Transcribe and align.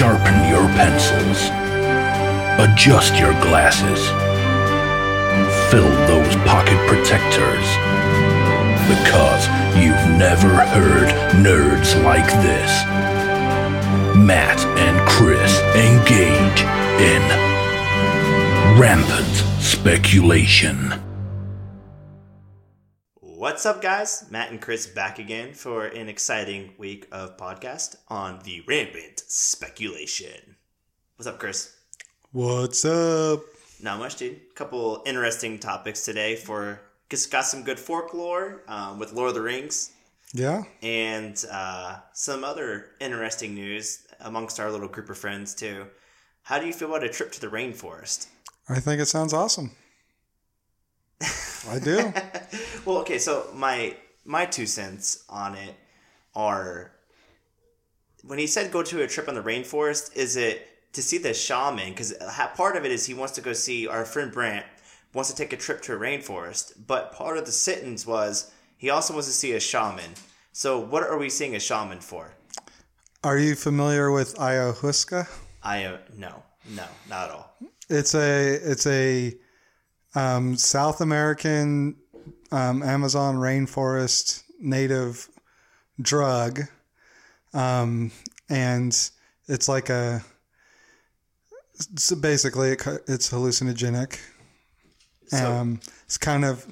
Sharpen 0.00 0.48
your 0.48 0.66
pencils. 0.78 1.50
Adjust 2.58 3.16
your 3.18 3.34
glasses. 3.42 4.00
Fill 5.70 5.90
those 6.06 6.36
pocket 6.46 6.78
protectors. 6.88 7.66
Because 8.88 9.46
you've 9.76 10.18
never 10.18 10.48
heard 10.48 11.10
nerds 11.44 12.02
like 12.02 12.26
this. 12.40 12.82
Matt 14.16 14.64
and 14.78 15.06
Chris 15.06 15.60
engage 15.76 16.62
in 16.98 17.20
rampant 18.80 19.36
speculation. 19.60 20.94
What's 23.40 23.64
up, 23.64 23.80
guys? 23.80 24.26
Matt 24.28 24.50
and 24.50 24.60
Chris 24.60 24.86
back 24.86 25.18
again 25.18 25.54
for 25.54 25.86
an 25.86 26.10
exciting 26.10 26.74
week 26.76 27.06
of 27.10 27.38
podcast 27.38 27.96
on 28.08 28.38
the 28.44 28.60
rampant 28.68 29.20
speculation. 29.28 30.56
What's 31.16 31.26
up, 31.26 31.38
Chris? 31.38 31.74
What's 32.32 32.84
up? 32.84 33.40
Not 33.82 33.98
much, 33.98 34.16
dude. 34.16 34.42
A 34.50 34.54
couple 34.54 35.02
interesting 35.06 35.58
topics 35.58 36.04
today 36.04 36.36
for 36.36 36.82
just 37.08 37.32
got 37.32 37.46
some 37.46 37.62
good 37.62 37.80
folklore 37.80 38.60
um, 38.68 38.98
with 38.98 39.14
Lord 39.14 39.30
of 39.30 39.34
the 39.36 39.40
Rings 39.40 39.90
Yeah. 40.34 40.64
and 40.82 41.42
uh, 41.50 41.96
some 42.12 42.44
other 42.44 42.90
interesting 43.00 43.54
news 43.54 44.06
amongst 44.20 44.60
our 44.60 44.70
little 44.70 44.86
group 44.86 45.08
of 45.08 45.16
friends 45.16 45.54
too. 45.54 45.86
How 46.42 46.58
do 46.58 46.66
you 46.66 46.74
feel 46.74 46.90
about 46.90 47.04
a 47.04 47.08
trip 47.08 47.32
to 47.32 47.40
the 47.40 47.46
rainforest? 47.46 48.26
I 48.68 48.80
think 48.80 49.00
it 49.00 49.06
sounds 49.06 49.32
awesome. 49.32 49.70
I 51.68 51.78
do. 51.78 52.12
well, 52.84 52.98
okay, 52.98 53.18
so 53.18 53.48
my 53.54 53.96
my 54.24 54.46
two 54.46 54.66
cents 54.66 55.24
on 55.28 55.54
it 55.54 55.74
are 56.34 56.92
when 58.24 58.38
he 58.38 58.46
said 58.46 58.70
go 58.70 58.82
to 58.82 59.02
a 59.02 59.06
trip 59.06 59.28
on 59.28 59.34
the 59.34 59.42
rainforest, 59.42 60.16
is 60.16 60.36
it 60.36 60.66
to 60.92 61.02
see 61.02 61.18
the 61.18 61.34
shaman? 61.34 61.90
Because 61.90 62.14
part 62.54 62.76
of 62.76 62.84
it 62.84 62.92
is 62.92 63.06
he 63.06 63.14
wants 63.14 63.34
to 63.34 63.40
go 63.40 63.52
see 63.52 63.86
our 63.86 64.04
friend 64.04 64.32
Brant 64.32 64.66
wants 65.12 65.30
to 65.30 65.36
take 65.36 65.52
a 65.52 65.56
trip 65.56 65.82
to 65.82 65.94
a 65.94 65.98
rainforest, 65.98 66.74
but 66.86 67.12
part 67.12 67.36
of 67.36 67.44
the 67.44 67.52
sentence 67.52 68.06
was 68.06 68.52
he 68.76 68.90
also 68.90 69.12
wants 69.12 69.28
to 69.28 69.34
see 69.34 69.52
a 69.52 69.60
shaman. 69.60 70.10
So 70.52 70.78
what 70.78 71.02
are 71.02 71.18
we 71.18 71.28
seeing 71.28 71.56
a 71.56 71.60
shaman 71.60 72.00
for? 72.00 72.32
Are 73.22 73.38
you 73.38 73.54
familiar 73.54 74.10
with 74.10 74.36
ayahuasca? 74.36 75.28
I 75.62 75.84
uh, 75.84 75.98
no, 76.16 76.42
no, 76.70 76.84
not 77.08 77.28
at 77.28 77.30
all. 77.34 77.54
It's 77.88 78.14
a 78.14 78.54
it's 78.54 78.86
a 78.86 79.34
um, 80.14 80.56
South 80.56 81.00
American 81.00 81.96
um, 82.52 82.82
Amazon 82.82 83.36
rainforest 83.36 84.42
native 84.60 85.28
drug, 86.00 86.60
um, 87.54 88.10
and 88.48 89.10
it's 89.48 89.68
like 89.68 89.88
a 89.90 90.22
so 91.96 92.16
basically 92.16 92.72
it, 92.72 92.82
it's 93.06 93.30
hallucinogenic. 93.30 94.18
So 95.28 95.52
Um, 95.52 95.80
it's 96.04 96.18
kind 96.18 96.44
of 96.44 96.66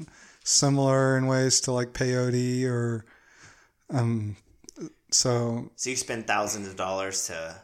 similar 0.44 1.16
in 1.16 1.26
ways 1.26 1.60
to 1.62 1.72
like 1.72 1.92
peyote 1.92 2.64
or 2.64 3.04
um. 3.90 4.36
So 5.10 5.70
so 5.76 5.90
you 5.90 5.96
spend 5.96 6.26
thousands 6.26 6.68
of 6.68 6.76
dollars 6.76 7.26
to 7.28 7.54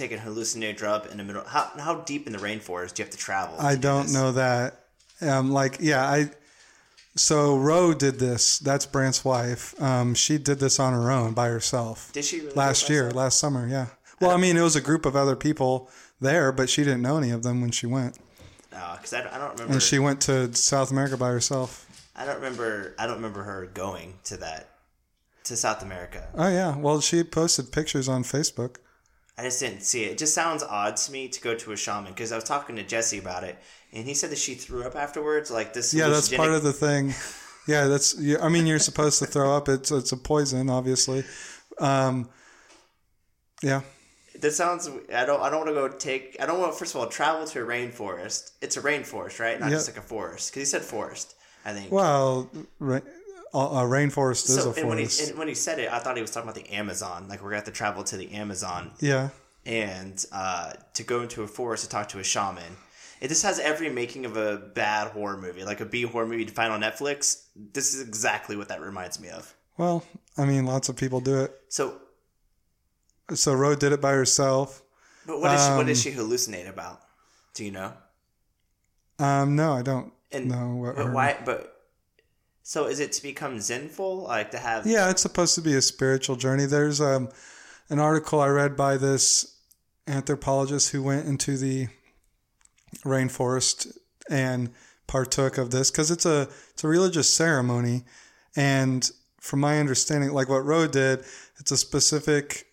take 0.00 0.12
a 0.12 0.18
hallucinated 0.18 0.76
drug 0.76 1.10
in 1.10 1.18
the 1.18 1.24
middle. 1.24 1.44
How 1.44 1.70
how 1.78 1.96
deep 2.02 2.26
in 2.26 2.32
the 2.32 2.38
rainforest 2.38 2.94
do 2.94 3.02
you 3.02 3.04
have 3.04 3.10
to 3.12 3.18
travel? 3.18 3.56
I 3.58 3.74
do 3.74 3.80
don't 3.82 4.02
this? 4.04 4.14
know 4.14 4.32
that. 4.32 4.84
Um, 5.20 5.50
like 5.52 5.78
yeah, 5.80 6.04
I. 6.08 6.30
So 7.16 7.56
Ro 7.56 7.92
did 7.92 8.18
this. 8.18 8.58
That's 8.60 8.86
Brant's 8.86 9.24
wife. 9.24 9.80
Um, 9.82 10.14
she 10.14 10.38
did 10.38 10.58
this 10.60 10.78
on 10.78 10.92
her 10.92 11.10
own 11.10 11.34
by 11.34 11.48
herself 11.48 12.12
Did 12.12 12.24
she 12.24 12.40
really 12.40 12.52
last 12.54 12.88
year, 12.88 13.04
herself? 13.04 13.16
last 13.16 13.38
summer. 13.38 13.66
Yeah. 13.68 13.86
Well, 14.20 14.30
I 14.30 14.36
mean, 14.36 14.56
it 14.56 14.62
was 14.62 14.76
a 14.76 14.80
group 14.80 15.04
of 15.06 15.16
other 15.16 15.34
people 15.34 15.90
there, 16.20 16.52
but 16.52 16.70
she 16.70 16.84
didn't 16.84 17.02
know 17.02 17.16
any 17.18 17.30
of 17.30 17.42
them 17.42 17.60
when 17.62 17.70
she 17.72 17.86
went, 17.86 18.18
Oh, 18.72 18.94
because 18.96 19.12
I, 19.12 19.20
I 19.20 19.38
don't 19.38 19.52
remember. 19.52 19.72
and 19.72 19.82
she 19.82 19.98
went 19.98 20.20
to 20.22 20.54
South 20.54 20.90
America 20.92 21.16
by 21.16 21.28
herself. 21.30 21.86
I 22.14 22.24
don't 22.24 22.36
remember. 22.36 22.94
I 22.98 23.06
don't 23.06 23.16
remember 23.16 23.42
her 23.42 23.66
going 23.66 24.14
to 24.24 24.36
that 24.38 24.68
to 25.44 25.56
South 25.56 25.82
America. 25.82 26.28
Oh 26.36 26.48
yeah. 26.48 26.76
Well, 26.76 27.00
she 27.00 27.24
posted 27.24 27.72
pictures 27.72 28.08
on 28.08 28.22
Facebook. 28.22 28.76
I 29.40 29.44
just 29.44 29.58
didn't 29.60 29.80
see 29.80 30.04
it. 30.04 30.12
It 30.12 30.18
just 30.18 30.34
sounds 30.34 30.62
odd 30.62 30.96
to 30.98 31.12
me 31.12 31.26
to 31.28 31.40
go 31.40 31.54
to 31.54 31.72
a 31.72 31.76
shaman 31.76 32.12
because 32.12 32.30
I 32.30 32.34
was 32.34 32.44
talking 32.44 32.76
to 32.76 32.82
Jesse 32.82 33.18
about 33.18 33.42
it, 33.42 33.56
and 33.90 34.06
he 34.06 34.12
said 34.12 34.28
that 34.30 34.38
she 34.38 34.54
threw 34.54 34.82
up 34.84 34.94
afterwards. 34.96 35.50
Like 35.50 35.72
this. 35.72 35.94
Yeah, 35.94 36.08
that's 36.08 36.28
part 36.28 36.52
of 36.52 36.62
the 36.62 36.74
thing. 36.74 37.14
Yeah, 37.66 37.86
that's. 37.86 38.18
I 38.42 38.48
mean, 38.50 38.66
you're 38.66 38.78
supposed 38.78 39.18
to 39.20 39.26
throw 39.26 39.56
up. 39.56 39.68
It's 39.70 39.90
it's 39.90 40.12
a 40.12 40.16
poison, 40.18 40.68
obviously. 40.68 41.24
Um, 41.78 42.28
yeah. 43.62 43.80
That 44.40 44.52
sounds. 44.52 44.90
I 45.14 45.24
don't. 45.24 45.40
I 45.40 45.48
don't 45.48 45.60
want 45.64 45.68
to 45.68 45.74
go 45.74 45.88
take. 45.88 46.36
I 46.38 46.44
don't 46.44 46.60
want. 46.60 46.74
First 46.74 46.94
of 46.94 47.00
all, 47.00 47.06
travel 47.06 47.46
to 47.46 47.62
a 47.62 47.66
rainforest. 47.66 48.50
It's 48.60 48.76
a 48.76 48.82
rainforest, 48.82 49.40
right? 49.40 49.58
Not 49.58 49.70
Yeah. 49.70 49.76
just 49.76 49.88
like 49.88 49.96
a 49.98 50.02
forest. 50.06 50.50
Because 50.50 50.60
he 50.60 50.66
said 50.66 50.82
forest. 50.82 51.34
I 51.64 51.72
think. 51.72 51.90
Well, 51.90 52.50
ra- 52.78 53.00
a 53.54 53.58
a 53.58 53.82
rainforest 53.82 54.48
is 54.48 54.54
so 54.62 54.70
a 54.70 54.74
and 54.74 54.88
when 54.88 54.98
he 54.98 55.04
forest. 55.04 55.28
and 55.30 55.38
when 55.38 55.48
he 55.48 55.54
said 55.54 55.78
it, 55.78 55.90
I 55.92 55.98
thought 55.98 56.16
he 56.16 56.22
was 56.22 56.30
talking 56.30 56.48
about 56.48 56.62
the 56.62 56.70
Amazon. 56.72 57.28
Like 57.28 57.40
we're 57.42 57.48
gonna 57.50 57.56
have 57.56 57.64
to 57.64 57.70
travel 57.72 58.04
to 58.04 58.16
the 58.16 58.30
Amazon 58.32 58.92
yeah. 59.00 59.30
and 59.66 60.24
uh, 60.32 60.72
to 60.94 61.02
go 61.02 61.22
into 61.22 61.42
a 61.42 61.46
forest 61.48 61.84
to 61.84 61.90
talk 61.90 62.08
to 62.10 62.18
a 62.18 62.24
shaman. 62.24 62.76
It 63.20 63.28
just 63.28 63.42
has 63.42 63.58
every 63.58 63.90
making 63.90 64.24
of 64.24 64.36
a 64.38 64.56
bad 64.56 65.08
horror 65.12 65.36
movie, 65.36 65.62
like 65.64 65.80
a 65.80 65.84
B 65.84 66.02
horror 66.02 66.26
movie 66.26 66.46
to 66.46 66.52
find 66.52 66.72
on 66.72 66.80
Netflix. 66.80 67.44
This 67.54 67.92
is 67.94 68.00
exactly 68.06 68.56
what 68.56 68.68
that 68.68 68.80
reminds 68.80 69.20
me 69.20 69.28
of. 69.28 69.54
Well, 69.76 70.04
I 70.38 70.46
mean, 70.46 70.64
lots 70.64 70.88
of 70.88 70.96
people 70.96 71.20
do 71.20 71.40
it. 71.40 71.54
So, 71.68 72.00
So 73.34 73.52
Ro 73.52 73.74
did 73.74 73.92
it 73.92 74.00
by 74.00 74.12
herself. 74.12 74.82
but 75.26 75.38
what 75.40 75.52
is 75.54 75.60
she, 75.62 75.70
what 75.70 75.80
Um, 75.80 75.86
does 75.86 76.02
she 76.02 76.10
hallucinate 76.12 76.68
about? 76.68 77.00
Do 77.54 77.64
you 77.64 77.72
know? 77.72 77.92
Um, 79.18 79.54
no, 79.54 79.74
I 79.74 79.82
don't 79.82 80.12
And 80.32 80.48
know 80.48 80.76
what. 80.76 80.96
but 80.96 81.04
her- 81.06 81.12
why? 81.12 81.38
But 81.44 81.69
so 82.62 82.86
is 82.86 83.00
it 83.00 83.12
to 83.12 83.22
become 83.22 83.58
zenful, 83.60 84.24
like 84.24 84.50
to 84.52 84.58
have? 84.58 84.86
Yeah, 84.86 85.10
it's 85.10 85.22
supposed 85.22 85.54
to 85.56 85.60
be 85.60 85.74
a 85.74 85.82
spiritual 85.82 86.36
journey. 86.36 86.66
There's 86.66 87.00
um, 87.00 87.28
an 87.88 87.98
article 87.98 88.40
I 88.40 88.48
read 88.48 88.76
by 88.76 88.96
this 88.96 89.56
anthropologist 90.06 90.90
who 90.90 91.02
went 91.02 91.26
into 91.26 91.56
the 91.56 91.88
rainforest 93.04 93.96
and 94.28 94.70
partook 95.06 95.58
of 95.58 95.70
this 95.70 95.90
because 95.90 96.10
it's 96.10 96.26
a 96.26 96.48
it's 96.72 96.84
a 96.84 96.88
religious 96.88 97.32
ceremony, 97.32 98.04
and 98.56 99.10
from 99.40 99.60
my 99.60 99.78
understanding, 99.78 100.30
like 100.30 100.48
what 100.48 100.64
Ro 100.64 100.86
did, 100.86 101.24
it's 101.58 101.72
a 101.72 101.76
specific 101.76 102.66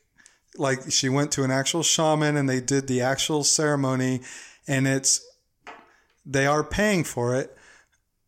like 0.58 0.92
she 0.92 1.10
went 1.10 1.32
to 1.32 1.44
an 1.44 1.52
actual 1.52 1.84
shaman 1.84 2.36
and 2.36 2.50
they 2.50 2.60
did 2.60 2.88
the 2.88 3.02
actual 3.02 3.44
ceremony, 3.44 4.22
and 4.68 4.88
it's 4.88 5.26
they 6.26 6.46
are 6.46 6.64
paying 6.64 7.04
for 7.04 7.36
it. 7.36 7.57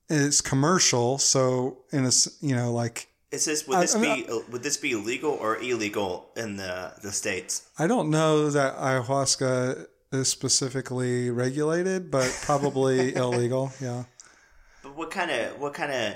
It's 0.10 0.42
commercial, 0.42 1.18
so 1.18 1.80
in 1.92 2.06
a 2.06 2.12
you 2.42 2.56
know 2.56 2.74
like 2.74 3.08
Is 3.32 3.46
this 3.46 3.68
would 3.68 3.80
this 3.80 3.96
I 3.96 4.02
be 4.02 4.08
mean, 4.28 4.44
would 4.52 4.64
this 4.64 4.78
be 4.78 4.96
legal 4.96 5.32
or 5.32 5.58
illegal 5.58 6.30
in 6.36 6.58
the 6.58 6.94
the 7.04 7.12
states? 7.12 7.70
I 7.78 7.88
don't 7.88 8.10
know 8.10 8.50
that 8.50 8.76
ayahuasca 8.78 9.86
is 10.12 10.28
specifically 10.28 11.30
regulated, 11.30 12.10
but 12.10 12.30
probably 12.42 13.14
illegal. 13.24 13.72
Yeah. 13.80 14.06
But 14.82 14.96
what 14.96 15.12
kind 15.12 15.30
of 15.32 15.60
what 15.60 15.74
kind 15.74 15.92
of 15.92 16.16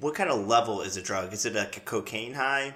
what 0.00 0.14
kind 0.14 0.30
of 0.30 0.46
level 0.46 0.80
is 0.80 0.96
a 0.96 1.02
drug? 1.02 1.32
Is 1.32 1.44
it 1.44 1.54
like 1.54 1.76
a 1.76 1.80
cocaine 1.80 2.34
high, 2.34 2.74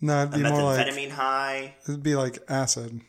No, 0.00 0.22
it'd 0.22 0.34
be 0.34 0.42
more 0.42 0.62
like 0.62 1.10
high? 1.10 1.74
it'd 1.88 2.02
be 2.02 2.14
like 2.16 2.38
acid. 2.48 3.00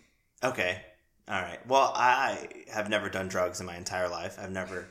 Okay. 0.44 0.82
All 1.28 1.42
right. 1.42 1.60
Well, 1.68 1.92
I 1.96 2.48
have 2.72 2.88
never 2.90 3.10
done 3.10 3.28
drugs 3.28 3.60
in 3.60 3.66
my 3.66 3.76
entire 3.76 4.08
life. 4.08 4.38
I've 4.40 4.52
never 4.52 4.88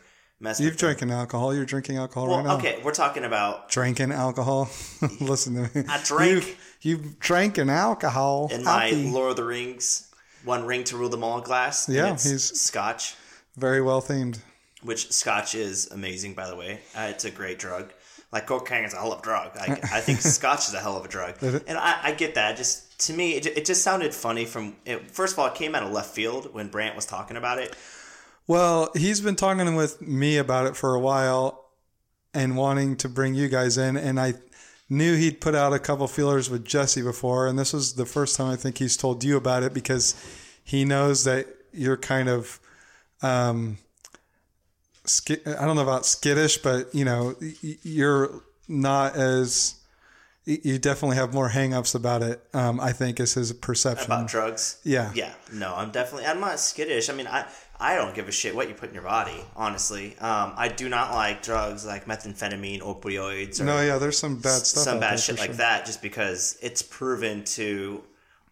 You've 0.59 0.77
drinking 0.77 1.10
alcohol. 1.10 1.55
You're 1.55 1.65
drinking 1.65 1.97
alcohol 1.97 2.28
Well, 2.28 2.37
right 2.38 2.47
now. 2.47 2.56
okay, 2.59 2.81
we're 2.82 2.93
talking 2.94 3.25
about 3.25 3.69
Drinking 3.71 4.12
alcohol. 4.12 4.69
Listen 5.21 5.55
to 5.55 5.62
me. 5.78 5.84
I 5.88 6.00
drank- 6.05 6.31
You've, 6.31 6.56
you've 6.82 7.19
drinking 7.19 7.71
alcohol. 7.71 8.48
in 8.53 8.65
my. 8.65 8.91
Lord 8.91 9.30
of 9.30 9.36
the 9.36 9.45
Rings, 9.45 10.10
one 10.45 10.65
ring 10.66 10.84
to 10.84 10.97
rule 10.97 11.09
them 11.09 11.24
all 11.24 11.41
glass. 11.41 11.89
Yeah, 11.89 12.13
it's 12.13 12.24
he's- 12.24 12.42
Scotch, 12.60 13.15
Very 13.57 13.80
well 13.80 14.01
themed. 14.03 14.39
which 14.83 15.10
Scotch 15.13 15.54
is 15.54 15.91
amazing, 15.91 16.34
by 16.34 16.47
the 16.48 16.57
way. 16.57 16.80
Uh, 16.97 17.09
it's 17.10 17.24
a 17.24 17.30
great 17.30 17.59
drug. 17.59 17.92
Like 18.33 18.47
cocaine 18.47 18.84
is 18.84 18.92
a 18.92 18.97
hell 18.97 19.13
of 19.13 19.21
a 19.21 19.22
drug. 19.22 19.53
I, 19.57 19.78
I 19.92 20.01
think 20.01 20.21
Scotch 20.39 20.66
is 20.69 20.74
a 20.74 20.80
hell 20.80 20.97
of 20.97 21.04
a 21.04 21.09
drug, 21.09 21.36
and 21.42 21.78
I, 21.78 21.98
I 22.03 22.13
get 22.13 22.34
that. 22.34 22.57
Just 22.57 22.98
to 23.07 23.13
me, 23.13 23.34
it, 23.34 23.47
it 23.47 23.65
just 23.65 23.83
sounded 23.83 24.13
funny. 24.13 24.45
From 24.45 24.74
it, 24.84 25.09
first 25.13 25.34
of 25.34 25.39
all, 25.39 25.47
it 25.47 25.54
came 25.54 25.77
out 25.77 25.84
of 25.84 25.92
left 25.92 26.13
field 26.15 26.53
when 26.53 26.66
Brant 26.66 26.97
was 26.97 27.07
talking 27.07 27.36
about 27.36 27.59
it. 27.60 27.77
Well, 28.47 28.91
he's 28.95 29.21
been 29.21 29.37
talking 29.37 29.75
with 29.75 30.01
me 30.01 30.37
about 30.37 30.67
it 30.67 30.77
for 30.77 30.95
a 30.95 31.01
while 31.01 31.71
and 32.35 32.57
wanting 32.57 32.97
to 32.97 33.09
bring 33.09 33.35
you 33.35 33.49
guys 33.49 33.79
in. 33.79 33.97
And 33.97 34.21
I 34.21 34.35
knew 34.91 35.17
he'd 35.17 35.41
put 35.41 35.55
out 35.55 35.73
a 35.73 35.79
couple 35.79 36.07
feelers 36.09 36.51
with 36.51 36.65
Jesse 36.65 37.03
before. 37.03 37.47
And 37.47 37.59
this 37.59 37.73
was 37.73 37.95
the 37.95 38.05
first 38.05 38.37
time 38.37 38.51
I 38.53 38.57
think 38.57 38.79
he's 38.79 38.97
told 38.97 39.25
you 39.25 39.37
about 39.37 39.63
it 39.63 39.73
because 39.73 40.15
he 40.63 40.85
knows 40.85 41.25
that 41.25 41.47
you're 41.73 41.97
kind 41.97 42.29
of, 42.29 42.61
um, 43.23 43.79
I 45.47 45.65
don't 45.65 45.77
know 45.77 45.83
about 45.83 46.07
skittish, 46.07 46.59
but 46.59 46.95
you 46.95 47.05
know, 47.05 47.35
you're 47.61 48.43
not 48.69 49.17
as 49.17 49.77
you 50.47 50.79
definitely 50.79 51.17
have 51.17 51.33
more 51.33 51.49
hangups 51.49 51.95
about 51.95 52.23
it. 52.23 52.43
Um, 52.53 52.79
I 52.79 52.93
think 52.93 53.19
is 53.19 53.35
his 53.35 53.53
perception. 53.53 54.07
about 54.07 54.29
drugs. 54.29 54.79
Yeah. 54.85 55.11
Yeah. 55.15 55.33
No, 55.53 55.75
I'm 55.75 55.91
definitely. 55.91 56.27
I'm 56.27 56.41
not 56.41 56.61
skittish. 56.61 57.09
I 57.09 57.15
mean, 57.15 57.27
I 57.27 57.47
I 57.80 57.97
don't 57.97 58.15
give 58.15 58.28
a 58.28 58.32
shit 58.32 58.54
what 58.54 58.68
you 58.68 58.74
put 58.74 58.88
in 58.88 58.94
your 58.94 59.03
body. 59.04 59.36
Honestly, 59.56 60.16
um, 60.18 60.53
I 60.56 60.68
do 60.68 60.88
not 60.88 61.12
like 61.12 61.42
drugs 61.42 61.84
like 61.84 62.06
methamphetamine, 62.06 62.80
opioids, 62.80 63.60
or 63.60 63.65
no, 63.65 63.80
yeah, 63.82 63.98
there's 63.98 64.16
some 64.18 64.36
bad 64.36 64.62
stuff. 64.62 64.84
some 64.84 65.00
bad 65.00 65.18
shit 65.18 65.36
for 65.36 65.41
like 65.42 65.50
sure. 65.50 65.56
that. 65.56 65.84
Just 65.86 66.00
because 66.00 66.56
it's 66.62 66.82
proven 66.82 67.44
to 67.44 68.03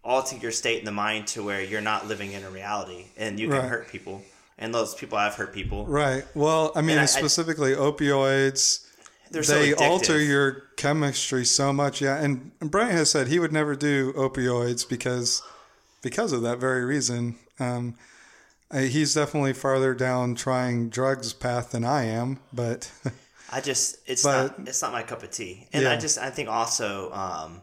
alter 0.04 0.36
your 0.36 0.50
state 0.50 0.80
in 0.80 0.84
the 0.84 0.90
mind 0.92 1.28
to 1.28 1.42
where 1.44 1.62
you're 1.62 1.80
not 1.80 2.08
living 2.08 2.32
in 2.32 2.42
a 2.42 2.50
reality, 2.50 3.06
and 3.16 3.38
you 3.38 3.48
can 3.48 3.58
Right. 3.58 3.68
hurt 3.68 3.88
people. 3.88 4.22
And 4.58 4.74
those 4.74 4.94
people 4.94 5.18
have 5.18 5.34
hurt 5.34 5.52
people. 5.54 5.86
Right. 5.86 6.24
Well, 6.34 6.72
I 6.76 6.82
mean, 6.82 6.98
I- 6.98 7.02
I- 7.02 7.06
specifically 7.06 7.74
opioids. 7.74 8.84
They're 9.30 9.42
so 9.42 9.58
they 9.58 9.72
addictive. 9.72 9.80
alter 9.88 10.20
your 10.20 10.64
chemistry 10.76 11.44
so 11.46 11.72
much. 11.72 12.02
Yeah, 12.02 12.16
and, 12.20 12.50
and 12.60 12.70
Brian 12.70 12.94
has 12.96 13.10
said 13.10 13.28
he 13.28 13.38
would 13.38 13.52
never 13.52 13.74
do 13.74 14.12
opioids 14.12 14.86
because 14.86 15.42
because 16.02 16.32
of 16.32 16.42
that 16.42 16.58
very 16.58 16.84
reason. 16.84 17.36
Um, 17.58 17.94
he's 18.72 19.14
definitely 19.14 19.52
farther 19.52 19.94
down 19.94 20.34
trying 20.34 20.88
drugs 20.88 21.32
path 21.32 21.72
than 21.72 21.84
I 21.84 22.04
am, 22.04 22.38
but 22.52 22.90
I 23.50 23.60
just 23.60 23.96
it's 24.06 24.22
But- 24.22 24.58
not 24.58 24.68
it's 24.68 24.82
not 24.82 24.92
my 24.92 25.02
cup 25.02 25.22
of 25.22 25.30
tea, 25.30 25.68
and 25.72 25.86
I 25.86 25.96
just 25.96 26.18
I 26.18 26.30
think 26.30 26.48
also 26.48 27.12
um, 27.12 27.60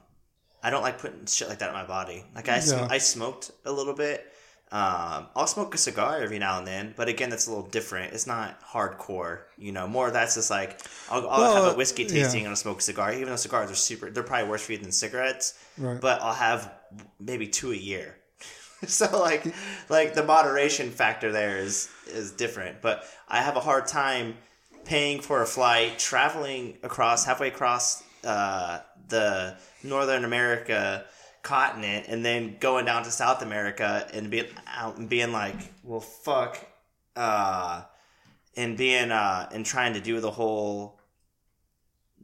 I 0.63 0.69
don't 0.69 0.81
like 0.83 0.99
putting 0.99 1.25
shit 1.25 1.49
like 1.49 1.59
that 1.59 1.69
in 1.69 1.73
my 1.73 1.85
body. 1.85 2.23
Like 2.35 2.49
I 2.49 2.59
sm- 2.59 2.75
Yeah. 2.75 2.87
I 2.89 2.97
smoked 2.97 3.51
a 3.65 3.71
little 3.71 3.93
bit. 3.93 4.25
Um, 4.71 5.25
I'll 5.35 5.47
smoke 5.47 5.73
a 5.73 5.79
cigar 5.79 6.21
every 6.21 6.37
now 6.37 6.59
and 6.59 6.67
then, 6.67 6.93
but 6.95 7.07
again, 7.07 7.31
that's 7.31 7.47
a 7.47 7.49
little 7.49 7.67
different. 7.69 8.13
It's 8.13 8.27
not 8.27 8.61
hardcore, 8.61 9.39
you 9.57 9.71
know. 9.71 9.87
More 9.87 10.11
that's 10.11 10.35
just 10.35 10.51
like 10.51 10.79
I'll, 11.09 11.27
I'll 11.27 11.63
have 11.63 11.73
a 11.73 11.75
whiskey 11.75 12.03
yeah. 12.03 12.09
tasting 12.09 12.41
and 12.41 12.49
I'll 12.49 12.55
smoke 12.55 12.77
a 12.77 12.81
cigar. 12.83 13.11
Even 13.11 13.29
though 13.29 13.35
cigars 13.35 13.71
are 13.71 13.75
super, 13.75 14.11
they're 14.11 14.21
probably 14.21 14.47
worse 14.47 14.63
for 14.63 14.73
you 14.73 14.77
than 14.77 14.91
cigarettes. 14.91 15.57
Right. 15.75 15.99
But 15.99 16.21
I'll 16.21 16.35
have 16.35 16.71
maybe 17.19 17.47
two 17.47 17.71
a 17.71 17.75
year. 17.75 18.15
so 18.87 19.19
like 19.19 19.53
like 19.89 20.13
the 20.13 20.23
moderation 20.23 20.89
factor 20.89 21.31
there 21.31 21.57
is 21.57 21.89
is 22.07 22.31
different 22.31 22.81
but 22.81 23.03
i 23.27 23.41
have 23.41 23.55
a 23.55 23.59
hard 23.59 23.87
time 23.87 24.35
paying 24.85 25.21
for 25.21 25.41
a 25.41 25.45
flight 25.45 25.99
traveling 25.99 26.77
across 26.83 27.25
halfway 27.25 27.47
across 27.47 28.03
uh, 28.23 28.79
the 29.09 29.55
northern 29.83 30.23
america 30.23 31.05
continent 31.41 32.05
and 32.09 32.25
then 32.25 32.57
going 32.59 32.85
down 32.85 33.03
to 33.03 33.11
south 33.11 33.41
america 33.41 34.07
and 34.13 34.29
being 34.29 34.45
out 34.67 34.97
and 34.97 35.09
being 35.09 35.31
like 35.31 35.55
well 35.83 36.01
fuck 36.01 36.57
uh 37.15 37.81
and 38.55 38.77
being 38.77 39.11
uh 39.11 39.47
and 39.53 39.65
trying 39.65 39.93
to 39.93 40.01
do 40.01 40.19
the 40.19 40.31
whole 40.31 40.99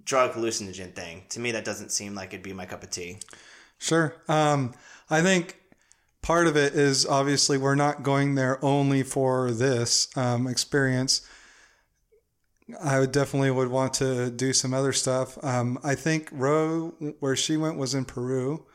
drug 0.04 0.34
hallucinogen 0.34 0.94
thing 0.94 1.24
to 1.30 1.40
me 1.40 1.52
that 1.52 1.66
doesn't 1.66 1.92
seem 1.92 2.13
like 2.13 2.34
it'd 2.34 2.44
be 2.44 2.54
my 2.54 2.66
cup 2.66 2.84
of 2.84 2.90
tea 2.90 3.18
Sure. 3.78 4.16
Um, 4.28 4.74
I 5.10 5.22
think 5.22 5.60
part 6.25 6.48
of 6.48 6.57
it 6.57 6.74
is 6.74 7.06
obviously 7.06 7.56
we're 7.56 7.75
not 7.75 8.01
going 8.01 8.33
there 8.33 8.57
only 8.66 9.04
for 9.04 9.51
this 9.51 10.07
um, 10.18 10.48
experience. 10.48 11.22
I 12.83 13.00
would 13.00 13.12
definitely 13.12 13.51
would 13.51 13.68
want 13.68 13.94
to 13.95 14.31
do 14.31 14.51
some 14.51 14.74
other 14.74 14.92
stuff. 14.92 15.38
Um, 15.44 15.77
I 15.83 15.94
think 15.94 16.30
Ro, 16.31 16.95
where 17.19 17.36
she 17.36 17.57
went, 17.57 17.77
was 17.77 17.94
in 17.94 18.06
Peru. 18.06 18.66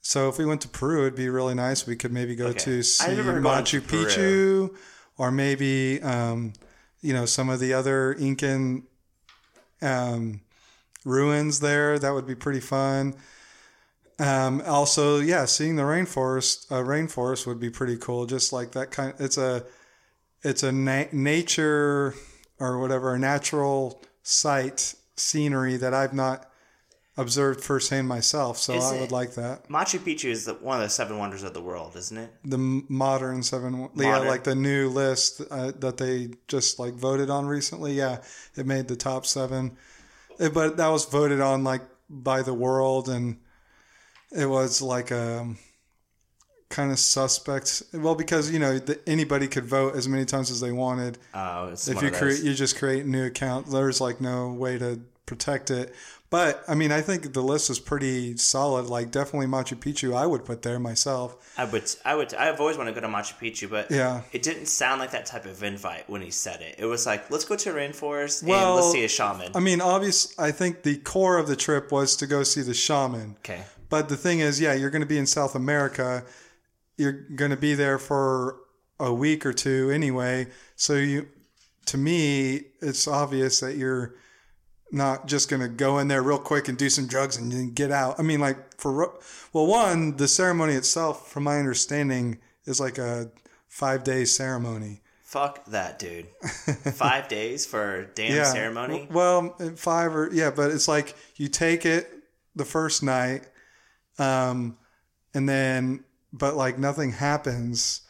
So 0.00 0.30
if 0.30 0.38
we 0.38 0.46
went 0.46 0.62
to 0.62 0.68
Peru, 0.68 1.02
it'd 1.02 1.16
be 1.16 1.28
really 1.28 1.54
nice. 1.54 1.86
We 1.86 1.96
could 1.96 2.12
maybe 2.12 2.34
go 2.34 2.46
Okay. 2.46 2.58
to 2.60 2.82
see 2.82 3.12
I've 3.12 3.16
never 3.18 3.38
gone 3.38 3.62
Machu 3.62 3.86
to 3.86 3.96
Picchu, 3.96 4.74
or 5.18 5.30
maybe 5.30 6.00
um, 6.00 6.54
you 7.02 7.12
know 7.12 7.26
some 7.26 7.50
of 7.50 7.60
the 7.60 7.74
other 7.74 8.14
Incan 8.14 8.84
um, 9.82 10.40
ruins 11.04 11.60
there. 11.60 11.98
That 11.98 12.14
would 12.14 12.26
be 12.26 12.34
pretty 12.34 12.60
fun. 12.60 13.16
Um, 14.20 14.62
also, 14.66 15.18
yeah, 15.20 15.46
seeing 15.46 15.76
the 15.76 15.82
rainforest, 15.82 16.70
uh, 16.70 16.76
rainforest 16.84 17.46
would 17.46 17.58
be 17.58 17.70
pretty 17.70 17.96
cool. 17.96 18.26
Just 18.26 18.52
like 18.52 18.72
that 18.72 18.90
kind, 18.90 19.14
it's 19.18 19.38
a, 19.38 19.64
it's 20.42 20.62
a 20.62 20.70
na- 20.72 21.06
nature 21.12 22.14
or 22.58 22.78
whatever, 22.78 23.14
a 23.14 23.18
natural 23.18 24.02
site 24.22 24.94
scenery 25.16 25.76
that 25.78 25.94
I've 25.94 26.12
not 26.12 26.46
observed 27.16 27.64
firsthand 27.64 28.08
myself. 28.08 28.58
So 28.58 28.74
Is 28.74 28.84
I 28.84 28.96
it- 28.96 29.00
would 29.00 29.12
like 29.12 29.34
that. 29.34 29.68
Machu 29.68 29.98
Picchu 29.98 30.30
is 30.30 30.44
the, 30.44 30.54
one 30.54 30.76
of 30.78 30.82
the 30.82 30.90
seven 30.90 31.18
wonders 31.18 31.42
of 31.42 31.54
the 31.54 31.62
world, 31.62 31.96
isn't 31.96 32.16
it? 32.16 32.30
The 32.44 32.56
m- 32.58 32.84
modern 32.88 33.42
seven, 33.42 33.88
yeah, 33.96 34.18
like 34.18 34.44
the 34.44 34.54
new 34.54 34.88
list 34.90 35.40
uh, 35.50 35.72
that 35.78 35.96
they 35.96 36.30
just 36.46 36.78
like 36.78 36.94
voted 36.94 37.30
on 37.30 37.46
recently. 37.46 37.92
Yeah, 37.94 38.18
it 38.56 38.66
made 38.66 38.88
the 38.88 38.96
top 38.96 39.24
seven, 39.26 39.76
Uh, 40.38 40.50
but 40.50 40.76
that 40.76 40.88
was 40.88 41.06
voted 41.06 41.40
on 41.40 41.64
like 41.64 41.82
by 42.10 42.42
the 42.42 42.54
world 42.54 43.08
and 43.08 43.38
it 44.32 44.46
was 44.46 44.80
like 44.82 45.10
um, 45.12 45.58
a 46.70 46.74
kind 46.74 46.92
of 46.92 46.98
suspect. 46.98 47.82
Well, 47.92 48.14
because 48.14 48.50
you 48.50 48.58
know 48.58 48.78
the, 48.78 48.98
anybody 49.08 49.48
could 49.48 49.64
vote 49.64 49.96
as 49.96 50.08
many 50.08 50.24
times 50.24 50.50
as 50.50 50.60
they 50.60 50.72
wanted. 50.72 51.18
Oh, 51.34 51.68
it's 51.68 51.88
if 51.88 52.02
you 52.02 52.10
create, 52.10 52.42
you 52.42 52.54
just 52.54 52.78
create 52.78 53.04
a 53.04 53.08
new 53.08 53.26
account. 53.26 53.66
There's 53.70 54.00
like 54.00 54.20
no 54.20 54.52
way 54.52 54.78
to 54.78 55.00
protect 55.26 55.70
it. 55.70 55.94
But 56.28 56.62
I 56.68 56.76
mean, 56.76 56.92
I 56.92 57.00
think 57.00 57.32
the 57.32 57.42
list 57.42 57.70
is 57.70 57.80
pretty 57.80 58.36
solid. 58.36 58.86
Like 58.86 59.10
definitely 59.10 59.48
Machu 59.48 59.76
Picchu, 59.76 60.16
I 60.16 60.26
would 60.26 60.44
put 60.44 60.62
there 60.62 60.78
myself. 60.78 61.36
I 61.58 61.64
would, 61.64 61.90
I 62.04 62.14
would, 62.14 62.32
I've 62.34 62.60
always 62.60 62.76
wanted 62.78 62.94
to 62.94 63.00
go 63.00 63.06
to 63.08 63.12
Machu 63.12 63.34
Picchu, 63.36 63.68
but 63.68 63.90
Yeah. 63.90 64.22
it 64.30 64.42
didn't 64.44 64.66
sound 64.66 65.00
like 65.00 65.10
that 65.10 65.26
type 65.26 65.44
of 65.44 65.60
invite 65.64 66.08
when 66.08 66.22
he 66.22 66.30
said 66.30 66.60
it. 66.60 66.76
It 66.78 66.84
was 66.84 67.04
like, 67.04 67.32
let's 67.32 67.44
go 67.44 67.56
to 67.56 67.70
a 67.70 67.74
rainforest 67.74 68.44
Well, 68.44 68.64
and 68.64 68.76
let's 68.76 68.92
see 68.92 69.02
a 69.04 69.08
shaman. 69.08 69.50
I 69.56 69.58
mean, 69.58 69.80
obvious. 69.80 70.32
I 70.38 70.52
think 70.52 70.84
the 70.84 70.98
core 70.98 71.36
of 71.36 71.48
the 71.48 71.56
trip 71.56 71.90
was 71.90 72.14
to 72.18 72.28
go 72.28 72.44
see 72.44 72.62
the 72.62 72.74
shaman. 72.74 73.34
okay, 73.40 73.64
But 73.90 74.08
the 74.08 74.16
thing 74.16 74.38
is, 74.38 74.60
yeah, 74.60 74.72
you're 74.72 74.90
going 74.90 75.02
to 75.02 75.06
be 75.06 75.18
in 75.18 75.26
South 75.26 75.54
America. 75.54 76.24
You're 76.96 77.12
going 77.12 77.50
to 77.50 77.56
be 77.56 77.74
there 77.74 77.98
for 77.98 78.56
a 78.98 79.12
week 79.12 79.44
or 79.44 79.52
two 79.52 79.90
anyway. 79.90 80.46
So 80.76 80.94
you, 80.94 81.28
to 81.86 81.98
me, 81.98 82.62
it's 82.80 83.06
obvious 83.08 83.60
that 83.60 83.76
you're 83.76 84.14
not 84.92 85.26
just 85.26 85.48
going 85.48 85.62
to 85.62 85.68
go 85.68 85.98
in 85.98 86.08
there 86.08 86.22
real 86.22 86.38
quick 86.38 86.68
and 86.68 86.76
do 86.78 86.88
some 86.88 87.06
drugs 87.06 87.36
and 87.36 87.50
then 87.52 87.72
get 87.72 87.90
out. 87.90 88.18
I 88.18 88.22
mean, 88.22 88.40
like 88.40 88.76
for 88.78 89.14
well, 89.52 89.66
one, 89.66 90.16
the 90.16 90.28
ceremony 90.28 90.74
itself, 90.74 91.28
from 91.30 91.44
my 91.44 91.58
understanding, 91.58 92.38
is 92.64 92.80
like 92.80 92.98
a 92.98 93.30
five 93.68 94.04
day 94.04 94.24
ceremony. 94.24 95.00
fuck 95.22 95.64
that 95.66 95.98
dude. 95.98 96.26
Five 96.94 97.28
days 97.28 97.66
for 97.66 97.96
a 98.00 98.06
damn 98.06 98.44
ceremony. 98.44 99.08
Well, 99.10 99.56
five 99.76 100.14
or 100.14 100.28
yeah, 100.32 100.50
but 100.50 100.70
it's 100.70 100.88
like 100.88 101.14
you 101.36 101.48
take 101.48 101.86
it 101.86 102.08
the 102.56 102.64
first 102.64 103.02
night, 103.02 103.46
um, 104.20 104.76
and 105.34 105.48
then 105.48 106.04
but 106.32 106.54
like 106.54 106.78
nothing 106.78 107.10
happens. 107.10 108.02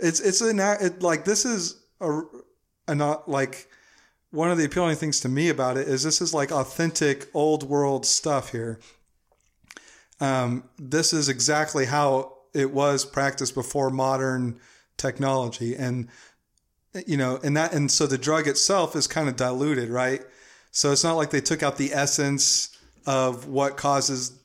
It's 0.00 0.18
it's 0.18 0.40
a 0.40 0.52
na- 0.52 0.76
it, 0.80 1.02
like 1.02 1.24
this 1.24 1.44
is 1.44 1.80
a, 2.00 2.22
a 2.88 2.94
not 2.94 3.28
like 3.28 3.68
one 4.30 4.50
of 4.50 4.58
the 4.58 4.64
appealing 4.64 4.96
things 4.96 5.20
to 5.20 5.28
me 5.28 5.48
about 5.48 5.76
it 5.76 5.86
is 5.86 6.02
this 6.02 6.20
is 6.20 6.34
like 6.34 6.50
authentic 6.50 7.28
old 7.34 7.62
world 7.62 8.04
stuff 8.04 8.50
here. 8.50 8.80
Um, 10.20 10.64
this 10.78 11.12
is 11.12 11.28
exactly 11.28 11.84
how 11.86 12.38
it 12.54 12.72
was 12.72 13.04
practiced 13.04 13.54
before 13.54 13.90
modern 13.90 14.58
technology, 14.96 15.76
and 15.76 16.08
you 17.06 17.16
know, 17.16 17.38
and 17.44 17.56
that, 17.56 17.72
and 17.74 17.90
so 17.90 18.06
the 18.06 18.18
drug 18.18 18.48
itself 18.48 18.96
is 18.96 19.06
kind 19.06 19.28
of 19.28 19.36
diluted, 19.36 19.90
right? 19.90 20.22
So 20.70 20.92
it's 20.92 21.04
not 21.04 21.14
like 21.14 21.30
they 21.30 21.40
took 21.40 21.62
out 21.62 21.76
the 21.76 21.92
essence 21.92 22.76
of 23.06 23.46
what 23.46 23.76
causes 23.76 24.37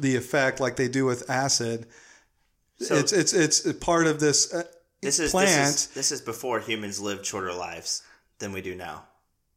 the 0.00 0.16
effect, 0.16 0.60
like 0.60 0.76
they 0.76 0.88
do 0.88 1.04
with 1.04 1.28
acid. 1.30 1.86
So- 2.80 2.96
it's 2.96 3.12
it's 3.12 3.32
it's 3.32 3.72
part 3.74 4.06
of 4.06 4.20
this 4.20 4.52
uh, 4.52 4.64
This 5.00 5.18
is 5.20 5.30
plant. 5.30 5.48
this 5.48 5.68
is 5.74 5.86
this 5.88 6.12
is 6.12 6.20
before 6.20 6.60
humans 6.60 7.00
lived 7.00 7.24
shorter 7.24 7.52
lives 7.52 8.02
than 8.38 8.52
we 8.52 8.60
do 8.62 8.74
now. 8.74 9.04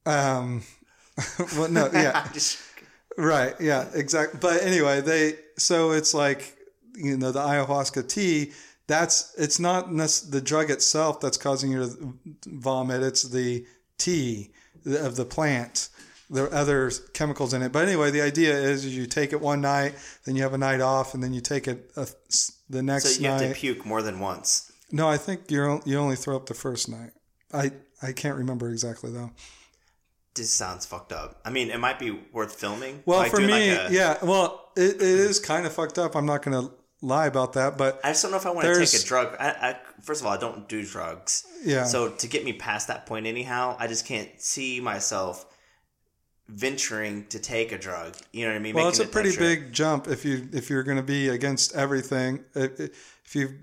um, 0.05 0.63
well, 1.57 1.69
no, 1.69 1.89
yeah, 1.91 2.27
Just 2.33 2.59
right, 3.17 3.55
yeah, 3.59 3.85
exactly. 3.93 4.39
But 4.39 4.61
anyway, 4.61 5.01
they 5.01 5.35
so 5.57 5.91
it's 5.91 6.13
like 6.13 6.55
you 6.95 7.17
know 7.17 7.31
the 7.31 7.39
ayahuasca 7.41 8.07
tea. 8.07 8.51
That's 8.87 9.33
it's 9.37 9.59
not 9.59 9.91
nec- 9.91 10.29
the 10.29 10.39
drug 10.41 10.69
itself 10.69 11.19
that's 11.19 11.37
causing 11.37 11.71
you 11.71 11.79
to 11.87 12.13
vomit. 12.47 13.01
It's 13.03 13.23
the 13.23 13.65
tea 13.97 14.51
of 14.85 15.15
the 15.15 15.25
plant. 15.25 15.89
There 16.29 16.43
are 16.45 16.53
other 16.53 16.91
chemicals 17.13 17.53
in 17.53 17.61
it. 17.61 17.71
But 17.71 17.87
anyway, 17.87 18.11
the 18.11 18.21
idea 18.21 18.53
is 18.53 18.85
you 18.85 19.05
take 19.05 19.31
it 19.31 19.39
one 19.39 19.61
night, 19.61 19.95
then 20.25 20.35
you 20.35 20.43
have 20.43 20.53
a 20.53 20.57
night 20.57 20.81
off, 20.81 21.13
and 21.13 21.23
then 21.23 21.33
you 21.33 21.39
take 21.41 21.67
it 21.67 21.91
uh, 21.95 22.01
a, 22.01 22.07
the 22.69 22.83
next 22.83 23.05
night. 23.05 23.11
so 23.11 23.21
you 23.21 23.27
night. 23.29 23.41
have 23.41 23.53
to 23.53 23.59
puke 23.59 23.85
more 23.85 24.01
than 24.01 24.19
once. 24.19 24.71
no, 24.91 25.07
I 25.07 25.17
think 25.17 25.49
you're 25.49 25.79
you 25.85 25.97
only 25.97 26.15
throw 26.17 26.35
up 26.35 26.47
the 26.47 26.53
first 26.53 26.89
night. 26.89 27.11
I 27.53 27.71
I 28.01 28.11
can't 28.11 28.37
remember 28.37 28.69
exactly 28.69 29.11
though. 29.11 29.31
This 30.35 30.53
sounds 30.53 30.85
fucked 30.85 31.11
up. 31.13 31.39
I 31.45 31.49
mean, 31.49 31.71
it 31.71 31.79
might 31.79 31.97
be 31.97 32.11
worth 32.31 32.53
filming. 32.59 33.01
Well, 33.07 33.19
Like 33.19 33.31
for 33.31 33.39
me, 33.39 33.71
like 33.75 33.89
a- 33.89 33.93
yeah. 33.93 34.17
Well, 34.23 34.69
it, 34.75 34.95
it 34.97 35.01
is 35.01 35.39
kind 35.39 35.65
of 35.65 35.73
fucked 35.73 35.97
up. 35.97 36.15
I'm 36.15 36.27
not 36.27 36.43
going 36.43 36.67
to 36.67 36.71
lie 37.01 37.25
about 37.25 37.53
that, 37.53 37.75
but 37.75 37.99
I 38.03 38.09
just 38.09 38.21
don't 38.21 38.29
know 38.31 38.37
if 38.37 38.45
I 38.45 38.51
want 38.51 38.67
to 38.67 38.85
take 38.85 39.01
a 39.01 39.03
drug. 39.03 39.35
I, 39.39 39.49
I, 39.49 39.77
first 40.03 40.21
of 40.21 40.27
all, 40.27 40.33
I 40.33 40.37
don't 40.37 40.69
do 40.69 40.85
drugs. 40.85 41.43
Yeah. 41.65 41.85
So 41.85 42.09
to 42.09 42.27
get 42.27 42.45
me 42.45 42.53
past 42.53 42.87
that 42.89 43.07
point, 43.07 43.25
anyhow, 43.25 43.75
I 43.79 43.87
just 43.87 44.05
can't 44.05 44.29
see 44.39 44.79
myself 44.79 45.43
venturing 46.47 47.25
to 47.27 47.39
take 47.39 47.71
a 47.71 47.77
drug. 47.77 48.15
You 48.31 48.45
know 48.45 48.51
what 48.51 48.57
I 48.57 48.59
mean? 48.59 48.75
Well, 48.75 48.89
it's 48.89 48.99
a 48.99 49.03
Making 49.03 49.11
pretty 49.13 49.31
trip. 49.33 49.59
big 49.63 49.73
jump 49.73 50.07
if 50.07 50.23
you 50.25 50.47
if 50.53 50.69
you're 50.69 50.83
going 50.83 50.97
to 50.97 51.03
be 51.03 51.27
against 51.29 51.75
everything. 51.75 52.43
If, 52.55 52.79
if 53.25 53.35
you've 53.35 53.53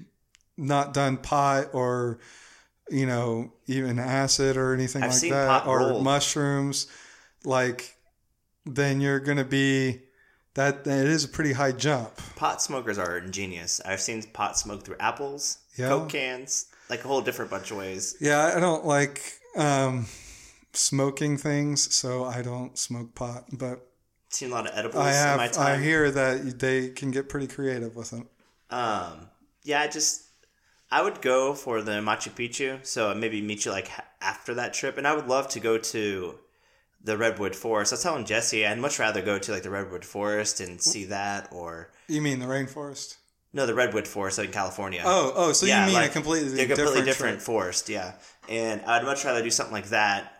not 0.56 0.92
done 0.94 1.16
pot 1.16 1.68
or 1.72 2.18
you 2.90 3.06
know 3.06 3.52
even 3.66 3.98
acid 3.98 4.56
or 4.56 4.74
anything 4.74 5.02
I've 5.02 5.10
like 5.22 5.30
that 5.30 5.66
or 5.66 5.78
rolled. 5.78 6.04
mushrooms, 6.04 6.86
like 7.44 7.94
then 8.66 9.00
you're 9.00 9.20
going 9.20 9.38
to 9.38 9.44
be 9.44 10.00
that. 10.54 10.86
It 10.86 11.08
is 11.08 11.24
a 11.24 11.28
pretty 11.28 11.52
high 11.54 11.72
jump. 11.72 12.12
Pot 12.36 12.60
smokers 12.62 12.98
are 12.98 13.18
ingenious. 13.18 13.80
I've 13.84 14.00
seen 14.00 14.22
pot 14.22 14.56
smoked 14.58 14.84
through 14.86 14.96
apples, 15.00 15.58
Yeah. 15.76 15.88
Coke 15.88 16.10
cans, 16.10 16.66
like 16.90 17.04
a 17.04 17.08
whole 17.08 17.20
different 17.22 17.50
bunch 17.50 17.70
of 17.70 17.78
ways. 17.78 18.16
Yeah, 18.20 18.52
I 18.54 18.60
don't 18.60 18.84
like 18.86 19.20
um, 19.56 20.06
smoking 20.76 21.36
things, 21.36 21.94
so 21.94 22.24
I 22.24 22.42
don't 22.42 22.78
smoke 22.78 23.14
pot. 23.14 23.44
But 23.52 23.86
Seen 24.28 24.50
a 24.50 24.54
lot 24.54 24.66
of 24.66 24.76
edibles 24.76 25.04
I 25.04 25.10
in 25.10 25.36
my 25.36 25.44
have 25.44 25.52
time. 25.52 25.80
I 25.80 25.82
hear 25.82 26.10
that 26.10 26.58
they 26.58 26.88
can 26.88 27.10
get 27.10 27.28
pretty 27.28 27.46
creative 27.46 27.94
with 27.94 28.10
them. 28.10 28.28
Um, 28.70 29.28
yeah, 29.62 29.80
I 29.80 29.86
just 29.88 30.24
I 30.90 31.02
would 31.02 31.22
go 31.22 31.54
for 31.54 31.82
the 31.82 31.92
Machu 31.92 32.30
Picchu. 32.30 32.84
So 32.84 33.14
maybe 33.14 33.40
meet 33.40 33.64
you 33.64 33.70
like 33.70 33.90
after 34.20 34.54
that 34.54 34.74
trip, 34.74 34.98
and 34.98 35.06
I 35.06 35.14
would 35.14 35.28
love 35.28 35.48
to 35.50 35.60
go 35.60 35.78
to 35.78 36.38
the 37.02 37.16
Redwood 37.16 37.54
Forest. 37.54 37.92
I 37.92 37.94
was 37.94 38.02
telling 38.02 38.24
Jesse 38.24 38.66
I'd 38.66 38.78
much 38.78 38.98
rather 38.98 39.22
go 39.22 39.38
to 39.38 39.52
like 39.52 39.62
the 39.62 39.70
Redwood 39.70 40.04
Forest 40.04 40.60
and 40.60 40.80
see 40.80 41.04
that, 41.06 41.48
or 41.52 41.90
You 42.08 42.22
mean 42.22 42.40
the 42.40 42.46
rainforest? 42.46 43.16
no, 43.52 43.66
the 43.66 43.74
Redwood 43.74 44.08
Forest 44.08 44.40
in 44.40 44.50
California. 44.50 45.02
Oh, 45.04 45.32
oh, 45.36 45.52
so 45.52 45.64
Yeah, 45.66 45.82
you 45.82 45.92
mean 45.92 45.94
like, 45.94 46.10
a 46.10 46.12
completely 46.12 46.48
completely 46.66 46.66
different, 46.66 47.06
different, 47.06 47.42
forest, 47.42 47.88
yeah. 47.88 48.14
And 48.48 48.80
I'd 48.82 49.04
much 49.04 49.24
rather 49.24 49.42
do 49.42 49.50
something 49.50 49.72
like 49.72 49.90
that 49.90 50.33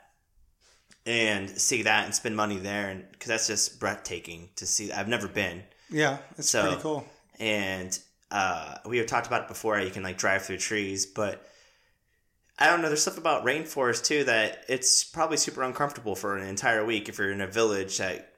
and 1.07 1.51
see 1.51 1.83
that 1.83 2.05
and 2.07 2.15
spend 2.15 2.37
money 2.37 2.57
there, 2.59 2.89
and 2.89 3.05
because 3.13 3.29
that's 3.29 3.47
just 3.47 3.79
breathtaking 3.81 4.49
to 4.57 4.67
see. 4.67 4.91
I've 4.93 5.09
never 5.09 5.29
been, 5.29 5.63
Yeah, 5.91 6.19
it's 6.39 6.51
So- 6.51 6.63
pretty 6.67 6.83
cool. 6.83 7.07
and 7.39 7.99
uh, 8.31 8.79
we 8.87 8.99
have 8.99 9.07
talked 9.07 9.27
about 9.27 9.43
it 9.43 9.49
before. 9.49 9.79
You 9.79 9.91
can 9.91 10.03
like 10.03 10.19
drive 10.19 10.45
through 10.45 10.57
trees, 10.59 11.07
but 11.07 11.47
I 12.59 12.67
don't 12.67 12.83
know. 12.83 12.89
There's 12.89 13.03
stuff 13.03 13.19
about 13.19 13.45
rainforest 13.45 14.05
too 14.05 14.25
that 14.25 14.65
it's 14.69 15.05
probably 15.05 15.37
super 15.37 15.63
uncomfortable 15.63 16.15
for 16.17 16.37
an 16.37 16.47
entire 16.47 16.85
week 16.85 17.09
if 17.09 17.19
you're 17.19 17.31
in 17.31 17.41
a 17.41 17.47
village 17.47 17.99
that 17.99 18.33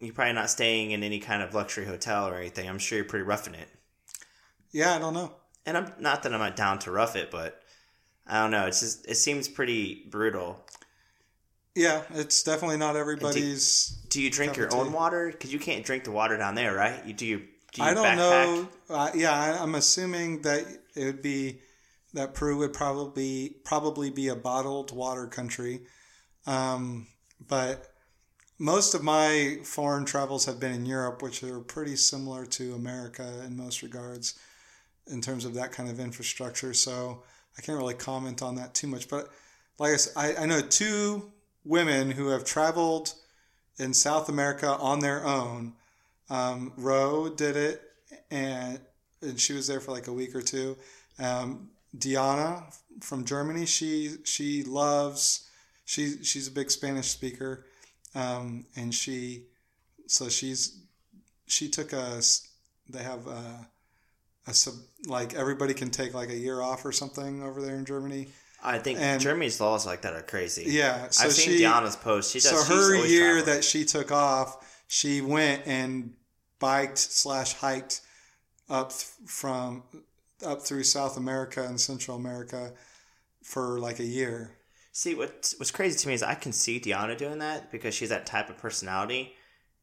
you're 0.00 0.12
probably 0.14 0.34
not 0.34 0.50
staying 0.50 0.90
in 0.90 1.02
any 1.02 1.18
kind 1.18 1.42
of 1.42 1.54
luxury 1.54 1.86
hotel 1.86 2.28
or 2.28 2.36
anything. 2.36 2.68
I'm 2.68 2.78
sure 2.78 2.96
you're 2.98 3.04
pretty 3.06 3.24
roughing 3.24 3.54
it. 3.54 3.68
Yeah, 4.70 4.94
I 4.94 4.98
don't 4.98 5.14
know. 5.14 5.32
And 5.66 5.76
I'm 5.76 5.92
not 5.98 6.22
that 6.24 6.32
I'm 6.34 6.40
not 6.40 6.56
down 6.56 6.78
to 6.80 6.90
rough 6.90 7.16
it, 7.16 7.30
but 7.30 7.62
I 8.26 8.40
don't 8.42 8.50
know. 8.50 8.66
It's 8.66 8.80
just 8.80 9.08
it 9.08 9.16
seems 9.16 9.48
pretty 9.48 10.04
brutal. 10.10 10.64
Yeah, 11.78 12.02
it's 12.10 12.42
definitely 12.42 12.76
not 12.76 12.96
everybody's. 12.96 13.90
Do 14.08 14.20
you 14.20 14.30
drink 14.30 14.56
your 14.56 14.74
own 14.74 14.92
water? 14.92 15.28
Because 15.30 15.52
you 15.52 15.60
can't 15.60 15.84
drink 15.84 16.02
the 16.02 16.10
water 16.10 16.36
down 16.36 16.56
there, 16.56 16.74
right? 16.74 17.06
You 17.06 17.14
do 17.14 17.24
you? 17.24 17.38
Do 17.72 17.82
you 17.82 17.84
I 17.84 17.94
don't 17.94 18.04
backpack? 18.04 18.16
know. 18.16 18.68
Uh, 18.90 19.10
yeah, 19.14 19.32
I, 19.32 19.62
I'm 19.62 19.76
assuming 19.76 20.42
that 20.42 20.66
it 20.96 21.04
would 21.04 21.22
be 21.22 21.60
that 22.14 22.34
Peru 22.34 22.56
would 22.58 22.72
probably 22.72 23.54
probably 23.64 24.10
be 24.10 24.26
a 24.26 24.34
bottled 24.34 24.90
water 24.90 25.28
country, 25.28 25.82
um, 26.48 27.06
but 27.46 27.86
most 28.58 28.94
of 28.94 29.04
my 29.04 29.58
foreign 29.62 30.04
travels 30.04 30.46
have 30.46 30.58
been 30.58 30.72
in 30.72 30.84
Europe, 30.84 31.22
which 31.22 31.44
are 31.44 31.60
pretty 31.60 31.94
similar 31.94 32.44
to 32.46 32.74
America 32.74 33.44
in 33.46 33.56
most 33.56 33.82
regards 33.82 34.36
in 35.06 35.20
terms 35.20 35.44
of 35.44 35.54
that 35.54 35.70
kind 35.70 35.88
of 35.88 36.00
infrastructure. 36.00 36.74
So 36.74 37.22
I 37.56 37.62
can't 37.62 37.78
really 37.78 37.94
comment 37.94 38.42
on 38.42 38.56
that 38.56 38.74
too 38.74 38.88
much. 38.88 39.08
But 39.08 39.28
like 39.78 39.92
I, 39.92 39.96
said, 39.96 40.12
I, 40.16 40.42
I 40.42 40.46
know 40.46 40.60
two 40.60 41.30
women 41.68 42.10
who 42.12 42.28
have 42.28 42.44
traveled 42.44 43.14
in 43.78 43.94
South 43.94 44.28
America 44.28 44.76
on 44.78 45.00
their 45.00 45.24
own. 45.24 45.74
Um, 46.30 46.72
Ro 46.76 47.28
did 47.28 47.56
it, 47.56 47.82
and 48.30 48.80
and 49.22 49.38
she 49.38 49.52
was 49.52 49.66
there 49.66 49.80
for 49.80 49.92
like 49.92 50.08
a 50.08 50.12
week 50.12 50.34
or 50.34 50.42
two. 50.42 50.76
Um, 51.18 51.70
Diana 51.96 52.64
from 53.00 53.24
Germany, 53.24 53.66
she 53.66 54.16
she 54.24 54.64
loves 54.64 55.48
she 55.84 56.22
she's 56.22 56.48
a 56.48 56.50
big 56.50 56.70
Spanish 56.70 57.08
speaker, 57.08 57.66
um, 58.14 58.66
and 58.76 58.94
she 58.94 59.44
so 60.06 60.28
she's 60.28 60.80
she 61.46 61.68
took 61.68 61.92
a 61.92 62.20
they 62.88 63.02
have 63.02 63.26
a, 63.26 63.68
a 64.46 64.54
sub 64.54 64.74
like 65.06 65.34
everybody 65.34 65.74
can 65.74 65.90
take 65.90 66.14
like 66.14 66.30
a 66.30 66.36
year 66.36 66.60
off 66.60 66.84
or 66.84 66.92
something 66.92 67.42
over 67.42 67.62
there 67.62 67.76
in 67.76 67.84
Germany. 67.84 68.28
I 68.62 68.78
think 68.78 68.98
And- 69.00 69.20
Germany's 69.20 69.60
laws 69.60 69.86
like 69.86 70.02
that 70.02 70.14
are 70.14 70.22
crazy. 70.22 70.64
Yeah, 70.66 71.08
so 71.10 71.26
I've 71.26 71.32
seen 71.32 71.56
she, 71.56 71.62
Diana's 71.62 71.96
post. 71.96 72.32
She 72.32 72.40
does. 72.40 72.66
so 72.66 72.74
her 72.74 73.06
year 73.06 73.34
traveling. 73.36 73.44
that 73.56 73.64
she 73.64 73.84
took 73.84 74.10
off, 74.10 74.82
she 74.88 75.20
went 75.20 75.66
and 75.66 76.14
biked 76.58 76.98
slash 76.98 77.54
hiked 77.54 78.00
up 78.68 78.90
th- 78.90 79.06
from 79.26 79.84
up 80.44 80.62
through 80.62 80.84
South 80.84 81.16
America 81.16 81.64
and 81.64 81.80
Central 81.80 82.16
America 82.16 82.72
for 83.42 83.78
like 83.78 83.98
a 84.00 84.04
year. 84.04 84.56
See, 84.92 85.14
what 85.14 85.54
what's 85.58 85.70
crazy 85.70 85.96
to 85.98 86.08
me 86.08 86.14
is 86.14 86.22
I 86.22 86.34
can 86.34 86.52
see 86.52 86.80
Diana 86.80 87.16
doing 87.16 87.38
that 87.38 87.70
because 87.70 87.94
she's 87.94 88.08
that 88.08 88.26
type 88.26 88.50
of 88.50 88.58
personality, 88.58 89.34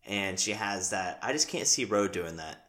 and 0.05 0.37
she 0.37 0.51
has 0.51 0.89
that. 0.89 1.19
I 1.23 1.31
just 1.31 1.47
can't 1.47 1.67
see 1.67 1.85
Ro 1.85 2.07
doing 2.09 2.35
that. 2.37 2.65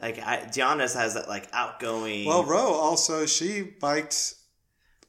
Like 0.00 0.18
I, 0.18 0.46
Diana 0.52 0.82
has 0.82 1.14
that 1.14 1.28
like 1.28 1.48
outgoing. 1.54 2.26
Well, 2.26 2.44
Ro 2.44 2.58
also 2.74 3.24
she 3.26 3.62
biked, 3.62 4.34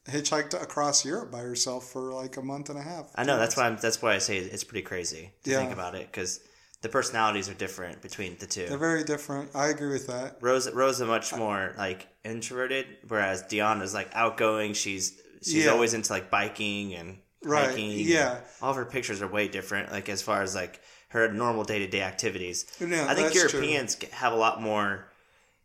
hitchhiked 0.08 0.54
across 0.62 1.04
Europe 1.06 1.32
by 1.32 1.40
herself 1.40 1.90
for 1.90 2.14
like 2.14 2.38
a 2.38 2.42
month 2.42 2.70
and 2.70 2.78
a 2.78 2.82
half. 2.82 3.10
I 3.16 3.24
know 3.24 3.38
that's 3.38 3.58
why 3.58 3.64
I'm, 3.68 3.78
that's 3.78 4.02
why 4.02 4.14
I 4.14 4.20
say 4.20 4.38
it's 4.38 4.64
pretty 4.64 4.84
crazy 4.84 5.32
to 5.44 5.52
Yeah. 5.52 5.60
think 5.60 5.72
about 5.72 5.96
it 5.96 6.08
because 6.12 6.40
the 6.82 6.90
personalities 6.90 7.50
are 7.50 7.54
different 7.56 8.02
between 8.02 8.38
the 8.40 8.46
two. 8.46 8.68
They're 8.68 8.78
very 8.78 9.04
different. 9.04 9.50
I 9.56 9.68
agree 9.68 9.90
with 9.92 10.08
that. 10.08 10.38
Rose 10.42 10.70
Rose 10.72 11.02
is 11.02 11.08
much 11.08 11.34
more 11.34 11.74
like 11.78 12.08
introverted, 12.24 12.86
whereas 13.08 13.42
Diana's 13.44 13.94
like 13.94 14.10
outgoing. 14.14 14.74
She's 14.74 15.20
she's 15.42 15.66
Yeah. 15.66 15.72
always 15.72 15.94
into 15.94 16.12
like 16.14 16.30
biking 16.30 16.94
and 16.94 17.18
Right, 17.44 17.70
hiking. 17.70 17.92
yeah. 18.00 18.40
all 18.62 18.72
of 18.72 18.76
her 18.76 18.86
pictures 18.86 19.22
are 19.22 19.28
way 19.28 19.48
different. 19.48 19.92
Like 19.92 20.10
as 20.10 20.22
far 20.22 20.42
as 20.42 20.54
like 20.56 20.82
her 21.10 21.32
normal 21.32 21.64
day 21.64 21.80
to 21.80 21.88
day 21.88 22.02
activities. 22.02 22.66
Yeah, 22.80 23.06
I 23.10 23.14
think 23.16 23.34
that's 23.34 23.52
true. 23.52 23.60
Europeans 23.62 23.98
have 24.12 24.34
a 24.34 24.36
lot 24.36 24.62
more 24.62 25.08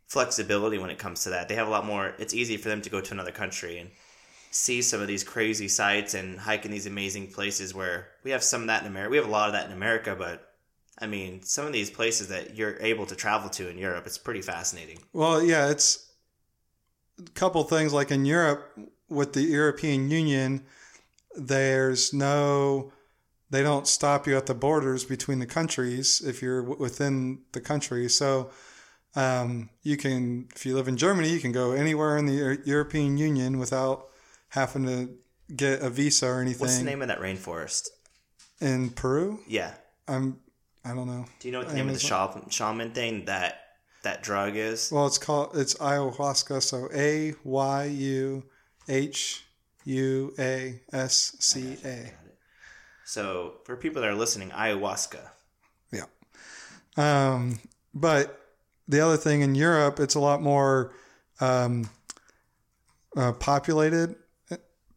flexibility 0.07 0.77
when 0.77 0.89
it 0.89 0.97
comes 0.99 1.23
to 1.23 1.29
that. 1.31 1.47
They 1.49 1.55
have 1.55 1.67
a 1.67 1.71
lot 1.71 1.85
more. 1.85 2.13
It's 2.19 2.33
easy 2.33 2.57
for 2.57 2.69
them 2.69 2.81
to 2.81 2.89
go 2.89 3.01
to 3.01 3.13
another 3.13 3.31
country 3.31 3.77
and 3.79 3.89
see 4.51 4.81
some 4.81 5.01
of 5.01 5.07
these 5.07 5.23
crazy 5.23 5.69
sights 5.69 6.13
and 6.13 6.37
hike 6.37 6.65
in 6.65 6.71
these 6.71 6.85
amazing 6.85 7.31
places 7.31 7.73
where 7.73 8.09
we 8.23 8.31
have 8.31 8.43
some 8.43 8.61
of 8.61 8.67
that 8.67 8.81
in 8.81 8.87
America. 8.87 9.09
We 9.09 9.17
have 9.17 9.27
a 9.27 9.31
lot 9.31 9.47
of 9.47 9.53
that 9.53 9.65
in 9.65 9.71
America, 9.71 10.13
but 10.15 10.53
I 10.99 11.07
mean, 11.07 11.41
some 11.41 11.65
of 11.65 11.73
these 11.73 11.89
places 11.89 12.27
that 12.27 12.55
you're 12.55 12.77
able 12.81 13.05
to 13.07 13.15
travel 13.15 13.49
to 13.51 13.69
in 13.69 13.77
Europe, 13.77 14.05
it's 14.05 14.17
pretty 14.17 14.41
fascinating. 14.41 14.99
Well, 15.13 15.41
yeah, 15.41 15.69
it's 15.69 16.11
a 17.17 17.29
couple 17.31 17.63
things 17.63 17.93
like 17.93 18.11
in 18.11 18.25
Europe 18.25 18.77
with 19.07 19.33
the 19.33 19.41
European 19.41 20.11
Union, 20.11 20.65
there's 21.33 22.13
no, 22.13 22.91
they 23.49 23.63
don't 23.63 23.87
stop 23.87 24.27
you 24.27 24.35
at 24.35 24.47
the 24.47 24.53
borders 24.53 25.05
between 25.05 25.39
the 25.39 25.45
countries 25.45 26.21
if 26.21 26.41
you're 26.41 26.61
within 26.61 27.39
the 27.53 27.61
country. 27.61 28.09
So 28.09 28.51
um, 29.15 29.69
you 29.81 29.95
can, 29.95 30.49
if 30.53 30.65
you 30.65 30.75
live 30.75 30.89
in 30.89 30.97
Germany, 30.97 31.29
you 31.29 31.39
can 31.39 31.53
go 31.53 31.71
anywhere 31.71 32.17
in 32.17 32.25
the 32.25 32.61
European 32.65 33.17
Union 33.17 33.57
without 33.57 34.10
having 34.51 34.85
to 34.85 35.09
get 35.53 35.81
a 35.81 35.89
visa 35.89 36.27
or 36.27 36.41
anything. 36.41 36.61
What's 36.61 36.77
the 36.77 36.85
name 36.85 37.01
of 37.01 37.07
that 37.09 37.19
rainforest? 37.19 37.89
In 38.61 38.91
Peru, 38.91 39.39
Yeah. 39.47 39.73
I'm, 40.07 40.39
I 40.85 40.93
don't 40.93 41.07
know. 41.07 41.25
Do 41.39 41.47
you 41.47 41.51
know 41.51 41.59
what 41.59 41.69
the 41.69 41.75
name 41.75 41.87
of 41.87 41.93
the 41.93 41.99
shaman, 41.99 42.49
shaman 42.49 42.91
thing 42.91 43.25
that 43.25 43.59
that 44.03 44.23
drug 44.23 44.55
is? 44.55 44.91
Well, 44.91 45.07
it's 45.07 45.17
called 45.17 45.51
it's 45.55 45.75
ayahuasca. 45.75 46.61
So 46.61 46.89
A 46.93 47.33
Y 47.43 47.83
U 47.85 48.43
H 48.89 49.43
U 49.85 50.33
A 50.37 50.81
S 50.91 51.35
C 51.39 51.77
A. 51.85 52.11
So 53.05 53.55
for 53.63 53.75
people 53.75 54.01
that 54.01 54.09
are 54.09 54.15
listening, 54.15 54.49
ayahuasca. 54.49 55.29
Yeah. 55.91 56.05
Um, 56.97 57.59
but 57.93 58.39
the 58.87 59.01
other 59.01 59.17
thing 59.17 59.41
in 59.41 59.55
Europe, 59.55 59.99
it's 59.99 60.15
a 60.15 60.19
lot 60.19 60.41
more 60.41 60.93
um, 61.39 61.89
uh, 63.15 63.33
populated 63.33 64.15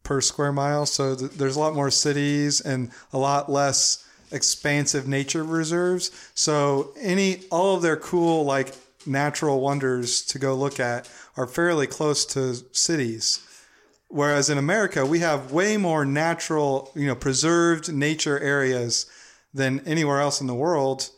per 0.05 0.21
square 0.21 0.53
mile. 0.53 0.85
So 0.85 1.15
th- 1.15 1.31
there's 1.31 1.57
a 1.57 1.59
lot 1.59 1.75
more 1.75 1.91
cities 1.91 2.61
and 2.61 2.91
a 3.11 3.17
lot 3.17 3.51
less 3.51 4.07
expansive 4.31 5.07
nature 5.07 5.43
reserves. 5.43 6.11
So 6.33 6.93
any 6.99 7.43
all 7.51 7.75
of 7.75 7.81
their 7.81 7.97
cool 7.97 8.45
like 8.45 8.73
natural 9.05 9.59
wonders 9.59 10.23
to 10.27 10.39
go 10.39 10.55
look 10.55 10.79
at 10.79 11.09
are 11.35 11.47
fairly 11.47 11.87
close 11.87 12.25
to 12.27 12.55
cities. 12.71 13.41
Whereas 14.07 14.49
in 14.49 14.57
America, 14.57 15.05
we 15.05 15.19
have 15.19 15.51
way 15.51 15.77
more 15.77 16.05
natural, 16.05 16.91
you 16.95 17.07
know, 17.07 17.15
preserved 17.15 17.91
nature 17.91 18.39
areas 18.39 19.07
than 19.53 19.81
anywhere 19.85 20.21
else 20.21 20.41
in 20.41 20.47
the 20.47 20.53
world. 20.53 21.09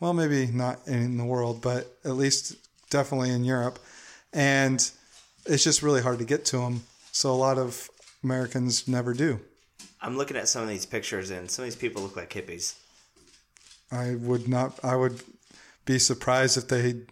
Well, 0.00 0.14
maybe 0.14 0.46
not 0.46 0.80
in 0.86 1.18
the 1.18 1.24
world, 1.24 1.60
but 1.60 1.98
at 2.04 2.16
least 2.16 2.56
definitely 2.88 3.30
in 3.30 3.44
Europe. 3.44 3.78
And 4.32 4.90
it's 5.44 5.64
just 5.64 5.82
really 5.82 6.00
hard 6.00 6.18
to 6.18 6.24
get 6.24 6.44
to 6.46 6.58
them. 6.58 6.82
So 7.12 7.30
a 7.30 7.34
lot 7.34 7.58
of 7.58 7.89
Americans 8.22 8.86
never 8.88 9.14
do. 9.14 9.40
I'm 10.00 10.16
looking 10.16 10.36
at 10.36 10.48
some 10.48 10.62
of 10.62 10.68
these 10.68 10.86
pictures, 10.86 11.30
and 11.30 11.50
some 11.50 11.64
of 11.64 11.70
these 11.70 11.76
people 11.76 12.02
look 12.02 12.16
like 12.16 12.30
hippies. 12.30 12.74
I 13.90 14.14
would 14.14 14.48
not. 14.48 14.78
I 14.84 14.96
would 14.96 15.22
be 15.84 15.98
surprised 15.98 16.56
if 16.56 16.68
they 16.68 17.02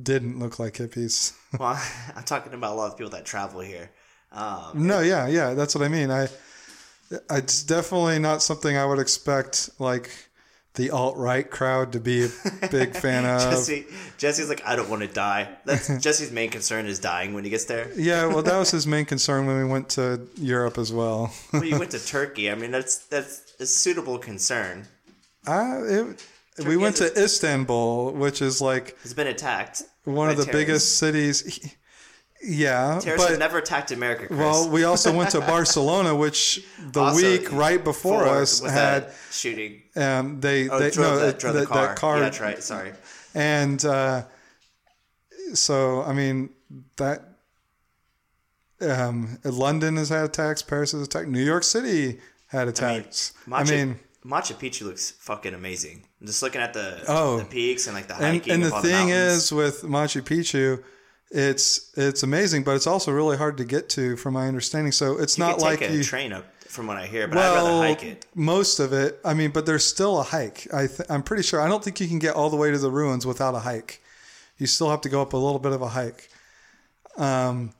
didn't 0.00 0.38
look 0.38 0.58
like 0.58 0.74
hippies. 0.74 1.32
Well, 1.58 1.82
I'm 2.16 2.24
talking 2.24 2.52
about 2.52 2.74
a 2.74 2.76
lot 2.76 2.92
of 2.92 2.98
people 2.98 3.12
that 3.12 3.24
travel 3.24 3.60
here. 3.60 3.90
Um, 4.30 4.86
no, 4.86 5.00
yeah, 5.00 5.26
yeah, 5.26 5.54
that's 5.54 5.74
what 5.74 5.82
I 5.82 5.88
mean. 5.88 6.10
I, 6.10 6.28
it's 7.30 7.62
definitely 7.62 8.18
not 8.18 8.42
something 8.42 8.76
I 8.76 8.84
would 8.84 8.98
expect. 8.98 9.70
Like 9.78 10.10
the 10.76 10.90
alt 10.90 11.16
right 11.16 11.50
crowd 11.50 11.92
to 11.92 12.00
be 12.00 12.24
a 12.24 12.28
big 12.70 12.94
fan 13.04 13.24
of. 13.24 13.40
Jesse, 13.50 13.86
Jesse's 14.18 14.48
like, 14.48 14.62
I 14.64 14.76
don't 14.76 14.88
want 14.88 15.02
to 15.02 15.08
die. 15.08 15.48
That's 15.64 15.88
Jesse's 16.00 16.30
main 16.30 16.50
concern 16.50 16.86
is 16.86 16.98
dying 16.98 17.34
when 17.34 17.44
he 17.44 17.50
gets 17.50 17.64
there. 17.64 17.90
Yeah, 17.96 18.26
well, 18.26 18.42
that 18.42 18.58
was 18.58 18.70
his 18.78 18.86
main 18.86 19.04
concern 19.04 19.46
when 19.46 19.56
we 19.58 19.64
went 19.64 19.88
to 19.90 20.26
Europe 20.36 20.78
as 20.78 20.92
well. 20.92 21.32
Well, 21.52 21.64
you 21.64 21.78
went 21.78 21.90
to 21.92 22.04
Turkey. 22.06 22.50
I 22.50 22.54
mean, 22.54 22.70
that's 22.70 22.98
that's 23.06 23.54
a 23.58 23.66
suitable 23.66 24.18
concern. 24.18 24.86
Uh, 25.46 25.80
it, 25.84 26.26
we 26.66 26.76
went 26.76 26.96
to 26.96 27.12
Istanbul, 27.22 28.12
which 28.12 28.40
is 28.42 28.60
like 28.60 28.96
It's 29.04 29.12
been 29.14 29.26
attacked. 29.26 29.82
one 30.04 30.28
of 30.30 30.36
the 30.36 30.44
terrorists. 30.44 30.66
biggest 30.66 30.98
cities. 30.98 31.74
Yeah, 32.42 32.98
Terrorists 33.02 33.16
but 33.26 33.30
have 33.30 33.38
never 33.38 33.58
attacked 33.58 33.90
America. 33.92 34.26
Chris. 34.26 34.38
well, 34.38 34.68
we 34.68 34.84
also 34.84 35.12
went 35.12 35.30
to 35.30 35.40
Barcelona, 35.54 36.14
which 36.14 36.62
the 36.92 37.00
Also, 37.00 37.16
week 37.16 37.50
right 37.52 37.82
before 37.82 38.24
Ford 38.24 38.28
us 38.42 38.60
had 38.60 39.08
that 39.08 39.14
shooting. 39.32 39.82
um, 39.96 40.40
they 40.40 40.68
Oh, 40.68 40.78
they 40.78 40.90
drove, 40.90 41.18
no 41.20 41.26
the, 41.26 41.32
drove 41.32 41.54
that- 41.54 41.60
the 41.60 41.66
car. 41.66 41.94
car 41.94 42.16
Yeah, 42.18 42.22
that's 42.24 42.40
right. 42.40 42.62
Sorry. 42.62 42.92
and 43.34 43.84
uh, 43.84 44.24
so 45.54 46.02
I 46.02 46.12
mean 46.12 46.50
that 46.96 47.22
um, 48.80 49.38
London 49.44 49.96
has 49.96 50.08
had 50.10 50.24
attacks, 50.24 50.62
Paris 50.62 50.92
has 50.92 51.02
attacked, 51.02 51.28
New 51.28 51.42
York 51.44 51.62
City 51.64 52.20
had 52.48 52.68
attacks. 52.68 53.32
I 53.50 53.62
Machu, 53.64 53.70
mean, 53.70 54.00
Machu 54.24 54.54
Picchu 54.54 54.82
looks 54.82 55.12
fucking 55.12 55.54
amazing. 55.54 56.04
I'm 56.20 56.26
just 56.26 56.42
looking 56.42 56.60
at 56.60 56.74
the 56.74 57.02
Oh. 57.08 57.38
the 57.38 57.44
peaks 57.46 57.86
and 57.86 57.96
like 57.96 58.08
the 58.08 58.14
and, 58.14 58.24
hiking. 58.24 58.52
and 58.52 58.64
of 58.64 58.70
the 58.70 58.80
thing 58.82 59.08
is 59.08 59.52
with 59.52 59.82
Machu 59.82 60.20
Picchu, 60.22 60.82
it's 61.30 61.92
it's 61.96 62.22
amazing, 62.22 62.62
but 62.62 62.76
it's 62.76 62.86
also 62.86 63.12
really 63.12 63.36
hard 63.36 63.56
to 63.58 63.64
get 63.64 63.88
to, 63.90 64.16
from 64.16 64.34
my 64.34 64.46
understanding. 64.46 64.92
So 64.92 65.18
it's 65.18 65.38
you 65.38 65.44
not 65.44 65.58
like 65.58 65.82
a 65.82 65.92
you. 65.92 66.04
train 66.04 66.32
up 66.32 66.44
from 66.68 66.86
what 66.86 66.96
I 66.96 67.06
hear, 67.06 67.26
but 67.26 67.38
I'd 67.38 67.52
well, 67.52 67.80
rather 67.80 67.88
hike 67.88 68.04
it. 68.04 68.26
most 68.34 68.78
of 68.78 68.92
it. 68.92 69.18
I 69.24 69.34
mean, 69.34 69.50
but 69.50 69.66
there's 69.66 69.84
still 69.84 70.20
a 70.20 70.22
hike. 70.22 70.66
I 70.72 70.86
th- 70.86 71.08
I'm 71.08 71.22
pretty 71.22 71.42
sure. 71.42 71.60
I 71.60 71.68
don't 71.68 71.82
think 71.82 72.00
you 72.00 72.08
can 72.08 72.18
get 72.18 72.34
all 72.34 72.50
the 72.50 72.56
way 72.56 72.70
to 72.70 72.78
the 72.78 72.90
ruins 72.90 73.26
without 73.26 73.54
a 73.54 73.60
hike. 73.60 74.02
You 74.58 74.66
still 74.66 74.90
have 74.90 75.00
to 75.02 75.08
go 75.08 75.20
up 75.20 75.32
a 75.32 75.36
little 75.36 75.58
bit 75.58 75.72
of 75.72 75.82
a 75.82 75.88
hike. 75.88 76.28
Um, 77.16 77.72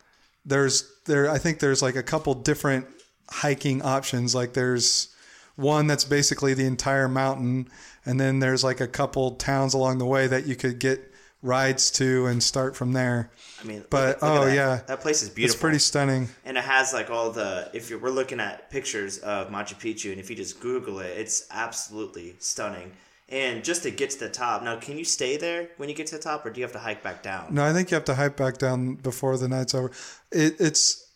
there's 0.45 0.91
there. 1.05 1.31
I 1.31 1.39
think 1.39 1.61
there's 1.61 1.83
like 1.83 1.97
a 1.97 2.03
couple 2.03 2.35
different 2.35 2.87
hiking 3.31 3.83
options. 3.83 4.35
Like 4.35 4.55
there's 4.55 5.15
one 5.57 5.87
that's 5.87 6.05
basically 6.05 6.55
the 6.55 6.67
entire 6.67 7.09
mountain, 7.09 7.69
and 8.05 8.19
then 8.19 8.41
there's 8.41 8.65
like 8.65 8.81
a 8.81 8.89
couple 8.89 9.33
towns 9.33 9.73
along 9.73 9.99
the 9.99 10.07
way 10.07 10.27
that 10.27 10.47
you 10.47 10.57
could 10.57 10.79
get 10.79 11.13
rides 11.47 11.91
to 11.93 12.27
and 12.27 12.43
start 12.43 12.77
from 12.77 12.93
there. 12.93 13.31
I 13.61 13.65
mean, 13.65 13.85
But, 13.89 14.21
look 14.21 14.23
look 14.23 14.31
oh, 14.31 14.45
that. 14.47 14.55
yeah. 14.55 14.81
that 14.87 15.01
place 15.01 15.23
is 15.23 15.31
beautiful. 15.31 15.55
It's 15.55 15.61
pretty 15.61 15.79
stunning. 15.79 16.29
and 16.45 16.57
it 16.59 16.65
has 16.65 16.93
like 16.93 17.09
all 17.11 17.31
the. 17.31 17.71
If 17.73 17.89
you're, 17.89 17.99
we're 17.99 18.11
looking 18.11 18.41
at 18.41 18.71
pictures 18.71 19.19
of 19.19 19.49
Machu 19.51 19.75
Picchu, 19.75 20.11
and 20.11 20.21
if 20.21 20.29
you 20.29 20.37
just 20.37 20.61
Google 20.61 21.01
it, 21.01 21.17
it's 21.17 21.47
absolutely 21.51 22.37
stunning. 22.39 22.93
And 23.29 23.65
just 23.65 23.83
to 23.83 23.91
get 23.91 24.11
to 24.11 24.19
the 24.21 24.29
top, 24.29 24.63
now 24.63 24.77
can 24.77 24.97
you 24.99 25.05
stay 25.05 25.37
there 25.37 25.71
when 25.79 25.89
you 25.89 25.95
get 25.97 26.07
to 26.09 26.17
the 26.17 26.23
top, 26.23 26.47
or 26.47 26.51
do 26.51 26.61
you 26.61 26.65
have 26.65 26.73
to 26.75 26.79
hike 26.79 27.03
back 27.03 27.23
down? 27.23 27.55
No, 27.55 27.65
I 27.65 27.73
think 27.73 27.91
you 27.91 27.97
have 27.97 28.05
to 28.05 28.15
hike 28.15 28.37
back 28.37 28.59
down 28.59 28.95
before 28.97 29.37
the 29.37 29.49
night's 29.49 29.75
over. 29.75 29.91
It 30.31 30.55
it's 30.61 31.11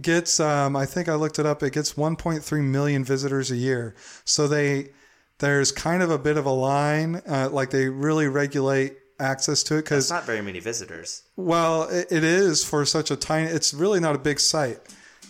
gets 0.00 0.38
um 0.38 0.76
I 0.76 0.86
think 0.86 1.08
I 1.08 1.14
looked 1.14 1.38
it 1.40 1.46
up. 1.46 1.62
It 1.64 1.72
gets 1.72 1.94
1.3 1.94 2.62
million 2.62 3.02
visitors 3.02 3.50
a 3.50 3.56
year. 3.56 3.96
So 4.24 4.46
they 4.46 4.90
there's 5.38 5.72
kind 5.72 6.02
of 6.02 6.10
a 6.10 6.18
bit 6.18 6.36
of 6.36 6.46
a 6.46 6.50
line 6.52 7.22
uh, 7.28 7.48
like 7.50 7.70
they 7.70 7.88
really 7.88 8.28
regulate 8.28 8.96
access 9.20 9.62
to 9.64 9.76
it 9.76 9.84
cuz 9.84 10.10
not 10.10 10.24
very 10.24 10.40
many 10.42 10.60
visitors. 10.60 11.22
well 11.36 11.84
it, 11.84 12.06
it 12.10 12.24
is 12.24 12.64
for 12.64 12.84
such 12.84 13.10
a 13.10 13.16
tiny 13.16 13.48
it's 13.48 13.74
really 13.74 14.00
not 14.00 14.14
a 14.14 14.18
big 14.18 14.38
site 14.38 14.80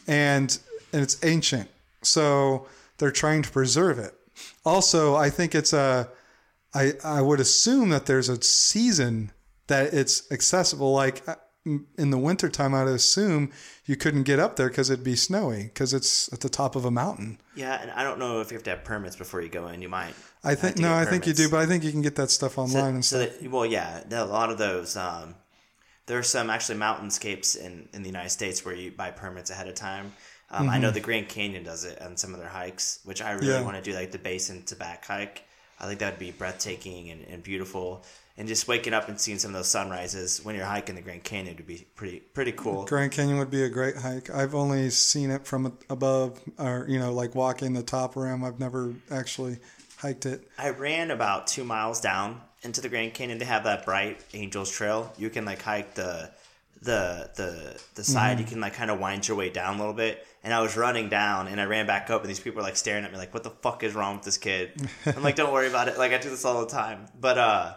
and 0.07 0.59
and 0.93 1.03
it's 1.03 1.23
ancient. 1.25 1.69
So 2.03 2.67
they're 2.99 3.11
trying 3.11 3.43
to 3.43 3.51
preserve 3.51 3.99
it. 3.99 4.15
Also, 4.65 5.15
I 5.15 5.31
think 5.31 5.55
it's 5.55 5.73
a 5.73 6.09
I 6.75 6.95
I 7.05 7.21
would 7.23 7.41
assume 7.41 7.91
that 7.91 8.07
there's 8.07 8.29
a 8.29 8.43
season 8.43 9.33
that 9.67 9.93
it's 9.93 10.31
accessible. 10.33 10.93
Like 10.93 11.23
in 11.97 12.11
the 12.11 12.19
wintertime, 12.19 12.75
I'd 12.75 12.89
assume 12.89 13.53
you 13.87 13.97
couldn't 13.97 14.25
get 14.25 14.39
up 14.39 14.57
there 14.57 14.69
because 14.69 14.91
it'd 14.91 15.05
be 15.05 15.17
snowy 15.17 15.65
because 15.65 15.93
it's 15.95 16.33
at 16.33 16.41
the 16.41 16.49
top 16.49 16.77
of 16.77 16.85
a 16.85 16.91
mountain. 16.91 17.39
Yeah, 17.55 17.81
and 17.81 17.91
I 17.91 18.03
don't 18.05 18.19
know 18.19 18.41
if 18.41 18.51
you 18.51 18.57
have 18.57 18.65
to 18.65 18.71
have 18.71 18.85
permits 18.85 19.17
before 19.17 19.41
you 19.43 19.49
go 19.49 19.69
in. 19.69 19.83
You 19.83 19.89
might. 19.89 20.15
I 20.45 20.55
think 20.55 20.79
no, 20.79 20.95
I 20.95 21.05
think 21.05 21.27
you 21.27 21.33
do, 21.35 21.49
but 21.51 21.59
I 21.61 21.67
think 21.67 21.85
you 21.85 21.91
can 21.93 22.03
get 22.03 22.15
that 22.17 22.31
stuff 22.31 22.59
online 22.59 22.95
and 22.95 23.05
So 23.05 23.25
stuff. 23.25 23.41
that, 23.41 23.51
well, 23.51 23.67
yeah, 23.67 24.03
a 24.11 24.25
lot 24.25 24.51
of 24.51 24.59
those. 24.59 24.97
Um, 24.97 25.35
there 26.07 26.19
are 26.19 26.23
some 26.23 26.49
actually 26.49 26.79
mountainscapes 26.79 27.57
in, 27.57 27.89
in 27.93 28.03
the 28.03 28.09
United 28.09 28.31
States 28.31 28.65
where 28.65 28.75
you 28.75 28.91
buy 28.91 29.11
permits 29.11 29.51
ahead 29.51 29.69
of 29.69 29.75
time. 29.75 30.13
Um, 30.51 30.71
I 30.71 30.79
know 30.79 30.91
the 30.91 31.01
Grand 31.01 31.29
Canyon 31.29 31.65
does 31.65 31.85
it 31.85 32.01
on 32.01 32.17
some 32.17 32.33
of 32.33 32.41
their 32.41 32.49
hikes, 32.49 33.01
which 33.05 33.21
I 33.21 33.33
really 33.33 33.49
Mm-hmm. 33.49 33.61
Yeah. 33.61 33.65
want 33.65 33.77
to 33.77 33.91
do, 33.91 33.95
like 33.95 34.13
the 34.13 34.19
basin 34.19 34.63
to 34.65 34.77
back 34.77 35.05
hike. 35.05 35.43
I 35.79 35.87
think 35.87 36.01
that 36.01 36.13
would 36.15 36.19
be 36.19 36.31
breathtaking 36.31 37.11
and, 37.11 37.21
and 37.29 37.43
beautiful. 37.43 38.03
And 38.39 38.47
just 38.47 38.69
waking 38.69 38.95
up 38.95 39.09
and 39.09 39.21
seeing 39.21 39.41
some 39.41 39.51
of 39.51 39.57
those 39.57 39.69
sunrises 39.69 40.45
when 40.45 40.55
you're 40.55 40.65
hiking 40.65 40.95
the 40.95 41.03
Grand 41.03 41.25
Canyon 41.25 41.57
would 41.57 41.67
be 41.67 41.87
pretty 41.97 42.21
pretty 42.21 42.53
cool. 42.53 42.85
Grand 42.85 43.11
Canyon 43.11 43.39
would 43.39 43.51
be 43.51 43.65
a 43.65 43.69
great 43.69 43.97
hike. 43.97 44.31
I've 44.31 44.55
only 44.55 44.91
seen 44.91 45.33
it 45.33 45.45
from 45.45 45.77
above, 45.91 46.41
or 46.57 46.87
you 46.89 47.01
know, 47.01 47.13
like 47.13 47.35
walking 47.35 47.73
the 47.73 47.83
top 47.83 48.15
rim. 48.15 48.45
I've 48.45 48.61
never 48.61 48.95
actually 49.11 49.59
hiked 49.97 50.25
it. 50.25 50.49
I 50.57 50.71
ran 50.71 51.11
about 51.11 51.49
two 51.49 51.65
miles 51.65 52.01
down 52.01 52.41
into 52.63 52.81
the 52.81 52.89
Grand 52.89 53.13
Canyon 53.13 53.41
to 53.41 53.45
have 53.45 53.65
that 53.65 53.85
bright 53.85 54.25
Angels 54.33 54.71
Trail. 54.71 55.13
You 55.19 55.31
can 55.31 55.45
like 55.45 55.61
hike 55.61 55.95
the 55.95 56.31
the 56.83 57.31
the 57.35 57.81
the 57.97 58.05
side. 58.05 58.39
You 58.39 58.47
can 58.47 58.61
like 58.61 58.75
kind 58.75 58.91
of 58.91 59.01
wind 59.01 59.27
your 59.27 59.37
way 59.37 59.51
down 59.51 59.77
a 59.77 59.79
little 59.79 59.95
bit. 59.95 60.25
And 60.45 60.55
I 60.55 60.61
was 60.61 60.77
running 60.77 61.09
down, 61.09 61.49
and 61.49 61.61
I 61.61 61.65
ran 61.65 61.87
back 61.87 62.09
up, 62.11 62.21
and 62.21 62.31
these 62.31 62.39
people 62.39 62.59
were 62.59 62.63
like 62.63 62.77
staring 62.77 63.05
at 63.05 63.11
me, 63.11 63.19
like, 63.19 63.35
"What 63.35 63.43
the 63.43 63.51
fuck 63.51 63.83
is 63.83 63.95
wrong 63.95 64.17
with 64.17 64.25
this 64.25 64.39
kid?" 64.39 64.71
I'm 65.05 65.23
like, 65.23 65.35
"Don't 65.35 65.53
worry 65.53 65.67
about 65.67 65.89
it. 65.89 65.99
Like 65.99 66.13
I 66.13 66.19
do 66.19 66.31
this 66.31 66.45
all 66.45 66.61
the 66.61 66.71
time." 66.71 67.07
But 67.21 67.39
uh, 67.39 67.75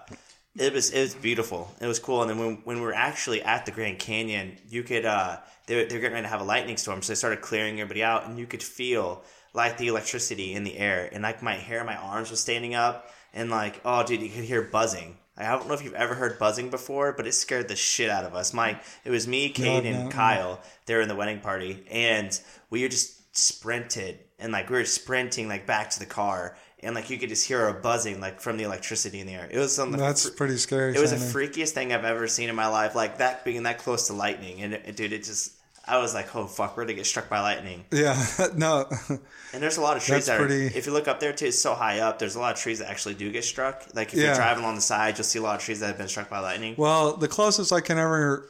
it 0.57 0.73
was 0.73 0.91
it 0.91 1.01
was 1.01 1.15
beautiful. 1.15 1.71
It 1.79 1.87
was 1.87 1.99
cool. 1.99 2.21
And 2.21 2.29
then 2.29 2.37
when 2.37 2.57
when 2.63 2.77
we 2.77 2.81
were 2.83 2.93
actually 2.93 3.41
at 3.41 3.65
the 3.65 3.71
Grand 3.71 3.99
Canyon, 3.99 4.57
you 4.69 4.83
could 4.83 5.05
uh, 5.05 5.37
they 5.67 5.75
were, 5.75 5.85
they 5.85 5.95
were 5.95 6.01
getting 6.01 6.13
ready 6.13 6.25
to 6.25 6.29
have 6.29 6.41
a 6.41 6.45
lightning 6.45 6.77
storm, 6.77 7.01
so 7.01 7.11
they 7.11 7.15
started 7.15 7.41
clearing 7.41 7.79
everybody 7.79 8.03
out, 8.03 8.25
and 8.25 8.37
you 8.37 8.45
could 8.45 8.63
feel 8.63 9.23
like 9.53 9.77
the 9.77 9.87
electricity 9.87 10.53
in 10.53 10.63
the 10.63 10.77
air, 10.77 11.09
and 11.11 11.23
like 11.23 11.41
my 11.41 11.55
hair, 11.55 11.83
my 11.83 11.95
arms 11.95 12.31
was 12.31 12.39
standing 12.39 12.75
up, 12.75 13.09
and 13.33 13.49
like 13.49 13.81
oh 13.85 14.03
dude, 14.03 14.21
you 14.21 14.29
could 14.29 14.43
hear 14.43 14.61
buzzing. 14.61 15.17
I 15.37 15.49
don't 15.55 15.67
know 15.67 15.73
if 15.73 15.83
you've 15.83 15.93
ever 15.93 16.13
heard 16.13 16.37
buzzing 16.37 16.69
before, 16.69 17.13
but 17.13 17.25
it 17.25 17.33
scared 17.33 17.67
the 17.69 17.75
shit 17.75 18.09
out 18.09 18.25
of 18.25 18.35
us. 18.35 18.53
My 18.53 18.79
it 19.05 19.09
was 19.09 19.27
me, 19.27 19.49
Kate, 19.49 19.83
no, 19.83 19.89
and 19.89 20.03
no. 20.05 20.09
Kyle. 20.09 20.59
They 20.85 20.95
were 20.95 21.01
in 21.01 21.07
the 21.07 21.15
wedding 21.15 21.39
party, 21.39 21.85
and 21.89 22.37
we 22.69 22.81
were 22.81 22.89
just 22.89 23.19
sprinted 23.37 24.19
and 24.41 24.51
like 24.51 24.69
we 24.69 24.75
were 24.75 24.85
sprinting 24.85 25.47
like 25.47 25.65
back 25.65 25.91
to 25.91 25.99
the 25.99 26.05
car, 26.05 26.57
and 26.83 26.95
like 26.95 27.09
you 27.09 27.17
could 27.17 27.29
just 27.29 27.47
hear 27.47 27.67
a 27.67 27.73
buzzing 27.73 28.19
like 28.19 28.39
from 28.41 28.57
the 28.57 28.63
electricity 28.63 29.19
in 29.19 29.27
the 29.27 29.33
air. 29.33 29.47
It 29.51 29.57
was 29.59 29.75
something. 29.75 29.99
That's 29.99 30.29
pretty 30.29 30.57
scary. 30.57 30.95
It 30.95 30.99
was 31.01 31.11
the 31.11 31.17
freakiest 31.39 31.71
thing 31.71 31.93
I've 31.93 32.05
ever 32.05 32.27
seen 32.27 32.49
in 32.49 32.55
my 32.55 32.67
life. 32.67 32.95
Like 32.95 33.17
that 33.19 33.45
being 33.45 33.63
that 33.63 33.77
close 33.79 34.07
to 34.07 34.13
lightning, 34.13 34.61
and 34.61 34.73
it, 34.73 34.95
dude, 34.95 35.13
it 35.13 35.23
just. 35.23 35.53
I 35.83 35.97
was 35.97 36.13
like, 36.13 36.35
"Oh 36.35 36.45
fuck, 36.45 36.77
we're 36.77 36.83
gonna 36.83 36.93
get 36.93 37.07
struck 37.07 37.27
by 37.27 37.39
lightning." 37.41 37.85
yeah, 37.91 38.15
no, 38.55 38.85
And 39.09 39.63
there's 39.63 39.77
a 39.77 39.81
lot 39.81 39.97
of 39.97 40.03
trees 40.03 40.25
That's 40.25 40.27
that 40.27 40.39
are. 40.41 40.45
pretty- 40.45 40.77
If 40.77 40.85
you 40.85 40.93
look 40.93 41.07
up 41.07 41.19
there 41.19 41.33
too, 41.33 41.47
it's 41.47 41.59
so 41.59 41.73
high 41.73 41.99
up. 41.99 42.19
There's 42.19 42.35
a 42.35 42.39
lot 42.39 42.53
of 42.53 42.59
trees 42.61 42.77
that 42.79 42.89
actually 42.89 43.15
do 43.15 43.31
get 43.31 43.43
struck. 43.43 43.83
Like 43.95 44.09
if 44.13 44.19
Yeah. 44.19 44.25
you're 44.27 44.35
driving 44.35 44.63
along 44.63 44.75
the 44.75 44.81
side, 44.81 45.17
you'll 45.17 45.25
see 45.25 45.39
a 45.39 45.41
lot 45.41 45.55
of 45.55 45.61
trees 45.63 45.79
that 45.79 45.87
have 45.87 45.97
been 45.97 46.07
struck 46.07 46.29
by 46.29 46.37
lightning. 46.39 46.75
Well, 46.77 47.17
the 47.17 47.27
closest 47.27 47.73
I 47.73 47.81
can 47.81 47.97
ever 47.97 48.47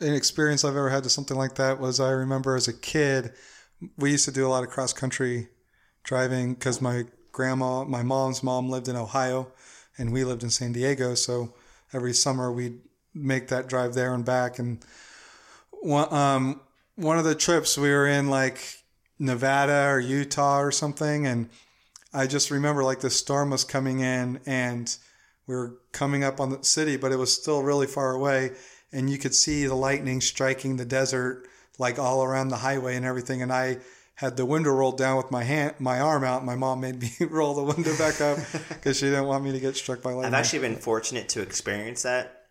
an 0.00 0.12
experience 0.12 0.64
I've 0.64 0.76
ever 0.76 0.90
had 0.90 1.04
to 1.04 1.08
something 1.08 1.36
like 1.36 1.54
that 1.54 1.78
was 1.78 2.00
I 2.00 2.10
remember 2.10 2.56
as 2.56 2.66
a 2.66 2.72
kid, 2.72 3.32
we 3.96 4.10
used 4.10 4.24
to 4.24 4.32
do 4.32 4.44
a 4.44 4.50
lot 4.50 4.64
of 4.64 4.70
cross 4.70 4.92
country 4.92 5.48
driving 6.02 6.54
because 6.54 6.80
my 6.80 7.04
grandma, 7.34 7.84
my 7.84 8.02
mom's 8.02 8.42
mom 8.42 8.70
lived 8.70 8.88
in 8.88 8.96
Ohio, 8.96 9.52
and 9.98 10.12
we 10.12 10.24
lived 10.24 10.42
in 10.42 10.50
San 10.50 10.72
Diego. 10.72 11.14
So 11.14 11.52
every 11.92 12.14
summer 12.14 12.50
we'd 12.50 12.80
make 13.12 13.48
that 13.48 13.68
drive 13.68 13.92
there 13.92 14.14
and 14.14 14.24
back. 14.24 14.58
And 14.58 14.82
one, 15.70 16.10
um, 16.12 16.60
one 16.96 17.18
of 17.18 17.24
the 17.24 17.34
trips 17.34 17.76
we 17.76 17.90
were 17.90 18.06
in 18.06 18.30
like 18.30 18.58
Nevada 19.18 19.88
or 19.88 20.00
Utah 20.00 20.60
or 20.60 20.70
something, 20.70 21.26
and 21.26 21.50
I 22.14 22.26
just 22.26 22.50
remember 22.50 22.82
like 22.84 23.00
the 23.00 23.10
storm 23.10 23.50
was 23.50 23.64
coming 23.64 24.00
in 24.00 24.40
and 24.46 24.96
we 25.46 25.54
were 25.54 25.74
coming 25.92 26.24
up 26.24 26.40
on 26.40 26.50
the 26.50 26.62
city, 26.62 26.96
but 26.96 27.12
it 27.12 27.18
was 27.18 27.32
still 27.32 27.62
really 27.62 27.86
far 27.86 28.12
away, 28.12 28.52
and 28.92 29.10
you 29.10 29.18
could 29.18 29.34
see 29.34 29.66
the 29.66 29.74
lightning 29.74 30.20
striking 30.20 30.76
the 30.76 30.84
desert 30.84 31.46
like 31.78 31.98
all 31.98 32.22
around 32.22 32.48
the 32.48 32.56
highway 32.56 32.94
and 32.94 33.04
everything. 33.04 33.42
And 33.42 33.52
I 33.52 33.78
had 34.16 34.36
the 34.36 34.46
window 34.46 34.70
rolled 34.70 34.96
down 34.96 35.16
with 35.16 35.30
my 35.30 35.42
hand, 35.42 35.74
my 35.78 35.98
arm 36.00 36.22
out. 36.24 36.44
My 36.44 36.54
mom 36.56 36.80
made 36.80 37.00
me 37.00 37.10
roll 37.20 37.54
the 37.54 37.64
window 37.64 37.96
back 37.98 38.20
up 38.20 38.38
because 38.68 38.96
she 38.98 39.06
didn't 39.06 39.26
want 39.26 39.42
me 39.44 39.52
to 39.52 39.60
get 39.60 39.76
struck 39.76 40.02
by 40.02 40.10
lightning. 40.10 40.26
I've 40.26 40.34
actually 40.34 40.60
been 40.60 40.76
fortunate 40.76 41.28
to 41.30 41.42
experience 41.42 42.02
that. 42.02 42.42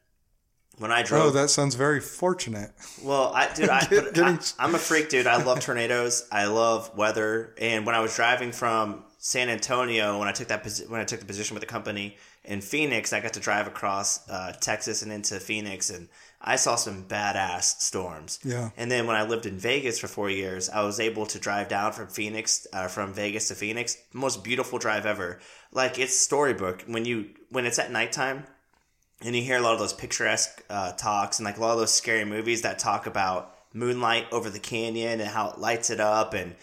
when 0.77 0.91
I 0.91 1.03
drove. 1.03 1.27
Oh, 1.27 1.29
that 1.31 1.49
sounds 1.49 1.75
very 1.75 2.01
fortunate. 2.01 2.71
Well, 3.01 3.31
I, 3.33 3.53
dude, 3.53 3.69
I, 3.69 3.79
Get- 3.89 4.13
getting- 4.13 4.39
I, 4.59 4.65
am 4.65 4.75
a 4.75 4.77
freak, 4.79 5.07
dude. 5.09 5.27
I 5.27 5.41
love 5.41 5.61
tornadoes. 5.61 6.27
I 6.31 6.45
love 6.47 6.95
weather. 6.97 7.55
And 7.59 7.85
when 7.85 7.95
I 7.95 7.99
was 8.01 8.13
driving 8.15 8.51
from 8.51 9.05
San 9.19 9.47
Antonio, 9.49 10.19
when 10.19 10.27
I 10.27 10.33
took 10.33 10.49
that 10.49 10.65
when 10.89 10.99
I 10.99 11.05
took 11.05 11.21
the 11.21 11.25
position 11.25 11.53
with 11.55 11.61
the 11.61 11.67
company 11.67 12.17
in 12.43 12.59
Phoenix, 12.59 13.13
I 13.13 13.21
got 13.21 13.33
to 13.33 13.39
drive 13.39 13.67
across 13.67 14.27
uh, 14.29 14.51
Texas 14.59 15.01
and 15.01 15.13
into 15.13 15.39
Phoenix, 15.39 15.89
and 15.89 16.09
I 16.43 16.57
saw 16.57 16.75
some 16.75 17.05
badass 17.05 17.79
storms. 17.79 18.39
Yeah. 18.43 18.71
And 18.75 18.91
then 18.91 19.07
when 19.07 19.15
I 19.15 19.23
lived 19.23 19.45
in 19.45 19.57
Vegas 19.57 19.97
for 19.97 20.07
four 20.07 20.29
years, 20.29 20.69
I 20.69 20.83
was 20.83 20.99
able 20.99 21.25
to 21.27 21.39
drive 21.39 21.69
down 21.69 21.93
from 21.93 22.07
Phoenix, 22.07 22.67
uh, 22.73 22.87
from 22.87 23.13
Vegas 23.13 23.47
to 23.47 23.55
Phoenix. 23.55 23.97
Most 24.11 24.43
beautiful 24.43 24.77
drive 24.77 25.05
ever. 25.05 25.39
Like 25.71 25.97
it's 25.99 26.15
storybook 26.15 26.83
when 26.85 27.05
you 27.05 27.29
when 27.49 27.65
it's 27.65 27.79
at 27.79 27.91
nighttime 27.91 28.45
and 29.21 29.35
you 29.35 29.41
hear 29.41 29.57
a 29.57 29.61
lot 29.61 29.73
of 29.73 29.79
those 29.79 29.93
picturesque 29.93 30.63
uh, 30.69 30.91
talks 30.93 31.39
and 31.39 31.45
like 31.45 31.57
a 31.57 31.61
lot 31.61 31.73
of 31.73 31.79
those 31.79 31.93
scary 31.93 32.25
movies 32.25 32.63
that 32.63 32.77
talk 32.77 33.07
about 33.07 33.55
moonlight 33.73 34.27
over 34.31 34.49
the 34.49 34.59
canyon 34.59 35.19
and 35.19 35.29
how 35.29 35.49
it 35.49 35.57
lights 35.57 35.89
it 35.89 35.99
up 35.99 36.33
and 36.33 36.55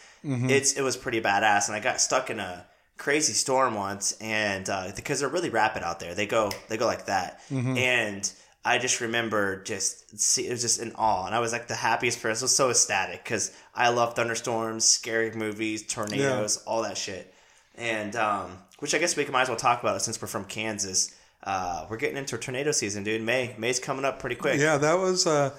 it's 0.51 0.75
it 0.75 0.83
was 0.83 0.97
pretty 0.97 1.21
badass 1.21 1.66
and 1.66 1.75
I 1.75 1.81
got 1.81 2.01
stuck 2.01 2.31
in 2.31 2.38
a 2.38 2.66
crazy 2.99 3.33
storm 3.33 3.75
once 3.75 4.12
and 4.21 4.69
uh, 4.69 4.93
because 4.95 5.21
they're 5.21 5.29
really 5.29 5.49
rapid 5.51 5.83
out 5.83 5.99
there 5.99 6.14
they 6.14 6.27
go 6.27 6.53
they 6.69 6.77
go 6.77 6.87
like 6.87 7.07
that 7.07 7.40
and 7.79 8.31
I 8.64 8.79
just 8.79 9.01
remember 9.01 9.62
just 9.62 10.18
see, 10.18 10.46
it 10.46 10.51
was 10.51 10.62
just 10.62 10.81
in 10.81 10.92
awe 10.96 11.27
and 11.27 11.35
I 11.35 11.40
was 11.40 11.53
like 11.53 11.68
the 11.68 11.75
happiest 11.75 12.20
person 12.20 12.42
I 12.42 12.44
was 12.44 12.57
so 12.57 12.70
ecstatic 12.70 13.25
because 13.25 13.53
I 13.75 13.88
love 13.88 14.14
thunderstorms 14.14 14.85
scary 14.85 15.31
movies 15.33 15.87
tornadoes 15.87 16.59
all 16.66 16.83
that 16.83 16.99
shit 16.99 17.35
and 17.81 18.14
um, 18.16 18.59
which 18.79 18.94
I 18.94 18.99
guess 18.99 19.16
we 19.16 19.25
can 19.25 19.33
might 19.33 19.42
as 19.42 19.49
well 19.49 19.57
talk 19.57 19.81
about 19.81 19.96
it 19.96 20.01
since 20.01 20.20
we're 20.20 20.29
from 20.29 20.44
Kansas. 20.44 21.14
Uh, 21.42 21.87
we're 21.88 21.96
getting 21.96 22.18
into 22.18 22.37
tornado 22.37 22.70
season, 22.70 23.03
dude. 23.03 23.23
May 23.23 23.55
May's 23.59 23.81
coming 23.81 24.05
up 24.05 24.18
pretty 24.18 24.37
quick. 24.37 24.61
Yeah, 24.61 24.77
that 24.77 24.99
was 24.99 25.27
uh, 25.27 25.51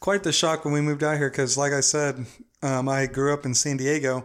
quite 0.00 0.22
the 0.22 0.32
shock 0.32 0.64
when 0.64 0.74
we 0.74 0.80
moved 0.80 1.02
out 1.02 1.16
here 1.16 1.30
because, 1.30 1.56
like 1.56 1.72
I 1.72 1.80
said, 1.80 2.26
um, 2.62 2.88
I 2.88 3.06
grew 3.06 3.32
up 3.32 3.46
in 3.46 3.54
San 3.54 3.78
Diego. 3.78 4.24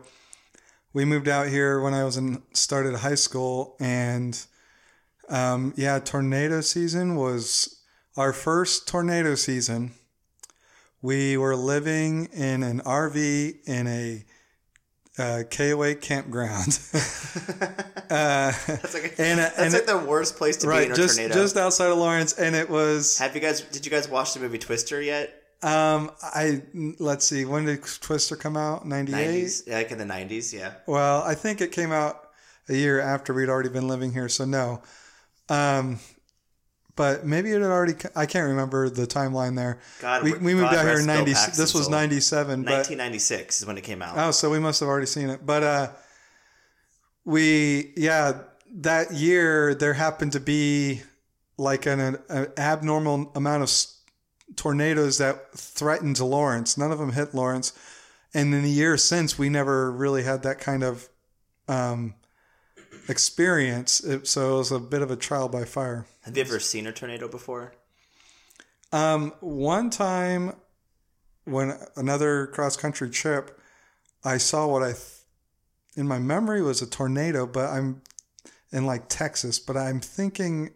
We 0.93 1.05
moved 1.05 1.27
out 1.27 1.47
here 1.47 1.79
when 1.79 1.93
I 1.93 2.03
was 2.03 2.17
in 2.17 2.43
started 2.53 2.95
high 2.95 3.15
school, 3.15 3.77
and 3.79 4.39
um, 5.29 5.73
yeah, 5.77 5.99
tornado 5.99 6.61
season 6.61 7.15
was 7.15 7.76
our 8.17 8.33
first 8.33 8.87
tornado 8.87 9.35
season. 9.35 9.91
We 11.01 11.37
were 11.37 11.55
living 11.55 12.25
in 12.33 12.63
an 12.63 12.81
RV 12.81 13.55
in 13.67 13.87
a 13.87 14.25
uh, 15.19 15.43
KOA 15.49 15.95
campground. 15.95 16.79
uh, 16.93 18.51
That's 18.67 18.93
like 18.93 19.15
And, 19.19 19.39
uh, 19.39 19.43
that's 19.43 19.59
and 19.59 19.73
like 19.73 19.81
it- 19.83 19.87
the 19.87 19.97
worst 19.99 20.35
place 20.37 20.57
to 20.57 20.67
be 20.67 20.85
in 20.85 20.91
a 20.91 20.95
just 20.95 21.17
tornado. 21.17 21.33
just 21.35 21.55
outside 21.57 21.91
of 21.91 21.97
Lawrence, 21.97 22.33
and 22.33 22.55
it 22.55 22.69
was 22.69 23.17
Have 23.19 23.35
you 23.35 23.41
guys? 23.41 23.61
Did 23.61 23.85
you 23.85 23.91
guys 23.91 24.09
watch 24.09 24.33
the 24.33 24.39
movie 24.39 24.57
Twister 24.57 25.01
yet? 25.01 25.33
Um, 25.63 26.11
I 26.21 26.61
let's 26.99 27.25
see. 27.25 27.45
When 27.45 27.65
did 27.65 27.83
Twister 27.83 28.35
come 28.35 28.55
out? 28.57 28.85
Ninety 28.85 29.13
eight. 29.15 29.61
Like 29.67 29.91
in 29.91 29.97
the 29.97 30.05
nineties. 30.05 30.53
Yeah. 30.53 30.73
Well, 30.85 31.23
I 31.23 31.33
think 31.33 31.61
it 31.61 31.71
came 31.71 31.91
out 31.91 32.29
a 32.69 32.75
year 32.75 32.99
after 32.99 33.33
we'd 33.33 33.49
already 33.49 33.69
been 33.69 33.87
living 33.87 34.13
here, 34.13 34.29
so 34.29 34.45
no. 34.45 34.81
Um, 35.49 35.99
but 36.97 37.25
maybe 37.25 37.51
it 37.51 37.61
had 37.61 37.71
already. 37.71 37.93
I 38.15 38.25
can't 38.25 38.49
remember 38.49 38.89
the 38.89 39.07
timeline 39.07 39.55
there. 39.55 39.79
God, 40.01 40.23
we, 40.23 40.33
we 40.33 40.53
moved 40.53 40.73
out 40.73 40.83
here 40.83 40.99
in 40.99 41.05
ninety. 41.05 41.31
This 41.31 41.73
was 41.73 41.87
ninety 41.87 42.19
seven. 42.19 42.63
Nineteen 42.63 42.97
ninety 42.97 43.19
six 43.19 43.61
is 43.61 43.65
when 43.65 43.77
it 43.77 43.85
came 43.85 44.01
out. 44.01 44.17
oh, 44.17 44.31
so 44.31 44.49
we 44.49 44.59
must 44.59 44.81
have 44.81 44.89
already 44.89 45.05
seen 45.05 45.29
it. 45.29 45.45
But 45.45 45.63
uh, 45.63 45.89
we 47.23 47.93
yeah, 47.95 48.41
that 48.73 49.13
year 49.13 49.75
there 49.75 49.93
happened 49.93 50.33
to 50.33 50.41
be 50.41 51.03
like 51.57 51.85
an, 51.85 52.17
an 52.29 52.47
abnormal 52.57 53.31
amount 53.35 53.63
of 53.63 53.71
tornadoes 54.55 55.19
that 55.19 55.51
threatened 55.53 56.19
Lawrence. 56.19 56.77
None 56.77 56.91
of 56.91 56.99
them 56.99 57.13
hit 57.13 57.33
Lawrence. 57.33 57.73
And 58.33 58.53
in 58.53 58.63
the 58.63 58.69
years 58.69 59.03
since, 59.03 59.37
we 59.39 59.49
never 59.49 59.91
really 59.91 60.23
had 60.23 60.43
that 60.43 60.59
kind 60.59 60.83
of 60.83 61.07
um, 61.67 62.13
experience. 63.07 64.03
It, 64.03 64.27
so 64.27 64.55
it 64.55 64.57
was 64.57 64.71
a 64.71 64.79
bit 64.79 65.01
of 65.01 65.11
a 65.11 65.15
trial 65.15 65.49
by 65.49 65.63
fire. 65.63 66.05
Have 66.23 66.37
you 66.37 66.43
ever 66.43 66.59
seen 66.59 66.87
a 66.87 66.91
tornado 66.91 67.27
before? 67.27 67.73
Um, 68.91 69.33
one 69.39 69.89
time, 69.89 70.53
when 71.45 71.77
another 71.95 72.47
cross 72.47 72.77
country 72.77 73.09
trip, 73.09 73.59
I 74.23 74.37
saw 74.37 74.67
what 74.67 74.83
I, 74.83 74.91
th- 74.91 75.03
in 75.95 76.07
my 76.07 76.19
memory, 76.19 76.61
was 76.61 76.81
a 76.81 76.87
tornado, 76.87 77.45
but 77.45 77.69
I'm 77.69 78.01
in 78.71 78.85
like 78.85 79.09
Texas. 79.09 79.59
But 79.59 79.77
I'm 79.77 79.99
thinking, 79.99 80.71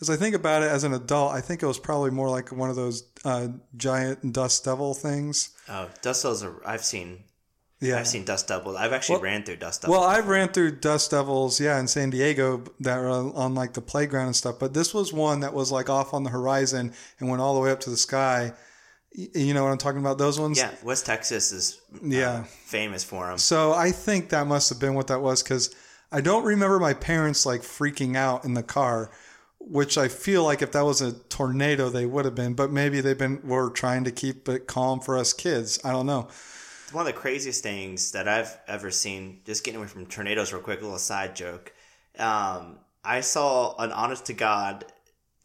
as 0.00 0.10
I 0.10 0.16
think 0.16 0.34
about 0.34 0.62
it 0.62 0.70
as 0.70 0.84
an 0.84 0.94
adult, 0.94 1.32
I 1.32 1.40
think 1.40 1.62
it 1.62 1.66
was 1.66 1.78
probably 1.78 2.10
more 2.10 2.28
like 2.28 2.52
one 2.52 2.70
of 2.70 2.76
those 2.76 3.04
uh, 3.24 3.48
giant 3.76 4.32
dust 4.32 4.64
devil 4.64 4.94
things. 4.94 5.50
Oh, 5.68 5.88
dust 6.02 6.22
devils 6.22 6.42
are. 6.44 6.60
I've 6.66 6.84
seen. 6.84 7.24
Yeah. 7.80 7.98
I've 7.98 8.06
seen 8.08 8.24
dust 8.26 8.46
devils. 8.48 8.76
I've 8.76 8.92
actually 8.92 9.14
Well- 9.16 9.22
ran 9.22 9.42
through 9.44 9.56
dust 9.56 9.82
devils. 9.82 9.98
Well, 9.98 10.06
I've 10.06 10.28
ran 10.28 10.48
through 10.52 10.72
dust 10.76 11.10
devils, 11.12 11.58
yeah, 11.60 11.80
in 11.80 11.88
San 11.88 12.10
Diego 12.10 12.62
that 12.80 12.98
were 12.98 13.08
on, 13.08 13.54
like 13.54 13.72
the 13.72 13.80
playground 13.80 14.26
and 14.26 14.36
stuff. 14.36 14.58
But 14.58 14.74
this 14.74 14.92
was 14.92 15.12
one 15.14 15.40
that 15.40 15.54
was 15.54 15.72
like 15.72 15.88
off 15.88 16.12
on 16.12 16.22
the 16.24 16.30
horizon 16.30 16.92
and 17.18 17.28
went 17.30 17.40
all 17.40 17.54
the 17.54 17.60
way 17.60 17.70
up 17.70 17.80
to 17.80 17.90
the 17.90 17.96
sky. 17.96 18.52
You 19.12 19.54
know 19.54 19.64
what 19.64 19.70
I'm 19.70 19.78
talking 19.78 19.98
about? 20.00 20.18
Those 20.18 20.38
ones. 20.38 20.58
yeah, 20.58 20.70
West 20.84 21.06
Texas 21.06 21.52
is 21.52 21.78
uh, 21.94 21.98
Yeah. 22.02 22.44
famous 22.66 23.02
for 23.02 23.26
them. 23.28 23.38
So 23.38 23.72
I 23.72 23.90
think 23.92 24.28
that 24.28 24.46
must 24.46 24.68
have 24.68 24.78
been 24.78 24.94
what 24.94 25.06
that 25.08 25.20
was 25.22 25.42
because 25.42 25.74
I 26.12 26.20
don't 26.20 26.44
remember 26.44 26.78
my 26.78 26.92
parents 26.94 27.46
like 27.46 27.62
freaking 27.62 28.14
out 28.14 28.44
in 28.44 28.54
the 28.54 28.62
car, 28.62 29.10
which 29.58 29.96
I 29.98 30.08
feel 30.08 30.44
like 30.44 30.60
if 30.62 30.72
that 30.72 30.84
was 30.84 31.00
a 31.00 31.12
tornado, 31.12 31.88
they 31.88 32.04
would 32.06 32.24
have 32.26 32.34
been. 32.34 32.52
But 32.54 32.70
maybe 32.72 33.00
they've 33.00 33.16
been 33.18 33.40
were 33.42 33.70
trying 33.70 34.04
to 34.04 34.10
keep 34.12 34.48
it 34.50 34.66
calm 34.66 35.00
for 35.00 35.16
us 35.16 35.32
kids. 35.32 35.78
I 35.82 35.92
don't 35.92 36.06
know. 36.06 36.28
One 36.92 37.06
of 37.06 37.12
the 37.12 37.18
craziest 37.18 37.62
things 37.62 38.12
that 38.12 38.26
I've 38.26 38.56
ever 38.66 38.90
seen, 38.90 39.40
just 39.44 39.64
getting 39.64 39.78
away 39.78 39.88
from 39.88 40.06
tornadoes 40.06 40.52
real 40.52 40.62
quick, 40.62 40.80
a 40.80 40.82
little 40.82 40.98
side 40.98 41.36
joke. 41.36 41.72
Um, 42.18 42.78
I 43.04 43.20
saw 43.20 43.76
an 43.76 43.92
honest 43.92 44.26
to 44.26 44.32
God 44.32 44.84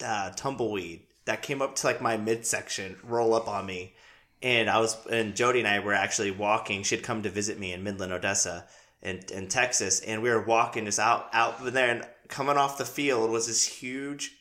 uh, 0.03 0.31
tumbleweed 0.31 1.03
that 1.25 1.41
came 1.41 1.61
up 1.61 1.75
to 1.75 1.87
like 1.87 2.01
my 2.01 2.17
midsection 2.17 2.97
roll 3.03 3.33
up 3.33 3.47
on 3.47 3.65
me. 3.65 3.93
And 4.41 4.69
I 4.69 4.79
was, 4.79 4.97
and 5.07 5.35
Jody 5.35 5.59
and 5.59 5.67
I 5.67 5.79
were 5.79 5.93
actually 5.93 6.31
walking. 6.31 6.83
She'd 6.83 7.03
come 7.03 7.23
to 7.23 7.29
visit 7.29 7.59
me 7.59 7.73
in 7.73 7.83
Midland, 7.83 8.11
Odessa, 8.11 8.65
in, 9.01 9.21
in 9.33 9.47
Texas. 9.47 10.01
And 10.01 10.21
we 10.21 10.29
were 10.29 10.41
walking 10.41 10.85
just 10.85 10.99
out, 10.99 11.29
out 11.33 11.63
there 11.73 11.89
and 11.89 12.07
coming 12.27 12.57
off 12.57 12.77
the 12.77 12.85
field 12.85 13.31
was 13.31 13.47
this 13.47 13.65
huge, 13.65 14.33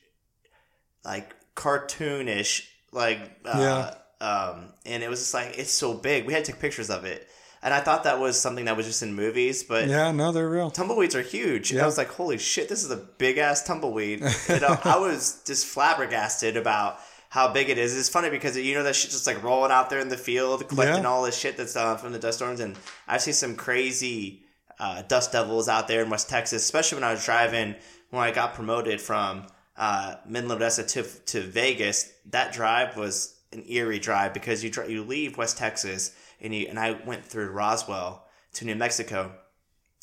like 1.05 1.35
cartoonish, 1.55 2.67
like, 2.93 3.19
uh, 3.45 3.93
um, 4.21 4.69
and 4.87 5.03
it 5.03 5.11
was 5.11 5.21
just 5.21 5.35
like, 5.35 5.59
it's 5.59 5.71
so 5.71 5.95
big. 5.95 6.27
We 6.27 6.33
had 6.33 6.45
to 6.45 6.53
take 6.53 6.61
pictures 6.61 6.91
of 6.91 7.05
it. 7.05 7.29
And 7.63 7.73
I 7.73 7.81
thought 7.81 8.05
that 8.05 8.21
was 8.21 8.39
something 8.39 8.67
that 8.67 8.77
was 8.77 8.85
just 8.87 9.03
in 9.03 9.15
movies, 9.15 9.63
but 9.65 9.89
Yeah, 9.89 10.13
no, 10.13 10.33
they're 10.33 10.49
real. 10.51 10.71
tumbleweeds 10.71 11.15
are 11.15 11.23
huge. 11.23 11.73
Yeah. 11.73 11.83
I 11.83 11.87
was 11.87 11.97
like, 11.97 12.09
holy 12.09 12.37
shit, 12.37 12.69
this 12.69 12.85
is 12.85 12.91
a 12.91 12.97
big 12.97 13.39
ass 13.39 13.63
tumbleweed. 13.63 14.21
You 14.49 14.61
know, 14.61 14.79
I 14.85 14.99
was 14.99 15.43
just 15.47 15.67
flabbergasted 15.67 16.57
about 16.59 16.99
how 17.31 17.53
big 17.53 17.71
it 17.71 17.79
is. 17.79 17.97
It's 17.99 18.09
funny 18.11 18.29
because 18.31 18.57
you 18.57 18.75
know 18.75 18.83
that 18.83 18.95
shit 18.95 19.11
just 19.11 19.27
like 19.27 19.43
rolling 19.43 19.73
out 19.73 19.89
there 19.91 19.99
in 19.99 20.09
the 20.11 20.17
field, 20.19 20.69
collecting 20.69 21.05
Yeah. 21.05 21.09
all 21.09 21.23
this 21.23 21.39
shit 21.39 21.57
that's 21.57 21.75
uh, 21.75 21.97
from 21.97 22.13
the 22.13 22.19
dust 22.19 22.39
storms. 22.39 22.61
And 22.61 22.77
I've 23.09 23.23
seen 23.23 23.35
some 23.35 23.57
crazy 23.57 24.45
uh, 24.79 25.03
dust 25.03 25.33
devils 25.33 25.69
out 25.69 25.89
there 25.89 26.03
in 26.03 26.11
West 26.11 26.29
Texas, 26.29 26.63
especially 26.63 26.97
when 26.97 27.05
I 27.05 27.13
was 27.13 27.25
driving 27.25 27.75
when 28.11 28.23
I 28.23 28.31
got 28.31 28.53
promoted 28.55 29.01
from 29.01 29.47
uh, 29.77 30.17
Midland, 30.29 30.61
Odessa 30.61 30.85
to 30.85 31.03
to 31.03 31.41
Vegas. 31.41 32.13
That 32.27 32.53
drive 32.53 32.97
was 32.97 33.35
an 33.55 33.65
eerie 33.69 33.99
drive 33.99 34.35
because 34.35 34.63
you 34.65 34.71
dri- 34.71 34.91
you 34.93 35.03
leave 35.05 35.37
West 35.39 35.57
Texas 35.59 36.15
and 36.41 36.55
you 36.55 36.67
and 36.69 36.79
I 36.79 36.93
went 37.07 37.25
through 37.25 37.51
Roswell 37.51 38.27
to 38.55 38.65
New 38.65 38.75
Mexico 38.77 39.33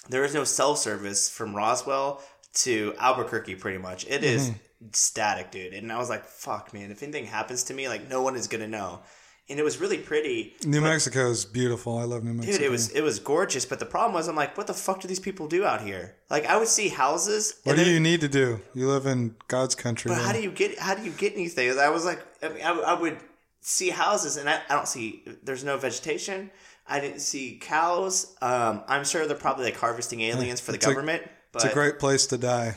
there 0.09 0.23
is 0.25 0.33
no 0.33 0.43
cell 0.43 0.75
service 0.75 1.29
from 1.29 1.55
Roswell 1.55 2.23
to 2.55 2.95
Albuquerque 2.97 3.53
pretty 3.55 3.77
much. 3.77 4.05
It 4.07 4.23
is 4.23 4.49
Mm-hmm. 4.49 4.87
static, 4.93 5.51
dude. 5.51 5.73
And 5.73 5.91
I 5.91 5.99
was 5.99 6.09
like, 6.09 6.25
fuck 6.25 6.73
man, 6.73 6.89
if 6.89 7.03
anything 7.03 7.25
happens 7.25 7.63
to 7.65 7.73
me, 7.75 7.87
like 7.87 8.09
no 8.09 8.23
one 8.23 8.35
is 8.35 8.47
gonna 8.47 8.67
know. 8.67 9.01
And 9.47 9.59
it 9.59 9.63
was 9.63 9.79
really 9.79 9.97
pretty. 9.99 10.55
New 10.65 10.81
Mexico 10.81 11.29
is 11.29 11.45
beautiful. 11.45 11.97
I 11.99 12.03
love 12.05 12.23
New 12.23 12.33
Mexico. 12.33 12.57
Dude, 12.57 12.65
it 12.65 12.71
was 12.71 12.89
it 12.89 13.01
was 13.01 13.19
gorgeous, 13.19 13.63
but 13.65 13.77
the 13.79 13.85
problem 13.85 14.13
was 14.13 14.27
I'm 14.27 14.35
like, 14.35 14.57
what 14.57 14.65
the 14.65 14.73
fuck 14.73 15.01
do 15.01 15.07
these 15.07 15.19
people 15.19 15.47
do 15.47 15.65
out 15.65 15.81
here? 15.81 16.15
Like 16.31 16.45
I 16.47 16.57
would 16.57 16.67
see 16.67 16.87
houses 16.89 17.59
What 17.63 17.75
do 17.75 17.83
then- 17.83 17.93
you 17.93 17.99
need 17.99 18.21
to 18.21 18.27
do? 18.27 18.59
You 18.73 18.87
live 18.87 19.05
in 19.05 19.35
God's 19.47 19.75
country. 19.75 20.09
but 20.09 20.19
how 20.19 20.31
do 20.33 20.41
you 20.41 20.51
get 20.51 20.79
how 20.79 20.95
do 20.95 21.03
you 21.03 21.11
get 21.11 21.33
anything? 21.33 21.77
I 21.77 21.89
was 21.89 22.05
like, 22.05 22.25
I, 22.41 22.49
mean, 22.49 22.63
I, 22.63 22.71
I 22.71 22.93
would 22.99 23.17
see 23.61 23.89
houses, 23.89 24.37
and 24.37 24.49
I, 24.49 24.59
I 24.69 24.75
don't 24.75 24.87
see. 24.87 25.23
There's 25.43 25.63
no 25.63 25.77
vegetation. 25.77 26.51
I 26.87 26.99
didn't 26.99 27.19
see 27.21 27.57
cows. 27.61 28.35
Um, 28.41 28.83
I'm 28.87 29.05
sure 29.05 29.25
they're 29.27 29.37
probably 29.37 29.65
like 29.65 29.77
harvesting 29.77 30.21
aliens 30.21 30.59
for 30.59 30.71
the 30.71 30.77
It's 30.77 30.85
a- 30.85 30.89
government. 30.89 31.23
but 31.53 31.63
it's 31.63 31.71
a 31.71 31.73
great 31.73 31.99
place 31.99 32.25
to 32.27 32.37
die. 32.37 32.75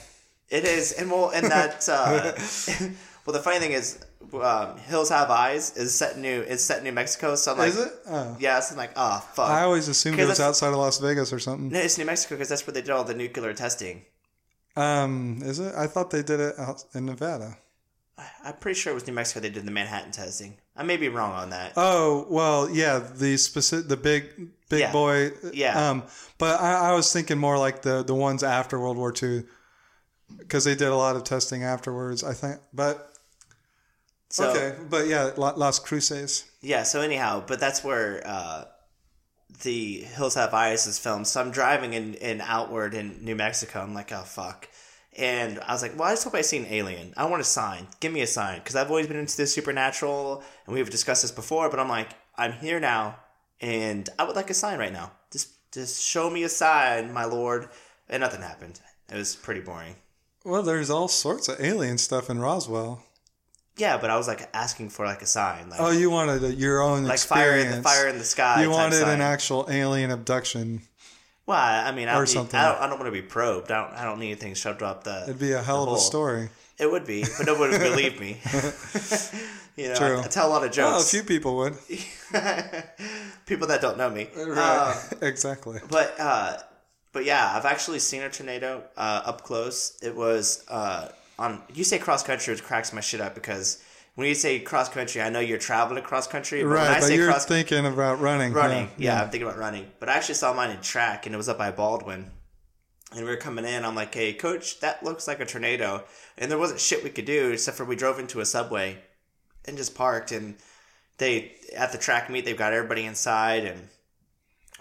it 0.51 0.65
is, 0.65 0.93
and 0.93 1.11
well, 1.11 1.31
and 1.31 1.51
that. 1.51 1.89
Uh, 1.89 2.33
well, 3.27 3.33
the 3.33 3.41
funny 3.43 3.59
thing 3.59 3.73
is, 3.73 3.99
um, 4.35 4.77
Hills 4.79 5.09
Have 5.09 5.31
Eyes 5.31 5.75
is 5.79 5.95
set 5.95 6.17
in 6.17 6.23
New 6.23 6.43
is 6.43 6.63
set 6.63 6.79
in 6.79 6.85
New 6.85 6.93
Mexico. 6.93 7.35
So 7.37 7.53
I'm 7.53 7.59
like, 7.59 7.69
Is 7.69 7.79
it? 7.79 7.93
Oh. 8.07 8.37
Yeah, 8.39 8.61
so 8.61 8.73
I'm 8.75 8.77
like, 8.79 8.93
oh 8.97 9.27
fuck. 9.33 9.49
I 9.49 9.63
always 9.63 9.89
assumed 9.89 10.19
it 10.21 10.27
was 10.29 10.41
outside 10.41 10.69
of 10.69 10.75
Las 10.77 10.99
Vegas 10.99 11.33
or 11.33 11.39
something. 11.39 11.71
no, 11.71 11.79
it's 11.79 11.97
New 11.97 12.05
Mexico 12.05 12.35
because 12.35 12.51
that's 12.51 12.67
where 12.67 12.75
they 12.75 12.83
did 12.83 12.91
all 12.91 13.05
the 13.05 13.15
nuclear 13.15 13.55
testing. 13.55 14.05
Um, 14.77 15.41
is 15.43 15.59
it? 15.59 15.75
I 15.75 15.87
thought 15.87 16.11
they 16.11 16.23
did 16.23 16.41
it 16.41 16.59
out 16.59 16.85
in 16.95 17.07
Nevada. 17.07 17.57
I'm 18.45 18.55
pretty 18.55 18.79
sure 18.79 18.93
it 18.93 18.95
was 18.95 19.07
New 19.07 19.13
Mexico. 19.15 19.41
They 19.41 19.51
did 19.51 19.65
the 19.65 19.71
Manhattan 19.71 20.13
testing. 20.13 20.59
I 20.77 20.83
may 20.83 20.97
be 20.97 21.09
wrong 21.09 21.33
on 21.33 21.51
that. 21.51 21.73
Oh 21.77 22.27
well, 22.29 22.69
yeah, 22.69 22.99
the 22.99 23.37
specific, 23.37 23.89
the 23.89 23.97
big, 23.97 24.25
big 24.69 24.81
Yeah. 24.81 24.93
boy. 24.93 25.31
Yeah. 25.53 25.91
Um, 25.91 26.03
but 26.39 26.61
I, 26.61 26.91
I 26.91 26.95
was 26.95 27.13
thinking 27.13 27.39
more 27.39 27.59
like 27.59 27.83
the 27.83 28.03
the 28.03 28.15
ones 28.15 28.43
after 28.43 28.79
World 28.81 28.97
War 28.97 29.13
II, 29.23 29.45
because 30.39 30.65
they 30.65 30.75
did 30.75 30.89
a 30.89 30.97
lot 30.97 31.15
of 31.17 31.25
testing 31.25 31.63
afterwards. 31.63 32.25
I 32.25 32.33
think, 32.33 32.59
but 32.73 33.13
so, 34.31 34.51
okay, 34.51 34.75
but 34.91 35.07
yeah, 35.07 35.31
La- 35.37 35.55
Las 35.57 35.79
Cruces. 35.79 36.45
Yeah, 36.61 36.83
so 36.83 37.01
anyhow, 37.01 37.45
but 37.47 37.61
that's 37.61 37.85
where 37.85 38.21
uh, 38.27 38.65
the 39.63 40.01
Hills 40.01 40.35
Have 40.35 40.53
Eyes 40.55 40.89
is 40.89 40.99
filmed. 40.99 41.29
So 41.29 41.41
I'm 41.41 41.53
driving 41.53 41.93
in, 41.93 42.15
in 42.15 42.41
outward 42.41 42.95
in 42.95 43.25
New 43.25 43.37
Mexico. 43.37 43.81
I'm 43.81 43.95
like, 43.95 44.11
oh, 44.13 44.23
fuck. 44.23 44.69
And 45.17 45.61
I 45.61 45.73
was 45.73 45.83
like, 45.83 45.97
well, 45.99 46.09
I 46.09 46.13
just 46.13 46.25
hope 46.25 46.35
I 46.35 46.41
see 46.41 46.59
an 46.59 46.67
alien. 46.67 47.15
I 47.17 47.27
want 47.27 47.41
a 47.41 47.45
sign. 47.45 47.87
Give 48.01 48.13
me 48.13 48.21
a 48.23 48.27
sign. 48.27 48.59
Because 48.59 48.75
I've 48.75 48.91
always 48.91 49.07
been 49.07 49.17
into 49.17 49.37
the 49.37 49.47
supernatural, 49.47 50.43
and 50.67 50.75
we've 50.75 50.91
discussed 50.91 51.23
this 51.23 51.31
before, 51.31 51.71
but 51.71 51.79
I'm 51.79 51.89
like, 51.89 52.09
I'm 52.37 52.53
here 52.53 52.81
now, 52.81 53.17
and 53.61 54.09
I 54.19 54.25
would 54.25 54.35
like 54.35 54.51
a 54.51 54.55
sign 54.55 54.79
right 54.79 54.93
now. 54.93 55.13
Just, 55.31 55.51
just 55.73 56.03
show 56.03 56.29
me 56.31 56.43
a 56.43 56.49
sign, 56.49 57.13
my 57.13 57.25
lord. 57.25 57.69
And 58.09 58.21
nothing 58.21 58.43
happened. 58.43 58.81
It 59.11 59.17
was 59.17 59.37
pretty 59.37 59.61
boring. 59.61 59.97
Well, 60.45 60.63
there's 60.63 60.91
all 60.91 61.09
sorts 61.09 61.49
of 61.49 61.61
alien 61.61 61.97
stuff 61.99 62.29
in 62.29 62.39
Roswell. 62.39 63.03
Yeah, 63.77 63.97
but 63.99 64.11
I 64.11 64.17
was 64.17 64.29
like 64.29 64.49
asking 64.55 64.91
for 64.91 65.05
like 65.05 65.21
a 65.23 65.27
sign, 65.27 65.69
like 65.69 65.81
Oh, 65.81 65.91
you 65.91 66.09
wanted 66.11 66.45
a, 66.45 66.55
your 66.55 66.81
own 66.81 67.05
like 67.05 67.19
fire 67.19 67.57
in 67.57 67.71
the 67.71 67.83
fire 67.83 68.07
in 68.07 68.19
the 68.19 68.25
sky. 68.25 68.63
You 68.63 68.71
wanted 68.71 69.01
sign. 69.01 69.15
an 69.15 69.21
actual 69.21 69.67
alien 69.69 70.13
abduction. 70.13 70.83
Well, 71.47 71.59
I 71.59 71.93
mean, 71.93 72.09
I 72.09 72.15
Or 72.19 72.25
don't, 72.25 72.53
need. 72.53 72.55
I 72.59 72.73
don't, 72.73 72.81
I 72.83 72.87
don't 72.89 72.99
want 72.99 73.07
to 73.15 73.23
be 73.23 73.23
probed. 73.23 73.71
I 73.71 73.83
don't, 73.87 73.95
I 73.99 74.05
don't 74.05 74.19
need 74.19 74.29
anything 74.33 74.55
shoved 74.55 74.83
up 74.83 75.05
the. 75.05 75.25
It'd 75.25 75.39
be 75.39 75.53
a 75.53 75.63
hell 75.63 75.83
of 75.83 75.89
hole. 75.89 75.99
a 75.99 76.01
story. 76.01 76.49
It 76.79 76.91
would 76.91 77.07
be, 77.07 77.25
but 77.39 77.47
nobody 77.47 77.73
would 77.73 77.81
believe 77.83 78.19
me. 78.19 78.41
you 79.77 79.89
know, 79.89 79.95
True. 79.95 80.19
I, 80.19 80.25
I 80.25 80.27
tell 80.27 80.49
a 80.49 80.51
lot 80.51 80.65
of 80.65 80.73
jokes. 80.73 80.91
Well, 80.91 81.01
a 81.01 81.05
few 81.05 81.23
people 81.23 81.57
would. 81.57 81.75
People 83.47 83.69
that 83.69 83.81
don't 83.81 83.99
know 83.99 84.11
me. 84.11 84.29
Right. 84.37 84.57
Uh, 84.59 84.95
exactly. 85.23 85.81
but 85.91 86.15
uh, 86.19 86.57
but 87.13 87.25
yeah, 87.25 87.53
I've 87.55 87.67
actually 87.67 87.99
seen 87.99 88.23
a 88.23 88.31
tornado 88.31 88.83
uh, 88.97 89.23
up 89.25 89.43
close. 89.43 89.99
It 90.03 90.17
was 90.17 90.65
uh, 90.69 91.11
on. 91.39 91.61
You 91.75 91.85
say 91.85 91.99
cross 91.99 92.23
country, 92.25 92.55
it 92.55 92.63
cracks 92.63 92.93
my 92.93 93.01
shit 93.01 93.21
up 93.21 93.35
because 93.35 93.84
when 94.15 94.29
you 94.29 94.35
say 94.35 94.61
cross 94.61 94.89
country, 94.89 95.21
I 95.21 95.29
know 95.31 95.41
you're 95.41 95.59
traveling 95.59 95.99
across 95.99 96.27
country. 96.27 96.63
But 96.63 96.69
when 96.71 96.79
I 96.79 96.89
Right, 96.93 97.01
but 97.01 97.13
you're 97.13 97.29
cross 97.29 97.47
thinking 97.47 97.85
about 97.85 98.21
running. 98.21 98.53
running. 98.53 98.91
Yeah, 98.97 99.23
I'm 99.23 99.31
thinking 99.31 99.47
about 99.49 99.59
running. 99.59 99.91
But 100.01 100.09
I 100.09 100.15
actually 100.15 100.37
saw 100.37 100.53
mine 100.55 100.71
in 100.71 100.81
track, 100.81 101.27
and 101.27 101.35
it 101.35 101.39
was 101.39 101.49
up 101.49 101.59
by 101.59 101.71
Baldwin. 101.71 102.31
And 103.13 103.25
we 103.25 103.31
were 103.31 103.37
coming 103.37 103.65
in. 103.65 103.85
I'm 103.85 103.95
like, 103.95 104.13
"Hey, 104.15 104.33
coach, 104.33 104.81
that 104.81 105.03
looks 105.05 105.29
like 105.29 105.41
a 105.41 105.45
tornado." 105.47 106.05
And 106.37 106.51
there 106.51 106.59
wasn't 106.59 106.81
shit 106.81 107.05
we 107.05 107.11
could 107.11 107.25
do 107.27 107.51
except 107.53 107.77
for 107.77 107.85
we 107.85 107.97
drove 107.97 108.19
into 108.19 108.41
a 108.41 108.47
subway 108.47 108.99
and 109.65 109.77
just 109.77 109.95
parked. 109.95 110.33
And 110.33 110.57
they 111.19 111.53
at 111.77 111.93
the 111.93 111.99
track 111.99 112.29
meet, 112.31 112.45
they've 112.45 112.57
got 112.57 112.73
everybody 112.73 113.05
inside, 113.05 113.65
and 113.65 113.89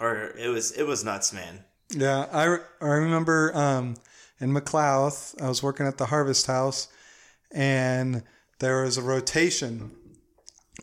or 0.00 0.32
it 0.36 0.48
was 0.48 0.72
it 0.72 0.84
was 0.84 1.04
nuts, 1.04 1.32
man. 1.32 1.64
Yeah, 1.90 2.26
I, 2.32 2.58
I 2.84 2.88
remember 2.88 3.52
um, 3.56 3.94
in 4.40 4.52
McLouth, 4.52 5.40
I 5.40 5.48
was 5.48 5.62
working 5.62 5.86
at 5.86 5.98
the 5.98 6.06
Harvest 6.06 6.46
House, 6.46 6.88
and 7.52 8.24
there 8.58 8.82
was 8.82 8.96
a 8.96 9.02
rotation 9.02 9.90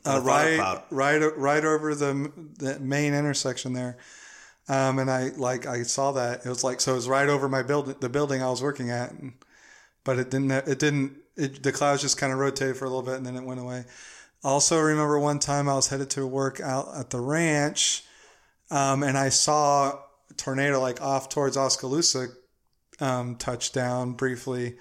uh, 0.06 0.22
right, 0.24 0.82
right, 0.90 1.38
right 1.38 1.66
over 1.66 1.94
the, 1.94 2.32
the 2.58 2.80
main 2.80 3.14
intersection 3.14 3.74
there. 3.74 3.98
Um, 4.70 5.00
and 5.00 5.12
I 5.12 5.30
like 5.36 5.66
I 5.66 5.84
saw 5.84 6.14
that 6.14 6.46
it 6.46 6.50
was 6.50 6.64
like 6.64 6.80
so 6.80 6.94
it 6.94 6.96
was 6.96 7.10
right 7.10 7.28
over 7.28 7.50
my 7.50 7.62
building, 7.64 7.96
the 8.00 8.10
building 8.10 8.42
I 8.42 8.50
was 8.50 8.62
working 8.62 8.90
at, 8.90 9.12
and, 9.12 9.34
but 10.04 10.18
it 10.18 10.32
didn't. 10.32 10.52
It 10.52 10.80
didn't. 10.80 11.18
It, 11.36 11.64
the 11.64 11.72
clouds 11.72 12.02
just 12.02 12.18
kind 12.18 12.32
of 12.32 12.40
rotated 12.40 12.78
for 12.78 12.86
a 12.86 12.88
little 12.88 13.04
bit, 13.04 13.16
and 13.16 13.26
then 13.26 13.36
it 13.36 13.44
went 13.44 13.60
away. 13.60 13.86
Also, 14.44 14.80
remember 14.80 15.20
one 15.20 15.40
time 15.40 15.68
I 15.68 15.74
was 15.74 15.90
headed 15.90 16.10
to 16.12 16.26
work 16.26 16.62
out 16.62 16.96
at 16.96 17.10
the 17.10 17.20
ranch, 17.20 18.04
um, 18.70 19.04
and 19.04 19.18
I 19.18 19.30
saw 19.30 19.90
a 20.30 20.34
tornado 20.36 20.80
like 20.80 21.02
off 21.02 21.28
towards 21.30 21.58
Oskaloosa 21.58 22.28
um, 23.00 23.36
touchdown 23.36 24.14
briefly, 24.14 24.78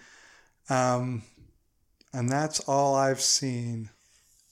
um, 0.68 1.22
and 2.12 2.28
that's 2.28 2.60
all 2.60 2.94
I've 2.94 3.20
seen. 3.20 3.90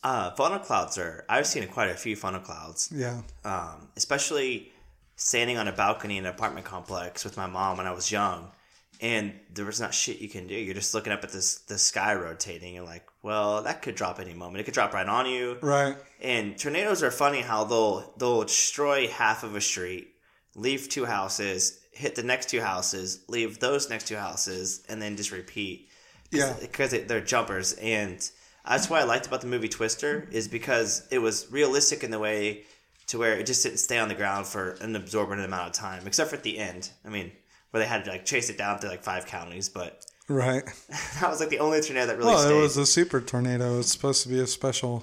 Uh, 0.02 0.30
funnel 0.32 0.60
clouds 0.60 0.96
are. 0.96 1.24
I've 1.28 1.46
seen 1.46 1.66
quite 1.68 1.90
a 1.90 1.94
few 1.94 2.14
funnel 2.16 2.40
clouds. 2.40 2.90
Yeah, 2.94 3.22
um, 3.44 3.88
especially 3.96 4.72
standing 5.16 5.58
on 5.58 5.66
a 5.66 5.72
balcony 5.72 6.16
in 6.16 6.24
an 6.24 6.32
apartment 6.32 6.64
complex 6.64 7.24
with 7.24 7.36
my 7.36 7.46
mom 7.46 7.78
when 7.78 7.86
I 7.86 7.92
was 7.92 8.10
young, 8.12 8.52
and 9.00 9.32
there 9.52 9.64
was 9.64 9.80
not 9.80 9.92
shit 9.92 10.20
you 10.20 10.28
can 10.28 10.46
do. 10.46 10.54
You're 10.54 10.74
just 10.74 10.94
looking 10.94 11.12
up 11.12 11.24
at 11.24 11.30
this 11.30 11.58
the 11.60 11.78
sky 11.78 12.14
rotating. 12.14 12.74
You're 12.74 12.84
like, 12.84 13.06
well, 13.22 13.62
that 13.62 13.82
could 13.82 13.96
drop 13.96 14.20
any 14.20 14.34
moment. 14.34 14.60
It 14.60 14.64
could 14.64 14.74
drop 14.74 14.94
right 14.94 15.08
on 15.08 15.26
you. 15.26 15.58
right. 15.60 15.96
And 16.20 16.58
tornadoes 16.58 17.02
are 17.02 17.10
funny 17.10 17.40
how 17.40 17.64
they'll 17.64 18.14
they'll 18.18 18.42
destroy 18.44 19.08
half 19.08 19.42
of 19.42 19.56
a 19.56 19.60
street, 19.60 20.14
leave 20.54 20.88
two 20.88 21.04
houses, 21.06 21.80
hit 21.92 22.14
the 22.14 22.22
next 22.22 22.48
two 22.48 22.60
houses, 22.60 23.24
leave 23.28 23.58
those 23.58 23.90
next 23.90 24.06
two 24.06 24.16
houses, 24.16 24.84
and 24.88 25.02
then 25.02 25.16
just 25.16 25.32
repeat. 25.32 25.87
Yeah. 26.30 26.54
because 26.60 26.90
they're 26.90 27.20
jumpers, 27.20 27.72
and 27.74 28.18
that's 28.66 28.90
why 28.90 29.00
I 29.00 29.04
liked 29.04 29.26
about 29.26 29.40
the 29.40 29.46
movie 29.46 29.68
Twister 29.68 30.28
is 30.30 30.48
because 30.48 31.06
it 31.10 31.18
was 31.18 31.46
realistic 31.50 32.04
in 32.04 32.10
the 32.10 32.18
way 32.18 32.64
to 33.08 33.18
where 33.18 33.34
it 33.36 33.46
just 33.46 33.62
didn't 33.62 33.78
stay 33.78 33.98
on 33.98 34.08
the 34.08 34.14
ground 34.14 34.46
for 34.46 34.72
an 34.82 34.94
absorbent 34.94 35.40
amount 35.40 35.68
of 35.68 35.72
time, 35.72 36.06
except 36.06 36.28
for 36.30 36.36
at 36.36 36.42
the 36.42 36.58
end. 36.58 36.90
I 37.06 37.08
mean, 37.08 37.32
where 37.70 37.82
they 37.82 37.88
had 37.88 38.04
to 38.04 38.10
like 38.10 38.26
chase 38.26 38.50
it 38.50 38.58
down 38.58 38.78
to 38.80 38.88
like 38.88 39.02
five 39.02 39.26
counties, 39.26 39.68
but 39.68 40.04
Right. 40.28 40.62
that 41.20 41.30
was 41.30 41.40
like 41.40 41.48
the 41.48 41.60
only 41.60 41.80
tornado 41.80 42.08
that 42.08 42.18
really 42.18 42.28
Well, 42.34 42.38
stayed. 42.40 42.58
it 42.58 42.60
was 42.60 42.76
a 42.76 42.84
super 42.84 43.20
tornado. 43.22 43.78
It's 43.78 43.90
supposed 43.90 44.22
to 44.24 44.28
be 44.28 44.38
a 44.40 44.46
special 44.46 45.02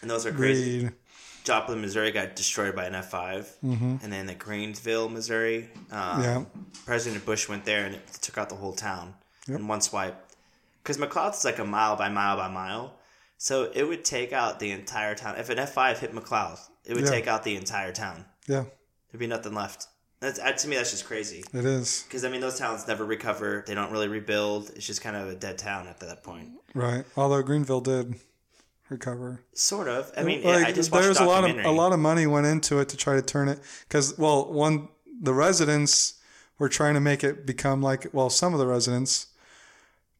and 0.00 0.10
those 0.10 0.24
are 0.24 0.32
crazy. 0.32 0.80
breed. 0.84 0.92
Joplin, 1.44 1.80
Missouri 1.82 2.10
got 2.10 2.34
destroyed 2.34 2.74
by 2.74 2.86
an 2.86 2.94
F 2.94 3.10
5 3.10 3.56
and 3.62 4.00
then 4.00 4.26
the 4.26 4.34
Greensville, 4.34 5.12
Missouri, 5.12 5.68
um, 5.90 6.22
Yeah. 6.22 6.44
President 6.86 7.24
Bush 7.26 7.48
went 7.48 7.64
there 7.66 7.84
and 7.84 7.94
it 7.96 8.06
took 8.22 8.38
out 8.38 8.48
the 8.48 8.56
whole 8.56 8.72
town 8.72 9.14
in 9.46 9.68
one 9.68 9.80
swipe. 9.82 10.25
Because 10.86 10.98
McLouth's 10.98 11.44
like 11.44 11.58
a 11.58 11.64
mile 11.64 11.96
by 11.96 12.08
mile 12.08 12.36
by 12.36 12.46
mile, 12.46 12.94
so 13.38 13.72
it 13.74 13.82
would 13.82 14.04
take 14.04 14.32
out 14.32 14.60
the 14.60 14.70
entire 14.70 15.16
town. 15.16 15.34
If 15.36 15.50
an 15.50 15.58
F 15.58 15.72
five 15.72 15.98
hit 15.98 16.14
McLeod, 16.14 16.60
it 16.84 16.94
would 16.94 17.02
Yeah. 17.02 17.10
take 17.10 17.26
out 17.26 17.42
the 17.42 17.56
entire 17.56 17.90
town. 17.92 18.24
Yeah, 18.46 18.66
There'd 19.10 19.18
be 19.18 19.26
nothing 19.26 19.52
left. 19.52 19.88
That's 20.20 20.38
uh, 20.38 20.52
to 20.52 20.68
me, 20.68 20.76
that's 20.76 20.92
just 20.92 21.04
crazy. 21.04 21.42
it 21.52 21.64
is. 21.64 22.04
Because 22.04 22.24
I 22.24 22.28
mean, 22.28 22.40
those 22.40 22.56
towns 22.56 22.86
never 22.86 23.04
recover. 23.04 23.64
They 23.66 23.74
don't 23.74 23.90
really 23.90 24.06
rebuild. 24.06 24.70
It's 24.76 24.86
just 24.86 25.00
kind 25.00 25.16
of 25.16 25.26
a 25.26 25.34
dead 25.34 25.58
town 25.58 25.88
at 25.88 25.98
that 25.98 26.22
point. 26.22 26.50
Right. 26.72 27.04
Although 27.16 27.42
Greenville 27.42 27.80
did 27.80 28.14
recover. 28.88 29.40
Sort 29.54 29.88
of. 29.88 30.12
I 30.16 30.22
mean, 30.22 30.44
like, 30.44 30.66
I 30.66 30.70
just 30.70 30.92
watched 30.92 31.02
there's 31.02 31.18
a 31.18 31.24
a 31.24 31.26
lot 31.26 31.50
of 31.50 31.56
a 31.64 31.70
lot 31.72 31.92
of 31.94 31.98
money 31.98 32.28
went 32.28 32.46
into 32.46 32.78
it 32.78 32.88
to 32.90 32.96
try 32.96 33.16
to 33.16 33.22
turn 33.22 33.48
it 33.48 33.58
because 33.88 34.16
well, 34.16 34.52
one 34.52 34.88
the 35.20 35.34
residents 35.34 36.14
were 36.60 36.68
trying 36.68 36.94
to 36.94 37.00
make 37.00 37.24
it 37.24 37.44
become 37.44 37.82
like 37.82 38.06
well, 38.12 38.30
some 38.30 38.52
of 38.52 38.60
the 38.60 38.68
residents 38.68 39.26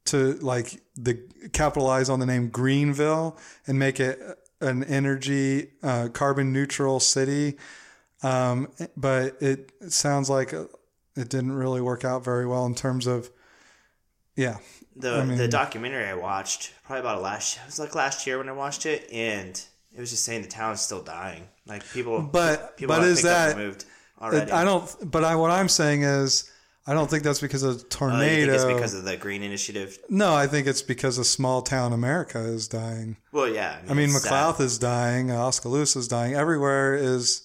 to 0.07 0.35
like 0.35 0.81
the 0.97 1.19
capitalize 1.53 2.09
on 2.09 2.19
the 2.21 2.27
name 2.27 2.49
Greenville 2.49 3.37
and 3.67 3.79
make 3.79 4.01
it 4.01 4.21
an 4.61 4.85
energy 4.85 5.71
uh, 5.83 6.09
carbon 6.13 6.53
neutral 6.53 6.99
city. 7.01 7.57
Um, 8.23 8.69
but 8.97 9.41
it, 9.43 9.73
it 9.81 9.93
sounds 9.93 10.31
like 10.31 10.53
it 10.53 10.69
didn't 11.29 11.53
really 11.53 11.81
work 11.81 12.05
out 12.05 12.25
very 12.25 12.47
well 12.47 12.65
in 12.67 12.75
terms 12.75 13.07
of 13.07 13.31
yeah 14.37 14.57
the 14.97 15.17
I 15.17 15.25
mean- 15.25 15.39
the 15.39 15.49
documentary 15.49 16.07
I 16.07 16.15
watched 16.15 16.73
probably 16.85 17.01
about 17.01 17.19
a 17.19 17.21
last 17.21 17.57
it 17.59 17.67
was 17.67 17.79
like 17.79 17.95
last 17.95 18.27
year 18.27 18.39
when 18.39 18.49
I 18.49 18.53
watched 18.53 18.87
it 18.87 19.09
and 19.13 19.61
it 19.95 20.01
was 20.01 20.11
just 20.11 20.25
saying 20.25 20.43
the 20.43 20.49
town 20.49 20.73
is 20.75 20.81
still 20.81 21.03
dying 21.03 21.45
like 21.67 21.83
people 21.93 22.21
But- 22.23 22.77
people 22.77 22.97
but 22.97 23.05
is 23.05 23.23
that- 23.23 23.57
moved 23.57 23.85
already 24.21 24.51
I 24.51 24.65
don't. 24.65 25.11
But 25.11 25.25
I, 25.25 25.37
what 25.37 25.51
I'm 25.51 25.69
saying 25.69 26.03
is, 26.03 26.51
I 26.89 26.95
don't 26.95 27.11
think 27.11 27.25
that's 27.25 27.41
because 27.41 27.63
of 27.65 27.85
Uh, 28.01 28.21
you 28.21 28.47
think 28.47 28.53
it's 28.53 28.65
because 28.65 28.95
of 28.95 29.05
the 29.05 29.17
green 29.17 29.43
initiative 29.43 29.99
no, 30.09 30.35
I 30.35 30.47
think 30.47 30.67
it's 30.67 30.83
because 30.83 31.19
of 31.19 31.27
small 31.27 31.63
town 31.63 31.93
America 31.93 32.39
is 32.39 32.69
dying. 32.69 33.17
well 33.33 33.49
yeah 33.49 33.79
I 33.89 33.95
mean, 33.95 34.11
it's 34.11 34.23
sad. 34.23 34.33
McLouth 34.33 34.61
is 34.61 34.79
dying. 34.79 35.31
Oskaloosa 35.33 35.99
is 35.99 36.09
dying. 36.09 36.35
Everywhere 36.35 36.95
is 36.95 37.43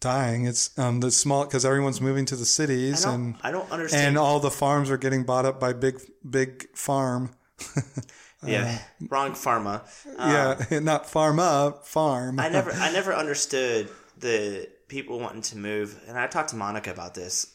dying. 0.00 0.46
It's 0.46 0.76
um 0.78 1.00
the 1.00 1.10
small 1.10 1.44
because 1.44 1.64
everyone's 1.64 2.00
moving 2.00 2.24
to 2.26 2.36
the 2.36 2.44
cities 2.46 3.04
don't, 3.04 3.14
and 3.14 3.34
I 3.42 3.50
don't 3.50 3.70
understand 3.70 4.08
and 4.08 4.18
all 4.18 4.40
the 4.40 4.50
farms 4.50 4.90
are 4.90 4.96
getting 4.98 5.24
bought 5.24 5.44
up 5.44 5.60
by 5.60 5.72
big 5.72 6.00
big 6.28 6.68
farm. 6.74 7.30
yeah 8.46 8.78
wrong 9.08 9.32
pharma 9.32 9.82
Um, 10.16 10.30
yeah, 10.70 10.78
not 10.80 11.04
pharma 11.04 11.84
farm. 11.84 12.38
I 12.38 12.48
never 12.48 12.70
I 12.72 12.92
never 12.92 13.12
understood 13.14 13.88
the 14.16 14.68
people 14.86 15.18
wanting 15.18 15.42
to 15.42 15.58
move 15.58 16.00
and 16.08 16.18
I 16.18 16.26
talked 16.28 16.50
to 16.50 16.56
Monica 16.56 16.90
about 16.90 17.14
this 17.14 17.54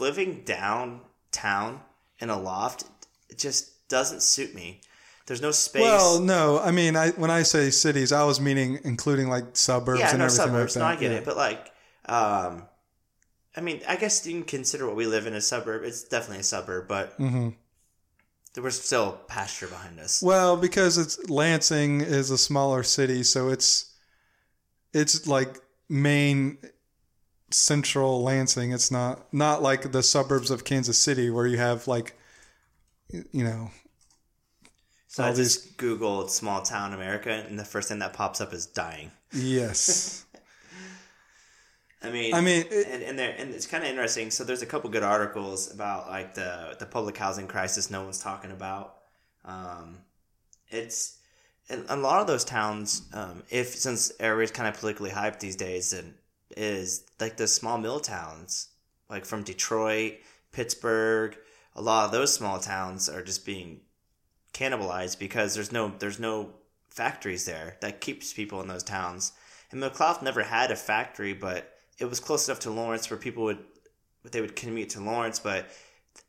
living 0.00 0.42
downtown 0.44 1.80
in 2.18 2.30
a 2.30 2.38
loft 2.38 2.84
it 3.28 3.38
just 3.38 3.88
doesn't 3.88 4.22
suit 4.22 4.54
me 4.54 4.80
there's 5.26 5.42
no 5.42 5.52
space 5.52 5.82
Well, 5.82 6.18
no, 6.20 6.58
I 6.58 6.72
mean, 6.72 6.96
I 6.96 7.10
when 7.10 7.30
I 7.30 7.42
say 7.44 7.70
cities, 7.70 8.10
I 8.10 8.24
was 8.24 8.40
meaning 8.40 8.80
including 8.82 9.28
like 9.28 9.56
suburbs 9.56 10.00
yeah, 10.00 10.10
and 10.10 10.18
no 10.18 10.24
everything 10.24 10.46
suburbs. 10.46 10.74
like 10.76 10.80
No, 10.82 10.88
that. 10.88 10.96
I 10.96 11.00
get 11.00 11.12
yeah. 11.12 11.18
it, 11.18 11.24
but 11.24 11.36
like, 11.36 11.70
um, 12.06 12.66
I 13.56 13.60
mean, 13.60 13.80
I 13.86 13.94
guess 13.94 14.26
you 14.26 14.32
can 14.32 14.42
consider 14.42 14.86
what 14.88 14.96
we 14.96 15.06
live 15.06 15.28
in 15.28 15.34
a 15.34 15.40
suburb. 15.40 15.84
It's 15.84 16.02
definitely 16.02 16.40
a 16.40 16.42
suburb, 16.42 16.88
but 16.88 17.16
Mm-hmm. 17.18 17.50
There 18.54 18.62
was 18.64 18.80
still 18.82 19.12
pasture 19.28 19.68
behind 19.68 20.00
us. 20.00 20.20
Well, 20.20 20.56
because 20.56 20.98
it's 20.98 21.30
Lansing 21.30 22.00
is 22.00 22.32
a 22.32 22.38
smaller 22.38 22.82
city, 22.82 23.22
so 23.22 23.50
it's 23.50 23.94
it's 24.92 25.28
like 25.28 25.60
main 25.88 26.58
central 27.50 28.22
Lansing. 28.22 28.72
It's 28.72 28.90
not 28.90 29.32
not 29.32 29.62
like 29.62 29.92
the 29.92 30.02
suburbs 30.02 30.50
of 30.50 30.64
Kansas 30.64 30.98
City 30.98 31.30
where 31.30 31.46
you 31.46 31.58
have 31.58 31.88
like 31.88 32.16
you 33.32 33.44
know 33.44 33.70
So 35.08 35.22
I 35.24 35.30
all 35.30 35.34
just 35.34 35.76
googled 35.76 36.30
small 36.30 36.62
town 36.62 36.94
America, 36.94 37.30
and 37.30 37.58
the 37.58 37.66
first 37.66 37.88
thing 37.88 37.98
that 37.98 38.14
pops 38.14 38.40
up 38.40 38.54
is 38.54 38.64
dying. 38.64 39.12
yes 39.32 40.26
I 42.02 42.10
mean, 42.10 42.34
I 42.34 42.40
mean, 42.40 42.64
it- 42.70 42.86
and 42.88 43.02
and, 43.02 43.18
there, 43.18 43.34
and 43.36 43.54
it's 43.54 43.66
kind 43.66 43.84
of 43.84 43.90
interesting. 43.90 44.30
So 44.30 44.44
there's 44.44 44.62
a 44.62 44.66
couple 44.66 44.88
good 44.90 45.02
articles 45.02 45.72
about 45.72 46.08
like 46.08 46.34
the 46.34 46.76
the 46.78 46.86
public 46.86 47.16
housing 47.16 47.46
crisis 47.46 47.90
no 47.90 48.02
one's 48.04 48.20
talking 48.22 48.50
about. 48.50 48.96
Um, 49.44 49.98
it's 50.70 51.18
a 51.70 51.96
lot 51.96 52.20
of 52.20 52.26
those 52.28 52.44
towns. 52.44 53.02
Um, 53.14 53.44
if 53.50 53.76
since 53.76 54.12
everybody's 54.20 54.52
kind 54.52 54.68
of 54.68 54.78
politically 54.80 55.10
hyped 55.10 55.40
these 55.40 55.56
days, 55.56 55.92
and 55.92 56.14
is 56.56 57.04
like 57.18 57.36
the 57.36 57.46
small 57.46 57.78
mill 57.78 58.00
towns, 58.00 58.68
like 59.08 59.24
from 59.24 59.42
Detroit, 59.42 60.14
Pittsburgh, 60.52 61.36
a 61.74 61.82
lot 61.82 62.06
of 62.06 62.12
those 62.12 62.34
small 62.34 62.58
towns 62.58 63.08
are 63.08 63.22
just 63.22 63.46
being 63.46 63.80
cannibalized 64.52 65.18
because 65.18 65.54
there's 65.54 65.72
no 65.72 65.92
there's 65.98 66.18
no 66.18 66.54
factories 66.88 67.44
there 67.44 67.76
that 67.80 68.00
keeps 68.00 68.32
people 68.32 68.60
in 68.60 68.68
those 68.68 68.82
towns. 68.82 69.32
And 69.70 69.80
McLouth 69.80 70.22
never 70.22 70.42
had 70.42 70.70
a 70.70 70.76
factory, 70.76 71.32
but 71.32 71.72
it 71.98 72.06
was 72.06 72.18
close 72.18 72.48
enough 72.48 72.60
to 72.60 72.70
Lawrence 72.70 73.08
where 73.08 73.18
people 73.18 73.44
would 73.44 73.58
they 74.30 74.40
would 74.40 74.56
commute 74.56 74.90
to 74.90 75.00
Lawrence. 75.00 75.38
But 75.38 75.68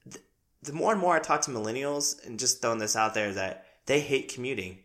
th- 0.09 0.23
the 0.61 0.73
more 0.73 0.91
and 0.91 1.01
more 1.01 1.15
I 1.15 1.19
talk 1.19 1.41
to 1.41 1.51
millennials, 1.51 2.25
and 2.25 2.39
just 2.39 2.61
throwing 2.61 2.79
this 2.79 2.95
out 2.95 3.13
there, 3.13 3.33
that 3.33 3.65
they 3.85 3.99
hate 3.99 4.33
commuting. 4.33 4.79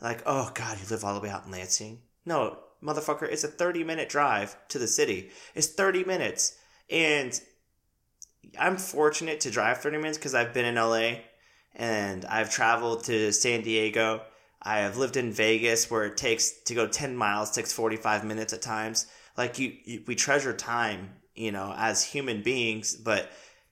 Like, 0.00 0.22
oh 0.24 0.50
God, 0.54 0.78
you 0.80 0.86
live 0.88 1.04
all 1.04 1.14
the 1.14 1.20
way 1.20 1.28
out 1.28 1.44
in 1.44 1.52
Lansing? 1.52 1.98
No, 2.24 2.58
motherfucker, 2.82 3.30
it's 3.30 3.44
a 3.44 3.48
thirty 3.48 3.84
minute 3.84 4.08
drive 4.08 4.56
to 4.68 4.78
the 4.78 4.88
city. 4.88 5.30
It's 5.54 5.68
thirty 5.68 6.04
minutes, 6.04 6.56
and 6.88 7.40
I'm 8.58 8.76
fortunate 8.76 9.40
to 9.40 9.50
drive 9.50 9.78
30 9.78 9.98
minutes 9.98 10.18
because 10.18 10.34
I've 10.34 10.54
been 10.54 10.64
in 10.64 10.74
LA 10.74 11.20
and 11.74 12.24
I've 12.24 12.50
traveled 12.50 13.04
to 13.04 13.32
San 13.32 13.62
Diego. 13.62 14.22
I 14.62 14.80
have 14.80 14.96
lived 14.96 15.16
in 15.16 15.32
Vegas 15.32 15.90
where 15.90 16.04
it 16.04 16.16
takes 16.16 16.50
to 16.64 16.74
go 16.74 16.86
10 16.86 17.16
miles 17.16 17.50
takes 17.50 17.72
45 17.72 18.24
minutes 18.24 18.52
at 18.52 18.62
times. 18.62 19.06
Like 19.36 19.58
you, 19.58 19.74
you 19.84 20.02
we 20.06 20.14
treasure 20.14 20.54
time, 20.54 21.10
you 21.34 21.52
know, 21.52 21.72
as 21.76 22.04
human 22.04 22.42
beings, 22.42 22.94
but 22.96 23.30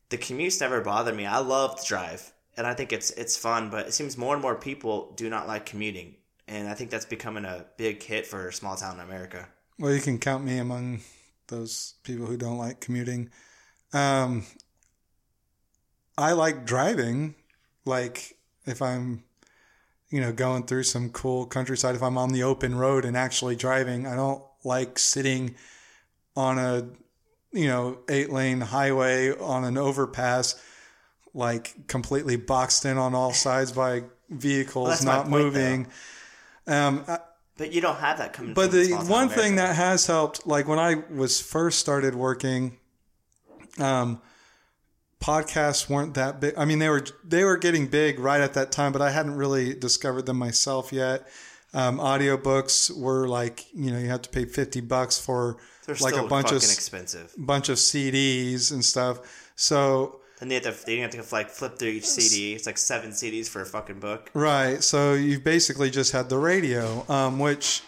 the 0.09 0.19
commutes 0.19 0.61
never 0.61 0.81
bother 0.81 1.13
me. 1.13 1.27
I 1.27 1.39
love 1.39 1.81
to 1.81 1.87
drive 1.87 2.33
and 2.57 2.67
I 2.67 2.75
think 2.75 2.93
it's 2.93 3.11
it's 3.11 3.37
fun, 3.37 3.71
but 3.71 3.87
it 3.87 3.95
seems 3.95 4.17
more 4.17 4.35
and 4.35 4.43
more 4.43 4.55
people 4.55 5.13
do 5.17 5.29
not 5.29 5.47
like 5.47 5.67
commuting. 5.67 6.15
And 6.49 6.69
I 6.69 6.75
think 6.75 6.91
that's 6.91 7.05
becoming 7.05 7.45
a 7.45 7.67
big 7.77 8.03
hit 8.03 8.27
for 8.27 8.51
small 8.51 8.77
town 8.77 9.01
America. 9.01 9.49
well 9.79 9.93
you 9.93 10.01
can 10.01 10.19
count 10.19 10.45
me 10.45 10.59
among 10.59 11.01
those 11.49 11.95
people 12.03 12.27
who 12.27 12.37
don't 12.37 12.59
like 12.59 12.81
commuting. 12.81 13.31
Um 13.93 14.45
I 16.17 16.33
like 16.33 16.67
driving. 16.67 17.35
Like 17.85 18.37
if 18.67 18.83
I'm 18.83 19.25
you 20.11 20.21
know 20.21 20.33
going 20.33 20.65
through 20.65 20.85
some 20.85 21.11
cool 21.11 21.47
countryside 21.47 21.95
if 21.95 22.03
I'm 22.03 22.19
on 22.19 22.33
the 22.33 22.43
open 22.43 22.75
road 22.75 23.05
and 23.05 23.17
actually 23.17 23.57
driving 23.57 24.07
I 24.07 24.17
don't 24.17 24.43
like 24.65 24.99
sitting 24.99 25.55
on 26.35 26.59
a 26.59 26.89
you 27.53 27.67
know 27.67 27.99
eight 28.09 28.31
lane 28.31 28.61
highway 28.61 29.37
on 29.39 29.65
an 29.65 29.77
overpass 29.77 30.61
like 31.35 31.87
completely 31.89 32.37
boxed 32.37 32.85
in 32.85 32.99
on 32.99 33.15
all 33.15 33.33
sides 33.33 33.73
by 33.73 34.05
vehicles 34.31 35.05
my 35.05 35.13
not 35.13 35.29
moving 35.29 35.87
um 36.69 37.05
I- 37.09 37.19
But 37.57 37.73
you 37.73 37.81
don't 37.81 37.97
have 37.97 38.19
that 38.19 38.33
coming 38.33 38.55
but 38.55 38.71
the 38.71 38.93
one 39.09 39.29
thing 39.29 39.57
that 39.57 39.75
has 39.75 40.07
helped, 40.07 40.47
like 40.47 40.69
when 40.69 40.79
I 40.79 41.03
was 41.11 41.41
first 41.41 41.81
started 41.81 42.15
working, 42.15 42.79
um, 43.79 44.21
podcasts 45.21 45.89
weren't 45.89 46.15
that 46.15 46.41
big. 46.41 46.55
I 46.57 46.65
mean, 46.65 46.79
they 46.79 46.89
were 46.89 47.05
they 47.25 47.45
were 47.45 47.57
getting 47.57 47.87
big 47.89 48.19
right 48.19 48.41
at 48.41 48.55
that 48.55 48.71
time, 48.73 48.93
but 48.93 49.03
I 49.03 49.11
hadn't 49.11 49.35
really 49.37 49.75
discovered 49.75 50.27
them 50.27 50.39
myself 50.39 50.93
yet. 50.93 51.27
Um, 51.75 51.99
audiobooks 51.99 52.97
were 52.97 53.29
like 53.29 53.67
you 53.75 53.91
know 53.91 53.99
you 53.99 54.09
have 54.09 54.23
to 54.23 54.31
pay 54.31 54.45
fifty 54.45 54.81
bucks 54.81 55.19
for 55.19 55.57
They're 55.87 55.97
like 56.01 56.15
a 56.17 56.27
bunch 56.27 56.51
of 56.51 56.63
expensive. 56.63 57.35
bunch 57.37 57.69
of 57.69 57.77
CDs 57.79 58.71
and 58.73 58.85
stuff. 58.85 59.19
So 59.57 60.21
And 60.41 60.51
they 60.51 60.55
have 60.55 60.65
to 60.65 60.87
they 60.87 60.99
have 60.99 61.11
to 61.11 61.25
like 61.33 61.51
flip 61.51 61.79
through 61.79 61.89
each 61.89 62.07
CD. 62.07 62.55
It's 62.55 62.67
like 62.67 62.79
seven 62.79 63.11
CDs 63.11 63.49
for 63.49 63.61
a 63.61 63.67
fucking 63.67 63.99
book. 63.99 64.31
Right. 64.35 64.83
So 64.83 65.15
you 65.15 65.41
basically 65.41 65.91
just 65.91 66.13
had 66.13 66.29
the 66.29 66.39
radio, 66.39 67.05
um, 67.09 67.39
which 67.39 67.83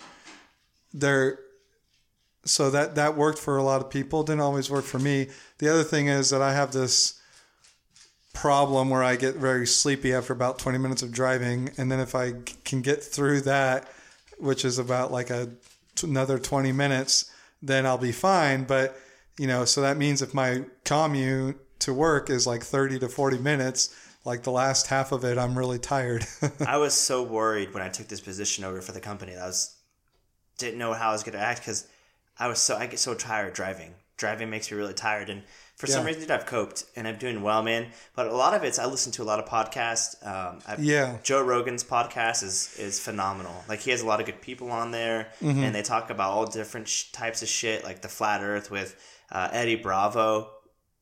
there. 0.93 1.39
So 2.45 2.71
that 2.71 2.97
that 2.97 3.17
worked 3.17 3.39
for 3.39 3.57
a 3.57 3.63
lot 3.63 3.81
of 3.81 3.91
people. 3.91 4.25
Didn't 4.25 4.41
always 4.41 4.69
work 4.69 4.85
for 4.85 4.99
me. 4.99 5.29
The 5.59 5.69
other 5.69 5.85
thing 5.85 6.09
is 6.09 6.31
that 6.31 6.43
I 6.43 6.53
have 6.55 6.73
this 6.73 7.21
problem 8.33 8.89
where 8.91 9.03
I 9.03 9.17
get 9.17 9.37
very 9.37 9.67
sleepy 9.67 10.13
after 10.13 10.33
about 10.33 10.59
twenty 10.59 10.79
minutes 10.79 11.03
of 11.03 11.13
driving, 11.13 11.71
and 11.77 11.93
then 11.93 12.01
if 12.01 12.15
I 12.15 12.33
can 12.65 12.81
get 12.83 13.05
through 13.05 13.43
that, 13.43 13.89
which 14.39 14.65
is 14.65 14.79
about 14.79 15.13
like 15.13 15.31
a 15.31 15.51
another 16.03 16.39
twenty 16.39 16.73
minutes, 16.73 17.31
then 17.63 17.87
I'll 17.87 17.99
be 17.99 18.13
fine. 18.13 18.65
But 18.65 18.99
you 19.39 19.47
know, 19.47 19.65
so 19.65 19.83
that 19.83 19.97
means 19.99 20.23
if 20.23 20.35
my 20.35 20.65
commute 20.85 21.61
to 21.81 21.93
work 21.95 22.31
is 22.31 22.47
like 22.47 22.63
thirty 22.63 22.99
to 22.99 23.09
forty 23.09 23.39
minutes, 23.39 23.95
like 24.25 24.43
the 24.43 24.53
last 24.53 24.87
half 24.89 25.13
of 25.13 25.25
it, 25.25 25.39
I'm 25.39 25.57
really 25.59 25.79
tired. 25.79 26.25
I 26.67 26.77
was 26.79 26.95
so 26.95 27.23
worried 27.23 27.73
when 27.75 27.83
I 27.83 27.89
took 27.89 28.09
this 28.09 28.21
position 28.21 28.65
over 28.65 28.81
for 28.81 28.93
the 28.93 29.01
company. 29.01 29.33
that 29.35 29.43
I 29.43 29.47
was 29.47 29.75
didn't 30.59 30.79
know 30.79 30.93
how 30.93 31.11
I 31.11 31.13
was 31.13 31.23
going 31.23 31.33
to 31.39 31.45
act 31.45 31.61
because 31.61 31.87
I 32.39 32.49
was 32.49 32.59
so 32.59 32.77
I 32.77 32.87
get 32.87 32.99
so 32.99 33.15
tired 33.15 33.53
driving. 33.55 33.95
Driving 34.17 34.51
makes 34.51 34.71
me 34.71 34.77
really 34.77 34.93
tired, 34.93 35.31
and 35.31 35.43
for 35.77 35.87
some 35.87 36.07
Yeah. 36.07 36.13
reason 36.15 36.31
I've 36.31 36.45
coped 36.45 36.85
and 36.95 37.09
I'm 37.09 37.17
doing 37.17 37.41
well, 37.41 37.63
man. 37.63 37.87
But 38.15 38.27
a 38.27 38.35
lot 38.37 38.53
of 38.53 38.63
it's 38.65 38.79
I 38.79 38.85
listen 38.85 39.13
to 39.13 39.23
a 39.23 39.25
lot 39.25 39.39
of 39.39 39.47
podcasts. 39.47 40.15
Um, 40.27 40.61
Yeah. 40.79 41.17
Joe 41.23 41.41
Rogan's 41.43 41.83
podcast 41.83 42.43
is 42.43 42.75
is 42.79 43.01
phenomenal. 43.01 43.65
Like 43.67 43.81
he 43.81 43.91
has 43.93 44.03
a 44.03 44.07
lot 44.07 44.21
of 44.21 44.27
good 44.27 44.43
people 44.43 44.71
on 44.71 44.91
there, 44.91 45.29
Mm-hmm. 45.41 45.63
and 45.65 45.75
they 45.75 45.81
talk 45.81 46.11
about 46.11 46.33
all 46.33 46.45
different 46.47 46.87
sh- 46.89 47.11
types 47.13 47.41
of 47.41 47.49
shit, 47.49 47.83
like 47.83 48.03
the 48.03 48.09
flat 48.09 48.43
Earth 48.43 48.71
with 48.71 48.95
uh, 49.33 49.49
Eddie 49.53 49.77
Bravo, 49.77 50.51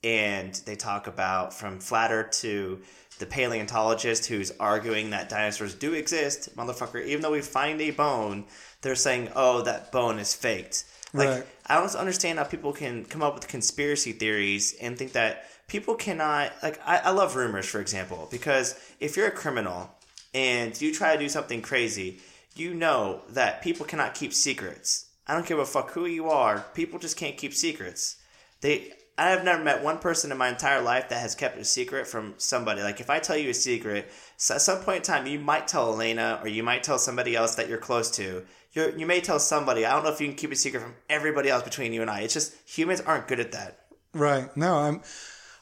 and 0.02 0.54
they 0.66 0.76
talk 0.76 1.06
about 1.06 1.52
from 1.52 1.80
Flatter 1.80 2.24
to 2.24 2.80
the 3.18 3.26
paleontologist 3.26 4.26
who's 4.26 4.52
arguing 4.60 5.10
that 5.10 5.28
dinosaurs 5.28 5.74
do 5.74 5.92
exist, 5.92 6.56
motherfucker. 6.56 7.04
Even 7.04 7.22
though 7.22 7.32
we 7.32 7.40
find 7.40 7.80
a 7.80 7.90
bone, 7.90 8.44
they're 8.82 8.94
saying, 8.94 9.30
"Oh, 9.34 9.62
that 9.62 9.90
bone 9.90 10.18
is 10.18 10.34
faked." 10.34 10.84
Like 11.12 11.28
Right. 11.28 11.46
I 11.66 11.80
don't 11.80 11.94
understand 11.96 12.38
how 12.38 12.44
people 12.44 12.72
can 12.72 13.04
come 13.04 13.22
up 13.22 13.34
with 13.34 13.48
conspiracy 13.48 14.12
theories 14.12 14.74
and 14.80 14.96
think 14.96 15.12
that 15.12 15.48
people 15.68 15.94
cannot 15.94 16.52
like 16.62 16.80
I, 16.84 16.98
I 16.98 17.10
love 17.10 17.36
rumors 17.36 17.66
for 17.66 17.80
example 17.80 18.26
because 18.30 18.74
if 18.98 19.16
you're 19.16 19.28
a 19.28 19.30
criminal 19.30 19.90
and 20.34 20.78
you 20.80 20.92
try 20.92 21.14
to 21.14 21.18
do 21.22 21.28
something 21.28 21.62
crazy 21.62 22.20
you 22.56 22.74
know 22.74 23.22
that 23.30 23.62
people 23.62 23.86
cannot 23.86 24.14
keep 24.14 24.32
secrets 24.32 25.06
i 25.26 25.34
don't 25.34 25.46
give 25.46 25.58
a 25.58 25.64
fuck 25.64 25.92
who 25.92 26.06
you 26.06 26.28
are 26.28 26.64
people 26.74 26.98
just 26.98 27.16
can't 27.16 27.36
keep 27.36 27.54
secrets 27.54 28.16
they 28.62 28.92
i 29.18 29.30
have 29.30 29.44
never 29.44 29.62
met 29.62 29.82
one 29.82 29.98
person 29.98 30.32
in 30.32 30.38
my 30.38 30.48
entire 30.48 30.80
life 30.80 31.08
that 31.08 31.20
has 31.20 31.34
kept 31.34 31.58
a 31.58 31.64
secret 31.64 32.06
from 32.06 32.34
somebody. 32.38 32.82
Like 32.82 33.00
if 33.00 33.10
i 33.10 33.18
tell 33.18 33.36
you 33.36 33.50
a 33.50 33.54
secret 33.54 34.10
so 34.36 34.54
at 34.54 34.62
some 34.62 34.80
point 34.82 34.98
in 34.98 35.02
time 35.02 35.26
you 35.26 35.38
might 35.38 35.68
tell 35.68 35.92
elena 35.92 36.38
or 36.42 36.48
you 36.48 36.62
might 36.62 36.82
tell 36.82 36.98
somebody 36.98 37.36
else 37.36 37.56
that 37.56 37.68
you're 37.68 37.78
close 37.78 38.10
to. 38.12 38.44
You're, 38.72 38.96
you 38.96 39.06
may 39.06 39.20
tell 39.20 39.40
somebody. 39.40 39.84
I 39.84 39.92
don't 39.92 40.04
know 40.04 40.12
if 40.12 40.20
you 40.20 40.28
can 40.28 40.36
keep 40.36 40.52
a 40.52 40.56
secret 40.56 40.82
from 40.82 40.94
everybody 41.08 41.48
else 41.48 41.62
between 41.62 41.92
you 41.92 42.02
and 42.02 42.10
i. 42.10 42.20
It's 42.20 42.34
just 42.34 42.54
humans 42.68 43.00
aren't 43.00 43.26
good 43.26 43.40
at 43.40 43.52
that. 43.52 43.80
Right. 44.14 44.54
No, 44.56 44.76
I'm. 44.76 45.02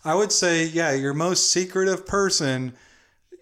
I 0.04 0.14
would 0.14 0.30
say, 0.30 0.64
yeah, 0.64 0.92
your 0.92 1.14
most 1.14 1.50
secretive 1.50 2.06
person, 2.06 2.74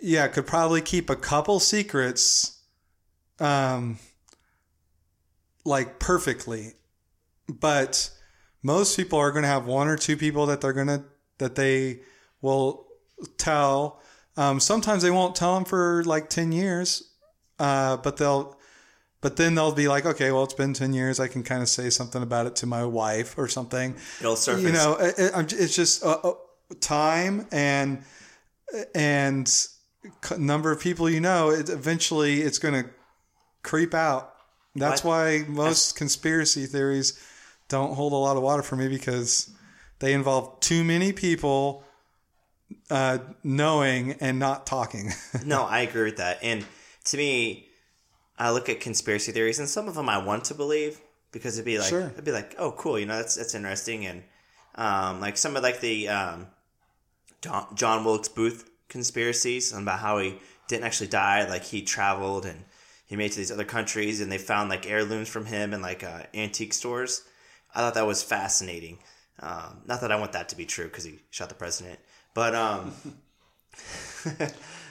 yeah, 0.01 0.29
could 0.29 0.47
probably 0.47 0.81
keep 0.81 1.11
a 1.11 1.17
couple 1.17 1.61
secrets, 1.61 2.59
um, 3.39 3.99
like 5.65 5.99
perfectly, 5.99 6.73
but 7.49 8.09
most 8.65 8.97
people 8.97 9.19
are 9.21 9.31
going 9.31 9.43
to 9.45 9.49
have 9.49 9.67
one 9.67 9.87
or 9.87 9.97
two 9.97 10.17
people 10.17 10.47
that 10.47 10.61
they're 10.61 10.73
going 10.73 10.89
to 10.89 11.05
that 11.39 11.55
they 11.55 12.01
will 12.43 12.87
tell. 13.39 14.01
Um, 14.37 14.59
sometimes 14.59 15.03
they 15.05 15.11
won't 15.13 15.37
tell 15.37 15.55
them 15.55 15.65
for 15.65 16.03
like 16.05 16.29
ten 16.29 16.51
years, 16.51 17.05
uh, 17.61 17.97
but 17.99 18.17
they'll. 18.17 18.59
But 19.21 19.37
then 19.37 19.55
they'll 19.55 19.73
be 19.73 19.89
like, 19.89 20.05
okay, 20.05 20.31
well, 20.33 20.45
it's 20.45 20.53
been 20.53 20.75
10 20.75 20.93
years. 20.93 21.19
I 21.19 21.29
can 21.29 21.43
kind 21.43 21.63
of 21.63 21.69
say 21.71 21.89
something 21.89 22.23
about 22.23 22.45
it 22.47 22.57
to 22.57 22.67
my 22.67 22.85
wife 22.85 23.39
or 23.39 23.49
something 23.49 23.97
it'll 24.21 24.37
surface 24.37 24.63
you 24.65 24.71
know 24.73 24.97
it, 25.01 25.15
it- 25.19 25.53
it's 25.55 25.75
just 25.75 26.05
uh, 26.05 26.19
uh, 26.23 26.35
time 26.81 27.47
and 27.51 28.03
and 28.95 29.67
number 30.39 30.71
of 30.71 30.79
people 30.79 31.09
you 31.09 31.21
know 31.21 31.49
it, 31.51 31.71
eventually 31.71 32.43
it's 32.43 32.59
going 32.59 32.75
to 32.85 32.91
creep 33.63 33.95
out 33.95 34.35
that's 34.77 35.03
What? 35.03 35.11
why 35.11 35.45
most 35.49 35.97
conspiracy 35.97 36.67
theories 36.67 37.19
don't 37.69 37.95
hold 37.95 38.13
a 38.13 38.17
lot 38.17 38.37
of 38.37 38.43
water 38.43 38.63
for 38.63 38.77
me 38.77 38.89
because 38.89 39.51
they 39.99 40.13
involve 40.13 40.61
too 40.61 40.85
many 40.85 41.13
people 41.13 41.85
uh, 42.91 43.19
knowing 43.43 44.13
and 44.21 44.39
not 44.39 44.67
talking. 44.67 45.11
No, 45.45 45.65
I 45.65 45.81
agree 45.81 46.05
with 46.05 46.17
that. 46.19 46.39
And 46.43 46.65
to 47.07 47.17
me, 47.17 47.69
I 48.39 48.51
look 48.51 48.69
at 48.69 48.81
conspiracy 48.81 49.33
theories, 49.33 49.59
and 49.59 49.69
some 49.69 49.89
of 49.89 49.95
them 49.95 50.09
I 50.09 50.19
want 50.19 50.45
to 50.47 50.55
believe 50.55 51.01
because 51.33 51.57
it'd 51.57 51.65
be 51.67 51.79
like 51.79 51.89
Sure. 51.89 52.07
it'd 52.09 52.25
be 52.25 52.33
like, 52.33 52.55
oh, 52.59 52.73
cool, 52.73 52.99
you 52.99 53.07
know, 53.07 53.17
that's 53.17 53.37
that's 53.37 53.55
interesting, 53.55 54.07
and 54.07 54.23
um, 54.77 55.21
like 55.21 55.37
some 55.37 55.57
of 55.57 55.63
like 55.63 55.81
the 55.81 56.09
um, 56.09 56.47
John, 57.43 57.67
John 57.75 58.05
Wilkes 58.05 58.29
Booth 58.29 58.69
conspiracies 58.89 59.73
about 59.73 59.99
how 60.01 60.19
he 60.19 60.39
didn't 60.69 60.85
actually 60.85 61.09
die, 61.09 61.47
like 61.49 61.65
he 61.65 61.83
traveled 61.83 62.47
and 62.47 62.65
he 63.07 63.17
made 63.17 63.27
it 63.27 63.33
to 63.33 63.39
these 63.39 63.53
other 63.53 63.65
countries, 63.65 64.21
and 64.21 64.33
they 64.33 64.39
found 64.39 64.71
like 64.71 64.89
heirlooms 64.89 65.29
from 65.29 65.45
him 65.47 65.73
in 65.75 65.83
like 65.83 66.03
uh, 66.03 66.23
antique 66.35 66.73
stores. 66.73 67.23
I 67.75 67.81
thought 67.81 67.95
that 67.95 68.07
was 68.07 68.23
fascinating. 68.23 68.99
Um, 69.41 69.83
not 69.87 70.01
that 70.01 70.13
I 70.13 70.17
want 70.17 70.33
that 70.33 70.49
to 70.51 70.57
be 70.57 70.65
true 70.65 70.85
because 70.87 71.05
he 71.05 71.19
shot 71.31 71.49
the 71.49 71.55
president, 71.55 71.99
but 72.35 72.55
um, 72.55 72.93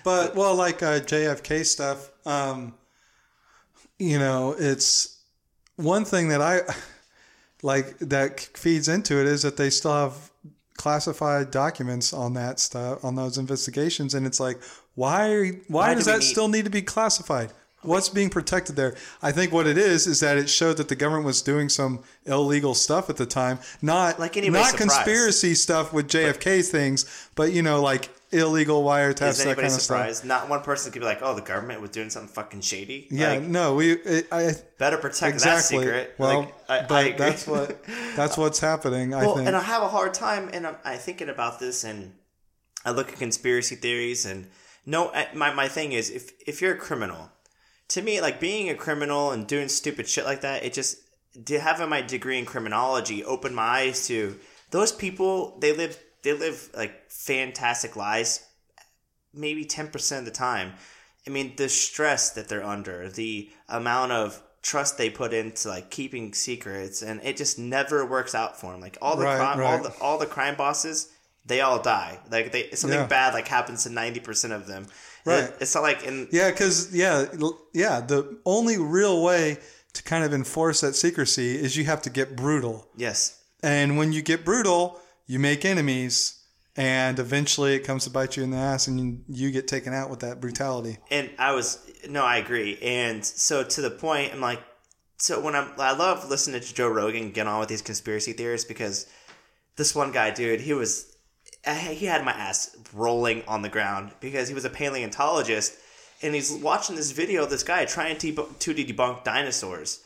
But 0.03 0.35
well, 0.35 0.53
like 0.55 0.83
uh, 0.83 0.99
JFK 0.99 1.65
stuff, 1.65 2.11
um, 2.25 2.75
you 3.97 4.19
know, 4.19 4.53
it's 4.57 5.17
one 5.77 6.03
thing 6.03 6.27
that 6.27 6.41
I 6.41 6.61
like 7.63 7.97
that 7.99 8.41
feeds 8.53 8.89
into 8.89 9.19
it 9.21 9.27
is 9.27 9.43
that 9.43 9.55
they 9.55 9.69
still 9.69 9.93
have 9.93 10.29
classified 10.75 11.51
documents 11.51 12.11
on 12.11 12.33
that 12.33 12.59
stuff 12.59 13.05
on 13.05 13.15
those 13.15 13.37
investigations, 13.37 14.13
and 14.13 14.25
it's 14.27 14.41
like, 14.41 14.59
why? 14.95 15.51
Why, 15.69 15.87
Why 15.87 15.93
does 15.95 16.03
do 16.05 16.11
that 16.11 16.19
need- 16.19 16.25
still 16.25 16.47
need 16.49 16.65
to 16.65 16.71
be 16.71 16.81
classified? 16.81 17.53
What's 17.83 18.09
being 18.09 18.29
protected 18.29 18.75
there? 18.75 18.95
I 19.21 19.31
think 19.31 19.51
what 19.51 19.67
it 19.67 19.77
is 19.77 20.07
is 20.07 20.19
that 20.21 20.37
it 20.37 20.49
showed 20.49 20.77
that 20.77 20.89
the 20.89 20.95
government 20.95 21.25
was 21.25 21.41
doing 21.41 21.69
some 21.69 21.99
illegal 22.25 22.73
stuff 22.73 23.09
at 23.09 23.17
the 23.17 23.25
time, 23.25 23.59
not 23.81 24.19
Like 24.19 24.35
not 24.35 24.43
surprised? 24.43 24.77
conspiracy 24.77 25.55
stuff 25.55 25.93
with 25.93 26.07
JFK 26.07 26.61
things, 26.69 27.05
but 27.35 27.51
you 27.53 27.61
know, 27.61 27.81
like 27.81 28.09
illegal 28.31 28.83
wiretaps, 28.83 29.29
is 29.29 29.37
that 29.37 29.45
anybody 29.47 29.67
kind 29.67 29.75
of 29.75 29.81
stuff. 29.81 30.25
Not 30.25 30.49
one 30.49 30.61
person 30.61 30.91
could 30.91 30.99
be 31.01 31.05
like, 31.05 31.19
"Oh, 31.21 31.35
the 31.35 31.41
government 31.41 31.81
was 31.81 31.91
doing 31.91 32.09
something 32.09 32.33
fucking 32.33 32.61
shady." 32.61 33.07
Yeah, 33.11 33.33
Like, 33.33 33.43
no, 33.43 33.75
we. 33.75 33.91
It, 33.91 34.27
I 34.31 34.53
better 34.79 34.97
protect 34.97 35.35
exactly. 35.35 35.77
that 35.77 35.83
secret. 35.83 36.15
Well, 36.17 36.39
Like, 36.39 36.53
I, 36.69 36.85
but 36.87 36.95
I 36.95 37.01
agree. 37.01 37.17
that's 37.17 37.45
what 37.47 37.83
that's 38.15 38.37
what's 38.37 38.59
happening. 38.59 39.13
I 39.13 39.21
think. 39.25 39.47
and 39.47 39.55
I 39.55 39.61
have 39.61 39.83
a 39.83 39.89
hard 39.89 40.13
time, 40.13 40.49
and 40.51 40.65
I'm 40.65 40.77
I 40.83 40.95
thinking 40.97 41.29
about 41.29 41.59
this, 41.59 41.83
and 41.83 42.13
I 42.83 42.91
look 42.91 43.09
at 43.09 43.19
conspiracy 43.19 43.75
theories, 43.75 44.25
and 44.25 44.47
no, 44.85 45.11
my 45.33 45.53
my 45.53 45.67
thing 45.67 45.91
is, 45.91 46.09
if 46.09 46.31
if 46.47 46.59
you're 46.61 46.73
a 46.73 46.77
criminal, 46.77 47.29
to 47.93 48.01
me, 48.01 48.21
like 48.21 48.39
being 48.39 48.69
a 48.69 48.75
criminal 48.75 49.31
and 49.31 49.47
doing 49.47 49.67
stupid 49.69 50.07
shit 50.07 50.25
like 50.25 50.41
that, 50.41 50.63
it 50.63 50.73
just 50.73 50.97
to 51.45 51.59
having 51.59 51.89
my 51.89 52.01
degree 52.01 52.37
in 52.37 52.45
criminology 52.45 53.23
opened 53.23 53.55
my 53.55 53.63
eyes 53.63 54.07
to 54.07 54.37
those 54.71 54.91
people. 54.91 55.57
They 55.59 55.73
live 55.73 55.97
they 56.23 56.33
live 56.33 56.69
like 56.75 57.09
fantastic 57.09 57.95
lives, 57.95 58.45
maybe 59.33 59.65
ten 59.65 59.87
percent 59.87 60.19
of 60.19 60.25
the 60.25 60.37
time. 60.37 60.73
I 61.25 61.29
mean, 61.29 61.53
the 61.55 61.69
stress 61.69 62.31
that 62.31 62.49
they're 62.49 62.63
under, 62.65 63.09
the 63.09 63.49
amount 63.69 64.11
of 64.11 64.41
trust 64.61 64.97
they 64.97 65.09
put 65.09 65.33
into 65.33 65.69
like 65.69 65.89
keeping 65.89 66.33
secrets, 66.33 67.01
and 67.01 67.21
it 67.23 67.37
just 67.37 67.57
never 67.59 68.05
works 68.05 68.35
out 68.35 68.59
for 68.59 68.71
them. 68.71 68.81
Like 68.81 68.97
all 69.01 69.15
the 69.17 69.25
Right, 69.25 69.37
crime, 69.37 69.59
all 69.59 69.73
right. 69.77 69.83
the 69.83 69.93
all 70.01 70.17
the 70.17 70.25
crime 70.25 70.55
bosses, 70.55 71.09
they 71.45 71.61
all 71.61 71.81
die. 71.81 72.19
Like 72.29 72.51
they 72.51 72.71
something 72.71 72.99
Yeah. 72.99 73.07
bad 73.07 73.33
like 73.33 73.47
happens 73.47 73.83
to 73.83 73.89
ninety 73.89 74.19
percent 74.19 74.53
of 74.53 74.67
them. 74.67 74.87
Right. 75.25 75.43
It- 75.45 75.57
it's 75.61 75.73
not 75.75 75.81
like 75.83 76.03
in 76.03 76.27
yeah, 76.31 76.49
because 76.51 76.93
yeah, 76.93 77.25
yeah. 77.73 78.01
The 78.01 78.39
only 78.45 78.77
real 78.77 79.23
way 79.23 79.57
to 79.93 80.03
kind 80.03 80.23
of 80.23 80.33
enforce 80.33 80.81
that 80.81 80.95
secrecy 80.95 81.55
is 81.55 81.77
you 81.77 81.85
have 81.85 82.01
to 82.03 82.09
get 82.09 82.35
brutal, 82.35 82.87
yes, 82.97 83.39
and 83.61 83.97
when 83.97 84.11
you 84.11 84.21
get 84.21 84.43
brutal, 84.43 84.99
you 85.27 85.39
make 85.39 85.63
enemies, 85.65 86.39
and 86.75 87.19
eventually 87.19 87.75
it 87.75 87.81
comes 87.85 88.03
to 88.05 88.09
bite 88.09 88.35
you 88.35 88.43
in 88.43 88.49
the 88.51 88.57
ass, 88.57 88.87
and 88.87 88.99
you, 88.99 89.19
you 89.29 89.51
get 89.51 89.67
taken 89.67 89.93
out 89.93 90.09
with 90.09 90.19
that 90.21 90.41
brutality. 90.41 90.97
and 91.11 91.29
I 91.37 91.53
was 91.53 91.79
no, 92.09 92.23
I 92.23 92.37
agree. 92.37 92.77
And 92.81 93.23
so 93.23 93.63
to 93.63 93.81
the 93.81 93.91
point, 93.91 94.33
I'm 94.33 94.41
like, 94.41 94.59
so 95.17 95.39
when 95.39 95.55
I'm, 95.55 95.69
I 95.77 95.93
love 95.95 96.27
listening 96.29 96.59
to 96.59 96.73
Joe 96.73 96.89
Rogan 96.89 97.31
get 97.31 97.47
on 97.47 97.59
with 97.61 97.69
these 97.69 97.81
conspiracy 97.83 98.33
theorists 98.33 98.67
because 98.67 99.07
this 99.77 99.95
one 99.95 100.11
guy, 100.11 100.31
dude, 100.31 100.59
he 100.59 100.73
was, 100.73 101.12
Uh, 101.65 101.73
he 101.75 102.05
had 102.05 102.25
my 102.25 102.31
ass 102.31 102.75
rolling 102.93 103.43
on 103.47 103.61
the 103.61 103.69
ground 103.69 104.11
because 104.19 104.47
he 104.49 104.53
was 104.53 104.65
a 104.65 104.69
paleontologist 104.69 105.75
and 106.21 106.33
he's 106.35 106.51
watching 106.51 106.95
this 106.95 107.11
video 107.11 107.43
of 107.43 107.49
this 107.49 107.63
guy 107.63 107.85
trying 107.85 108.17
to, 108.17 108.31
debunk- 108.33 108.59
to 108.59 108.73
debunk 108.73 109.23
dinosaurs. 109.23 110.01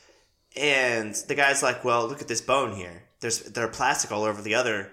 And 0.56 1.14
the 1.28 1.36
guy's 1.36 1.62
like, 1.64 1.84
well, 1.84 2.08
look 2.08 2.22
at 2.22 2.28
this 2.28 2.42
bone 2.42 2.76
here. 2.76 3.04
There's, 3.22 3.42
they're 3.42 3.68
plastic 3.68 4.12
all 4.12 4.24
over 4.24 4.42
the 4.42 4.56
other, 4.56 4.92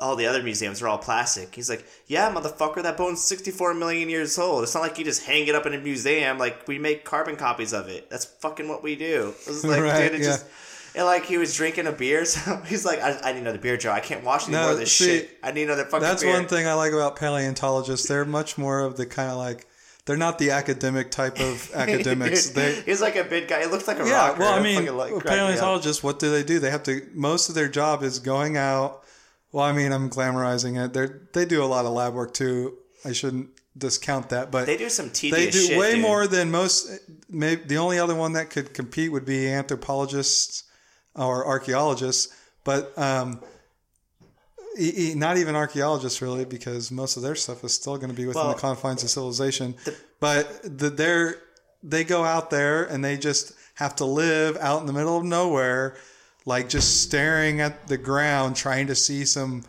all 0.00 0.14
the 0.14 0.26
other 0.26 0.42
museums 0.42 0.80
are 0.82 0.88
all 0.88 0.98
plastic. 0.98 1.54
He's 1.54 1.68
like, 1.68 1.84
yeah, 2.06 2.32
motherfucker, 2.32 2.82
that 2.82 2.96
bone's 2.96 3.22
64 3.22 3.74
million 3.74 4.08
years 4.08 4.38
old. 4.38 4.62
It's 4.62 4.74
not 4.74 4.82
like 4.82 4.98
you 4.98 5.04
just 5.04 5.24
hang 5.26 5.46
it 5.48 5.54
up 5.54 5.66
in 5.66 5.74
a 5.74 5.78
museum. 5.78 6.38
Like, 6.38 6.66
we 6.68 6.78
make 6.78 7.04
carbon 7.04 7.36
copies 7.36 7.72
of 7.72 7.88
it. 7.88 8.08
That's 8.10 8.24
fucking 8.24 8.68
what 8.68 8.82
we 8.82 8.94
do. 8.96 9.34
It 9.42 9.48
was 9.48 9.64
like, 9.64 9.80
Right, 9.80 10.10
dude, 10.10 10.20
it 10.20 10.22
yeah. 10.22 10.26
just, 10.30 10.46
and 10.94 11.04
like 11.06 11.24
he 11.24 11.38
was 11.38 11.54
drinking 11.54 11.86
a 11.86 11.92
beer, 11.92 12.24
so 12.26 12.56
he's 12.66 12.84
like, 12.84 13.00
I, 13.00 13.18
I 13.22 13.32
need 13.32 13.40
another 13.40 13.58
beer, 13.58 13.76
Joe. 13.76 13.92
I 13.92 14.00
can't 14.00 14.24
watch 14.24 14.44
any 14.44 14.52
No, 14.52 14.62
more 14.62 14.72
of 14.72 14.78
this 14.78 14.92
see, 14.96 15.04
shit. 15.20 15.38
I 15.42 15.52
need 15.52 15.64
another 15.64 15.84
fucking 15.84 16.00
That's 16.00 16.22
beer. 16.22 16.32
one 16.32 16.46
thing 16.46 16.66
I 16.66 16.74
like 16.74 16.92
about 16.92 17.16
paleontologists. 17.16 18.06
They're 18.08 18.24
much 18.24 18.58
more 18.58 18.80
of 18.80 18.96
the 18.96 19.06
kind 19.06 19.30
of 19.30 19.36
like 19.38 19.66
they're 20.06 20.16
not 20.16 20.38
the 20.38 20.50
academic 20.50 21.10
type 21.10 21.38
of 21.40 21.70
academics. 21.74 22.50
They 22.50 22.80
he's 22.82 23.00
like 23.00 23.16
a 23.16 23.24
big 23.24 23.48
guy. 23.48 23.60
He 23.60 23.66
looks 23.66 23.86
like 23.86 23.98
a 23.98 24.02
rock. 24.02 24.08
yeah, 24.10 24.28
rocker. 24.28 24.40
well, 24.40 24.54
I 24.58 24.62
mean, 24.62 24.96
like, 24.96 25.10
cracked 25.10 25.24
me 25.26 25.30
up. 25.30 25.36
paleontologists, 25.38 26.02
what 26.02 26.18
do 26.18 26.30
they 26.30 26.42
do? 26.42 26.58
They 26.58 26.70
have 26.70 26.82
to. 26.84 27.06
Most 27.14 27.48
of 27.48 27.54
their 27.54 27.68
job 27.68 28.02
is 28.02 28.18
going 28.18 28.56
out. 28.56 29.04
Well, 29.52 29.64
I 29.64 29.72
mean, 29.72 29.92
I'm 29.92 30.08
glamorizing 30.10 30.82
it. 30.82 30.92
They 30.92 31.08
they 31.32 31.44
do 31.48 31.62
a 31.62 31.66
lot 31.66 31.84
of 31.84 31.92
lab 31.92 32.14
work 32.14 32.34
too. 32.34 32.78
I 33.04 33.12
shouldn't 33.12 33.50
discount 33.78 34.28
that, 34.30 34.50
but 34.50 34.66
They 34.66 34.76
do 34.76 34.88
some 34.90 35.10
tedious. 35.10 35.38
they 35.38 35.50
do 35.50 35.66
shit, 35.68 35.78
way 35.78 35.92
dude. 35.92 36.02
more 36.02 36.26
than 36.26 36.50
most. 36.50 36.90
Maybe 37.28 37.62
the 37.64 37.78
only 37.78 37.98
other 37.98 38.14
one 38.14 38.32
that 38.34 38.50
could 38.50 38.74
compete 38.74 39.12
would 39.12 39.24
be 39.24 39.48
anthropologists 39.48 40.64
or 41.16 41.46
archaeologists, 41.46 42.34
but 42.64 42.96
um, 42.98 43.40
e- 44.78 45.10
e- 45.10 45.14
not 45.14 45.36
even 45.38 45.54
archaeologists 45.56 46.22
really, 46.22 46.44
because 46.44 46.90
most 46.90 47.16
of 47.16 47.22
their 47.22 47.34
stuff 47.34 47.64
is 47.64 47.74
still 47.74 47.96
going 47.96 48.10
to 48.10 48.16
be 48.16 48.26
within 48.26 48.42
Well, 48.42 48.54
the 48.54 48.60
confines 48.60 49.02
of 49.02 49.10
civilization. 49.10 49.74
but 50.20 50.60
the, 50.62 50.90
they're 50.90 51.36
they 51.82 52.04
go 52.04 52.24
out 52.24 52.50
there 52.50 52.84
and 52.84 53.02
they 53.04 53.16
just 53.16 53.52
have 53.76 53.96
to 53.96 54.04
live 54.04 54.56
out 54.58 54.80
in 54.82 54.86
the 54.86 54.92
middle 54.92 55.16
of 55.16 55.24
nowhere, 55.24 55.96
like 56.44 56.68
just 56.68 57.02
staring 57.02 57.60
at 57.62 57.88
the 57.88 57.96
ground, 57.96 58.54
trying 58.54 58.86
to 58.88 58.94
see 58.94 59.24
some 59.24 59.64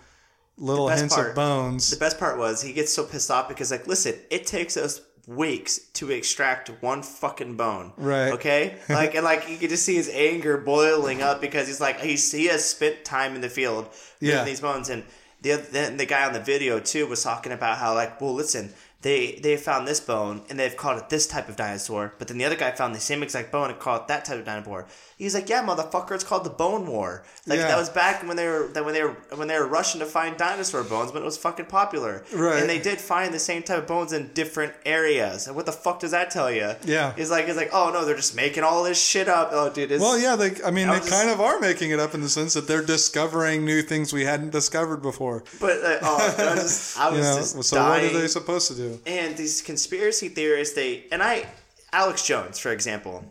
little 0.58 0.90
hints 0.90 1.16
part- 1.16 1.30
of 1.30 1.36
bones. 1.36 1.90
The 1.90 1.96
best 1.98 2.20
part 2.20 2.38
was 2.38 2.62
he 2.62 2.74
gets 2.74 2.92
so 2.94 3.06
pissed 3.06 3.32
off 3.32 3.48
because 3.48 3.72
like, 3.72 3.88
listen, 3.88 4.16
it 4.30 4.46
takes 4.46 4.76
us 4.76 5.00
weeks 5.28 5.78
to 5.94 6.12
extract 6.12 6.70
one 6.82 7.04
fucking 7.04 7.56
bone. 7.58 7.94
Right. 7.98 8.32
Okay. 8.34 8.76
Like 8.90 9.16
and 9.16 9.24
like 9.24 9.50
you 9.50 9.58
can 9.58 9.70
just 9.70 9.86
see 9.86 9.96
his 9.96 10.10
anger 10.10 10.58
boiling 10.58 11.22
up 11.22 11.42
because 11.42 11.68
he's 11.68 11.80
like 11.82 12.00
he's 12.02 12.32
he 12.32 12.46
has 12.48 12.66
spent 12.66 13.06
time 13.06 13.36
in 13.36 13.42
the 13.42 13.50
field 13.50 13.88
Yeah. 14.20 14.44
these 14.44 14.62
bones 14.62 14.90
and 14.90 15.04
the 15.42 15.56
then 15.72 15.98
the 15.98 16.06
guy 16.06 16.26
on 16.26 16.34
the 16.34 16.40
video 16.40 16.80
too 16.80 17.08
was 17.08 17.24
talking 17.24 17.52
about 17.52 17.78
how 17.78 17.94
like 17.96 18.20
well 18.22 18.34
listen 18.34 18.74
they 19.02 19.40
they 19.42 19.58
found 19.58 19.88
this 19.88 20.00
bone 20.00 20.44
and 20.50 20.60
they've 20.60 20.78
called 20.78 20.98
it 21.00 21.10
this 21.10 21.26
type 21.26 21.50
of 21.50 21.56
dinosaur 21.56 22.14
but 22.20 22.28
then 22.28 22.38
the 22.38 22.46
other 22.46 22.56
guy 22.56 22.70
found 22.72 22.94
the 22.94 23.00
same 23.00 23.24
exact 23.24 23.52
bone 23.52 23.70
and 23.72 23.80
called 23.80 24.02
it 24.02 24.08
that 24.08 24.26
type 24.26 24.38
of 24.40 24.46
dinosaur. 24.46 24.86
He's 25.22 25.36
like 25.36 25.50
yeah 25.50 25.64
motherfucker 25.64 26.12
it's 26.16 26.24
called 26.24 26.44
the 26.44 26.50
bone 26.50 26.88
war. 26.88 27.24
Like 27.46 27.60
Yeah. 27.60 27.68
that 27.68 27.78
was 27.78 27.90
back 27.90 28.28
when 28.28 28.38
they 28.38 28.48
were 28.48 28.68
that 28.74 28.84
when 28.84 28.94
they 28.94 29.04
were 29.04 29.16
when 29.36 29.48
they 29.48 29.58
were 29.60 29.68
rushing 29.68 30.00
to 30.00 30.06
find 30.08 30.36
dinosaur 30.38 30.84
bones 30.84 31.12
but 31.12 31.22
it 31.22 31.26
was 31.26 31.38
fucking 31.38 31.68
popular. 31.68 32.24
Right. 32.34 32.60
And 32.60 32.70
they 32.70 32.80
did 32.80 33.00
find 33.00 33.34
the 33.34 33.40
same 33.40 33.62
type 33.64 33.78
of 33.80 33.88
bones 33.88 34.14
in 34.14 34.32
different 34.34 34.74
areas. 34.86 35.46
And 35.48 35.56
what 35.56 35.66
the 35.66 35.72
fuck 35.72 36.00
does 36.00 36.12
that 36.12 36.32
tell 36.32 36.52
you? 36.52 36.74
Yeah. 36.86 37.14
It's 37.18 37.30
like 37.30 37.46
it's 37.48 37.58
like 37.58 37.70
oh 37.72 37.92
no 37.94 38.04
they're 38.06 38.16
just 38.16 38.36
making 38.36 38.64
all 38.64 38.84
this 38.84 39.00
shit 39.02 39.28
up. 39.28 39.50
Oh 39.52 39.70
dude, 39.70 39.92
Well, 40.00 40.18
yeah, 40.18 40.36
they, 40.36 40.52
I 40.66 40.72
mean, 40.72 40.90
I 40.90 40.94
they 40.94 41.00
just- 41.00 41.12
kind 41.12 41.30
of 41.30 41.40
are 41.40 41.60
making 41.60 41.92
it 41.92 42.00
up 42.00 42.14
in 42.16 42.22
the 42.22 42.30
sense 42.30 42.54
that 42.56 42.68
they're 42.68 42.82
discovering 42.84 43.64
new 43.64 43.82
things 43.84 44.12
we 44.14 44.26
hadn't 44.26 44.50
discovered 44.50 45.02
before. 45.04 45.44
But 45.60 45.78
uh, 45.84 46.00
oh, 46.02 46.18
I 46.38 46.54
was 46.56 46.64
just, 46.64 46.98
I 47.04 47.10
was 47.10 47.18
You 47.20 47.24
know, 47.24 47.38
just 47.38 47.64
so 47.70 47.76
dying. 47.76 48.06
what 48.08 48.16
are 48.16 48.22
they 48.22 48.28
supposed 48.28 48.68
to 48.70 48.76
do? 48.76 49.00
and 49.06 49.38
these 49.38 49.62
conspiracy 49.62 50.30
theorists, 50.30 50.74
they 50.76 51.06
and 51.12 51.22
I, 51.22 51.46
Alex 51.94 52.26
Jones, 52.26 52.58
for 52.58 52.72
example, 52.72 53.24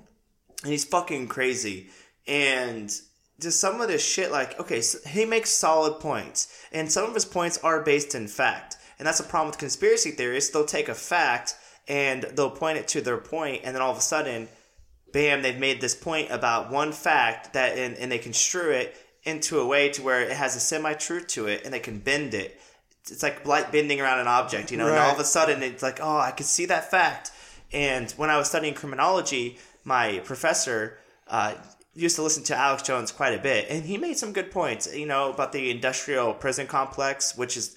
and 0.62 0.72
he's 0.72 0.84
fucking 0.84 1.28
crazy. 1.28 1.88
And 2.26 2.90
just 3.40 3.60
some 3.60 3.80
of 3.80 3.88
this 3.88 4.06
shit, 4.06 4.30
like 4.30 4.58
okay, 4.60 4.80
so 4.80 4.98
he 5.08 5.24
makes 5.24 5.50
solid 5.50 6.00
points, 6.00 6.66
and 6.72 6.90
some 6.90 7.04
of 7.04 7.14
his 7.14 7.24
points 7.24 7.58
are 7.58 7.82
based 7.82 8.14
in 8.14 8.28
fact. 8.28 8.76
And 8.98 9.06
that's 9.06 9.20
a 9.20 9.24
problem 9.24 9.48
with 9.48 9.58
conspiracy 9.58 10.10
theorists. 10.10 10.50
They'll 10.50 10.66
take 10.66 10.90
a 10.90 10.94
fact 10.94 11.56
and 11.88 12.22
they'll 12.22 12.50
point 12.50 12.78
it 12.78 12.86
to 12.88 13.00
their 13.00 13.16
point, 13.16 13.62
and 13.64 13.74
then 13.74 13.82
all 13.82 13.90
of 13.90 13.98
a 13.98 14.02
sudden, 14.02 14.48
bam, 15.12 15.42
they've 15.42 15.58
made 15.58 15.80
this 15.80 15.94
point 15.94 16.30
about 16.30 16.70
one 16.70 16.92
fact 16.92 17.54
that, 17.54 17.76
and, 17.76 17.96
and 17.96 18.12
they 18.12 18.18
construe 18.18 18.70
it 18.70 18.94
into 19.24 19.58
a 19.58 19.66
way 19.66 19.88
to 19.90 20.02
where 20.02 20.22
it 20.22 20.32
has 20.32 20.56
a 20.56 20.60
semi 20.60 20.92
truth 20.94 21.26
to 21.28 21.46
it, 21.46 21.62
and 21.64 21.72
they 21.72 21.80
can 21.80 21.98
bend 21.98 22.34
it. 22.34 22.60
It's 23.10 23.22
like 23.22 23.46
light 23.46 23.72
bending 23.72 24.00
around 24.00 24.20
an 24.20 24.28
object, 24.28 24.70
you 24.70 24.76
know. 24.76 24.86
And 24.86 24.96
all 24.96 25.12
of 25.12 25.18
a 25.18 25.24
sudden, 25.24 25.62
it's 25.62 25.82
like, 25.82 25.98
oh, 26.00 26.18
I 26.18 26.30
can 26.30 26.46
see 26.46 26.66
that 26.66 26.90
fact. 26.90 27.32
And 27.72 28.10
when 28.12 28.30
I 28.30 28.36
was 28.36 28.48
studying 28.48 28.74
criminology, 28.74 29.58
my 29.84 30.20
professor 30.24 30.98
uh, 31.28 31.54
used 31.94 32.16
to 32.16 32.22
listen 32.22 32.42
to 32.44 32.56
Alex 32.56 32.82
Jones 32.82 33.12
quite 33.12 33.34
a 33.34 33.42
bit, 33.42 33.66
and 33.68 33.84
he 33.84 33.96
made 33.96 34.16
some 34.16 34.32
good 34.32 34.50
points, 34.50 34.92
you 34.94 35.06
know, 35.06 35.32
about 35.32 35.52
the 35.52 35.70
industrial 35.70 36.34
prison 36.34 36.66
complex, 36.66 37.36
which 37.36 37.56
is 37.56 37.76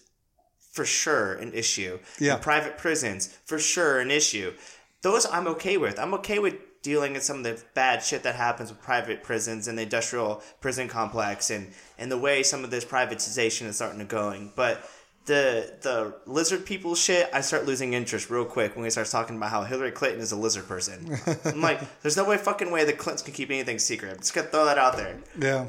for 0.72 0.86
sure 0.86 1.34
an 1.34 1.54
issue. 1.54 2.00
Yeah. 2.20 2.34
And 2.34 2.42
private 2.42 2.78
prisons, 2.78 3.28
for 3.46 3.60
sure 3.60 4.00
an 4.00 4.12
issue. 4.12 4.54
Those 5.02 5.26
I'm 5.26 5.48
okay 5.48 5.78
with. 5.78 6.00
I'm 6.00 6.14
okay 6.16 6.40
with 6.40 6.56
dealing 6.82 7.14
with 7.14 7.24
some 7.24 7.38
of 7.38 7.44
the 7.44 7.64
bad 7.74 8.04
shit 8.04 8.24
that 8.24 8.36
happens 8.36 8.70
with 8.70 8.82
private 8.82 9.24
prisons 9.24 9.68
and 9.68 9.78
the 9.78 9.84
industrial 9.84 10.44
prison 10.60 10.88
complex 10.88 11.50
and, 11.50 11.72
and 11.98 12.12
the 12.12 12.18
way 12.18 12.44
some 12.44 12.64
of 12.64 12.72
this 12.72 12.84
privatization 12.84 13.68
is 13.68 13.78
starting 13.78 14.00
to 14.00 14.06
going. 14.06 14.52
But 14.56 14.84
the 15.26 15.74
the 15.82 16.16
lizard 16.26 16.66
people 16.66 16.96
shit, 16.96 17.30
I 17.34 17.42
start 17.42 17.66
losing 17.66 17.94
interest 17.94 18.30
real 18.30 18.46
quick 18.46 18.76
when 18.76 18.84
he 18.84 18.90
starts 18.90 19.12
talking 19.12 19.38
about 19.38 19.52
how 19.52 19.64
Hillary 19.64 19.92
Clinton 19.92 20.22
is 20.22 20.32
a 20.32 20.36
lizard 20.36 20.68
person. 20.68 21.18
I'm 21.46 21.62
like, 21.62 21.80
there's 22.02 22.18
no 22.18 22.26
way 22.26 22.38
fucking 22.38 22.72
way 22.72 22.84
the 22.84 22.94
Clintons 22.94 23.22
can 23.22 23.34
keep 23.34 23.50
anything 23.50 23.80
secret. 23.80 24.12
I'm 24.12 24.18
just 24.18 24.34
gonna 24.34 24.48
throw 24.48 24.66
that 24.66 24.78
out 24.78 24.98
there. 24.98 25.18
Yeah. 25.40 25.68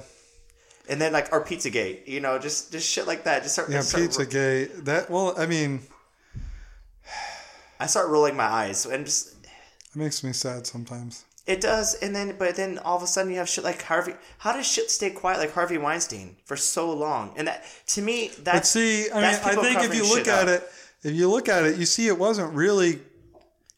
And 0.89 1.01
then 1.01 1.13
like 1.13 1.33
our 1.33 1.43
Pizzagate, 1.43 2.07
you 2.07 2.21
know, 2.21 2.39
just 2.39 2.73
just 2.73 2.91
shit 2.91 3.07
like 3.07 3.25
that. 3.25 3.43
Just 3.43 3.55
start, 3.55 3.71
Yeah, 3.71 3.81
start 3.81 4.05
Pizzagate. 4.05 4.85
That 4.85 5.09
well, 5.09 5.35
I 5.39 5.47
mean, 5.47 5.81
I 7.79 7.87
start 7.87 8.09
rolling 8.09 8.37
my 8.37 8.45
eyes 8.45 8.87
and 8.87 9.05
just 9.07 9.35
it 9.45 9.97
makes 9.97 10.25
me 10.25 10.33
sad 10.33 10.67
sometimes. 10.67 11.25
It 11.47 11.61
does. 11.61 11.95
And 11.95 12.15
then 12.15 12.37
but 12.39 12.57
then 12.57 12.79
all 12.79 12.97
of 12.97 13.03
a 13.03 13.07
sudden 13.07 13.31
you 13.33 13.39
have 13.39 13.49
shit 13.49 13.65
like 13.65 13.83
Harvey. 13.83 14.15
How 14.39 14.53
does 14.53 14.67
shit 14.67 14.91
stay 14.91 15.11
quiet 15.11 15.39
like 15.39 15.53
Harvey 15.53 15.79
Weinstein 15.79 16.37
for 16.45 16.57
so 16.57 16.93
long? 16.93 17.33
And 17.37 17.49
that 17.49 17.65
to 17.89 18.03
me 18.03 18.31
But 18.37 18.45
that's 18.45 18.69
see, 18.71 19.11
I 19.11 19.15
mean, 19.17 19.25
I 19.25 19.35
think 19.35 19.83
if 19.85 19.95
you 19.95 20.09
look 20.09 20.29
at 20.29 20.49
up. 20.49 20.61
it, 20.63 20.71
if 21.03 21.15
you 21.15 21.29
look 21.31 21.49
at 21.49 21.65
it, 21.65 21.77
you 21.77 21.87
see 21.87 22.07
it 22.09 22.19
wasn't 22.19 22.55
really 22.55 23.01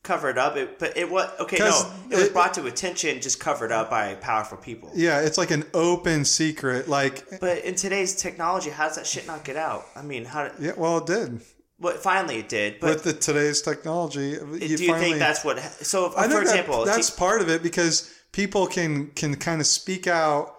covered 0.05 0.39
up. 0.39 0.57
It, 0.57 0.79
but 0.79 0.97
it 0.97 1.11
was 1.11 1.29
okay. 1.41 1.57
No, 1.59 1.71
'Cause 1.71 1.87
it 2.11 2.17
was 2.17 2.29
brought 2.29 2.55
to 2.55 2.67
attention, 2.67 3.21
just 3.21 3.41
covered 3.41 3.73
up 3.73 3.91
by 3.91 4.15
powerful 4.15 4.57
people. 4.57 4.93
Yeah, 4.95 5.21
it's 5.23 5.37
like 5.37 5.51
an 5.51 5.65
open 5.75 6.25
secret. 6.25 6.89
Like, 6.89 7.41
But 7.41 7.65
in 7.65 7.75
today's 7.75 8.15
technology, 8.15 8.71
how 8.71 8.87
does 8.87 8.95
that 8.97 9.07
shit 9.09 9.27
not 9.27 9.43
get 9.43 9.57
out? 9.57 9.85
I 9.97 10.03
mean, 10.03 10.25
how? 10.25 10.45
Did, 10.45 10.53
yeah, 10.61 10.73
well, 10.77 10.99
it 10.99 11.07
did 11.07 11.41
What 11.79 11.99
finally 11.99 12.39
it 12.39 12.49
did, 12.49 12.81
but 12.81 12.95
with 12.95 13.05
the 13.05 13.13
today's 13.13 13.61
technology. 13.61 14.31
You 14.31 14.39
do 14.59 14.67
you 14.67 14.79
finally, 14.89 15.01
think 15.09 15.19
that's 15.19 15.45
what? 15.45 15.59
So, 15.59 16.07
if, 16.07 16.17
I 16.17 16.23
for 16.23 16.29
that- 16.35 16.43
example, 16.43 16.85
that's 16.87 17.11
t- 17.11 17.19
part 17.19 17.43
of 17.43 17.51
it 17.51 17.63
because 17.63 18.11
people 18.33 18.67
can 18.67 19.09
can 19.09 19.37
kind 19.37 19.61
of 19.61 19.67
speak 19.67 20.07
out 20.07 20.55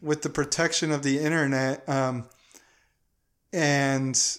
with 0.00 0.22
the 0.22 0.28
protection 0.30 0.92
of 0.92 1.02
the 1.02 1.18
internet, 1.18 1.88
um, 1.88 2.28
and 3.52 4.38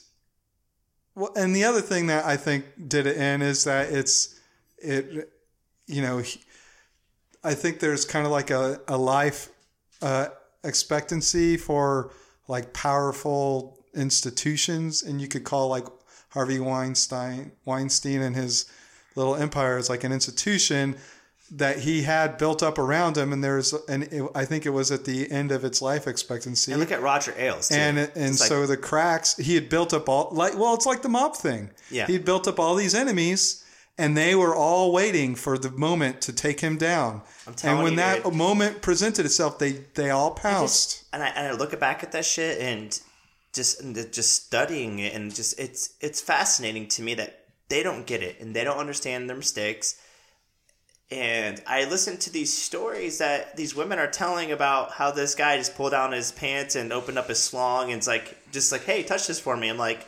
well, 1.16 1.32
and 1.36 1.56
the 1.56 1.66
other 1.66 1.82
thing 1.82 2.08
that 2.08 2.26
I 2.26 2.38
think 2.38 2.66
did 2.88 3.06
it 3.06 3.18
in 3.18 3.42
is 3.42 3.66
that 3.66 3.92
it's 3.92 4.40
it, 4.78 5.30
you 5.88 6.02
know, 6.02 6.24
I 7.44 7.54
think 7.54 7.80
there's 7.80 8.06
kind 8.06 8.26
of 8.26 8.32
like 8.32 8.50
a 8.50 8.80
a 8.88 8.98
life 8.98 9.50
uh, 10.02 10.28
expectancy 10.64 11.58
for 11.58 12.12
like 12.48 12.74
powerful 12.74 13.78
institutions, 13.94 15.04
and 15.04 15.22
you 15.22 15.28
could 15.28 15.44
call 15.44 15.68
like 15.68 15.86
Harvey 16.34 16.60
Weinstein 16.60 17.52
Weinstein 17.66 18.22
and 18.22 18.36
his 18.36 18.66
little 19.16 19.36
empire 19.36 19.78
is 19.78 19.90
like 19.90 20.04
an 20.04 20.12
institution 20.12 20.96
that 21.52 21.80
he 21.80 22.02
had 22.04 22.38
built 22.40 22.64
up 22.64 22.80
around 22.80 23.16
him, 23.16 23.32
and 23.32 23.44
there's 23.44 23.74
and 23.88 24.30
I 24.34 24.44
think 24.46 24.66
it 24.66 24.72
was 24.72 24.92
at 24.92 25.06
the 25.06 25.30
end 25.30 25.52
of 25.52 25.64
its 25.64 25.82
life 25.82 26.08
expectancy. 26.08 26.72
and 26.72 26.82
look 26.82 26.92
at 26.92 27.02
Roger 27.02 27.34
Ailes, 27.38 27.68
too. 27.70 27.76
and 27.76 28.00
and 28.00 28.10
It's 28.16 28.40
like- 28.40 28.50
so 28.50 28.66
the 28.66 28.78
cracks 28.78 29.36
he 29.38 29.54
had 29.56 29.70
built 29.70 29.94
up 29.94 30.10
all 30.10 30.30
like 30.32 30.58
well 30.58 30.74
it's 30.74 30.86
like 30.88 31.02
the 31.04 31.10
mob 31.10 31.36
thing 31.36 31.70
Yeah. 31.92 32.08
he'd 32.08 32.26
built 32.26 32.48
up 32.48 32.60
all 32.60 32.74
these 32.76 32.96
enemies 32.96 33.64
and 34.00 34.18
they 34.18 34.34
were 34.34 34.56
all 34.56 34.92
waiting 34.92 35.36
for 35.36 35.56
the 35.60 35.70
moment 35.70 36.22
to 36.22 36.34
take 36.34 36.62
him 36.62 36.78
down 36.78 37.22
I'm 37.46 37.54
telling 37.54 37.76
and 37.78 37.84
when 37.84 37.94
you, 37.94 37.98
that 37.98 38.24
dude. 38.24 38.34
moment 38.34 38.82
presented 38.82 39.24
itself 39.28 39.60
they 39.60 39.74
they 39.94 40.10
all 40.10 40.32
pounced 40.32 41.04
and 41.14 41.22
I 41.22 41.28
and 41.28 41.48
I 41.50 41.52
look 41.52 41.80
back 41.80 42.02
at 42.02 42.12
that 42.14 42.26
shit 42.26 42.58
and 42.60 43.00
just 43.54 43.82
just 44.12 44.46
studying 44.46 45.00
it 45.00 45.14
and 45.14 45.34
just 45.34 45.60
it's 45.60 45.96
it's 46.02 46.22
fascinating 46.22 46.88
to 46.90 47.02
me 47.02 47.14
that 47.14 47.46
they 47.70 47.84
don't 47.84 48.06
get 48.06 48.22
it 48.22 48.40
and 48.40 48.56
they 48.56 48.64
don't 48.64 48.78
understand 48.78 49.30
their 49.30 49.38
mistakes. 49.38 50.00
And 51.12 51.62
I 51.68 51.86
listen 51.86 52.18
to 52.18 52.32
these 52.32 52.52
stories 52.52 53.20
that 53.20 53.56
these 53.56 53.76
women 53.76 54.00
are 54.00 54.10
telling 54.10 54.52
about 54.52 54.92
how 54.92 55.12
this 55.12 55.36
guy 55.36 55.58
just 55.58 55.76
pulled 55.76 55.92
down 55.92 56.12
his 56.12 56.32
pants 56.32 56.76
and 56.76 56.92
opened 56.92 57.20
up 57.20 57.28
his 57.28 57.40
slong 57.40 57.92
and 57.92 57.98
it's 57.98 58.08
like 58.08 58.52
just 58.52 58.72
like, 58.72 58.84
hey, 58.84 59.04
touch 59.04 59.28
this 59.28 59.40
for 59.40 59.56
me. 59.56 59.70
I'm 59.70 59.78
like, 59.78 60.08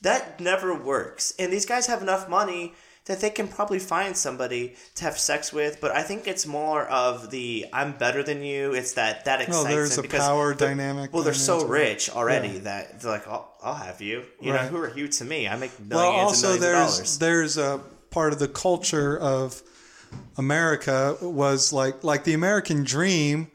that 0.00 0.40
never 0.40 0.74
works. 0.74 1.32
And 1.38 1.52
these 1.52 1.66
guys 1.66 1.86
have 1.86 2.02
enough 2.02 2.28
money 2.28 2.74
that 3.06 3.20
they 3.20 3.30
can 3.30 3.48
probably 3.48 3.80
find 3.80 4.16
somebody 4.16 4.76
to 4.94 5.04
have 5.04 5.18
sex 5.18 5.52
with, 5.52 5.80
but 5.80 5.90
I 5.90 6.02
think 6.02 6.28
it's 6.28 6.46
more 6.46 6.86
of 6.86 7.30
the 7.30 7.66
I'm 7.72 7.92
better 7.92 8.22
than 8.22 8.42
you. 8.42 8.72
It's 8.74 8.92
that 8.92 9.24
that 9.24 9.40
excites 9.40 9.64
well 9.64 9.64
there's 9.64 9.96
them 9.96 10.04
a 10.04 10.08
because 10.08 10.20
power 10.20 10.54
dynamic 10.54 11.12
Well, 11.12 11.22
they're 11.22 11.34
so 11.34 11.66
rich 11.66 12.10
already 12.10 12.58
that 12.58 13.00
they're 13.00 13.10
like, 13.10 13.26
I'll, 13.26 13.52
I'll 13.62 13.74
have 13.74 14.00
you. 14.00 14.24
You 14.40 14.52
know, 14.52 14.58
who 14.58 14.76
are 14.78 14.96
you 14.96 15.08
to 15.08 15.24
me? 15.24 15.48
I 15.48 15.56
make 15.56 15.78
millions 15.80 15.90
well 15.94 16.10
also 16.10 16.52
and 16.52 16.60
millions 16.60 16.60
there's 16.60 16.92
of 16.92 16.96
dollars. 16.96 17.18
there's 17.18 17.58
a 17.58 17.80
part 18.10 18.32
of 18.32 18.38
the 18.38 18.48
culture 18.48 19.18
of 19.18 19.62
america 20.36 21.16
was 21.22 21.72
like 21.72 22.04
like 22.04 22.24
the 22.24 22.34
american 22.34 22.84
dream 22.84 23.50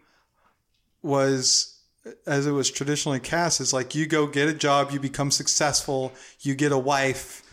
was 1.04 1.80
as 2.26 2.48
it 2.48 2.52
was 2.52 2.72
traditionally 2.72 3.20
cast 3.20 3.62
is 3.62 3.74
like 3.74 3.94
you 3.94 4.08
go 4.08 4.26
get 4.26 4.48
a 4.48 4.54
job 4.54 4.90
you 4.92 5.00
become 5.00 5.30
successful 5.30 6.12
you 6.42 6.56
get 6.56 6.72
a 6.72 6.78
wife 6.78 7.44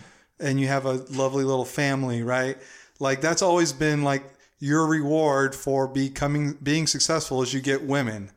and 0.40 0.60
you 0.60 0.66
have 0.66 0.86
a 0.86 1.04
lovely 1.10 1.44
little 1.44 1.64
family 1.64 2.22
right? 2.22 2.58
Like 3.00 3.20
that's 3.20 3.42
always 3.42 3.72
been 3.72 4.02
like 4.02 4.24
your 4.58 4.86
reward 4.86 5.54
for 5.54 5.86
becoming 5.86 6.54
being 6.62 6.86
successful 6.86 7.42
is 7.42 7.52
you 7.52 7.60
get 7.60 7.82
women 7.82 8.30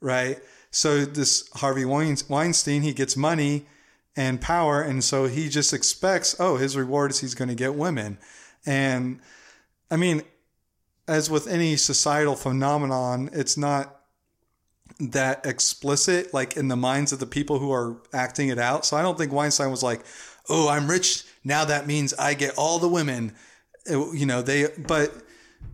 right? 0.00 0.38
So 0.70 1.04
this 1.04 1.48
harvey 1.54 1.84
weinstein 1.84 2.82
he 2.82 2.92
gets 2.92 3.16
money 3.16 3.66
and 4.16 4.40
power 4.40 4.82
and 4.82 5.02
so 5.02 5.26
he 5.26 5.48
just 5.48 5.72
expects 5.72 6.36
oh 6.38 6.56
his 6.56 6.76
reward 6.76 7.10
is 7.10 7.20
he's 7.20 7.34
going 7.34 7.48
to 7.48 7.54
get 7.54 7.74
women. 7.74 8.18
And 8.66 9.20
i 9.90 9.96
mean 9.96 10.22
as 11.06 11.30
with 11.30 11.46
any 11.46 11.76
societal 11.76 12.34
phenomenon 12.34 13.28
it's 13.32 13.56
not 13.56 14.00
that 15.00 15.44
explicit 15.44 16.32
like 16.32 16.56
in 16.56 16.68
the 16.68 16.76
minds 16.76 17.12
of 17.12 17.18
the 17.18 17.26
people 17.26 17.58
who 17.58 17.72
are 17.72 17.96
acting 18.12 18.48
it 18.48 18.58
out. 18.58 18.84
So 18.84 18.96
i 18.96 19.02
don't 19.02 19.16
think 19.16 19.32
weinstein 19.32 19.70
was 19.70 19.82
like 19.82 20.04
oh 20.48 20.68
i'm 20.68 20.88
rich 20.90 21.24
now 21.44 21.64
that 21.64 21.86
means 21.86 22.12
i 22.14 22.34
get 22.34 22.54
all 22.56 22.78
the 22.78 22.88
women 22.88 23.32
It- 23.86 24.14
you 24.18 24.26
know 24.26 24.42
they 24.42 24.66
but 24.86 25.12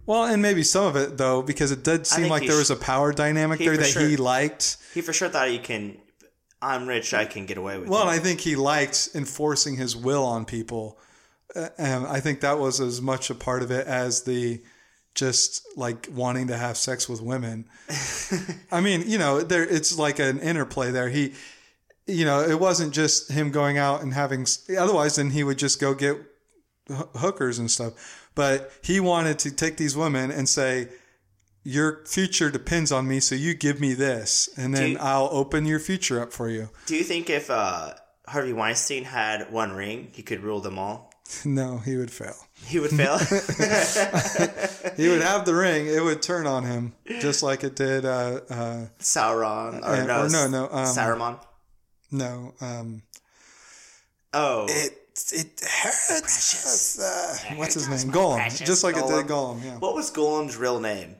well 0.06 0.24
and 0.24 0.40
maybe 0.42 0.62
some 0.62 0.84
of 0.86 0.96
it 0.96 1.16
though 1.18 1.42
because 1.42 1.70
it 1.72 1.82
did 1.84 2.06
seem 2.06 2.28
like 2.28 2.46
there 2.46 2.56
was 2.58 2.70
a 2.70 2.76
power 2.76 3.12
dynamic 3.12 3.58
there 3.58 3.76
that 3.76 3.86
he 3.94 4.16
liked 4.16 4.76
he 4.94 5.00
for 5.00 5.12
sure 5.12 5.28
thought 5.28 5.48
he 5.48 5.58
can. 5.58 5.96
I'm 6.62 6.86
rich. 6.86 7.14
I 7.14 7.24
can 7.24 7.46
get 7.46 7.56
away 7.56 7.78
with 7.78 7.88
Well, 7.88 8.06
it. 8.06 8.12
I 8.12 8.18
think 8.18 8.40
he 8.40 8.54
liked 8.54 9.08
enforcing 9.14 9.76
his 9.76 9.96
will 9.96 10.24
on 10.24 10.44
people. 10.44 10.98
Uh, 11.56 11.68
And 11.78 12.06
I 12.06 12.20
think 12.20 12.40
that 12.42 12.58
was 12.58 12.80
as 12.80 13.00
much 13.00 13.30
a 13.30 13.34
part 13.34 13.62
of 13.62 13.70
it 13.70 13.86
as 13.86 14.24
the 14.24 14.60
just 15.14 15.62
like 15.74 16.08
wanting 16.12 16.48
to 16.48 16.56
have 16.58 16.76
sex 16.76 17.08
with 17.08 17.22
women. 17.22 17.64
I 18.70 18.82
mean, 18.82 19.04
you 19.06 19.16
know, 19.16 19.40
there 19.40 19.64
it's 19.64 19.98
like 19.98 20.18
an 20.18 20.38
interplay 20.40 20.90
there. 20.90 21.08
He, 21.08 21.32
you 22.06 22.24
know, 22.24 22.40
it 22.42 22.58
wasn't 22.58 22.92
just 22.92 23.30
him 23.30 23.50
going 23.50 23.78
out 23.78 24.02
and 24.02 24.12
having. 24.14 24.46
Otherwise, 24.78 25.16
then 25.16 25.30
he 25.30 25.44
would 25.44 25.58
just 25.58 25.80
go 25.80 25.94
get 25.94 26.16
hookers 27.16 27.58
and 27.58 27.70
stuff. 27.70 28.28
But 28.34 28.72
he 28.82 29.00
wanted 29.00 29.38
to 29.40 29.50
take 29.50 29.76
these 29.76 29.96
women 29.96 30.30
and 30.30 30.48
say, 30.48 30.88
"Your 31.62 32.04
future 32.06 32.50
depends 32.50 32.90
on 32.92 33.06
me, 33.06 33.20
so 33.20 33.34
you 33.34 33.54
give 33.54 33.80
me 33.80 33.94
this, 33.94 34.48
and 34.56 34.74
then 34.74 34.92
you- 34.92 34.98
I'll 34.98 35.28
open 35.32 35.66
your 35.66 35.78
future 35.80 36.20
up 36.20 36.32
for 36.32 36.48
you." 36.48 36.70
Do 36.86 36.96
you 36.96 37.04
think 37.04 37.28
if 37.30 37.50
uh, 37.50 37.94
Harvey 38.28 38.52
Weinstein 38.52 39.04
had 39.04 39.52
one 39.52 39.72
ring, 39.72 40.10
he 40.12 40.22
could 40.22 40.42
rule 40.42 40.60
them 40.60 40.78
all? 40.78 41.08
No, 41.44 41.78
he 41.78 41.96
would 41.96 42.10
fail. 42.10 42.34
He 42.66 42.80
would 42.80 42.90
fail. 42.90 43.16
He 44.96 45.08
would 45.08 45.22
have 45.22 45.44
the 45.44 45.54
ring. 45.54 45.86
It 45.86 46.02
would 46.02 46.22
turn 46.22 46.46
on 46.46 46.64
him, 46.64 46.92
just 47.20 47.42
like 47.42 47.62
it 47.64 47.76
did. 47.76 48.04
Uh, 48.04 48.40
uh, 48.50 48.86
Sauron 48.98 49.80
or 49.82 49.84
Uh, 49.86 50.04
no, 50.06 50.22
or 50.24 50.28
no, 50.28 50.48
no, 50.48 50.64
um, 50.64 50.86
Saruman. 50.94 51.38
No, 52.10 52.54
um, 52.60 53.02
Oh, 54.32 54.66
it 54.68 54.96
it 55.32 55.60
hurts. 55.60 56.98
Uh, 56.98 57.54
what's 57.56 57.74
his 57.74 57.88
name? 57.88 58.12
Gollum, 58.14 58.64
just 58.64 58.84
like 58.84 58.96
it 58.96 59.06
did 59.06 59.26
Gollum. 59.26 59.62
Yeah, 59.64 59.78
what 59.78 59.94
was 59.94 60.10
Gollum's 60.10 60.56
real 60.56 60.80
name? 60.80 61.16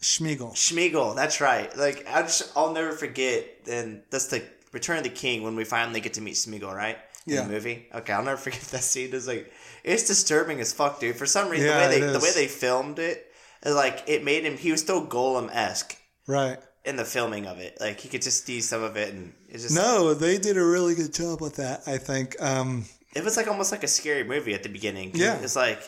Sméagol. 0.00 0.52
Sméagol. 0.54 1.14
That's 1.14 1.40
right. 1.40 1.74
Like 1.76 2.06
I 2.08 2.22
just, 2.22 2.50
I'll 2.56 2.72
never 2.72 2.92
forget. 2.92 3.44
And 3.70 4.02
that's 4.10 4.26
the 4.26 4.42
Return 4.72 4.96
of 4.98 5.04
the 5.04 5.10
King 5.10 5.42
when 5.42 5.54
we 5.54 5.64
finally 5.64 6.00
get 6.00 6.14
to 6.14 6.20
meet 6.20 6.34
Sméagol, 6.34 6.74
right? 6.74 6.98
In 7.26 7.34
Yeah. 7.34 7.42
the 7.42 7.48
movie. 7.52 7.86
Okay, 7.94 8.12
I'll 8.12 8.24
never 8.24 8.36
forget 8.48 8.60
that 8.62 8.82
scene. 8.82 9.10
It's 9.12 9.26
like 9.28 9.52
it's 9.84 10.06
disturbing 10.06 10.60
as 10.60 10.72
fuck, 10.72 10.98
dude. 11.00 11.16
For 11.16 11.26
some 11.26 11.48
reason, 11.48 11.66
Yeah, 11.66 11.86
the 11.88 11.94
way 11.94 12.00
they 12.00 12.12
the 12.12 12.18
way 12.18 12.32
they 12.34 12.48
filmed 12.48 12.98
it, 12.98 13.32
it, 13.64 13.70
like 13.70 14.02
it 14.08 14.24
made 14.24 14.44
him. 14.44 14.56
He 14.56 14.72
was 14.72 14.80
still 14.80 15.06
Gollum 15.06 15.48
esque 15.52 15.96
Right. 16.26 16.58
In 16.84 16.96
the 16.96 17.04
filming 17.04 17.46
of 17.46 17.58
it. 17.60 17.78
Like 17.80 18.00
he 18.00 18.08
could 18.08 18.22
just 18.22 18.44
see 18.44 18.60
some 18.60 18.82
of 18.82 18.96
it, 18.96 19.14
and 19.14 19.32
it's 19.48 19.62
just 19.62 19.74
No, 19.74 20.14
they 20.14 20.38
did 20.38 20.56
a 20.56 20.64
really 20.64 20.94
good 20.94 21.14
job 21.14 21.40
with 21.40 21.56
that. 21.56 21.82
I 21.86 21.96
think. 21.98 22.34
Um, 22.40 22.86
It 23.14 23.22
was 23.24 23.36
like 23.36 23.46
almost 23.48 23.70
like 23.72 23.84
a 23.84 23.88
scary 23.88 24.24
movie 24.24 24.54
at 24.54 24.62
the 24.62 24.68
beginning. 24.68 25.12
Yeah. 25.14 25.38
It's 25.40 25.54
like, 25.54 25.80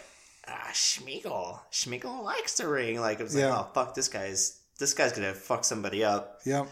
ah, 0.46 0.68
Sméagol. 0.72 1.58
Sméagol 1.72 2.22
likes 2.22 2.58
the 2.58 2.68
ring. 2.68 3.00
Like, 3.00 3.18
it 3.18 3.24
was 3.24 3.34
Yeah. 3.34 3.48
like, 3.48 3.66
oh, 3.66 3.70
fuck, 3.74 3.94
this 3.94 4.08
guy's, 4.08 4.60
this 4.78 4.92
guy's 4.94 5.12
gonna 5.12 5.34
fuck 5.34 5.64
somebody 5.64 6.04
up. 6.04 6.40
yeah. 6.44 6.66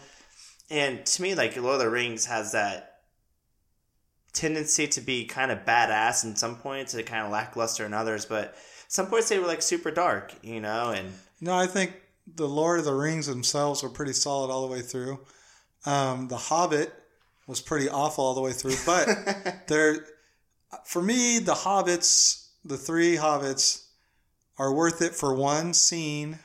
And 0.69 1.05
to 1.05 1.21
me, 1.21 1.35
like, 1.35 1.55
Lord 1.57 1.75
of 1.75 1.79
the 1.81 1.89
Rings 1.89 2.25
has 2.27 2.51
that, 2.53 2.89
tendency 4.33 4.87
to 4.87 5.01
be 5.01 5.25
kind 5.25 5.51
of 5.51 5.59
badass 5.59 6.23
in 6.23 6.35
some 6.35 6.55
points 6.55 6.93
and 6.93 7.05
kind 7.05 7.25
of 7.25 7.31
lackluster 7.31 7.85
in 7.85 7.93
others, 7.93 8.25
but 8.25 8.55
some 8.87 9.07
points 9.07 9.29
they 9.29 9.37
were 9.39 9.45
like 9.47 9.61
super 9.61 9.91
dark, 9.91 10.33
you 10.41 10.59
know, 10.59 10.89
and 10.89 11.13
No, 11.39 11.55
I 11.55 11.67
think 11.67 11.93
the 12.27 12.47
Lord 12.47 12.79
of 12.79 12.85
the 12.85 12.93
Rings 12.93 13.27
themselves 13.27 13.83
were 13.83 13.89
pretty 13.89 14.13
solid 14.13 14.51
all 14.51 14.65
the 14.65 14.73
way 14.73 14.81
through. 14.81 15.19
Um, 15.85 16.27
the 16.27 16.37
Hobbit 16.37 16.93
was 17.47 17.61
pretty 17.61 17.89
awful 17.89 18.23
all 18.23 18.33
the 18.33 18.41
way 18.41 18.53
through, 18.53 18.75
but 18.85 19.63
they're 19.67 20.05
for 20.85 21.01
me 21.01 21.39
the 21.39 21.53
Hobbits, 21.53 22.47
the 22.63 22.77
three 22.77 23.15
Hobbits, 23.15 23.85
are 24.57 24.73
worth 24.73 25.01
it 25.01 25.13
for 25.13 25.33
one 25.33 25.73
scene, 25.73 26.39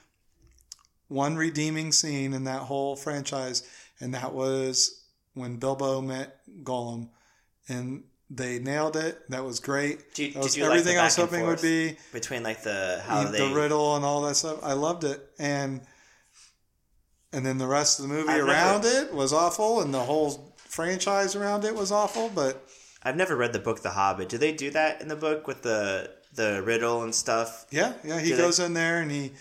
one 1.08 1.36
redeeming 1.36 1.92
scene 1.92 2.32
in 2.32 2.44
that 2.44 2.62
whole 2.62 2.96
franchise, 2.96 3.68
and 4.00 4.14
that 4.14 4.32
was 4.32 5.04
when 5.34 5.56
Bilbo 5.56 6.00
met 6.00 6.40
Gollum, 6.62 7.10
and 7.68 8.04
they 8.30 8.58
nailed 8.58 8.96
it. 8.96 9.28
That 9.30 9.44
was 9.44 9.58
great. 9.60 10.12
Did 10.14 10.34
That 10.34 10.42
was 10.42 10.54
did 10.54 10.60
you 10.60 10.64
like 10.68 10.78
everything 10.78 10.98
I 10.98 11.04
was 11.04 11.16
hoping 11.16 11.46
would 11.46 11.62
be 11.62 11.96
between 12.12 12.42
like 12.42 12.62
the 12.62 13.02
how 13.06 13.24
the 13.24 13.30
they 13.30 13.52
riddle 13.52 13.96
and 13.96 14.04
all 14.04 14.22
that 14.22 14.34
stuff. 14.36 14.58
I 14.62 14.74
loved 14.74 15.04
it, 15.04 15.20
and 15.38 15.80
and 17.32 17.44
then 17.44 17.58
the 17.58 17.66
rest 17.66 17.98
of 17.98 18.08
the 18.08 18.14
movie 18.14 18.28
I've 18.28 18.38
never- 18.38 18.50
around 18.50 18.84
it 18.84 19.12
was 19.12 19.32
awful, 19.32 19.80
and 19.80 19.92
the 19.92 20.00
whole 20.04 20.54
franchise 20.56 21.34
around 21.36 21.64
it 21.64 21.74
was 21.74 21.90
awful. 21.92 22.28
But 22.34 22.66
I've 23.02 23.16
never 23.16 23.36
read 23.36 23.52
the 23.52 23.58
book 23.58 23.82
The 23.82 23.90
Hobbit. 23.90 24.28
Do 24.28 24.38
they 24.38 24.52
do 24.52 24.70
that 24.70 25.00
in 25.00 25.08
the 25.08 25.16
book 25.16 25.46
with 25.46 25.62
the 25.62 26.10
the 26.34 26.62
riddle 26.62 27.02
and 27.02 27.14
stuff? 27.14 27.66
yeah, 27.70 27.94
yeah, 28.04 28.20
he 28.20 28.30
Do 28.30 28.36
they- 28.36 28.42
goes 28.42 28.58
in 28.58 28.74
there 28.74 29.00
and 29.00 29.10
he 29.10 29.32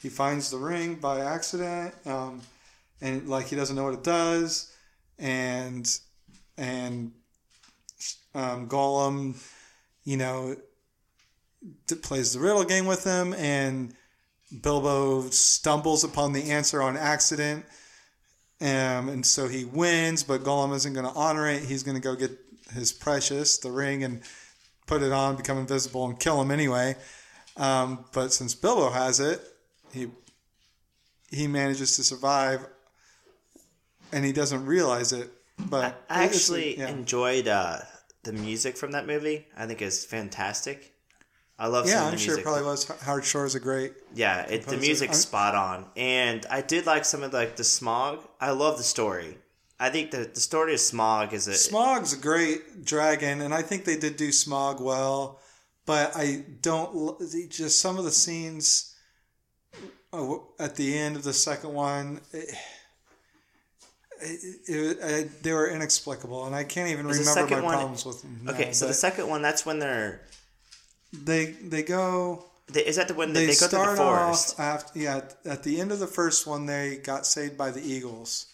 he 0.00 0.08
finds 0.08 0.50
the 0.50 0.58
ring 0.58 0.94
by 0.94 1.20
accident, 1.20 1.92
um, 2.06 2.40
and 3.00 3.28
like 3.28 3.46
he 3.48 3.56
doesn't 3.56 3.74
know 3.74 3.84
what 3.84 3.94
it 3.94 4.04
does, 4.04 4.72
and 5.18 5.98
and 6.56 7.12
um, 8.38 8.68
Gollum, 8.68 9.36
you 10.04 10.16
know, 10.16 10.56
d- 11.86 11.96
plays 11.96 12.32
the 12.32 12.40
riddle 12.40 12.64
game 12.64 12.86
with 12.86 13.04
him, 13.04 13.34
and 13.34 13.94
Bilbo 14.62 15.28
stumbles 15.30 16.04
upon 16.04 16.32
the 16.32 16.50
answer 16.50 16.80
on 16.80 16.96
accident. 16.96 17.64
Um, 18.60 19.08
and 19.08 19.26
so 19.26 19.48
he 19.48 19.64
wins, 19.64 20.22
but 20.22 20.42
Gollum 20.42 20.74
isn't 20.74 20.92
going 20.92 21.06
to 21.06 21.12
honor 21.12 21.48
it. 21.48 21.62
He's 21.62 21.82
going 21.82 21.96
to 21.96 22.00
go 22.00 22.14
get 22.14 22.36
his 22.72 22.92
precious, 22.92 23.58
the 23.58 23.70
ring, 23.70 24.04
and 24.04 24.22
put 24.86 25.02
it 25.02 25.12
on, 25.12 25.36
become 25.36 25.58
invisible, 25.58 26.04
and 26.06 26.18
kill 26.18 26.40
him 26.40 26.50
anyway. 26.50 26.96
Um, 27.56 28.04
but 28.12 28.32
since 28.32 28.54
Bilbo 28.54 28.90
has 28.90 29.20
it, 29.20 29.40
he 29.92 30.08
he 31.30 31.46
manages 31.46 31.96
to 31.96 32.04
survive, 32.04 32.66
and 34.12 34.24
he 34.24 34.32
doesn't 34.32 34.64
realize 34.64 35.12
it. 35.12 35.30
But 35.58 36.04
I 36.08 36.24
actually 36.24 36.78
yeah. 36.78 36.88
enjoyed 36.88 37.48
uh, 37.48 37.78
the 38.24 38.32
music 38.32 38.76
from 38.76 38.92
that 38.92 39.06
movie. 39.06 39.46
I 39.56 39.66
think 39.66 39.82
is 39.82 40.04
fantastic. 40.04 40.94
I 41.58 41.66
love 41.66 41.86
yeah, 41.86 41.94
some 41.94 42.04
I'm 42.06 42.10
the 42.12 42.18
sure 42.18 42.38
it 42.38 42.44
probably 42.44 42.62
was. 42.62 42.84
Howard 43.02 43.24
Shore 43.24 43.44
is 43.44 43.56
a 43.56 43.60
great. 43.60 43.92
Yeah, 44.14 44.42
it, 44.42 44.62
the 44.66 44.76
music's 44.76 45.10
I'm- 45.10 45.20
spot 45.20 45.54
on, 45.54 45.86
and 45.96 46.46
I 46.50 46.60
did 46.60 46.86
like 46.86 47.04
some 47.04 47.22
of 47.22 47.32
like 47.32 47.56
the 47.56 47.64
Smaug. 47.64 48.20
I 48.40 48.50
love 48.50 48.78
the 48.78 48.84
story. 48.84 49.38
I 49.80 49.90
think 49.90 50.10
the 50.12 50.30
the 50.32 50.40
story 50.40 50.74
of 50.74 50.80
Smaug 50.80 51.32
is 51.32 51.48
a 51.48 51.52
Smaug's 51.52 52.12
a 52.12 52.16
great 52.16 52.84
dragon, 52.84 53.40
and 53.40 53.52
I 53.52 53.62
think 53.62 53.84
they 53.84 53.96
did 53.96 54.16
do 54.16 54.28
Smaug 54.28 54.80
well, 54.80 55.40
but 55.84 56.12
I 56.14 56.44
don't 56.62 57.20
just 57.50 57.80
some 57.80 57.98
of 57.98 58.04
the 58.04 58.12
scenes 58.12 58.94
oh, 60.12 60.48
at 60.58 60.76
the 60.76 60.96
end 60.96 61.16
of 61.16 61.24
the 61.24 61.32
second 61.32 61.74
one. 61.74 62.20
It, 62.32 62.54
it, 64.20 64.68
it, 64.68 64.98
I- 65.02 65.28
they 65.42 65.52
were 65.52 65.68
inexplicable, 65.68 66.46
and 66.46 66.54
I 66.54 66.64
can't 66.64 66.90
even 66.90 67.08
Is 67.08 67.18
the 67.24 67.30
remember 67.30 67.56
my 67.56 67.62
one- 67.62 67.74
problems 67.74 68.04
with 68.04 68.22
them. 68.22 68.40
now, 68.44 68.52
okay. 68.52 68.72
So 68.72 68.86
the 68.86 68.94
second 68.94 69.28
one, 69.28 69.42
that's 69.42 69.64
when 69.66 69.78
they're 69.78 70.20
they 71.12 71.46
they 71.46 71.82
go 71.82 72.44
they, 72.70 72.84
is 72.84 72.96
that 72.96 73.08
the 73.08 73.14
when 73.14 73.32
they, 73.32 73.46
they, 73.46 73.52
go 73.54 73.66
the 73.66 73.68
start 73.68 73.96
forest? 73.96 74.60
off 74.60 74.60
after 74.60 74.98
yeah 74.98 75.20
at 75.46 75.62
the 75.62 75.80
end 75.80 75.90
of 75.90 75.98
the 76.00 76.06
first 76.06 76.46
one 76.46 76.66
they 76.66 76.96
got 76.96 77.24
saved 77.24 77.56
by 77.56 77.70
the 77.70 77.80
eagles 77.80 78.44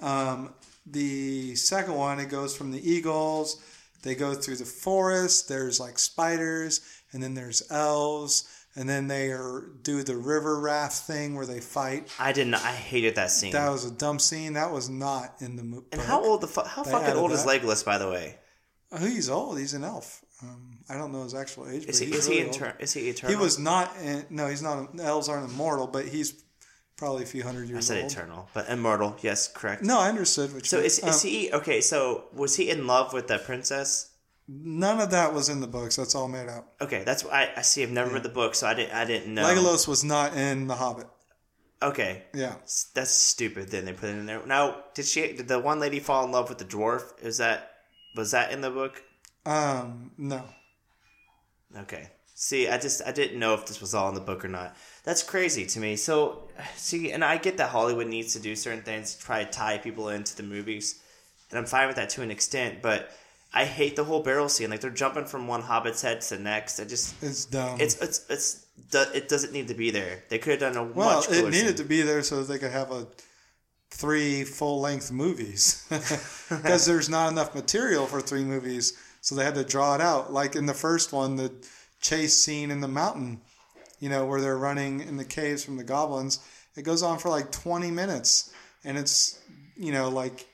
um, 0.00 0.52
the 0.86 1.54
second 1.54 1.94
one 1.94 2.18
it 2.18 2.28
goes 2.28 2.56
from 2.56 2.72
the 2.72 2.90
eagles 2.90 3.62
they 4.02 4.16
go 4.16 4.34
through 4.34 4.56
the 4.56 4.64
forest 4.64 5.48
there's 5.48 5.78
like 5.78 6.00
spiders 6.00 6.80
and 7.12 7.22
then 7.22 7.34
there's 7.34 7.62
elves 7.70 8.48
and 8.74 8.88
then 8.88 9.06
they 9.08 9.30
are 9.30 9.70
do 9.82 10.02
the 10.02 10.16
river 10.16 10.58
raft 10.60 11.06
thing 11.06 11.34
where 11.34 11.46
they 11.46 11.60
fight 11.60 12.08
I 12.18 12.32
didn't. 12.32 12.54
I 12.54 12.72
hated 12.72 13.14
that 13.16 13.30
scene. 13.30 13.52
that 13.52 13.70
was 13.70 13.84
a 13.84 13.90
dumb 13.90 14.18
scene 14.18 14.54
that 14.54 14.70
was 14.72 14.88
not 14.88 15.34
in 15.40 15.56
the 15.56 15.62
movie 15.62 15.86
and 15.92 16.00
how 16.00 16.24
old 16.24 16.40
the 16.40 16.46
fu- 16.48 16.64
how 16.64 16.82
fucking 16.84 17.14
old 17.16 17.32
is 17.32 17.44
that. 17.44 17.62
Legolas, 17.62 17.84
by 17.84 17.98
the 17.98 18.08
way? 18.10 18.38
oh, 18.92 18.98
he's 18.98 19.28
old 19.30 19.58
he's 19.58 19.74
an 19.74 19.84
elf 19.84 20.22
um, 20.42 20.78
i 20.90 20.96
don't 20.96 21.12
know 21.12 21.22
his 21.22 21.34
actual 21.34 21.68
age 21.68 21.84
Is 21.86 21.98
he 21.98 22.06
is 22.06 22.28
really 22.28 22.40
he 22.40 22.46
inter- 22.46 22.74
is 22.78 22.92
he 22.92 23.08
eternal? 23.08 23.36
He 23.36 23.42
was 23.42 23.58
not. 23.58 23.94
In, 24.02 24.26
no, 24.30 24.48
he's 24.48 24.62
not. 24.62 24.98
Elves 25.00 25.28
aren't 25.28 25.50
immortal, 25.50 25.86
but 25.86 26.06
he's 26.06 26.42
probably 26.96 27.22
a 27.22 27.26
few 27.26 27.42
hundred 27.42 27.68
years. 27.68 27.90
I 27.90 27.94
said 27.94 28.02
old. 28.02 28.12
eternal, 28.12 28.48
but 28.54 28.68
immortal. 28.68 29.16
Yes, 29.22 29.48
correct. 29.48 29.82
No, 29.82 29.98
I 30.00 30.08
understood 30.08 30.52
what 30.52 30.62
you. 30.64 30.68
So 30.68 30.78
is, 30.78 31.02
um, 31.02 31.08
is 31.10 31.22
he 31.22 31.52
okay? 31.52 31.80
So 31.80 32.24
was 32.32 32.56
he 32.56 32.70
in 32.70 32.86
love 32.86 33.12
with 33.12 33.28
the 33.28 33.38
princess? 33.38 34.11
None 34.54 35.00
of 35.00 35.10
that 35.12 35.32
was 35.32 35.48
in 35.48 35.60
the 35.60 35.66
books. 35.66 35.96
That's 35.96 36.14
all 36.14 36.28
made 36.28 36.48
up. 36.48 36.74
Okay, 36.80 37.04
that's 37.04 37.24
I, 37.24 37.50
I 37.56 37.62
see. 37.62 37.82
I've 37.82 37.90
never 37.90 38.12
read 38.12 38.22
the 38.22 38.28
book, 38.28 38.54
so 38.54 38.66
I 38.66 38.74
didn't. 38.74 38.94
I 38.94 39.04
didn't 39.04 39.32
know. 39.32 39.44
Legolas 39.44 39.88
was 39.88 40.04
not 40.04 40.36
in 40.36 40.66
The 40.66 40.74
Hobbit. 40.74 41.06
Okay, 41.82 42.22
Yeah. 42.32 42.54
That's 42.94 43.10
stupid. 43.10 43.70
Then 43.70 43.86
they 43.86 43.92
put 43.92 44.10
it 44.10 44.16
in 44.18 44.26
there. 44.26 44.44
Now, 44.46 44.84
did 44.94 45.06
she? 45.06 45.32
Did 45.32 45.48
the 45.48 45.58
one 45.58 45.80
lady 45.80 45.98
fall 46.00 46.24
in 46.24 46.30
love 46.30 46.48
with 46.48 46.58
the 46.58 46.64
dwarf? 46.64 47.02
Is 47.22 47.38
that 47.38 47.70
was 48.14 48.30
that 48.32 48.52
in 48.52 48.60
the 48.60 48.70
book? 48.70 49.02
Um. 49.46 50.12
No. 50.18 50.44
Okay. 51.76 52.10
See, 52.34 52.68
I 52.68 52.78
just 52.78 53.02
I 53.06 53.12
didn't 53.12 53.38
know 53.38 53.54
if 53.54 53.66
this 53.66 53.80
was 53.80 53.94
all 53.94 54.08
in 54.08 54.14
the 54.14 54.20
book 54.20 54.44
or 54.44 54.48
not. 54.48 54.76
That's 55.04 55.22
crazy 55.22 55.64
to 55.66 55.80
me. 55.80 55.96
So, 55.96 56.48
see, 56.76 57.10
and 57.10 57.24
I 57.24 57.36
get 57.36 57.56
that 57.56 57.70
Hollywood 57.70 58.06
needs 58.06 58.32
to 58.34 58.40
do 58.40 58.54
certain 58.54 58.82
things 58.82 59.14
to 59.14 59.22
try 59.22 59.44
to 59.44 59.50
tie 59.50 59.78
people 59.78 60.08
into 60.08 60.36
the 60.36 60.42
movies, 60.42 61.00
and 61.50 61.58
I'm 61.58 61.66
fine 61.66 61.86
with 61.86 61.96
that 61.96 62.10
to 62.10 62.22
an 62.22 62.30
extent. 62.30 62.82
But 62.82 63.10
I 63.54 63.64
hate 63.64 63.96
the 63.96 64.04
whole 64.04 64.22
barrel 64.22 64.48
scene. 64.48 64.70
Like 64.70 64.80
they're 64.80 64.90
jumping 64.90 65.26
from 65.26 65.46
one 65.46 65.60
hobbit's 65.62 66.00
head 66.02 66.20
to 66.22 66.36
the 66.36 66.42
next. 66.42 66.80
I 66.80 66.84
just 66.84 67.14
It's 67.22 67.44
dumb. 67.44 67.80
it's 67.80 68.00
it's 68.00 68.24
it's 68.30 68.66
it 68.94 69.28
doesn't 69.28 69.52
need 69.52 69.68
to 69.68 69.74
be 69.74 69.90
there. 69.90 70.24
They 70.28 70.38
could 70.38 70.60
have 70.60 70.74
done 70.74 70.76
a 70.76 70.84
well, 70.84 71.18
much 71.20 71.30
it 71.30 71.44
needed 71.44 71.68
scene. 71.68 71.74
to 71.76 71.84
be 71.84 72.02
there 72.02 72.22
so 72.22 72.42
that 72.42 72.52
they 72.52 72.58
could 72.58 72.72
have 72.72 72.90
a 72.90 73.06
three 73.90 74.44
full 74.44 74.80
length 74.80 75.12
movies 75.12 75.86
because 76.48 76.86
there's 76.86 77.10
not 77.10 77.30
enough 77.30 77.54
material 77.54 78.06
for 78.06 78.20
three 78.22 78.44
movies, 78.44 78.94
so 79.20 79.34
they 79.34 79.44
had 79.44 79.54
to 79.54 79.64
draw 79.64 79.94
it 79.94 80.00
out. 80.00 80.32
Like 80.32 80.56
in 80.56 80.66
the 80.66 80.74
first 80.74 81.12
one, 81.12 81.36
the 81.36 81.52
chase 82.00 82.42
scene 82.42 82.70
in 82.70 82.80
the 82.80 82.88
mountain, 82.88 83.42
you 84.00 84.08
know, 84.08 84.24
where 84.24 84.40
they're 84.40 84.56
running 84.58 85.00
in 85.00 85.16
the 85.18 85.24
caves 85.24 85.62
from 85.62 85.76
the 85.76 85.84
goblins. 85.84 86.40
It 86.74 86.82
goes 86.82 87.02
on 87.02 87.18
for 87.18 87.28
like 87.28 87.52
20 87.52 87.90
minutes, 87.90 88.50
and 88.82 88.96
it's 88.96 89.38
you 89.76 89.92
know 89.92 90.08
like 90.08 90.46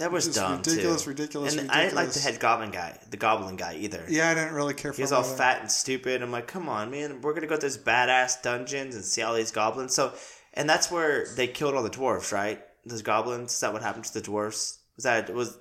That 0.00 0.10
was 0.10 0.34
dumb 0.34 0.56
ridiculous, 0.56 1.04
too. 1.04 1.10
ridiculous, 1.10 1.56
and 1.56 1.70
I 1.70 1.82
didn't 1.82 1.94
like 1.94 2.10
the 2.10 2.20
head 2.20 2.40
goblin 2.40 2.70
guy, 2.70 2.98
the 3.10 3.18
goblin 3.18 3.56
guy 3.56 3.74
either. 3.74 4.02
yeah, 4.08 4.30
I 4.30 4.34
didn't 4.34 4.54
really 4.54 4.72
care 4.72 4.94
for. 4.94 4.96
Him. 4.96 4.96
He 4.96 5.02
was 5.02 5.12
all 5.12 5.24
either. 5.24 5.36
fat 5.36 5.60
and 5.60 5.70
stupid. 5.70 6.22
I'm 6.22 6.32
like, 6.32 6.46
come 6.46 6.70
on, 6.70 6.90
man. 6.90 7.20
We're 7.20 7.34
gonna 7.34 7.46
go 7.46 7.56
to 7.56 7.60
this 7.60 7.76
badass 7.76 8.40
dungeons 8.42 8.94
and 8.94 9.04
see 9.04 9.20
all 9.20 9.34
these 9.34 9.50
goblins. 9.52 9.94
So, 9.94 10.14
and 10.54 10.66
that's 10.66 10.90
where 10.90 11.26
they 11.36 11.46
killed 11.46 11.74
all 11.74 11.82
the 11.82 11.90
dwarfs, 11.90 12.32
right? 12.32 12.62
Those 12.86 13.02
goblins. 13.02 13.52
Is 13.52 13.60
that 13.60 13.74
what 13.74 13.82
happened 13.82 14.06
to 14.06 14.14
the 14.14 14.22
dwarfs? 14.22 14.78
Was 14.96 15.04
that 15.04 15.28
was 15.34 15.58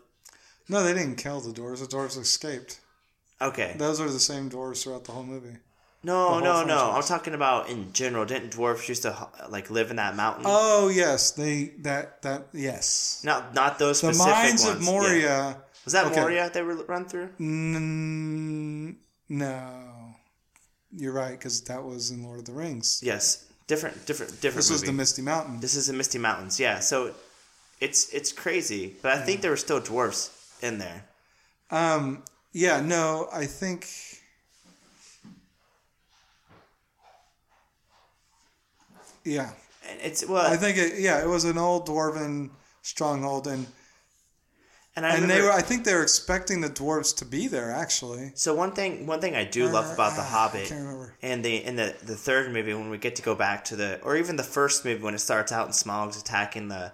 No, 0.70 0.84
they 0.84 0.94
didn't 0.94 1.18
kill 1.18 1.42
the 1.42 1.52
dwarves. 1.52 1.80
The 1.82 1.88
dwarves 1.88 2.18
escaped. 2.18 2.80
okay? 3.42 3.76
Those 3.78 4.00
are 4.00 4.10
the 4.10 4.20
same 4.20 4.50
dwarves 4.50 4.84
throughout 4.84 5.04
the 5.04 5.12
whole 5.12 5.24
movie. 5.24 5.58
No, 6.02 6.40
no, 6.40 6.64
no. 6.64 6.92
I'm 6.92 7.04
talking 7.04 7.34
about 7.34 7.70
in 7.70 7.92
general. 7.92 8.26
Didn't 8.26 8.52
dwarfs 8.52 8.88
used 8.88 9.02
to 9.04 9.28
like 9.50 9.70
live 9.70 9.90
in 9.90 9.98
that 9.98 10.16
mountain? 10.16 10.44
Oh 10.48 10.88
yes, 10.88 11.32
they 11.32 11.74
that 11.80 12.22
that 12.22 12.48
yes. 12.54 13.22
not 13.26 13.54
not 13.54 13.80
those 13.80 14.00
The 14.00 14.14
specific 14.14 14.34
mines 14.34 14.64
ones. 14.66 14.76
of 14.78 14.84
Yeah. 14.84 14.92
Moria. 14.92 15.58
Was 15.84 15.94
that 15.94 16.06
okay. 16.08 16.22
Moria 16.22 16.50
they 16.54 16.62
were 16.62 16.76
run 16.86 17.06
through? 17.06 17.30
N- 17.40 18.98
no, 19.28 20.16
you're 20.92 21.12
right 21.14 21.32
because 21.32 21.62
that 21.64 21.84
was 21.84 22.12
in 22.12 22.24
Lord 22.24 22.40
of 22.40 22.46
the 22.46 22.54
Rings. 22.54 23.02
Yes, 23.04 23.46
different, 23.68 24.06
different, 24.06 24.32
different. 24.42 24.56
This 24.56 24.72
was 24.72 24.84
the 24.84 24.94
Misty 24.94 25.22
Mountain. 25.22 25.60
This 25.60 25.76
is 25.76 25.88
the 25.88 25.94
Misty 25.94 26.18
Mountains, 26.18 26.60
yeah. 26.60 26.80
So 26.80 27.14
it's 27.82 28.10
it's 28.14 28.32
crazy, 28.32 28.96
but 29.02 29.12
I 29.18 29.22
think 29.22 29.42
there 29.42 29.52
were 29.52 29.58
still 29.58 29.80
dwarfs 29.82 30.32
in 30.62 30.78
there. 30.80 31.06
Um, 31.72 32.24
yeah, 32.54 32.82
no, 32.82 33.28
I 33.34 33.46
think. 33.46 33.88
Yeah, 39.30 39.52
And 39.90 40.00
it's 40.02 40.26
well, 40.26 40.46
I 40.46 40.58
think 40.58 40.78
it. 40.78 41.00
Yeah, 41.00 41.24
it 41.24 41.28
was 41.28 41.46
an 41.46 41.58
old 41.58 41.88
dwarven 41.88 42.50
stronghold, 42.82 43.48
and 43.48 43.68
and 44.96 45.06
I 45.06 45.16
and 45.16 45.30
they 45.30 45.42
were. 45.42 45.52
I 45.52 45.62
think 45.62 45.86
they 45.86 45.94
were 45.94 46.02
expecting 46.04 46.62
the 46.62 46.70
dwarves 46.70 47.16
to 47.18 47.26
be 47.26 47.48
there. 47.48 47.72
Actually, 47.72 48.32
So 48.36 48.54
one 48.54 48.72
thing, 48.72 49.06
one 49.06 49.22
thing 49.22 49.36
I 49.36 49.46
do 49.46 49.68
love 49.68 49.94
about 49.94 50.16
the 50.16 50.22
Uh, 50.22 50.26
I 50.26 50.28
Hobbit 50.28 50.72
and 51.22 51.46
the 51.46 51.64
in 51.64 51.76
the 51.76 51.96
the 52.04 52.16
third 52.16 52.52
movie 52.52 52.74
when 52.74 52.90
we 52.90 52.98
get 52.98 53.16
to 53.18 53.22
go 53.22 53.36
back 53.36 53.64
to 53.66 53.76
the 53.76 54.02
or 54.02 54.18
even 54.18 54.36
the 54.36 54.44
first 54.44 54.84
movie 54.86 55.02
when 55.04 55.14
it 55.14 55.20
starts 55.20 55.52
out 55.52 55.66
and 55.66 55.76
Smaug's 55.76 56.20
attacking 56.20 56.68
the 56.70 56.92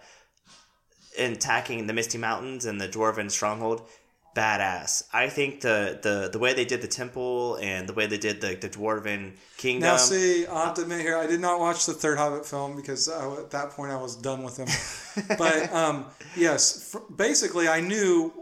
attacking 1.18 1.88
the 1.88 1.94
Misty 1.94 2.18
Mountains 2.18 2.66
and 2.66 2.80
the 2.80 2.90
Dwarven 2.90 3.32
stronghold, 3.32 3.88
badass. 4.36 5.04
I 5.14 5.30
think 5.30 5.62
the 5.62 6.00
the 6.04 6.30
the 6.32 6.38
way 6.38 6.54
they 6.54 6.66
did 6.66 6.82
the 6.82 6.88
temple 6.88 7.58
and 7.62 7.88
the 7.88 7.94
way 7.94 8.06
they 8.06 8.18
did 8.18 8.42
the 8.42 8.56
the 8.56 8.70
dwarven 8.70 9.34
kingdom. 9.58 9.90
Now, 9.90 9.98
see, 9.98 10.46
I 10.46 10.66
have 10.66 10.76
to 10.76 10.82
admit 10.82 11.02
here, 11.02 11.18
I 11.18 11.26
did 11.26 11.40
not 11.40 11.60
watch 11.60 11.86
the 11.86 11.94
third 11.94 12.18
Hobbit 12.18 12.46
film 12.46 12.76
because 12.76 13.10
I, 13.10 13.28
at 13.38 13.52
that 13.52 13.72
point 13.72 13.92
I 13.92 13.98
was 13.98 14.16
done 14.16 14.44
with 14.44 14.58
them. 14.58 14.68
but 15.38 15.74
um, 15.74 16.06
yes, 16.36 16.96
basically, 17.16 17.68
I 17.68 17.80
knew 17.80 18.34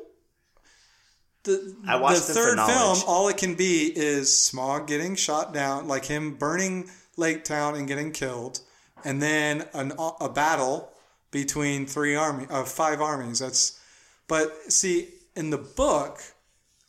the, 1.44 1.76
I 1.88 1.98
watched 1.98 2.28
the 2.28 2.34
third 2.34 2.58
film. 2.58 2.98
All 3.08 3.30
it 3.30 3.38
can 3.38 3.54
be 3.54 3.92
is 3.96 4.30
Smaug 4.30 4.88
getting 4.88 5.16
shot 5.16 5.54
down, 5.54 5.88
like 5.88 6.06
him 6.06 6.34
burning 6.34 6.90
Lake 7.18 7.44
Town 7.44 7.76
and 7.76 7.88
getting 7.88 8.12
killed, 8.12 8.62
and 9.06 9.22
then 9.22 9.68
an, 9.74 9.94
a 10.20 10.30
battle 10.30 10.92
between 11.30 11.86
three 11.86 12.16
army 12.16 12.48
of 12.50 12.68
five 12.68 13.00
armies. 13.00 13.40
That's 13.40 13.80
but 14.28 14.72
see 14.72 15.10
in 15.36 15.50
the 15.50 15.58
book, 15.58 16.22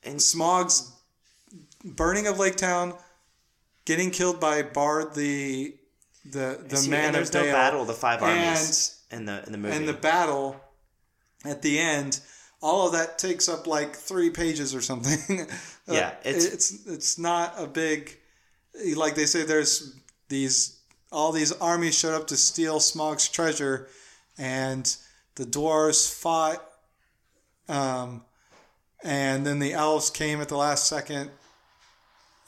And- 0.02 0.20
Smaug's 0.20 0.92
burning 1.84 2.26
of 2.26 2.38
Lake 2.38 2.56
Town, 2.56 2.94
getting 3.84 4.10
killed 4.10 4.40
by 4.40 4.62
Bard 4.62 5.14
the 5.14 5.76
the 6.24 6.58
the 6.66 6.76
See, 6.78 6.90
man 6.90 7.06
and 7.06 7.14
there's 7.16 7.28
of 7.28 7.34
no 7.34 7.52
battle 7.52 7.84
the 7.84 7.92
five 7.92 8.22
armies 8.22 8.98
in 9.10 9.26
the 9.26 9.44
in 9.44 9.52
the 9.52 9.58
movie. 9.58 9.76
and 9.76 9.86
the 9.88 9.92
battle 9.92 10.56
at 11.44 11.60
the 11.62 11.78
end. 11.78 12.20
All 12.62 12.86
of 12.86 12.92
that 12.94 13.18
takes 13.18 13.46
up 13.46 13.66
like 13.66 13.94
three 13.94 14.30
pages 14.30 14.74
or 14.74 14.80
something. 14.80 15.46
Uh, 15.86 15.92
Yeah, 15.92 16.14
it's- 16.24 16.46
it's 16.46 16.86
it's 16.86 17.18
not 17.18 17.52
a 17.58 17.66
big 17.66 18.18
like 18.96 19.14
they 19.16 19.26
say. 19.26 19.42
There's 19.44 19.94
these 20.30 20.78
all 21.12 21.30
these 21.30 21.52
armies 21.52 21.94
showed 21.94 22.14
up 22.14 22.26
to 22.28 22.38
steal 22.38 22.80
Smaug's 22.80 23.28
treasure, 23.28 23.88
and 24.38 24.96
the 25.34 25.44
dwarves 25.44 26.10
fought. 26.10 26.66
Um, 27.68 28.24
and 29.04 29.46
then 29.46 29.58
the 29.60 29.72
elves 29.74 30.10
came 30.10 30.40
at 30.40 30.48
the 30.48 30.56
last 30.56 30.88
second, 30.88 31.30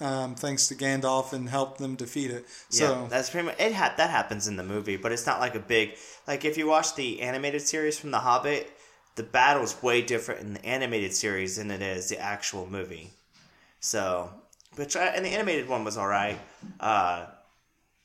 um, 0.01 0.35
thanks 0.35 0.67
to 0.69 0.75
Gandalf, 0.75 1.33
and 1.33 1.49
helped 1.49 1.79
them 1.79 1.95
defeat 1.95 2.31
it. 2.31 2.45
yeah, 2.71 2.89
So 2.89 3.07
that's 3.09 3.31
pretty 3.31 3.47
much 3.47 3.61
it. 3.61 3.73
Ha- 3.75 3.95
that 3.97 4.11
happens 4.11 4.49
in 4.49 4.57
the 4.57 4.65
movie, 4.65 4.97
but 4.97 5.13
it's 5.13 5.27
not 5.27 5.41
like 5.41 5.55
a 5.55 5.61
big 5.61 5.97
like 6.27 6.45
if 6.45 6.59
you 6.59 6.67
watch 6.67 6.95
the 6.97 7.21
animated 7.23 7.63
series 7.63 7.99
from 7.99 8.11
The 8.11 8.19
Hobbit, 8.19 8.71
the 9.15 9.23
battle's 9.23 9.81
way 9.83 10.03
different 10.03 10.41
in 10.41 10.55
the 10.55 10.65
animated 10.67 11.15
series 11.15 11.57
than 11.57 11.71
it 11.71 11.83
is 11.83 12.09
the 12.09 12.19
actual 12.19 12.67
movie. 12.67 13.11
So, 13.81 14.31
which 14.75 14.97
I, 14.97 15.07
and 15.07 15.25
the 15.25 15.31
animated 15.31 15.69
one 15.69 15.85
was 15.85 15.97
all 15.97 16.09
right. 16.09 16.39
Uh, 16.81 17.27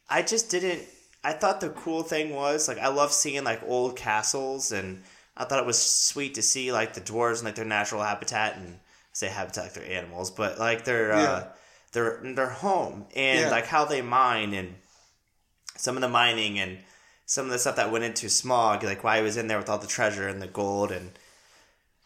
I 0.10 0.22
just 0.22 0.50
didn't. 0.50 0.84
I 1.24 1.34
thought 1.34 1.62
the 1.62 1.70
cool 1.70 2.04
thing 2.04 2.34
was 2.34 2.68
like 2.68 2.78
I 2.80 2.88
love 2.88 3.12
seeing 3.12 3.44
like 3.44 3.62
old 3.68 3.96
castles, 3.96 4.72
and 4.72 5.04
I 5.38 5.46
thought 5.46 5.60
it 5.60 5.66
was 5.66 5.82
sweet 5.82 6.36
to 6.36 6.42
see 6.42 6.72
like 6.72 6.94
the 6.94 7.02
dwarves 7.02 7.38
and 7.38 7.46
like 7.46 7.56
their 7.56 7.66
natural 7.66 8.02
habitat 8.04 8.58
and 8.58 8.76
I 8.76 9.14
say 9.14 9.28
habitat 9.28 9.64
like 9.66 9.74
they're 9.74 9.98
animals, 9.98 10.30
but 10.32 10.60
like 10.60 10.84
their 10.86 11.10
Yeah. 11.10 11.22
uh, 11.24 11.48
their 11.94 12.20
their 12.24 12.50
home 12.50 13.06
and 13.16 13.42
Yeah. 13.42 13.50
like 13.52 13.66
how 13.68 13.86
they 13.86 14.02
mine 14.02 14.54
and 14.54 14.76
some 15.78 15.96
of 15.96 16.02
the 16.02 16.10
mining 16.10 16.60
and 16.60 16.80
some 17.26 17.46
of 17.46 17.52
the 17.52 17.60
stuff 17.60 17.78
that 17.78 17.92
went 17.92 18.04
into 18.04 18.28
Smaug, 18.28 18.84
like 18.84 19.04
why 19.04 19.18
he 19.18 19.24
was 19.24 19.38
in 19.38 19.48
there 19.48 19.58
with 19.58 19.70
all 19.70 19.78
the 19.78 19.88
treasure 19.88 20.28
and 20.28 20.42
the 20.42 20.48
gold, 20.48 20.92
and 20.92 21.12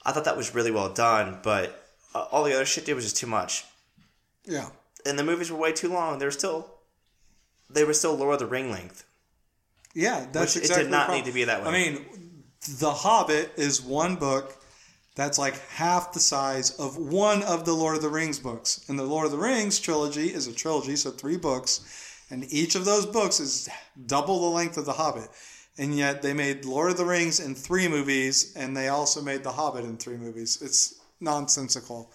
I 0.06 0.12
thought 0.12 0.26
that 0.26 0.38
was 0.38 0.54
really 0.54 0.72
well 0.72 0.90
done. 0.94 1.40
But 1.42 1.84
uh, 2.14 2.22
all 2.32 2.44
the 2.44 2.54
other 2.54 2.66
shit 2.66 2.86
did 2.86 2.94
was 2.94 3.04
just 3.06 3.18
too 3.18 3.28
much 3.28 3.66
yeah, 4.46 4.70
and 5.06 5.18
the 5.18 5.24
movies 5.24 5.52
were 5.52 5.58
way 5.58 5.72
too 5.74 5.90
long. 5.92 6.20
They 6.20 6.26
were 6.26 6.32
still, 6.32 6.70
they 7.70 7.84
were 7.84 7.94
still 7.96 8.16
Lord 8.16 8.34
of 8.36 8.40
the 8.40 8.46
Ring 8.46 8.70
length. 8.70 9.04
yeah, 9.96 10.28
that's 10.32 10.56
Which 10.56 10.66
it 10.70 10.76
did 10.76 10.92
not 10.92 11.10
need 11.10 11.26
to 11.26 11.32
be 11.32 11.44
that 11.46 11.64
way. 11.64 11.70
I 11.70 11.72
mean, 11.72 12.06
The 12.68 12.92
Hobbit 12.94 13.52
is 13.58 13.82
one 13.82 14.16
book 14.16 14.58
that's 15.16 15.38
like 15.38 15.60
half 15.70 16.12
the 16.14 16.20
size 16.20 16.72
of 16.80 16.98
one 16.98 17.44
of 17.44 17.64
the 17.66 17.74
Lord 17.74 17.96
of 17.96 18.02
the 18.02 18.10
Rings 18.10 18.40
books, 18.40 18.84
and 18.90 18.98
the 19.00 19.04
Lord 19.04 19.26
of 19.26 19.32
the 19.32 19.38
Rings 19.38 19.80
trilogy 19.80 20.34
is 20.34 20.48
a 20.48 20.54
trilogy, 20.54 20.96
so 20.96 21.12
three 21.12 21.38
books, 21.38 21.82
and 22.30 22.46
each 22.52 22.76
of 22.76 22.84
those 22.86 23.06
books 23.06 23.40
is 23.40 23.70
double 24.08 24.40
the 24.42 24.56
length 24.56 24.78
of 24.78 24.86
The 24.86 24.94
Hobbit. 24.94 25.30
And 25.78 25.96
yet 25.98 26.22
they 26.22 26.34
made 26.34 26.66
Lord 26.66 26.92
of 26.92 26.98
the 26.98 27.06
Rings 27.06 27.40
in 27.40 27.54
three 27.54 27.88
movies, 27.88 28.54
and 28.56 28.76
they 28.76 28.88
also 28.88 29.22
made 29.22 29.44
The 29.44 29.52
Hobbit 29.52 29.86
in 29.86 29.98
three 29.98 30.18
movies. 30.18 30.60
It's 30.62 30.96
nonsensical. 31.20 32.12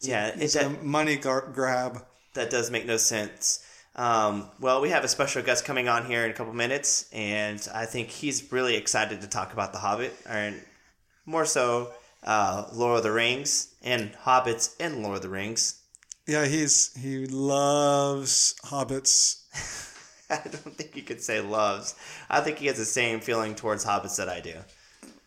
yeah, 0.00 0.28
it, 0.28 0.40
It's 0.42 0.54
that, 0.54 0.66
a 0.66 0.70
money 0.82 1.16
gar- 1.16 1.50
grab. 1.52 2.04
that 2.34 2.50
does 2.50 2.70
make 2.70 2.86
no 2.86 2.96
sense. 2.96 3.64
Um, 3.94 4.48
well, 4.58 4.80
we 4.80 4.88
have 4.90 5.04
a 5.04 5.08
special 5.08 5.42
guest 5.42 5.64
coming 5.64 5.88
on 5.88 6.06
here 6.06 6.24
in 6.24 6.30
a 6.30 6.34
couple 6.34 6.52
minutes, 6.54 7.10
and 7.12 7.66
I 7.74 7.84
think 7.86 8.08
he's 8.08 8.50
really 8.52 8.76
excited 8.76 9.20
to 9.20 9.26
talk 9.28 9.52
about 9.52 9.72
The 9.72 9.78
Hobbit, 9.80 10.14
or 10.28 10.54
more 11.26 11.44
so, 11.44 11.90
uh, 12.24 12.64
Lord 12.72 12.98
of 12.98 13.02
the 13.02 13.12
Rings 13.12 13.68
and 13.82 14.12
Hobbits 14.24 14.80
in 14.80 15.02
Lord 15.02 15.16
of 15.16 15.22
the 15.22 15.28
Rings. 15.28 15.78
Yeah, 16.26 16.46
he's 16.46 16.94
he 16.94 17.26
loves 17.26 18.54
hobbits. 18.64 19.40
I 20.30 20.36
don't 20.48 20.74
think 20.76 20.96
you 20.96 21.02
could 21.02 21.20
say 21.20 21.40
loves. 21.40 21.94
I 22.30 22.40
think 22.40 22.58
he 22.58 22.66
has 22.68 22.78
the 22.78 22.84
same 22.84 23.20
feeling 23.20 23.54
towards 23.54 23.84
hobbits 23.84 24.16
that 24.16 24.28
I 24.28 24.40
do. 24.40 24.54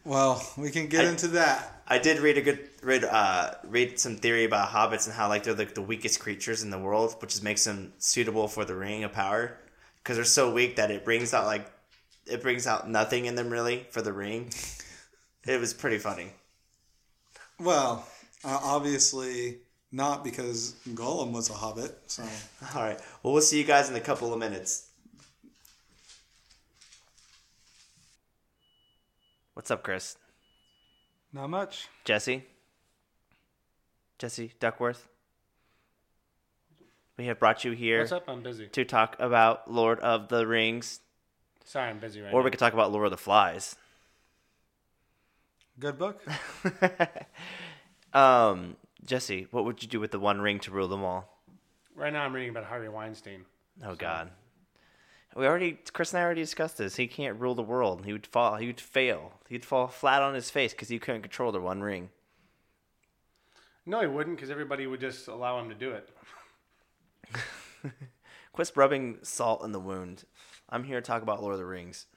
Well, 0.05 0.41
we 0.57 0.71
can 0.71 0.87
get 0.87 1.05
I- 1.05 1.09
into 1.09 1.27
that. 1.29 1.74
I 1.87 1.99
did 1.99 2.19
read 2.19 2.37
a 2.37 2.41
good 2.41 2.69
read 2.81 3.03
uh 3.03 3.51
read 3.63 3.99
some 3.99 4.17
theory 4.17 4.43
about 4.43 4.69
hobbits 4.69 5.05
and 5.05 5.15
how 5.15 5.27
like 5.29 5.43
they're 5.43 5.53
like 5.53 5.75
the 5.75 5.81
weakest 5.81 6.19
creatures 6.19 6.63
in 6.63 6.71
the 6.71 6.79
world, 6.79 7.15
which 7.19 7.35
is 7.35 7.43
makes 7.43 7.63
them 7.63 7.93
suitable 7.99 8.47
for 8.47 8.65
the 8.65 8.75
ring 8.75 9.03
of 9.03 9.11
power 9.11 9.57
because 9.97 10.17
they're 10.17 10.25
so 10.25 10.51
weak 10.51 10.77
that 10.77 10.89
it 10.89 11.05
brings 11.05 11.33
out 11.33 11.45
like 11.45 11.71
it 12.25 12.41
brings 12.41 12.65
out 12.65 12.89
nothing 12.89 13.25
in 13.25 13.35
them 13.35 13.49
really 13.49 13.85
for 13.91 14.01
the 14.01 14.13
ring. 14.13 14.51
It 15.45 15.59
was 15.59 15.73
pretty 15.75 15.99
funny. 15.99 16.31
Well, 17.59 18.07
uh, 18.43 18.59
obviously 18.63 19.59
not 19.91 20.23
because 20.23 20.75
Gollum 20.89 21.31
was 21.31 21.49
a 21.49 21.53
hobbit. 21.53 21.97
So 22.07 22.23
All 22.75 22.81
right. 22.81 22.99
Well, 23.21 23.33
we'll 23.33 23.41
see 23.43 23.59
you 23.59 23.63
guys 23.63 23.89
in 23.89 23.95
a 23.95 24.01
couple 24.01 24.33
of 24.33 24.39
minutes. 24.39 24.89
What's 29.53 29.71
up, 29.71 29.83
Chris? 29.83 30.17
Not 31.35 31.49
much. 31.49 31.89
Jesse? 32.05 32.43
Jesse 34.17 34.53
Duckworth? 34.59 35.07
We 37.17 37.27
have 37.27 37.39
brought 37.39 37.63
you 37.63 37.73
here 37.73 37.99
What's 37.99 38.11
up? 38.11 38.27
I'm 38.27 38.41
busy. 38.41 38.67
to 38.67 38.85
talk 38.85 39.15
about 39.19 39.69
Lord 39.71 39.99
of 39.99 40.29
the 40.29 40.47
Rings, 40.47 41.01
Sorry, 41.63 41.89
I'm 41.89 41.99
busy 41.99 42.21
right 42.21 42.33
or 42.33 42.39
now. 42.39 42.45
we 42.45 42.51
could 42.51 42.59
talk 42.59 42.73
about 42.73 42.91
Lord 42.91 43.05
of 43.05 43.11
the 43.11 43.17
Flies. 43.17 43.75
Good 45.79 45.97
book. 45.97 46.23
Um, 48.13 48.77
Jesse, 49.03 49.47
what 49.51 49.65
would 49.65 49.83
you 49.83 49.89
do 49.89 49.99
with 49.99 50.11
the 50.11 50.19
one 50.21 50.39
ring 50.39 50.59
to 50.59 50.71
rule 50.71 50.87
them 50.87 51.03
all? 51.03 51.37
Right 51.95 52.13
now, 52.13 52.23
I'm 52.23 52.31
reading 52.33 52.49
about 52.49 52.63
Harvey 52.63 52.87
Weinstein. 52.87 53.43
Oh 53.83 53.93
God, 53.93 54.29
we 55.35 55.45
already 55.45 55.77
Chris 55.93 56.13
and 56.13 56.21
I 56.21 56.23
already 56.23 56.41
discussed 56.41 56.77
this. 56.77 56.95
He 56.95 57.07
can't 57.07 57.39
rule 57.39 57.55
the 57.55 57.61
world. 57.61 58.05
He 58.05 58.13
would 58.13 58.25
fall. 58.25 58.55
He 58.55 58.67
would 58.67 58.79
fail. 58.79 59.33
He'd 59.49 59.65
fall 59.65 59.87
flat 59.87 60.21
on 60.21 60.33
his 60.33 60.49
face 60.49 60.71
because 60.71 60.89
he 60.89 60.97
couldn't 60.97 61.23
control 61.23 61.51
the 61.51 61.59
one 61.59 61.81
ring. 61.81 62.09
No, 63.85 64.01
he 64.01 64.07
wouldn't, 64.07 64.37
because 64.37 64.49
everybody 64.49 64.87
would 64.87 64.99
just 64.99 65.27
allow 65.27 65.59
him 65.59 65.69
to 65.69 65.75
do 65.75 65.91
it. 65.91 66.09
Quit 68.53 68.71
rubbing 68.75 69.19
salt 69.21 69.63
in 69.63 69.73
the 69.73 69.79
wound. 69.79 70.23
I'm 70.69 70.83
here 70.83 70.99
to 70.99 71.05
talk 71.05 71.21
about 71.21 71.41
Lord 71.41 71.53
of 71.53 71.59
the 71.59 71.65
Rings. 71.65 72.07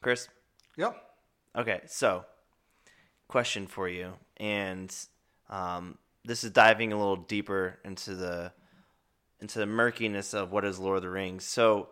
Chris, 0.00 0.28
Yep. 0.76 0.96
Okay, 1.56 1.80
so 1.86 2.24
question 3.26 3.66
for 3.66 3.88
you, 3.88 4.12
and 4.36 4.94
um, 5.48 5.98
this 6.24 6.44
is 6.44 6.52
diving 6.52 6.92
a 6.92 6.98
little 6.98 7.16
deeper 7.16 7.78
into 7.84 8.14
the 8.14 8.52
into 9.40 9.58
the 9.58 9.66
murkiness 9.66 10.34
of 10.34 10.52
what 10.52 10.64
is 10.64 10.78
Lord 10.78 10.98
of 10.98 11.02
the 11.02 11.10
Rings. 11.10 11.44
So 11.44 11.88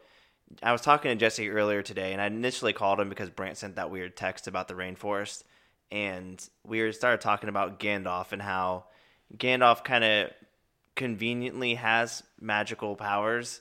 I 0.62 0.72
was 0.72 0.80
talking 0.80 1.10
to 1.10 1.16
Jesse 1.16 1.50
earlier 1.50 1.82
today, 1.82 2.12
and 2.12 2.20
I 2.20 2.26
initially 2.26 2.72
called 2.72 3.00
him 3.00 3.08
because 3.08 3.30
Brant 3.30 3.56
sent 3.56 3.76
that 3.76 3.90
weird 3.90 4.16
text 4.16 4.46
about 4.46 4.68
the 4.68 4.74
rainforest, 4.74 5.44
and 5.90 6.46
we 6.64 6.90
started 6.92 7.20
talking 7.20 7.48
about 7.48 7.80
Gandalf 7.80 8.32
and 8.32 8.42
how 8.42 8.84
Gandalf 9.36 9.84
kind 9.84 10.04
of 10.04 10.30
conveniently 10.96 11.74
has 11.74 12.22
magical 12.40 12.96
powers, 12.96 13.60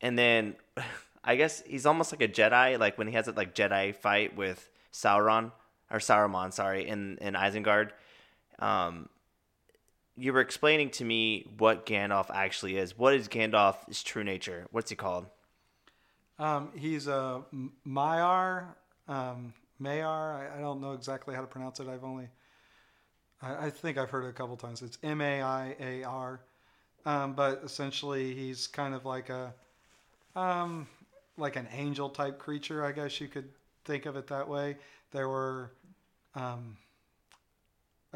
and 0.00 0.18
then 0.18 0.56
I 1.24 1.36
guess 1.36 1.62
he's 1.66 1.86
almost 1.86 2.12
like 2.12 2.22
a 2.22 2.28
Jedi, 2.28 2.78
like 2.78 2.96
when 2.96 3.08
he 3.08 3.14
has 3.14 3.26
that 3.26 3.36
like 3.36 3.54
Jedi 3.54 3.94
fight 3.94 4.36
with 4.36 4.68
Sauron 4.92 5.52
or 5.90 5.98
Saruman, 5.98 6.52
sorry, 6.52 6.88
in 6.88 7.18
in 7.20 7.34
Isengard. 7.34 7.90
Um, 8.58 9.08
you 10.18 10.32
were 10.32 10.40
explaining 10.40 10.90
to 10.90 11.04
me 11.04 11.46
what 11.58 11.86
Gandalf 11.86 12.26
actually 12.30 12.76
is. 12.76 12.98
What 12.98 13.14
is 13.14 13.28
Gandalf's 13.28 14.02
true 14.02 14.24
nature? 14.24 14.66
What's 14.70 14.90
he 14.90 14.96
called? 14.96 15.26
Um, 16.38 16.70
he's 16.76 17.06
a 17.06 17.42
Maiar. 17.86 18.74
Um, 19.06 19.54
Mayar. 19.80 20.34
I, 20.34 20.58
I 20.58 20.60
don't 20.60 20.80
know 20.80 20.92
exactly 20.92 21.34
how 21.34 21.40
to 21.40 21.46
pronounce 21.46 21.80
it. 21.80 21.88
I've 21.88 22.04
only. 22.04 22.28
I, 23.40 23.66
I 23.66 23.70
think 23.70 23.98
I've 23.98 24.10
heard 24.10 24.24
it 24.24 24.28
a 24.28 24.32
couple 24.32 24.56
times. 24.56 24.82
It's 24.82 24.98
M 25.02 25.20
A 25.20 25.42
I 25.42 25.76
A 25.80 26.02
R. 26.04 26.40
Um, 27.06 27.32
but 27.34 27.62
essentially, 27.64 28.34
he's 28.34 28.66
kind 28.66 28.94
of 28.94 29.06
like 29.06 29.30
a, 29.30 29.54
um, 30.36 30.86
like 31.36 31.56
an 31.56 31.68
angel 31.72 32.10
type 32.10 32.38
creature. 32.38 32.84
I 32.84 32.92
guess 32.92 33.20
you 33.20 33.28
could 33.28 33.48
think 33.84 34.04
of 34.04 34.16
it 34.16 34.26
that 34.26 34.48
way. 34.48 34.76
There 35.12 35.28
were, 35.28 35.70
um, 36.34 36.76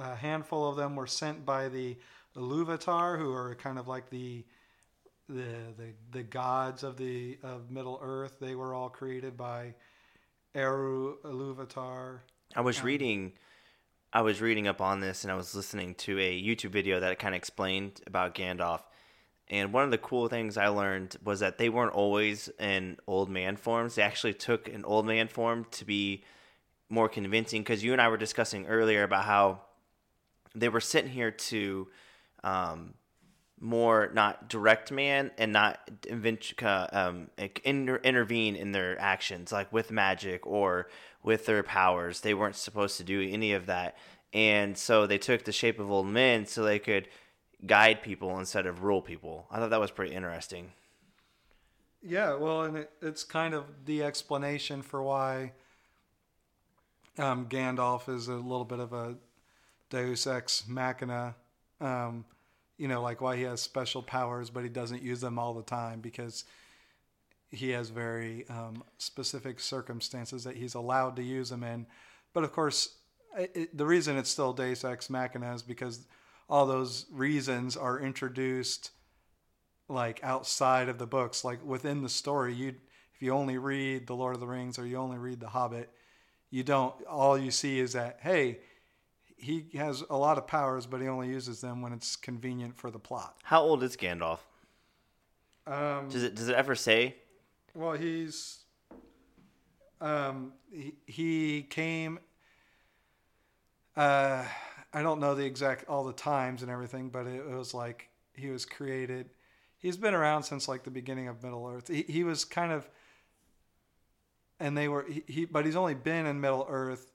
a 0.02 0.16
handful 0.16 0.68
of 0.68 0.76
them 0.76 0.96
were 0.96 1.06
sent 1.06 1.44
by 1.44 1.68
the 1.68 1.96
Iluvatar, 2.36 3.18
who 3.18 3.32
are 3.32 3.54
kind 3.54 3.78
of 3.78 3.88
like 3.88 4.10
the 4.10 4.44
the 5.28 5.44
the, 5.76 5.92
the 6.10 6.22
gods 6.22 6.82
of 6.82 6.96
the 6.96 7.38
of 7.42 7.70
Middle 7.70 7.98
Earth. 8.02 8.38
They 8.40 8.54
were 8.54 8.74
all 8.74 8.88
created 8.88 9.36
by 9.36 9.74
Eru 10.54 11.16
Iluvatar. 11.24 12.20
I 12.54 12.60
was 12.60 12.82
reading 12.82 13.32
I 14.12 14.22
was 14.22 14.40
reading 14.40 14.68
up 14.68 14.80
on 14.80 15.00
this 15.00 15.24
and 15.24 15.32
I 15.32 15.36
was 15.36 15.54
listening 15.54 15.94
to 15.96 16.18
a 16.18 16.42
YouTube 16.42 16.70
video 16.70 17.00
that 17.00 17.18
kind 17.18 17.34
of 17.34 17.38
explained 17.38 18.00
about 18.06 18.34
Gandalf. 18.34 18.82
And 19.48 19.72
one 19.72 19.84
of 19.84 19.90
the 19.90 19.98
cool 19.98 20.28
things 20.28 20.56
I 20.56 20.68
learned 20.68 21.16
was 21.24 21.40
that 21.40 21.58
they 21.58 21.68
weren't 21.68 21.92
always 21.92 22.48
in 22.58 22.98
old 23.06 23.28
man 23.28 23.56
forms. 23.56 23.94
They 23.94 24.02
actually 24.02 24.34
took 24.34 24.68
an 24.68 24.84
old 24.84 25.06
man 25.06 25.28
form 25.28 25.66
to 25.72 25.84
be 25.84 26.24
more 26.88 27.08
convincing 27.08 27.62
because 27.62 27.82
you 27.82 27.92
and 27.92 28.00
I 28.00 28.08
were 28.08 28.18
discussing 28.18 28.66
earlier 28.66 29.02
about 29.02 29.24
how 29.24 29.62
they 30.54 30.68
were 30.68 30.80
sitting 30.80 31.10
here 31.10 31.30
to 31.30 31.88
um, 32.44 32.94
more 33.60 34.10
not 34.12 34.48
direct 34.48 34.90
man 34.90 35.30
and 35.38 35.52
not 35.52 35.78
invent, 36.08 36.52
uh, 36.62 36.88
um, 36.92 37.30
inter- 37.64 38.00
intervene 38.02 38.56
in 38.56 38.72
their 38.72 39.00
actions 39.00 39.52
like 39.52 39.72
with 39.72 39.90
magic 39.90 40.46
or 40.46 40.88
with 41.22 41.46
their 41.46 41.62
powers. 41.62 42.20
They 42.20 42.34
weren't 42.34 42.56
supposed 42.56 42.96
to 42.98 43.04
do 43.04 43.20
any 43.22 43.52
of 43.52 43.66
that. 43.66 43.96
And 44.32 44.76
so 44.76 45.06
they 45.06 45.18
took 45.18 45.44
the 45.44 45.52
shape 45.52 45.78
of 45.78 45.90
old 45.90 46.06
men 46.06 46.46
so 46.46 46.64
they 46.64 46.78
could 46.78 47.08
guide 47.64 48.02
people 48.02 48.38
instead 48.38 48.66
of 48.66 48.82
rule 48.82 49.02
people. 49.02 49.46
I 49.50 49.58
thought 49.58 49.70
that 49.70 49.80
was 49.80 49.90
pretty 49.90 50.14
interesting. 50.14 50.72
Yeah, 52.02 52.34
well, 52.34 52.62
and 52.62 52.78
it, 52.78 52.90
it's 53.00 53.22
kind 53.22 53.54
of 53.54 53.64
the 53.84 54.02
explanation 54.02 54.82
for 54.82 55.02
why 55.02 55.52
um, 57.16 57.46
Gandalf 57.46 58.08
is 58.08 58.26
a 58.26 58.34
little 58.34 58.64
bit 58.64 58.80
of 58.80 58.92
a 58.92 59.16
Deus 59.92 60.26
ex 60.26 60.64
machina. 60.66 61.36
Um, 61.80 62.24
you 62.78 62.88
know, 62.88 63.02
like 63.02 63.20
why 63.20 63.36
he 63.36 63.42
has 63.42 63.60
special 63.60 64.02
powers, 64.02 64.50
but 64.50 64.64
he 64.64 64.68
doesn't 64.68 65.02
use 65.02 65.20
them 65.20 65.38
all 65.38 65.54
the 65.54 65.62
time 65.62 66.00
because 66.00 66.44
he 67.50 67.70
has 67.70 67.90
very 67.90 68.48
um, 68.48 68.82
specific 68.98 69.60
circumstances 69.60 70.42
that 70.44 70.56
he's 70.56 70.74
allowed 70.74 71.14
to 71.16 71.22
use 71.22 71.50
them 71.50 71.62
in. 71.62 71.86
But 72.32 72.44
of 72.44 72.52
course, 72.52 72.96
it, 73.36 73.76
the 73.76 73.86
reason 73.86 74.16
it's 74.16 74.30
still 74.30 74.54
Deus 74.54 74.84
ex 74.84 75.10
machina 75.10 75.54
is 75.54 75.62
because 75.62 76.06
all 76.48 76.66
those 76.66 77.06
reasons 77.12 77.76
are 77.76 78.00
introduced 78.00 78.90
like 79.88 80.20
outside 80.22 80.88
of 80.88 80.98
the 80.98 81.06
books 81.06 81.44
like 81.44 81.62
within 81.64 82.02
the 82.02 82.08
story 82.08 82.54
you 82.54 82.74
if 83.14 83.20
you 83.20 83.32
only 83.32 83.58
read 83.58 84.06
the 84.06 84.14
lord 84.14 84.34
of 84.34 84.40
the 84.40 84.46
rings 84.46 84.78
or 84.78 84.86
you 84.86 84.96
only 84.96 85.18
read 85.18 85.40
the 85.40 85.48
hobbit 85.48 85.90
you 86.50 86.62
don't 86.62 86.94
all 87.06 87.36
you 87.36 87.50
see 87.50 87.78
is 87.78 87.92
that 87.92 88.18
hey 88.22 88.58
he 89.42 89.66
has 89.74 90.02
a 90.08 90.16
lot 90.16 90.38
of 90.38 90.46
powers 90.46 90.86
but 90.86 91.00
he 91.00 91.08
only 91.08 91.28
uses 91.28 91.60
them 91.60 91.82
when 91.82 91.92
it's 91.92 92.16
convenient 92.16 92.76
for 92.76 92.90
the 92.90 92.98
plot. 92.98 93.36
How 93.42 93.60
old 93.60 93.82
is 93.82 93.96
gandalf? 93.96 94.38
Um, 95.66 96.08
does 96.08 96.22
it 96.22 96.34
does 96.34 96.48
it 96.48 96.54
ever 96.54 96.74
say? 96.74 97.16
well 97.74 97.92
he's 97.92 98.58
um, 100.00 100.52
he, 100.72 100.94
he 101.06 101.62
came 101.62 102.18
uh, 103.96 104.44
i 104.92 105.02
don't 105.02 105.20
know 105.20 105.34
the 105.34 105.44
exact 105.44 105.88
all 105.88 106.04
the 106.04 106.12
times 106.12 106.62
and 106.62 106.70
everything 106.70 107.08
but 107.08 107.26
it, 107.26 107.46
was 107.46 107.72
like 107.72 108.08
he 108.34 108.50
was 108.50 108.64
created 108.66 109.30
he's 109.82 109.96
been 109.96 110.14
around 110.14 110.44
since 110.44 110.68
like 110.68 110.84
the 110.84 110.90
beginning 110.90 111.28
of 111.28 111.42
Middle 111.42 111.66
Earth. 111.66 111.88
He, 111.88 112.02
he 112.02 112.24
was 112.24 112.44
kind 112.44 112.72
of, 112.72 112.88
and 114.58 114.78
they 114.78 114.88
were 114.88 115.04
he, 115.08 115.24
he, 115.26 115.44
but 115.44 115.66
he's 115.66 115.76
only 115.76 115.94
been 115.94 116.24
in 116.24 116.40
Middle 116.40 116.64
Earth 116.68 117.11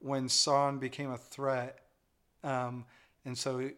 when 0.00 0.28
Sauron 0.28 0.80
became 0.80 1.10
a 1.10 1.18
threat, 1.18 1.78
um, 2.42 2.84
and 3.24 3.36
so 3.36 3.70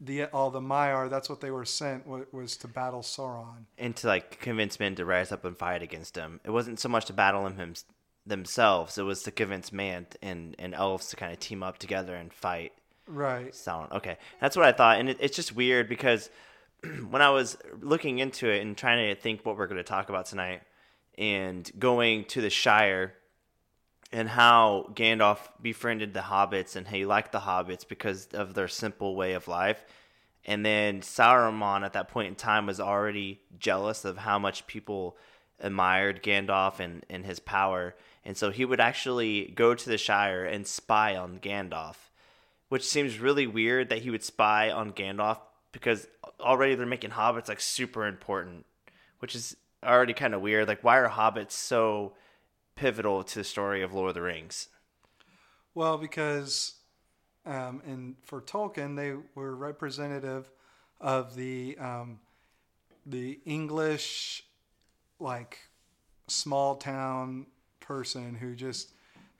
the 0.00 0.24
all 0.26 0.50
the 0.50 0.60
Maiar 0.60 1.08
that's 1.08 1.28
what 1.28 1.40
they 1.40 1.50
were 1.50 1.64
sent 1.64 2.06
was, 2.06 2.24
was 2.32 2.56
to 2.58 2.68
battle 2.68 3.00
Sauron. 3.00 3.64
and 3.78 3.94
to 3.96 4.06
like 4.08 4.40
convince 4.40 4.80
men 4.80 4.94
to 4.96 5.04
rise 5.04 5.30
up 5.30 5.44
and 5.44 5.56
fight 5.56 5.82
against 5.82 6.16
him 6.16 6.40
it 6.44 6.50
wasn't 6.50 6.80
so 6.80 6.88
much 6.88 7.04
to 7.06 7.12
battle 7.12 7.46
him, 7.46 7.56
him 7.56 7.74
themselves 8.26 8.98
it 8.98 9.04
was 9.04 9.22
to 9.22 9.30
convince 9.30 9.72
man 9.72 10.04
and 10.20 10.56
and 10.58 10.74
elves 10.74 11.08
to 11.10 11.16
kind 11.16 11.32
of 11.32 11.38
team 11.38 11.62
up 11.62 11.78
together 11.78 12.16
and 12.16 12.32
fight 12.32 12.72
Right. 13.06 13.52
Sauron. 13.52 13.92
Okay, 13.92 14.16
that's 14.40 14.56
what 14.56 14.64
I 14.64 14.72
thought, 14.72 14.98
and 14.98 15.10
it, 15.10 15.18
it's 15.20 15.36
just 15.36 15.54
weird 15.54 15.88
because 15.88 16.30
when 17.10 17.22
I 17.22 17.30
was 17.30 17.56
looking 17.80 18.18
into 18.18 18.48
it 18.48 18.62
and 18.62 18.76
trying 18.76 19.14
to 19.14 19.20
think 19.20 19.44
what 19.44 19.56
we're 19.56 19.66
going 19.66 19.78
to 19.78 19.82
talk 19.84 20.08
about 20.08 20.26
tonight, 20.26 20.62
and 21.18 21.70
going 21.78 22.24
to 22.26 22.40
the 22.40 22.50
Shire, 22.50 23.14
and 24.14 24.28
how 24.28 24.90
Gandalf 24.94 25.38
befriended 25.60 26.14
the 26.14 26.20
hobbits 26.20 26.76
and 26.76 26.88
he 26.88 27.04
liked 27.04 27.32
the 27.32 27.40
hobbits 27.40 27.86
because 27.86 28.28
of 28.32 28.54
their 28.54 28.68
simple 28.68 29.14
way 29.14 29.34
of 29.34 29.48
life, 29.48 29.84
and 30.46 30.64
then 30.64 31.02
Sauron 31.02 31.84
at 31.84 31.92
that 31.92 32.08
point 32.08 32.28
in 32.28 32.34
time 32.34 32.66
was 32.66 32.80
already 32.80 33.40
jealous 33.58 34.04
of 34.06 34.16
how 34.18 34.38
much 34.38 34.66
people 34.66 35.16
admired 35.60 36.22
Gandalf 36.22 36.80
and, 36.80 37.04
and 37.10 37.26
his 37.26 37.40
power, 37.40 37.94
and 38.24 38.36
so 38.36 38.50
he 38.50 38.64
would 38.64 38.80
actually 38.80 39.52
go 39.54 39.74
to 39.74 39.88
the 39.88 39.98
Shire 39.98 40.44
and 40.44 40.66
spy 40.66 41.16
on 41.16 41.38
Gandalf 41.38 41.96
which 42.74 42.88
seems 42.88 43.20
really 43.20 43.46
weird 43.46 43.88
that 43.88 44.00
he 44.00 44.10
would 44.10 44.24
spy 44.24 44.68
on 44.68 44.92
Gandalf 44.92 45.38
because 45.70 46.08
already 46.40 46.74
they're 46.74 46.86
making 46.86 47.10
hobbits 47.10 47.48
like 47.48 47.60
super 47.60 48.04
important, 48.06 48.66
which 49.20 49.36
is 49.36 49.56
already 49.84 50.12
kind 50.12 50.34
of 50.34 50.40
weird. 50.40 50.66
Like, 50.66 50.82
why 50.82 50.98
are 50.98 51.08
hobbits 51.08 51.52
so 51.52 52.14
pivotal 52.76 53.22
to 53.24 53.38
the 53.38 53.44
story 53.44 53.82
of 53.82 53.92
Lord 53.92 54.10
of 54.10 54.14
the 54.14 54.22
Rings? 54.22 54.68
Well, 55.74 55.98
because 55.98 56.74
um, 57.46 57.82
and 57.86 58.16
for 58.22 58.40
Tolkien, 58.40 58.96
they 58.96 59.14
were 59.34 59.54
representative 59.54 60.50
of 61.00 61.34
the 61.36 61.76
um, 61.78 62.20
the 63.06 63.40
English 63.44 64.44
like 65.20 65.58
small 66.26 66.76
town 66.76 67.46
person 67.80 68.34
who 68.34 68.54
just 68.54 68.92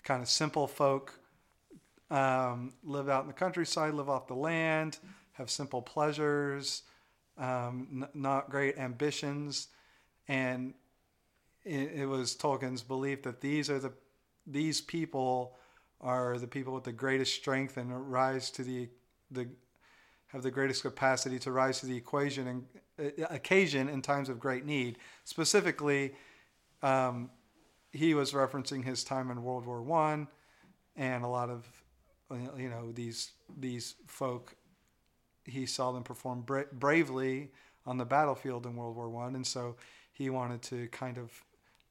kind 0.03 0.23
of 0.23 0.29
simple 0.29 0.67
folk 0.67 1.19
um, 2.11 2.73
live 2.85 3.09
out 3.09 3.23
in 3.23 3.27
the 3.27 3.33
countryside, 3.33 3.95
live 3.95 4.11
off 4.11 4.27
the 4.27 4.35
land, 4.35 4.99
have 5.33 5.51
simple 5.51 5.81
pleasures, 5.81 6.83
um, 7.39 7.89
n- 8.03 8.09
not 8.13 8.51
great 8.51 8.77
ambitions, 8.79 9.69
and 10.29 10.75
it, 11.65 11.93
it 11.95 12.07
was 12.07 12.35
Tolkien's 12.35 12.83
belief 12.83 13.23
that 13.23 13.41
these 13.41 13.71
are 13.71 13.79
the 13.79 13.93
these 14.47 14.81
people 14.81 15.57
are 16.01 16.39
the 16.39 16.47
people 16.47 16.75
with 16.75 16.85
the 16.85 16.93
greatest 16.93 17.35
strength 17.35 17.77
and 17.77 18.13
rise 18.13 18.51
to 18.53 18.63
the 18.63 18.89
the 19.31 19.49
have 20.29 20.43
the 20.43 20.51
greatest 20.51 20.83
capacity 20.83 21.39
to 21.39 21.53
rise 21.53 21.79
to 21.81 21.87
the 21.87 21.97
equation 21.97 22.49
and 22.49 22.65
uh, 22.99 23.27
occasion 23.31 23.89
in 23.89 24.03
times 24.03 24.29
of 24.29 24.41
great 24.41 24.67
need. 24.67 24.99
Specifically, 25.23 26.13
um, 26.83 27.31
he 27.93 28.15
was 28.15 28.33
referencing 28.33 28.85
his 28.85 29.05
time 29.05 29.31
in 29.31 29.43
World 29.43 29.65
War 29.65 29.81
One, 29.81 30.27
and 30.97 31.25
a 31.25 31.29
lot 31.29 31.51
of 31.51 31.67
you 32.59 32.69
know 32.69 32.93
these 32.93 33.33
these 33.59 33.95
folk. 34.07 34.57
He 35.45 35.67
saw 35.67 35.93
them 35.93 36.03
perform 36.03 36.41
bra- 36.41 36.65
bravely 36.73 37.51
on 37.87 37.99
the 37.99 38.05
battlefield 38.05 38.67
in 38.67 38.77
World 38.77 38.97
War 38.97 39.09
One, 39.09 39.35
and 39.37 39.47
so 39.47 39.77
he 40.13 40.31
wanted 40.31 40.63
to 40.63 40.89
kind 40.89 41.17
of. 41.17 41.31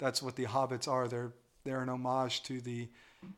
That's 0.03 0.21
what 0.21 0.35
the 0.35 0.45
hobbits 0.45 0.87
are. 0.87 1.07
They're 1.07 1.31
they're 1.63 1.81
an 1.81 1.87
homage 1.87 2.43
to 2.43 2.59
the 2.59 2.89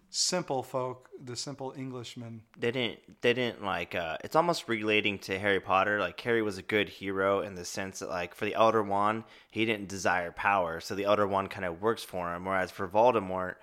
simple 0.10 0.64
folk, 0.64 1.10
the 1.24 1.36
simple 1.36 1.74
Englishmen. 1.74 2.42
They 2.58 2.72
didn't. 2.72 3.22
They 3.22 3.34
didn't 3.34 3.64
like. 3.64 3.94
Uh, 3.94 4.18
it's 4.24 4.36
almost 4.36 4.68
relating 4.68 5.20
to 5.20 5.38
Harry 5.38 5.60
Potter. 5.60 6.00
Like 6.00 6.20
Harry 6.22 6.42
was 6.42 6.58
a 6.58 6.64
good 6.64 6.90
hero 6.90 7.42
in 7.42 7.54
the 7.54 7.66
sense 7.66 8.00
that, 8.00 8.10
like, 8.10 8.34
for 8.34 8.46
the 8.46 8.56
Elder 8.56 8.82
Wand, 8.82 9.26
he 9.52 9.64
didn't 9.66 9.90
desire 9.90 10.32
power, 10.32 10.80
so 10.80 10.96
the 10.96 11.04
Elder 11.04 11.28
Wand 11.28 11.52
kind 11.52 11.66
of 11.66 11.84
works 11.84 12.04
for 12.04 12.34
him. 12.34 12.46
Whereas 12.46 12.72
for 12.72 12.88
Voldemort 12.88 13.56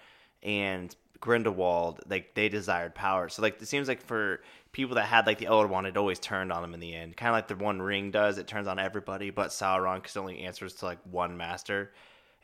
and 0.44 0.94
Grindelwald, 1.20 2.00
like 2.08 2.34
they 2.34 2.48
desired 2.48 2.94
power. 2.94 3.28
So 3.28 3.42
like 3.42 3.60
it 3.60 3.66
seems 3.66 3.88
like 3.88 4.00
for 4.00 4.42
people 4.70 4.94
that 4.94 5.06
had 5.06 5.26
like 5.26 5.38
the 5.38 5.46
Elder 5.46 5.66
Wand, 5.66 5.88
it 5.88 5.96
always 5.96 6.20
turned 6.20 6.52
on 6.52 6.62
them 6.62 6.74
in 6.74 6.78
the 6.78 6.94
end. 6.94 7.16
Kind 7.16 7.30
of 7.30 7.34
like 7.34 7.48
the 7.48 7.56
One 7.56 7.82
Ring 7.82 8.12
does. 8.12 8.38
It 8.38 8.46
turns 8.46 8.68
on 8.68 8.78
everybody 8.78 9.30
but 9.30 9.50
Sauron 9.50 9.96
because 9.96 10.14
it 10.14 10.20
only 10.20 10.40
answers 10.40 10.74
to 10.74 10.84
like 10.84 10.98
one 11.10 11.36
master. 11.36 11.90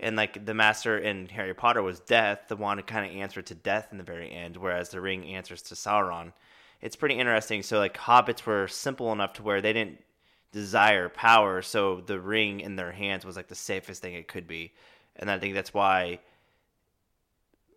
And 0.01 0.17
like 0.17 0.45
the 0.47 0.55
master 0.55 0.99
in 0.99 1.29
Harry 1.29 1.55
Potter 1.55 1.83
was 1.83 2.01
death. 2.01 2.43
The 2.49 2.57
wand 2.57 2.87
kind 2.87 3.11
of 3.11 3.17
answered 3.17 3.47
to 3.47 3.55
death 3.55 3.89
in 3.91 3.99
the 3.99 4.05
very 4.05 4.31
end, 4.31 4.57
whereas 4.57 4.91
the 4.91 5.01
ring 5.01 5.27
answers 5.27 5.63
to 5.63 5.75
Sauron. 5.75 6.33
It's 6.81 6.97
pretty 6.97 7.17
interesting. 7.17 7.63
So 7.63 7.79
like 7.79 7.97
hobbits 7.97 8.47
were 8.47 8.69
simple 8.69 9.13
enough 9.13 9.33
to 9.35 9.43
where 9.43 9.61
they 9.61 9.73
didn't 9.73 9.99
desire 10.53 11.09
power, 11.09 11.63
so 11.63 12.01
the 12.01 12.21
ring 12.21 12.61
in 12.61 12.77
their 12.77 12.93
hands 12.93 13.25
was 13.25 13.37
like 13.37 13.49
the 13.49 13.55
safest 13.55 14.01
thing 14.01 14.15
it 14.15 14.29
could 14.29 14.47
be. 14.47 14.73
And 15.17 15.31
I 15.31 15.39
think 15.39 15.55
that's 15.55 15.75
why 15.75 16.21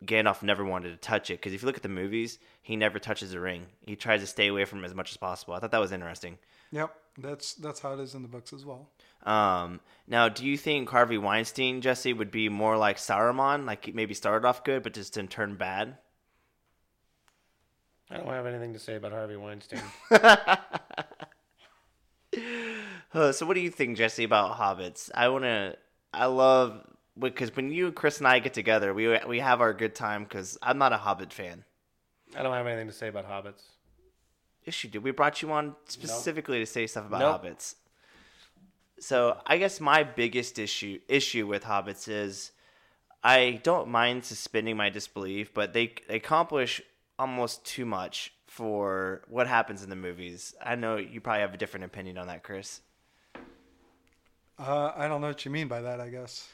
Gandalf 0.06 0.42
never 0.42 0.64
wanted 0.64 0.90
to 0.90 0.98
touch 0.98 1.30
it 1.30 1.40
because 1.40 1.54
if 1.54 1.62
you 1.62 1.66
look 1.66 1.78
at 1.78 1.84
the 1.84 1.90
movies, 1.90 2.40
he 2.62 2.76
never 2.76 3.00
touches 3.00 3.32
the 3.32 3.40
ring. 3.40 3.66
He 3.86 3.96
tries 3.96 4.22
to 4.22 4.28
stay 4.28 4.48
away 4.48 4.66
from 4.66 4.84
it 4.84 4.88
as 4.88 4.96
much 4.96 5.12
as 5.12 5.18
possible. 5.18 5.54
I 5.54 5.60
thought 5.60 5.72
that 5.72 5.82
was 5.82 5.92
interesting. 5.92 6.38
Yep, 6.72 6.96
that's 7.18 7.54
that's 7.56 7.80
how 7.80 7.94
it 7.94 8.00
is 8.00 8.16
in 8.16 8.22
the 8.22 8.28
books 8.28 8.54
as 8.54 8.66
well. 8.66 8.90
Um, 9.24 9.80
now, 10.08 10.30
do 10.30 10.46
you 10.46 10.58
think 10.58 10.90
Harvey 10.90 11.18
Weinstein, 11.18 11.82
Jesse, 11.82 12.14
would 12.14 12.32
be 12.32 12.50
more 12.50 12.78
like 12.78 12.98
Saruman, 12.98 13.66
like 13.66 13.86
he 13.86 13.92
maybe 13.92 14.14
started 14.14 14.46
off 14.48 14.64
good 14.64 14.84
but 14.84 14.94
just 14.94 15.14
didn't 15.14 15.32
turn 15.32 15.56
bad? 15.56 15.98
I 18.10 18.18
don't 18.18 18.28
have 18.28 18.46
anything 18.46 18.74
to 18.74 18.80
say 18.80 18.96
about 18.96 19.12
Harvey 19.14 19.38
Weinstein. 19.38 19.82
Uh, 23.14 23.32
so 23.32 23.46
what 23.46 23.56
do 23.56 23.60
you 23.60 23.70
think, 23.70 23.98
Jesse, 23.98 24.24
about 24.24 24.58
hobbits? 24.58 25.12
I 25.14 25.28
want 25.30 25.44
to. 25.44 25.76
I 26.14 26.28
love 26.28 26.82
because 27.20 27.54
when 27.56 27.72
you, 27.72 27.92
Chris, 27.92 28.20
and 28.20 28.28
I 28.28 28.40
get 28.40 28.54
together, 28.54 28.94
we 28.94 29.18
we 29.28 29.40
have 29.40 29.60
our 29.60 29.74
good 29.74 29.96
time. 29.96 30.24
Because 30.24 30.58
I'm 30.62 30.78
not 30.78 30.94
a 30.94 30.98
Hobbit 30.98 31.34
fan. 31.34 31.66
I 32.38 32.42
don't 32.44 32.54
have 32.54 32.66
anything 32.68 32.88
to 32.88 32.94
say 32.94 33.10
about 33.10 33.28
hobbits. 33.30 33.64
Yes, 34.64 34.82
you 34.84 34.90
do. 34.90 35.02
We 35.02 35.12
brought 35.12 35.42
you 35.42 35.52
on 35.52 35.76
specifically 35.88 36.60
to 36.60 36.66
say 36.66 36.88
stuff 36.88 37.08
about 37.08 37.20
Nope. 37.20 37.44
hobbits. 37.44 37.76
So 39.02 39.42
I 39.48 39.58
guess 39.58 39.80
my 39.80 40.04
biggest 40.04 40.60
issue 40.60 41.00
issue 41.08 41.48
with 41.48 41.64
hobbits 41.64 42.08
is 42.08 42.52
I 43.24 43.60
don't 43.64 43.90
mind 43.90 44.24
suspending 44.24 44.78
my 44.78 44.90
disbelief, 44.90 45.54
but 45.54 45.74
they 45.74 45.96
they 46.08 46.18
accomplish 46.18 46.82
almost 47.18 47.66
too 47.66 47.86
much 47.86 48.32
for 48.46 49.24
what 49.28 49.48
happens 49.48 49.84
in 49.84 49.90
the 49.90 49.96
movies. 49.96 50.54
I 50.64 50.76
know 50.76 50.98
you 50.98 51.20
probably 51.20 51.42
have 51.42 51.54
a 51.54 51.58
different 51.58 51.86
opinion 51.86 52.20
on 52.20 52.28
that, 52.28 52.44
Chris. 52.44 52.82
Uh, 54.60 54.92
I 54.96 55.08
don't 55.08 55.22
know 55.22 55.28
what 55.28 55.46
you 55.46 55.52
mean 55.52 55.68
by 55.68 55.82
that. 55.82 56.00
I 56.00 56.10
guess. 56.10 56.48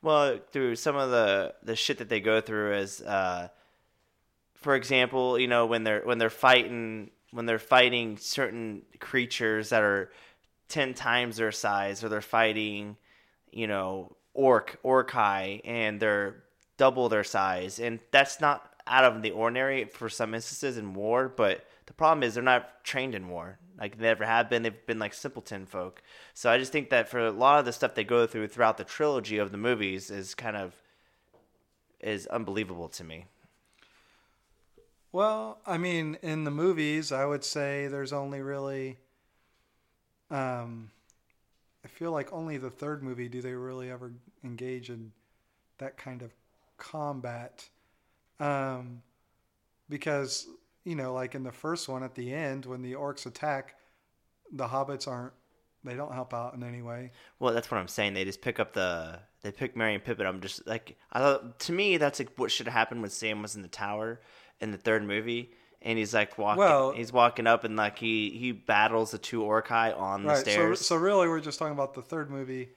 Well, 0.00 0.38
through 0.52 0.76
some 0.76 0.94
of 0.94 1.10
the 1.10 1.54
the 1.64 1.74
shit 1.74 1.98
that 1.98 2.08
they 2.08 2.20
go 2.20 2.40
through 2.40 2.74
as 2.74 3.00
uh 3.00 3.48
for 4.54 4.76
example, 4.76 5.36
you 5.36 5.48
know, 5.48 5.66
when 5.66 5.82
they're 5.82 6.02
when 6.04 6.18
they're 6.18 6.30
fighting 6.30 7.10
when 7.32 7.46
they're 7.46 7.58
fighting 7.58 8.16
certain 8.18 8.82
creatures 9.00 9.70
that 9.70 9.82
are 9.82 10.10
10 10.68 10.94
times 10.94 11.36
their 11.36 11.52
size 11.52 12.02
or 12.02 12.08
they're 12.08 12.20
fighting, 12.20 12.96
you 13.50 13.66
know, 13.66 14.16
orc 14.34 14.78
orcai 14.84 15.60
and 15.64 15.98
they're 16.00 16.44
double 16.76 17.08
their 17.08 17.24
size 17.24 17.80
and 17.80 17.98
that's 18.12 18.40
not 18.40 18.72
out 18.86 19.04
of 19.04 19.22
the 19.22 19.30
ordinary 19.30 19.84
for 19.84 20.08
some 20.08 20.34
instances 20.34 20.78
in 20.78 20.94
war, 20.94 21.28
but 21.28 21.66
the 21.86 21.92
problem 21.92 22.22
is 22.22 22.34
they're 22.34 22.42
not 22.42 22.84
trained 22.84 23.14
in 23.14 23.28
war. 23.28 23.58
Like 23.78 23.96
they 23.96 24.04
never 24.04 24.24
have 24.24 24.50
been. 24.50 24.62
They've 24.62 24.86
been 24.86 24.98
like 24.98 25.14
simpleton 25.14 25.66
folk. 25.66 26.02
So 26.34 26.50
I 26.50 26.58
just 26.58 26.72
think 26.72 26.90
that 26.90 27.08
for 27.08 27.26
a 27.26 27.30
lot 27.30 27.60
of 27.60 27.64
the 27.64 27.72
stuff 27.72 27.94
they 27.94 28.04
go 28.04 28.26
through 28.26 28.48
throughout 28.48 28.76
the 28.76 28.84
trilogy 28.84 29.38
of 29.38 29.52
the 29.52 29.58
movies 29.58 30.10
is 30.10 30.34
kind 30.34 30.56
of 30.56 30.74
is 32.00 32.26
unbelievable 32.26 32.88
to 32.90 33.04
me. 33.04 33.26
Well, 35.12 35.60
I 35.66 35.78
mean, 35.78 36.18
in 36.22 36.44
the 36.44 36.50
movies, 36.50 37.12
I 37.12 37.24
would 37.24 37.44
say 37.44 37.86
there's 37.86 38.12
only 38.12 38.42
really. 38.42 38.98
Um, 40.30 40.90
I 41.84 41.88
feel 41.88 42.12
like 42.12 42.32
only 42.32 42.58
the 42.58 42.70
third 42.70 43.02
movie 43.02 43.28
do 43.28 43.40
they 43.40 43.54
really 43.54 43.90
ever 43.90 44.12
engage 44.44 44.90
in 44.90 45.12
that 45.78 45.96
kind 45.96 46.22
of 46.22 46.32
combat. 46.76 47.68
Um, 48.40 49.02
because, 49.88 50.46
you 50.84 50.94
know, 50.94 51.12
like 51.12 51.34
in 51.34 51.42
the 51.42 51.52
first 51.52 51.88
one 51.88 52.02
at 52.02 52.14
the 52.14 52.32
end, 52.32 52.66
when 52.66 52.82
the 52.82 52.92
orcs 52.92 53.26
attack, 53.26 53.76
the 54.52 54.66
hobbits 54.66 55.08
aren't, 55.08 55.32
they 55.84 55.94
don't 55.94 56.12
help 56.12 56.34
out 56.34 56.54
in 56.54 56.62
any 56.62 56.82
way. 56.82 57.12
Well, 57.38 57.54
that's 57.54 57.70
what 57.70 57.78
I'm 57.78 57.88
saying. 57.88 58.14
They 58.14 58.24
just 58.24 58.42
pick 58.42 58.58
up 58.60 58.72
the 58.72 59.20
they 59.42 59.52
pick 59.52 59.76
Merry 59.76 59.94
and 59.94 60.04
Pippin. 60.04 60.26
I'm 60.26 60.40
just 60.40 60.66
like 60.66 60.98
I 61.12 61.20
thought 61.20 61.58
to 61.60 61.72
me 61.72 61.96
that's 61.96 62.18
like 62.18 62.30
what 62.36 62.50
should 62.50 62.66
have 62.66 62.74
happened 62.74 63.00
when 63.00 63.10
Sam 63.10 63.40
was 63.42 63.54
in 63.54 63.62
the 63.62 63.68
tower 63.68 64.20
in 64.60 64.72
the 64.72 64.78
third 64.78 65.04
movie. 65.04 65.52
And 65.82 65.98
he's 65.98 66.12
like 66.12 66.36
walking. 66.38 66.58
Well- 66.58 66.92
he's 66.92 67.12
walking 67.12 67.46
up 67.46 67.64
and 67.64 67.76
like 67.76 67.98
he 67.98 68.30
he 68.30 68.52
battles 68.52 69.12
the 69.12 69.18
two 69.18 69.42
orcai 69.42 69.96
on 69.98 70.22
the 70.22 70.30
right. 70.30 70.36
So, 70.38 70.42
stairs. 70.42 70.86
so 70.86 70.96
really, 70.96 71.28
we're 71.28 71.40
just 71.40 71.58
talking 71.58 71.72
about 71.74 71.94
the 71.94 72.02
third 72.02 72.30
movie, 72.30 72.70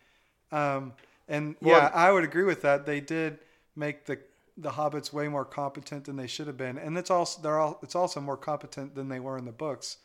um, 0.51 0.93
and 1.27 1.55
Well- 1.61 1.77
yeah, 1.79 1.91
I 1.93 2.11
would 2.11 2.23
agree 2.23 2.43
with 2.43 2.61
that. 2.61 2.85
They 2.85 2.99
did 3.01 3.39
make 3.75 4.05
the 4.05 4.19
the 4.57 4.71
hobbits 4.71 5.11
way 5.11 5.27
more 5.27 5.45
competent 5.45 6.05
than 6.05 6.15
they 6.17 6.27
should 6.27 6.45
have 6.45 6.57
been, 6.57 6.77
and 6.77 6.97
it's 6.97 7.09
also 7.09 7.41
they're 7.41 7.57
all 7.59 7.79
it's 7.81 7.95
also 7.95 8.21
more 8.21 8.37
competent 8.37 8.93
than 8.95 9.09
they 9.09 9.19
were 9.19 9.37
in 9.37 9.45
the 9.45 9.51
books. 9.51 9.97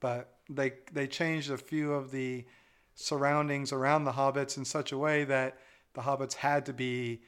But 0.00 0.34
they 0.50 0.72
they 0.92 1.06
changed 1.06 1.50
a 1.50 1.56
few 1.58 1.92
of 1.92 2.10
the 2.10 2.44
surroundings 2.96 3.72
around 3.72 4.04
the 4.04 4.12
hobbits 4.12 4.56
in 4.56 4.64
such 4.64 4.92
a 4.92 4.98
way 4.98 5.24
that 5.24 5.58
the 5.94 6.02
hobbits 6.02 6.34
had 6.34 6.66
to 6.66 6.72
be 6.72 7.20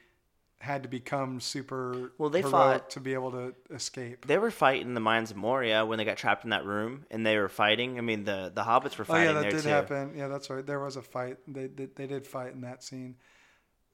had 0.59 0.81
to 0.83 0.89
become 0.89 1.39
super 1.39 2.11
Well, 2.17 2.29
they 2.31 2.41
fought- 2.41 2.89
to 2.91 2.99
be 2.99 3.13
able 3.13 3.31
to 3.31 3.53
escape. 3.69 4.25
they 4.25 4.37
were 4.39 4.49
fighting 4.51 4.93
the 4.95 4.99
mines 4.99 5.29
of 5.31 5.37
Moria 5.37 5.85
when 5.85 5.97
they 5.99 6.05
got 6.05 6.17
trapped 6.17 6.43
in 6.43 6.49
that 6.49 6.65
room, 6.65 7.05
and 7.11 7.25
they 7.25 7.37
were 7.37 7.49
fighting. 7.49 7.97
I 7.97 8.01
mean, 8.01 8.23
the 8.25 8.51
the 8.53 8.63
hobbits 8.63 8.97
were 8.97 9.05
fighting 9.05 9.29
Oh 9.29 9.33
yeah, 9.33 9.41
that 9.41 9.51
did 9.51 9.63
too. 9.63 9.69
happen. 9.69 10.13
Yeah, 10.15 10.27
that's 10.27 10.49
right. 10.49 10.65
There 10.65 10.79
was 10.79 10.95
a 10.95 11.01
fight. 11.03 11.37
They 11.47 11.67
they, 11.67 11.85
they 11.85 12.07
did 12.07 12.25
fight 12.25 12.53
in 12.53 12.61
that 12.61 12.83
scene. 12.83 13.15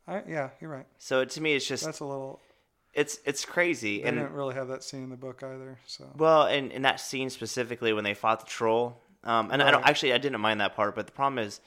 I, 0.07 0.21
yeah, 0.27 0.49
you're 0.61 0.69
right. 0.69 0.87
So 0.97 1.23
to 1.25 1.41
me, 1.41 1.53
it's 1.53 1.67
just 1.67 1.85
That's 1.85 1.99
a 1.99 2.05
little. 2.05 2.41
it's 2.93 3.19
it's 3.25 3.43
crazy. 3.45 4.01
They 4.01 4.07
and 4.07 4.17
didn't 4.17 4.33
really 4.33 4.55
have 4.55 4.67
that 4.69 4.83
scene 4.83 5.03
in 5.03 5.09
the 5.09 5.17
book 5.17 5.43
either. 5.43 5.79
So 5.85 6.11
Well, 6.17 6.47
in, 6.47 6.71
in 6.71 6.81
that 6.83 6.99
scene 6.99 7.29
specifically 7.29 7.91
when 7.93 8.03
they 8.03 8.13
fought 8.13 8.39
the 8.41 8.45
troll, 8.45 9.01
um, 9.23 9.49
and 9.51 9.61
I 9.63 9.71
don't 9.71 9.85
actually 9.87 10.13
I 10.13 10.17
didn't 10.17 10.39
mind 10.41 10.59
that 10.61 10.75
part, 10.75 10.95
but 10.95 11.05
the 11.07 11.13
problem 11.13 11.39
is, 11.39 11.59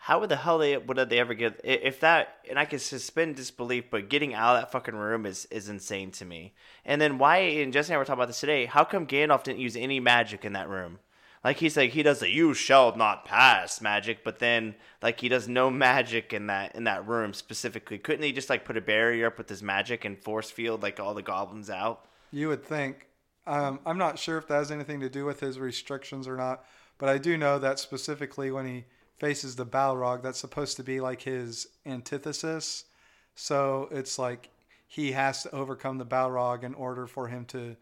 how 0.00 0.20
would 0.20 0.28
the 0.28 0.36
hell 0.36 0.58
they 0.58 0.76
would 0.76 0.96
they 1.08 1.18
ever 1.18 1.34
get 1.34 1.60
if 1.64 2.00
that? 2.00 2.36
And 2.48 2.58
I 2.58 2.64
can 2.64 2.78
suspend 2.78 3.36
disbelief, 3.36 3.84
but 3.90 4.08
getting 4.08 4.32
out 4.32 4.56
of 4.56 4.62
that 4.62 4.72
fucking 4.72 4.94
room 4.96 5.26
is 5.26 5.46
is 5.50 5.68
insane 5.68 6.10
to 6.12 6.24
me. 6.24 6.54
And 6.84 7.00
then 7.00 7.18
why? 7.18 7.38
And 7.38 7.72
Jesse 7.72 7.92
and 7.92 7.96
I 7.96 7.98
were 7.98 8.04
talking 8.04 8.18
about 8.18 8.28
this 8.28 8.40
today. 8.40 8.66
How 8.66 8.84
come 8.84 9.06
Gandalf 9.06 9.42
didn't 9.42 9.58
use 9.58 9.76
any 9.76 10.00
magic 10.00 10.44
in 10.44 10.54
that 10.54 10.68
room? 10.68 11.00
Like 11.44 11.58
he's 11.58 11.76
like 11.76 11.90
he 11.90 12.02
does 12.02 12.20
the 12.20 12.30
"you 12.30 12.54
shall 12.54 12.96
not 12.96 13.24
pass" 13.24 13.80
magic, 13.80 14.24
but 14.24 14.38
then 14.38 14.76
like 15.02 15.20
he 15.20 15.28
does 15.28 15.48
no 15.48 15.68
magic 15.88 16.32
in 16.32 16.46
that 16.46 16.74
in 16.74 16.84
that 16.84 17.06
room 17.06 17.34
specifically. 17.34 17.98
Couldn't 17.98 18.24
he 18.24 18.32
just 18.32 18.50
like 18.50 18.64
put 18.64 18.76
a 18.76 18.80
barrier 18.80 19.26
up 19.26 19.36
with 19.36 19.48
his 19.48 19.62
magic 19.62 20.04
and 20.04 20.18
force 20.18 20.50
field 20.50 20.82
like 20.82 21.00
all 21.00 21.14
the 21.14 21.22
goblins 21.22 21.70
out? 21.70 22.04
you 22.30 22.48
would 22.48 22.64
think. 22.64 23.06
Um, 23.46 23.80
I'm 23.86 23.98
not 23.98 24.18
sure 24.18 24.36
if 24.36 24.46
that 24.48 24.56
has 24.56 24.70
anything 24.70 25.00
to 25.00 25.08
do 25.08 25.24
with 25.24 25.40
his 25.40 25.58
restrictions 25.58 26.28
or 26.28 26.36
not, 26.36 26.64
but 26.98 27.08
I 27.08 27.16
do 27.16 27.38
know 27.38 27.58
that 27.58 27.78
specifically 27.78 28.50
when 28.50 28.66
he 28.66 28.84
faces 29.18 29.56
the 29.56 29.66
Balrog, 29.66 30.22
that's 30.22 30.38
supposed 30.38 30.76
to 30.76 30.82
be 30.82 31.00
like 31.00 31.22
his 31.22 31.66
antithesis. 31.86 32.84
So 33.34 33.88
it's 33.90 34.18
like 34.18 34.50
he 34.86 35.12
has 35.12 35.42
to 35.42 35.54
overcome 35.54 35.98
the 35.98 36.06
Balrog 36.06 36.62
in 36.62 36.74
order 36.74 37.06
for 37.06 37.28
him 37.28 37.44
to 37.46 37.76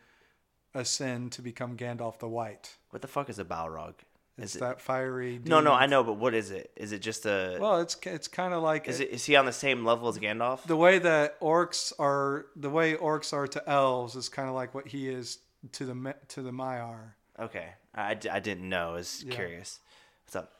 ascend 0.74 1.32
to 1.32 1.42
become 1.42 1.76
Gandalf 1.76 2.18
the 2.18 2.28
White. 2.28 2.76
What 2.90 3.02
the 3.02 3.08
fuck 3.08 3.28
is 3.30 3.38
a 3.38 3.44
Balrog? 3.44 3.94
It's 4.38 4.50
Is 4.50 4.56
it, 4.56 4.60
that 4.60 4.80
fiery. 4.82 5.40
no, 5.46 5.60
no. 5.60 5.72
I 5.72 5.86
know, 5.86 6.04
but 6.04 6.14
what 6.18 6.34
is 6.34 6.50
it? 6.50 6.70
Is 6.76 6.92
it 6.92 6.98
just 7.00 7.24
a? 7.24 7.56
Well, 7.58 7.80
it's 7.80 7.96
it's 8.02 8.28
kind 8.28 8.52
of 8.52 8.62
like 8.62 8.86
is 8.86 9.00
it 9.00 9.08
is 9.08 9.24
he 9.24 9.34
on 9.34 9.46
the 9.46 9.52
same 9.52 9.82
level 9.82 10.08
as 10.08 10.18
Gandalf? 10.18 10.62
the 10.66 10.76
way 10.76 10.98
that 10.98 11.40
orcs 11.40 11.90
are 11.98 12.44
the 12.54 12.68
way 12.68 12.94
orcs 12.96 13.32
are 13.32 13.46
to 13.46 13.66
elves 13.66 14.14
is 14.14 14.28
kind 14.28 14.46
of 14.50 14.54
like 14.54 14.74
what 14.74 14.88
he 14.88 15.08
is 15.08 15.38
to 15.72 15.86
the 15.86 16.14
to 16.28 16.42
the 16.42 16.50
Maiar. 16.50 17.12
okay, 17.38 17.68
I, 17.94 18.10
I 18.30 18.40
didn't 18.40 18.68
know. 18.68 18.90
I 18.90 18.96
was 18.96 19.24
Yeah. 19.26 19.34
curious. 19.34 19.80
What's 20.26 20.36
up? 20.36 20.52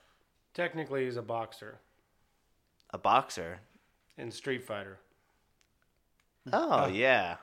Technically, 0.57 1.05
he's 1.05 1.19
a 1.19 1.23
boxer 1.23 1.81
A 2.91 2.97
boxer? 2.97 3.61
in 4.17 4.31
Street 4.31 4.65
Fighter. 4.65 4.99
Oh 6.51 6.87
yeah, 6.87 7.37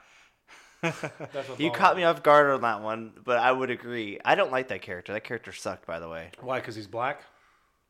That's 0.81 0.95
what 1.01 1.59
you 1.59 1.69
Balrog 1.69 1.73
caught 1.75 1.95
me 1.95 2.03
off 2.03 2.23
guard 2.23 2.49
on 2.49 2.61
that 2.61 2.81
one, 2.81 3.13
but 3.23 3.37
I 3.37 3.51
would 3.51 3.69
agree. 3.69 4.19
I 4.25 4.33
don't 4.33 4.51
like 4.51 4.69
that 4.69 4.81
character. 4.81 5.13
That 5.13 5.23
character 5.23 5.51
sucked, 5.51 5.85
by 5.85 5.99
the 5.99 6.09
way. 6.09 6.31
Why? 6.41 6.59
Because 6.59 6.75
he's 6.75 6.87
black. 6.87 7.21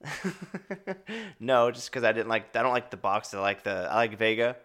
no, 1.39 1.71
just 1.71 1.89
because 1.89 2.03
I 2.03 2.11
didn't 2.11 2.27
like. 2.27 2.53
I 2.55 2.61
don't 2.61 2.73
like 2.73 2.91
the 2.91 2.97
boxer. 2.97 3.37
I 3.37 3.41
like 3.41 3.63
the. 3.63 3.87
I 3.89 3.95
like 3.95 4.17
Vega, 4.17 4.57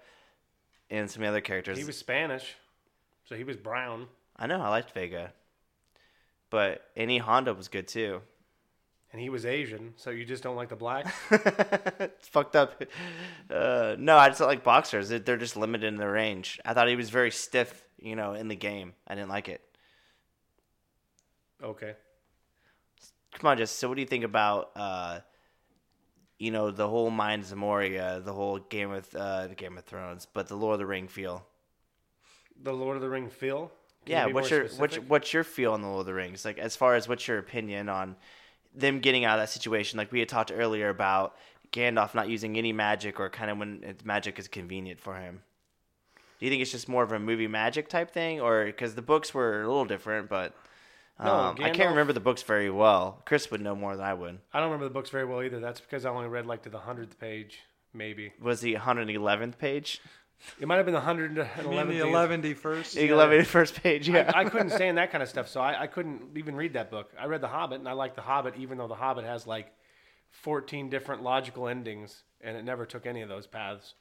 and 0.90 1.08
some 1.08 1.22
of 1.22 1.26
the 1.26 1.28
other 1.28 1.40
characters. 1.40 1.78
He 1.78 1.84
was 1.84 1.96
Spanish, 1.96 2.56
so 3.24 3.36
he 3.36 3.44
was 3.44 3.56
brown. 3.56 4.08
I 4.36 4.48
know 4.48 4.60
I 4.60 4.70
liked 4.70 4.90
Vega, 4.90 5.32
but 6.50 6.82
any 6.96 7.18
Honda 7.18 7.54
was 7.54 7.68
good 7.68 7.86
too. 7.86 8.22
And 9.10 9.22
he 9.22 9.30
was 9.30 9.46
Asian, 9.46 9.94
so 9.96 10.10
you 10.10 10.26
just 10.26 10.42
don't 10.42 10.56
like 10.56 10.68
the 10.68 10.76
black? 10.76 11.06
it's 11.30 12.28
fucked 12.28 12.54
up. 12.54 12.82
Uh, 13.50 13.96
no, 13.98 14.18
I 14.18 14.28
just 14.28 14.38
don't 14.38 14.48
like 14.48 14.62
boxers. 14.62 15.08
They're- 15.08 15.38
just 15.38 15.56
limited 15.56 15.86
in 15.86 15.96
their 15.96 16.12
range. 16.12 16.60
I 16.64 16.74
thought 16.74 16.88
he 16.88 16.96
was 16.96 17.08
very 17.08 17.30
stiff, 17.30 17.84
you 17.98 18.16
know, 18.16 18.34
in 18.34 18.48
the 18.48 18.56
game. 18.56 18.92
I 19.06 19.14
didn't 19.14 19.30
like 19.30 19.48
it. 19.48 19.62
Okay. 21.62 21.94
Come 23.32 23.48
on, 23.48 23.56
Jess. 23.56 23.70
So, 23.70 23.88
what 23.88 23.94
do 23.94 24.02
you 24.02 24.06
think 24.06 24.24
about, 24.24 24.72
uh, 24.76 25.20
you 26.38 26.50
know, 26.50 26.70
the 26.70 26.88
whole 26.88 27.10
Mines 27.10 27.50
of 27.50 27.58
Moria, 27.58 28.20
the 28.22 28.32
whole 28.32 28.58
Game 28.58 28.92
of 28.92 29.06
uh, 29.14 29.46
the 29.46 29.54
Game 29.54 29.78
of 29.78 29.84
Thrones, 29.84 30.26
but 30.26 30.48
the 30.48 30.56
Lord 30.56 30.74
of 30.74 30.78
the 30.80 30.86
Ring 30.86 31.08
feel? 31.08 31.46
The 32.62 32.72
Lord 32.72 32.96
of 32.96 33.02
the 33.02 33.08
Ring 33.08 33.28
feel? 33.28 33.72
Can 34.04 34.12
yeah. 34.12 34.26
be 34.26 34.32
What's 34.32 34.50
your 34.50 34.62
what's 34.62 34.74
specific? 34.74 35.10
what's 35.10 35.32
your 35.32 35.44
feel 35.44 35.72
on 35.72 35.82
the 35.82 35.88
Lord 35.88 36.00
of 36.00 36.06
the 36.06 36.14
Rings? 36.14 36.44
Like, 36.44 36.58
as 36.58 36.76
far 36.76 36.94
as 36.94 37.08
what's 37.08 37.26
your 37.26 37.38
opinion 37.38 37.88
on 37.88 38.16
them 38.78 39.00
getting 39.00 39.24
out 39.24 39.38
of 39.38 39.42
that 39.42 39.50
situation? 39.50 39.96
Like 39.98 40.12
we 40.12 40.20
had 40.20 40.28
talked 40.28 40.52
earlier 40.54 40.88
about 40.88 41.36
Gandalf 41.72 42.14
not 42.14 42.28
using 42.28 42.56
any 42.56 42.72
magic, 42.72 43.20
or 43.20 43.28
kind 43.28 43.50
of 43.50 43.58
when 43.58 43.80
it's 43.82 44.04
magic 44.04 44.38
is 44.38 44.48
convenient 44.48 45.00
for 45.00 45.14
him. 45.16 45.42
Do 46.38 46.46
you 46.46 46.50
think 46.50 46.62
it's 46.62 46.70
just 46.70 46.88
more 46.88 47.02
of 47.02 47.12
a 47.12 47.18
movie 47.18 47.48
magic 47.48 47.88
type 47.88 48.10
thing, 48.10 48.40
or 48.40 48.66
because 48.66 48.94
the 48.94 49.02
books 49.02 49.34
were 49.34 49.62
a 49.62 49.68
little 49.68 49.84
different? 49.84 50.28
But 50.28 50.54
No, 51.22 51.32
um, 51.32 51.56
I 51.60 51.70
can't 51.70 51.90
remember 51.90 52.12
the 52.12 52.20
books 52.20 52.42
very 52.42 52.70
well. 52.70 53.22
Chris 53.24 53.50
would 53.50 53.60
know 53.60 53.74
more 53.74 53.96
than 53.96 54.04
I 54.04 54.14
would. 54.14 54.38
I 54.52 54.60
don't 54.60 54.68
remember 54.68 54.84
the 54.84 54.94
books 54.94 55.10
very 55.10 55.24
well 55.24 55.42
either. 55.42 55.58
That's 55.60 55.80
because 55.80 56.04
I 56.04 56.10
only 56.10 56.28
read 56.28 56.46
like 56.46 56.62
to 56.62 56.70
the 56.70 56.78
hundredth 56.78 57.18
page, 57.18 57.60
maybe. 57.92 58.32
Was 58.40 58.60
the 58.60 58.76
111th 58.76 59.58
page? 59.58 60.00
It 60.60 60.66
might 60.66 60.76
have 60.76 60.86
been 60.86 60.94
the 60.94 61.00
hundred 61.00 61.36
and 61.36 61.48
You 61.62 61.70
mean 61.70 61.88
the 61.88 62.00
eleven 62.00 62.54
first? 62.54 62.94
You 62.96 63.16
love 63.16 63.32
it 63.32 63.46
first 63.46 63.82
page. 63.82 64.08
Yeah. 64.08 64.30
I, 64.34 64.40
I 64.40 64.44
couldn't 64.44 64.70
stand 64.78 64.98
that 64.98 65.10
kind 65.10 65.22
of 65.22 65.28
stuff, 65.28 65.48
so 65.48 65.60
I, 65.60 65.82
I 65.82 65.86
couldn't 65.86 66.36
even 66.36 66.54
read 66.56 66.74
that 66.74 66.90
book. 66.90 67.10
I 67.18 67.26
read 67.26 67.40
The 67.40 67.48
Hobbit, 67.48 67.80
and 67.80 67.88
I 67.88 67.92
like 67.92 68.14
The 68.14 68.22
Hobbit, 68.22 68.54
even 68.56 68.78
though 68.78 68.88
The 68.88 68.94
Hobbit 68.94 69.24
has 69.24 69.46
like 69.46 69.72
fourteen 70.30 70.88
different 70.88 71.22
logical 71.22 71.68
endings, 71.68 72.22
and 72.40 72.56
it 72.56 72.64
never 72.64 72.86
took 72.86 73.06
any 73.06 73.22
of 73.22 73.28
those 73.28 73.46
paths. 73.46 73.94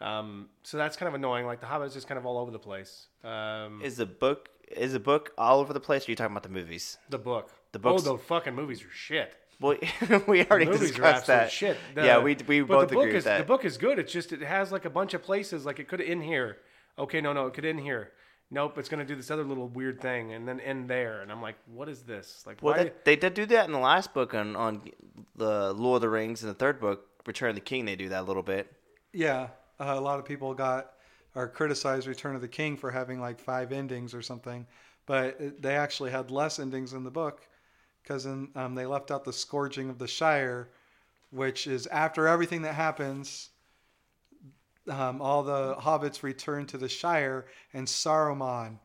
Um, 0.00 0.50
so 0.62 0.76
that's 0.76 0.96
kind 0.96 1.08
of 1.08 1.14
annoying. 1.14 1.46
Like 1.46 1.60
The 1.60 1.66
Hobbit 1.66 1.88
is 1.88 1.94
just 1.94 2.06
kind 2.08 2.18
of 2.18 2.26
all 2.26 2.38
over 2.38 2.50
the 2.50 2.58
place. 2.58 3.08
Um, 3.24 3.80
is 3.82 3.96
the 3.96 4.06
book 4.06 4.50
is 4.70 4.92
the 4.92 5.00
book 5.00 5.32
all 5.38 5.60
over 5.60 5.72
the 5.72 5.80
place? 5.80 6.04
Or 6.04 6.08
are 6.08 6.12
you 6.12 6.16
talking 6.16 6.32
about 6.32 6.42
the 6.42 6.48
movies? 6.48 6.98
the 7.08 7.18
book. 7.18 7.50
the 7.72 7.78
book. 7.78 7.96
Oh, 7.98 8.16
the 8.16 8.18
fucking 8.18 8.54
movies 8.54 8.82
are 8.84 8.90
shit. 8.90 9.34
Well, 9.60 9.76
we 10.26 10.44
already 10.44 10.66
movies 10.66 10.90
discussed 10.90 11.28
absolute 11.28 11.36
that. 11.36 11.50
shit. 11.50 11.76
The- 11.94 12.04
yeah, 12.04 12.18
we 12.18 12.36
we 12.46 12.60
but 12.60 12.68
both 12.68 12.88
the 12.88 12.94
book 12.94 13.04
agree 13.04 13.10
is, 13.10 13.14
with 13.16 13.24
that. 13.24 13.38
The 13.38 13.44
book 13.44 13.64
is 13.64 13.76
good. 13.78 13.98
It's 13.98 14.12
just 14.12 14.32
it 14.32 14.42
has 14.42 14.70
like 14.70 14.84
a 14.84 14.90
bunch 14.90 15.14
of 15.14 15.22
places. 15.22 15.64
Like 15.64 15.78
it 15.78 15.88
could 15.88 16.00
end 16.00 16.22
here. 16.22 16.58
Okay, 16.98 17.20
no, 17.20 17.32
no, 17.32 17.46
it 17.46 17.54
could 17.54 17.64
end 17.64 17.80
here. 17.80 18.12
Nope, 18.50 18.78
it's 18.78 18.88
gonna 18.88 19.04
do 19.04 19.16
this 19.16 19.30
other 19.30 19.44
little 19.44 19.68
weird 19.68 20.00
thing 20.00 20.32
and 20.32 20.46
then 20.46 20.60
end 20.60 20.88
there. 20.88 21.20
And 21.22 21.32
I'm 21.32 21.42
like, 21.42 21.56
what 21.66 21.88
is 21.88 22.02
this? 22.02 22.44
Like, 22.46 22.62
well, 22.62 22.76
why? 22.76 22.84
that, 22.84 23.04
they 23.04 23.16
did 23.16 23.34
do 23.34 23.46
that 23.46 23.66
in 23.66 23.72
the 23.72 23.78
last 23.78 24.14
book 24.14 24.34
on 24.34 24.54
on 24.56 24.82
the 25.34 25.72
Lord 25.72 25.96
of 25.96 26.02
the 26.02 26.10
Rings, 26.10 26.42
In 26.42 26.48
the 26.48 26.54
third 26.54 26.80
book, 26.80 27.06
Return 27.26 27.50
of 27.50 27.54
the 27.54 27.60
King. 27.60 27.86
They 27.86 27.96
do 27.96 28.08
that 28.10 28.20
a 28.20 28.26
little 28.26 28.42
bit. 28.42 28.72
Yeah, 29.12 29.48
uh, 29.80 29.94
a 29.96 30.00
lot 30.00 30.18
of 30.18 30.24
people 30.24 30.54
got 30.54 30.92
or 31.34 31.48
criticized 31.48 32.06
Return 32.06 32.34
of 32.34 32.40
the 32.40 32.48
King 32.48 32.76
for 32.76 32.90
having 32.90 33.20
like 33.20 33.40
five 33.40 33.72
endings 33.72 34.14
or 34.14 34.22
something, 34.22 34.66
but 35.06 35.40
it, 35.40 35.62
they 35.62 35.74
actually 35.74 36.10
had 36.10 36.30
less 36.30 36.58
endings 36.58 36.92
in 36.92 37.04
the 37.04 37.10
book 37.10 37.46
because 38.06 38.26
um, 38.26 38.74
they 38.74 38.86
left 38.86 39.10
out 39.10 39.24
the 39.24 39.32
scourging 39.32 39.90
of 39.90 39.98
the 39.98 40.06
Shire, 40.06 40.68
which 41.30 41.66
is 41.66 41.86
after 41.88 42.28
everything 42.28 42.62
that 42.62 42.74
happens. 42.74 43.50
Um, 44.88 45.20
all 45.20 45.42
the 45.42 45.74
hobbits 45.74 46.22
return 46.22 46.66
to 46.66 46.78
the 46.78 46.88
Shire, 46.88 47.46
and 47.74 47.88
Saruman 47.88 48.78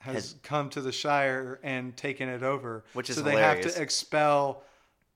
has 0.00 0.14
Has- 0.14 0.34
come 0.42 0.68
to 0.70 0.80
the 0.80 0.90
Shire 0.90 1.60
and 1.62 1.96
taken 1.96 2.28
it 2.28 2.42
over. 2.42 2.84
Which 2.94 3.10
is 3.10 3.16
so 3.16 3.22
they 3.22 3.36
have 3.36 3.60
to 3.60 3.80
expel 3.80 4.64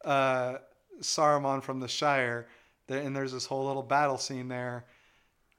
uh, 0.05 0.59
Saruman 1.01 1.63
from 1.63 1.81
the 1.81 1.89
Shire. 1.89 2.47
And 2.89 3.17
there's 3.17 3.33
this 3.33 3.47
whole 3.47 3.67
little 3.67 3.83
battle 3.83 4.19
scene 4.19 4.49
there. 4.49 4.85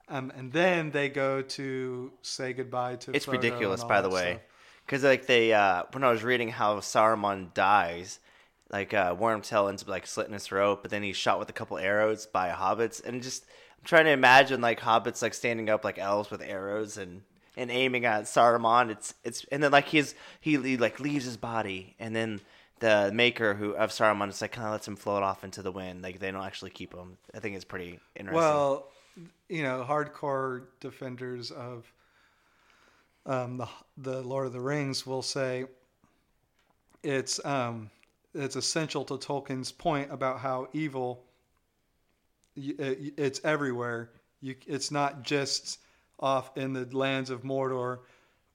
Um, 0.08 0.32
and 0.36 0.52
then 0.52 0.90
they 0.90 1.08
go 1.08 1.42
to 1.42 2.12
say 2.22 2.52
goodbye 2.52 2.96
to. 2.96 3.12
It's 3.12 3.26
Frodo 3.26 3.32
ridiculous, 3.32 3.82
by 3.84 4.00
the 4.00 4.10
way, 4.10 4.32
stuff. 4.32 4.42
Because 4.84 5.02
like 5.02 5.26
they 5.26 5.52
uh, 5.52 5.84
when 5.92 6.04
I 6.04 6.10
was 6.10 6.22
reading 6.22 6.48
how 6.48 6.76
Saruman 6.80 7.52
dies, 7.54 8.20
like 8.70 8.94
uh, 8.94 9.14
Wormtail 9.14 9.68
ends 9.68 9.82
up 9.82 9.88
like 9.88 10.06
slitting 10.06 10.32
his 10.32 10.46
throat, 10.46 10.82
but 10.82 10.90
then 10.90 11.02
he's 11.02 11.16
shot 11.16 11.38
with 11.38 11.48
a 11.48 11.54
couple 11.54 11.78
arrows 11.78 12.26
by 12.26 12.50
hobbits, 12.50 13.02
and 13.04 13.22
just 13.22 13.44
I'm 13.78 13.84
trying 13.84 14.04
to 14.06 14.10
imagine 14.10 14.60
like 14.60 14.80
hobbits 14.80 15.22
like 15.22 15.34
standing 15.34 15.70
up 15.70 15.84
like 15.84 15.98
elves 15.98 16.30
with 16.30 16.42
arrows 16.42 16.96
and 16.96 17.22
and 17.56 17.70
aiming 17.70 18.04
at 18.04 18.24
Saruman. 18.24 18.90
It's 18.90 19.14
it's 19.24 19.44
and 19.50 19.62
then 19.62 19.70
like 19.72 19.86
he's 19.86 20.14
he, 20.40 20.60
he 20.60 20.76
like 20.76 21.00
leaves 21.00 21.24
his 21.24 21.36
body, 21.36 21.94
and 21.98 22.14
then 22.14 22.40
the 22.80 23.10
maker 23.14 23.54
who 23.54 23.70
of 23.72 23.90
Saruman 23.90 24.28
just 24.28 24.42
like 24.42 24.52
kind 24.52 24.66
of 24.66 24.72
lets 24.72 24.88
him 24.88 24.96
float 24.96 25.22
off 25.22 25.44
into 25.44 25.62
the 25.62 25.72
wind. 25.72 26.02
Like 26.02 26.18
they 26.18 26.30
don't 26.30 26.44
actually 26.44 26.70
keep 26.70 26.94
him. 26.94 27.16
I 27.34 27.40
think 27.40 27.56
it's 27.56 27.64
pretty 27.64 28.00
interesting. 28.16 28.34
Well, 28.34 28.88
you 29.48 29.62
know, 29.62 29.86
hardcore 29.88 30.64
defenders 30.80 31.50
of 31.50 31.90
um, 33.26 33.56
the 33.58 33.68
the 33.96 34.22
Lord 34.22 34.46
of 34.46 34.52
the 34.52 34.60
Rings 34.60 35.06
will 35.06 35.22
say 35.22 35.64
it's 37.02 37.44
um, 37.44 37.90
it's 38.34 38.56
essential 38.56 39.04
to 39.04 39.14
Tolkien's 39.14 39.72
point 39.72 40.10
about 40.12 40.40
how 40.40 40.68
evil 40.72 41.24
it- 42.56 43.14
it's 43.16 43.40
everywhere. 43.44 44.10
You, 44.40 44.56
it's 44.66 44.90
not 44.90 45.22
just 45.22 45.80
off 46.20 46.56
in 46.56 46.72
the 46.72 46.84
lands 46.96 47.30
of 47.30 47.42
Mordor, 47.42 48.00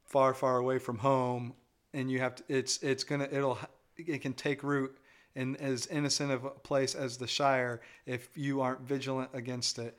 far, 0.05 0.33
far 0.33 0.57
away 0.57 0.79
from 0.79 0.97
home, 0.97 1.53
and 1.93 2.09
you 2.09 2.19
have 2.19 2.35
to. 2.35 2.43
It's 2.47 2.77
it's 2.83 3.03
gonna 3.03 3.27
it'll 3.31 3.59
it 3.97 4.21
can 4.21 4.33
take 4.33 4.63
root 4.63 4.97
in 5.35 5.55
as 5.57 5.87
innocent 5.87 6.31
of 6.31 6.45
a 6.45 6.49
place 6.49 6.95
as 6.95 7.17
the 7.17 7.27
Shire 7.27 7.81
if 8.05 8.29
you 8.35 8.61
aren't 8.61 8.81
vigilant 8.81 9.29
against 9.33 9.79
it. 9.79 9.97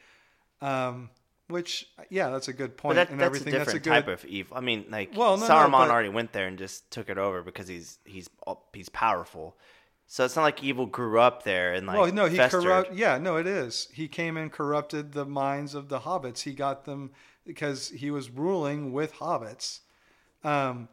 Um, 0.61 1.11
which 1.51 1.89
yeah, 2.09 2.31
that's 2.31 2.49
a 2.49 2.53
good 2.53 2.77
point 2.77 2.97
that, 2.97 3.11
and 3.11 3.21
that's 3.21 3.27
everything. 3.27 3.55
a 3.55 3.59
That's 3.59 3.73
different 3.73 3.87
a 3.87 3.91
good. 3.91 4.07
type 4.07 4.09
of 4.09 4.25
evil. 4.25 4.57
I 4.57 4.61
mean, 4.61 4.87
like 4.91 5.11
Well, 5.17 5.37
no, 5.37 5.47
no, 5.47 5.53
Saruman 5.53 5.71
but- 5.73 5.91
already 5.91 6.09
went 6.09 6.33
there 6.33 6.47
and 6.47 6.57
just 6.59 6.91
took 6.91 7.09
it 7.11 7.19
over 7.19 7.43
because 7.43 7.69
he's 7.69 7.99
he's 8.05 8.29
he's 8.73 8.89
powerful. 8.89 9.57
So 10.07 10.25
it's 10.25 10.35
not 10.35 10.43
like 10.43 10.65
evil 10.65 10.87
grew 10.87 11.21
up 11.21 11.45
there 11.45 11.73
and 11.73 11.87
like 11.87 11.97
well, 11.97 12.13
no, 12.13 12.27
he 12.27 12.37
festered. 12.37 12.63
corrupt. 12.65 12.95
Yeah, 12.95 13.19
no, 13.19 13.37
it 13.37 13.47
is. 13.47 13.89
He 13.93 14.09
came 14.09 14.37
and 14.37 14.51
corrupted 14.51 15.13
the 15.13 15.25
minds 15.25 15.75
of 15.75 15.89
the 15.89 16.01
hobbits. 16.01 16.41
He 16.43 16.53
got 16.53 16.85
them 16.85 17.11
because 17.47 17.91
he 17.91 18.11
was 18.11 18.29
ruling 18.29 18.93
with 18.93 19.15
hobbits, 19.15 19.81
um, 20.43 20.89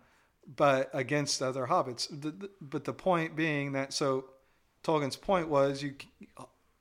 but 0.56 0.90
against 0.94 1.42
other 1.42 1.66
hobbits. 1.66 2.08
The, 2.10 2.30
the, 2.32 2.50
but 2.62 2.84
the 2.86 2.94
point 2.94 3.36
being 3.36 3.72
that 3.72 3.92
so 3.92 4.26
Tolkien's 4.84 5.16
point 5.16 5.50
was 5.50 5.82
you 5.82 5.96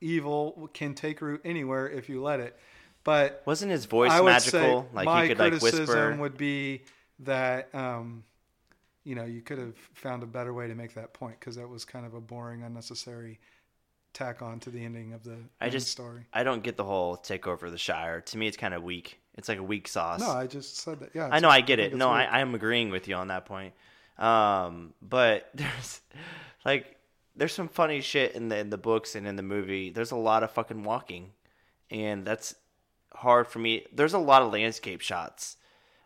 evil 0.00 0.68
can 0.74 0.94
take 0.94 1.20
root 1.20 1.40
anywhere 1.44 1.88
if 1.88 2.08
you 2.08 2.22
let 2.22 2.40
it. 2.40 2.58
But 3.06 3.42
Wasn't 3.46 3.70
his 3.70 3.86
voice 3.86 4.10
I 4.10 4.20
would 4.20 4.32
magical? 4.32 4.82
say 4.82 4.86
Like 4.92 5.04
my 5.06 5.22
he 5.22 5.28
could 5.28 5.38
like 5.38 5.62
whisper. 5.62 6.16
would 6.18 6.36
be 6.36 6.82
that 7.20 7.72
um, 7.74 8.24
you 9.04 9.14
know 9.14 9.24
you 9.24 9.40
could 9.40 9.58
have 9.58 9.76
found 9.94 10.22
a 10.24 10.26
better 10.26 10.52
way 10.52 10.66
to 10.66 10.74
make 10.74 10.94
that 10.94 11.14
point 11.14 11.38
because 11.38 11.54
that 11.54 11.68
was 11.68 11.84
kind 11.84 12.04
of 12.04 12.14
a 12.14 12.20
boring, 12.20 12.64
unnecessary 12.64 13.38
tack 14.12 14.42
on 14.42 14.58
to 14.60 14.70
the 14.70 14.84
ending 14.84 15.12
of 15.12 15.22
the 15.22 15.36
I 15.60 15.68
just 15.68 15.88
story. 15.88 16.26
I 16.32 16.42
don't 16.42 16.62
get 16.64 16.76
the 16.76 16.84
whole 16.84 17.16
takeover 17.16 17.62
of 17.62 17.72
the 17.72 17.78
Shire. 17.78 18.22
To 18.22 18.38
me, 18.38 18.48
it's 18.48 18.56
kind 18.56 18.74
of 18.74 18.82
weak. 18.82 19.20
It's 19.36 19.48
like 19.48 19.58
a 19.58 19.62
weak 19.62 19.86
sauce. 19.86 20.20
No, 20.20 20.30
I 20.30 20.46
just 20.48 20.78
said 20.78 20.98
that. 21.00 21.10
Yeah, 21.14 21.28
I 21.30 21.38
know, 21.38 21.48
I 21.48 21.60
get 21.60 21.78
think 21.78 21.92
it. 21.92 21.96
No, 21.96 22.08
I, 22.08 22.22
weak. 22.22 22.28
I 22.32 22.40
am 22.40 22.54
agreeing 22.54 22.90
with 22.90 23.06
you 23.06 23.14
on 23.14 23.28
that 23.28 23.44
point. 23.46 23.72
Um, 24.18 24.94
but 25.00 25.48
there's 25.54 26.00
like 26.64 26.96
there's 27.36 27.52
some 27.54 27.68
funny 27.68 28.00
shit 28.00 28.34
in 28.34 28.48
the 28.48 28.58
in 28.58 28.70
the 28.70 28.78
books 28.78 29.14
and 29.14 29.28
in 29.28 29.36
the 29.36 29.42
movie. 29.44 29.90
There's 29.90 30.10
a 30.10 30.16
lot 30.16 30.42
of 30.42 30.50
fucking 30.50 30.82
walking, 30.82 31.30
and 31.90 32.24
that's 32.24 32.54
hard 33.16 33.48
for 33.48 33.58
me. 33.58 33.84
There's 33.92 34.14
a 34.14 34.18
lot 34.18 34.42
of 34.42 34.52
landscape 34.52 35.00
shots. 35.00 35.56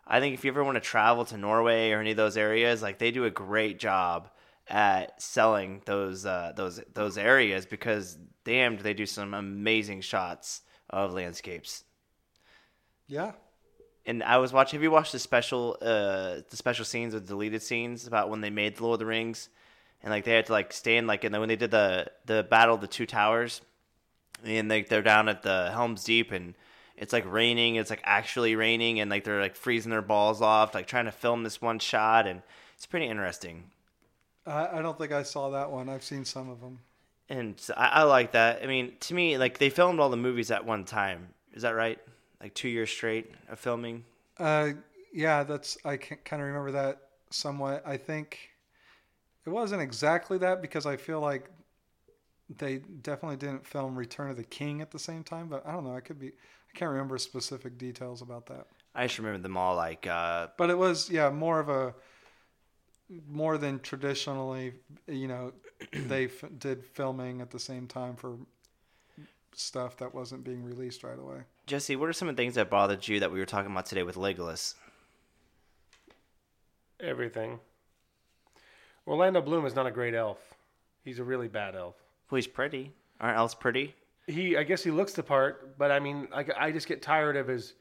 I 0.07 0.19
think 0.19 0.33
if 0.33 0.43
you 0.43 0.51
ever 0.51 0.63
want 0.63 0.75
to 0.75 0.81
travel 0.81 1.25
to 1.25 1.37
Norway 1.37 1.91
or 1.91 2.01
any 2.01 2.11
of 2.11 2.17
those 2.17 2.37
areas, 2.37 2.81
like 2.81 2.97
they 2.97 3.11
do 3.11 3.25
a 3.25 3.31
great 3.31 3.79
job 3.79 4.29
at 4.67 5.21
selling 5.21 5.81
those 5.85 6.25
uh, 6.25 6.53
those 6.55 6.81
those 6.93 7.17
areas 7.17 7.65
because 7.65 8.17
damned 8.43 8.79
they 8.79 8.93
do 8.93 9.05
some 9.05 9.33
amazing 9.33 10.01
shots 10.01 10.61
of 10.89 11.13
landscapes 11.13 11.83
yeah. 13.11 13.33
and 14.05 14.23
I 14.23 14.37
was 14.37 14.53
watching. 14.53 14.77
Have 14.77 14.83
you 14.83 14.89
watched 14.89 15.11
the 15.11 15.19
special, 15.19 15.77
uh, 15.81 16.37
the 16.49 16.55
special 16.55 16.85
scenes 16.85 17.13
or 17.13 17.19
deleted 17.19 17.61
scenes 17.61 18.07
about 18.07 18.29
when 18.29 18.39
they 18.39 18.49
made 18.49 18.77
the 18.77 18.83
Lord 18.83 18.95
of 18.95 18.99
the 18.99 19.05
Rings, 19.05 19.49
and 20.01 20.11
like 20.11 20.23
they 20.23 20.31
had 20.31 20.45
to 20.45 20.53
like 20.53 20.71
stand 20.71 21.07
like, 21.07 21.25
and 21.25 21.33
then 21.33 21.41
when 21.41 21.49
they 21.49 21.57
did 21.57 21.71
the 21.71 22.09
the 22.25 22.43
battle 22.49 22.75
of 22.75 22.79
the 22.79 22.87
two 22.87 23.05
towers, 23.05 23.59
and 24.45 24.69
like 24.69 24.87
they're 24.87 25.01
down 25.01 25.27
at 25.27 25.43
the 25.43 25.71
Helm's 25.73 26.05
Deep, 26.05 26.31
and 26.31 26.55
it's 27.01 27.11
like 27.11 27.29
raining. 27.29 27.75
It's 27.75 27.89
like 27.89 28.01
actually 28.03 28.55
raining, 28.55 28.99
and 28.99 29.09
like 29.09 29.23
they're 29.23 29.41
like 29.41 29.55
freezing 29.55 29.89
their 29.89 30.03
balls 30.03 30.39
off, 30.39 30.75
like 30.75 30.85
trying 30.85 31.05
to 31.05 31.11
film 31.11 31.43
this 31.43 31.59
one 31.59 31.79
shot, 31.79 32.27
and 32.27 32.43
it's 32.75 32.85
pretty 32.85 33.07
interesting. 33.07 33.63
I, 34.45 34.77
I 34.77 34.81
don't 34.83 34.97
think 34.97 35.11
I 35.11 35.23
saw 35.23 35.49
that 35.49 35.71
one. 35.71 35.89
I've 35.89 36.03
seen 36.03 36.23
some 36.23 36.47
of 36.47 36.61
them. 36.61 36.79
And 37.27 37.59
so 37.59 37.73
I, 37.75 37.87
I 37.87 38.03
like 38.03 38.33
that. 38.33 38.61
I 38.63 38.67
mean, 38.67 38.93
to 39.01 39.15
me, 39.15 39.39
like 39.39 39.57
they 39.57 39.71
filmed 39.71 39.99
all 39.99 40.09
the 40.09 40.17
movies 40.17 40.51
at 40.51 40.63
one 40.63 40.85
time. 40.85 41.29
Is 41.53 41.63
that 41.63 41.71
right? 41.71 41.99
Like 42.39 42.53
two 42.53 42.69
years 42.69 42.91
straight 42.91 43.31
of 43.49 43.59
filming. 43.59 44.05
Uh, 44.37 44.69
yeah, 45.11 45.43
that's 45.43 45.79
I 45.83 45.97
can 45.97 46.17
kind 46.23 46.41
of 46.41 46.47
remember 46.47 46.71
that 46.71 46.99
somewhat. 47.31 47.81
I 47.83 47.97
think 47.97 48.51
it 49.45 49.49
wasn't 49.49 49.81
exactly 49.81 50.37
that 50.37 50.61
because 50.61 50.85
I 50.85 50.97
feel 50.97 51.19
like 51.19 51.49
they 52.59 52.77
definitely 53.01 53.37
didn't 53.37 53.65
film 53.65 53.95
Return 53.95 54.29
of 54.29 54.37
the 54.37 54.43
King 54.43 54.81
at 54.81 54.91
the 54.91 54.99
same 54.99 55.23
time. 55.23 55.47
But 55.47 55.65
I 55.65 55.71
don't 55.71 55.83
know. 55.83 55.95
I 55.95 56.01
could 56.01 56.19
be. 56.19 56.33
I 56.73 56.77
can't 56.77 56.91
remember 56.91 57.17
specific 57.17 57.77
details 57.77 58.21
about 58.21 58.45
that. 58.47 58.67
I 58.95 59.05
just 59.07 59.17
remember 59.17 59.39
them 59.39 59.57
all 59.57 59.75
like 59.75 60.07
uh, 60.07 60.47
But 60.57 60.69
it 60.69 60.77
was 60.77 61.09
yeah 61.09 61.29
more 61.29 61.59
of 61.59 61.69
a 61.69 61.93
more 63.29 63.57
than 63.57 63.79
traditionally. 63.79 64.73
You 65.07 65.27
know, 65.27 65.53
they 65.93 66.25
f- 66.25 66.43
did 66.57 66.85
filming 66.85 67.41
at 67.41 67.51
the 67.51 67.59
same 67.59 67.87
time 67.87 68.15
for 68.15 68.37
stuff 69.53 69.97
that 69.97 70.15
wasn't 70.15 70.43
being 70.43 70.63
released 70.63 71.03
right 71.03 71.19
away. 71.19 71.41
Jesse, 71.67 71.95
what 71.95 72.07
are 72.09 72.13
some 72.13 72.29
of 72.29 72.35
the 72.35 72.41
things 72.41 72.55
that 72.55 72.69
bothered 72.69 73.07
you 73.07 73.19
that 73.19 73.31
we 73.31 73.39
were 73.39 73.45
talking 73.45 73.71
about 73.71 73.85
today 73.85 74.03
with 74.03 74.15
Legolas? 74.15 74.75
Everything. 76.99 77.59
Orlando 79.07 79.41
Bloom 79.41 79.65
is 79.65 79.75
not 79.75 79.87
a 79.87 79.91
great 79.91 80.13
elf. 80.13 80.37
He's 81.03 81.19
a 81.19 81.23
really 81.23 81.47
bad 81.47 81.75
elf. 81.75 81.95
Well, 82.29 82.37
he's 82.37 82.47
pretty. 82.47 82.91
Aren't 83.19 83.37
elves 83.37 83.55
pretty? 83.55 83.95
He, 84.27 84.55
I 84.55 84.63
guess 84.63 84.83
he 84.83 84.91
looks 84.91 85.13
the 85.13 85.23
part, 85.23 85.77
but 85.77 85.91
I 85.91 85.99
mean, 85.99 86.27
I, 86.33 86.45
I 86.57 86.71
just 86.71 86.87
get 86.87 87.01
tired 87.01 87.35
of 87.35 87.47
his, 87.47 87.73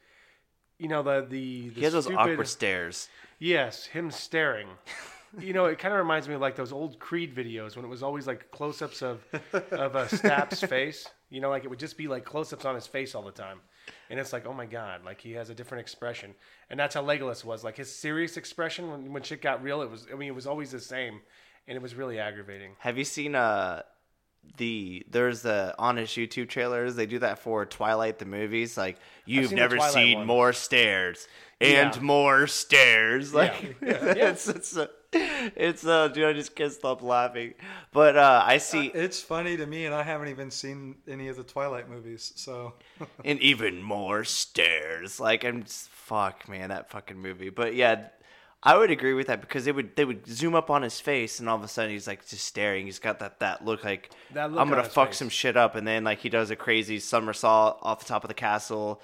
you 0.78 0.88
know, 0.88 1.02
the 1.02 1.26
the, 1.28 1.68
the 1.68 1.74
He 1.74 1.84
has 1.84 1.92
those 1.92 2.10
awkward 2.10 2.48
stares. 2.48 3.08
Yes, 3.38 3.86
him 3.86 4.10
staring. 4.10 4.68
you 5.38 5.52
know, 5.52 5.66
it 5.66 5.78
kind 5.78 5.94
of 5.94 5.98
reminds 5.98 6.28
me 6.28 6.34
of 6.34 6.40
like 6.40 6.56
those 6.56 6.72
old 6.72 6.98
Creed 6.98 7.34
videos 7.34 7.76
when 7.76 7.84
it 7.84 7.88
was 7.88 8.02
always 8.02 8.26
like 8.26 8.50
close-ups 8.50 9.02
of 9.02 9.22
of 9.70 9.94
a 9.94 10.08
Stapp's 10.08 10.60
face. 10.66 11.06
You 11.28 11.40
know, 11.40 11.50
like 11.50 11.64
it 11.64 11.68
would 11.68 11.78
just 11.78 11.96
be 11.96 12.08
like 12.08 12.24
close-ups 12.24 12.64
on 12.64 12.74
his 12.74 12.86
face 12.86 13.14
all 13.14 13.22
the 13.22 13.30
time, 13.30 13.60
and 14.08 14.18
it's 14.18 14.32
like, 14.32 14.46
oh 14.46 14.52
my 14.52 14.66
god, 14.66 15.04
like 15.04 15.20
he 15.20 15.32
has 15.32 15.50
a 15.50 15.54
different 15.54 15.82
expression, 15.82 16.34
and 16.68 16.80
that's 16.80 16.94
how 16.94 17.02
Legolas 17.02 17.44
was. 17.44 17.62
Like 17.62 17.76
his 17.76 17.94
serious 17.94 18.36
expression 18.36 18.90
when 18.90 19.12
when 19.12 19.22
shit 19.22 19.42
got 19.42 19.62
real, 19.62 19.82
it 19.82 19.90
was. 19.90 20.06
I 20.12 20.16
mean, 20.16 20.28
it 20.28 20.34
was 20.34 20.46
always 20.46 20.72
the 20.72 20.80
same, 20.80 21.20
and 21.68 21.76
it 21.76 21.82
was 21.82 21.94
really 21.94 22.18
aggravating. 22.18 22.72
Have 22.80 22.98
you 22.98 23.04
seen 23.04 23.34
uh 23.34 23.82
the 24.56 25.04
there's 25.10 25.42
the 25.42 25.74
honest 25.78 26.16
YouTube 26.16 26.48
trailers? 26.48 26.94
They 26.96 27.06
do 27.06 27.18
that 27.20 27.38
for 27.38 27.64
Twilight 27.66 28.18
the 28.18 28.24
movies. 28.26 28.76
Like 28.76 28.98
you've 29.26 29.48
seen 29.48 29.56
never 29.56 29.78
seen 29.80 30.18
one. 30.18 30.26
more 30.26 30.52
stairs 30.52 31.26
and 31.60 31.94
Yeah. 31.94 32.00
more 32.02 32.46
stairs. 32.46 33.32
Like 33.34 33.76
Yeah. 33.82 34.14
it's 34.30 34.48
it's 34.48 34.76
uh, 34.76 34.86
it's 35.12 35.84
uh 35.86 36.08
dude, 36.08 36.24
I 36.26 36.32
just 36.34 36.54
can't 36.54 36.72
stop 36.72 37.02
laughing. 37.02 37.54
But 37.92 38.16
uh 38.16 38.42
I 38.44 38.58
see 38.58 38.86
It's 38.88 39.20
funny 39.20 39.56
to 39.56 39.66
me, 39.66 39.86
and 39.86 39.94
I 39.94 40.02
haven't 40.02 40.28
even 40.28 40.50
seen 40.50 40.96
any 41.08 41.28
of 41.28 41.36
the 41.36 41.44
Twilight 41.44 41.88
movies. 41.88 42.32
So 42.36 42.74
and 43.24 43.40
even 43.40 43.82
more 43.82 44.24
stairs. 44.24 45.18
Like 45.20 45.44
I'm 45.44 45.62
just, 45.64 45.88
fuck 45.90 46.48
man, 46.48 46.68
that 46.68 46.90
fucking 46.90 47.18
movie. 47.18 47.50
But 47.50 47.74
yeah, 47.74 48.08
I 48.62 48.76
would 48.76 48.90
agree 48.90 49.14
with 49.14 49.28
that 49.28 49.40
because 49.40 49.64
they 49.64 49.72
would 49.72 49.96
they 49.96 50.04
would 50.04 50.26
zoom 50.26 50.54
up 50.54 50.68
on 50.68 50.82
his 50.82 51.00
face 51.00 51.40
and 51.40 51.48
all 51.48 51.56
of 51.56 51.64
a 51.64 51.68
sudden 51.68 51.90
he's 51.92 52.06
like 52.06 52.26
just 52.28 52.44
staring. 52.44 52.84
He's 52.86 52.98
got 52.98 53.18
that 53.20 53.40
that 53.40 53.64
look 53.64 53.84
like 53.84 54.10
That 54.34 54.50
look 54.52 54.60
I'm 54.60 54.68
gonna 54.68 54.84
fuck 54.84 55.08
face. 55.08 55.18
some 55.18 55.30
shit 55.30 55.56
up, 55.56 55.76
and 55.76 55.86
then 55.86 56.04
like 56.04 56.18
he 56.18 56.28
does 56.28 56.50
a 56.50 56.56
crazy 56.56 56.98
somersault 56.98 57.78
off 57.82 58.00
the 58.00 58.04
top 58.06 58.22
of 58.22 58.28
the 58.28 58.34
castle. 58.34 59.00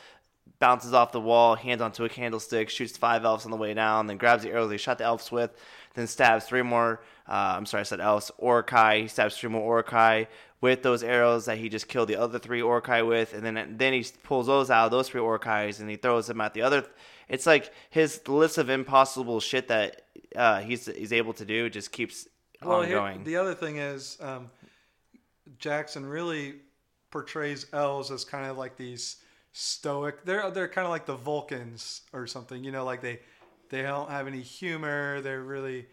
Bounces 0.58 0.92
off 0.94 1.12
the 1.12 1.20
wall, 1.20 1.54
hands 1.54 1.82
onto 1.82 2.04
a 2.04 2.08
candlestick, 2.08 2.70
shoots 2.70 2.96
five 2.96 3.24
elves 3.24 3.44
on 3.44 3.50
the 3.50 3.56
way 3.58 3.74
down, 3.74 4.06
then 4.06 4.16
grabs 4.16 4.42
the 4.42 4.50
arrows 4.50 4.70
he 4.70 4.78
shot 4.78 4.96
the 4.98 5.04
elves 5.04 5.30
with, 5.30 5.50
then 5.94 6.06
stabs 6.06 6.46
three 6.46 6.62
more. 6.62 7.02
Uh, 7.28 7.54
I'm 7.56 7.66
sorry, 7.66 7.80
I 7.80 7.84
said 7.84 8.00
elves. 8.00 8.30
Orcai. 8.40 9.02
He 9.02 9.08
stabs 9.08 9.36
three 9.36 9.50
more 9.50 9.82
Orcai 9.82 10.28
with 10.60 10.82
those 10.82 11.02
arrows 11.02 11.44
that 11.46 11.58
he 11.58 11.68
just 11.68 11.88
killed 11.88 12.08
the 12.08 12.16
other 12.16 12.38
three 12.38 12.60
Orcai 12.60 13.06
with, 13.06 13.34
and 13.34 13.42
then 13.44 13.74
then 13.76 13.92
he 13.92 14.06
pulls 14.22 14.46
those 14.46 14.70
out, 14.70 14.90
those 14.90 15.08
three 15.08 15.20
Orcais, 15.20 15.80
and 15.80 15.90
he 15.90 15.96
throws 15.96 16.26
them 16.26 16.40
at 16.40 16.54
the 16.54 16.62
other. 16.62 16.86
It's 17.28 17.46
like 17.46 17.72
his 17.90 18.20
list 18.28 18.58
of 18.58 18.70
impossible 18.70 19.40
shit 19.40 19.68
that 19.68 20.02
uh, 20.34 20.60
he's 20.60 20.86
he's 20.86 21.12
able 21.12 21.32
to 21.34 21.44
do 21.44 21.68
just 21.70 21.90
keeps 21.92 22.28
Well, 22.62 22.82
here- 22.82 22.98
ongoing. 22.98 23.24
the 23.24 23.36
other 23.36 23.54
thing 23.54 23.78
is, 23.78 24.16
um, 24.20 24.50
Jackson 25.58 26.04
really 26.06 26.56
portrays 27.10 27.66
elves 27.72 28.10
as 28.10 28.24
kind 28.24 28.46
of 28.50 28.56
like 28.58 28.76
these 28.76 29.16
stoic. 29.52 30.24
They're 30.24 30.50
they're 30.50 30.68
kind 30.68 30.84
of 30.84 30.90
like 30.90 31.06
the 31.06 31.16
Vulcans 31.16 32.02
or 32.12 32.26
something. 32.26 32.62
You 32.64 32.72
know, 32.72 32.84
like 32.84 33.00
they 33.00 33.20
they 33.70 33.82
don't 33.82 34.10
have 34.10 34.26
any 34.26 34.40
humor. 34.42 35.20
They're 35.20 35.42
really 35.42 35.86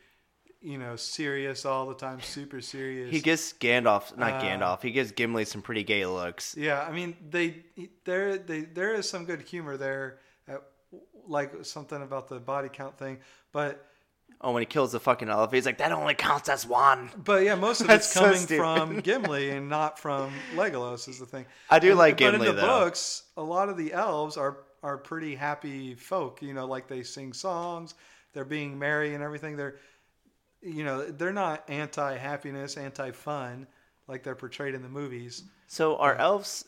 you 0.61 0.77
know 0.77 0.95
serious 0.95 1.65
all 1.65 1.85
the 1.87 1.95
time, 1.95 2.21
super 2.21 2.61
serious. 2.61 3.11
he 3.11 3.19
gives 3.19 3.53
Gandalf, 3.59 4.15
not 4.17 4.33
Uh, 4.33 4.41
Gandalf, 4.41 4.81
he 4.81 4.91
gives 4.91 5.11
Gimli 5.11 5.45
some 5.45 5.61
pretty 5.61 5.83
gay 5.83 6.05
looks. 6.05 6.55
Yeah, 6.57 6.81
I 6.81 6.91
mean 6.91 7.15
they 7.29 7.63
there 8.05 8.37
they 8.37 8.61
there 8.61 8.93
is 8.93 9.09
some 9.09 9.25
good 9.25 9.41
humor 9.41 9.77
there, 9.77 10.19
like 11.27 11.65
something 11.65 12.01
about 12.01 12.27
the 12.27 12.39
body 12.39 12.69
count 12.71 12.97
thing, 12.97 13.19
but. 13.51 13.85
Oh, 14.41 14.51
when 14.51 14.61
he 14.61 14.65
kills 14.65 14.91
the 14.91 14.99
fucking 14.99 15.29
elf, 15.29 15.53
he's 15.53 15.65
like, 15.65 15.77
that 15.77 15.91
only 15.93 16.15
counts 16.15 16.49
as 16.49 16.65
one. 16.65 17.09
But 17.15 17.43
yeah, 17.43 17.55
most 17.55 17.79
of 17.81 17.89
it's 17.91 18.07
so 18.07 18.21
coming 18.21 18.39
stupid. 18.39 18.57
from 18.57 18.99
Gimli 18.99 19.51
and 19.51 19.69
not 19.69 19.97
from 19.99 20.33
Legolas 20.55 21.07
is 21.07 21.19
the 21.19 21.25
thing. 21.25 21.45
I 21.69 21.79
do 21.79 21.89
And- 21.91 21.97
like 21.99 22.15
But 22.15 22.31
Gimli, 22.31 22.49
in 22.49 22.55
the 22.55 22.61
though. 22.61 22.67
books, 22.85 23.23
a 23.37 23.43
lot 23.43 23.69
of 23.69 23.77
the 23.77 23.93
elves 23.93 24.35
are 24.35 24.57
are 24.81 24.97
pretty 24.97 25.33
happy 25.35 25.95
folk. 25.95 26.41
You 26.41 26.53
know, 26.53 26.65
like 26.65 26.87
they 26.89 27.03
sing 27.03 27.31
songs, 27.31 27.93
they're 28.33 28.43
being 28.43 28.77
merry 28.77 29.13
and 29.13 29.23
everything. 29.23 29.55
They're 29.55 29.77
you 30.61 30.83
know 30.83 31.05
they're 31.05 31.31
not 31.31 31.63
anti 31.69 32.17
happiness, 32.17 32.75
anti 32.75 33.11
fun 33.11 33.67
like 34.07 34.23
they're 34.23 34.35
portrayed 34.35 34.73
in 34.73 34.81
the 34.81 34.89
movies. 34.89 35.43
So 35.67 35.95
are 35.97 36.15
elves? 36.15 36.65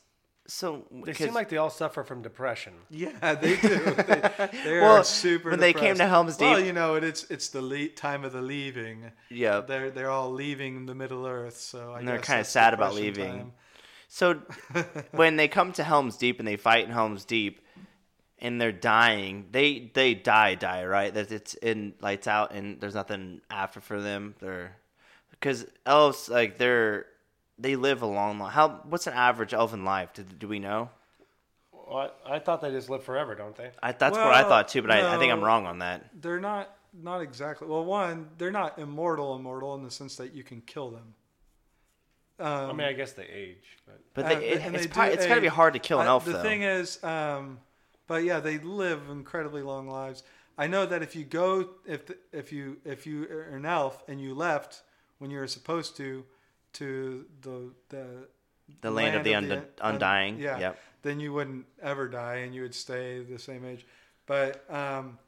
So 0.48 0.86
They 1.04 1.14
seem 1.14 1.34
like 1.34 1.50
they 1.50 1.58
all 1.58 1.72
suffer 1.72 2.04
from 2.04 2.22
depression. 2.22 2.74
Yeah, 2.92 3.34
they 3.36 3.56
do. 3.58 3.68
They, 3.80 4.50
they 4.64 4.80
Well, 4.80 4.98
are 4.98 5.04
super. 5.04 5.50
when 5.50 5.60
they 5.60 5.74
came 5.74 5.96
to 5.96 6.08
Helm's 6.08 6.38
Deep, 6.38 6.48
well, 6.48 6.60
you 6.60 6.72
know, 6.74 6.96
it's 6.96 7.24
it's 7.32 7.50
the 7.50 7.62
le- 7.64 7.88
time 7.88 8.24
of 8.24 8.32
the 8.32 8.42
leaving. 8.44 9.12
yeah. 9.30 9.62
They're 9.62 9.90
they're 9.90 10.12
all 10.12 10.32
leaving 10.32 10.86
the 10.86 10.94
Middle 10.96 11.26
Earth, 11.26 11.58
so 11.58 11.94
I 11.94 12.00
And 12.00 12.08
they're 12.08 12.20
kinda 12.20 12.44
sad 12.44 12.74
about 12.76 12.94
leaving. 12.94 13.32
time. 13.40 13.54
So 14.08 14.42
when 15.12 15.36
they 15.36 15.48
come 15.48 15.72
to 15.74 15.84
Helm's 15.84 16.16
Deep 16.18 16.38
and 16.40 16.48
they 16.48 16.58
fight 16.58 16.86
in 16.86 16.92
Helm's 16.92 17.26
Deep, 17.26 17.62
and 18.38 18.62
they're 18.62 18.72
dying, 18.72 19.48
they 19.52 19.90
they 19.96 20.14
die 20.14 20.54
die 20.56 20.86
right. 20.86 21.12
That 21.12 21.32
it's 21.32 21.56
in 21.56 21.96
lights 22.02 22.28
out 22.28 22.52
and 22.54 22.80
there's 22.80 22.94
nothing 22.96 23.42
after 23.50 23.82
for 23.82 24.00
them. 24.00 24.36
They're 24.40 24.76
because 25.32 25.66
elves 25.88 26.30
like 26.30 26.60
they're 26.60 27.08
they 27.58 27.76
live 27.76 28.02
a 28.02 28.06
long 28.06 28.40
long. 28.40 28.52
How 28.52 28.82
what's 28.90 29.08
an 29.08 29.14
average 29.14 29.54
elven 29.54 29.86
life? 29.86 30.14
Do, 30.14 30.24
do 30.24 30.48
we 30.48 30.60
know? 30.60 30.90
Well, 31.72 32.12
I, 32.26 32.36
I 32.36 32.40
thought 32.40 32.62
they 32.62 32.72
just 32.72 32.90
live 32.90 33.04
forever, 33.04 33.36
don't 33.36 33.56
they? 33.56 33.70
I, 33.82 33.92
that's 33.92 34.18
what 34.18 34.28
I 34.34 34.44
thought 34.44 34.68
too, 34.70 34.82
but 34.82 34.92
I, 34.92 35.16
I 35.16 35.18
think 35.20 35.32
I'm 35.32 35.44
wrong 35.44 35.66
on 35.66 35.80
that. 35.80 36.10
they're 36.22 36.40
not 36.40 36.70
not 36.98 37.20
exactly 37.22 37.68
well 37.68 37.84
one 37.84 38.30
they're 38.38 38.52
not 38.52 38.80
immortal 38.80 39.36
immortal 39.36 39.76
in 39.76 39.84
the 39.84 39.92
sense 39.92 40.16
that 40.16 40.34
you 40.34 40.44
can 40.44 40.62
kill 40.62 40.90
them 40.92 41.14
um, 42.40 42.70
I 42.70 42.74
mean, 42.74 42.88
I 42.88 42.94
guess 42.94 43.14
they 43.14 43.26
age, 43.26 43.78
but 43.86 44.00
But 44.14 44.26
uh, 44.26 44.30
they, 44.40 44.46
it, 44.50 44.62
and 44.62 44.76
it's 44.76 44.86
they 44.86 44.92
probably, 44.92 45.12
do 45.16 45.18
it's 45.20 45.28
got 45.28 45.36
to 45.36 45.42
be 45.42 45.48
hard 45.48 45.74
to 45.74 45.80
kill 45.80 46.00
an 46.02 46.08
I- 46.08 46.10
elf 46.12 46.24
the 46.26 46.34
though. 46.34 46.42
thing 46.42 46.64
is 46.64 47.04
um, 47.04 47.60
but 48.08 48.24
yeah 48.24 48.40
they 48.40 48.60
live 48.60 49.10
incredibly 49.10 49.62
long 49.62 49.88
lives 49.90 50.24
i 50.58 50.68
know 50.68 50.86
that 50.86 51.02
if 51.04 51.16
you 51.18 51.26
go 51.26 51.70
if 51.86 52.06
the, 52.06 52.18
if 52.32 52.54
you 52.54 52.78
if 52.86 53.06
you 53.06 53.24
are 53.30 53.42
an 53.56 53.66
elf 53.66 54.02
and 54.08 54.22
you 54.22 54.34
left 54.34 54.82
when 55.20 55.32
you 55.32 55.40
were 55.40 55.48
supposed 55.48 55.98
to 55.98 56.24
to 56.76 57.26
the 57.42 57.72
the 57.90 58.06
the 58.82 58.90
land, 58.92 59.16
of 59.16 59.24
the, 59.24 59.36
und- 59.36 59.52
un- 59.52 59.66
undying. 59.82 60.40
yeah 60.40 60.58
Yep. 60.60 60.80
then 61.04 61.20
you 61.20 61.32
wouldn't 61.34 61.66
ever 61.82 62.08
die 62.08 62.38
and 62.38 62.56
you 62.56 62.62
would 62.64 62.74
stay 62.76 63.22
the 63.24 63.38
same 63.40 63.64
age 63.66 63.86
but 64.26 64.64
um 64.72 65.20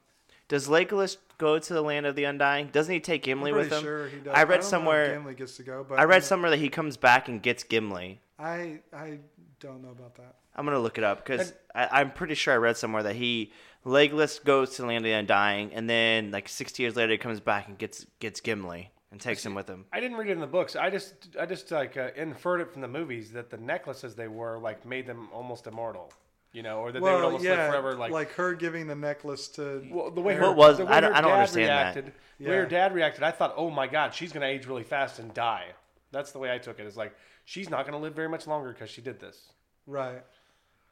Does 0.48 0.68
Legolas 0.68 1.18
go 1.38 1.60
to 1.60 1.74
the 1.74 1.82
land 1.82 2.06
of 2.08 2.16
the 2.16 2.24
undying? 2.24 2.68
Doesn't 2.72 2.94
he 2.94 3.00
take 3.00 3.22
I'm 3.24 3.26
Gimli 3.40 3.52
with 3.54 3.72
him? 3.72 3.84
sure 3.84 4.08
he 4.08 4.18
does. 4.20 4.34
I 4.34 4.44
read 4.44 4.60
if 4.60 4.66
somewhere- 4.66 5.14
Gimli 5.14 5.36
gets 5.36 5.58
to 5.58 5.64
go, 5.64 5.86
but 5.88 6.00
I 6.00 6.06
read 6.06 6.24
somewhere 6.24 6.50
that 6.52 6.58
he 6.66 6.70
comes 6.70 6.96
back 6.98 7.28
and 7.30 7.42
gets 7.44 7.64
Gimli. 7.64 8.20
I 8.40 8.80
I 8.94 9.20
don't 9.60 9.84
know 9.84 9.92
about 9.92 10.16
that. 10.16 10.36
I'm 10.56 10.66
gonna 10.66 10.80
look 10.80 10.98
it 10.98 11.04
up 11.04 11.18
because 11.24 11.54
I'm 11.76 12.12
pretty 12.12 12.34
sure 12.36 12.54
I 12.54 12.58
read 12.58 12.78
somewhere 12.78 13.04
that 13.04 13.16
he 13.16 13.52
Legolas 13.86 14.44
goes 14.44 14.76
to 14.76 14.82
the 14.82 14.88
land 14.88 15.00
of 15.00 15.04
the 15.04 15.12
undying, 15.14 15.74
and 15.74 15.88
then 15.90 16.32
like 16.32 16.50
60 16.50 16.82
years 16.82 16.96
later 16.96 17.12
he 17.12 17.18
comes 17.20 17.40
back 17.40 17.68
and 17.68 17.78
gets 17.78 18.06
gets 18.20 18.40
Gimli 18.42 18.90
and 19.12 19.22
takes 19.22 19.46
him 19.46 19.56
with 19.56 19.68
him. 19.70 19.86
I 19.94 20.00
didn't 20.00 20.18
read 20.18 20.30
it 20.30 20.34
in 20.34 20.40
the 20.40 20.48
books. 20.48 20.76
I 20.76 20.90
just, 20.90 21.14
I 21.40 21.46
just 21.46 21.72
like 21.72 21.96
uh, 21.98 22.10
inferred 22.16 22.62
it 22.62 22.72
from 22.72 22.82
the 22.82 22.88
movies 22.88 23.32
that 23.32 23.50
the 23.50 23.58
necklaces 23.58 24.16
they 24.16 24.28
wore 24.28 24.58
like 24.60 24.86
made 24.86 25.08
them 25.08 25.30
almost 25.34 25.66
immortal, 25.68 26.12
you 26.52 26.62
know, 26.64 26.80
or 26.80 26.92
that 26.92 27.00
they 27.00 27.04
would 27.14 27.24
almost 27.24 27.44
yeah, 27.44 27.52
live 27.52 27.70
forever. 27.70 27.96
Like, 27.96 28.12
like 28.12 28.32
her 28.34 28.54
giving 28.54 28.88
the 28.88 28.96
necklace 28.96 29.48
to. 29.50 29.86
well, 29.92 30.12
the 30.12 30.22
way 30.22 30.34
her, 30.36 30.42
What 30.48 30.56
was- 30.58 30.78
the 30.78 30.86
way 30.86 30.92
I 30.92 31.00
don't- 31.02 31.12
her 31.12 31.18
I 31.18 31.22
don't 31.22 31.32
dad 31.32 31.38
understand 31.40 31.70
that. 31.70 31.82
reacted, 31.96 32.14
The 32.40 32.50
way 32.50 32.56
her 32.58 32.66
dad 32.66 32.94
reacted, 32.94 33.24
I 33.24 33.32
thought, 33.32 33.54
oh 33.56 33.70
my 33.70 33.88
god, 33.88 34.14
she's 34.14 34.32
gonna 34.34 34.46
age 34.46 34.66
really 34.66 34.84
fast 34.84 35.20
and 35.20 35.34
die. 35.34 35.68
That's 36.12 36.32
the 36.32 36.40
way 36.40 36.52
I 36.54 36.58
took 36.58 36.80
it. 36.80 36.86
It's 36.86 36.98
like 36.98 37.16
she's 37.46 37.70
not 37.70 37.86
gonna 37.86 38.00
live 38.00 38.14
very 38.14 38.30
much 38.30 38.46
longer 38.48 38.72
because 38.74 38.90
she 38.90 39.02
did 39.02 39.20
this. 39.20 39.52
right. 39.86 40.22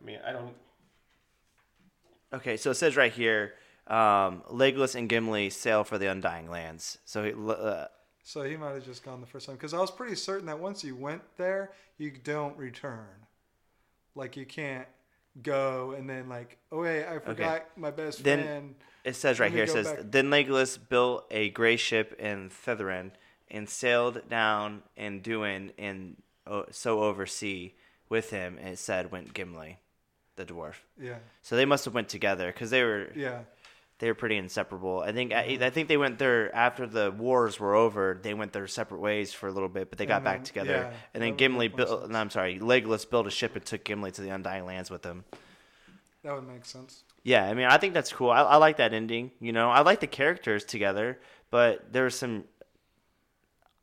I 0.01 0.03
mean, 0.05 0.19
I 0.25 0.31
don't. 0.33 0.53
Okay, 2.33 2.57
so 2.57 2.71
it 2.71 2.75
says 2.75 2.97
right 2.97 3.11
here, 3.13 3.53
um, 3.87 4.43
Legolas 4.51 4.95
and 4.95 5.07
Gimli 5.07 5.49
sail 5.49 5.83
for 5.83 5.97
the 5.97 6.07
undying 6.07 6.49
lands. 6.49 6.97
So 7.05 7.23
he, 7.23 7.31
uh, 7.33 7.85
So 8.27 8.41
he 8.41 8.57
might 8.57 8.73
have 8.73 8.83
just 8.83 9.05
gone 9.05 9.21
the 9.21 9.27
first 9.27 9.45
time 9.45 9.55
because 9.55 9.75
I 9.75 9.79
was 9.79 9.91
pretty 9.91 10.15
certain 10.15 10.47
that 10.47 10.59
once 10.59 10.83
you 10.83 10.95
went 10.95 11.21
there, 11.37 11.71
you 11.99 12.11
don't 12.11 12.57
return. 12.57 13.05
Like 14.15 14.35
you 14.35 14.47
can't 14.47 14.87
go 15.43 15.91
and 15.95 16.09
then 16.09 16.27
like, 16.27 16.57
oh 16.71 16.81
wait, 16.81 17.05
I 17.05 17.19
forgot 17.19 17.65
my 17.77 17.91
best 17.91 18.23
Then- 18.23 18.43
friend. 18.43 18.75
It 19.03 19.15
says 19.15 19.39
right 19.39 19.51
here, 19.51 19.65
it 19.65 19.69
says, 19.69 19.85
back. 19.85 19.99
Then 20.09 20.31
Legolas 20.31 20.79
built 20.89 21.27
a 21.29 21.51
gray 21.51 21.75
ship 21.77 22.15
in 22.19 22.49
Thetherin 22.49 23.11
and 23.51 23.69
sailed 23.69 24.27
down 24.27 24.81
Anduin 24.97 25.69
and 25.77 26.15
uh, 26.47 26.63
so 26.71 27.03
over 27.03 27.27
sea 27.27 27.75
with 28.09 28.31
him, 28.31 28.57
and 28.59 28.69
it 28.69 28.79
said 28.79 29.11
went 29.11 29.35
Gimli, 29.35 29.77
the 30.35 30.45
dwarf. 30.45 30.77
Yeah, 30.99 31.17
So 31.43 31.55
they 31.55 31.65
must 31.65 31.85
have 31.85 31.93
went 31.93 32.09
together 32.09 32.47
because 32.51 32.71
they 32.71 32.81
were 32.81 33.09
yeah. 33.15 33.41
They 33.99 34.07
were 34.07 34.15
pretty 34.15 34.35
inseparable. 34.37 34.99
I 34.99 35.11
think 35.13 35.31
I, 35.31 35.47
mm-hmm. 35.47 35.63
I 35.63 35.69
think 35.69 35.87
they 35.87 35.97
went 35.97 36.19
there 36.19 36.53
after 36.53 36.85
the 36.85 37.11
wars 37.11 37.59
were 37.59 37.75
over. 37.75 38.19
They 38.21 38.33
went 38.33 38.51
their 38.51 38.67
separate 38.67 38.99
ways 38.99 39.33
for 39.33 39.47
a 39.47 39.51
little 39.51 39.69
bit, 39.69 39.89
but 39.89 39.97
they 39.97 40.05
got 40.05 40.23
back 40.23 40.37
mm-hmm. 40.37 40.43
together. 40.43 40.89
yeah, 40.91 40.97
and 41.13 41.23
then 41.23 41.35
Gimli 41.35 41.69
built. 41.69 42.09
No, 42.09 42.19
I'm 42.19 42.29
sorry, 42.29 42.59
Legolas 42.59 43.09
built 43.09 43.27
a 43.27 43.31
ship 43.31 43.55
and 43.55 43.65
took 43.65 43.83
Gimli 43.85 44.11
to 44.11 44.21
the 44.21 44.29
Undying 44.29 44.65
Lands 44.65 44.89
with 44.91 45.03
him. 45.05 45.23
That 46.23 46.33
would 46.33 46.47
make 46.47 46.65
sense. 46.65 47.03
Yeah, 47.23 47.45
I 47.45 47.53
mean, 47.53 47.65
I 47.65 47.77
think 47.77 47.93
that's 47.93 48.11
cool. 48.11 48.29
I, 48.29 48.41
I 48.41 48.57
like 48.57 48.77
that 48.77 48.93
ending. 48.93 49.31
You 49.39 49.53
know, 49.53 49.71
I 49.71 49.81
like 49.81 49.99
the 49.99 50.07
characters 50.07 50.65
together, 50.65 51.19
but 51.49 51.93
there's 51.93 52.15
some. 52.15 52.43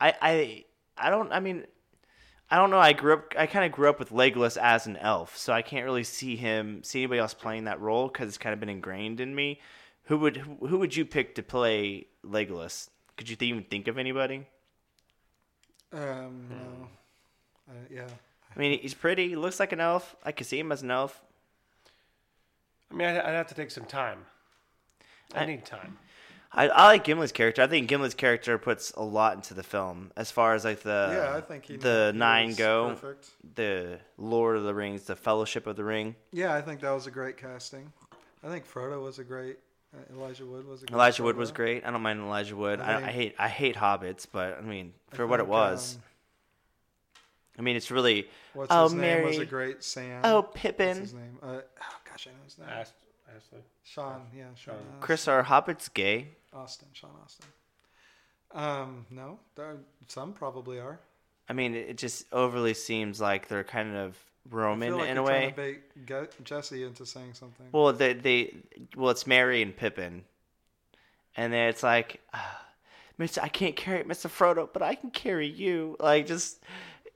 I 0.01 0.14
I 0.20 0.64
I 0.97 1.09
don't. 1.09 1.32
I 1.32 1.40
mean, 1.40 1.64
I 2.51 2.56
don't 2.56 2.70
know. 2.70 2.78
I 2.78 2.93
grew 2.93 3.14
up. 3.14 3.32
I 3.39 3.47
kind 3.47 3.64
of 3.64 3.72
grew 3.72 3.89
up 3.89 3.98
with 3.98 4.10
Legolas 4.10 4.59
as 4.59 4.86
an 4.86 4.98
elf, 4.98 5.39
so 5.39 5.55
I 5.55 5.62
can't 5.62 5.86
really 5.86 6.05
see 6.05 6.36
him 6.36 6.82
see 6.84 7.01
anybody 7.01 7.20
else 7.20 7.32
playing 7.32 7.64
that 7.64 7.80
role 7.80 8.09
because 8.09 8.28
it's 8.28 8.39
kind 8.39 8.52
of 8.52 8.60
been 8.60 8.68
ingrained 8.68 9.20
in 9.20 9.34
me. 9.34 9.59
Who 10.05 10.19
would 10.19 10.37
who, 10.39 10.66
who 10.66 10.79
would 10.79 10.97
you 10.97 11.05
pick 11.05 11.35
to 11.37 11.43
play 11.43 12.07
Legolas? 12.24 12.89
Could 13.16 13.29
you 13.29 13.37
even 13.41 13.65
think 13.65 13.89
of 13.89 13.99
anybody? 13.99 14.47
Um, 15.93 16.47
no. 16.51 16.89
I, 17.69 17.74
yeah, 17.95 18.09
I 18.55 18.59
mean, 18.59 18.81
he's 18.81 18.95
pretty. 18.95 19.29
He 19.29 19.37
looks 19.37 19.61
like 19.61 19.73
an 19.73 19.81
elf. 19.81 20.16
I 20.24 20.33
could 20.33 20.47
see 20.47 20.59
him 20.59 20.73
as 20.73 20.83
an 20.83 20.91
elf. 20.91 21.20
I 22.91 22.95
mean, 22.95 23.09
I'd, 23.09 23.19
I'd 23.19 23.35
have 23.35 23.47
to 23.49 23.55
take 23.55 23.70
some 23.70 23.85
time. 23.85 24.20
I, 25.35 25.41
I- 25.43 25.47
need 25.47 25.65
time. 25.65 25.99
I, 26.55 26.69
I 26.69 26.85
like 26.89 27.05
Gimli's 27.05 27.33
character. 27.33 27.62
I 27.62 27.66
think 27.66 27.89
Gimli's 27.89 28.12
character 28.12 28.59
puts 28.59 28.91
a 28.91 29.03
lot 29.03 29.37
into 29.37 29.55
the 29.55 29.62
film 29.62 30.12
as 30.19 30.31
far 30.31 30.55
as 30.55 30.66
like 30.66 30.83
the 30.83 31.11
yeah, 31.31 31.35
I 31.35 31.41
think 31.41 31.65
he 31.65 31.77
the 31.79 32.11
he 32.12 32.19
nine 32.19 32.53
go, 32.53 32.91
Perfect. 32.91 33.31
the 33.55 33.99
Lord 34.19 34.59
of 34.59 34.65
the 34.65 34.74
Rings, 34.74 35.05
the 35.05 35.16
Fellowship 35.16 35.66
of 35.66 35.77
the 35.77 35.85
Ring. 35.85 36.15
Yeah, 36.31 36.55
I 36.55 36.61
think 36.61 36.81
that 36.81 36.91
was 36.91 37.07
a 37.07 37.11
great 37.11 37.39
casting. 37.39 37.91
I 38.45 38.49
think 38.49 38.70
Frodo 38.70 39.03
was 39.03 39.19
a 39.19 39.24
great. 39.24 39.57
Uh, 39.94 39.98
Elijah 40.14 40.47
Wood 40.47 40.66
was 40.66 40.82
a 40.82 40.86
great. 40.86 40.94
Elijah 40.94 41.23
Wood 41.23 41.36
was 41.36 41.52
great. 41.52 41.85
I 41.85 41.90
don't 41.90 42.02
mind 42.02 42.20
Elijah 42.20 42.56
Wood. 42.56 42.81
I 42.81 42.93
I, 42.94 42.97
I 43.09 43.10
hate 43.12 43.35
I 43.39 43.48
hate 43.48 43.77
hobbits, 43.77 44.27
but 44.31 44.59
I 44.59 44.62
mean 44.62 44.94
I 45.12 45.16
for 45.16 45.27
what 45.27 45.40
it 45.40 45.47
was, 45.47 45.97
um, 45.97 46.02
I 47.59 47.62
mean 47.62 47.77
it's 47.77 47.90
really 47.90 48.28
what's 48.55 48.69
Oh, 48.73 48.85
his 48.85 48.94
name 48.94 49.24
was 49.24 49.39
a 49.39 49.44
great 49.47 49.85
Sam. 49.85 50.20
oh 50.24 50.43
Pippin. 50.43 50.86
What's 50.89 50.98
Pippin. 50.98 51.02
his 51.02 51.14
name? 51.14 51.39
Uh, 51.43 51.47
oh 51.47 51.97
gosh, 52.09 52.27
I 52.27 52.31
know 52.31 52.44
his 52.44 52.59
name. 52.59 52.69
Ask, 52.70 52.94
Ashley. 53.28 53.59
Sean. 53.85 54.23
Yeah, 54.36 54.44
Sean. 54.55 54.56
Sean. 54.56 54.74
Astin. 54.77 55.01
Chris, 55.01 55.28
are 55.28 55.43
hobbits 55.44 55.93
gay? 55.93 56.28
Astin. 56.56 56.89
Sean 56.93 57.10
Astin. 57.24 57.47
Um, 58.55 59.06
no, 59.10 59.39
there- 59.56 59.77
some 60.09 60.32
probably 60.32 60.78
are. 60.78 61.01
I 61.48 61.52
mean 61.55 61.74
it 61.74 61.98
just 61.98 62.24
overly 62.32 62.73
seems 62.74 63.20
like 63.20 63.48
they're 63.48 63.64
kind 63.64 63.94
of 63.97 64.16
I 64.16 64.32
Roman 64.51 64.89
feel 64.89 64.98
like 64.98 65.09
in 65.09 65.16
you're 65.16 65.24
a 65.24 65.28
trying 65.28 65.43
way. 65.43 65.51
to 65.51 66.01
bait 66.06 66.44
Jesse 66.44 66.82
into 66.85 67.06
saying 67.06 67.35
something. 67.35 67.66
Well, 67.73 67.93
they 67.93 68.12
they 68.14 68.56
well 68.97 69.10
it's 69.10 69.27
Merry 69.27 69.62
and 69.62 69.74
Pippin, 69.77 70.24
and 71.36 71.52
then 71.52 71.69
it's 71.69 71.82
like, 71.82 72.20
ah, 72.35 72.64
Mister, 73.19 73.40
I 73.43 73.48
can't 73.48 73.77
carry 73.77 74.02
Mister 74.05 74.28
Frodo, 74.28 74.69
but 74.73 74.82
I 74.82 74.94
can 74.94 75.10
carry 75.10 75.47
you. 75.47 75.97
Like 76.01 76.27
just 76.27 76.62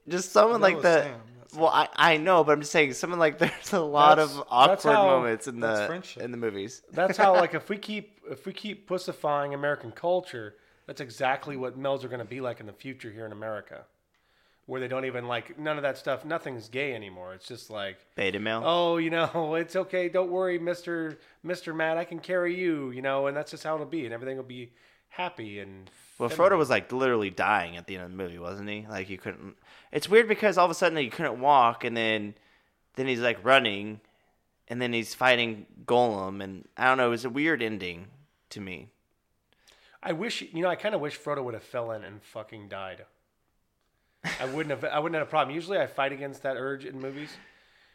just 0.09 0.32
someone 0.32 0.61
like 0.61 0.74
was 0.77 0.85
that. 0.85 1.05
Sam. 1.05 1.20
Well, 1.57 1.69
I, 1.70 1.89
I 1.97 2.16
know, 2.19 2.44
but 2.44 2.53
I'm 2.53 2.61
just 2.61 2.73
saying, 2.73 2.93
someone 2.94 3.19
like 3.19 3.39
there's 3.39 3.73
a 3.73 3.81
lot 3.81 4.16
That's- 4.16 4.36
of 4.36 4.44
awkward 4.51 4.93
how- 4.93 5.07
moments 5.07 5.47
in 5.48 5.61
the 5.61 5.85
friendship. 5.86 6.23
in 6.23 6.31
the 6.31 6.36
movies. 6.36 6.82
That's 6.93 7.16
how 7.16 7.35
like 7.35 7.55
if 7.61 7.69
we 7.69 7.78
keep 7.78 8.20
if 8.31 8.47
we 8.47 8.53
keep 8.53 8.89
pussifying 8.89 9.55
American 9.55 9.90
culture, 9.93 10.55
that's 10.86 11.01
exactly 11.01 11.57
what 11.57 11.78
melds 11.78 12.05
are 12.05 12.09
going 12.09 12.19
to 12.20 12.24
be 12.24 12.40
like 12.40 12.61
in 12.61 12.66
the 12.66 12.73
future 12.73 13.11
here 13.11 13.27
in 13.27 13.32
America, 13.32 13.85
where 14.67 14.81
they 14.81 14.89
don't 14.89 15.05
even 15.05 15.27
like 15.27 15.59
none 15.59 15.77
of 15.77 15.83
that 15.83 15.97
stuff. 15.97 16.25
Nothing's 16.25 16.69
gay 16.69 16.95
anymore. 16.95 17.35
It's 17.35 17.47
just 17.47 17.71
like, 17.71 17.99
Beta 18.17 18.41
male. 18.41 18.63
oh, 18.65 18.97
you 18.99 19.11
know, 19.11 19.55
it's 19.59 19.77
okay. 19.77 20.09
Don't 20.09 20.31
worry, 20.31 20.59
Mister 20.59 21.19
Mister 21.43 21.73
Matt. 21.73 21.97
I 21.97 22.05
can 22.05 22.19
carry 22.19 22.59
you. 22.59 22.91
You 22.91 23.03
know, 23.03 23.29
and 23.29 23.37
that's 23.37 23.53
just 23.53 23.65
how 23.65 23.75
it'll 23.75 23.87
be, 23.87 24.05
and 24.05 24.13
everything 24.13 24.37
will 24.37 24.45
be 24.45 24.73
happy 25.09 25.61
and. 25.61 25.91
Well, 26.19 26.29
feminine. 26.29 26.53
Frodo 26.53 26.59
was 26.59 26.71
like 26.71 26.91
literally 26.93 27.31
dying 27.31 27.77
at 27.77 27.87
the 27.87 27.97
end 27.97 28.05
of 28.05 28.11
the 28.11 28.17
movie, 28.17 28.39
wasn't 28.39 28.69
he? 28.69 28.87
Like 28.89 29.09
you 29.09 29.19
couldn't. 29.19 29.57
It's 29.93 30.09
weird 30.09 30.29
because 30.29 30.59
all 30.59 30.65
of 30.65 30.71
a 30.71 30.75
sudden 30.75 30.99
he 30.99 31.11
couldn't 31.11 31.41
walk, 31.41 31.85
and 31.85 31.97
then 31.97 32.35
then 32.97 33.07
he's 33.07 33.21
like 33.21 33.45
running, 33.45 34.01
and 34.69 34.83
then 34.83 34.93
he's 34.93 35.15
fighting 35.15 35.67
Gollum, 35.85 36.43
and 36.43 36.67
I 36.77 36.87
don't 36.87 36.97
know. 36.97 37.07
It 37.07 37.11
was 37.11 37.25
a 37.25 37.31
weird 37.31 37.63
ending 37.63 38.09
to 38.51 38.61
me. 38.61 38.89
I 40.03 40.13
wish 40.13 40.43
you 40.43 40.63
know. 40.63 40.69
I 40.69 40.77
kind 40.77 40.95
of 40.95 41.01
wish 41.01 41.21
Frodo 41.21 41.45
would 41.45 41.55
have 41.55 41.63
fell 41.63 41.93
in 41.93 42.03
and 42.03 42.23
fucking 42.23 42.69
died. 42.69 43.05
I 44.40 44.44
wouldn't 44.47 44.70
have. 44.70 44.85
I 44.93 44.98
wouldn't 44.98 45.19
have 45.19 45.27
a 45.27 45.31
problem. 45.31 45.55
Usually, 45.55 45.78
I 45.78 45.86
fight 45.86 46.12
against 46.12 46.43
that 46.43 46.57
urge 46.57 46.85
in 46.85 47.01
movies, 47.01 47.31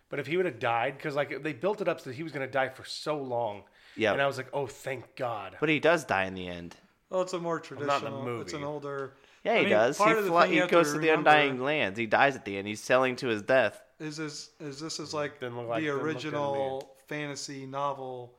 but 0.09 0.19
if 0.19 0.27
he 0.27 0.37
would 0.37 0.45
have 0.45 0.59
died, 0.59 0.97
because 0.97 1.15
like 1.15 1.41
they 1.43 1.53
built 1.53 1.81
it 1.81 1.87
up 1.87 1.99
so 1.99 2.09
that 2.09 2.15
he 2.15 2.23
was 2.23 2.31
going 2.31 2.45
to 2.45 2.51
die 2.51 2.69
for 2.69 2.83
so 2.85 3.17
long, 3.17 3.63
Yeah, 3.95 4.13
and 4.13 4.21
I 4.21 4.27
was 4.27 4.37
like, 4.37 4.47
oh, 4.53 4.67
thank 4.67 5.15
God. 5.15 5.55
but 5.59 5.69
he 5.69 5.79
does 5.79 6.03
die 6.05 6.25
in 6.25 6.33
the 6.33 6.47
end. 6.47 6.75
Well, 7.09 7.21
it's 7.21 7.33
a 7.33 7.39
more 7.39 7.55
not 7.57 7.71
in 7.71 7.77
the 7.79 7.85
traditional. 7.85 8.41
It's 8.41 8.53
an 8.53 8.63
older. 8.63 9.13
Yeah, 9.43 9.53
I 9.53 9.55
he 9.57 9.61
mean, 9.61 9.69
does. 9.71 9.97
He, 9.97 10.03
part 10.03 10.17
of 10.17 10.23
the 10.23 10.29
fly, 10.29 10.45
thing 10.47 10.55
you 10.55 10.61
he 10.63 10.67
goes 10.69 10.87
to 10.89 10.93
to 10.93 10.99
the 10.99 11.09
undying 11.09 11.59
lands. 11.61 11.97
He 11.97 12.05
dies 12.05 12.35
at 12.35 12.45
the 12.45 12.57
end. 12.57 12.67
He's 12.67 12.79
selling 12.79 13.15
to 13.17 13.27
his 13.27 13.41
death. 13.41 13.81
Is 13.99 14.17
this 14.17 14.51
is 14.59 14.79
this 14.79 14.99
is 14.99 15.13
like 15.13 15.41
look 15.41 15.67
like- 15.67 15.81
the 15.81 15.87
didn't 15.87 15.97
look 15.97 16.05
good 16.13 16.19
to 16.21 16.27
me. 16.27 16.33
original 16.33 16.95
fantasy 17.07 17.65
novel 17.65 18.33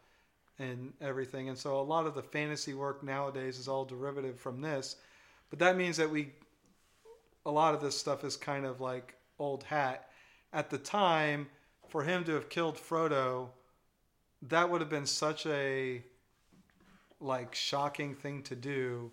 and 0.58 0.92
everything, 1.00 1.48
and 1.48 1.58
so 1.58 1.80
a 1.80 1.82
lot 1.82 2.06
of 2.06 2.14
the 2.14 2.22
fantasy 2.22 2.72
work 2.74 3.02
nowadays 3.02 3.58
is 3.58 3.68
all 3.68 3.84
derivative 3.84 4.38
from 4.38 4.60
this. 4.60 4.96
But 5.50 5.58
that 5.58 5.76
means 5.76 5.96
that 5.98 6.08
we, 6.08 6.32
a 7.44 7.50
lot 7.50 7.74
of 7.74 7.80
this 7.80 7.98
stuff 7.98 8.24
is 8.24 8.36
kind 8.36 8.64
of 8.64 8.80
like 8.80 9.14
old 9.38 9.64
hat. 9.64 10.08
At 10.52 10.70
the 10.70 10.78
time, 10.78 11.48
for 11.88 12.02
him 12.02 12.24
to 12.24 12.32
have 12.34 12.48
killed 12.48 12.76
Frodo, 12.76 13.48
that 14.42 14.68
would 14.70 14.80
have 14.80 14.90
been 14.90 15.06
such 15.06 15.46
a 15.46 16.02
like 17.20 17.54
shocking 17.54 18.14
thing 18.14 18.42
to 18.44 18.56
do. 18.56 19.12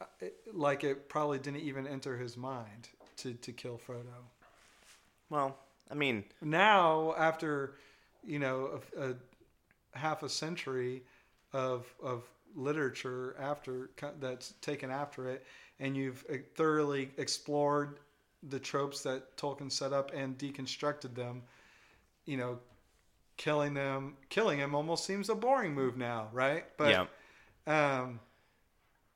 Uh, 0.00 0.04
Like 0.52 0.84
it 0.84 1.08
probably 1.08 1.38
didn't 1.38 1.60
even 1.60 1.86
enter 1.86 2.16
his 2.16 2.36
mind 2.36 2.88
to 3.18 3.34
to 3.34 3.52
kill 3.52 3.78
Frodo 3.78 4.30
Well, 5.30 5.58
I 5.90 5.94
mean, 5.94 6.24
now 6.40 7.14
after 7.18 7.74
you 8.24 8.38
know 8.38 8.80
a, 8.96 9.10
a 9.10 9.14
half 9.98 10.22
a 10.22 10.28
century 10.28 11.02
of 11.52 11.86
of 12.02 12.24
literature 12.54 13.34
after 13.38 13.90
that's 14.20 14.52
taken 14.60 14.90
after 14.90 15.28
it 15.28 15.46
and 15.82 15.96
you've 15.96 16.24
uh, 16.32 16.36
thoroughly 16.54 17.10
explored 17.18 17.98
the 18.48 18.58
tropes 18.58 19.02
that 19.02 19.36
Tolkien 19.36 19.70
set 19.70 19.92
up 19.92 20.12
and 20.14 20.38
deconstructed 20.38 21.14
them 21.14 21.42
you 22.24 22.36
know 22.36 22.58
killing 23.36 23.74
them 23.74 24.14
killing 24.30 24.58
him 24.58 24.74
almost 24.74 25.04
seems 25.04 25.28
a 25.28 25.34
boring 25.34 25.74
move 25.74 25.96
now 25.96 26.28
right 26.32 26.64
but 26.78 27.08
yeah. 27.66 28.00
um 28.00 28.20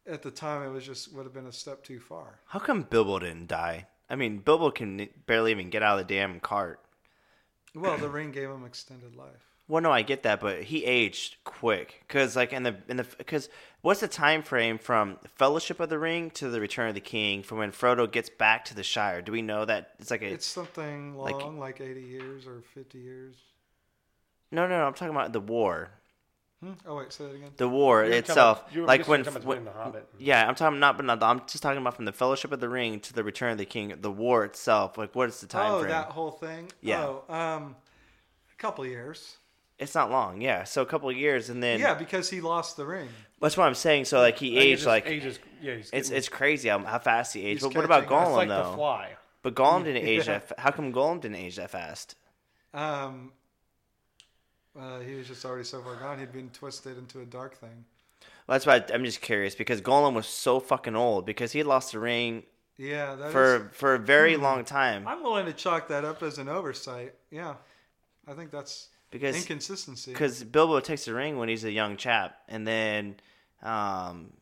at 0.06 0.22
the 0.22 0.30
time 0.30 0.62
it 0.62 0.70
was 0.70 0.84
just 0.84 1.12
would 1.12 1.24
have 1.24 1.32
been 1.32 1.47
a 1.47 1.52
step 1.52 1.82
too 1.82 2.01
far 2.01 2.40
How 2.47 2.59
come 2.59 2.82
Bilbo 2.82 3.18
didn't 3.20 3.48
die? 3.48 3.86
I 4.09 4.14
mean, 4.14 4.38
Bilbo 4.38 4.70
can 4.70 5.09
barely 5.26 5.51
even 5.51 5.68
get 5.68 5.82
out 5.82 5.98
of 5.98 6.06
the 6.06 6.14
damn 6.14 6.38
cart. 6.38 6.80
well 7.74 7.97
the 7.98 8.09
ring 8.09 8.32
gave 8.32 8.48
him 8.51 8.64
extended 8.64 9.16
life 9.16 9.55
Well, 9.68 9.82
no, 9.82 9.90
I 9.90 10.02
get 10.02 10.22
that, 10.22 10.38
but 10.40 10.62
he 10.62 10.84
aged 10.84 11.36
quick 11.43 12.05
because, 12.06 12.36
like, 12.36 12.52
in 12.52 12.62
the 12.62 12.76
in 12.88 12.98
the 12.98 13.06
because 13.18 13.48
what's 13.82 13.98
the 14.01 14.06
time 14.09 14.43
frame 14.43 14.78
from 14.78 15.18
Fellowship 15.34 15.80
of 15.80 15.88
the 15.88 15.98
Ring 15.98 16.30
to 16.32 16.48
the 16.48 16.60
Return 16.60 16.88
of 16.88 16.94
the 16.94 17.01
King 17.01 17.43
from 17.43 17.59
when 17.59 17.72
Frodo 17.72 18.10
gets 18.10 18.30
back 18.30 18.64
to 18.66 18.74
the 18.74 18.84
Shire? 18.84 19.22
Do 19.22 19.32
we 19.32 19.43
know 19.43 19.64
that 19.64 19.94
it's 19.98 20.10
like 20.10 20.22
a 20.22 20.26
it's 20.32 20.47
something 20.47 21.16
like- 21.16 21.34
long 21.34 21.59
like 21.59 21.80
80 21.80 22.01
years 22.01 22.47
or 22.47 22.62
50 22.74 22.98
years 22.98 23.34
no, 24.52 24.68
no, 24.68 24.78
no? 24.78 24.86
I'm 24.86 24.94
talking 24.94 25.14
about 25.14 25.32
the 25.32 25.40
war, 25.40 25.90
Hmm? 26.62 26.72
Oh 26.86 26.97
wait, 26.97 27.12
say 27.12 27.24
that 27.24 27.34
again. 27.34 27.51
the 27.56 27.68
war 27.68 28.05
You 28.05 28.10
were 28.10 28.20
talking 28.20 28.30
itself. 28.30 28.60
about- 28.62 28.74
you 28.74 28.80
were 28.82 28.86
like 28.86 29.01
just 29.01 29.10
when, 29.10 29.24
talking 29.24 29.36
about 29.36 29.47
when 29.48 29.64
the 29.64 29.72
Hobbit. 29.72 30.09
yeah, 30.18 30.48
I'm 30.48 30.55
talking 30.55 30.78
not, 30.78 30.97
but 30.97 31.05
not. 31.05 31.22
I'm 31.22 31.40
just 31.48 31.62
talking 31.62 31.80
about 31.80 31.97
from 31.97 32.05
the 32.06 32.12
Fellowship 32.12 32.52
of 32.52 32.60
the 32.60 32.68
Ring 32.68 33.01
to 33.01 33.12
the 33.12 33.24
Return 33.24 33.51
of 33.52 33.59
the 33.59 33.66
King. 33.66 33.93
The 34.01 34.10
war 34.12 34.44
itself, 34.44 34.97
like, 34.97 35.14
what 35.16 35.28
is 35.28 35.40
the 35.40 35.48
time 35.48 35.72
oh, 35.72 35.80
frame? 35.80 35.90
that 35.90 36.06
whole 36.12 36.30
thing. 36.30 36.70
Yeah. 36.80 37.05
Oh, 37.05 37.34
um, 37.34 37.76
a 38.52 38.56
couple 38.56 38.86
years. 38.86 39.36
It's 39.78 39.94
not 39.94 40.10
long, 40.10 40.40
yeah. 40.40 40.64
So 40.64 40.80
a 40.82 40.86
couple 40.86 41.10
of 41.10 41.16
years, 41.16 41.50
and 41.50 41.62
then 41.62 41.80
Yeah, 41.80 41.94
because 41.94 42.30
he 42.30 42.40
lost 42.40 42.76
the 42.78 42.86
ring. 42.86 43.08
that's 43.40 43.56
what 43.58 43.66
I'm 43.66 43.74
saying. 43.74 44.06
So 44.06 44.18
like 44.18 44.38
he 44.38 44.50
Like, 44.54 44.56
it 44.56 44.66
aged 44.68 44.78
just 44.78 44.86
like 44.86 45.06
ages. 45.06 45.38
Yeah, 45.60 45.74
he's 45.76 45.90
it's 45.92 46.10
it's 46.10 46.28
crazy 46.30 46.68
how, 46.70 46.78
how 46.78 46.98
fast 46.98 47.34
he 47.34 47.40
aged. 47.44 47.62
He's 47.62 47.72
But 47.72 47.76
what 47.76 47.84
about. 47.84 48.06
Gollum 48.06 48.28
it's 48.28 48.36
like 48.36 48.48
though? 48.48 48.70
the 48.70 48.76
fly. 48.76 49.16
But 49.42 49.54
Gollum 49.54 49.84
didn't 49.88 50.04
age 50.06 50.26
Yeah. 50.26 50.38
that. 50.38 50.58
How 50.58 50.70
come 50.70 50.92
Gollum 50.92 51.20
didn't 51.20 51.36
age 51.36 51.56
that 51.56 51.70
fast? 51.70 52.16
Um, 52.72 53.32
uh, 54.78 55.00
he 55.00 55.14
was 55.14 55.26
just 55.26 55.44
already 55.44 55.64
so 55.64 55.80
far 55.82 55.96
gone. 55.96 56.18
He'd 56.18 56.32
been 56.32 56.50
twisted 56.50 56.98
into 56.98 57.20
a 57.20 57.24
dark 57.26 57.56
thing. 57.56 57.84
Well, 58.46 58.54
that's 58.58 58.66
why 58.66 58.82
I'm 58.94 59.04
just 59.04 59.20
curious 59.20 59.54
because 59.54 59.80
Gollum 59.80 60.14
was 60.14 60.26
so 60.26 60.60
fucking 60.60 60.94
old 60.96 61.26
because 61.26 61.52
he 61.52 61.58
had 61.58 61.66
lost 61.66 61.92
the 61.92 61.98
ring 61.98 62.44
Yeah, 62.78 63.14
that 63.14 63.26
is- 63.26 63.32
for 63.32 63.70
for 63.74 63.94
a 63.94 63.98
very 63.98 64.34
Hmm. 64.36 64.42
long 64.42 64.64
time. 64.64 65.06
I'm 65.06 65.22
willing 65.22 65.46
to 65.46 65.52
chalk 65.52 65.88
that 65.88 66.04
up 66.04 66.22
as 66.22 66.38
an 66.38 66.48
oversight. 66.48 67.14
Yeah, 67.30 67.56
I 68.26 68.32
think 68.34 68.50
that's 68.50 68.88
Because 69.10 69.36
inconsistency. 69.36 70.12
because 70.12 70.42
Bilbo 70.42 70.80
takes 70.80 71.04
the 71.04 71.14
ring 71.14 71.38
when 71.38 71.48
he's 71.48 71.64
a 71.64 71.70
young 71.70 71.96
chap, 71.96 72.36
and 72.48 72.66
then 72.66 73.16
um, 73.62 74.32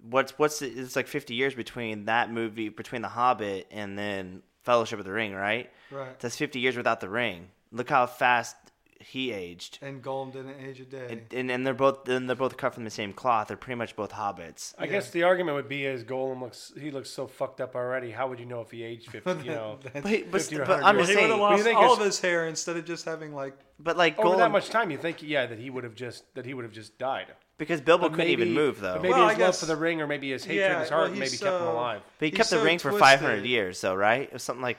what's 0.00 0.38
what's 0.38 0.60
the, 0.60 0.66
it's 0.66 0.96
like 0.96 1.06
50 1.06 1.34
years 1.34 1.54
between 1.54 2.06
that 2.06 2.32
movie 2.32 2.68
between 2.68 3.02
The 3.02 3.08
Hobbit 3.08 3.66
and 3.70 3.98
then 3.98 4.42
Fellowship 4.62 4.98
of 4.98 5.04
the 5.04 5.12
Ring, 5.12 5.34
right? 5.34 5.70
right. 5.90 6.18
That's 6.20 6.36
50 6.36 6.60
years 6.60 6.76
without 6.76 7.00
the 7.00 7.08
ring. 7.08 7.48
Look 7.70 7.90
how 7.90 8.06
fast 8.06 8.56
he 9.00 9.32
aged. 9.32 9.78
And 9.82 10.02
Gollum 10.02 10.32
didn't 10.32 10.56
age 10.60 10.80
a 10.80 10.84
day. 10.84 11.06
And, 11.10 11.22
and 11.32 11.50
and 11.50 11.66
they're 11.66 11.74
both 11.74 12.08
and 12.08 12.28
they're 12.28 12.36
both 12.36 12.56
cut 12.56 12.74
from 12.74 12.84
the 12.84 12.90
same 12.90 13.12
cloth. 13.12 13.48
They're 13.48 13.56
pretty 13.56 13.76
much 13.78 13.94
both 13.96 14.12
hobbits. 14.12 14.74
I 14.78 14.86
guess 14.86 15.10
the 15.10 15.22
argument 15.22 15.56
would 15.56 15.68
be 15.68 15.84
is 15.86 16.04
Gollum 16.04 16.40
looks 16.42 16.72
he 16.78 16.90
looks 16.90 17.10
so 17.10 17.26
fucked 17.26 17.60
up 17.60 17.74
already. 17.76 18.10
How 18.10 18.28
would 18.28 18.38
you 18.40 18.46
know 18.46 18.60
if 18.60 18.70
he 18.70 18.82
aged 18.82 19.10
fifty? 19.10 19.30
You 19.44 19.50
know, 19.52 19.78
But, 19.82 20.02
but, 20.02 20.10
50 20.42 20.56
or 20.60 20.66
but 20.66 20.82
I'm 20.82 20.96
well, 20.96 21.04
just 21.06 21.10
he 21.10 21.16
would 21.16 21.20
saying. 21.20 21.30
have 21.30 21.40
What 21.40 21.50
do 21.50 21.56
you 21.56 21.58
lost 21.58 21.64
think 21.64 21.78
all 21.78 21.92
of 21.94 22.00
his 22.00 22.20
hair 22.20 22.46
instead 22.48 22.76
of 22.76 22.84
just 22.84 23.04
having 23.04 23.34
like. 23.34 23.56
But 23.80 23.96
like 23.96 24.18
over 24.18 24.36
that 24.38 24.50
much 24.50 24.70
time, 24.70 24.90
you 24.90 24.98
think 24.98 25.22
yeah 25.22 25.46
that 25.46 25.58
he 25.58 25.70
would 25.70 25.84
have 25.84 25.94
just 25.94 26.24
that 26.34 26.44
he 26.44 26.52
would 26.54 26.64
have 26.64 26.72
just 26.74 26.98
died. 26.98 27.26
because 27.58 27.80
Bilbo 27.80 28.08
But 28.08 28.16
couldn't 28.16 28.32
even 28.32 28.52
move 28.52 28.80
though. 28.80 28.94
But 28.94 29.02
maybe 29.02 29.14
Well, 29.14 29.22
I 29.26 29.30
his 29.30 29.38
love 29.38 29.48
guess- 29.50 29.60
for 29.60 29.66
the 29.66 29.76
ring, 29.76 30.00
or 30.00 30.08
maybe 30.08 30.30
his 30.32 30.44
hatred 30.44 30.58
Yeah, 30.66 30.74
in 30.74 30.80
his 30.80 30.90
heart, 30.90 31.10
he's 31.10 31.18
maybe 31.20 31.36
kept 31.36 31.60
him 31.62 31.68
alive. 31.68 32.00
But 32.18 32.26
he 32.26 32.30
kept 32.32 32.50
the 32.50 32.56
so 32.56 32.64
ring 32.64 32.78
for 32.80 32.90
500 32.92 33.44
years, 33.44 33.80
though, 33.80 33.94
right? 33.94 34.22
It 34.22 34.32
was 34.32 34.42
something 34.42 34.62
like 34.62 34.78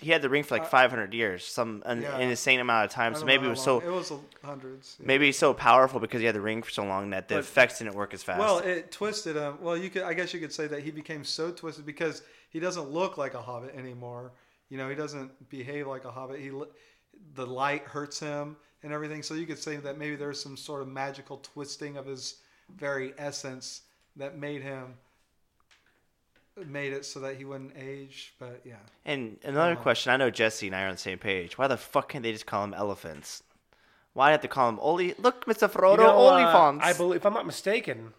he 0.00 0.10
had 0.10 0.22
the 0.22 0.28
ring 0.28 0.42
for 0.42 0.54
like 0.56 0.64
uh, 0.64 0.66
500 0.66 1.14
years, 1.14 1.44
some 1.46 1.82
an, 1.86 2.02
yeah. 2.02 2.16
an 2.16 2.28
insane 2.28 2.60
amount 2.60 2.84
of 2.86 2.90
time. 2.90 3.14
So 3.14 3.24
maybe 3.24 3.46
it 3.46 3.50
was 3.50 3.62
so 3.62 3.80
It 3.80 3.88
was 3.90 4.12
hundreds. 4.42 4.96
yeah. 5.00 5.06
maybe 5.06 5.26
he's 5.26 5.38
so 5.38 5.54
powerful 5.54 6.00
because 6.00 6.20
he 6.20 6.26
had 6.26 6.34
the 6.34 6.40
ring 6.40 6.62
for 6.62 6.70
so 6.70 6.84
long 6.84 7.10
that 7.10 7.28
the 7.28 7.36
But- 7.36 7.40
effects 7.44 7.78
didn't 7.78 7.94
work 7.94 8.12
as 8.12 8.22
fast. 8.22 8.38
Well, 8.40 8.58
it 8.58 8.90
twisted 8.90 9.36
him. 9.36 9.58
Well, 9.60 9.76
you 9.76 9.90
could. 9.90 10.02
I 10.02 10.14
guess 10.14 10.34
you 10.34 10.40
could 10.40 10.52
say 10.52 10.66
that 10.66 10.82
he 10.82 10.90
became 10.90 11.24
so 11.24 11.50
twisted 11.50 11.86
because 11.86 12.22
he 12.50 12.60
doesn't 12.60 12.90
look 12.90 13.16
like 13.18 13.34
a 13.34 13.42
hobbit 13.42 13.74
anymore. 13.76 14.32
You 14.68 14.78
know, 14.78 14.88
he 14.88 14.94
doesn't 14.94 15.48
behave 15.48 15.86
like 15.86 16.04
a 16.04 16.10
hobbit. 16.10 16.40
He 16.40 16.50
the 17.34 17.46
light 17.46 17.82
hurts 17.84 18.18
him 18.20 18.56
and 18.82 18.92
everything. 18.92 19.22
So 19.22 19.34
you 19.34 19.46
could 19.46 19.58
say 19.58 19.76
that 19.76 19.98
maybe 19.98 20.16
there's 20.16 20.40
some 20.42 20.56
sort 20.56 20.82
of 20.82 20.88
magical 20.88 21.38
twisting 21.38 21.96
of 21.96 22.06
his 22.06 22.36
very 22.76 23.14
essence 23.18 23.82
that 24.16 24.36
made 24.38 24.62
him 24.62 24.94
made 26.66 26.92
it 26.92 27.04
so 27.04 27.20
that 27.20 27.36
he 27.36 27.44
wouldn't 27.44 27.72
age. 27.76 28.34
But 28.38 28.60
yeah, 28.64 28.76
And 29.04 29.38
another 29.44 29.76
question, 29.76 30.12
I 30.12 30.16
know 30.16 30.30
Jesse 30.30 30.66
and 30.66 30.76
I 30.76 30.84
are 30.84 30.86
on 30.86 30.92
the 30.92 30.98
same 30.98 31.18
page. 31.18 31.58
Why 31.58 31.66
the 31.66 31.76
fuck 31.76 32.10
can't 32.10 32.22
they 32.22 32.32
just 32.32 32.46
call 32.46 32.62
them 32.62 32.74
elephants? 32.74 33.42
Why 34.12 34.30
have 34.30 34.42
to 34.42 34.48
call 34.48 34.70
them 34.70 34.78
Oli? 34.80 35.14
Look, 35.18 35.44
Mr. 35.46 35.68
Frodo, 35.68 35.92
You 35.92 36.04
know, 36.04 36.28
uh, 36.28 36.78
I 36.80 36.92
believe, 36.92 37.16
if 37.16 37.26
I'm 37.26 37.34
not 37.34 37.46
mistaken, 37.46 38.14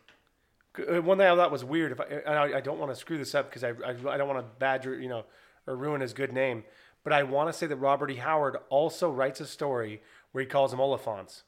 uh, 0.77 1.01
one 1.01 1.17
thing 1.17 1.27
I 1.27 1.35
thought 1.35 1.51
was 1.51 1.63
weird. 1.63 1.93
If 1.93 2.01
I, 2.01 2.03
and 2.03 2.37
I, 2.37 2.57
I 2.57 2.61
don't 2.61 2.79
want 2.79 2.91
to 2.91 2.95
screw 2.95 3.17
this 3.17 3.33
up 3.33 3.49
because 3.49 3.63
I, 3.63 3.69
I, 3.69 3.91
I 4.13 4.17
don't 4.17 4.27
want 4.27 4.39
to 4.39 4.59
badger, 4.59 4.99
you 4.99 5.07
know, 5.07 5.23
or 5.67 5.77
ruin 5.77 6.01
his 6.01 6.13
good 6.13 6.33
name. 6.33 6.65
But 7.05 7.13
I 7.13 7.23
want 7.23 7.49
to 7.49 7.53
say 7.53 7.67
that 7.67 7.77
Robert 7.77 8.11
E. 8.11 8.15
Howard 8.15 8.57
also 8.69 9.09
writes 9.09 9.39
a 9.39 9.45
story 9.45 10.01
where 10.33 10.43
he 10.43 10.47
calls 10.49 10.71
them 10.71 10.81
Oliphants. 10.81 11.43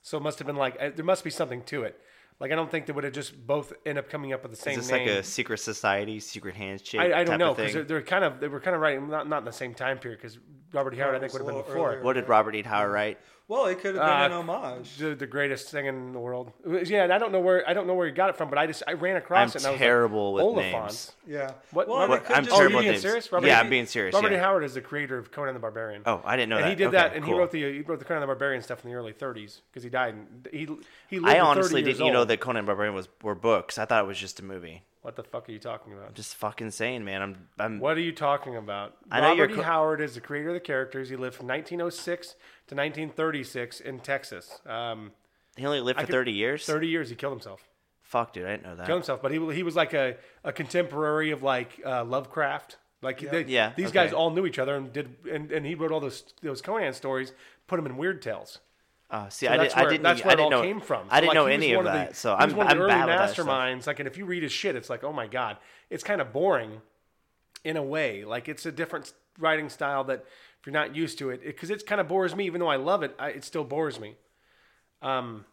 So 0.00 0.18
it 0.18 0.22
must 0.22 0.38
have 0.40 0.46
been 0.46 0.56
like 0.56 0.76
uh, 0.80 0.90
there 0.96 1.04
must 1.04 1.22
be 1.22 1.30
something 1.30 1.62
to 1.64 1.84
it. 1.84 2.00
Like 2.42 2.50
I 2.50 2.56
don't 2.56 2.68
think 2.68 2.86
they 2.86 2.92
would 2.92 3.04
have 3.04 3.12
just 3.12 3.46
both 3.46 3.72
end 3.86 3.98
up 3.98 4.10
coming 4.10 4.32
up 4.32 4.42
with 4.42 4.50
the 4.50 4.56
same 4.56 4.76
Is 4.76 4.88
this 4.88 4.90
name. 4.90 5.06
like 5.06 5.18
a 5.18 5.22
secret 5.22 5.58
society, 5.58 6.18
secret 6.18 6.56
handshake? 6.56 7.00
I, 7.00 7.20
I 7.20 7.24
don't 7.24 7.38
know 7.38 7.54
because 7.54 7.72
they're, 7.72 7.84
they're 7.84 8.02
kind 8.02 8.24
of 8.24 8.40
they 8.40 8.48
were 8.48 8.58
kind 8.58 8.74
of 8.74 8.82
writing 8.82 9.08
not 9.08 9.28
not 9.28 9.38
in 9.38 9.44
the 9.44 9.52
same 9.52 9.74
time 9.74 9.98
period 9.98 10.20
because 10.20 10.40
Robert 10.72 10.92
E. 10.92 10.96
Howard 10.96 11.14
I 11.14 11.20
think 11.20 11.32
would 11.34 11.42
have 11.42 11.46
been 11.46 11.58
before. 11.58 11.90
earlier. 11.90 12.02
What 12.02 12.14
did 12.14 12.28
Robert 12.28 12.56
E. 12.56 12.62
Howard 12.62 12.90
write? 12.90 13.20
Well, 13.52 13.66
it 13.66 13.80
could 13.80 13.94
have 13.96 14.02
been 14.02 14.32
Uh, 14.32 14.40
an 14.40 14.48
homage. 14.48 14.96
the, 14.96 15.14
the 15.14 15.26
greatest 15.26 15.68
thing 15.70 15.84
in 15.84 16.12
the 16.12 16.18
world. 16.18 16.52
Yeah, 16.66 17.04
and 17.04 17.12
I 17.12 17.18
don't 17.18 17.32
know 17.32 17.40
where 17.40 17.68
I 17.68 17.74
don't 17.74 17.86
know 17.86 17.92
where 17.92 18.06
he 18.06 18.12
got 18.12 18.30
it 18.30 18.36
from, 18.36 18.48
but 18.48 18.58
I 18.58 18.66
just 18.66 18.82
I 18.88 18.94
ran 18.94 19.16
across 19.16 19.38
I'm 19.40 19.48
it. 19.48 19.54
And 19.56 19.66
I 19.66 19.70
was 19.72 19.78
terrible 19.78 20.34
like, 20.34 20.44
with 20.56 20.64
Oliphants. 20.64 20.72
names. 20.82 21.12
Yeah. 21.26 21.52
What? 21.70 21.86
Well, 21.86 21.98
Robert- 21.98 22.24
it 22.24 22.30
I'm 22.34 22.44
just 22.44 22.54
oh, 22.54 22.58
terrible 22.60 22.70
you 22.72 22.76
with 22.76 22.82
being 22.84 22.92
names. 22.92 23.02
serious? 23.02 23.30
Robert 23.30 23.46
Yeah, 23.46 23.58
E. 23.58 23.60
I'm 23.60 23.68
being 23.70 23.86
serious, 23.86 24.14
Robert 24.14 24.32
E. 24.32 24.36
Howard 24.36 24.64
is 24.64 24.72
the 24.74 24.80
creator 24.80 25.18
of 25.18 25.30
Conan 25.30 25.52
the 25.52 25.60
Barbarian. 25.60 26.02
Oh, 26.06 26.22
I 26.24 26.36
didn't 26.36 26.48
know 26.48 26.56
that. 26.56 26.62
and 26.62 26.66
that. 26.66 26.70
he 26.70 26.76
did 26.76 26.86
Okay, 26.88 26.96
that, 26.96 27.14
and 27.16 27.24
he 27.26 27.32
wrote 27.32 27.50
the 27.50 27.60
he 27.74 27.80
wrote 27.82 27.98
the 27.98 28.04
Conan 28.06 28.22
the 28.22 28.26
Barbarian 28.26 28.62
stuff 28.62 28.82
in 28.84 28.90
the 28.90 28.96
early 28.96 29.12
30s 29.12 29.60
because 29.70 29.82
he 29.82 29.90
died. 29.90 30.14
And 30.14 30.48
he 30.50 30.66
he 31.08 31.18
lived 31.18 31.36
I 31.36 31.40
honestly 31.40 31.82
didn't 31.82 32.04
you 32.06 32.10
know 32.12 32.24
that 32.24 32.40
Conan 32.40 32.64
the 32.64 32.68
Barbarian 32.68 32.94
was 32.94 33.08
were 33.22 33.34
books. 33.34 33.76
I 33.76 33.84
thought 33.84 34.02
it 34.02 34.06
was 34.06 34.18
just 34.18 34.40
a 34.40 34.44
movie. 34.44 34.82
What 35.02 35.16
the 35.16 35.24
fuck 35.24 35.48
are 35.48 35.52
you 35.52 35.58
talking 35.58 35.92
about? 35.92 36.06
I'm 36.08 36.14
just 36.14 36.36
fucking 36.36 36.70
saying, 36.70 37.04
man. 37.04 37.22
I'm 37.22 37.48
I'm 37.58 37.78
What 37.80 37.96
are 37.96 38.00
you 38.00 38.12
talking 38.12 38.56
about? 38.56 38.96
I 39.10 39.20
know 39.20 39.32
you're 39.32 39.46
Robert 39.46 39.54
E. 39.54 39.56
co- 39.56 39.62
Howard 39.64 40.00
is 40.00 40.14
the 40.14 40.20
creator 40.20 40.48
of 40.50 40.54
the 40.54 40.60
characters. 40.60 41.08
He 41.08 41.16
lived 41.16 41.34
from 41.34 41.48
1906 41.48 42.28
to 42.68 42.74
1936 42.76 43.80
in 43.80 43.98
Texas. 44.00 44.60
Um, 44.64 45.10
he 45.56 45.66
only 45.66 45.80
lived 45.80 45.98
for 46.00 46.06
could- 46.06 46.12
30 46.12 46.32
years. 46.32 46.64
30 46.64 46.86
years. 46.86 47.10
He 47.10 47.16
killed 47.16 47.32
himself. 47.32 47.68
Fuck, 48.02 48.32
dude, 48.34 48.46
I 48.46 48.50
didn't 48.52 48.62
know 48.64 48.76
that. 48.76 48.86
Killed 48.86 48.98
himself, 48.98 49.22
but 49.22 49.32
he 49.32 49.38
he 49.54 49.62
was 49.62 49.74
like 49.74 49.92
a, 49.94 50.16
a 50.44 50.52
contemporary 50.52 51.30
of 51.30 51.42
like 51.42 51.80
uh, 51.84 52.04
Lovecraft. 52.04 52.76
Like 53.00 53.18
they, 53.28 53.44
Yeah, 53.46 53.72
these 53.76 53.86
okay. 53.88 54.04
guys 54.04 54.12
all 54.12 54.30
knew 54.30 54.46
each 54.46 54.58
other 54.60 54.76
and 54.76 54.92
did 54.92 55.16
and, 55.30 55.50
and 55.50 55.66
he 55.66 55.74
wrote 55.74 55.90
all 55.90 55.98
those 56.00 56.22
those 56.42 56.62
Conan 56.62 56.92
stories, 56.92 57.32
put 57.66 57.76
them 57.76 57.86
in 57.86 57.96
Weird 57.96 58.22
Tales. 58.22 58.60
Oh, 59.14 59.26
see, 59.28 59.44
So 59.46 59.52
I, 59.52 59.56
did, 59.58 59.72
I 59.72 59.80
where, 59.82 59.90
didn't. 59.90 60.02
that's 60.04 60.24
where 60.24 60.32
it 60.32 60.36
didn't 60.38 60.44
all 60.54 60.62
know. 60.62 60.62
came 60.62 60.80
from. 60.80 61.06
I 61.10 61.20
didn't 61.20 61.28
like, 61.28 61.34
know 61.34 61.46
any 61.46 61.72
of 61.74 61.84
the- 61.84 61.90
that. 61.90 62.16
so 62.16 62.34
he 62.36 62.44
was 62.44 62.52
I'm 62.52 62.56
one 62.58 62.66
of 62.66 62.72
I'm 62.72 62.78
the 62.78 62.84
early 62.84 62.94
with 62.94 63.06
that 63.08 63.30
stuff. 63.30 63.46
masterminds. 63.46 63.86
Like, 63.86 63.98
and 64.00 64.08
if 64.08 64.16
you 64.16 64.24
read 64.24 64.42
his 64.42 64.52
shit, 64.52 64.74
it's 64.74 64.88
like, 64.88 65.04
oh 65.04 65.12
my 65.12 65.26
god, 65.26 65.58
it's 65.90 66.02
kind 66.02 66.20
of 66.22 66.32
boring, 66.32 66.80
in 67.62 67.76
a 67.76 67.82
way. 67.82 68.24
Like, 68.24 68.48
it's 68.48 68.64
a 68.66 68.72
different 68.72 69.12
writing 69.38 69.68
style 69.68 70.04
that 70.04 70.24
if 70.60 70.66
you're 70.66 70.72
not 70.72 70.96
used 70.96 71.18
to 71.18 71.28
it, 71.30 71.44
because 71.44 71.70
it, 71.70 71.86
kind 71.86 72.00
of 72.00 72.08
bores 72.08 72.34
me. 72.34 72.46
Even 72.46 72.60
though 72.60 72.68
I 72.68 72.76
love 72.76 73.02
it, 73.02 73.14
I, 73.18 73.28
it 73.30 73.44
still 73.44 73.64
bores 73.64 74.00
me. 74.00 74.16
Um, 75.02 75.44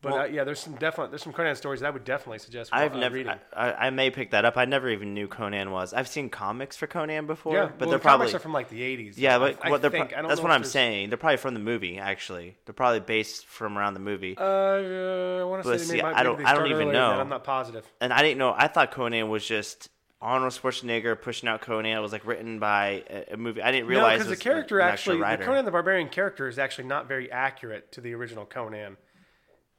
but 0.00 0.12
uh, 0.12 0.24
yeah, 0.24 0.44
there's 0.44 0.60
some 0.60 0.74
definite 0.76 1.10
there's 1.10 1.22
some 1.22 1.32
Conan 1.32 1.54
stories 1.56 1.80
that 1.80 1.86
I 1.86 1.90
would 1.90 2.04
definitely 2.04 2.38
suggest. 2.38 2.70
I've 2.72 2.94
uh, 2.94 2.98
never. 2.98 3.14
reading. 3.16 3.32
I, 3.52 3.68
I, 3.70 3.86
I 3.86 3.90
may 3.90 4.10
pick 4.10 4.30
that 4.30 4.44
up. 4.44 4.56
I 4.56 4.64
never 4.64 4.88
even 4.88 5.14
knew 5.14 5.28
Conan 5.28 5.70
was. 5.70 5.92
I've 5.92 6.08
seen 6.08 6.30
comics 6.30 6.76
for 6.76 6.86
Conan 6.86 7.26
before, 7.26 7.54
yeah, 7.54 7.66
but 7.66 7.80
well, 7.80 7.90
they're 7.90 7.98
the 7.98 8.02
probably 8.02 8.26
comics 8.26 8.34
are 8.34 8.38
from 8.38 8.52
like 8.52 8.68
the 8.68 8.80
80s. 8.80 9.14
yeah, 9.16 9.36
I- 9.36 9.38
but 9.38 9.58
I, 9.64 9.70
what 9.70 9.82
they're 9.82 9.90
think. 9.90 10.10
pro- 10.10 10.18
I 10.18 10.22
don't 10.22 10.28
that's 10.28 10.40
what 10.40 10.50
I'm 10.50 10.62
there's- 10.62 10.72
saying. 10.72 11.10
They're 11.10 11.18
probably 11.18 11.36
from 11.36 11.54
the 11.54 11.60
movie. 11.60 11.98
Actually, 11.98 12.56
they're 12.64 12.72
probably 12.74 13.00
based 13.00 13.46
from 13.46 13.76
around 13.76 13.94
the 13.94 14.00
movie. 14.00 14.36
Uh, 14.38 14.42
I 14.42 15.44
want 15.44 15.62
to 15.64 15.78
say 15.78 15.84
see, 15.84 16.00
I 16.00 16.22
don't- 16.22 16.44
I 16.44 16.54
don't 16.54 16.66
even 16.66 16.74
earlier 16.74 16.78
than 16.78 16.86
that. 16.88 16.92
know. 16.94 17.20
I'm 17.20 17.28
not 17.28 17.44
positive. 17.44 17.84
and 18.00 18.12
I 18.12 18.22
didn't 18.22 18.38
know. 18.38 18.54
I 18.56 18.68
thought 18.68 18.90
Conan 18.92 19.28
was 19.28 19.46
just 19.46 19.88
Arnold 20.20 20.52
Schwarzenegger 20.52 21.20
pushing 21.20 21.48
out 21.48 21.62
Conan. 21.62 21.96
It 21.96 22.00
was 22.00 22.12
like 22.12 22.24
written 22.24 22.58
by 22.60 23.02
a, 23.30 23.36
movie. 23.36 23.60
I 23.60 23.72
didn't 23.72 23.88
realize 23.88 24.18
because 24.18 24.32
it 24.32 24.36
the 24.36 24.42
character 24.42 24.80
actually, 24.80 25.18
the. 25.18 25.44
Conan 25.44 25.64
the 25.64 25.72
Barbarian 25.72 26.08
character 26.08 26.46
is 26.48 26.58
actually 26.58 26.86
not 26.86 27.08
very 27.08 27.30
accurate 27.30 27.90
to 27.92 28.00
the 28.00 28.14
original 28.14 28.46
Conan. 28.46 28.96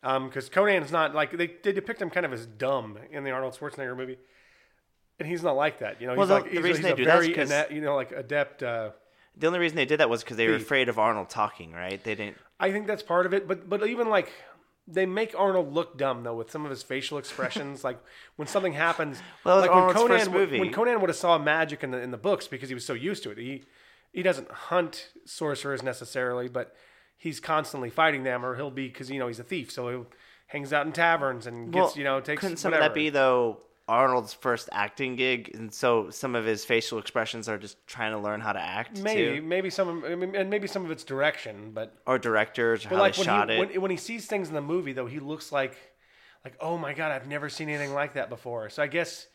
Because 0.03 0.49
Conan's 0.49 0.91
not 0.91 1.15
like 1.15 1.31
they, 1.31 1.47
they 1.63 1.71
depict 1.71 2.01
him 2.01 2.09
kind 2.09 2.25
of 2.25 2.33
as 2.33 2.45
dumb 2.45 2.97
in 3.11 3.23
the 3.23 3.31
Arnold 3.31 3.57
Schwarzenegger 3.57 3.95
movie, 3.95 4.17
and 5.19 5.27
he's 5.27 5.41
not 5.43 5.55
like 5.55 5.79
that. 5.79 6.01
You 6.01 6.07
know, 6.07 6.13
Well, 6.15 6.23
he's 6.23 6.27
the- 6.29 6.33
like 6.35 6.43
the 6.43 6.49
he's, 6.49 6.59
a- 6.59 6.61
reason 6.63 6.81
he's 6.83 6.91
they 6.91 6.95
do 6.97 7.05
very 7.05 7.33
'cause- 7.33 7.51
ine- 7.51 7.65
you 7.75 7.81
know 7.81 7.95
like 7.95 8.11
adept. 8.11 8.61
Uh, 8.63 8.91
The 9.37 9.47
only 9.47 9.59
reason 9.59 9.75
they 9.77 9.85
did 9.85 9.99
that 9.99 10.09
was 10.09 10.23
because 10.23 10.37
they 10.37 10.47
were 10.47 10.55
afraid 10.55 10.89
of 10.89 10.99
Arnold 10.99 11.29
talking. 11.29 11.71
Right? 11.71 12.03
They 12.03 12.15
didn't. 12.15 12.37
I 12.59 12.71
think 12.71 12.85
that's 12.87 13.01
part 13.03 13.25
of 13.25 13.33
it, 13.33 13.47
but 13.47 13.67
but 13.69 13.87
even 13.87 14.09
like 14.09 14.31
they 14.85 15.05
make 15.05 15.33
Arnold 15.39 15.71
look 15.73 15.97
dumb 15.97 16.23
though 16.23 16.35
with 16.35 16.51
some 16.51 16.65
of 16.65 16.69
his 16.69 16.83
facial 16.83 17.17
expressions. 17.17 17.83
like 17.89 17.97
when 18.35 18.47
something 18.47 18.73
happens, 18.73 19.21
Well, 19.45 19.59
like 19.61 19.73
when 19.73 19.93
Conan 19.93 20.17
first 20.19 20.31
would- 20.31 20.37
movie. 20.39 20.59
when 20.59 20.73
Conan 20.73 20.99
would 20.99 21.09
have 21.09 21.15
saw 21.17 21.37
magic 21.37 21.83
in 21.83 21.91
the 21.91 21.99
in 21.99 22.11
the 22.11 22.17
books 22.17 22.47
because 22.49 22.67
he 22.69 22.75
was 22.75 22.85
so 22.85 22.93
used 22.93 23.23
to 23.23 23.31
it. 23.31 23.37
He 23.37 23.63
he 24.11 24.21
doesn't 24.21 24.51
hunt 24.51 25.09
sorcerers 25.25 25.81
necessarily, 25.81 26.47
but 26.49 26.75
he's 27.23 27.39
constantly 27.39 27.89
fighting 27.89 28.23
them, 28.23 28.45
or 28.45 28.55
he'll 28.55 28.69
be 28.69 28.87
because 28.89 29.09
you 29.09 29.17
know 29.17 29.27
he's 29.27 29.39
a 29.39 29.43
thief, 29.43 29.71
so 29.71 29.89
he 29.89 30.05
hangs 30.47 30.73
out 30.73 30.85
in 30.85 30.91
taverns 30.91 31.47
and 31.47 31.71
gets 31.71 31.81
Well, 31.81 31.93
you 31.97 32.03
know 32.03 32.19
takes 32.19 32.41
Couldn't 32.41 32.57
some 32.57 32.71
whatever. 32.71 32.87
of 32.87 32.91
that 32.91 32.95
be 32.95 33.09
though 33.09 33.59
Arnold's 33.87 34.33
first 34.33 34.67
acting 34.73 35.15
gig, 35.15 35.51
and 35.53 35.73
so 35.73 36.09
some 36.09 36.35
of 36.35 36.43
his 36.45 36.65
facial 36.65 36.99
expressions 36.99 37.47
are 37.47 37.57
just 37.57 37.77
trying 37.87 38.11
to 38.11 38.19
learn 38.19 38.41
how 38.41 38.51
to 38.51 38.59
act, 38.59 38.99
maybe 38.99 39.37
too? 39.39 39.41
maybe 39.41 39.69
some 39.69 40.03
I 40.03 40.15
mean, 40.15 40.35
and 40.35 40.49
maybe 40.49 40.67
some 40.67 40.83
of 40.83 40.91
it's 40.91 41.05
direction, 41.05 41.71
but 41.73 41.95
or 42.05 42.19
directors, 42.19 42.85
or 42.85 42.89
But 42.89 42.95
how 42.97 43.01
like 43.01 43.15
they 43.15 43.19
when 43.21 43.25
shot 43.25 43.49
he 43.49 43.55
it. 43.55 43.59
when, 43.59 43.81
when 43.81 43.91
he 43.91 43.97
sees 43.97 44.25
things 44.25 44.49
in 44.49 44.53
the 44.53 44.61
movie 44.61 44.91
though, 44.91 45.05
he 45.07 45.19
looks 45.19 45.51
like 45.51 45.77
like 46.43 46.55
oh 46.59 46.77
my 46.77 46.93
god, 46.93 47.11
I've 47.11 47.27
never 47.27 47.47
seen 47.47 47.69
anything 47.69 47.93
like 47.93 48.15
that 48.15 48.29
before. 48.29 48.69
So 48.69 48.83
I 48.83 48.87
guess 48.87 49.27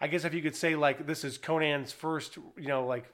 I 0.00 0.06
guess 0.06 0.24
if 0.24 0.32
you 0.32 0.40
could 0.40 0.56
say 0.56 0.76
like 0.76 1.06
this 1.06 1.24
is 1.24 1.36
Conan's 1.36 1.92
first, 1.92 2.36
you 2.56 2.68
know, 2.68 2.86
like 2.86 3.04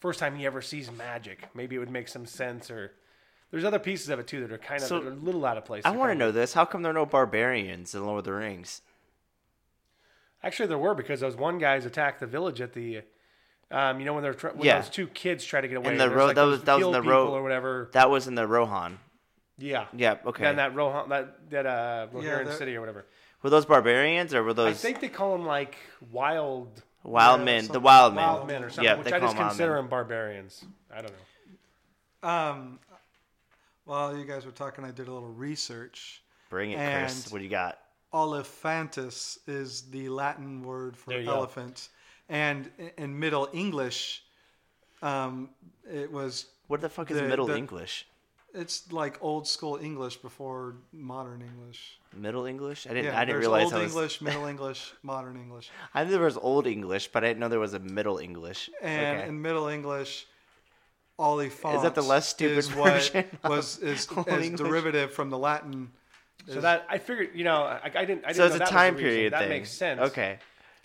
first 0.00 0.18
time 0.18 0.34
he 0.34 0.46
ever 0.46 0.60
sees 0.60 0.90
magic, 0.90 1.48
maybe 1.54 1.76
it 1.76 1.78
would 1.78 1.90
make 1.90 2.08
some 2.08 2.26
sense 2.26 2.70
or 2.70 2.92
there's 3.52 3.64
other 3.64 3.78
pieces 3.78 4.08
of 4.08 4.18
it 4.18 4.26
too 4.26 4.40
that 4.40 4.50
are 4.52 4.58
kind 4.58 4.82
of 4.82 4.88
So, 4.88 5.00
are 5.00 5.06
a 5.06 5.10
little 5.10 5.44
out 5.46 5.56
of 5.56 5.64
place. 5.64 5.82
I 5.86 5.90
want 5.90 6.10
to 6.10 6.14
know 6.16 6.28
of- 6.28 6.34
this: 6.34 6.54
How 6.54 6.64
come 6.64 6.82
there 6.82 6.90
are 6.90 6.94
no 6.94 7.06
barbarians 7.06 7.94
in 7.94 8.04
Lord 8.04 8.18
of 8.18 8.24
the 8.24 8.32
Rings? 8.32 8.82
Actually, 10.42 10.66
there 10.66 10.78
were 10.78 10.94
because 10.94 11.20
those 11.20 11.36
one 11.36 11.58
guys 11.58 11.84
attacked 11.86 12.18
the 12.18 12.26
village 12.26 12.60
at 12.60 12.72
the, 12.72 13.02
um, 13.70 14.00
you 14.00 14.06
know, 14.06 14.12
when 14.14 14.22
they're 14.24 14.34
tr- 14.34 14.48
when 14.48 14.66
Yeah. 14.66 14.80
those 14.80 14.90
two 14.90 15.06
kids 15.06 15.44
try 15.44 15.60
to 15.60 15.68
get 15.68 15.76
away. 15.76 15.92
the 15.92 15.98
there's, 15.98 16.12
ro- 16.12 16.26
like, 16.26 16.34
that 16.36 16.42
was- 16.42 16.64
that 16.64 16.74
was 16.78 16.86
in 16.86 16.92
the 16.92 17.00
people 17.00 17.12
ro- 17.12 17.34
or 17.34 17.42
whatever. 17.44 17.88
That 17.92 18.10
was 18.10 18.26
in 18.26 18.34
the 18.34 18.46
Rohan. 18.46 18.98
Yeah. 19.58 19.86
Yeah. 19.92 20.16
Okay. 20.26 20.46
And 20.46 20.58
that 20.58 20.74
Rohan, 20.74 21.10
that 21.10 21.50
that 21.50 21.66
uh, 21.66 22.08
Rohirrim 22.12 22.46
that- 22.46 22.58
City 22.58 22.74
or 22.76 22.80
whatever. 22.80 23.06
were 23.42 23.50
those 23.50 23.66
barbarians 23.66 24.34
or 24.34 24.42
were 24.42 24.54
those? 24.54 24.70
I 24.70 24.72
think 24.72 25.00
they 25.00 25.08
call 25.08 25.32
them 25.36 25.46
like 25.46 25.76
wild 26.10 26.82
wild 27.04 27.40
yeah, 27.40 27.44
men? 27.44 27.60
The 27.60 27.66
something- 27.66 27.82
wild 27.82 28.14
men. 28.14 28.24
wild 28.26 28.46
men 28.48 28.64
or 28.64 28.70
something, 28.70 28.84
Yeah, 28.84 28.94
which 28.96 29.12
I 29.12 29.20
just 29.20 29.36
consider 29.36 29.74
them 29.74 29.88
barbarians. 29.88 30.64
I 30.92 31.02
don't 31.02 31.12
know. 32.22 32.28
Um, 32.28 32.78
while 33.84 34.16
you 34.16 34.24
guys 34.24 34.44
were 34.46 34.52
talking, 34.52 34.84
I 34.84 34.90
did 34.90 35.08
a 35.08 35.12
little 35.12 35.28
research. 35.28 36.22
Bring 36.50 36.72
it, 36.72 36.76
Chris. 36.76 37.30
What 37.32 37.38
do 37.38 37.44
you 37.44 37.50
got? 37.50 37.78
Oliphantus 38.12 39.38
is 39.46 39.82
the 39.90 40.08
Latin 40.08 40.62
word 40.62 40.96
for 40.96 41.10
There 41.10 41.20
you 41.20 41.26
go. 41.26 41.32
elephant, 41.34 41.88
and 42.28 42.70
in 42.98 43.18
Middle 43.18 43.48
English, 43.52 44.22
um, 45.02 45.48
it 45.90 46.10
was 46.12 46.46
What 46.68 46.80
the 46.82 46.88
fuck 46.88 47.10
is 47.10 47.18
the- 47.18 47.26
Middle 47.26 47.46
the- 47.46 47.56
English? 47.56 48.06
it's 48.54 48.92
like 48.92 49.16
old 49.22 49.48
school 49.48 49.78
English 49.78 50.16
before 50.16 50.76
modern 50.92 51.40
English. 51.40 51.98
Middle 52.14 52.44
English? 52.44 52.86
I 52.86 52.90
didn't. 52.90 53.06
Yeah, 53.06 53.18
I 53.18 53.24
didn't 53.24 53.40
realize 53.40 53.64
old 53.72 53.82
was. 53.82 53.82
English, 53.92 54.20
Middle 54.28 54.44
English, 54.44 54.92
modern 55.02 55.36
English, 55.38 55.70
I 55.94 56.04
knew 56.04 56.10
there 56.10 56.20
was 56.20 56.36
Old 56.36 56.66
English, 56.66 57.08
but 57.08 57.24
I 57.24 57.28
didn't 57.28 57.40
know 57.40 57.48
there 57.48 57.58
was 57.60 57.72
a 57.74 57.78
Middle 57.78 58.18
English. 58.18 58.68
and 58.82 59.18
okay. 59.20 59.28
in 59.28 59.40
Middle 59.40 59.68
English. 59.68 60.26
Oliphant 61.18 61.76
Is 61.76 61.82
that 61.82 61.94
the 61.94 62.02
less 62.02 62.28
stupid 62.28 62.58
is 62.58 62.68
version 62.68 63.24
was 63.44 63.78
is, 63.78 64.08
Old 64.16 64.28
is 64.28 64.50
derivative 64.50 65.12
from 65.12 65.30
the 65.30 65.38
Latin. 65.38 65.90
So 66.48 66.60
that 66.60 66.86
I 66.88 66.98
figured, 66.98 67.30
you 67.34 67.44
know, 67.44 67.62
I, 67.62 67.90
I 67.94 68.04
didn't. 68.04 68.24
I 68.24 68.28
didn't 68.32 68.34
so 68.34 68.40
know 68.42 68.46
it's 68.46 68.56
a 68.56 68.58
that 68.60 68.68
time 68.68 68.94
reason. 68.94 69.08
period 69.08 69.32
That 69.32 69.40
thing. 69.40 69.48
makes 69.50 69.70
sense. 69.70 70.00
Okay. 70.00 70.38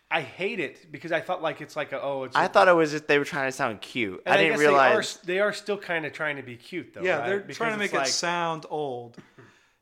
I 0.09 0.21
hate 0.21 0.59
it 0.61 0.89
because 0.91 1.11
I 1.11 1.19
thought 1.19 1.41
like 1.41 1.59
it's 1.61 1.75
like 1.75 1.91
a, 1.91 2.01
oh, 2.01 2.23
it's. 2.25 2.35
I 2.35 2.45
a- 2.45 2.49
thought 2.49 2.67
it 2.67 2.73
was 2.75 2.91
just 2.91 3.07
they 3.07 3.17
were 3.17 3.25
trying 3.25 3.47
to 3.47 3.51
sound 3.51 3.81
cute. 3.81 4.21
and 4.25 4.33
I 4.33 4.37
didn't 4.37 4.51
guess 4.53 4.59
realize. 4.59 5.17
they 5.23 5.33
are, 5.33 5.35
they 5.35 5.39
are 5.41 5.53
still 5.53 5.77
kind 5.77 6.05
of 6.05 6.13
trying 6.13 6.35
to 6.37 6.43
be 6.43 6.55
cute 6.55 6.93
though. 6.93 7.01
Yeah, 7.01 7.17
right? 7.19 7.25
they're 7.27 7.39
Because 7.39 7.57
trying 7.57 7.77
to 7.77 7.83
it's 7.83 7.93
make 7.93 8.01
it 8.03 8.07
sound 8.07 8.65
old. 8.69 9.17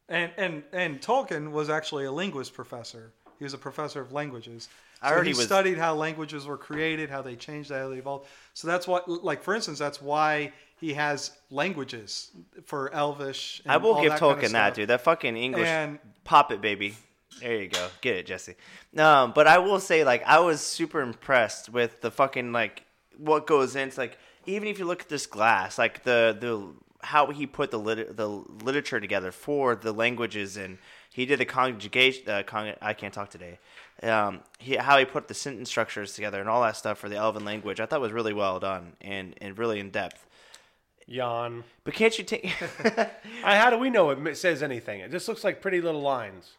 And 0.08 0.32
and 0.38 0.64
and 0.72 1.02
Tolkien 1.02 1.52
was 1.52 1.70
actually 1.70 2.06
a 2.06 2.12
linguist 2.12 2.54
professor. 2.54 3.12
He 3.38 3.44
was 3.44 3.54
a 3.54 3.58
professor 3.58 4.00
of 4.02 4.14
languages. 4.14 4.70
I 5.02 5.12
so 5.12 5.22
he 5.22 5.30
was- 5.30 5.44
studied 5.46 5.78
how 5.78 5.96
languages 5.96 6.46
were 6.46 6.58
created, 6.58 7.10
how 7.10 7.22
they 7.22 7.36
changed, 7.36 7.72
how 7.72 7.90
they 7.90 7.98
evolved. 7.98 8.28
So 8.54 8.68
that's 8.68 8.88
what, 8.88 9.08
like 9.08 9.44
for 9.44 9.54
instance, 9.56 9.80
that's 9.80 10.02
why 10.02 10.54
he 10.80 10.94
has 10.94 11.32
languages 11.50 12.32
for 12.66 12.94
Elvish. 12.94 13.62
And 13.66 13.72
I 13.72 13.78
will 13.78 14.02
give 14.02 14.12
that 14.12 14.20
kind 14.20 14.32
of 14.38 14.40
Tolkien 14.44 14.52
that, 14.54 14.74
dude. 14.74 14.90
That 14.90 15.02
fucking 15.02 15.36
English. 15.38 15.68
And- 15.68 16.00
Pop 16.24 16.52
it, 16.52 16.60
baby. 16.62 16.96
There 17.40 17.56
you 17.62 17.68
go. 17.68 17.88
Get 18.02 18.16
it, 18.16 18.26
Jesse. 18.26 18.56
Um, 18.98 19.34
but 19.36 19.46
I 19.46 19.58
will 19.60 19.80
say, 19.80 20.04
like, 20.04 20.24
I 20.26 20.40
was 20.40 20.62
super 20.62 21.02
impressed 21.02 21.70
with 21.70 22.02
the 22.02 22.10
fucking 22.10 22.52
like 22.52 22.84
what 23.18 23.46
goes 23.48 23.76
into 23.76 24.00
like 24.00 24.18
even 24.46 24.68
if 24.68 24.78
you 24.80 24.86
look 24.86 25.02
at 25.02 25.10
this 25.10 25.26
glass, 25.26 25.78
like 25.78 26.04
the 26.04 26.36
the 26.40 26.74
how 27.06 27.28
he 27.32 27.46
put 27.46 27.72
the 27.72 27.80
lit- 27.80 28.16
the 28.18 28.28
literature 28.28 29.00
together 29.00 29.32
for 29.32 29.76
the 29.76 29.92
languages 29.92 30.58
and 30.58 30.78
he 31.12 31.26
did 31.26 31.40
the 31.40 31.46
conjugation. 31.46 32.28
Uh, 32.30 32.44
con- 32.44 32.74
I 32.82 32.94
can't 32.94 33.14
talk 33.14 33.30
today. 33.30 33.60
Um, 34.04 34.42
he, 34.60 34.76
how 34.76 34.98
he 34.98 35.06
put 35.06 35.28
the 35.28 35.34
sentence 35.34 35.70
structures 35.70 36.14
together 36.14 36.40
and 36.40 36.50
all 36.50 36.62
that 36.64 36.76
stuff 36.76 36.98
for 36.98 37.08
the 37.10 37.16
Elven 37.16 37.46
language, 37.46 37.80
I 37.80 37.86
thought 37.86 38.02
was 38.02 38.12
really 38.12 38.34
well 38.34 38.60
done 38.60 38.94
and, 39.02 39.36
and 39.40 39.58
really 39.58 39.80
in 39.80 39.90
depth. 39.90 40.26
Yawn. 41.08 41.64
But 41.84 41.94
can't 41.94 42.18
you 42.18 42.24
take? 42.24 42.52
I, 43.44 43.56
how 43.58 43.70
do 43.70 43.78
we 43.78 43.90
know 43.90 44.10
it 44.10 44.38
says 44.38 44.62
anything? 44.64 45.00
It 45.02 45.12
just 45.12 45.28
looks 45.28 45.44
like 45.44 45.62
pretty 45.62 45.80
little 45.82 46.02
lines. 46.02 46.54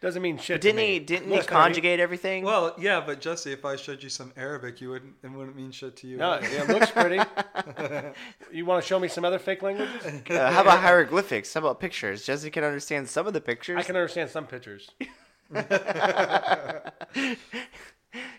Doesn't 0.00 0.20
mean 0.20 0.36
shit. 0.36 0.60
didn't 0.60 0.76
me. 0.76 0.92
he? 0.94 0.98
Didn't 0.98 1.30
he 1.30 1.36
Look, 1.36 1.50
I 1.50 1.54
mean- 1.56 1.62
conjugate 1.62 1.98
everything? 1.98 2.44
Well, 2.44 2.74
yeah, 2.78 3.02
but 3.04 3.22
Jesse, 3.22 3.52
if 3.52 3.64
I 3.64 3.76
showed 3.76 4.02
you 4.02 4.10
some 4.10 4.32
Arabic, 4.36 4.82
you 4.82 4.90
wouldn't. 4.90 5.14
It 5.22 5.30
wouldn't 5.30 5.56
mean 5.56 5.70
shit 5.70 5.96
to 5.96 6.06
you. 6.06 6.18
No, 6.18 6.34
it 6.42 6.68
looks 6.68 6.90
pretty. 6.90 7.18
you 8.52 8.66
want 8.66 8.82
to 8.82 8.86
show 8.86 8.98
me 8.98 9.08
some 9.08 9.24
other 9.24 9.38
fake 9.38 9.62
languages? 9.62 10.22
Uh, 10.30 10.50
how 10.50 10.60
about 10.60 10.80
hieroglyphics? 10.80 11.54
How 11.54 11.60
about 11.60 11.80
pictures? 11.80 12.24
Jesse 12.26 12.50
can 12.50 12.64
understand 12.64 13.08
some 13.08 13.26
of 13.26 13.32
the 13.32 13.40
pictures. 13.40 13.78
I 13.78 13.82
can 13.82 13.96
understand 13.96 14.28
some 14.28 14.46
pictures. 14.46 14.90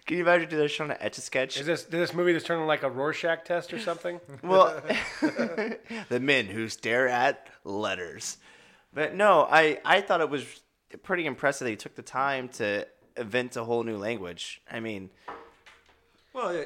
Can 0.05 0.17
you 0.17 0.21
imagine 0.21 0.47
they're 0.49 0.69
showing 0.69 0.91
an 0.91 0.97
etch 0.99 1.17
a 1.17 1.21
sketch? 1.21 1.59
Is 1.59 1.65
this 1.65 1.83
did 1.83 1.99
this 1.99 2.13
movie 2.13 2.31
just 2.33 2.45
turn 2.45 2.57
into 2.57 2.67
like 2.67 2.83
a 2.83 2.89
Rorschach 2.89 3.43
test 3.43 3.73
or 3.73 3.79
something? 3.79 4.19
Well, 4.43 4.81
the 5.21 6.19
men 6.21 6.45
who 6.45 6.69
stare 6.69 7.07
at 7.07 7.47
letters. 7.63 8.37
But 8.93 9.15
no, 9.15 9.47
I, 9.49 9.79
I 9.83 10.01
thought 10.01 10.21
it 10.21 10.29
was 10.29 10.61
pretty 11.03 11.25
impressive 11.25 11.65
that 11.65 11.71
he 11.71 11.75
took 11.75 11.95
the 11.95 12.01
time 12.03 12.47
to 12.49 12.87
invent 13.17 13.57
a 13.57 13.63
whole 13.63 13.83
new 13.83 13.97
language. 13.97 14.61
I 14.71 14.79
mean, 14.79 15.09
Well, 16.33 16.55
yeah. 16.55 16.63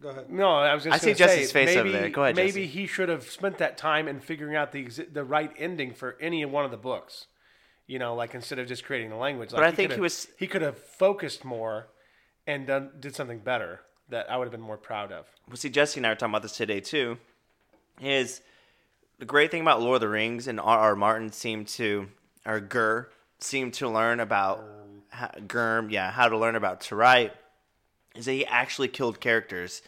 Go 0.00 0.08
ahead. 0.08 0.30
No, 0.30 0.48
I 0.50 0.74
was 0.74 0.84
just. 0.84 0.94
I 0.94 0.98
see 0.98 1.06
gonna 1.12 1.14
Jesse's 1.16 1.50
say, 1.52 1.66
face 1.66 1.76
over 1.76 1.84
maybe, 1.84 1.98
there. 1.98 2.08
Go 2.10 2.24
ahead, 2.24 2.34
Maybe 2.34 2.48
Jesse. 2.50 2.66
he 2.66 2.86
should 2.86 3.08
have 3.08 3.22
spent 3.24 3.58
that 3.58 3.78
time 3.78 4.08
in 4.08 4.18
figuring 4.20 4.56
out 4.56 4.72
the 4.72 4.84
the 5.12 5.22
right 5.22 5.52
ending 5.56 5.94
for 5.94 6.16
any 6.20 6.44
one 6.44 6.64
of 6.64 6.70
the 6.72 6.76
books. 6.76 7.26
You 7.86 7.98
know, 7.98 8.14
like 8.14 8.34
instead 8.34 8.58
of 8.58 8.66
just 8.66 8.84
creating 8.84 9.10
the 9.10 9.16
language. 9.16 9.52
Like 9.52 9.62
I 9.62 9.70
think 9.72 9.92
he 9.92 10.00
was- 10.00 10.28
He 10.38 10.46
could 10.46 10.62
have 10.62 10.78
focused 10.78 11.44
more 11.44 11.88
and 12.46 12.66
done 12.66 12.90
did 13.00 13.14
something 13.14 13.38
better 13.40 13.80
that 14.08 14.30
I 14.30 14.36
would 14.36 14.44
have 14.44 14.52
been 14.52 14.60
more 14.60 14.76
proud 14.78 15.12
of. 15.12 15.26
well, 15.48 15.56
see, 15.56 15.68
Jesse 15.70 15.98
and 15.98 16.06
I 16.06 16.10
were 16.10 16.14
talking 16.14 16.32
about 16.32 16.42
this 16.42 16.56
today 16.56 16.80
too. 16.80 17.18
Is 18.00 18.40
the 19.18 19.24
great 19.26 19.50
thing 19.50 19.62
about 19.62 19.80
Lord 19.80 19.96
of 19.96 20.00
the 20.00 20.08
Rings 20.08 20.46
and 20.48 20.58
R. 20.60 20.78
R. 20.78 20.96
Martin 20.96 21.30
seemed 21.32 21.68
to, 21.68 22.08
or 22.46 22.60
Gur 22.60 23.10
seemed 23.38 23.74
to 23.74 23.88
learn 23.88 24.20
about 24.20 24.64
how, 25.10 25.28
Gurm, 25.46 25.90
yeah, 25.90 26.10
how 26.10 26.28
to 26.28 26.36
learn 26.38 26.56
about 26.56 26.80
to 26.82 26.96
write, 26.96 27.32
is 28.14 28.24
that 28.24 28.32
he 28.32 28.46
actually 28.46 28.88
killed 28.88 29.20
characters, 29.20 29.82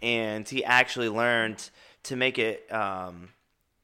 and 0.00 0.48
he 0.48 0.64
actually 0.64 1.08
learned 1.08 1.68
to 2.04 2.16
make 2.16 2.38
it 2.38 2.70
um, 2.72 3.30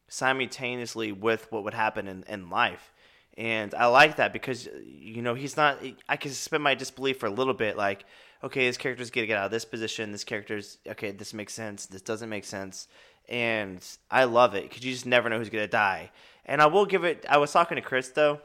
simultaneously 0.08 1.12
with 1.12 1.50
what 1.50 1.64
would 1.64 1.74
happen 1.74 2.06
in, 2.08 2.24
in 2.28 2.48
life. 2.50 2.92
And 3.36 3.74
I 3.74 3.86
like 3.86 4.16
that 4.16 4.32
because, 4.32 4.68
you 4.86 5.20
know, 5.20 5.34
he's 5.34 5.56
not, 5.56 5.78
I 6.08 6.16
can 6.16 6.30
suspend 6.30 6.62
my 6.62 6.74
disbelief 6.74 7.18
for 7.18 7.26
a 7.26 7.30
little 7.30 7.54
bit. 7.54 7.76
Like, 7.76 8.04
okay, 8.44 8.66
this 8.66 8.76
character's 8.76 9.10
to 9.10 9.26
get 9.26 9.36
out 9.36 9.46
of 9.46 9.50
this 9.50 9.64
position. 9.64 10.12
This 10.12 10.24
character's, 10.24 10.78
okay, 10.86 11.10
this 11.10 11.34
makes 11.34 11.52
sense. 11.52 11.86
This 11.86 12.02
doesn't 12.02 12.28
make 12.28 12.44
sense. 12.44 12.86
And 13.28 13.84
I 14.10 14.24
love 14.24 14.54
it 14.54 14.68
because 14.68 14.84
you 14.84 14.92
just 14.92 15.06
never 15.06 15.28
know 15.28 15.38
who's 15.38 15.50
to 15.50 15.66
die. 15.66 16.10
And 16.46 16.62
I 16.62 16.66
will 16.66 16.86
give 16.86 17.04
it, 17.04 17.24
I 17.28 17.38
was 17.38 17.52
talking 17.52 17.76
to 17.76 17.82
Chris, 17.82 18.10
though, 18.10 18.40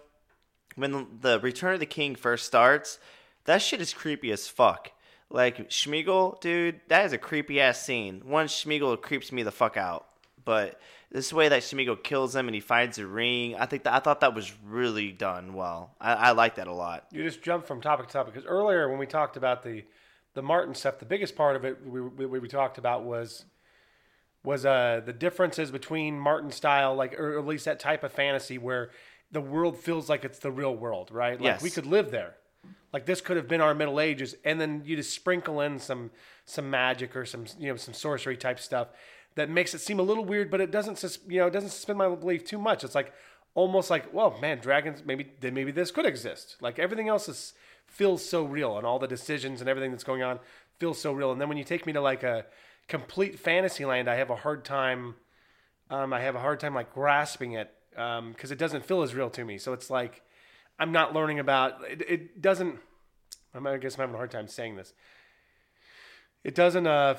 when 0.76 0.91
the, 0.91 1.06
the 1.22 1.40
Return 1.40 1.74
of 1.74 1.80
the 1.80 1.86
King 1.86 2.16
first 2.16 2.45
starts, 2.45 2.98
that 3.45 3.61
shit 3.61 3.82
is 3.82 3.94
creepy 3.94 4.32
as 4.32 4.48
fuck. 4.48 4.91
Like 5.30 5.70
Sméagol, 5.70 6.41
dude, 6.41 6.82
that 6.88 7.06
is 7.06 7.14
a 7.14 7.18
creepy 7.20 7.61
ass 7.61 7.80
scene. 7.80 8.22
One 8.26 8.48
Sméagol 8.48 8.99
creeps 8.99 9.32
me 9.32 9.44
the 9.44 9.52
fuck 9.52 9.78
out. 9.78 10.07
But 10.45 10.80
this 11.11 11.34
way 11.34 11.49
that 11.49 11.61
Sméagol 11.61 12.03
kills 12.03 12.36
him 12.36 12.48
and 12.48 12.56
he 12.56 12.61
finds 12.61 12.98
a 12.98 13.07
ring, 13.07 13.56
I 13.56 13.66
think 13.66 13.84
that 13.84 13.94
I 13.94 13.99
thought 13.99 14.22
that 14.22 14.36
was 14.36 14.52
really 14.64 15.11
done 15.11 15.53
well. 15.53 15.95
I, 15.99 16.14
I 16.14 16.32
like 16.32 16.56
that 16.56 16.68
a 16.68 16.74
lot. 16.74 17.06
You 17.11 17.24
just 17.24 17.41
jumped 17.41 17.68
from 17.68 17.82
topic 17.82 18.07
to 18.07 18.14
topic 18.14 18.34
because 18.34 18.48
earlier 18.48 18.90
when 18.90 18.99
we 18.99 19.06
talked 19.06 19.38
about 19.38 19.64
the 19.64 19.84
the 20.36 20.41
Martin 20.44 20.76
stuff, 20.76 20.99
the 20.99 21.06
biggest 21.06 21.36
part 21.36 21.56
of 21.56 21.66
it 21.66 21.80
we, 21.86 22.02
we, 22.02 22.40
we 22.40 22.48
talked 22.48 22.78
about 22.78 23.03
was 23.03 23.45
was 24.44 24.66
uh, 24.66 25.02
the 25.06 25.11
differences 25.14 25.72
between 25.72 26.20
Martin 26.20 26.52
style, 26.52 26.95
like 26.95 27.20
or 27.20 27.38
at 27.38 27.45
least 27.45 27.66
that 27.66 27.80
type 27.80 28.03
of 28.03 28.11
fantasy 28.11 28.57
where 28.57 28.91
the 29.32 29.41
world 29.41 29.78
feels 29.78 30.10
like 30.10 30.24
it's 30.24 30.40
the 30.40 30.52
real 30.52 30.76
world, 30.76 31.11
right? 31.11 31.34
Like 31.40 31.44
Yes. 31.44 31.61
we 31.61 31.70
could 31.70 31.86
live 31.86 32.11
there. 32.11 32.36
Like 32.94 33.06
this 33.06 33.22
could 33.22 33.38
have 33.38 33.48
been 33.48 33.61
our 33.61 33.74
Middle 33.76 33.99
Ages, 33.99 34.36
and 34.44 34.60
then 34.60 34.82
you 34.86 34.95
just 34.95 35.14
sprinkle 35.14 35.61
in 35.61 35.80
some 35.80 36.11
some 36.45 36.70
magic 36.70 37.16
or 37.16 37.26
some 37.26 37.45
you 37.60 37.68
know 37.70 37.76
some 37.76 37.94
sorcery 37.94 38.38
type 38.38 38.60
stuff 38.60 38.88
that 39.35 39.49
makes 39.49 39.73
it 39.73 39.80
seem 39.80 39.99
a 39.99 40.03
little 40.03 40.26
weird, 40.26 40.51
but 40.51 40.61
it 40.61 40.72
doesn't 40.72 40.97
sus- 40.97 41.19
you 41.27 41.39
know 41.39 41.47
it 41.47 41.53
doesn't 41.53 41.69
suspend 41.69 41.97
my 41.97 42.14
belief 42.14 42.43
too 42.45 42.57
much. 42.57 42.84
It's 42.84 42.95
like 42.95 43.14
almost 43.56 43.89
like 43.89 44.14
well, 44.14 44.38
man, 44.39 44.60
dragons 44.60 45.03
maybe 45.06 45.31
then 45.39 45.53
maybe 45.53 45.72
this 45.72 45.91
could 45.91 46.06
exist. 46.06 46.57
Like 46.61 46.80
everything 46.80 47.07
else 47.07 47.30
is 47.30 47.53
feels 47.88 48.27
so 48.27 48.43
real, 48.43 48.77
and 48.77 48.85
all 48.85 48.99
the 48.99 49.07
decisions 49.07 49.61
and 49.61 49.69
everything 49.69 49.91
that's 49.91 50.03
going 50.03 50.23
on 50.23 50.39
feels 50.80 50.99
so 51.01 51.11
real. 51.11 51.31
And 51.31 51.39
then 51.41 51.49
when 51.49 51.57
you 51.57 51.64
take 51.64 51.85
me 51.85 51.93
to 51.93 52.01
like 52.01 52.23
a 52.23 52.45
complete 52.88 53.39
fantasy 53.39 53.85
land, 53.85 54.10
I 54.10 54.15
have 54.15 54.30
a 54.30 54.35
hard 54.35 54.65
time. 54.65 55.15
Um, 55.89 56.14
I 56.14 56.22
have 56.22 56.35
a 56.35 56.39
hard 56.39 56.60
time 56.60 56.76
like 56.76 56.93
grasping 56.93 57.53
it 57.53 57.73
because 57.91 58.51
it 58.51 58.57
doesn't 58.57 58.85
feel 58.85 59.01
as 59.01 59.15
real 59.15 59.30
to 59.31 59.43
me. 59.43 59.57
So 59.57 59.73
it's 59.73 59.89
like 59.89 60.22
I'm 60.80 60.91
not 60.91 61.14
learning 61.14 61.39
about 61.39 61.84
it. 61.89 62.01
It 62.07 62.41
doesn't. 62.41 62.80
I 63.53 63.77
guess 63.77 63.95
I'm 63.95 64.01
having 64.01 64.15
a 64.15 64.18
hard 64.18 64.31
time 64.31 64.47
saying 64.47 64.76
this. 64.76 64.93
It 66.43 66.56
doesn't. 66.56 66.88
Uh, 66.88 67.15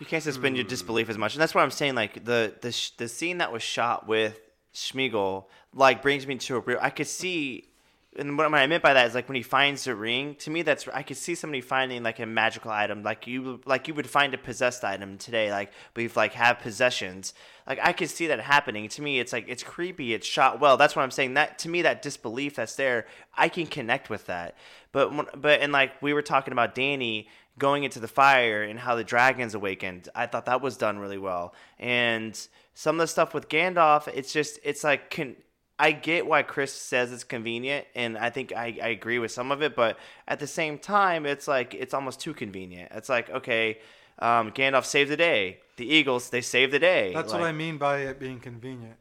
You 0.00 0.06
can't 0.06 0.22
suspend 0.22 0.56
your 0.56 0.64
hmm. 0.64 0.70
disbelief 0.70 1.08
as 1.10 1.18
much, 1.18 1.34
and 1.34 1.42
that's 1.42 1.54
what 1.54 1.62
I'm 1.62 1.70
saying. 1.70 1.94
Like 1.94 2.24
the 2.24 2.54
the 2.60 2.72
sh- 2.72 2.90
the 2.96 3.06
scene 3.06 3.38
that 3.38 3.52
was 3.52 3.62
shot 3.62 4.08
with 4.08 4.40
Sméagol, 4.74 5.44
like 5.74 6.00
brings 6.02 6.26
me 6.26 6.36
to 6.36 6.56
a 6.56 6.60
real. 6.60 6.78
I 6.80 6.88
could 6.88 7.06
see, 7.06 7.68
and 8.16 8.38
what 8.38 8.52
I 8.52 8.66
meant 8.66 8.82
by 8.82 8.94
that 8.94 9.06
is 9.06 9.14
like 9.14 9.28
when 9.28 9.36
he 9.36 9.42
finds 9.42 9.84
the 9.84 9.94
ring. 9.94 10.36
To 10.36 10.50
me, 10.50 10.62
that's 10.62 10.88
I 10.88 11.02
could 11.02 11.18
see 11.18 11.34
somebody 11.34 11.60
finding 11.60 12.02
like 12.02 12.18
a 12.18 12.24
magical 12.24 12.70
item, 12.70 13.02
like 13.02 13.26
you 13.26 13.60
like 13.66 13.88
you 13.88 13.94
would 13.94 14.08
find 14.08 14.32
a 14.32 14.38
possessed 14.38 14.84
item 14.84 15.18
today. 15.18 15.50
Like 15.50 15.70
we've 15.94 16.16
like 16.16 16.32
have 16.32 16.60
possessions. 16.60 17.34
Like 17.66 17.78
I 17.82 17.92
could 17.92 18.08
see 18.08 18.26
that 18.28 18.40
happening. 18.40 18.88
To 18.88 19.02
me, 19.02 19.20
it's 19.20 19.34
like 19.34 19.44
it's 19.48 19.62
creepy. 19.62 20.14
It's 20.14 20.26
shot 20.26 20.60
well. 20.60 20.78
That's 20.78 20.96
what 20.96 21.02
I'm 21.02 21.10
saying. 21.10 21.34
That 21.34 21.58
to 21.58 21.68
me, 21.68 21.82
that 21.82 22.00
disbelief 22.00 22.56
that's 22.56 22.74
there, 22.74 23.06
I 23.36 23.50
can 23.50 23.66
connect 23.66 24.08
with 24.08 24.24
that. 24.26 24.56
But 24.92 25.38
but 25.38 25.60
and 25.60 25.72
like 25.72 26.00
we 26.00 26.14
were 26.14 26.22
talking 26.22 26.52
about 26.52 26.74
Danny 26.74 27.28
going 27.58 27.84
into 27.84 28.00
the 28.00 28.08
fire 28.08 28.62
and 28.62 28.78
how 28.78 28.94
the 28.94 29.04
dragons 29.04 29.54
awakened. 29.54 30.08
I 30.14 30.26
thought 30.26 30.46
that 30.46 30.60
was 30.62 30.76
done 30.76 30.98
really 30.98 31.18
well. 31.18 31.54
And 31.78 32.38
some 32.74 32.96
of 32.96 33.00
the 33.00 33.06
stuff 33.06 33.34
with 33.34 33.48
Gandalf, 33.48 34.08
it's 34.08 34.32
just 34.32 34.58
it's 34.62 34.84
like 34.84 35.10
can 35.10 35.36
I 35.78 35.92
get 35.92 36.26
why 36.26 36.42
Chris 36.42 36.74
says 36.74 37.10
it's 37.10 37.24
convenient, 37.24 37.86
and 37.94 38.18
I 38.18 38.28
think 38.28 38.52
I, 38.52 38.78
I 38.82 38.88
agree 38.88 39.18
with 39.18 39.30
some 39.30 39.50
of 39.50 39.62
it, 39.62 39.74
but 39.74 39.98
at 40.28 40.38
the 40.38 40.46
same 40.46 40.78
time, 40.78 41.24
it's 41.24 41.48
like 41.48 41.72
it's 41.74 41.94
almost 41.94 42.20
too 42.20 42.34
convenient. 42.34 42.92
It's 42.94 43.08
like 43.08 43.30
okay, 43.30 43.78
um, 44.18 44.52
Gandalf 44.52 44.84
saved 44.84 45.10
the 45.10 45.16
day. 45.16 45.60
The 45.76 45.86
Eagles 45.86 46.28
they 46.30 46.42
saved 46.42 46.72
the 46.72 46.78
day. 46.78 47.12
That's 47.14 47.32
Like, 47.32 47.40
what 47.40 47.48
I 47.48 47.52
mean 47.52 47.78
by 47.78 48.00
it 48.00 48.18
being 48.20 48.40
convenient. 48.40 48.96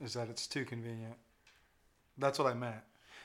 Is 0.00 0.14
that 0.14 0.28
it's 0.28 0.46
too 0.46 0.64
convenient. 0.64 1.14
That's 2.18 2.38
what 2.38 2.48
I 2.48 2.54
meant. 2.54 2.76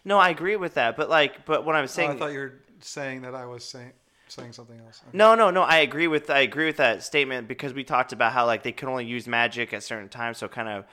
No, 0.06 0.18
I 0.20 0.30
agree 0.30 0.56
with 0.56 0.76
that, 0.76 0.96
but 0.96 1.10
like, 1.10 1.46
but 1.46 1.66
what 1.66 1.76
I'm 1.76 1.84
Oh, 1.84 1.88
saying, 1.88 2.12
I 2.12 2.16
thought 2.16 2.32
you 2.32 2.40
were 2.40 2.54
saying 2.80 3.22
that 3.24 3.36
I 3.36 3.46
was 3.46 3.64
saying 3.66 3.94
saying 4.28 4.54
something 4.54 4.80
else. 4.80 5.02
Okay. 5.08 5.18
No, 5.18 5.36
no, 5.36 5.50
no. 5.50 5.62
I 5.62 5.78
agree 5.78 6.08
with 6.08 6.30
I 6.30 6.40
agree 6.40 6.66
with 6.66 6.78
that 6.78 7.04
statement 7.04 7.48
because 7.48 7.74
we 7.74 7.84
talked 7.84 8.14
about 8.14 8.34
how 8.34 8.46
like 8.46 8.64
they 8.64 8.72
could 8.72 8.90
only 8.90 9.06
use 9.06 9.28
magic 9.28 9.74
at 9.74 9.84
certain 9.84 10.10
times. 10.10 10.38
So 10.38 10.48
kind 10.48 10.70
of, 10.70 10.86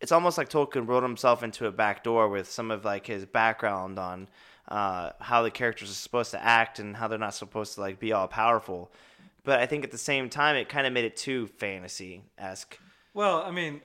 it's 0.00 0.12
almost 0.12 0.38
like 0.38 0.48
Tolkien 0.48 0.86
wrote 0.86 1.02
himself 1.02 1.42
into 1.42 1.66
a 1.66 1.72
back 1.72 2.04
door 2.04 2.28
with 2.28 2.50
some 2.50 2.70
of 2.70 2.84
like 2.84 3.06
his 3.06 3.24
background 3.24 3.98
on 3.98 4.28
uh, 4.68 5.10
how 5.20 5.42
the 5.42 5.50
characters 5.50 5.90
are 5.90 5.94
supposed 5.94 6.30
to 6.32 6.42
act 6.42 6.78
and 6.78 6.96
how 6.96 7.08
they're 7.08 7.18
not 7.18 7.34
supposed 7.34 7.74
to 7.74 7.80
like 7.80 7.98
be 7.98 8.12
all 8.12 8.28
powerful. 8.28 8.90
But 9.44 9.58
I 9.58 9.66
think 9.66 9.84
at 9.84 9.90
the 9.90 9.98
same 9.98 10.28
time, 10.28 10.56
it 10.56 10.68
kind 10.68 10.86
of 10.86 10.92
made 10.92 11.04
it 11.04 11.16
too 11.16 11.48
fantasy 11.58 12.22
esque. 12.38 12.78
Well, 13.12 13.42
I 13.42 13.50
mean, 13.50 13.80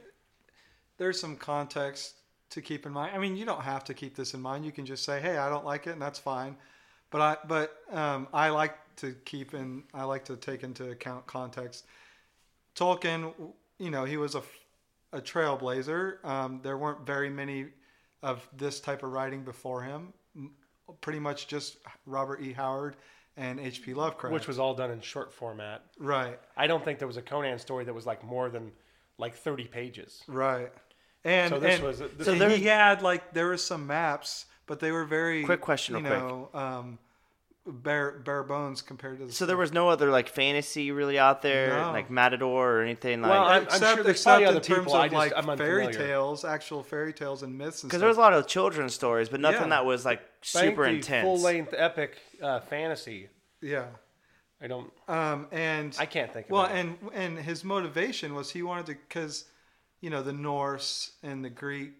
there's 0.97 1.19
some 1.19 1.35
context 1.35 2.13
to 2.51 2.61
keep 2.61 2.85
in 2.85 2.91
mind. 2.91 3.15
I 3.15 3.17
mean, 3.17 3.35
you 3.35 3.45
don't 3.45 3.61
have 3.61 3.83
to 3.85 3.93
keep 3.93 4.15
this 4.15 4.33
in 4.33 4.41
mind. 4.41 4.65
You 4.65 4.71
can 4.71 4.85
just 4.85 5.03
say, 5.03 5.19
"Hey, 5.19 5.37
I 5.37 5.49
don't 5.49 5.65
like 5.65 5.87
it," 5.87 5.91
and 5.91 6.01
that's 6.01 6.19
fine. 6.19 6.55
But 7.09 7.21
I, 7.21 7.37
but 7.47 7.75
um, 7.91 8.27
I 8.33 8.49
like 8.49 8.77
to 8.97 9.13
keep 9.25 9.53
in. 9.53 9.83
I 9.93 10.03
like 10.03 10.25
to 10.25 10.35
take 10.35 10.63
into 10.63 10.89
account 10.91 11.25
context. 11.27 11.85
Tolkien, 12.75 13.33
you 13.79 13.89
know, 13.89 14.03
he 14.03 14.17
was 14.17 14.35
a, 14.35 14.43
a 15.13 15.21
trailblazer. 15.21 16.23
Um, 16.25 16.59
there 16.63 16.77
weren't 16.77 17.05
very 17.05 17.29
many 17.29 17.67
of 18.23 18.47
this 18.55 18.79
type 18.79 19.03
of 19.03 19.11
writing 19.11 19.43
before 19.43 19.81
him. 19.83 20.13
Pretty 21.01 21.19
much 21.19 21.47
just 21.47 21.77
Robert 22.05 22.41
E. 22.41 22.53
Howard 22.53 22.95
and 23.35 23.59
H.P. 23.59 23.93
Lovecraft. 23.93 24.33
which 24.33 24.47
was 24.47 24.57
all 24.57 24.73
done 24.73 24.89
in 24.89 24.99
short 25.01 25.31
format. 25.33 25.83
right. 25.99 26.39
I 26.55 26.65
don't 26.65 26.83
think 26.83 26.97
there 26.97 27.07
was 27.07 27.17
a 27.17 27.21
Conan 27.21 27.59
story 27.59 27.83
that 27.85 27.93
was 27.93 28.05
like 28.05 28.23
more 28.23 28.49
than 28.49 28.71
like 29.19 29.35
30 29.35 29.65
pages. 29.65 30.23
Right. 30.27 30.71
And 31.23 31.49
So 31.53 31.59
this 31.59 31.75
and, 31.75 31.83
was- 31.83 31.99
this- 31.99 32.25
So 32.25 32.35
there- 32.35 32.49
he 32.49 32.63
had 32.65 33.01
like 33.01 33.33
there 33.33 33.47
was 33.49 33.63
some 33.63 33.85
maps, 33.85 34.45
but 34.65 34.79
they 34.79 34.91
were 34.91 35.05
very 35.05 35.43
Quick 35.43 35.61
question 35.61 35.95
You 35.97 36.01
real 36.01 36.09
quick. 36.09 36.53
know, 36.53 36.59
um, 36.59 36.99
bare 37.71 38.19
bare 38.25 38.43
bones 38.43 38.81
compared 38.81 39.19
to 39.19 39.25
the 39.25 39.31
So 39.33 39.45
there 39.45 39.57
was 39.57 39.71
no 39.73 39.89
other 39.89 40.09
like 40.09 40.29
fantasy 40.29 40.91
really 40.91 41.19
out 41.19 41.41
there, 41.41 41.77
No. 41.77 41.91
like 41.91 42.09
Matador 42.09 42.77
or 42.77 42.81
anything 42.81 43.21
like. 43.21 43.31
Well, 43.31 43.43
I'm- 43.43 43.63
except, 43.63 43.95
sure 43.95 44.03
there's 44.03 44.15
except 44.17 44.25
probably 44.25 44.43
in 44.43 44.49
other 44.49 44.59
terms 44.59 44.79
people, 44.79 44.95
of 44.95 45.01
I 45.01 45.07
just- 45.07 45.15
like 45.15 45.33
I'm 45.35 45.57
fairy 45.57 45.93
tales, 45.93 46.45
actual 46.45 46.83
fairy 46.83 47.13
tales 47.13 47.43
and 47.43 47.57
myths 47.57 47.83
and 47.83 47.89
because 47.89 47.97
stuff. 47.97 47.99
there 47.99 48.07
was 48.09 48.17
a 48.17 48.21
lot 48.21 48.33
of 48.33 48.47
children's 48.47 48.93
stories, 48.93 49.29
but 49.29 49.39
nothing 49.39 49.61
Yeah. 49.63 49.67
that 49.69 49.85
was 49.85 50.05
like 50.05 50.19
But 50.19 50.59
I 50.59 50.61
think 50.61 50.71
super 50.71 50.83
the 50.85 50.89
intense. 50.95 51.25
full 51.25 51.39
length 51.39 51.73
epic 51.77 52.17
uh, 52.41 52.59
fantasy. 52.61 53.29
yeah. 53.61 53.85
I 54.59 54.65
don't. 54.67 54.91
Um, 55.07 55.47
and 55.51 55.95
I 55.99 56.07
can't 56.07 56.33
think 56.33 56.47
of 56.47 56.51
Well, 56.51 56.65
any. 56.65 56.79
and 56.79 56.97
and 57.13 57.37
his 57.39 57.63
motivation 57.63 58.33
was 58.33 58.49
he 58.49 58.63
wanted 58.63 58.87
to 58.87 58.93
because, 58.95 59.45
you 60.01 60.09
know, 60.09 60.23
the 60.23 60.33
Norse 60.33 61.11
and 61.21 61.45
the 61.45 61.49
Greek, 61.51 61.91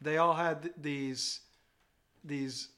they 0.00 0.16
all 0.18 0.34
had 0.34 0.62
th- 0.62 0.74
these 0.80 1.40
these 2.22 2.68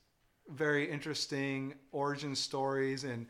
very 0.55 0.91
interesting 0.91 1.75
origin 1.93 2.35
stories 2.35 3.05
and 3.05 3.27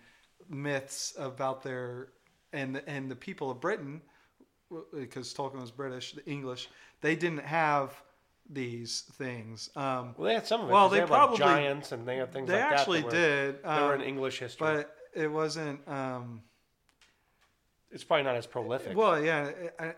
myths 0.48 1.14
about 1.18 1.62
their 1.62 2.08
and 2.52 2.76
the, 2.76 2.88
and 2.88 3.10
the 3.10 3.16
people 3.16 3.50
of 3.50 3.60
Britain, 3.60 4.02
because 4.92 5.32
Tolkien 5.32 5.60
was 5.60 5.70
British, 5.70 6.12
the 6.12 6.24
English, 6.26 6.68
they 7.00 7.16
didn't 7.16 7.44
have 7.44 8.02
these 8.50 9.02
things. 9.14 9.70
Um, 9.76 10.14
Well, 10.18 10.28
they 10.28 10.34
had 10.34 10.46
some 10.46 10.62
of 10.62 10.68
it. 10.68 10.72
Well, 10.72 10.88
they 10.88 10.98
had, 10.98 11.08
probably- 11.08 11.38
like 11.38 11.56
giants 11.56 11.92
and 11.92 12.06
they 12.06 12.16
had 12.16 12.32
things 12.32 12.48
they 12.48 12.60
like 12.60 12.72
actually 12.72 13.00
that. 13.02 13.10
that 13.10 13.16
were, 13.16 13.52
did. 13.52 13.62
They 13.62 13.82
were 13.82 13.94
in 13.94 14.00
um, 14.02 14.06
English 14.06 14.38
history. 14.38 14.66
but 14.66 14.96
it 15.14 15.30
wasn't. 15.30 15.86
Um, 15.88 16.42
it's 17.90 18.04
probably 18.04 18.24
not 18.24 18.36
as 18.36 18.46
prolific. 18.46 18.96
Well, 18.96 19.22
yeah. 19.22 19.50
I, 19.78 19.94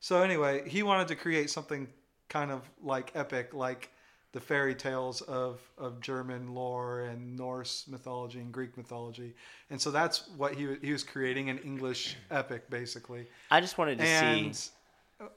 so 0.00 0.22
anyway, 0.22 0.68
he 0.68 0.82
wanted 0.82 1.08
to 1.08 1.16
create 1.16 1.50
something 1.50 1.88
kind 2.28 2.50
of 2.50 2.62
like 2.82 3.12
epic, 3.14 3.54
like 3.54 3.90
the 4.34 4.40
fairy 4.42 4.76
tales 4.76 5.22
of, 5.22 5.62
of 5.78 6.02
German 6.02 6.54
lore 6.54 7.02
and 7.02 7.38
Norse 7.38 7.86
mythology 7.88 8.40
and 8.40 8.52
Greek 8.52 8.76
mythology, 8.76 9.34
and 9.70 9.80
so 9.80 9.90
that's 9.92 10.28
what 10.36 10.54
he 10.56 10.76
he 10.82 10.92
was 10.92 11.04
creating 11.04 11.50
an 11.50 11.58
English 11.60 12.18
epic, 12.30 12.70
basically. 12.70 13.28
I 13.50 13.60
just 13.60 13.78
wanted 13.78 13.98
to 14.00 14.06
And 14.06 14.54
see. 14.54 14.60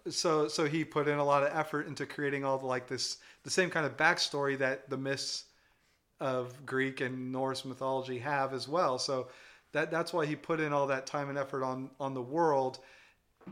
so 0.10 0.48
so 0.48 0.65
he 0.65 0.86
put 0.86 1.07
in 1.07 1.18
a 1.18 1.24
lot 1.26 1.44
of 1.44 1.49
effort 1.56 1.88
into 1.88 2.06
creating 2.06 2.44
all 2.45 2.57
the 2.57 2.65
like 2.65 2.88
this 2.88 3.18
the 3.44 3.49
same 3.49 3.69
kind 3.69 3.86
of 3.86 3.98
backstory 3.98 4.57
that 4.60 4.90
the 4.90 4.98
myths 4.98 5.45
of 6.19 6.65
Greek 6.65 7.02
and 7.02 7.32
Norse 7.32 7.65
mythology 7.65 8.19
have 8.19 8.53
as 8.53 8.68
well. 8.68 8.99
So 8.99 9.30
that 9.74 9.91
that's 9.91 10.14
why 10.14 10.26
he 10.28 10.36
put 10.38 10.61
in 10.61 10.74
all 10.74 10.88
that 10.88 11.07
time 11.07 11.30
and 11.30 11.38
effort 11.38 11.64
on 11.64 11.91
on 11.99 12.14
the 12.15 12.24
world. 12.24 12.80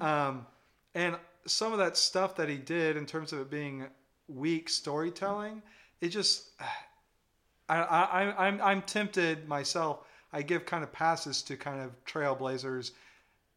Um, 0.01 0.47
and 0.95 1.17
some 1.47 1.73
of 1.73 1.79
that 1.79 1.97
stuff 1.97 2.35
that 2.37 2.49
he 2.49 2.57
did 2.57 2.97
in 2.97 3.05
terms 3.07 3.33
of 3.33 3.39
it 3.41 3.49
being 3.51 3.85
weak 4.27 4.69
storytelling, 4.69 5.61
it 6.01 6.09
just 6.09 6.49
I, 7.69 7.77
I 7.77 8.47
I'm 8.47 8.61
I'm 8.61 8.81
tempted 8.83 9.47
myself. 9.47 10.05
I 10.31 10.41
give 10.41 10.65
kind 10.65 10.83
of 10.83 10.91
passes 10.91 11.41
to 11.43 11.55
kind 11.55 11.81
of 11.81 11.91
trailblazers 12.05 12.91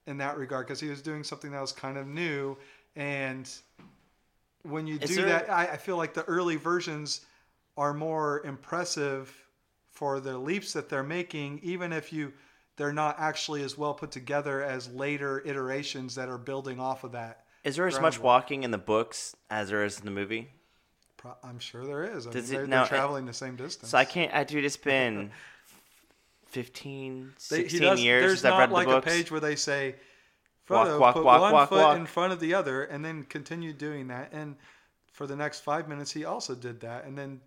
in 0.06 0.16
that 0.18 0.38
regard 0.38 0.66
because 0.66 0.80
he 0.80 0.88
was 0.88 1.02
doing 1.02 1.22
something 1.22 1.50
that 1.50 1.60
was 1.60 1.72
kind 1.72 1.98
of 1.98 2.06
new 2.06 2.56
and 2.96 3.50
when 4.62 4.86
you 4.86 4.98
Is 5.00 5.10
do 5.10 5.16
there- 5.16 5.26
that 5.26 5.50
I, 5.50 5.64
I 5.66 5.76
feel 5.76 5.96
like 5.96 6.14
the 6.14 6.24
early 6.24 6.56
versions 6.56 7.20
are 7.76 7.92
more 7.92 8.44
impressive 8.44 9.32
for 9.92 10.18
the 10.18 10.36
leaps 10.38 10.72
that 10.72 10.88
they're 10.88 11.02
making 11.02 11.60
even 11.62 11.92
if 11.92 12.12
you 12.12 12.32
they're 12.76 12.92
not 12.92 13.16
actually 13.18 13.62
as 13.62 13.76
well 13.76 13.92
put 13.92 14.10
together 14.10 14.62
as 14.62 14.88
later 14.88 15.42
iterations 15.44 16.14
that 16.14 16.28
are 16.28 16.38
building 16.38 16.80
off 16.80 17.04
of 17.04 17.12
that 17.12 17.44
Is 17.64 17.76
there 17.76 17.86
as 17.86 18.00
much 18.00 18.18
walking 18.18 18.62
in 18.62 18.70
the 18.70 18.78
books 18.78 19.36
as 19.50 19.68
there 19.68 19.84
is 19.84 19.98
in 19.98 20.06
the 20.06 20.10
movie? 20.10 20.52
Pro- 21.18 21.36
i'm 21.44 21.58
sure 21.58 21.84
there 21.84 22.04
is 22.04 22.26
I 22.26 22.30
Does 22.30 22.44
mean, 22.50 22.54
it- 22.54 22.56
they're, 22.62 22.66
now, 22.66 22.78
they're 22.84 22.88
traveling 22.88 23.26
the 23.26 23.32
same 23.34 23.56
distance 23.56 23.90
So 23.90 23.98
I 23.98 24.04
can't. 24.06 24.32
I 24.32 24.44
dude, 24.44 24.64
it's 24.64 24.76
been 24.94 25.30
15, 26.46 27.32
They- 27.50 27.68
16 27.68 27.98
years 27.98 28.22
there's 28.22 28.40
since 28.40 28.44
I've 28.46 28.52
not 28.52 28.58
read 28.60 28.70
like 28.70 28.86
the 28.88 28.94
books. 28.94 29.06
a 29.06 29.10
page 29.10 29.30
where 29.30 29.40
they 29.40 29.56
say 29.56 29.96
Walk, 30.68 30.86
Frodo 30.86 31.00
walk, 31.00 31.14
put 31.14 31.24
walk, 31.24 31.40
one 31.40 31.52
walk, 31.52 31.68
foot 31.68 31.78
walk." 31.82 31.96
in 31.98 32.06
front 32.06 32.32
of 32.32 32.40
the 32.40 32.54
other 32.54 32.84
and 32.84 33.04
then 33.04 33.22
continue 33.24 33.72
doing 33.72 34.08
that 34.08 34.30
and 34.32 34.56
for 35.12 35.26
the 35.26 35.36
next 35.36 35.60
five 35.60 35.88
minutes 35.88 36.10
he 36.12 36.24
also 36.24 36.54
did 36.54 36.80
that 36.80 37.04
and 37.04 37.16
then 37.18 37.40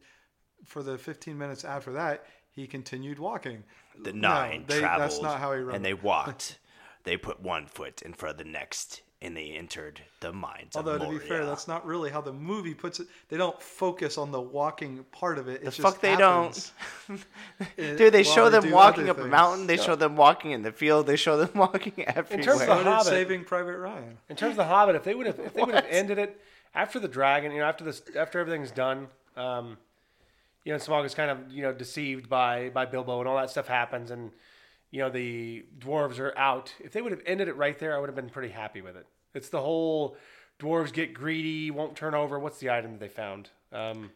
for 0.66 0.84
the 0.84 0.98
15 0.98 1.38
minutes 1.38 1.64
after 1.64 1.94
that 1.94 2.26
he 2.52 2.68
continued 2.68 3.18
walking 3.20 3.64
the 4.04 4.12
No, 4.14 4.28
nine 4.30 4.66
they- 4.68 4.80
traveled, 4.80 5.02
that's 5.10 5.22
not 5.22 5.40
how 5.40 5.54
he 5.54 5.60
wrote 5.62 5.76
and 5.76 5.84
they 5.86 5.94
walked. 5.94 6.60
they 7.04 7.16
put 7.18 7.40
one 7.40 7.66
foot 7.68 8.02
in 8.04 8.14
front 8.14 8.40
of 8.40 8.46
the 8.46 8.52
next, 8.52 9.02
and 9.24 9.38
they 9.38 9.52
entered 9.52 10.02
the 10.22 10.34
mines 10.34 10.76
although 10.76 10.94
of 10.96 11.02
to 11.02 11.10
be 11.10 11.20
fair 11.20 11.46
that's 11.46 11.68
not 11.68 11.86
really 11.86 12.10
how 12.10 12.22
the 12.22 12.34
movie 12.34 12.74
puts 12.74 13.00
it 13.00 13.08
they 13.30 13.38
don't 13.38 13.62
focus 13.62 14.18
on 14.18 14.32
the 14.32 14.42
walking 14.42 15.04
part 15.12 15.38
of 15.38 15.48
it 15.48 15.62
it 15.62 15.66
The 15.66 15.72
just 15.72 15.82
fuck 15.82 16.02
they 16.02 16.12
happens. 16.12 16.72
don't. 17.08 17.20
It- 17.78 17.98
Dude, 17.98 18.14
they 18.14 18.24
show 18.24 18.50
them 18.50 18.72
walking 18.72 19.10
other 19.10 19.22
up 19.22 19.26
a 19.26 19.30
mountain. 19.30 19.68
They 19.68 19.78
show 19.78 19.96
them 19.96 20.16
walking 20.16 20.52
in 20.52 20.62
the 20.64 20.72
field. 20.72 21.06
They 21.08 21.16
show 21.16 21.38
them 21.38 21.52
walking 21.56 21.94
everywhere. 22.08 22.40
In 22.40 22.42
terms 22.46 22.62
of 22.62 22.68
the 22.68 22.76
Hobbit- 22.84 23.06
saving 23.06 23.44
private 23.46 23.78
ryan 23.78 24.18
In 24.30 24.36
terms 24.36 24.52
of 24.52 24.58
the 24.58 24.66
Hobbit, 24.66 24.96
if 24.96 25.04
they 25.04 25.14
would 25.16 25.28
have 25.28 25.40
if 25.40 25.54
they 25.54 25.64
would 25.64 25.76
have 25.76 25.86
ended 25.90 26.18
it 26.18 26.42
after 26.74 27.00
the 27.00 27.08
dragon, 27.08 27.52
you 27.52 27.60
know, 27.60 27.66
after 27.66 27.84
this 27.84 28.02
after 28.18 28.40
everything's 28.40 28.72
done, 28.72 29.08
um, 29.38 29.78
you 30.64 30.72
know, 30.72 30.78
Smaug 30.80 31.06
is 31.06 31.14
kind 31.14 31.30
of 31.32 31.52
you 31.52 31.62
know 31.62 31.74
deceived 31.74 32.30
by 32.30 32.70
by 32.70 32.86
Bilbo 32.86 33.20
and 33.20 33.28
all 33.28 33.38
that 33.38 33.50
stuff 33.50 33.68
happens, 33.68 34.10
and 34.12 34.32
you 34.92 35.00
know 35.00 35.10
the 35.10 35.66
dwarves 35.80 36.20
are 36.20 36.38
out. 36.38 36.74
If 36.80 36.92
they 36.92 37.02
would 37.02 37.12
have 37.12 37.22
ended 37.26 37.48
it 37.48 37.56
right 37.58 37.78
there, 37.80 37.96
I 37.96 38.00
would 38.00 38.10
have 38.10 38.16
been 38.16 38.30
pretty 38.30 38.50
happy 38.54 38.82
with 38.82 38.96
it. 38.96 39.06
It's 39.34 39.50
the 39.50 39.62
whole 39.62 40.16
dwarves 40.60 40.94
get 40.94 41.14
greedy, 41.14 41.72
won't 41.72 41.96
turn 41.96 42.14
over. 42.14 42.38
What's 42.38 42.60
the 42.60 42.70
item 42.70 42.92
that 42.92 43.00
they 43.00 43.08
found? 43.08 43.50
Um, 43.72 44.12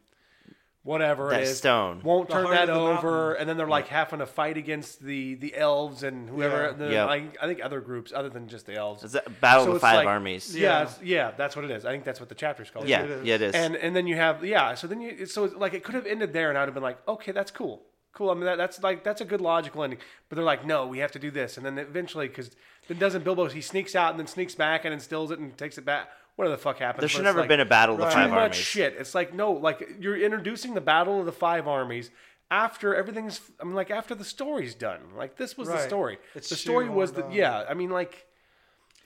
whatever 0.83 1.29
That 1.29 1.41
it 1.41 1.43
is, 1.47 1.57
stone. 1.57 2.01
won't 2.03 2.27
The 2.27 2.35
turn 2.35 2.49
that 2.51 2.69
over, 2.69 3.09
mountain. 3.29 3.35
and 3.39 3.49
then 3.49 3.57
they're 3.57 3.67
like 3.67 3.87
having 3.87 4.19
to 4.19 4.25
fight 4.25 4.57
against 4.57 5.01
the 5.01 5.35
the 5.35 5.55
elves 5.55 6.03
and 6.03 6.29
whoever. 6.29 6.63
Yeah. 6.67 6.71
The, 6.73 6.91
Yep. 6.91 7.07
I, 7.09 7.15
I 7.41 7.47
think 7.47 7.63
other 7.63 7.81
groups 7.81 8.11
other 8.13 8.29
than 8.29 8.47
just 8.47 8.65
the 8.67 8.75
elves. 8.75 9.03
It's 9.03 9.15
a 9.15 9.23
battle 9.41 9.65
So 9.65 9.71
of 9.73 9.81
five 9.81 9.95
like- 9.97 10.07
armies. 10.07 10.55
Yeah, 10.55 10.83
Yeah. 10.83 10.89
yeah, 11.01 11.31
that's 11.37 11.55
what 11.55 11.65
it 11.65 11.71
is. 11.71 11.85
I 11.85 11.91
think 11.91 12.03
that's 12.03 12.19
what 12.19 12.29
the 12.29 12.35
chapter's 12.35 12.69
called. 12.69 12.87
Yeah, 12.87 13.03
it 13.03 13.09
is. 13.09 13.25
yeah, 13.25 13.35
it 13.35 13.41
is. 13.41 13.55
And 13.55 13.75
and 13.75 13.95
then 13.95 14.05
you 14.07 14.15
have 14.17 14.43
yeah. 14.45 14.75
So 14.75 14.85
then 14.87 15.01
you 15.01 15.25
so 15.25 15.45
it's 15.45 15.55
like 15.55 15.73
it 15.73 15.83
could 15.83 15.95
have 15.95 16.05
ended 16.05 16.33
there, 16.33 16.49
and 16.49 16.57
I'd 16.57 16.65
have 16.65 16.73
been 16.75 16.83
like, 16.83 16.99
okay, 17.07 17.31
that's 17.31 17.49
cool, 17.51 17.81
cool. 18.15 18.31
I 18.31 18.33
mean 18.33 18.45
that, 18.45 18.57
that's 18.57 18.81
like 18.81 19.03
that's 19.03 19.21
a 19.21 19.25
good 19.25 19.41
logical 19.41 19.83
ending. 19.83 19.99
But 20.27 20.37
they're 20.37 20.45
like, 20.45 20.65
no, 20.65 20.87
we 20.87 20.97
have 20.99 21.11
to 21.11 21.19
do 21.19 21.29
this, 21.29 21.57
and 21.57 21.65
then 21.65 21.77
eventually 21.77 22.27
because 22.27 22.51
then 22.87 22.97
doesn't 22.97 23.23
Bilbo 23.23 23.47
he 23.47 23.61
sneaks 23.61 23.95
out 23.95 24.11
and 24.11 24.19
then 24.19 24.27
sneaks 24.27 24.55
back 24.55 24.85
and 24.85 24.93
instills 24.93 25.31
it 25.31 25.39
and 25.39 25.55
takes 25.57 25.77
it 25.77 25.85
back. 25.85 26.09
Whatever 26.35 26.55
the 26.55 26.61
fuck 26.61 26.79
happens. 26.79 27.01
there 27.01 27.09
should 27.09 27.23
never 27.23 27.41
like, 27.41 27.47
been 27.47 27.61
a 27.61 27.65
battle 27.65 27.95
of 27.95 27.99
the 27.99 28.07
Right. 28.07 28.13
five 28.13 28.29
too 28.29 28.35
much 28.35 28.55
shit. 28.55 28.95
It's 28.97 29.15
like 29.15 29.33
no, 29.33 29.51
like 29.51 29.87
you're 29.99 30.17
introducing 30.17 30.73
the 30.73 30.81
battle 30.81 31.19
of 31.19 31.25
the 31.25 31.31
five 31.31 31.67
armies 31.67 32.11
after 32.51 32.95
everything's. 32.95 33.39
I 33.59 33.63
mean, 33.63 33.75
like 33.75 33.91
after 33.91 34.15
the 34.15 34.25
story's 34.25 34.75
done. 34.75 34.99
Like 35.15 35.37
this 35.37 35.57
was 35.57 35.67
the 35.67 35.79
story. 35.79 36.17
It's 36.33 36.49
the 36.49 36.55
story 36.55 36.89
was 36.89 37.11
the 37.13 37.25
yeah. 37.31 37.63
I 37.69 37.73
mean, 37.73 37.89
like 37.89 38.25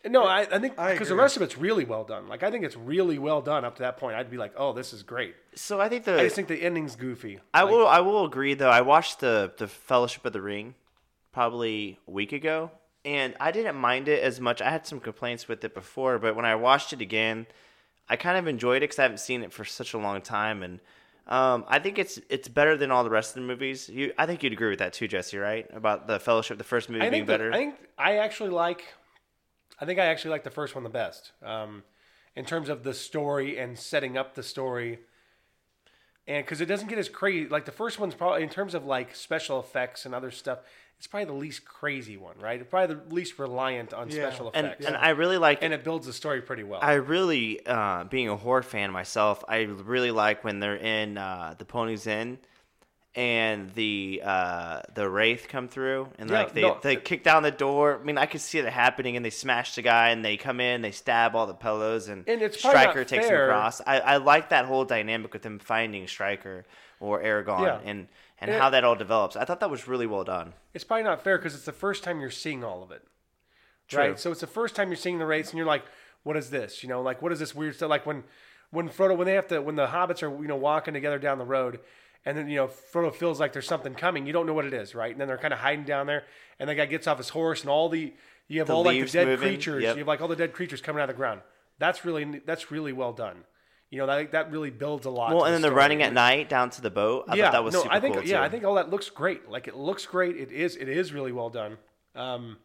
no, 0.07 0.23
I, 0.26 0.41
I 0.41 0.59
think 0.59 0.77
I 0.80 0.91
because 0.93 1.07
the 1.09 1.13
agree. 1.13 1.23
rest 1.23 1.35
of 1.38 1.41
it's 1.43 1.57
really 1.57 1.85
well 1.85 2.03
done. 2.03 2.27
Like 2.27 2.43
I 2.43 2.51
think 2.51 2.63
it's 2.65 2.76
really 2.77 3.19
well 3.19 3.41
done 3.41 3.65
up 3.65 3.76
to 3.77 3.81
that 3.84 3.97
point. 3.97 4.15
I'd 4.15 4.30
be 4.31 4.38
like, 4.38 4.53
oh, 4.57 4.73
this 4.73 4.93
is 4.93 5.03
great. 5.03 5.35
So 5.55 5.80
I 5.81 5.89
think 5.89 6.05
the 6.05 6.13
I 6.13 6.17
the 6.17 6.23
just 6.23 6.35
think 6.35 6.47
the 6.47 6.61
ending's 6.61 6.95
goofy. 6.95 7.39
I 7.53 7.63
Like, 7.63 7.71
will 7.73 7.88
I 7.88 7.99
will 7.99 8.26
agree 8.26 8.53
though. 8.53 8.69
I 8.69 8.81
watched 8.81 9.19
the 9.19 9.51
the 9.57 9.67
Fellowship 9.67 10.26
of 10.26 10.34
the 10.34 10.41
Ring 10.41 10.76
probably 11.31 11.99
a 12.07 12.11
week 12.11 12.31
ago, 12.31 12.71
and 13.05 13.35
I 13.39 13.51
didn't 13.51 13.76
mind 13.76 14.07
it 14.07 14.23
as 14.23 14.39
much. 14.39 14.61
I 14.61 14.69
had 14.69 14.85
some 14.88 14.99
complaints 14.99 15.47
with 15.47 15.63
it 15.63 15.73
before, 15.73 16.17
but 16.19 16.35
when 16.35 16.45
I 16.45 16.55
watched 16.55 16.93
it 16.93 17.01
again, 17.01 17.47
I 18.07 18.15
kind 18.15 18.38
of 18.38 18.47
enjoyed 18.47 18.77
it 18.77 18.81
because 18.89 18.99
I 18.99 19.03
haven't 19.03 19.19
seen 19.19 19.43
it 19.43 19.53
for 19.53 19.63
such 19.65 19.93
a 19.93 19.97
long 19.97 20.21
time, 20.21 20.63
and 20.63 20.80
um, 21.27 21.65
I 21.67 21.77
think 21.80 21.99
it's 21.99 22.19
it's 22.30 22.47
better 22.47 22.76
than 22.76 22.89
all 22.91 23.03
the 23.03 23.09
rest 23.09 23.31
of 23.31 23.41
the 23.41 23.47
movies. 23.47 23.88
You, 23.89 24.13
I 24.17 24.26
think 24.26 24.41
you'd 24.43 24.53
agree 24.53 24.69
with 24.69 24.80
that 24.80 24.93
too, 24.93 25.07
Jesse, 25.07 25.38
right? 25.38 25.67
About 25.73 26.07
the 26.07 26.19
Fellowship, 26.19 26.57
the 26.57 26.63
first 26.63 26.89
movie 26.89 27.01
I 27.05 27.09
being 27.09 27.26
think 27.26 27.27
that- 27.27 27.38
better. 27.39 27.51
I 27.53 27.57
think 27.57 27.76
I 27.97 28.17
actually 28.17 28.49
like. 28.49 28.84
I 29.81 29.85
think 29.85 29.99
I 29.99 30.06
actually 30.06 30.31
like 30.31 30.43
the 30.43 30.49
first 30.49 30.76
one 30.76 30.84
the 30.84 30.89
best. 30.89 31.31
Um, 31.43 31.84
in 32.35 32.45
terms 32.45 32.69
of 32.69 32.84
the 32.84 32.93
story 32.93 33.57
and 33.57 33.77
setting 33.77 34.18
up 34.18 34.35
the 34.35 34.43
story. 34.43 34.99
And 36.27 36.45
because 36.45 36.61
it 36.61 36.68
doesn't 36.68 36.88
get 36.88 36.99
as 36.99 37.10
crazy, 37.10 37.49
like 37.49 37.65
the 37.65 37.72
first 37.72 37.99
one's 37.99 38.14
probably 38.14 38.43
in 38.43 38.49
terms 38.49 38.76
of 38.76 38.85
like 38.85 39.15
special 39.15 39.60
effects 39.60 40.06
and 40.06 40.14
other 40.14 40.31
stuff, 40.31 40.60
it's 40.97 41.07
probably 41.07 41.26
the 41.26 41.34
least 41.34 41.65
crazy 41.65 42.18
one, 42.18 42.38
right? 42.39 42.60
It's 42.60 42.69
probably 42.69 42.95
the 42.95 43.14
least 43.14 43.39
reliant 43.39 43.93
on 43.93 44.10
Yeah. 44.10 44.30
special 44.30 44.51
and 44.53 44.68
effects, 44.68 44.85
and 44.85 44.97
I 44.97 45.10
really 45.10 45.38
like 45.38 45.60
and 45.61 45.73
it 45.73 45.84
builds 45.84 46.06
the 46.06 46.14
story 46.14 46.41
pretty 46.41 46.64
well. 46.64 46.81
I 46.84 46.93
really, 46.95 47.65
uh, 47.65 48.03
being 48.03 48.30
a 48.30 48.35
horror 48.35 48.64
fan 48.64 48.91
myself, 48.91 49.43
I 49.47 49.61
really 49.61 50.11
like 50.11 50.43
when 50.43 50.60
they're 50.60 50.76
in 50.76 51.18
uh, 51.18 51.56
the 51.57 51.65
Pony's 51.65 52.06
Inn 52.06 52.38
and 53.20 53.70
the 53.76 54.22
uh, 54.24 54.82
the 54.94 55.10
wraith 55.10 55.48
come 55.50 55.68
through 55.68 56.08
and 56.18 56.30
Yeah, 56.30 56.40
like 56.40 56.54
they, 56.54 56.62
no, 56.62 56.80
they 56.82 56.96
kick 56.96 57.22
down 57.24 57.44
the 57.44 57.52
door. 57.52 58.00
I 58.02 58.04
mean, 58.06 58.18
I 58.18 58.26
could 58.26 58.40
see 58.40 58.60
it 58.60 58.66
happening, 58.66 59.18
and 59.18 59.26
they 59.26 59.30
smash 59.30 59.76
the 59.76 59.82
guy, 59.82 60.10
and 60.12 60.24
they 60.24 60.38
come 60.38 60.62
in, 60.62 60.82
they 60.82 60.91
stab 60.91 61.36
all 61.36 61.46
the 61.46 61.54
pillows, 61.54 62.08
and, 62.08 62.24
And 62.30 62.41
it's 62.41 62.58
Strider 62.58 63.04
takes 63.04 63.28
fair. 63.28 63.44
him 63.44 63.50
across. 63.50 63.82
I, 63.86 64.00
I 64.00 64.18
like 64.18 64.50
that 64.50 64.66
whole 64.66 64.86
dynamic 64.86 65.34
with 65.34 65.41
them 65.41 65.60
finding 65.60 66.08
Strider 66.08 66.66
or 67.02 67.22
Aragorn 67.22 67.62
Yeah. 67.64 67.80
and 67.84 68.08
and 68.41 68.52
And 68.52 68.62
how 68.62 68.70
it- 68.70 68.72
that 68.72 68.86
all 68.86 68.96
develops. 68.96 69.36
I 69.36 69.44
thought 69.44 69.60
that 69.60 69.70
was 69.70 69.86
really 69.88 70.08
well 70.08 70.24
done. 70.24 70.54
it's 70.74 70.86
probably 70.86 71.04
not 71.04 71.22
fair 71.22 71.38
because 71.38 71.54
it's 71.56 71.66
the 71.66 71.74
first 71.74 72.06
time 72.06 72.22
you're 72.22 72.32
seeing 72.32 72.64
all 72.64 72.82
of 72.84 72.91
it. 72.91 73.04
True. 73.90 74.00
Right. 74.00 74.20
So 74.20 74.32
it's 74.32 74.40
the 74.40 74.48
first 74.48 74.76
time 74.76 74.88
you're 74.88 74.96
seeing 74.96 75.20
the 75.20 75.26
race, 75.26 75.50
and 75.50 75.58
you're 75.58 75.68
like, 75.68 75.84
"What 76.24 76.38
is 76.38 76.50
this?" 76.52 76.84
You 76.84 76.88
know, 76.90 77.02
like 77.02 77.22
what 77.22 77.34
is 77.34 77.40
this 77.40 77.54
weird 77.54 77.76
stuff? 77.76 77.90
Like 77.90 78.06
when, 78.06 78.24
when 78.72 78.88
Frodo, 78.88 79.18
when 79.18 79.26
they 79.26 79.34
have 79.34 79.48
to, 79.50 79.62
when 79.62 79.76
the 79.76 79.88
hobbits 79.88 80.24
are, 80.24 80.30
you 80.41 80.48
know, 80.48 80.56
walking 80.56 80.94
together 80.94 81.20
down 81.20 81.38
the 81.38 81.44
road, 81.46 81.80
and 82.26 82.38
then 82.38 82.50
you 82.50 82.58
know 82.58 82.68
Frodo 82.68 83.14
feels 83.14 83.40
like 83.40 83.54
there's 83.54 83.68
something 83.68 83.94
coming. 83.96 84.26
You 84.28 84.34
don't 84.34 84.46
know 84.46 84.54
what 84.54 84.66
it 84.66 84.74
is, 84.74 84.96
right? 84.96 85.12
And 85.12 85.20
then 85.20 85.28
they're 85.28 85.38
kind 85.38 85.54
of 85.54 85.60
hiding 85.60 85.86
down 85.86 86.08
there, 86.08 86.24
and 86.60 86.70
the 86.70 86.76
guy 86.76 86.86
gets 86.86 87.08
off 87.08 87.18
his 87.18 87.30
horse, 87.30 87.62
and 87.62 87.70
all 87.70 87.90
the 87.90 88.14
you 88.48 88.60
have 88.60 88.68
The 88.68 88.76
all 88.76 88.84
like 88.84 89.00
the 89.00 89.12
dead 89.12 89.28
moving, 89.28 89.48
creatures. 89.48 89.84
yep. 89.84 89.96
You 89.96 90.00
have 90.00 90.08
like 90.08 90.22
all 90.22 90.28
the 90.28 90.36
dead 90.36 90.54
creatures 90.54 90.82
coming 90.82 91.02
out 91.02 91.10
of 91.10 91.16
the 91.16 91.18
ground. 91.18 91.41
That's 91.78 92.04
really 92.04 92.41
that's 92.46 92.72
really 92.72 92.94
well 92.94 93.14
done. 93.14 93.44
You 93.90 94.00
know 94.00 94.06
that 94.08 94.32
that 94.34 94.52
really 94.52 94.70
builds 94.70 95.06
a 95.06 95.10
lot. 95.10 95.34
Well, 95.34 95.46
and 95.46 95.54
the 95.54 95.54
then 95.54 95.62
they're 95.62 95.72
running 95.72 96.04
at 96.04 96.14
night 96.14 96.50
down 96.50 96.70
to 96.72 96.82
the 96.82 96.91
boat. 96.91 97.26
I 97.28 97.36
yeah, 97.36 97.46
thought 97.46 97.52
that 97.54 97.64
was 97.64 97.74
no, 97.74 97.84
super 97.84 97.94
I 97.96 98.00
think 98.00 98.16
cool 98.16 98.24
yeah, 98.24 98.38
too. 98.38 98.44
I 98.44 98.50
think 98.50 98.64
all 98.64 98.76
that 98.76 98.90
looks 98.90 99.10
great. 99.10 99.50
Like 99.50 99.68
it 99.68 99.76
looks 99.76 100.06
great. 100.06 100.36
It 100.36 100.52
is 100.52 100.76
it 100.76 100.90
is 100.90 101.14
really 101.14 101.32
well 101.32 101.50
done. 101.50 101.78
Um, 102.16 102.58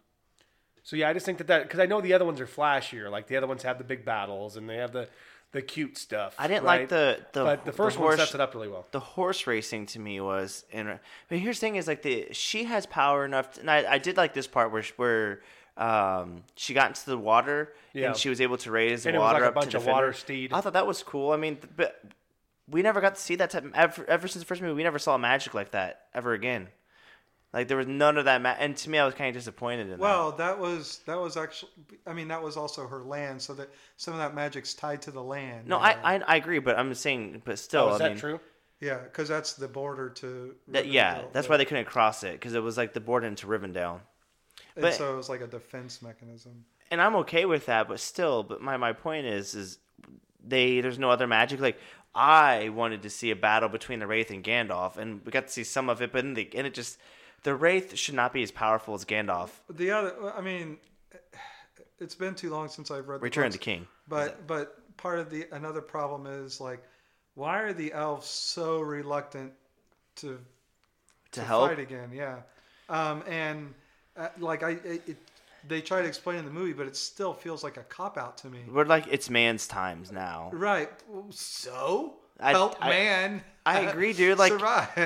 so 0.83 0.97
yeah, 0.97 1.09
I 1.09 1.15
just 1.15 1.25
think 1.25 1.39
that 1.39 1.47
that 1.47 1.63
because 1.63 1.81
I 1.81 1.87
know 1.87 2.03
the 2.03 2.13
other 2.13 2.27
ones 2.27 2.41
are 2.41 2.47
flashier. 2.47 3.11
Like 3.11 3.27
the 3.27 3.37
other 3.37 3.47
ones 3.47 3.63
have 3.63 3.79
the 3.79 3.85
big 3.85 4.05
battles 4.05 4.57
and 4.57 4.69
they 4.69 4.77
have 4.77 4.93
the 4.93 5.09
the 5.55 5.63
cute 5.63 5.97
stuff. 5.97 6.35
I 6.39 6.47
didn't 6.49 6.65
right? 6.65 6.81
like 6.81 6.89
the 6.91 7.21
the 7.33 7.45
but 7.45 7.65
the 7.65 7.73
first 7.73 7.97
one 7.99 8.09
horse, 8.09 8.19
sets 8.21 8.35
it 8.35 8.41
up 8.41 8.53
really 8.55 8.69
well. 8.69 8.87
The 8.91 9.01
horse 9.01 9.47
racing 9.47 9.87
to 9.87 9.99
me 9.99 10.21
was, 10.21 10.65
and 10.73 10.99
but 11.29 11.39
here's 11.39 11.57
the 11.57 11.61
thing: 11.67 11.77
is 11.77 11.87
like 11.89 12.03
the 12.03 12.29
she 12.33 12.65
has 12.65 12.85
power 12.85 13.25
enough, 13.25 13.53
to, 13.55 13.61
and 13.61 13.71
I, 13.71 13.93
I 13.95 13.99
did 13.99 14.17
like 14.19 14.35
this 14.35 14.47
part 14.47 14.71
where 14.73 14.83
she- 14.83 14.93
where 14.97 15.41
um 15.77 16.43
she 16.55 16.75
got 16.75 16.89
into 16.89 17.07
the 17.07 17.19
water 17.19 17.73
Yeah. 17.95 18.09
and 18.09 18.17
she 18.17 18.29
was 18.29 18.41
able 18.41 18.57
to 18.59 18.71
raise 18.71 19.03
the 19.05 19.09
And 19.09 19.17
it 19.17 19.19
was 19.19 19.25
water 19.27 19.41
like 19.41 19.47
a 19.47 19.49
up 19.49 19.55
bunch 19.55 19.71
to 19.73 19.79
of 19.79 19.87
water 19.87 20.13
steed. 20.13 20.53
I 20.53 20.61
thought 20.61 20.75
that 20.75 20.87
was 20.87 21.03
cool. 21.03 21.33
I 21.33 21.37
mean, 21.37 21.59
but 21.77 22.01
we 22.69 22.83
never 22.83 23.01
got 23.01 23.15
to 23.17 23.21
see 23.21 23.35
that 23.37 23.51
type. 23.51 23.65
Ever, 23.75 24.05
ever 24.09 24.29
since 24.29 24.43
the 24.43 24.47
first 24.47 24.63
movie, 24.63 24.75
we 24.75 24.83
never 24.83 24.99
saw 24.99 25.17
magic 25.19 25.53
like 25.55 25.71
that 25.73 26.03
ever 26.15 26.33
again. 26.33 26.69
Like 27.55 27.69
there 27.69 27.77
was 27.77 27.87
none 27.87 28.19
of 28.19 28.25
that, 28.25 28.43
ma- 28.43 28.57
and 28.59 28.77
to 28.77 28.91
me, 28.91 28.99
I 28.99 29.05
was 29.07 29.15
kind 29.15 29.29
of 29.29 29.35
disappointed 29.41 29.83
in 29.83 29.91
that. 29.91 29.99
Well, 30.01 30.33
that 30.33 30.59
was 30.59 30.99
that 31.07 31.19
was 31.19 31.37
actually. 31.37 31.71
I 32.07 32.13
mean, 32.13 32.29
that 32.29 32.43
was 32.43 32.57
also 32.57 32.87
her 32.87 33.05
land, 33.05 33.41
so 33.41 33.55
that 33.55 33.71
some 33.97 34.13
of 34.13 34.19
that 34.19 34.35
magic's 34.35 34.75
tied 34.75 35.01
to 35.03 35.13
the 35.13 35.23
land. 35.23 35.69
No, 35.69 35.79
I. 35.79 35.93
I 36.17 36.19
I 36.27 36.37
agree, 36.37 36.59
but 36.59 36.77
I'm 36.79 36.89
just 36.89 37.03
saying, 37.03 37.43
but 37.45 37.59
still, 37.61 37.85
Oh, 37.85 37.95
is 37.95 38.01
I 38.01 38.05
that 38.05 38.11
mean, 38.11 38.19
true? 38.21 38.41
yeah, 38.81 38.99
because 38.99 39.29
that's 39.29 39.53
the 39.53 39.69
border 39.69 40.11
to. 40.11 40.57
that, 40.69 40.89
yeah, 40.89 41.23
that's 41.33 41.47
but- 41.47 41.55
why 41.55 41.57
they 41.59 41.65
couldn't 41.65 41.85
cross 41.87 42.25
it 42.25 42.33
because 42.33 42.55
it 42.55 42.63
was 42.63 42.77
like 42.77 42.93
the 42.93 43.01
border 43.01 43.27
into 43.29 43.47
Rivendell. 43.47 44.01
And 44.77 44.93
so 44.93 45.15
it 45.15 45.17
was 45.17 45.29
like 45.29 45.41
a 45.41 45.47
defense 45.47 46.03
mechanism. 46.03 46.65
and 46.91 47.01
I'm 47.01 47.15
okay 47.17 47.45
with 47.45 47.67
that, 47.67 47.87
but 47.87 48.01
still, 48.01 48.43
but 48.43 48.61
my, 48.61 48.77
my 48.77 48.93
point 48.93 49.27
is 49.27 49.55
is 49.55 49.79
they 50.45 50.81
there's 50.81 50.99
no 50.99 51.09
other 51.11 51.29
magic. 51.29 51.61
Like 51.61 51.79
I 52.17 52.71
wanted 52.71 53.03
to 53.03 53.11
see 53.11 53.31
a 53.31 53.37
battle 53.37 53.69
between 53.69 54.01
the 54.01 54.09
Wraith 54.09 54.31
and 54.33 54.43
Gandalf, 54.43 54.97
and 54.97 55.25
we 55.25 55.31
got 55.31 55.47
to 55.47 55.53
see 55.53 55.63
some 55.63 55.89
of 55.89 56.03
it, 56.03 56.11
but 56.13 56.25
in 56.25 56.35
the 56.35 56.49
and 56.57 56.67
it 56.67 56.75
just 56.75 56.99
the 57.45 57.55
Wraith 57.55 57.97
should 57.97 58.15
not 58.15 58.33
be 58.33 58.43
as 58.43 58.51
powerful 58.51 58.95
as 58.95 59.05
Gandalf. 59.05 59.51
The 59.71 59.91
other, 59.93 60.33
I 60.37 60.41
mean, 60.41 60.79
it's 62.01 62.15
been 62.17 62.35
too 62.35 62.51
long 62.51 62.69
since 62.69 62.91
I've 62.91 63.07
read. 63.09 63.21
the 63.21 63.25
Return 63.25 63.47
of 63.47 63.53
books, 63.53 63.65
the 63.65 63.71
King. 63.71 63.87
But 64.09 64.47
but 64.47 64.97
part 64.97 65.19
of 65.21 65.31
the 65.31 65.47
another 65.53 65.81
problem 65.81 66.27
is 66.27 66.61
like, 66.61 66.83
why 67.35 67.61
are 67.61 67.73
the 67.73 67.93
elves 67.93 68.27
so 68.29 68.81
reluctant 68.81 69.53
to 70.17 70.39
To 71.33 71.43
help, 71.43 71.69
fight 71.71 71.79
again? 71.79 72.11
Yeah, 72.13 72.39
um, 72.89 73.23
and 73.29 73.73
uh, 74.17 74.29
like 74.39 74.63
I, 74.63 74.71
it, 74.71 75.03
it, 75.07 75.17
they 75.67 75.81
try 75.81 76.03
to 76.03 76.09
explain 76.09 76.39
in 76.39 76.45
the 76.45 76.51
movie, 76.51 76.73
but 76.75 76.87
it 76.87 76.97
still 76.97 77.33
feels 77.33 77.65
like 77.65 77.77
a 77.77 77.83
cop 77.85 78.19
out 78.19 78.37
to 78.39 78.49
me. 78.49 78.61
we're 78.71 78.85
like 78.85 79.07
it's 79.11 79.31
man's 79.31 79.67
times 79.67 80.13
now. 80.13 80.51
Right. 80.53 80.91
So 81.31 82.15
I- 82.41 82.51
help 82.53 82.77
I- 82.81 82.89
man. 82.91 83.43
I 83.67 83.81
agree, 83.91 84.13
dude, 84.13 84.39
like- 84.39 84.53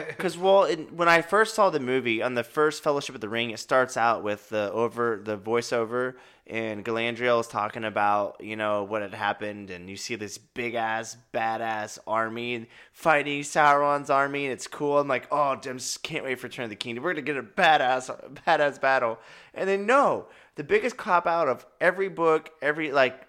Because 0.08 0.36
well, 0.36 0.64
in, 0.64 0.96
when 0.96 1.08
I 1.08 1.22
first 1.22 1.54
saw 1.54 1.70
the 1.70 1.80
movie 1.80 2.22
on 2.22 2.34
the 2.34 2.42
first 2.44 2.82
Fellowship 2.82 3.14
of 3.14 3.20
the 3.20 3.28
Ring, 3.28 3.50
it 3.50 3.58
starts 3.58 3.96
out 3.96 4.22
with 4.22 4.48
the 4.48 4.70
over 4.72 5.20
the 5.22 5.36
voiceover, 5.38 6.14
and 6.46 6.84
Galadriel 6.84 7.40
is 7.40 7.46
talking 7.46 7.84
about 7.84 8.36
you 8.40 8.56
know 8.56 8.82
what 8.84 9.02
had 9.02 9.14
happened, 9.14 9.70
and 9.70 9.88
you 9.88 9.96
see 9.96 10.16
this 10.16 10.38
big 10.38 10.74
ass 10.74 11.16
badass 11.32 11.98
army 12.06 12.66
fighting 12.92 13.42
Sauron's 13.42 14.10
army, 14.10 14.44
and 14.46 14.52
it's 14.52 14.66
cool. 14.66 14.98
I'm 14.98 15.08
like, 15.08 15.28
oh, 15.30 15.36
I 15.52 15.56
just 15.56 16.02
can't 16.02 16.24
wait 16.24 16.40
for 16.40 16.46
Return 16.48 16.64
of 16.64 16.70
the 16.70 16.76
King. 16.76 17.00
We're 17.00 17.12
gonna 17.12 17.22
get 17.22 17.36
a 17.36 17.42
badass 17.42 18.10
badass 18.46 18.80
battle, 18.80 19.18
and 19.54 19.68
then 19.68 19.86
no, 19.86 20.26
the 20.56 20.64
biggest 20.64 20.96
cop 20.96 21.26
out 21.26 21.48
of 21.48 21.64
every 21.80 22.08
book, 22.08 22.50
every 22.60 22.90
like 22.92 23.26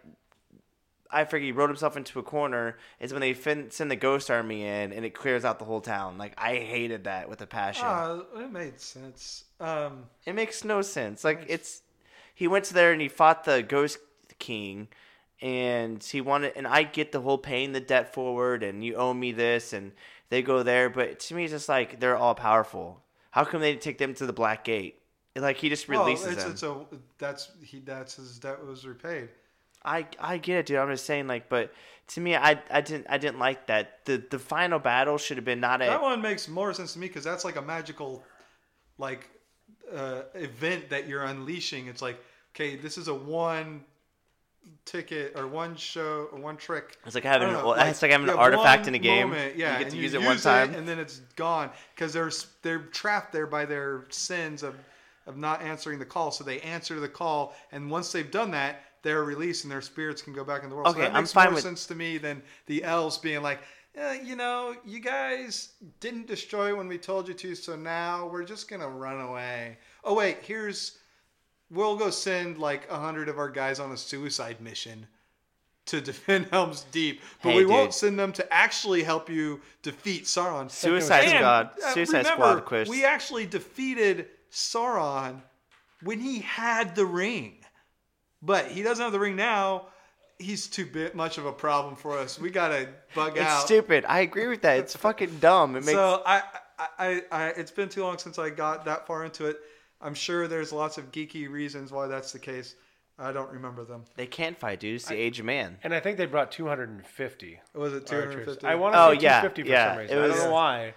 I 1.11 1.25
figure 1.25 1.47
he 1.47 1.51
wrote 1.51 1.69
himself 1.69 1.97
into 1.97 2.19
a 2.19 2.23
corner 2.23 2.77
is 2.99 3.11
when 3.11 3.21
they 3.21 3.33
fin- 3.33 3.71
send 3.71 3.89
the 3.89 3.95
ghost 3.95 4.29
army 4.29 4.63
in 4.63 4.93
and 4.93 5.03
it 5.03 5.13
clears 5.13 5.43
out 5.43 5.57
the 5.57 5.65
whole 5.65 5.81
town. 5.81 6.17
Like 6.17 6.33
I 6.37 6.55
hated 6.55 7.05
that 7.05 7.29
with 7.29 7.41
a 7.41 7.47
passion. 7.47 7.85
Uh, 7.85 8.21
it 8.35 8.51
made 8.51 8.79
sense. 8.79 9.45
Um, 9.59 10.05
it 10.25 10.33
makes 10.33 10.63
no 10.63 10.81
sense. 10.81 11.23
Like 11.23 11.45
it's 11.47 11.81
he 12.35 12.47
went 12.47 12.65
to 12.65 12.73
there 12.73 12.91
and 12.91 13.01
he 13.01 13.07
fought 13.07 13.43
the 13.43 13.63
ghost 13.63 13.97
king 14.37 14.87
and 15.41 16.03
he 16.03 16.21
wanted 16.21 16.53
and 16.55 16.67
I 16.67 16.83
get 16.83 17.11
the 17.11 17.21
whole 17.21 17.37
paying 17.37 17.71
the 17.71 17.79
debt 17.79 18.13
forward 18.13 18.61
and 18.61 18.83
you 18.83 18.95
owe 18.95 19.13
me 19.13 19.31
this 19.31 19.73
and 19.73 19.93
they 20.29 20.43
go 20.43 20.61
there, 20.61 20.89
but 20.89 21.19
to 21.21 21.35
me 21.35 21.45
it's 21.45 21.53
just 21.53 21.69
like 21.69 21.99
they're 21.99 22.17
all 22.17 22.35
powerful. 22.35 23.01
How 23.31 23.45
come 23.45 23.61
they 23.61 23.75
take 23.75 23.97
them 23.97 24.13
to 24.15 24.25
the 24.25 24.33
Black 24.33 24.63
Gate? 24.63 24.99
Like 25.35 25.57
he 25.57 25.69
just 25.69 25.87
well, 25.87 26.05
releases 26.05 26.33
it's, 26.33 26.43
them. 26.43 26.51
it's 26.51 26.63
a 26.63 26.85
that's 27.17 27.51
he 27.63 27.79
that's 27.79 28.15
his 28.15 28.37
debt 28.39 28.63
was 28.65 28.85
repaid. 28.85 29.29
I 29.83 30.07
I 30.19 30.37
get 30.37 30.57
it, 30.59 30.65
dude. 30.65 30.77
I'm 30.77 30.89
just 30.89 31.05
saying, 31.05 31.27
like, 31.27 31.49
but 31.49 31.73
to 32.09 32.21
me, 32.21 32.35
I 32.35 32.61
I 32.71 32.81
didn't 32.81 33.07
I 33.09 33.17
didn't 33.17 33.39
like 33.39 33.67
that. 33.67 34.05
The 34.05 34.23
the 34.29 34.39
final 34.39 34.79
battle 34.79 35.17
should 35.17 35.37
have 35.37 35.45
been 35.45 35.59
not 35.59 35.81
a. 35.81 35.85
That 35.85 36.01
one 36.01 36.21
makes 36.21 36.47
more 36.47 36.73
sense 36.73 36.93
to 36.93 36.99
me 36.99 37.07
because 37.07 37.23
that's 37.23 37.45
like 37.45 37.55
a 37.55 37.61
magical, 37.61 38.23
like, 38.97 39.29
uh, 39.93 40.23
event 40.35 40.89
that 40.89 41.07
you're 41.07 41.23
unleashing. 41.23 41.87
It's 41.87 42.01
like, 42.01 42.19
okay, 42.55 42.75
this 42.75 42.97
is 42.97 43.07
a 43.07 43.13
one 43.13 43.83
ticket 44.85 45.33
or 45.35 45.47
one 45.47 45.75
show 45.75 46.27
or 46.31 46.39
one 46.39 46.57
trick. 46.57 46.97
It's 47.05 47.15
like 47.15 47.23
having 47.23 47.47
I 47.49 47.51
don't 47.53 47.59
an- 47.59 47.77
know, 47.77 47.85
it's 47.89 48.01
like 48.01 48.11
having 48.11 48.29
an 48.29 48.35
artifact 48.35 48.87
in 48.87 48.95
a 48.95 48.99
game. 48.99 49.29
moment, 49.29 49.55
You 49.55 49.61
yeah, 49.63 49.79
get 49.79 49.89
to 49.89 49.93
and 49.93 50.01
use 50.03 50.13
you 50.13 50.19
it 50.19 50.25
one 50.25 50.37
time. 50.37 50.73
and 50.75 50.87
then 50.87 50.99
it's 50.99 51.19
gone 51.35 51.69
because 51.95 52.13
they're 52.13 52.31
they're 52.61 52.79
trapped 52.79 53.31
there 53.31 53.47
by 53.47 53.65
their 53.65 54.05
sins 54.09 54.63
of 54.63 54.75
of 55.25 55.37
not 55.37 55.61
answering 55.61 55.99
the 55.99 56.05
call. 56.05 56.31
So 56.31 56.43
they 56.43 56.59
answer 56.61 56.99
the 56.99 57.07
call, 57.09 57.55
and 57.71 57.89
once 57.89 58.11
they've 58.11 58.29
done 58.29 58.51
that, 58.51 58.81
they're 59.03 59.23
released 59.23 59.63
and 59.63 59.71
their 59.71 59.81
spirits 59.81 60.21
can 60.21 60.33
go 60.33 60.43
back 60.43 60.63
in 60.63 60.69
the 60.69 60.75
world. 60.75 60.87
Okay, 60.87 60.99
so 60.99 61.03
that 61.03 61.15
I'm 61.15 61.23
makes 61.23 61.33
fine 61.33 61.45
more 61.47 61.55
with- 61.55 61.63
sense 61.63 61.85
to 61.87 61.95
me 61.95 62.17
than 62.17 62.41
the 62.67 62.83
elves 62.83 63.17
being 63.17 63.41
like. 63.41 63.59
"Eh, 63.95 64.21
you 64.23 64.35
know, 64.35 64.75
you 64.85 64.99
guys 64.99 65.69
didn't 65.99 66.27
destroy 66.27 66.69
it 66.69 66.77
when 66.77 66.87
we 66.87 66.97
told 66.97 67.27
you 67.27 67.33
to, 67.33 67.55
so 67.55 67.75
now 67.75 68.27
we're 68.27 68.43
just 68.43 68.69
gonna 68.69 68.87
run 68.87 69.19
away. 69.19 69.77
Oh 70.03 70.13
wait, 70.13 70.37
here's 70.43 70.99
we'll 71.71 71.95
go 71.97 72.09
send 72.09 72.57
like 72.59 72.89
a 72.89 72.97
hundred 72.97 73.29
of 73.29 73.37
our 73.39 73.49
guys 73.49 73.79
on 73.79 73.91
a 73.91 73.97
suicide 73.97 74.61
mission 74.61 75.07
to 75.87 75.99
defend 76.11 76.45
Helm's 76.51 76.81
Deep, 76.91 77.19
but 77.41 77.49
Hey, 77.51 77.57
we 77.57 77.65
won't 77.65 77.93
send 77.95 78.17
them 78.19 78.31
to 78.33 78.53
actually 78.53 79.01
help 79.03 79.27
you 79.27 79.59
defeat 79.81 80.25
Sauron. 80.25 80.69
Suicide 80.69 81.23
And, 81.25 81.37
Squad, 81.39 81.69
uh, 81.83 81.93
Suicide 81.93 82.17
remember, 82.19 82.43
Squad 82.51 82.65
quiz. 82.65 82.89
We 82.89 83.03
actually 83.05 83.47
defeated 83.47 84.29
Sauron 84.51 85.41
when 86.03 86.19
he 86.19 86.39
had 86.39 86.95
the 86.95 87.05
ring, 87.07 87.58
but 88.41 88.67
he 88.67 88.81
doesn't 88.83 89.03
have 89.03 89.11
the 89.11 89.19
ring 89.19 89.35
now. 89.35 89.87
He's 90.37 90.67
too 90.67 90.85
bit 90.85 91.15
much 91.15 91.37
of 91.37 91.45
a 91.45 91.51
problem 91.51 91.95
for 91.95 92.17
us. 92.17 92.39
We 92.39 92.49
gotta 92.49 92.87
bug 93.13 93.33
It's 93.37 93.41
out. 93.45 93.55
It's 93.57 93.65
stupid. 93.65 94.05
I 94.07 94.21
agree 94.21 94.47
with 94.47 94.61
that. 94.61 94.79
It's 94.79 94.95
fucking 94.95 95.39
dumb. 95.39 95.75
It 95.75 95.81
makes 95.85 95.91
So 95.91 96.21
I, 96.25 96.41
I, 96.77 96.87
I, 96.97 97.21
I, 97.31 97.47
it's 97.49 97.71
been 97.71 97.89
too 97.89 98.03
long 98.03 98.17
since 98.17 98.39
I 98.39 98.49
got 98.49 98.85
that 98.85 99.05
far 99.05 99.25
into 99.25 99.47
it. 99.47 99.57
I'm 100.01 100.13
sure 100.13 100.47
there's 100.47 100.71
lots 100.71 100.97
of 100.97 101.11
geeky 101.11 101.49
reasons 101.49 101.91
why 101.91 102.07
that's 102.07 102.31
the 102.31 102.39
case. 102.39 102.75
I 103.21 103.33
don't 103.33 103.51
remember 103.51 103.83
them. 103.83 104.05
they 104.15 104.27
can't 104.27 104.57
fight, 104.57 104.79
dude. 104.79 104.95
It's 104.95 105.09
the 105.09 105.15
age 105.15 105.41
of 105.41 105.45
man. 105.45 105.77
And 105.83 105.93
I 105.93 105.99
think 105.99 106.17
they 106.17 106.25
brought 106.25 106.53
250 106.53 107.59
Was 107.75 107.91
it 107.93 108.07
250? 108.07 108.65
I 108.65 108.75
want 108.75 108.93
to 108.93 108.99
Oh, 109.01 109.09
say 109.13 109.19
yeah, 109.19 109.41
250 109.41 109.63
for 109.63 109.67
yeah, 109.67 109.89
some 109.91 109.97
reason. 109.99 110.17
it 110.17 110.21
I 110.21 110.27
don't 110.27 110.37
know 110.37 110.51
why. 110.53 110.93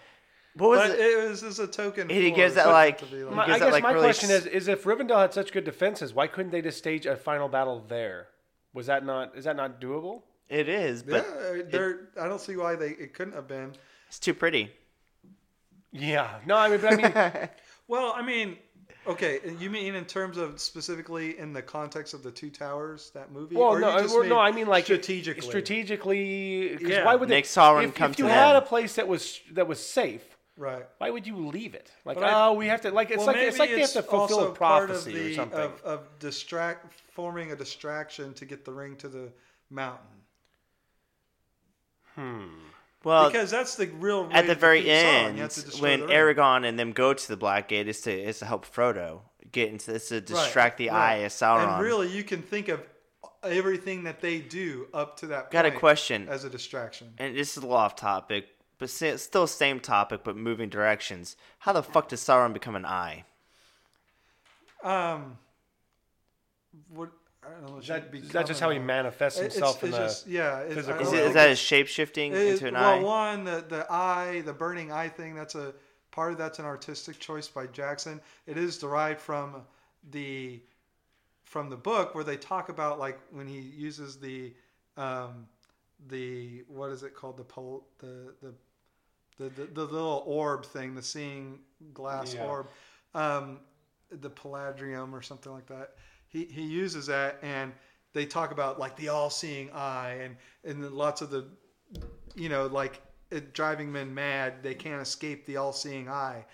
What 0.54 0.70
was 0.70 0.78
but 0.80 0.90
it? 0.98 1.00
it 1.00 1.28
was 1.30 1.42
as 1.42 1.58
a 1.58 1.66
token. 1.66 2.08
He 2.08 2.30
gives 2.30 2.54
that, 2.56 2.66
like- 2.68 2.98
to 2.98 3.06
be 3.06 3.18
he 3.18 3.22
My, 3.24 3.44
I 3.44 3.46
gives 3.46 3.58
that, 3.60 3.64
guess 3.66 3.72
like, 3.72 3.82
my 3.82 3.92
really 3.92 4.04
question 4.06 4.30
s- 4.30 4.40
is: 4.42 4.46
is 4.46 4.68
if 4.68 4.84
Rivendell 4.84 5.18
had 5.20 5.32
such 5.32 5.50
good 5.52 5.64
defenses, 5.64 6.12
why 6.12 6.26
couldn't 6.26 6.50
they 6.52 6.60
just 6.62 6.76
stage 6.78 7.06
a 7.06 7.16
final 7.16 7.48
battle 7.48 7.84
there? 7.88 8.28
Was 8.74 8.86
that 8.86 9.04
not? 9.04 9.36
Is 9.36 9.44
that 9.44 9.56
not 9.56 9.80
doable? 9.80 10.22
It 10.48 10.68
is, 10.68 11.02
but 11.02 11.26
uh, 11.26 11.62
they're, 11.70 12.08
I 12.20 12.28
don't 12.28 12.40
see 12.40 12.56
why 12.56 12.74
they 12.76 12.88
it 12.90 13.14
couldn't 13.14 13.32
have 13.34 13.48
been. 13.48 13.72
it's 14.08 14.18
too 14.18 14.34
pretty. 14.34 14.70
Yeah. 15.92 16.38
No, 16.46 16.56
I 16.56 16.68
mean, 16.68 16.80
but 16.80 16.92
I 16.92 16.96
mean, 16.96 17.48
Well, 17.88 18.12
I 18.16 18.22
mean, 18.22 18.56
okay, 19.06 19.40
uh, 19.46 19.50
you 19.58 19.68
mean 19.70 19.94
in 19.94 20.04
terms 20.04 20.36
of 20.38 20.60
specifically 20.60 21.38
in 21.38 21.52
the 21.52 21.60
context 21.62 22.14
of 22.14 22.22
the 22.22 22.30
two 22.30 22.50
towers 22.50 23.10
that 23.14 23.30
movie? 23.32 23.56
well, 23.56 23.68
Or 23.68 23.80
no, 23.80 23.90
you 23.90 23.96
uh, 23.96 24.02
just 24.02 24.14
well, 24.14 24.24
no, 24.28 24.38
I 24.38 24.52
mean 24.52 24.66
like 24.66 24.84
strategically. 24.84 25.42
Strategically, 25.46 26.76
'cause 26.78 26.88
Yeah. 26.88 27.04
why 27.04 27.14
would 27.16 27.28
they? 27.28 27.36
Make 27.36 27.44
Sauron 27.46 27.84
if, 27.84 27.94
come 27.94 28.10
if 28.12 28.16
to 28.16 28.22
you 28.24 28.28
had 28.28 28.54
them. 28.54 28.62
a 28.62 28.66
place 28.66 28.94
that 28.96 29.08
was 29.08 29.40
that 29.52 29.66
was 29.66 29.84
safe, 29.84 30.31
right? 30.56 30.86
why 30.98 31.10
would 31.10 31.26
you 31.26 31.36
leave 31.46 31.74
it? 31.74 31.90
Like, 32.04 32.16
But 32.16 32.24
I- 32.24 32.48
oh, 32.48 32.52
we 32.54 32.66
have 32.66 32.80
to 32.82 32.90
like 32.90 33.10
it's 33.10 33.18
well, 33.18 33.28
like 33.28 33.36
it's 33.36 33.58
like 33.58 33.70
they 33.70 33.80
have 33.80 33.92
to 33.92 34.02
fulfill 34.02 34.48
a 34.48 34.54
part 34.54 34.90
of 34.90 34.96
prophecy 34.96 35.10
or 35.18 35.22
the 35.24 35.34
something. 35.34 35.60
of, 35.60 35.82
of 35.82 36.18
distract 36.18 36.92
forming 37.12 37.52
a 37.52 37.56
distraction 37.56 38.32
to 38.34 38.44
get 38.44 38.64
the 38.64 38.72
ring 38.72 38.96
to 38.96 39.08
the 39.08 39.32
mountain. 39.70 40.06
Hmm. 42.14 42.46
Well, 43.04 43.30
because 43.30 43.50
that's 43.50 43.74
the 43.74 43.86
real 43.86 44.28
at 44.32 44.46
the 44.46 44.54
very 44.54 44.88
end, 44.88 45.36
You 45.36 45.42
have 45.42 45.52
to 45.52 45.64
destroy 45.64 45.98
when. 45.98 46.00
Aragorn 46.08 46.64
and 46.64 46.78
them 46.78 46.92
go 46.92 47.12
to 47.12 47.28
the 47.28 47.36
Black 47.36 47.68
Gate, 47.68 47.88
is 47.88 48.00
to 48.02 48.12
is 48.12 48.38
to 48.40 48.46
help 48.46 48.64
Frodo 48.64 49.22
get 49.50 49.70
into 49.70 49.94
it's 49.94 50.08
to 50.08 50.20
distract 50.20 50.78
the 50.78 50.90
eye 50.90 51.16
of 51.16 51.32
Sauron. 51.32 51.74
And 51.74 51.82
really, 51.82 52.08
you 52.08 52.22
can 52.22 52.42
think 52.42 52.68
of 52.68 52.80
everything 53.42 54.04
that 54.04 54.20
they 54.20 54.38
do 54.38 54.86
up 54.94 55.16
to 55.18 55.26
that. 55.28 55.50
Got 55.50 55.66
a 55.66 55.72
question. 55.72 56.28
as 56.28 56.44
a 56.44 56.50
distraction. 56.50 57.12
and 57.18 57.36
this 57.36 57.50
is 57.52 57.56
a 57.56 57.60
little 57.60 57.76
off 57.76 57.96
topic, 57.96 58.51
but 58.82 59.20
still 59.20 59.46
same 59.46 59.78
topic, 59.78 60.22
but 60.24 60.36
moving 60.36 60.68
directions. 60.68 61.36
How 61.60 61.72
the 61.72 61.84
fuck 61.84 62.09
does 62.09 62.20
Sauron 62.20 62.52
become 62.52 62.74
an 62.74 62.84
eye? 62.84 63.24
Um, 64.82 65.38
what? 66.92 67.10
I 67.46 67.50
don't 67.50 67.70
know. 67.70 67.78
Is 67.78 67.86
that, 67.86 68.12
is 68.12 68.30
that 68.30 68.46
just 68.46 68.59
how 68.60 68.70
he 68.70 68.80
manifests 68.80 69.38
himself 69.38 69.76
it's 69.76 69.84
in 69.84 69.90
the? 69.92 69.96
just 69.98 70.26
yeah. 70.26 70.59
It's, 70.60 70.74
physical 70.74 71.00
Is, 71.00 71.06
Well, 71.09 71.14
it, 71.14 71.22
know. 71.22 71.28
is 71.28 71.34
that 71.34 71.48
his 71.48 71.59
shape 71.60 71.86
shifting 71.86 72.32
into 72.32 72.66
an 72.66 72.74
eye? 72.74 72.96
well, 72.96 73.04
one 73.04 73.44
the 73.44 73.64
the 73.68 73.86
eye, 73.88 74.42
the 74.44 74.52
burning 74.52 74.90
eye 74.90 75.09
thing. 75.09 75.36
That's 75.36 75.54
a 75.54 75.74
part 76.10 76.32
of 76.32 76.38
that's 76.38 76.59
an 76.59 76.64
artistic 76.64 77.20
choice 77.20 77.46
by 77.46 77.66
Jackson. 77.68 78.20
It 78.46 78.59
is 78.59 78.78
derived 78.78 79.20
from 79.20 79.62
the 80.10 80.60
from 81.44 81.70
the 81.70 81.76
book 81.76 82.16
where 82.16 82.24
they 82.24 82.36
talk 82.36 82.68
about 82.68 82.98
like 82.98 83.20
when 83.30 83.46
he 83.46 83.60
uses 83.60 84.16
the 84.18 84.52
um, 84.96 85.46
the 86.09 86.64
what 86.66 86.90
is 86.90 87.04
it 87.04 87.14
called 87.14 87.36
the 87.36 87.44
pol- 87.44 87.86
the 87.98 88.34
the 88.42 88.52
the, 89.38 89.48
the, 89.48 89.66
the 89.66 89.84
little 89.84 90.22
orb 90.26 90.64
thing, 90.66 90.94
the 90.94 91.02
seeing 91.02 91.60
glass 91.92 92.34
Yeah. 92.34 92.46
orb, 92.46 92.68
um, 93.14 93.60
the 94.10 94.30
palladium 94.30 95.14
or 95.14 95.22
something 95.22 95.52
like 95.52 95.66
that. 95.66 95.94
He, 96.28 96.44
he 96.44 96.62
uses 96.62 97.06
that, 97.06 97.38
and 97.42 97.72
they 98.12 98.26
talk 98.26 98.52
about 98.52 98.78
like 98.78 98.96
the 98.96 99.09
all-seeing 99.09 99.70
eye, 99.72 100.18
and 100.22 100.36
and 100.64 100.92
lots 100.92 101.22
of 101.22 101.30
the, 101.30 101.46
you 102.34 102.48
know, 102.48 102.66
like 102.66 103.00
it 103.30 103.54
driving 103.54 103.90
men 103.90 104.14
mad. 104.14 104.62
They 104.62 104.74
can't 104.74 105.00
escape 105.00 105.46
the 105.46 105.56
all-seeing 105.56 106.09
eye. 106.09 106.44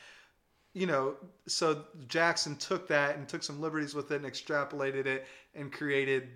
You 0.75 0.87
know, 0.87 1.17
so 1.47 1.85
Jackson 2.07 2.57
took 2.57 2.87
that 2.89 3.17
and 3.17 3.29
took 3.29 3.43
some 3.43 3.61
liberties 3.61 3.95
with 3.95 4.11
it 4.13 4.23
and 4.23 4.25
extrapolated 4.25 5.07
it 5.07 5.27
and 5.55 5.73
created 5.73 6.29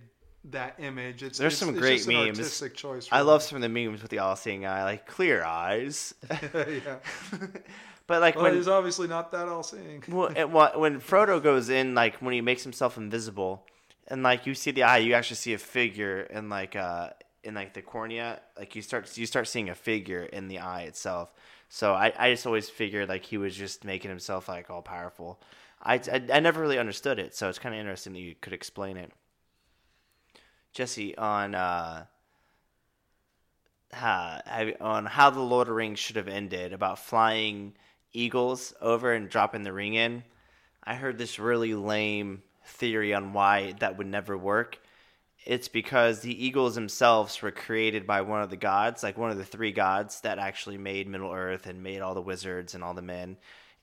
that 0.50 0.74
image. 0.78 1.22
It's 1.22 1.38
There's 1.38 1.54
it's, 1.54 1.60
some 1.60 1.74
great 1.74 2.06
memes. 2.06 2.38
artistic 2.38 2.74
choice. 2.74 3.08
I 3.10 3.18
for 3.18 3.24
love 3.24 3.42
some 3.42 3.56
of 3.56 3.62
the 3.62 3.68
memes 3.68 4.02
with 4.02 4.10
the 4.10 4.18
all-seeing 4.18 4.66
eye, 4.66 4.84
like 4.84 5.06
clear 5.06 5.44
eyes. 5.44 6.14
yeah. 6.30 6.96
but 8.06 8.20
like 8.20 8.34
Well, 8.34 8.44
when 8.44 8.54
he's 8.54 8.68
obviously 8.68 9.08
not 9.08 9.30
that 9.32 9.48
all-seeing. 9.48 10.04
well, 10.08 10.32
when 10.78 11.00
Frodo 11.00 11.42
goes 11.42 11.68
in, 11.68 11.94
like 11.94 12.16
when 12.16 12.34
he 12.34 12.40
makes 12.40 12.62
himself 12.62 12.96
invisible, 12.96 13.66
and 14.08 14.22
like 14.22 14.46
you 14.46 14.54
see 14.54 14.72
the 14.72 14.82
eye, 14.82 14.98
you 14.98 15.14
actually 15.14 15.36
see 15.36 15.54
a 15.54 15.58
figure 15.58 16.22
and 16.22 16.50
like 16.50 16.74
uh 16.76 17.10
in 17.44 17.54
like 17.54 17.74
the 17.74 17.82
cornea, 17.82 18.40
like 18.58 18.74
you 18.74 18.82
start 18.82 19.16
you 19.16 19.26
start 19.26 19.48
seeing 19.48 19.68
a 19.68 19.74
figure 19.74 20.22
in 20.24 20.48
the 20.48 20.58
eye 20.58 20.82
itself. 20.82 21.32
So 21.68 21.94
I, 21.94 22.12
I 22.18 22.30
just 22.32 22.46
always 22.46 22.68
figured 22.68 23.08
like 23.08 23.24
he 23.24 23.38
was 23.38 23.56
just 23.56 23.84
making 23.84 24.10
himself 24.10 24.48
like 24.48 24.68
all 24.70 24.82
powerful. 24.82 25.40
I, 25.82 25.94
I, 25.94 26.22
I 26.34 26.40
never 26.40 26.60
really 26.60 26.78
understood 26.78 27.18
it, 27.18 27.34
so 27.34 27.48
it's 27.48 27.58
kind 27.58 27.74
of 27.74 27.80
interesting 27.80 28.12
that 28.12 28.20
you 28.20 28.34
could 28.40 28.52
explain 28.52 28.96
it. 28.96 29.10
Jesse 30.72 31.16
on 31.16 31.54
uh 31.54 32.06
how, 33.92 34.40
on 34.80 35.04
how 35.04 35.30
the 35.30 35.40
Lord 35.40 35.68
of 35.68 35.72
the 35.72 35.74
Rings 35.74 35.98
should 35.98 36.16
have 36.16 36.28
ended 36.28 36.72
about 36.72 36.98
flying 36.98 37.74
eagles 38.12 38.74
over 38.80 39.12
and 39.12 39.28
dropping 39.28 39.64
the 39.64 39.72
ring 39.72 39.94
in. 39.94 40.24
I 40.82 40.94
heard 40.94 41.18
this 41.18 41.38
really 41.38 41.74
lame 41.74 42.42
theory 42.64 43.14
on 43.14 43.32
why 43.32 43.74
that 43.80 43.98
would 43.98 44.06
never 44.06 44.36
work. 44.36 44.78
It's 45.44 45.68
because 45.68 46.20
the 46.20 46.44
eagles 46.44 46.74
themselves 46.74 47.40
were 47.42 47.50
created 47.50 48.06
by 48.06 48.22
one 48.22 48.42
of 48.42 48.50
the 48.50 48.56
gods, 48.56 49.02
like 49.02 49.18
one 49.18 49.30
of 49.30 49.38
the 49.38 49.44
three 49.44 49.72
gods 49.72 50.20
that 50.20 50.38
actually 50.38 50.78
made 50.78 51.08
Middle 51.08 51.32
Earth 51.32 51.66
and 51.66 51.82
made 51.82 52.00
all 52.00 52.14
the 52.14 52.22
wizards 52.22 52.74
and 52.74 52.84
all 52.84 52.94
the 52.94 53.02
men. 53.02 53.36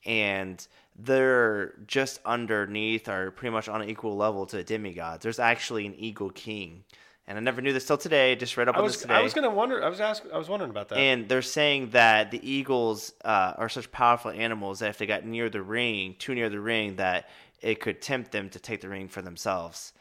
And 0.06 0.66
they're 1.02 1.74
just 1.88 2.20
underneath 2.26 3.08
or 3.08 3.32
pretty 3.32 3.52
much 3.52 3.70
on 3.70 3.82
an 3.82 3.90
equal 3.90 4.16
level 4.16 4.46
to 4.48 4.64
demigods. 4.64 5.24
There's 5.24 5.40
actually 5.40 5.86
an 5.86 5.96
eagle 5.96 6.30
king. 6.30 6.84
And 7.28 7.38
I 7.38 7.42
never 7.42 7.62
knew 7.62 7.74
this 7.74 7.86
till 7.86 7.98
today. 7.98 8.36
Just 8.36 8.58
read 8.58 8.68
up 8.68 8.76
I 8.76 8.80
on 8.80 8.84
was 8.84 8.94
this 8.94 9.04
today. 9.04 9.14
I 9.14 9.22
was 9.22 9.36
gonna 9.36 9.52
wonder. 9.52 9.84
I 9.84 9.88
was 9.88 10.02
asking. 10.02 10.32
I 10.32 10.38
was 10.40 10.50
wondering 10.50 10.72
about 10.72 10.90
that. 10.90 10.98
And 10.98 11.30
they're 11.30 11.44
saying 11.44 11.92
that 11.92 12.32
the 12.32 12.50
eagles 12.50 13.14
uh, 13.24 13.54
are 13.56 13.70
such 13.70 13.92
powerful 13.92 14.32
animals 14.32 14.80
that 14.80 14.90
if 14.90 14.98
they 14.98 15.06
got 15.06 15.26
near 15.26 15.48
the 15.48 15.62
ring, 15.62 16.16
too 16.18 16.34
near 16.34 16.50
the 16.50 16.60
ring, 16.60 16.96
that 16.96 17.30
it 17.62 17.82
could 17.82 18.02
tempt 18.02 18.32
them 18.32 18.50
to 18.50 18.60
take 18.60 18.82
the 18.82 18.90
ring 18.90 19.08
for 19.08 19.22
themselves. 19.22 19.94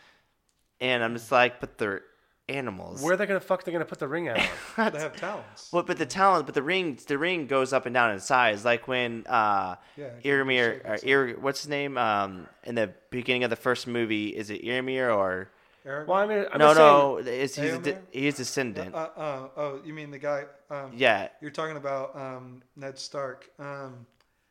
And 0.80 1.04
I'm 1.04 1.14
just 1.14 1.30
like, 1.30 1.60
but 1.60 1.76
they're 1.76 2.02
animals. 2.48 3.02
Where 3.02 3.14
are 3.14 3.16
they 3.16 3.26
gonna 3.26 3.40
fuck? 3.40 3.64
They're 3.64 3.72
gonna 3.72 3.84
put 3.84 3.98
the 3.98 4.08
ring 4.08 4.28
out. 4.28 4.38
on? 4.38 4.92
They 4.92 5.00
have 5.00 5.16
talents. 5.16 5.70
Well, 5.72 5.82
but 5.82 5.98
the 5.98 6.06
talent, 6.06 6.46
but 6.46 6.54
the 6.54 6.62
ring, 6.62 6.98
the 7.06 7.18
ring 7.18 7.46
goes 7.46 7.72
up 7.72 7.86
and 7.86 7.94
down 7.94 8.10
in 8.12 8.20
size. 8.20 8.64
Like 8.64 8.88
when 8.88 9.24
uh, 9.26 9.76
Yeah, 9.96 10.06
it 10.06 10.22
can 10.22 10.30
Iramir, 10.32 10.84
or 10.84 10.94
itself. 10.94 11.04
Ir, 11.04 11.36
what's 11.40 11.60
his 11.62 11.68
name? 11.68 11.98
Um, 11.98 12.46
in 12.64 12.74
the 12.74 12.92
beginning 13.10 13.44
of 13.44 13.50
the 13.50 13.56
first 13.56 13.86
movie, 13.86 14.28
is 14.28 14.50
it 14.50 14.62
Iramir 14.64 15.14
or 15.14 15.50
Eric? 15.84 16.08
well, 16.08 16.18
I 16.18 16.26
mean, 16.26 16.44
I'm 16.52 16.58
no, 16.58 16.74
no? 16.74 17.16
Is 17.18 17.54
he's 17.54 17.74
a, 17.74 17.78
de- 17.78 17.98
he's 18.10 18.36
descendant. 18.36 18.94
Uh, 18.94 19.08
uh, 19.16 19.48
oh, 19.56 19.80
you 19.84 19.92
mean 19.94 20.10
the 20.10 20.18
guy? 20.18 20.44
Um, 20.70 20.92
yeah, 20.94 21.28
You're 21.40 21.50
talking 21.50 21.76
about 21.76 22.14
um, 22.16 22.62
Ned 22.76 22.98
Stark. 22.98 23.50
Um, 23.58 24.06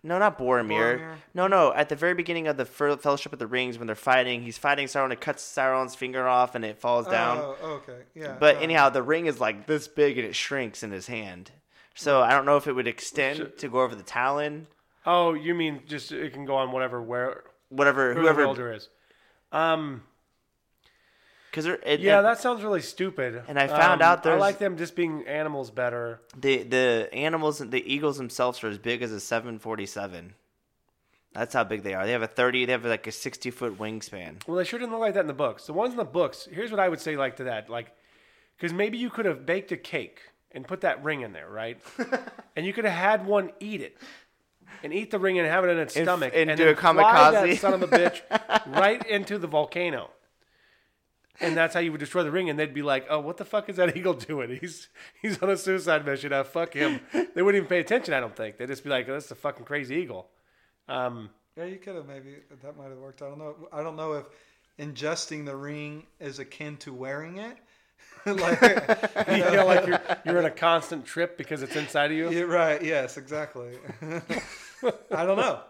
No, 0.07 0.17
not 0.17 0.39
Boromir. 0.39 0.99
Boromir? 0.99 1.15
No, 1.33 1.47
no. 1.47 1.73
At 1.73 1.89
the 1.89 1.95
very 1.95 2.13
beginning 2.13 2.47
of 2.47 2.57
the 2.57 2.65
Fellowship 2.65 3.33
of 3.33 3.39
the 3.39 3.47
Rings, 3.47 3.77
when 3.77 3.87
they're 3.87 3.95
fighting, 3.95 4.41
he's 4.41 4.57
fighting 4.57 4.87
Sauron. 4.87 5.11
It 5.11 5.21
cuts 5.21 5.43
Sauron's 5.43 5.95
finger 5.95 6.27
off, 6.27 6.55
and 6.55 6.63
it 6.63 6.79
falls 6.79 7.07
down. 7.07 7.37
Oh, 7.39 7.81
okay, 7.87 7.99
yeah. 8.15 8.37
but 8.39 8.55
uh, 8.55 8.59
anyhow, 8.59 8.89
the 8.89 9.03
ring 9.03 9.25
is 9.25 9.39
like 9.39 9.67
this 9.67 9.87
big, 9.87 10.17
and 10.17 10.25
it 10.25 10.35
shrinks 10.35 10.81
in 10.81 10.91
his 10.91 11.07
hand. 11.07 11.51
So 11.93 12.21
I 12.21 12.31
don't 12.31 12.45
know 12.45 12.57
if 12.57 12.67
it 12.67 12.73
would 12.73 12.87
extend 12.87 13.51
to 13.57 13.67
go 13.67 13.81
over 13.81 13.95
the 13.95 14.03
Talon. 14.03 14.67
Oh, 15.05 15.33
you 15.33 15.53
mean 15.53 15.81
just 15.87 16.11
it 16.11 16.33
can 16.33 16.45
go 16.45 16.55
on 16.55 16.71
whatever 16.71 17.01
where 17.01 17.43
Whatever, 17.69 18.13
whoever 18.13 18.21
whoever, 18.21 18.41
Elder 18.43 18.73
is. 18.73 18.89
Um. 19.51 20.03
Because 21.57 21.99
Yeah, 21.99 22.21
that 22.21 22.39
sounds 22.39 22.63
really 22.63 22.81
stupid. 22.81 23.43
And 23.47 23.57
I 23.59 23.67
found 23.67 24.01
Um, 24.01 24.07
out 24.07 24.19
I 24.19 24.21
there's- 24.29 24.39
like 24.39 24.57
them 24.59 24.77
just 24.77 24.95
being 24.95 25.25
animals 25.27 25.71
better. 25.71 26.21
the 26.35 26.63
the 26.63 27.09
animals, 27.13 27.59
the 27.59 27.83
eagles 27.93 28.17
themselves 28.17 28.63
are 28.63 28.69
as 28.69 28.77
big 28.77 29.01
as 29.01 29.11
a 29.11 29.19
747. 29.19 30.33
That's 31.33 31.53
how 31.53 31.63
big 31.63 31.83
they 31.83 31.93
are. 31.93 32.05
They 32.05 32.13
have 32.13 32.23
a 32.23 32.27
30. 32.27 32.65
They 32.65 32.71
have 32.71 32.85
like 32.85 33.05
a 33.05 33.11
60 33.11 33.51
foot 33.51 33.77
wingspan. 33.77 34.47
Well, 34.47 34.57
they 34.57 34.63
sure 34.63 34.79
didn't 34.79 34.91
look 34.91 35.01
like 35.01 35.13
that 35.15 35.19
in 35.21 35.27
the 35.27 35.33
books. 35.33 35.67
The 35.67 35.73
ones 35.73 35.91
in 35.91 35.97
the 35.97 36.05
books. 36.05 36.47
Here's 36.51 36.71
what 36.71 36.79
I 36.79 36.89
would 36.89 36.99
say, 37.01 37.15
like 37.15 37.35
to 37.37 37.43
that, 37.45 37.69
like, 37.69 37.91
because 38.57 38.73
maybe 38.73 38.97
you 38.97 39.09
could 39.11 39.25
have 39.25 39.45
baked 39.45 39.71
a 39.71 39.77
cake 39.77 40.19
and 40.51 40.67
put 40.67 40.81
that 40.81 41.03
ring 41.03 41.21
in 41.21 41.33
there, 41.33 41.47
right? 41.49 41.79
and 42.55 42.65
you 42.65 42.73
could 42.73 42.85
have 42.85 42.93
had 42.93 43.25
one 43.27 43.51
eat 43.59 43.81
it. 43.81 43.97
And 44.83 44.93
eat 44.93 45.11
the 45.11 45.19
ring 45.19 45.37
and 45.39 45.47
have 45.47 45.63
it 45.63 45.69
in 45.69 45.79
its 45.79 45.95
And 45.95 46.05
stomach, 46.05 46.33
and 46.35 46.49
do 46.49 46.55
then 46.65 46.73
a 46.73 46.75
fly 46.75 46.93
kamikaze. 46.93 47.31
that 47.49 47.57
son 47.59 47.73
of 47.73 47.83
a 47.83 47.87
bitch 47.87 48.21
right 48.79 49.03
into 49.07 49.37
the 49.37 49.47
volcano. 49.47 50.09
And 51.39 51.55
that's 51.55 51.73
how 51.73 51.79
you 51.79 51.91
would 51.91 51.99
destroy 51.99 52.23
the 52.23 52.31
ring. 52.31 52.49
And 52.49 52.57
they'd 52.57 52.73
be 52.73 52.81
like, 52.81 53.05
"Oh, 53.09 53.19
what 53.19 53.37
the 53.37 53.45
fuck 53.45 53.69
is 53.69 53.75
that 53.75 53.95
eagle 53.95 54.13
doing? 54.15 54.57
He's 54.61 54.89
he's 55.21 55.41
on 55.41 55.49
a 55.49 55.57
suicide 55.57 56.05
mission. 56.05 56.33
Uh, 56.33 56.43
fuck 56.43 56.73
him." 56.73 56.99
They 57.13 57.41
wouldn't 57.43 57.57
even 57.63 57.67
pay 57.69 57.79
attention. 57.79 58.13
I 58.13 58.19
don't 58.19 58.35
think. 58.35 58.57
They'd 58.57 58.67
just 58.67 58.83
be 58.83 58.89
like, 58.89 59.07
oh, 59.07 59.13
"That's 59.13 59.29
a 59.31 59.35
fucking 59.35 59.65
crazy 59.65 59.95
eagle." 59.95 60.27
Um, 60.87 61.29
Yeah, 61.55 61.65
you 61.65 61.77
could 61.77 61.95
have 61.95 62.07
maybe 62.07 62.35
that 62.63 62.77
might 62.77 62.89
have 62.89 62.97
worked. 62.97 63.21
I 63.21 63.27
don't 63.29 63.37
know. 63.39 63.55
I 63.71 63.83
don't 63.83 63.95
know 63.95 64.13
if 64.13 64.25
ingesting 64.79 65.45
the 65.45 65.55
ring 65.55 66.05
is 66.19 66.39
akin 66.39 66.77
to 66.77 66.93
wearing 66.93 67.37
it. 67.37 67.57
like, 68.25 68.61
you 69.29 69.43
feel 69.43 69.65
like 69.65 69.87
you're 69.87 69.99
you're 70.25 70.39
in 70.39 70.45
a 70.45 70.51
constant 70.51 71.05
trip 71.05 71.37
because 71.37 71.61
it's 71.61 71.75
inside 71.75 72.11
of 72.11 72.17
you. 72.17 72.29
yeah, 72.31 72.41
right. 72.41 72.81
Yes, 72.83 73.17
exactly. 73.17 73.77
I 75.11 75.25
don't 75.25 75.37
know. 75.37 75.61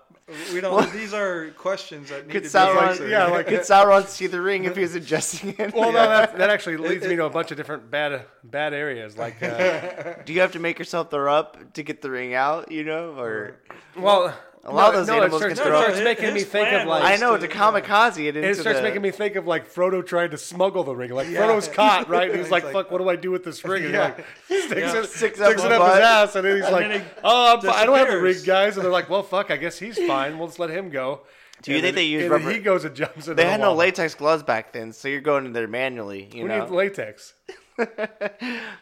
We 0.54 0.60
don't. 0.60 0.92
these 0.92 1.14
are 1.14 1.52
questions 1.52 2.10
that 2.10 2.28
need 2.28 2.34
Could 2.34 2.44
to 2.44 2.52
be 2.52 2.58
answered. 2.58 3.10
yeah, 3.10 3.28
like 3.28 3.48
could 3.48 3.60
Sauron 3.62 4.08
see 4.08 4.28
the 4.28 4.42
ring 4.42 4.66
if 4.66 4.76
he 4.76 4.82
was 4.82 4.94
ingesting 4.94 5.58
it? 5.58 5.74
Well, 5.74 5.94
no, 5.94 6.08
that, 6.10 6.38
that 6.38 6.50
actually 6.50 6.76
leads 6.90 7.08
me 7.08 7.16
to 7.16 7.26
a 7.26 7.30
bunch 7.30 7.52
of 7.52 7.58
different 7.58 7.90
bad 7.90 8.26
bad 8.44 8.74
areas. 8.74 9.18
Like, 9.18 9.42
uh, 9.42 10.16
Do 10.26 10.34
you 10.34 10.42
have 10.42 10.52
to 10.52 10.60
make 10.60 10.80
yourself 10.80 11.12
throw 11.12 11.34
up 11.34 11.74
to 11.74 11.84
get 11.84 12.02
the 12.02 12.12
ring 12.12 12.34
out? 12.34 12.72
You 12.74 12.84
know, 12.84 13.12
or 13.18 13.56
well, 13.98 14.38
A 14.70 14.74
lot 14.74 14.90
of 14.90 14.94
no, 14.94 15.00
those 15.00 15.08
no, 15.08 15.14
animals 15.22 15.42
it 15.42 15.48
can 15.48 15.56
starts, 15.56 15.70
throw 15.70 15.80
it 15.80 15.84
starts 15.84 16.04
making 16.04 16.34
me 16.34 16.42
think 16.42 16.74
of 16.74 16.88
like 16.90 17.04
I 17.04 17.16
know 17.16 17.38
to- 17.38 17.48
to 17.48 17.54
kamikaze 17.54 18.18
it 18.26 18.36
into 18.36 18.50
it 18.50 18.56
starts 18.56 18.80
the, 18.80 18.84
making 18.84 19.02
me 19.02 19.12
think 19.12 19.38
of 19.38 19.48
like 19.48 19.72
Frodo 19.74 20.06
trying 20.06 20.32
to 20.32 20.38
smuggle 20.38 20.84
the 20.84 20.94
ring. 20.94 21.12
Like 21.12 21.30
Yeah. 21.30 21.40
Frodo's 21.44 21.68
caught, 21.74 22.10
right? 22.10 22.24
And 22.30 22.36
he's 22.38 22.48
He's 22.48 22.52
like, 22.52 22.66
like- 22.66 22.74
"Fuck, 22.74 22.92
what 22.92 22.98
do 22.98 23.08
I 23.10 23.16
do 23.16 23.32
with 23.32 23.46
this 23.46 23.64
ring?" 23.64 23.86
And 23.86 23.94
Yeah. 23.94 24.02
like, 24.04 24.26
he 24.50 24.62
sticks, 24.64 24.82
Yeah. 24.82 25.00
it, 25.00 25.06
Sticks 25.06 25.16
sticks, 25.16 25.40
up 25.40 25.52
it 25.52 25.56
his 25.56 25.64
up 25.66 25.72
his 25.94 26.00
ass, 26.04 26.36
and 26.36 26.46
then 26.46 26.56
he's 26.58 26.70
like, 26.70 26.88
then 26.90 27.00
he 27.02 27.08
"Oh, 27.24 27.58
I'm, 27.64 27.70
I 27.70 27.86
don't 27.86 27.98
have 27.98 28.10
the 28.10 28.20
ring, 28.20 28.38
guys." 28.46 28.76
And 28.76 28.84
they're 28.84 28.92
like, 28.92 29.10
"Well, 29.10 29.24
fuck, 29.24 29.52
I 29.52 29.56
guess 29.58 29.80
he's 29.80 29.98
fine. 30.06 30.38
We'll 30.38 30.48
just 30.50 30.60
let 30.60 30.70
him 30.70 30.90
go." 30.90 31.22
Do 31.62 31.72
you 31.72 31.78
And 31.78 31.84
think 31.86 31.96
then- 31.96 32.04
they 32.04 32.08
use 32.10 32.24
and 32.24 32.32
rubber- 32.32 32.52
he 32.52 32.60
goes 32.60 32.84
and 32.84 32.94
jumps 32.96 33.28
in. 33.30 33.36
They 33.38 33.46
had 33.46 33.62
no 33.62 33.74
latex 33.74 34.16
gloves 34.16 34.44
back 34.44 34.74
then, 34.74 34.92
so 34.92 35.08
you're 35.08 35.22
going 35.22 35.46
in 35.46 35.54
there 35.54 35.68
manually. 35.68 36.30
You 36.34 36.44
We 36.44 36.50
know, 36.50 36.66
need 36.66 36.72
latex. 36.72 37.34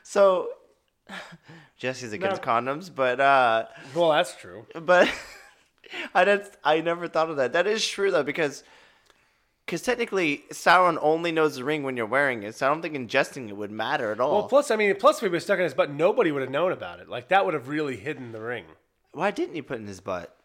so 0.04 0.50
Jesse's 1.78 2.14
against 2.14 2.42
condoms, 2.42 2.90
but 2.94 3.20
uh, 3.20 3.66
Well, 3.94 4.10
that's 4.12 4.36
true. 4.36 4.66
but 4.82 5.10
I 6.14 6.26
did, 6.26 6.48
I 6.64 6.82
never 6.82 7.08
thought 7.08 7.30
of 7.30 7.38
that. 7.38 7.54
That 7.54 7.68
is 7.68 7.88
true 7.88 8.12
though, 8.12 8.24
because 8.24 8.64
because 9.66 9.82
technically 9.82 10.44
Sauron 10.52 10.98
only 11.02 11.32
knows 11.32 11.56
the 11.56 11.64
ring 11.64 11.84
when 11.84 11.98
you're 11.98 12.06
wearing 12.06 12.44
it, 12.44 12.56
so 12.56 12.68
I 12.68 12.70
don't 12.70 12.82
think 12.82 12.94
ingesting 12.94 13.50
it 13.50 13.58
would 13.58 13.72
matter 13.72 14.12
at 14.12 14.20
all. 14.20 14.40
Well, 14.40 14.48
plus, 14.48 14.70
I 14.70 14.76
mean, 14.76 14.96
plus 14.96 15.18
if 15.18 15.24
he 15.24 15.30
was 15.30 15.44
stuck 15.44 15.58
in 15.58 15.64
his 15.64 15.74
butt, 15.74 15.92
nobody 15.92 16.32
would 16.32 16.44
have 16.44 16.52
known 16.52 16.72
about 16.72 17.00
it. 17.00 17.10
Like 17.10 17.30
that 17.30 17.46
would 17.46 17.56
have 17.56 17.68
really 17.68 17.98
hidden 17.98 18.32
the 18.32 18.42
ring. 18.42 18.66
Why 19.12 19.32
didn't 19.32 19.56
he 19.56 19.62
put 19.62 19.78
it 19.78 19.82
in 19.82 19.88
his 19.88 20.02
butt? 20.02 20.36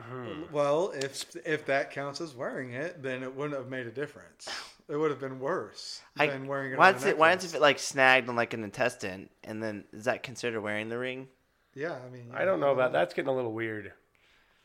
Hmm. 0.00 0.42
Well, 0.50 0.92
if 0.94 1.24
if 1.46 1.66
that 1.66 1.90
counts 1.90 2.20
as 2.20 2.34
wearing 2.34 2.72
it, 2.72 3.02
then 3.02 3.22
it 3.22 3.34
wouldn't 3.34 3.56
have 3.56 3.68
made 3.68 3.86
a 3.86 3.92
difference. 3.92 4.48
It 4.88 4.96
would 4.96 5.10
have 5.10 5.20
been 5.20 5.38
worse 5.38 6.02
I, 6.18 6.26
than 6.26 6.46
wearing 6.46 6.72
it. 6.72 6.78
why 6.78 6.88
on 6.88 6.96
is 6.96 7.04
it? 7.04 7.16
Why 7.16 7.32
is 7.32 7.54
it 7.54 7.60
like 7.60 7.78
snagged 7.78 8.28
on 8.28 8.36
like 8.36 8.54
an 8.54 8.64
intestine, 8.64 9.28
and 9.44 9.62
then 9.62 9.84
is 9.92 10.04
that 10.04 10.22
considered 10.22 10.60
wearing 10.60 10.88
the 10.88 10.98
ring? 10.98 11.28
yeah, 11.74 11.96
I 12.06 12.10
mean, 12.10 12.30
I 12.32 12.44
don't 12.44 12.60
know 12.60 12.72
about 12.72 12.92
that's 12.92 13.14
getting 13.14 13.28
a 13.28 13.34
little 13.34 13.52
weird. 13.52 13.92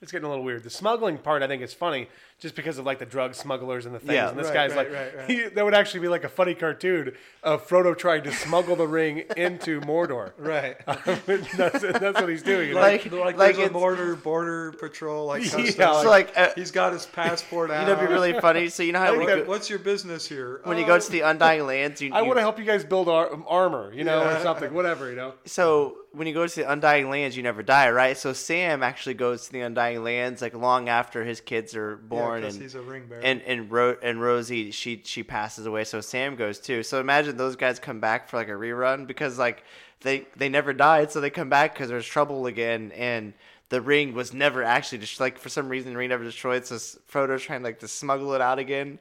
It's 0.02 0.14
getting 0.14 0.26
a 0.26 0.30
little 0.30 0.46
weird. 0.46 0.64
The 0.64 0.70
smuggling 0.70 1.18
part, 1.18 1.44
I 1.44 1.48
think, 1.48 1.62
is 1.62 1.74
funny 1.74 2.08
just 2.40 2.56
because 2.56 2.78
of 2.78 2.86
like 2.86 3.00
the 3.00 3.06
drug 3.06 3.36
smugglers 3.36 3.86
and 3.86 3.94
the 3.94 4.00
things. 4.00 4.14
Yeah. 4.14 4.30
and 4.30 4.40
this 4.40 4.46
Right, 4.48 4.54
guy's 4.54 4.70
right, 4.74 4.90
like, 4.90 4.94
right, 4.94 5.18
right. 5.18 5.30
He, 5.30 5.42
that 5.50 5.66
would 5.66 5.74
actually 5.74 6.00
be 6.00 6.08
like 6.08 6.24
a 6.24 6.30
funny 6.30 6.56
cartoon 6.56 7.12
of 7.44 7.68
Frodo 7.68 7.98
trying 7.98 8.24
to 8.24 8.32
smuggle 8.32 8.78
the 8.78 8.88
ring 8.88 9.24
into 9.36 9.82
Mordor. 9.82 10.32
Right. 10.38 10.78
that's, 10.86 11.82
that's 11.82 12.20
what 12.22 12.30
he's 12.30 12.44
doing. 12.44 12.74
Like- 12.74 13.12
like, 13.12 13.38
like 13.38 13.38
there's 13.38 13.58
a 13.58 13.62
it's- 13.64 13.72
border 13.74 14.16
border 14.16 14.72
patrol 14.72 15.26
like 15.26 15.44
Yeah, 15.44 15.50
customs. 15.50 15.78
like- 15.78 16.04
So 16.04 16.10
like, 16.10 16.38
uh, 16.38 16.50
he's 16.56 16.72
got 16.72 16.94
his 16.94 17.06
passport 17.06 17.70
out. 17.70 17.82
you 17.82 17.88
know, 17.88 17.94
it'd 18.00 18.08
be 18.08 18.14
really 18.14 18.40
funny. 18.40 18.70
So 18.70 18.84
you 18.84 18.94
know 18.94 19.00
how 19.00 19.12
What- 19.12 19.20
we 19.20 19.26
go, 19.26 19.44
what's 19.44 19.70
your 19.70 19.80
business 19.80 20.26
here? 20.26 20.62
when 20.64 20.78
you 20.78 20.86
go 20.86 20.98
to 20.98 21.12
the 21.12 21.22
Undying 21.22 21.66
Lands, 21.66 22.02
you, 22.02 22.10
need 22.12 22.16
I 22.16 22.22
want 22.22 22.38
to 22.38 22.42
help 22.42 22.58
you 22.58 22.64
guys 22.66 22.86
build 22.86 23.10
ar- 23.10 23.32
armor, 23.46 23.92
you 23.94 24.06
know, 24.06 24.24
or 24.24 24.40
something, 24.42 24.74
whatever, 24.74 25.10
you 25.10 25.18
know. 25.18 25.34
so 25.44 25.98
when 26.12 26.28
you 26.28 26.34
go 26.34 26.46
to 26.48 26.56
the 26.56 26.72
Undying 26.72 27.10
Lands, 27.10 27.38
you 27.38 27.44
never 27.44 27.62
die, 27.64 27.90
right? 27.92 28.18
So 28.18 28.34
Sam 28.34 28.82
actually 28.84 29.14
goes 29.16 29.46
to 29.46 29.52
the 29.52 29.62
Undying 29.62 30.04
Lands 30.04 30.42
like 30.42 30.54
long 30.54 30.90
after 30.90 31.24
his 31.24 31.40
kids 31.42 31.76
are 31.76 32.00
yeah, 32.12 32.34
and 32.36 32.46
he's 32.62 32.76
a 32.76 32.82
ring 32.82 33.06
bearer. 33.08 33.22
and 33.22 33.42
and 33.44 33.72
Ro- 33.72 33.98
and 34.02 34.22
Rosie 34.22 34.72
she 34.72 35.02
she 35.06 35.24
passes 35.24 35.66
away, 35.66 35.84
so 35.84 36.02
Sam 36.02 36.36
goes 36.36 36.60
too. 36.60 36.84
So 36.84 37.00
imagine 37.00 37.38
those 37.38 37.56
guys 37.56 37.80
come 37.80 38.00
back 38.00 38.28
for 38.30 38.38
like 38.38 38.48
a 38.50 38.54
rerun 38.54 39.06
because 39.08 39.38
like 39.38 39.64
they 40.02 40.26
they 40.36 40.50
never 40.50 40.74
died, 40.74 41.12
so 41.12 41.22
they 41.22 41.30
come 41.30 41.50
back 41.50 41.74
because 41.74 41.90
there's 41.90 42.06
trouble 42.08 42.46
again, 42.48 42.92
and 42.96 43.34
the 43.70 43.82
ring 43.82 44.14
was 44.16 44.34
never 44.34 44.64
actually 44.64 44.98
just 44.98 45.20
like 45.20 45.38
for 45.38 45.50
some 45.50 45.70
reason 45.70 45.92
the 45.94 45.98
ring 45.98 46.10
never 46.10 46.24
destroyed. 46.24 46.66
So 46.66 46.76
s- 46.76 46.98
Frodo's 47.08 47.44
trying 47.44 47.62
like 47.64 47.80
to 47.82 47.88
smuggle 47.88 48.34
it 48.34 48.42
out 48.42 48.58
again. 48.60 48.98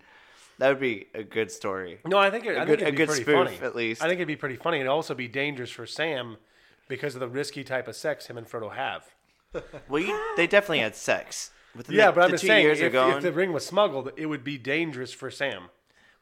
That 0.58 0.70
would 0.70 0.80
be 0.80 1.06
a 1.14 1.22
good 1.22 1.50
story. 1.52 2.00
No, 2.04 2.18
I 2.18 2.30
think 2.30 2.44
it, 2.44 2.58
I 2.58 2.64
good- 2.64 2.80
think 2.80 2.82
it'd 2.82 2.88
a 2.88 2.90
be 2.90 2.96
good 2.96 3.08
pretty 3.08 3.22
spoof, 3.22 3.46
funny. 3.46 3.58
at 3.62 3.76
least. 3.76 4.02
I 4.02 4.08
think 4.08 4.18
it'd 4.18 4.26
be 4.26 4.34
pretty 4.36 4.56
funny. 4.56 4.78
It'd 4.78 4.88
also 4.88 5.14
be 5.14 5.28
dangerous 5.28 5.70
for 5.70 5.86
Sam 5.86 6.36
because 6.88 7.14
of 7.14 7.20
the 7.20 7.28
risky 7.28 7.62
type 7.64 7.86
of 7.88 7.96
sex 7.96 8.26
him 8.26 8.36
and 8.38 8.46
Frodo 8.48 8.74
have. 8.74 9.04
Well, 9.88 10.02
you, 10.02 10.34
they 10.36 10.46
definitely 10.46 10.80
had 10.80 10.94
sex. 10.94 11.50
Within 11.74 11.94
Yeah, 11.96 12.06
the, 12.08 12.12
but 12.12 12.20
I'm 12.24 12.30
the 12.30 12.34
just 12.34 12.42
two 12.42 12.48
saying, 12.48 12.64
years 12.64 12.80
if, 12.80 12.94
are 12.94 13.16
if 13.16 13.22
the 13.22 13.32
ring 13.32 13.52
was 13.52 13.64
smuggled, 13.64 14.10
it 14.16 14.26
would 14.26 14.44
be 14.44 14.58
dangerous 14.58 15.12
for 15.12 15.30
Sam 15.30 15.70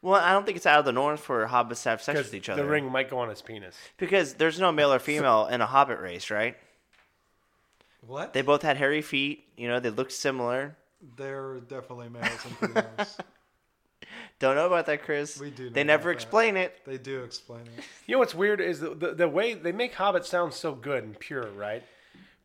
Well, 0.01 0.21
I 0.21 0.31
don't 0.31 0.45
think 0.45 0.55
it's 0.55 0.65
out 0.65 0.79
of 0.79 0.85
the 0.85 0.91
norm 0.93 1.17
for 1.17 1.45
hobbits 1.47 1.83
to 1.83 1.89
have 1.89 2.01
sex 2.01 2.17
with 2.19 2.33
each 2.33 2.47
other. 2.47 2.63
the 2.63 2.69
ring 2.69 2.89
might 2.89 3.09
go 3.09 3.19
on 3.19 3.29
his 3.29 3.41
penis. 3.41 3.75
because 3.97 4.35
there's 4.35 4.59
no 4.59 4.71
male 4.71 4.93
or 4.93 4.99
female 4.99 5.47
in 5.47 5.59
a 5.61 5.65
hobbit 5.65 5.99
race, 5.99 6.29
right? 6.31 6.55
what? 8.05 8.33
They 8.33 8.41
both 8.41 8.61
had 8.61 8.77
hairy 8.77 9.01
feet. 9.01 9.43
You 9.57 9.67
know, 9.67 9.79
they 9.79 9.89
looked 9.89 10.13
similar. 10.13 10.77
They're 11.17 11.55
definitely 11.59 12.09
males 12.09 12.45
and 12.45 12.57
females. 12.57 13.17
Don't 14.39 14.55
know 14.55 14.67
about 14.67 14.85
that, 14.85 15.03
Chris. 15.03 15.39
We 15.39 15.49
do 15.49 15.65
know 15.65 15.69
They 15.71 15.83
never 15.83 16.09
about 16.11 16.19
that. 16.19 16.23
explain 16.23 16.57
it. 16.57 16.79
they 16.85 16.97
do 16.97 17.23
explain 17.23 17.61
it. 17.61 17.83
You 18.05 18.13
know 18.15 18.19
what's 18.19 18.35
weird 18.35 18.61
is 18.61 18.79
the, 18.79 18.93
the, 18.93 19.13
the 19.15 19.27
way 19.27 19.55
they 19.55 19.71
make 19.71 19.95
hobbits 19.95 20.25
sound 20.25 20.53
so 20.53 20.73
good 20.75 21.03
and 21.03 21.17
pure, 21.19 21.49
right? 21.51 21.83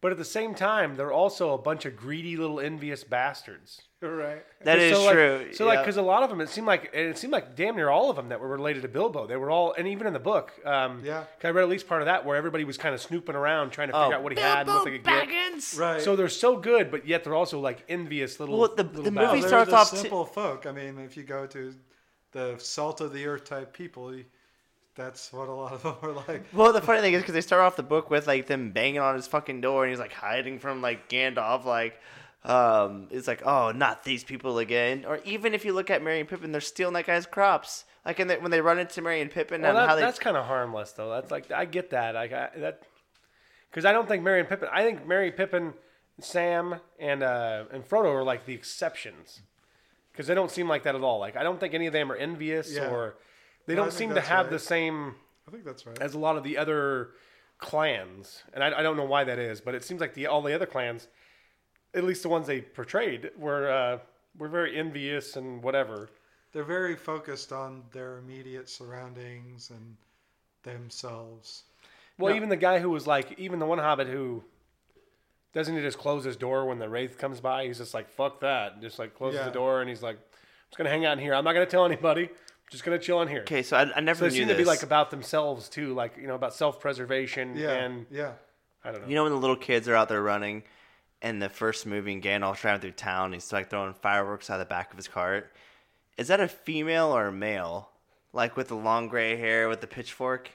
But 0.01 0.11
at 0.13 0.19
the 0.19 0.25
same 0.25 0.55
time, 0.55 0.97
they're 0.97 1.13
also 1.13 1.53
a 1.53 1.59
bunch 1.59 1.85
of 1.85 1.97
greedy 1.97 2.37
little 2.37 2.61
envious 2.61 3.05
bastards. 3.05 3.83
Right. 4.03 4.45
That 4.65 4.79
is 4.79 4.97
so 4.97 5.05
like, 5.05 5.13
true. 5.15 5.53
So 5.55 5.67
like, 5.67 5.81
because 5.81 5.97
a 5.97 6.03
lot 6.03 6.23
of 6.23 6.31
them, 6.31 6.41
it 6.41 6.49
seemed 6.49 6.69
like 6.69 6.91
and 6.95 7.09
it 7.09 7.19
seemed 7.19 7.33
like 7.33 7.57
damn 7.57 7.75
near 7.75 7.89
all 7.89 8.11
of 8.11 8.17
them 8.17 8.29
that 8.29 8.41
were 8.41 8.47
related 8.47 8.83
to 8.83 8.89
Bilbo. 8.89 9.27
They 9.27 9.37
were 9.37 9.51
all, 9.51 9.73
and 9.77 9.89
even 9.89 10.07
in 10.07 10.13
the 10.13 10.21
book, 10.21 10.53
um, 10.65 11.01
Yeah. 11.05 11.25
'cause 11.41 11.49
I 11.49 11.51
read 11.51 11.63
at 11.65 11.69
least 11.69 11.89
part 11.89 12.01
of 12.01 12.07
that 12.07 12.25
where 12.25 12.37
everybody 12.37 12.63
was 12.63 12.79
kind 12.79 12.95
of 12.95 13.01
snooping 13.01 13.35
around 13.35 13.71
trying 13.71 13.89
to 13.89 13.97
Oh, 13.97 14.03
figure 14.05 14.17
out 14.19 14.23
what 14.23 14.33
he 14.33 14.41
had 14.41 14.61
and 14.67 14.69
what 14.69 14.85
they 14.85 14.93
could 14.99 15.05
get. 15.05 15.29
Baggins! 15.29 15.77
Right. 15.79 16.01
So 16.01 16.15
they're 16.15 16.29
so 16.29 16.57
good, 16.57 16.91
but 16.93 17.07
yet 17.09 17.25
they're 17.25 17.35
also 17.35 17.59
like 17.59 17.85
envious 17.89 18.39
little. 18.39 18.57
Well, 18.59 18.69
the- 18.75 18.85
little 18.85 19.03
the 19.03 19.11
movie 19.11 19.41
they're 19.41 19.49
starts 19.49 19.71
the 19.71 19.77
off 19.77 19.91
t- 19.91 19.97
simple 19.97 20.25
folk. 20.27 20.65
I 20.67 20.71
mean, 20.73 20.99
if 21.01 21.17
you 21.17 21.25
go 21.25 21.47
to 21.49 21.75
the 22.31 22.55
salt 22.59 23.01
of 23.01 23.13
the 23.13 23.27
earth 23.27 23.45
type 23.45 23.73
people, 23.73 24.15
you, 24.15 24.25
that's 24.95 25.33
what 25.33 25.49
a 25.49 25.53
lot 25.53 25.73
of 25.73 25.83
them 25.83 25.97
are 26.03 26.13
like. 26.29 26.45
Well, 26.53 26.73
the 26.73 26.81
funny 26.81 27.01
thing 27.01 27.15
is 27.15 27.23
because 27.23 27.35
they 27.35 27.41
start 27.41 27.63
off 27.63 27.75
the 27.77 27.83
book 27.83 28.11
with 28.11 28.27
like 28.29 28.47
them 28.47 28.71
banging 28.71 29.01
on 29.01 29.17
his 29.17 29.27
fucking 29.27 29.61
door, 29.61 29.83
and 29.83 29.91
he's 29.91 29.99
like 29.99 30.13
hiding 30.13 30.61
from 30.61 30.81
like 30.83 31.09
Gandalf. 31.09 31.65
Like, 31.65 31.99
um, 32.45 33.07
it's 33.11 33.29
like, 33.29 33.43
oh, 33.45 33.71
not 33.73 34.05
these 34.05 34.25
people 34.25 34.59
again. 34.59 35.05
Or 35.07 35.21
even 35.25 35.55
if 35.55 35.65
you 35.65 35.73
look 35.73 35.91
at 35.91 36.03
Merry 36.03 36.21
and 36.21 36.29
Pippin, 36.29 36.53
they're 36.53 36.61
stealing 36.61 36.95
that 36.95 37.07
guy's 37.07 37.27
crops. 37.27 37.85
Like, 38.05 38.19
in 38.19 38.27
the, 38.29 38.35
when 38.37 38.51
they 38.51 38.61
run 38.61 38.79
into 38.81 39.01
Merry 39.01 39.21
and 39.21 39.31
Pippin, 39.31 39.63
Well, 39.63 39.71
and 39.71 39.79
that, 39.79 39.89
how 39.89 39.95
they 39.95 40.01
that's 40.03 40.19
kind 40.19 40.37
of 40.37 40.47
harmless, 40.47 40.93
though. 40.93 41.11
That's 41.11 41.31
like 41.31 41.51
I 41.53 41.65
get 41.67 41.91
that. 41.91 42.15
Like 42.15 42.33
I, 42.33 42.49
that 42.57 42.83
because 43.71 43.85
I 43.85 43.93
don't 43.93 44.09
think 44.09 44.23
Merry 44.25 44.41
and 44.41 44.49
Pippin. 44.49 44.69
I 44.73 44.83
think 44.83 45.07
Merry, 45.07 45.31
Pippin, 45.31 45.73
Sam, 46.21 46.77
and 46.99 47.23
uh, 47.23 47.65
and 47.73 47.89
Frodo 47.89 48.13
are 48.13 48.25
like 48.25 48.45
the 48.45 48.55
exceptions 48.55 49.43
because 50.11 50.27
they 50.27 50.35
don't 50.35 50.51
seem 50.51 50.69
like 50.69 50.83
that 50.83 50.95
at 50.97 51.03
all. 51.03 51.21
Like 51.21 51.37
I 51.37 51.43
don't 51.45 51.61
think 51.61 51.75
any 51.75 51.87
of 51.87 51.93
them 51.93 52.11
are 52.11 52.17
envious 52.17 52.73
Yeah. 52.75 52.89
or 52.91 53.15
they 53.67 53.75
No, 53.75 53.83
don't 53.83 53.93
seem 53.93 54.13
to 54.15 54.21
have 54.21 54.47
right. 54.47 54.51
the 54.53 54.59
same 54.59 55.15
I 55.49 55.51
think 55.53 55.65
that's 55.65 55.87
right. 55.87 55.99
as 56.01 56.15
a 56.15 56.19
lot 56.19 56.37
of 56.37 56.43
the 56.43 56.59
other 56.59 57.11
clans. 57.59 58.43
And 58.53 58.63
I, 58.63 58.81
I 58.81 58.83
don't 58.83 58.97
know 58.97 59.05
why 59.05 59.25
that 59.25 59.39
is, 59.39 59.61
but 59.61 59.75
it 59.75 59.85
seems 59.85 60.01
like 60.01 60.15
the 60.15 60.27
all 60.27 60.43
the 60.43 60.55
other 60.55 60.67
clans, 60.67 61.09
at 61.95 62.05
least 62.05 62.23
the 62.23 62.29
ones 62.29 62.47
they 62.47 62.61
portrayed, 62.61 63.31
were 63.37 63.71
uh, 63.71 63.99
were 64.39 64.49
very 64.49 64.77
envious 64.79 65.37
and 65.37 65.63
whatever. 65.63 66.09
They're 66.53 66.65
very 66.65 66.97
focused 66.97 67.53
on 67.53 67.83
their 67.93 68.19
immediate 68.19 68.69
surroundings 68.69 69.71
and 69.71 69.97
themselves. 70.65 71.65
Well, 72.19 72.31
No. 72.31 72.37
even 72.37 72.49
the 72.49 72.57
guy 72.57 72.79
who 72.79 72.91
was 72.91 73.07
like, 73.07 73.39
even 73.39 73.59
the 73.59 73.67
one 73.67 73.79
Hobbit 73.79 74.07
who 74.09 74.45
doesn't 75.55 75.75
he 75.75 75.83
just 75.83 75.99
close 75.99 76.25
his 76.25 76.37
door 76.37 76.65
when 76.67 76.79
the 76.79 76.89
wraith 76.89 77.19
comes 77.19 77.41
by? 77.41 77.67
He's 77.67 77.79
just 77.79 77.93
like, 77.95 78.09
"Fuck 78.09 78.41
that!" 78.41 78.81
Just 78.81 78.99
like 78.99 79.15
closes 79.15 79.41
Yeah. 79.41 79.47
the 79.47 79.51
door 79.51 79.81
and 79.81 79.89
he's 79.89 80.03
like, 80.03 80.17
"I'm 80.17 80.69
just 80.71 80.79
gonna 80.79 80.89
hang 80.91 81.05
out 81.05 81.13
in 81.15 81.19
here. 81.19 81.35
I'm 81.35 81.45
not 81.45 81.53
gonna 81.53 81.67
tell 81.67 81.85
anybody. 81.85 82.25
I'm 82.25 82.71
just 82.71 82.85
gonna 82.85 82.99
chill 82.99 83.21
in 83.23 83.29
here." 83.29 83.43
okay. 83.43 83.63
So 83.63 83.77
I, 83.77 83.83
I 83.83 83.87
So 83.95 84.01
never 84.01 84.21
they 84.21 84.27
knew 84.31 84.37
seem 84.39 84.49
this. 84.49 84.57
to 84.57 84.63
be 84.63 84.67
like 84.67 84.83
about 84.83 85.11
themselves 85.11 85.69
too, 85.69 85.93
like 85.95 86.17
you 86.17 86.27
know 86.27 86.35
about 86.35 86.55
self-preservation 86.55 87.57
Yeah, 87.57 87.71
and 87.73 88.07
yeah. 88.11 88.33
I 88.85 88.93
don't 88.93 89.03
know. 89.03 89.09
You 89.09 89.15
know 89.15 89.25
when 89.25 89.33
the 89.33 89.39
little 89.39 89.57
kids 89.57 89.89
are 89.89 89.95
out 89.95 90.09
there 90.09 90.23
running, 90.23 90.63
and 91.23 91.41
the 91.41 91.49
first 91.49 91.87
movie, 91.87 92.13
and 92.13 92.23
Gandalf's 92.23 92.61
driving 92.61 92.81
through 92.81 92.91
town, 92.93 93.33
he's 93.33 93.53
like 93.53 93.71
throwing 93.71 93.95
fireworks 93.95 94.51
out 94.51 94.55
of 94.55 94.59
the 94.61 94.65
back 94.67 94.91
of 94.91 94.97
his 94.99 95.09
cart. 95.09 95.53
Is 96.19 96.29
that 96.29 96.41
a 96.41 96.49
female 96.49 97.17
or 97.17 97.29
a 97.29 97.33
male? 97.33 97.89
Like 98.35 98.57
with 98.57 98.69
the 98.69 98.75
long 98.77 99.09
gray 99.09 99.37
hair 99.37 99.69
with 99.69 99.81
the 99.81 99.87
pitchfork, 99.87 100.51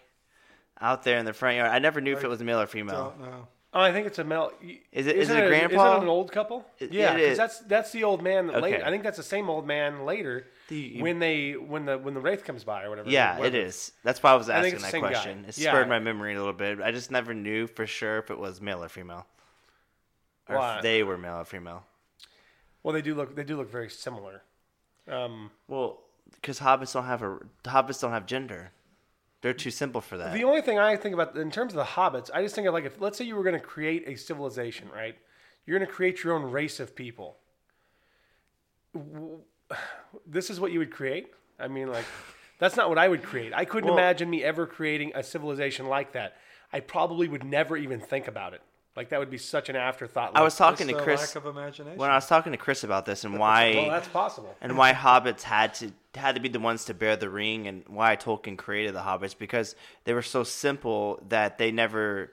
out 0.81 1.03
there 1.03 1.17
in 1.17 1.25
the 1.25 1.33
front 1.33 1.57
yard. 1.57 1.71
I 1.71 1.79
never 1.79 2.01
knew 2.01 2.13
if 2.15 2.23
it 2.23 2.27
was 2.27 2.41
male 2.43 2.59
or 2.61 2.67
female. 2.67 3.15
Don't 3.17 3.21
know. 3.31 3.47
Oh, 3.73 3.81
I 3.81 3.91
think 3.91 4.07
it's 4.07 4.17
a 4.17 4.23
male. 4.23 4.51
Is 4.91 5.05
it- 5.07 5.15
is 5.17 5.29
it 5.29 5.43
a 5.43 5.47
grandpa? 5.47 5.89
Isn't 5.91 5.97
it 5.99 6.03
an 6.03 6.09
old 6.09 6.31
couple? 6.31 6.65
It- 6.79 6.91
yeah, 6.91 7.11
it 7.11 7.19
'cause 7.19 7.31
is. 7.31 7.37
that's 7.37 7.59
that's 7.61 7.91
the 7.91 8.03
old 8.03 8.23
man. 8.23 8.47
That 8.47 8.61
later, 8.61 8.77
Okay. 8.77 8.85
I 8.85 8.89
think 8.89 9.03
that's 9.03 9.17
the 9.17 9.23
same 9.23 9.49
old 9.49 9.67
man 9.67 10.05
later 10.05 10.47
The- 10.69 10.99
when 11.01 11.19
they 11.19 11.51
when 11.53 11.85
the 11.85 11.97
when 11.97 12.13
the 12.15 12.19
wraith 12.21 12.43
comes 12.43 12.63
by 12.63 12.83
or 12.83 12.89
whatever. 12.89 13.09
Yeah, 13.09 13.35
it 13.35 13.39
whatever. 13.39 13.57
is. 13.57 13.91
That's 14.03 14.23
why 14.23 14.31
I 14.31 14.35
was 14.35 14.49
I 14.49 14.61
think 14.61 14.75
asking 14.75 14.75
it's 14.75 14.81
the 14.83 14.87
that 14.87 14.91
same 14.91 15.01
guy. 15.01 15.07
question. 15.09 15.45
It 15.47 15.57
Yeah. 15.57 15.71
spurred 15.71 15.89
my 15.89 15.99
memory 15.99 16.33
a 16.33 16.37
little 16.39 16.53
bit. 16.53 16.81
I 16.81 16.91
just 16.91 17.11
never 17.11 17.33
knew 17.35 17.67
for 17.67 17.85
sure 17.85 18.17
if 18.19 18.31
it 18.31 18.39
was 18.39 18.61
male 18.61 18.83
or 18.83 18.89
female, 18.89 19.27
or 20.49 20.75
if 20.77 20.81
they 20.81 21.03
were 21.03 21.17
male 21.17 21.35
or 21.35 21.45
female. 21.45 21.83
Well, 22.83 22.93
they 22.93 23.01
do 23.01 23.15
look 23.15 23.35
they 23.35 23.43
do 23.43 23.57
look 23.57 23.69
very 23.71 23.89
similar. 23.89 24.43
Um, 25.07 25.51
Well, 25.67 26.01
because 26.35 26.59
hobbits 26.59 26.93
don't 26.93 27.05
have 27.05 27.21
a 27.21 27.39
hobbits 27.65 28.01
don't 28.01 28.11
have 28.11 28.25
gender. 28.25 28.71
They're 29.41 29.53
too 29.53 29.71
simple 29.71 30.01
for 30.01 30.17
that. 30.17 30.33
The 30.33 30.43
only 30.43 30.61
thing 30.61 30.79
I 30.79 30.95
think 30.95 31.13
about 31.13 31.35
in 31.37 31.51
terms 31.51 31.73
of 31.73 31.77
the 31.77 31.83
hobbits, 31.83 32.29
I 32.33 32.41
just 32.41 32.55
think 32.55 32.67
of 32.67 32.73
like 32.73 32.85
if 32.85 32.99
let's 32.99 33.17
say 33.17 33.25
you 33.25 33.35
were 33.35 33.43
going 33.43 33.59
to 33.59 33.65
create 33.65 34.07
a 34.07 34.15
civilization, 34.15 34.89
right? 34.93 35.15
You're 35.65 35.77
going 35.77 35.87
to 35.87 35.93
create 35.93 36.23
your 36.23 36.33
own 36.33 36.49
race 36.51 36.79
of 36.79 36.95
people. 36.95 37.37
This 40.25 40.49
is 40.49 40.59
what 40.59 40.71
you 40.71 40.79
would 40.79 40.91
create. 40.91 41.27
I 41.59 41.67
mean, 41.67 41.87
like 41.89 42.05
that's 42.59 42.75
not 42.75 42.89
what 42.89 42.97
I 42.97 43.07
would 43.07 43.23
create. 43.23 43.53
I 43.53 43.65
couldn't 43.65 43.89
Well- 43.89 43.97
imagine 43.99 44.29
me 44.29 44.43
ever 44.43 44.65
creating 44.65 45.11
a 45.13 45.23
civilization 45.23 45.87
like 45.87 46.13
that. 46.13 46.37
I 46.73 46.79
probably 46.79 47.27
would 47.27 47.43
never 47.43 47.77
even 47.77 47.99
think 47.99 48.27
about 48.27 48.53
it. 48.53 48.61
Like 48.97 49.09
that 49.09 49.19
would 49.19 49.29
be 49.29 49.37
such 49.37 49.69
an 49.69 49.75
afterthought. 49.75 50.31
I 50.33 50.41
was 50.41 50.55
talking 50.55 50.87
to 50.87 50.95
Chris 50.95 51.21
lack 51.21 51.35
of 51.35 51.45
imagination. 51.45 51.99
when 51.99 52.09
I 52.09 52.15
was 52.15 52.25
talking 52.25 52.51
to 52.51 52.57
Chris 52.57 52.83
about 52.83 53.05
this 53.05 53.23
and 53.25 53.37
why 53.37 53.73
well, 53.75 53.89
that's 53.91 54.07
possible. 54.07 54.55
and 54.59 54.75
why 54.75 54.91
hobbits 54.91 55.43
had 55.43 55.75
to 55.75 55.91
had 56.15 56.33
to 56.33 56.41
be 56.41 56.49
the 56.49 56.59
ones 56.59 56.83
to 56.85 56.95
bear 56.95 57.15
the 57.15 57.29
ring 57.29 57.67
and 57.67 57.83
why 57.87 58.15
Tolkien 58.15 58.57
created 58.57 58.95
the 58.95 59.01
hobbits 59.01 59.37
because 59.37 59.75
they 60.05 60.13
were 60.13 60.23
so 60.23 60.43
simple 60.43 61.21
that 61.29 61.59
they 61.59 61.71
never 61.71 62.31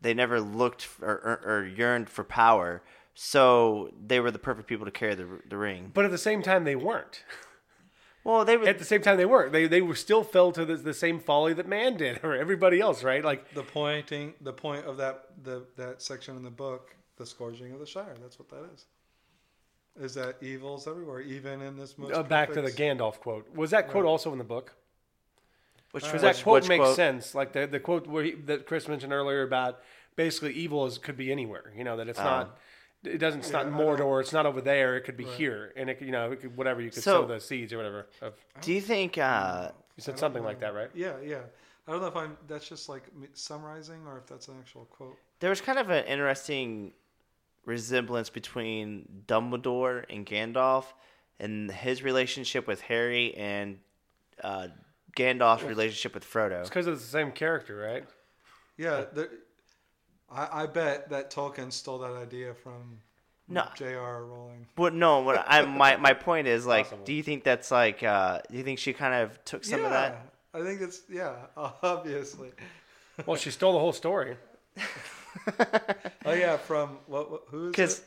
they 0.00 0.14
never 0.14 0.40
looked 0.40 0.88
or, 1.02 1.12
or, 1.12 1.40
or 1.44 1.66
yearned 1.66 2.08
for 2.08 2.24
power 2.24 2.82
so 3.14 3.92
they 4.06 4.20
were 4.20 4.30
the 4.30 4.38
perfect 4.38 4.66
people 4.66 4.86
to 4.86 4.90
carry 4.90 5.14
the, 5.14 5.28
the 5.46 5.58
ring 5.58 5.90
But 5.92 6.06
at 6.06 6.10
the 6.10 6.18
same 6.18 6.40
time, 6.42 6.64
they 6.64 6.76
weren't. 6.76 7.24
well 8.24 8.44
they 8.44 8.56
were 8.56 8.66
At 8.66 8.78
the 8.78 8.84
same 8.84 9.02
time, 9.02 9.16
they 9.16 9.26
weren't. 9.26 9.52
They 9.52 9.66
they 9.66 9.82
were 9.82 9.94
still 9.94 10.24
fell 10.24 10.50
to 10.52 10.64
the, 10.64 10.76
the 10.76 10.94
same 10.94 11.20
folly 11.20 11.52
that 11.54 11.68
man 11.68 11.96
did, 11.96 12.20
or 12.24 12.34
everybody 12.34 12.80
else, 12.80 13.04
right? 13.04 13.24
Like 13.24 13.54
the 13.54 13.62
pointing, 13.62 14.34
the 14.40 14.52
point 14.52 14.86
of 14.86 14.96
that 14.96 15.26
the 15.42 15.64
that 15.76 16.02
section 16.02 16.36
in 16.36 16.42
the 16.42 16.50
book, 16.50 16.94
the 17.16 17.26
scourging 17.26 17.72
of 17.72 17.78
the 17.78 17.86
Shire. 17.86 18.16
That's 18.20 18.38
what 18.38 18.48
that 18.50 18.64
is. 18.74 18.86
Is 20.00 20.14
that 20.14 20.42
evil's 20.42 20.88
everywhere, 20.88 21.20
even 21.20 21.60
in 21.62 21.76
this 21.76 21.96
most 21.96 22.14
uh, 22.14 22.22
back 22.24 22.52
to 22.54 22.60
the 22.62 22.72
Gandalf 22.72 23.20
quote. 23.20 23.54
Was 23.54 23.70
that 23.70 23.88
quote 23.88 24.04
also 24.06 24.32
in 24.32 24.38
the 24.38 24.44
book? 24.44 24.74
which, 25.92 26.02
Because 26.02 26.22
which- 26.22 26.36
that 26.36 26.42
quote 26.42 26.62
which 26.62 26.68
makes 26.68 26.82
quote? 26.82 26.96
sense. 26.96 27.34
Like 27.34 27.52
the 27.52 27.66
the 27.68 27.78
quote 27.78 28.08
where 28.08 28.24
he, 28.24 28.32
that 28.32 28.66
Chris 28.66 28.88
mentioned 28.88 29.12
earlier 29.12 29.42
about 29.42 29.78
basically 30.16 30.52
evil 30.54 30.84
is 30.86 30.98
could 30.98 31.16
be 31.16 31.30
anywhere. 31.30 31.72
You 31.76 31.84
know 31.84 31.96
that 31.98 32.08
it's 32.08 32.18
not. 32.18 32.58
It 33.04 33.18
doesn't. 33.18 33.40
It's 33.40 33.50
not 33.50 33.66
Yeah, 33.66 33.76
don't- 33.76 33.98
Mordor. 33.98 34.20
It's 34.20 34.32
not 34.32 34.46
over 34.46 34.60
there. 34.60 34.96
It 34.96 35.02
could 35.02 35.16
be 35.16 35.24
here, 35.24 35.72
and 35.76 35.90
it 35.90 35.96
could, 35.96 36.06
you 36.06 36.12
know 36.12 36.32
it 36.32 36.40
could, 36.40 36.56
whatever 36.56 36.80
you 36.80 36.90
could 36.90 37.02
So- 37.02 37.22
sow 37.22 37.26
the 37.26 37.40
seeds 37.40 37.72
or 37.72 37.76
whatever. 37.76 38.06
Of, 38.22 38.34
do 38.60 38.72
you 38.72 38.80
think 38.80 39.18
uh 39.18 39.70
you 39.96 40.02
said 40.02 40.18
something 40.18 40.42
like 40.42 40.60
that, 40.60 40.74
right? 40.74 40.90
Yeah, 40.94 41.14
yeah. 41.22 41.40
I 41.86 41.92
don't 41.92 42.00
know 42.00 42.06
if 42.08 42.16
I'm. 42.16 42.36
That's 42.48 42.66
just 42.68 42.88
like 42.88 43.14
me 43.14 43.28
summarizing, 43.34 44.06
or 44.06 44.16
if 44.18 44.26
that's 44.26 44.48
an 44.48 44.56
actual 44.58 44.86
quote. 44.86 45.16
There 45.40 45.50
was 45.50 45.60
kind 45.60 45.78
of 45.78 45.90
an 45.90 46.04
interesting 46.06 46.92
resemblance 47.66 48.30
between 48.30 49.06
Dumbledore 49.26 50.04
and 50.08 50.24
Gandalf, 50.26 50.84
and 51.38 51.70
his 51.70 52.02
relationship 52.02 52.66
with 52.66 52.80
Harry 52.82 53.34
and 53.36 53.78
uh, 54.42 54.68
Gandalf's 55.16 55.62
relationship 55.64 56.14
with 56.14 56.24
Frodo. 56.24 56.60
It's 56.60 56.68
because 56.70 56.86
it's 56.86 57.02
the 57.02 57.08
same 57.08 57.32
character, 57.32 57.76
right? 57.76 58.04
Yeah, 58.76 59.04
there, 59.12 59.28
I, 60.34 60.62
I 60.62 60.66
bet 60.66 61.10
that 61.10 61.30
Tolkien 61.30 61.72
stole 61.72 61.98
that 61.98 62.12
idea 62.12 62.54
from 62.54 62.98
No. 63.48 63.66
J.R. 63.76 64.24
Rowling. 64.24 64.66
But 64.76 64.94
No. 64.94 65.20
What 65.20 65.44
I 65.46 65.62
my 65.64 65.96
my 65.96 66.12
point 66.14 66.46
is 66.48 66.66
like, 66.66 66.86
Possible. 66.86 67.04
do 67.04 67.12
you 67.12 67.22
think 67.22 67.44
that's 67.44 67.70
like? 67.70 68.02
Uh, 68.02 68.40
do 68.50 68.56
you 68.58 68.64
think 68.64 68.78
she 68.78 68.92
kind 68.92 69.14
of 69.22 69.42
took 69.44 69.64
some 69.64 69.80
yeah, 69.80 69.86
of 69.86 69.92
that? 69.92 70.26
I 70.54 70.62
think 70.62 70.80
it's 70.80 71.02
yeah, 71.10 71.34
obviously. 71.82 72.50
Well, 73.26 73.36
she 73.36 73.50
stole 73.50 73.72
the 73.74 73.78
whole 73.80 73.92
story. 73.92 74.36
Oh 76.24 76.32
yeah, 76.32 76.56
from 76.56 76.98
what? 77.06 77.30
what 77.30 77.42
who 77.48 77.66
is 77.66 77.70
Because 77.72 77.98
it? 77.98 78.04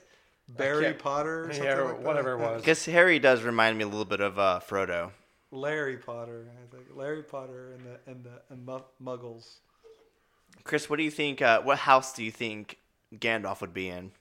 Barry 0.57 0.93
Potter 0.93 1.41
or 1.49 1.53
something 1.53 1.63
Yeah, 1.65 1.77
or 1.77 1.85
like 1.85 1.97
that? 1.97 2.05
whatever 2.05 2.31
it 2.33 2.37
was. 2.39 2.61
because 2.61 2.85
Harry 2.85 3.19
does 3.19 3.43
remind 3.43 3.77
me 3.77 3.83
a 3.83 3.87
little 3.87 4.05
bit 4.05 4.21
of 4.21 4.39
uh, 4.39 4.59
Frodo. 4.67 5.11
Larry 5.51 5.97
Potter, 5.97 6.47
I 6.51 6.75
think. 6.75 6.87
Larry 6.95 7.23
Potter 7.23 7.73
and 7.73 7.85
the 7.85 8.11
and 8.11 8.23
the 8.23 8.41
and 8.49 8.65
Muggles. 9.03 9.59
Chris, 10.63 10.89
what 10.89 10.97
do 10.97 11.03
you 11.03 11.11
think? 11.11 11.41
Uh, 11.41 11.61
what 11.61 11.79
house 11.79 12.13
do 12.13 12.23
you 12.23 12.31
think 12.31 12.77
Gandalf 13.15 13.61
would 13.61 13.73
be 13.73 13.87
in? 13.89 14.11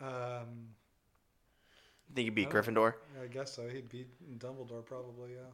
Um, 0.00 0.72
Think 2.14 2.26
he'd 2.26 2.34
be. 2.34 2.46
Gryffindor? 2.46 2.94
I 3.22 3.26
guess 3.26 3.52
so. 3.52 3.68
He'd 3.68 3.88
be 3.88 4.06
Dumbledore 4.38 4.84
probably. 4.84 5.32
Yeah. 5.32 5.50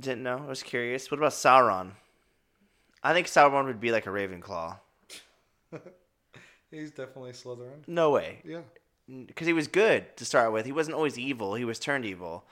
Didn't 0.00 0.22
know. 0.22 0.42
I 0.44 0.48
was 0.48 0.62
curious. 0.62 1.10
What 1.10 1.18
about 1.18 1.32
Sauron? 1.32 1.90
I 3.02 3.12
think 3.12 3.26
Sauron 3.26 3.66
would 3.66 3.80
be 3.80 3.92
like 3.92 4.06
a 4.06 4.10
Ravenclaw. 4.10 4.78
He's 6.70 6.90
definitely 6.90 7.32
Slytherin. 7.32 7.86
No 7.86 8.10
way. 8.10 8.38
Yeah. 8.44 8.60
Because 9.26 9.46
he 9.46 9.52
was 9.52 9.66
good 9.68 10.16
to 10.16 10.24
start 10.24 10.52
with. 10.52 10.64
He 10.64 10.72
wasn't 10.72 10.96
always 10.96 11.18
evil. 11.18 11.54
He 11.54 11.64
was 11.64 11.78
turned 11.78 12.06
evil. 12.06 12.44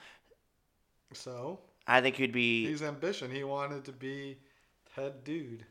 So 1.13 1.59
I 1.87 2.01
think 2.01 2.17
he'd 2.17 2.31
be. 2.31 2.67
his 2.67 2.83
ambition. 2.83 3.31
He 3.31 3.43
wanted 3.43 3.85
to 3.85 3.91
be 3.91 4.37
head 4.95 5.23
dude. 5.23 5.65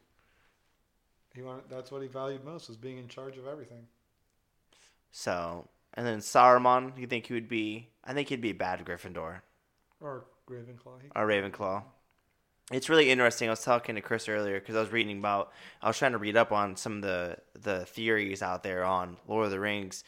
He 1.35 1.43
wanted. 1.43 1.65
That's 1.69 1.91
what 1.91 2.03
he 2.03 2.09
valued 2.09 2.45
most 2.45 2.69
was 2.69 2.77
being 2.77 2.99
in 2.99 3.09
charge 3.09 3.37
of 3.37 3.47
everything. 3.47 3.87
So, 5.13 5.69
and 5.95 6.07
then 6.07 6.19
Saruman, 6.19 6.99
you 6.99 7.07
think 7.07 7.27
he 7.27 7.35
would 7.35 7.49
be? 7.49 7.89
I 8.05 8.13
think 8.13 8.29
he'd 8.29 8.41
be 8.41 8.51
a 8.51 8.55
bad 8.55 8.85
Gryffindor 8.85 9.41
Or 10.01 10.25
Ravenclaw. 10.49 11.01
Or 11.15 11.27
Ravenclaw. 11.27 11.83
It's 12.73 12.89
really 12.89 13.11
interesting. 13.11 13.49
I 13.49 13.53
was 13.53 13.65
talking 13.65 13.97
to 13.97 14.01
Chris 14.01 14.29
earlier 14.29 14.61
because 14.61 14.77
I 14.77 14.81
was 14.81 14.93
reading 14.93 15.19
about. 15.19 15.53
I 15.83 15.89
was 15.89 15.99
trying 15.99 16.13
to 16.13 16.19
read 16.19 16.37
up 16.37 16.53
on 16.53 16.77
some 16.77 16.97
of 16.97 17.03
the 17.03 17.37
the 17.61 17.85
theories 17.87 18.43
out 18.43 18.63
there 18.63 18.85
on 18.85 19.17
Lord 19.27 19.47
of 19.47 19.51
the 19.51 19.61
Rings, 19.61 20.05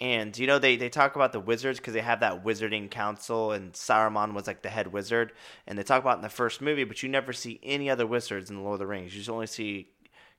and 0.00 0.36
you 0.38 0.46
know 0.46 0.58
they 0.58 0.76
they 0.76 0.88
talk 0.88 1.16
about 1.16 1.32
the 1.32 1.40
wizards 1.40 1.78
because 1.78 1.94
they 1.94 2.00
have 2.00 2.20
that 2.20 2.44
wizarding 2.44 2.90
council, 2.90 3.52
and 3.52 3.72
Saruman 3.72 4.34
was 4.34 4.46
like 4.46 4.62
the 4.62 4.68
head 4.68 4.92
wizard, 4.92 5.32
and 5.66 5.78
they 5.78 5.82
talk 5.82 6.02
about 6.02 6.16
in 6.16 6.22
the 6.22 6.28
first 6.28 6.60
movie, 6.60 6.84
but 6.84 7.02
you 7.02 7.08
never 7.08 7.32
see 7.32 7.60
any 7.62 7.90
other 7.90 8.06
wizards 8.06 8.50
in 8.50 8.56
the 8.56 8.62
Lord 8.62 8.74
of 8.74 8.78
the 8.80 8.86
Rings. 8.86 9.12
You 9.12 9.20
just 9.20 9.30
only 9.30 9.46
see 9.46 9.88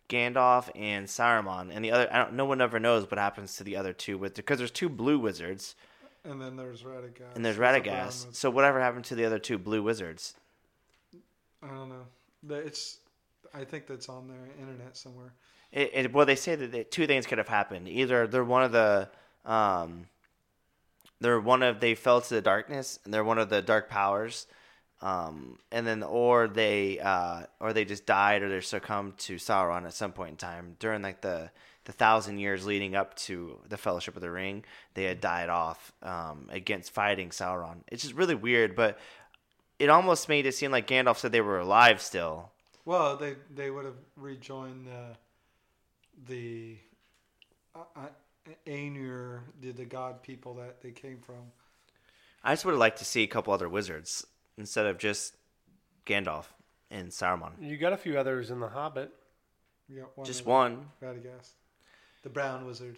Gandalf 0.10 0.70
and 0.76 1.08
Saruman, 1.08 1.70
and 1.74 1.84
the 1.84 1.92
other. 1.92 2.08
I 2.12 2.18
don't. 2.20 2.34
No 2.34 2.46
one 2.46 2.62
ever 2.62 2.80
knows 2.80 3.10
what 3.10 3.20
happens 3.20 3.56
to 3.58 3.64
the 3.64 3.76
other 3.76 3.94
two 3.94 4.18
with 4.18 4.36
because 4.36 4.58
there's 4.58 4.72
two 4.72 4.90
blue 4.90 5.20
wizards 5.20 5.76
and 6.24 6.42
then 6.42 6.56
there's 6.56 6.84
Radagast. 6.84 7.36
and 7.36 7.44
there's 7.44 7.58
That's 7.58 7.80
a 7.80 7.82
brown 7.82 8.08
Radagast. 8.08 8.36
So 8.36 8.50
whatever 8.50 8.80
happened 8.80 9.06
to 9.06 9.16
the 9.16 9.26
other 9.26 9.40
two 9.40 9.58
blue 9.58 9.82
wizards? 9.82 10.36
I 11.64 11.68
don't 11.68 11.90
know. 11.90 12.58
It's. 12.58 12.98
I 13.54 13.64
think 13.64 13.88
that's 13.88 14.08
on 14.08 14.28
the 14.28 14.62
internet 14.62 14.96
somewhere. 14.96 15.34
It, 15.72 15.92
it, 15.94 16.14
well, 16.14 16.26
they 16.26 16.36
say 16.36 16.56
that 16.56 16.92
two 16.92 17.08
things 17.08 17.26
could 17.26 17.38
have 17.38 17.48
happened. 17.48 17.88
Either 17.88 18.28
they're 18.28 18.44
one 18.44 18.64
of 18.64 18.72
the, 18.72 19.10
um, 19.46 20.08
they're 21.20 21.40
one 21.40 21.64
of 21.64 21.80
they 21.80 21.96
fell 21.96 22.22
to 22.22 22.34
the 22.34 22.42
darkness 22.42 23.00
and 23.06 23.14
they're 23.14 23.24
one 23.24 23.38
of 23.38 23.50
the 23.50 23.62
dark 23.62 23.90
powers, 23.90 24.48
um, 25.02 25.58
and 25.72 25.86
then 25.86 26.04
or 26.04 26.48
they 26.48 27.00
uh, 27.00 27.44
or 27.60 27.74
they 27.74 27.86
just 27.86 28.06
died 28.06 28.42
or 28.42 28.50
they 28.50 28.62
succumbed 28.62 29.18
to 29.20 29.36
Sauron 29.36 29.86
at 29.86 29.94
some 29.94 30.12
point 30.12 30.32
in 30.32 30.38
time 30.38 30.76
during 30.80 31.02
like 31.02 31.22
the 31.22 31.52
the 31.86 31.92
thousand 31.92 32.38
years 32.38 32.66
leading 32.66 32.96
up 32.96 33.16
to 33.16 33.58
the 33.70 33.78
Fellowship 33.78 34.16
of 34.16 34.22
the 34.22 34.30
Ring. 34.30 34.64
They 34.94 35.04
had 35.06 35.22
died 35.22 35.50
off 35.50 35.92
um, 36.04 36.48
against 36.52 36.92
fighting 36.92 37.30
Sauron. 37.30 37.78
It's 37.88 38.04
just 38.04 38.16
really 38.16 38.36
weird, 38.36 38.76
but 38.76 39.00
it 39.80 39.90
almost 39.90 40.30
made 40.30 40.46
it 40.46 40.54
seem 40.54 40.72
like 40.72 40.88
Gandalf 40.88 41.18
said 41.18 41.32
they 41.32 41.42
were 41.42 41.60
alive 41.60 42.02
still. 42.02 42.52
Well, 42.86 43.18
they 43.18 43.36
they 43.54 43.70
would 43.70 43.86
have 43.86 43.98
rejoined 44.16 44.88
the 44.88 45.18
the 46.28 46.78
Ainur, 48.66 49.42
the 49.60 49.72
the 49.72 49.86
god 49.86 50.24
people 50.24 50.56
that 50.56 50.82
they 50.82 50.92
came 50.92 51.20
from. 51.20 51.52
I 52.44 52.54
just 52.54 52.66
would 52.66 52.72
have 52.72 52.80
liked 52.80 52.98
to 53.00 53.06
see 53.06 53.22
a 53.24 53.28
couple 53.28 53.54
other 53.54 53.70
wizards 53.70 54.26
instead 54.58 54.88
of 54.88 54.98
just 54.98 55.36
Gandalf 56.06 56.46
and 56.90 57.10
Saruman. 57.10 57.52
You 57.60 57.78
got 57.78 57.94
a 57.94 57.98
few 57.98 58.18
others 58.18 58.50
in 58.50 58.60
The 58.60 58.68
Hobbit. 58.70 59.12
We 59.88 59.98
got 59.98 60.18
one 60.18 60.26
Just 60.26 60.42
of 60.42 60.48
one. 60.48 60.88
Radagast, 61.04 61.52
the 62.24 62.30
brown 62.30 62.66
wizard. 62.66 62.98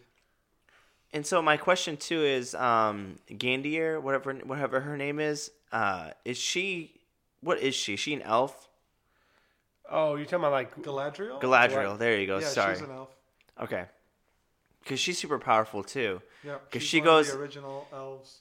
And 1.12 1.26
so 1.26 1.42
my 1.42 1.58
question 1.58 1.98
too 1.98 2.24
is, 2.24 2.56
um, 2.56 3.20
Gandier, 3.30 4.02
whatever 4.02 4.34
whatever 4.34 4.80
her 4.82 4.98
name 4.98 5.20
is, 5.20 5.52
uh, 5.72 6.12
is 6.26 6.38
she? 6.38 6.94
What 7.42 7.60
is 7.60 7.76
she? 7.76 7.96
Is 7.96 8.00
she 8.00 8.14
an 8.14 8.22
elf? 8.22 8.70
Oh, 9.90 10.16
you're 10.16 10.26
talking 10.26 10.40
about 10.40 10.54
like 10.54 10.76
Galadriel. 10.82 11.42
Galadriel. 11.42 11.98
There 12.00 12.18
you 12.20 12.26
go. 12.26 12.40
yeah, 12.40 12.48
Sorry. 12.48 12.76
she's 12.76 12.84
an 12.84 12.92
elf. 12.92 13.10
Okay. 13.62 13.86
Because 14.84 15.00
she's 15.00 15.18
super 15.18 15.40
powerful 15.40 15.84
too. 15.84 16.22
Yeah, 16.44 16.56
'Cause 16.72 16.82
she's 16.82 16.84
she 16.84 17.00
one 17.00 17.08
of 17.08 17.14
goes- 17.26 17.32
the 17.32 17.40
original 17.40 17.88
elves. 17.94 18.40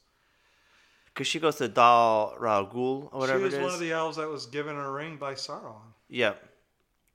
Because 1.07 1.27
she 1.27 1.39
goes 1.39 1.57
to 1.57 1.69
Dal 1.69 2.35
Ragul 2.41 3.09
or 3.13 3.21
whatever 3.21 3.39
she 3.41 3.45
was 3.45 3.55
it 3.55 3.59
is. 3.59 3.63
one 3.65 3.75
of 3.75 3.81
the 3.81 3.93
elves 3.93 4.17
that 4.17 4.29
was 4.29 4.47
given 4.47 4.77
a 4.77 4.91
ring 4.91 5.17
by 5.19 5.35
Sauron. 5.35 5.77
Yep. 6.09 6.43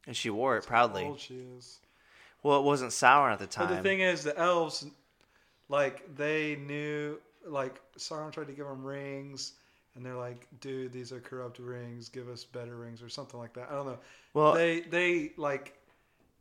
And 0.06 0.16
she 0.16 0.30
wore 0.30 0.56
it 0.58 0.64
How 0.66 0.70
proudly. 0.70 1.06
old 1.06 1.20
she 1.20 1.40
is. 1.58 1.80
Well, 2.44 2.60
it 2.60 2.64
wasn't 2.64 2.91
Sauron 2.91 3.34
at 3.34 3.40
the 3.40 3.48
time. 3.48 3.68
But 3.70 3.78
the 3.78 3.82
thing 3.84 3.99
is, 4.02 4.24
the 4.24 4.38
elves, 4.38 4.86
like 5.68 6.16
they 6.16 6.56
knew, 6.56 7.20
like 7.45 7.82
Sauron 7.98 8.32
tried 8.32 8.48
to 8.48 8.54
give 8.54 8.68
them 8.68 8.84
rings, 8.86 9.54
and 9.95 10.06
they're 10.06 10.16
like, 10.16 10.48
"Dude, 10.62 10.94
these 10.94 11.12
are 11.12 11.20
corrupt 11.20 11.58
rings. 11.60 12.08
Give 12.08 12.30
us 12.30 12.44
better 12.45 12.76
rings, 12.78 13.02
or 13.02 13.10
something 13.10 13.40
like 13.40 13.54
that." 13.54 13.68
I 13.70 13.74
don't 13.74 13.88
know. 13.88 13.99
Well- 14.34 14.54
they 14.54 14.82
they 14.82 15.34
like 15.38 15.77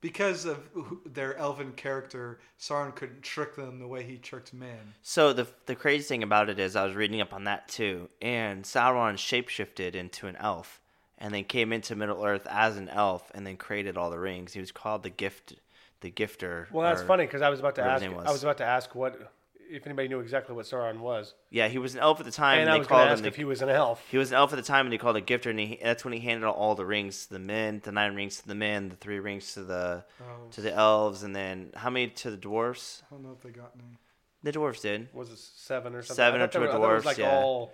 because 0.00 0.44
of 0.44 0.58
their 1.04 1.36
elven 1.36 1.72
character, 1.72 2.38
Sauron 2.60 2.94
couldn't 2.94 3.22
trick 3.22 3.56
them 3.56 3.78
the 3.78 3.86
way 3.86 4.02
he 4.02 4.16
tricked 4.16 4.52
men. 4.52 4.94
So 5.02 5.32
the 5.32 5.46
the 5.66 5.74
crazy 5.74 6.04
thing 6.04 6.22
about 6.22 6.48
it 6.48 6.58
is 6.58 6.76
I 6.76 6.84
was 6.84 6.94
reading 6.94 7.20
up 7.20 7.32
on 7.32 7.44
that 7.44 7.68
too, 7.68 8.08
and 8.20 8.64
Sauron 8.64 9.14
shapeshifted 9.14 9.94
into 9.94 10.26
an 10.26 10.36
elf, 10.36 10.80
and 11.18 11.32
then 11.32 11.44
came 11.44 11.72
into 11.72 11.96
Middle 11.96 12.24
Earth 12.24 12.46
as 12.50 12.76
an 12.76 12.88
elf, 12.88 13.30
and 13.34 13.46
then 13.46 13.56
created 13.56 13.96
all 13.96 14.10
the 14.10 14.18
rings. 14.18 14.52
He 14.52 14.60
was 14.60 14.72
called 14.72 15.02
the 15.02 15.10
gift, 15.10 15.54
the 16.00 16.10
gifter. 16.10 16.70
Well, 16.70 16.84
that's 16.88 17.02
or- 17.02 17.06
funny 17.06 17.24
because 17.24 17.42
I 17.42 17.48
was 17.48 17.60
about 17.60 17.76
to 17.76 17.82
ask. 17.82 18.06
was. 18.08 18.26
I 18.26 18.32
was 18.32 18.42
about 18.42 18.58
to 18.58 18.64
ask 18.64 18.94
what 18.94 19.32
if 19.70 19.86
anybody 19.86 20.08
knew 20.08 20.20
exactly 20.20 20.54
what 20.54 20.66
Sauron 20.66 20.98
was, 21.00 21.34
Yeah, 21.50 21.68
he 21.68 21.78
was 21.78 21.94
an 21.94 22.00
elf 22.00 22.18
at 22.20 22.26
the 22.26 22.32
time, 22.32 22.60
and 22.60 22.62
and, 22.62 22.70
I 22.70 22.72
they 22.74 22.78
was 22.80 22.88
going 22.88 22.98
called 22.98 23.06
to 23.06 23.08
him. 23.08 23.12
ask 23.14 23.22
The, 23.22 23.28
if 23.28 23.36
he 23.36 23.44
was 23.44 23.62
an 23.62 23.68
elf. 23.68 24.02
he 24.10 24.18
was 24.18 24.30
an 24.30 24.36
elf 24.36 24.52
at 24.52 24.56
the 24.56 24.62
time, 24.62 24.86
and 24.86 24.92
they 24.92 24.98
called 24.98 25.16
a 25.16 25.22
gifter, 25.22 25.50
and 25.50 25.58
he, 25.58 25.78
that's 25.82 26.04
when 26.04 26.12
he 26.12 26.20
handed 26.20 26.46
out 26.46 26.56
all 26.56 26.74
the 26.74 26.86
rings 26.86 27.26
to 27.26 27.32
the 27.34 27.38
men, 27.38 27.80
the 27.84 27.92
nine 27.92 28.14
rings 28.14 28.40
to 28.40 28.46
the 28.48 28.54
men, 28.54 28.88
the 28.88 28.96
three 28.96 29.18
rings 29.18 29.54
to 29.54 29.62
the 29.64 30.04
Oh, 30.20 30.24
to 30.52 30.60
the 30.60 30.72
elves, 30.72 31.22
and 31.22 31.34
then 31.34 31.72
how 31.74 31.90
many 31.90 32.08
to 32.08 32.30
the 32.30 32.36
dwarfs? 32.36 33.02
I 33.10 33.14
don't 33.14 33.24
know 33.24 33.32
if 33.32 33.40
they 33.42 33.50
got 33.50 33.72
any. 33.74 33.98
The 34.42 34.52
dwarfs 34.52 34.80
did. 34.82 35.08
Was 35.12 35.30
it 35.30 35.38
seven 35.38 35.94
or 35.94 36.02
something? 36.02 36.16
Seven 36.16 36.40
or 36.40 36.44
thought 36.46 36.52
they 36.52 36.58
to 36.58 36.60
were- 36.60 36.66
a 36.66 36.68
I 36.68 36.72
thought 36.72 36.90
it 36.90 36.94
was 36.94 37.02
dwarf, 37.02 37.06
like 37.06 37.18
yeah. 37.18 37.36
all 37.38 37.72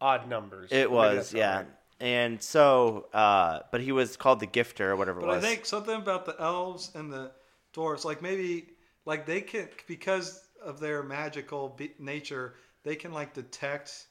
odd 0.00 0.28
numbers. 0.28 0.70
It 0.72 0.90
was, 0.90 1.32
yeah. 1.32 1.56
right. 1.56 1.66
And 2.00 2.40
so, 2.42 3.06
uh, 3.12 3.60
but 3.72 3.80
he 3.80 3.90
was 3.90 4.16
called 4.16 4.38
the 4.40 4.46
gifter 4.46 4.82
or 4.82 4.96
whatever 4.96 5.20
But 5.20 5.30
it 5.30 5.36
I 5.38 5.40
think 5.40 5.66
something 5.66 5.96
about 5.96 6.26
the 6.26 6.36
elves 6.40 6.92
and 6.94 7.12
the 7.12 7.32
dwarves, 7.74 8.04
like 8.04 8.22
maybe 8.22 8.68
like 9.04 9.26
they 9.26 9.40
can 9.40 9.68
because 9.88 10.40
of 10.62 10.80
their 10.80 11.02
magical 11.02 11.70
be- 11.70 11.94
nature, 11.98 12.54
they 12.84 12.96
can 12.96 13.12
like 13.12 13.34
detect 13.34 14.06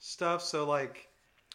stuff. 0.00 0.42
So 0.42 0.66
like 0.66 1.08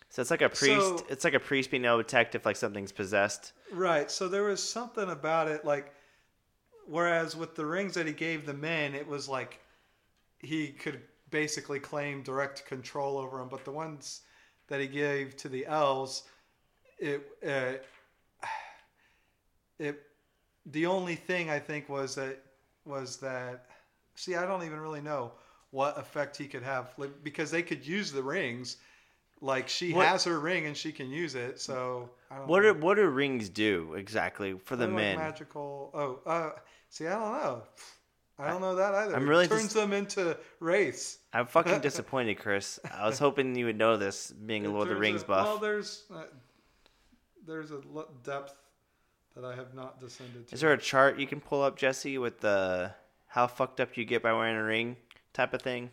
So 0.10 0.22
it's 0.22 0.32
like 0.32 0.42
a 0.42 0.50
priest. 0.50 1.00
So- 1.00 1.06
it's 1.10 1.24
like 1.24 1.34
a 1.34 1.40
priest 1.40 1.72
being 1.72 1.86
able 1.86 1.98
to 1.98 2.04
detect 2.04 2.36
if 2.36 2.46
like 2.46 2.56
something's 2.56 2.92
possessed. 2.92 3.54
right, 3.72 4.10
so 4.10 4.28
there 4.28 4.44
was 4.44 4.62
something 4.62 5.10
about 5.10 5.48
it 5.48 5.66
like 5.66 5.94
whereas 6.88 7.36
with 7.36 7.56
the 7.56 7.66
rings 7.66 7.96
that 7.96 8.06
he 8.06 8.14
gave 8.14 8.46
the 8.46 8.54
men, 8.54 8.94
it 8.94 9.08
was 9.08 9.28
like 9.28 9.60
he 10.40 10.68
could 10.70 11.02
basically 11.32 11.80
claim 11.80 12.22
direct 12.22 12.66
control 12.66 13.18
over 13.18 13.40
them, 13.40 13.50
but 13.50 13.66
the 13.66 13.72
ones 13.72 14.22
that 14.68 14.80
he 14.80 14.88
gave 14.88 15.36
to 15.38 15.50
the 15.50 15.66
elves, 15.66 16.24
it 17.00 17.28
uh, 17.46 17.74
it 19.80 20.02
the 20.68 20.86
only 20.86 21.16
thing 21.16 21.50
I 21.50 21.60
think 21.60 21.90
was 21.90 22.16
that 22.16 22.40
was 22.86 23.18
that 23.18 23.66
see 24.16 24.36
I 24.36 24.46
don't 24.46 24.64
even 24.64 24.80
really 24.80 25.02
know 25.02 25.32
what 25.72 25.98
effect 26.00 26.38
he 26.38 26.48
could 26.48 26.64
have 26.64 26.94
like, 26.98 27.24
because 27.24 27.52
they 27.52 27.62
could 27.62 27.86
use 27.86 28.12
the 28.12 28.24
rings 28.24 28.78
like 29.42 29.68
she 29.68 29.94
What- 29.94 30.08
has 30.08 30.24
her 30.24 30.40
ring 30.40 30.66
and 30.66 30.76
she 30.78 30.92
can 30.92 31.10
use 31.10 31.36
it. 31.36 31.60
So 31.60 32.10
I 32.32 32.38
don't 32.38 32.48
What 32.48 32.64
know. 32.64 32.74
do 32.74 32.80
what 32.80 32.96
do 32.96 33.06
rings 33.08 33.50
do 33.50 33.94
exactly 33.96 34.58
for 34.64 34.76
the 34.76 34.88
like 34.88 34.96
men? 34.96 35.18
magical. 35.18 35.92
Oh, 35.94 36.30
uh, 36.30 36.52
see, 36.90 37.08
I 37.08 37.14
don't 37.20 37.32
know. 37.42 37.64
I 38.38 38.50
don't 38.50 38.60
know 38.62 38.76
that 38.76 38.94
either. 38.94 39.16
I'm 39.16 39.30
It 39.32 39.48
turns 39.48 39.64
just- 39.64 39.76
them 39.76 39.94
into 39.94 40.38
wraiths. 40.60 41.20
I'm 41.34 41.48
fucking 41.48 41.80
disappointed, 41.82 42.36
Chris. 42.36 42.80
I 42.94 43.06
was 43.06 43.18
hoping 43.20 43.56
you 43.56 43.66
would 43.66 43.78
know 43.78 43.96
this, 43.98 44.32
being 44.32 44.66
a 44.66 44.70
Lord 44.72 44.90
of 44.90 44.96
the 44.96 45.00
Rings 45.00 45.24
buff. 45.24 45.46
Well, 45.46 45.58
there's 45.58 46.04
uh, 46.14 46.24
there's 47.46 47.72
a 47.72 47.82
depth 48.24 48.54
that 49.36 49.46
I 49.46 49.56
have 49.56 49.74
not 49.74 50.00
descended 50.00 50.48
to. 50.48 50.54
Is 50.56 50.62
there 50.62 50.74
a 50.74 50.78
chart 50.78 51.20
you 51.20 51.28
can 51.28 51.40
pull 51.42 51.62
up, 51.62 51.78
Jesse, 51.78 52.18
with 52.18 52.40
the 52.40 52.94
how 53.36 53.48
fucked 53.48 53.82
up 53.82 53.98
you 53.98 54.06
get 54.06 54.24
by 54.24 54.32
wearing 54.32 54.56
a 54.56 54.64
ring 54.64 54.96
type 55.34 55.54
of 55.54 55.62
thing? 55.62 55.92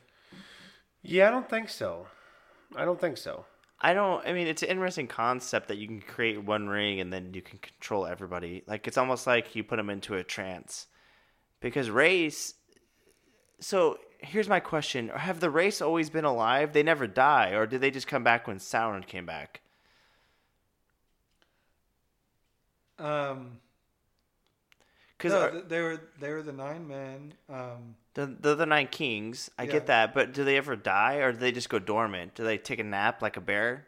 Yeah, 1.02 1.27
I 1.27 1.32
don't 1.32 1.51
think 1.51 1.69
so. 1.69 2.06
I 2.77 2.85
don't 2.85 3.01
think 3.01 3.16
so. 3.16 3.44
I 3.81 3.94
don't. 3.94 4.24
I 4.24 4.32
mean, 4.32 4.47
it's 4.47 4.62
an 4.62 4.69
interesting 4.69 5.09
concept 5.09 5.66
that 5.66 5.77
you 5.77 5.89
can 5.89 6.01
create 6.01 6.40
one 6.40 6.69
ring 6.69 7.01
and 7.01 7.12
then 7.12 7.35
you 7.35 7.43
can 7.43 7.59
control 7.59 8.06
everybody. 8.06 8.62
Like 8.69 8.86
it's 8.86 8.97
almost 8.97 9.27
like 9.27 9.56
you 9.56 9.64
put 9.64 9.78
them 9.78 9.90
into 9.90 10.14
a 10.14 10.23
trance. 10.23 10.86
Because 11.59 11.90
race. 11.90 12.55
So 13.59 13.98
here's 14.19 14.48
my 14.48 14.60
question: 14.60 15.09
Have 15.09 15.40
the 15.40 15.51
wraiths 15.51 15.82
always 15.82 16.10
been 16.10 16.24
alive? 16.24 16.73
They 16.73 16.85
never 16.85 17.09
die, 17.09 17.55
or 17.55 17.66
did 17.66 17.81
they 17.81 17.90
just 17.90 18.06
come 18.06 18.23
back 18.23 18.47
when 18.47 18.59
Sauron 18.59 19.05
came 19.05 19.27
back? 19.27 19.62
Um, 23.01 23.59
Because 25.23 25.53
no, 25.53 25.61
they 25.61 25.81
were 25.81 26.01
they 26.20 26.31
were 26.31 26.43
the 26.43 26.53
nine 26.53 26.86
men. 26.89 27.35
Um, 27.49 27.94
the 28.15 28.66
nine 28.66 28.89
kings, 28.89 29.51
I 29.59 29.66
Yeah. 29.66 29.73
get 29.73 29.86
that, 29.86 30.15
but 30.15 30.32
do 30.35 30.44
they 30.44 30.57
ever 30.57 30.74
die, 30.77 31.16
or 31.16 31.32
do 31.32 31.39
they 31.39 31.53
just 31.53 31.69
go 31.69 31.78
dormant? 31.78 32.35
Do 32.35 32.44
they 32.44 32.59
take 32.59 32.78
a 32.81 32.85
nap 32.85 33.23
like 33.23 33.36
a 33.36 33.40
bear? 33.40 33.86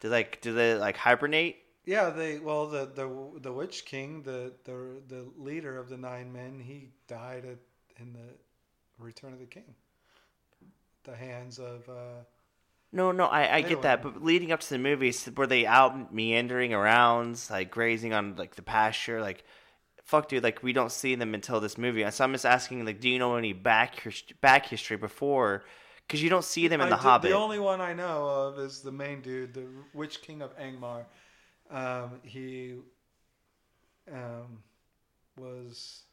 Do 0.00 0.08
they 0.08 0.28
do 0.40 0.52
they 0.52 0.74
like 0.74 0.96
hibernate? 0.96 1.56
yeah, 1.86 2.10
they 2.10 2.38
well 2.38 2.66
the 2.66 2.86
the 2.86 3.40
the 3.40 3.52
Witch 3.52 3.84
King, 3.84 4.22
the 4.22 4.52
the 4.64 5.00
the 5.08 5.26
leader 5.38 5.78
of 5.78 5.88
the 5.88 5.96
nine 5.96 6.32
men, 6.32 6.60
he 6.60 6.90
died 7.08 7.44
at, 7.44 7.58
in 8.00 8.12
the 8.12 8.34
Return 8.98 9.32
of 9.32 9.38
the 9.38 9.46
King. 9.46 9.74
The 11.04 11.16
hands 11.16 11.58
of 11.58 11.88
uh, 11.88 12.24
No, 12.92 13.12
no, 13.12 13.26
I, 13.26 13.56
I 13.56 13.60
get 13.62 13.82
that, 13.82 14.02
but 14.02 14.22
leading 14.22 14.52
up 14.52 14.60
to 14.60 14.70
the 14.70 14.78
movies, 14.78 15.28
were 15.36 15.46
they 15.46 15.66
out 15.66 16.12
meandering 16.14 16.72
around, 16.72 17.40
like 17.50 17.70
grazing 17.70 18.12
on 18.14 18.36
like 18.36 18.54
the 18.54 18.62
pasture? 18.62 19.20
Like, 19.20 19.44
fuck, 20.06 20.28
dude, 20.28 20.42
like 20.42 20.62
we 20.62 20.72
don't 20.72 20.90
see 20.90 21.14
them 21.14 21.34
until 21.34 21.60
this 21.60 21.76
movie. 21.76 22.08
So 22.10 22.24
I'm 22.24 22.32
just 22.32 22.46
asking, 22.46 22.84
like, 22.84 23.00
do 23.00 23.08
you 23.10 23.18
know 23.18 23.36
any 23.36 23.52
back 23.52 24.02
back 24.40 24.66
history 24.66 24.96
before? 24.96 25.64
Because 26.06 26.22
you 26.22 26.30
don't 26.30 26.44
see 26.44 26.68
them 26.68 26.80
in 26.80 26.86
I 26.86 26.90
the 26.90 26.96
did- 26.96 27.02
Hobbit. 27.02 27.30
The 27.30 27.36
only 27.36 27.58
one 27.58 27.80
I 27.80 27.92
know 27.92 28.26
of 28.28 28.58
is 28.58 28.80
the 28.80 28.92
main 28.92 29.20
dude, 29.20 29.52
the 29.52 29.66
Witch 29.92 30.22
King 30.22 30.40
of 30.40 30.56
Angmar. 30.56 31.04
Um, 31.68 32.20
he 32.22 32.76
um, 34.12 34.62
was 35.36 36.04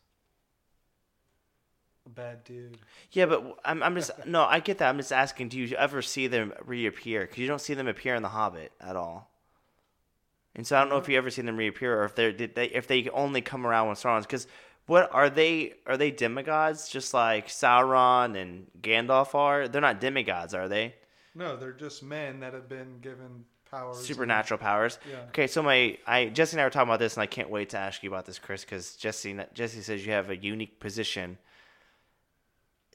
a 2.07 2.09
bad 2.09 2.43
dude. 2.43 2.79
Yeah, 3.11 3.27
but 3.27 3.59
I'm, 3.63 3.83
I'm 3.83 3.93
just 3.93 4.09
no, 4.25 4.43
I 4.43 4.59
get 4.59 4.79
that. 4.79 4.89
I'm 4.89 4.97
just 4.97 5.13
asking, 5.13 5.49
do 5.49 5.59
you 5.59 5.75
ever 5.75 6.01
see 6.01 6.25
them 6.25 6.53
reappear? 6.65 7.21
Because 7.21 7.37
you 7.37 7.47
don't 7.47 7.61
see 7.61 7.75
them 7.75 7.87
appear 7.87 8.15
in 8.15 8.23
the 8.23 8.29
Hobbit 8.29 8.71
at 8.81 8.95
all. 8.95 9.29
And 10.55 10.67
so 10.67 10.75
I 10.77 10.81
don't 10.81 10.89
know 10.89 10.97
if 10.97 11.09
you 11.09 11.17
ever 11.17 11.30
seen 11.31 11.45
them 11.45 11.57
reappear, 11.57 11.99
or 12.01 12.05
if 12.05 12.15
they 12.15 12.31
did 12.31 12.55
they 12.55 12.65
if 12.65 12.88
they 12.88 13.09
only 13.09 13.41
come 13.41 13.65
around 13.65 13.88
when 13.88 13.95
Sauron's. 13.95 14.25
Because 14.25 14.47
what 14.85 15.09
are 15.13 15.30
they? 15.30 15.73
Are 15.88 15.97
they 15.97 16.11
demigods 16.11 16.89
just 16.89 17.13
like 17.13 17.47
Sauron 17.47 18.39
and 18.39 18.67
Gandalf 18.81 19.34
are? 19.34 19.67
They're 19.67 19.81
not 19.81 19.99
demigods, 19.99 20.53
are 20.53 20.67
they? 20.67 20.95
No, 21.34 21.55
they're 21.55 21.71
just 21.71 22.03
men 22.03 22.41
that 22.41 22.53
have 22.53 22.69
been 22.69 22.99
given 23.01 23.45
powers. 23.71 23.97
and- 23.97 24.05
Supernatural 24.05 24.59
powers. 24.59 24.99
Yeah. 25.09 25.21
Okay, 25.30 25.47
so 25.47 25.63
my 25.63 25.97
I 26.05 26.25
Jesse 26.25 26.53
and 26.55 26.61
I 26.61 26.65
were 26.65 26.69
talking 26.69 26.89
about 26.89 26.99
this, 26.99 27.15
and 27.15 27.23
I 27.23 27.27
can't 27.27 27.49
wait 27.49 27.69
to 27.69 27.77
ask 27.80 28.03
you 28.03 28.09
about 28.09 28.25
this, 28.27 28.38
Chris, 28.38 28.63
because 28.63 28.95
Jesse 28.95 29.35
Jesse 29.55 29.81
says 29.81 30.05
you 30.05 30.11
have 30.11 30.30
a 30.30 30.35
unique 30.38 30.80
position. 30.80 31.39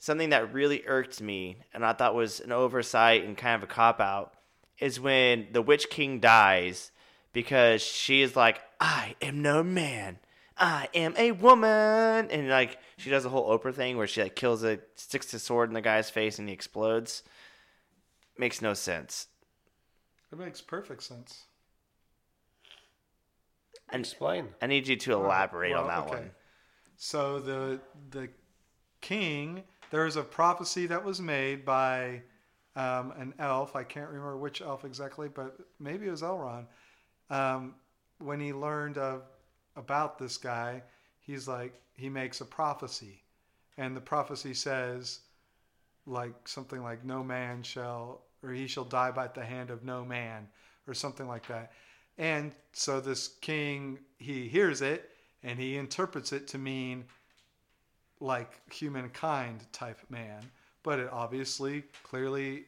Something 0.00 0.30
that 0.30 0.52
really 0.54 0.84
irked 0.86 1.20
me, 1.20 1.56
and 1.74 1.84
I 1.84 1.92
thought 1.92 2.14
was 2.14 2.38
an 2.38 2.52
oversight 2.52 3.24
and 3.24 3.36
kind 3.36 3.56
of 3.56 3.64
a 3.68 3.72
cop 3.72 4.00
out, 4.00 4.32
is 4.78 5.00
when 5.00 5.48
the 5.50 5.60
Witch 5.60 5.90
King 5.90 6.20
dies 6.20 6.92
because 7.32 7.82
she 7.82 8.22
is 8.22 8.36
like, 8.36 8.60
"I 8.80 9.14
am 9.20 9.42
no 9.42 9.62
man, 9.62 10.18
I 10.56 10.88
am 10.94 11.14
a 11.16 11.32
woman," 11.32 12.30
and 12.30 12.48
like 12.48 12.78
she 12.96 13.10
does 13.10 13.22
the 13.24 13.30
whole 13.30 13.56
Oprah 13.56 13.74
thing 13.74 13.96
where 13.96 14.06
she 14.06 14.22
like 14.22 14.36
kills 14.36 14.64
a 14.64 14.80
sticks 14.94 15.32
a 15.34 15.38
sword 15.38 15.70
in 15.70 15.74
the 15.74 15.80
guy's 15.80 16.10
face 16.10 16.38
and 16.38 16.48
he 16.48 16.54
explodes. 16.54 17.22
Makes 18.36 18.62
no 18.62 18.74
sense. 18.74 19.26
It 20.30 20.38
makes 20.38 20.60
perfect 20.60 21.02
sense. 21.02 21.44
And 23.90 24.00
Explain. 24.00 24.48
I 24.60 24.66
need 24.66 24.86
you 24.86 24.96
to 24.96 25.12
elaborate 25.14 25.72
on 25.72 25.86
Well, 25.86 25.88
that 25.88 26.06
okay. 26.12 26.22
one. 26.22 26.30
So 26.96 27.40
the 27.40 27.80
the 28.10 28.28
king, 29.00 29.62
there 29.90 30.06
is 30.06 30.16
a 30.16 30.22
prophecy 30.22 30.86
that 30.86 31.04
was 31.04 31.20
made 31.20 31.64
by 31.64 32.22
um, 32.76 33.12
an 33.12 33.34
elf. 33.38 33.74
I 33.74 33.84
can't 33.84 34.08
remember 34.08 34.36
which 34.36 34.60
elf 34.60 34.84
exactly, 34.84 35.28
but 35.28 35.56
maybe 35.80 36.06
it 36.06 36.10
was 36.10 36.22
Elrond. 36.22 36.66
Um, 37.30 37.74
when 38.18 38.40
he 38.40 38.52
learned 38.52 38.98
of 38.98 39.22
about 39.76 40.18
this 40.18 40.36
guy, 40.36 40.82
he's 41.20 41.46
like 41.46 41.80
he 41.94 42.08
makes 42.08 42.40
a 42.40 42.44
prophecy, 42.44 43.22
and 43.76 43.96
the 43.96 44.00
prophecy 44.00 44.54
says 44.54 45.20
like 46.06 46.48
something 46.48 46.82
like 46.82 47.04
no 47.04 47.22
man 47.22 47.62
shall 47.62 48.22
or 48.42 48.52
he 48.52 48.66
shall 48.66 48.84
die 48.84 49.10
by 49.10 49.28
the 49.28 49.44
hand 49.44 49.70
of 49.70 49.84
no 49.84 50.04
man 50.04 50.48
or 50.86 50.94
something 50.94 51.28
like 51.28 51.46
that. 51.48 51.72
And 52.16 52.52
so 52.72 53.00
this 53.00 53.28
king 53.40 53.98
he 54.18 54.48
hears 54.48 54.80
it 54.80 55.10
and 55.42 55.58
he 55.58 55.76
interprets 55.76 56.32
it 56.32 56.48
to 56.48 56.58
mean 56.58 57.04
like 58.20 58.60
humankind 58.72 59.64
type 59.72 59.98
man, 60.08 60.42
but 60.82 60.98
it 60.98 61.08
obviously 61.12 61.84
clearly 62.02 62.64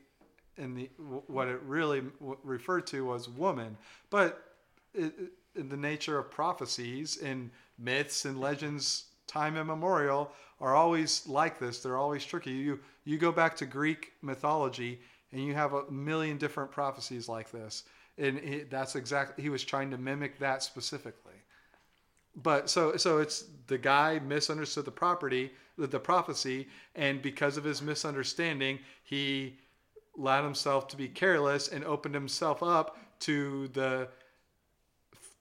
in 0.57 0.75
the 0.75 0.91
what 1.27 1.49
it 1.49 1.61
really 1.63 2.03
referred 2.45 2.87
to 2.89 3.05
was 3.05 3.29
woman. 3.29 3.77
But 4.11 4.50
the 4.95 5.77
nature 5.77 6.19
of 6.19 6.31
prophecies 6.31 7.19
and 7.23 7.51
myths 7.79 8.25
and 8.25 8.41
legends, 8.41 9.07
time 9.27 9.57
immemorial, 9.57 10.33
are 10.61 10.75
always 10.75 11.27
like 11.27 11.59
this. 11.59 11.83
They're 11.83 11.97
always 11.97 12.25
tricky. 12.25 12.53
You 12.53 12.81
you 13.05 13.19
go 13.19 13.33
back 13.33 13.57
to 13.57 13.67
Greek 13.67 14.13
mythology 14.23 15.01
and 15.33 15.45
you 15.45 15.55
have 15.55 15.73
a 15.73 15.91
million 15.91 16.39
different 16.39 16.71
prophecies 16.71 17.29
like 17.29 17.51
this, 17.51 17.85
and 18.19 18.39
it, 18.39 18.71
that's 18.71 18.97
exactly 18.97 19.43
he 19.43 19.49
was 19.49 19.65
trying 19.65 19.91
to 19.91 19.99
mimic 19.99 20.39
that 20.39 20.63
specifically 20.63 21.41
but 22.37 22.71
so 22.71 22.97
so 22.97 23.19
it's 23.19 23.45
the 23.67 23.79
guy 23.79 24.21
misunderstood 24.21 24.85
the 24.85 24.91
property 24.91 25.51
the, 25.79 25.87
the 25.87 25.99
prophecy 25.99 26.69
and 26.95 27.23
because 27.23 27.57
of 27.57 27.65
his 27.65 27.83
misunderstanding 27.83 28.79
he 29.03 29.57
allowed 30.19 30.45
himself 30.45 30.89
to 30.89 30.97
be 30.97 31.09
careless 31.09 31.69
and 31.69 31.85
opened 31.85 32.15
himself 32.15 32.63
up 32.63 32.99
to 33.19 33.69
the 33.69 34.09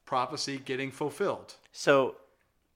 prophecy 0.10 0.58
getting 0.58 0.90
fulfilled 0.90 1.54
So, 1.72 2.16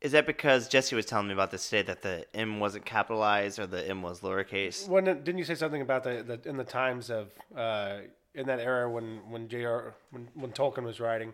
is 0.02 0.12
that 0.12 0.28
because 0.28 0.68
Jesse 0.68 0.96
was 0.96 1.08
telling 1.08 1.28
me 1.28 1.34
about 1.34 1.50
this 1.50 1.68
today 1.68 1.82
that 1.82 2.04
the 2.04 2.26
M 2.36 2.60
wasn't 2.60 2.86
capitalized 2.86 3.58
or 3.58 3.66
the 3.66 3.84
M 3.90 4.04
was 4.04 4.20
lowercase? 4.20 4.88
When 4.88 5.06
didn't 5.06 5.40
you 5.40 5.44
say 5.44 5.56
something 5.56 5.82
about 5.82 6.04
the, 6.04 6.22
the 6.22 6.48
in 6.48 6.58
the 6.58 6.64
times 6.64 7.10
of 7.10 7.32
uh, 7.58 8.02
in 8.36 8.46
that 8.46 8.60
era 8.60 8.88
when 8.88 9.08
when 9.32 9.48
J.R. 9.50 9.96
when 10.12 10.28
when 10.36 10.52
Tolkien 10.52 10.84
was 10.84 11.00
writing, 11.00 11.34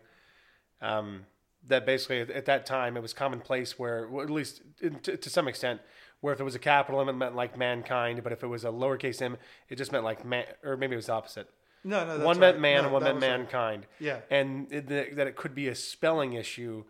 um, 0.81 1.25
that 1.67 1.85
basically 1.85 2.21
at, 2.21 2.29
at 2.29 2.45
that 2.45 2.65
time 2.65 2.95
it 2.95 3.01
was 3.01 3.13
commonplace 3.13 3.77
where 3.77 4.07
well, 4.07 4.23
at 4.23 4.29
least 4.29 4.61
in, 4.79 4.99
to, 4.99 5.17
to 5.17 5.29
some 5.29 5.49
extent 5.49 5.81
where 6.21 6.33
if 6.33 6.39
it 6.39 6.45
was 6.45 6.55
a 6.55 6.59
capital 6.59 7.01
M 7.01 7.09
it 7.09 7.13
meant 7.13 7.35
like 7.35 7.57
mankind, 7.57 8.23
but 8.23 8.31
if 8.31 8.41
it 8.41 8.47
was 8.47 8.63
a 8.63 8.69
lowercase 8.69 9.21
m 9.21 9.35
it 9.67 9.75
just 9.75 9.91
meant 9.91 10.05
like 10.05 10.23
man, 10.23 10.45
or 10.63 10.77
maybe 10.77 10.93
it 10.93 11.01
was 11.03 11.07
the 11.07 11.13
opposite. 11.13 11.49
No 11.83 12.05
no 12.05 12.13
that's 12.17 12.25
one 12.25 12.39
meant 12.39 12.55
right. 12.55 12.61
man 12.61 12.77
No, 12.77 12.83
and 12.85 12.93
one 12.93 13.03
meant 13.03 13.15
was 13.15 13.23
right. 13.23 13.37
mankind. 13.37 13.85
Yeah. 13.99 14.19
and 14.29 14.71
it, 14.71 14.87
that 14.87 15.15
that 15.15 15.27
it 15.27 15.35
could 15.35 15.53
be 15.55 15.67
a 15.67 15.75
spelling 15.75 16.33
issue. 16.33 16.83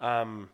Um, 0.00 0.50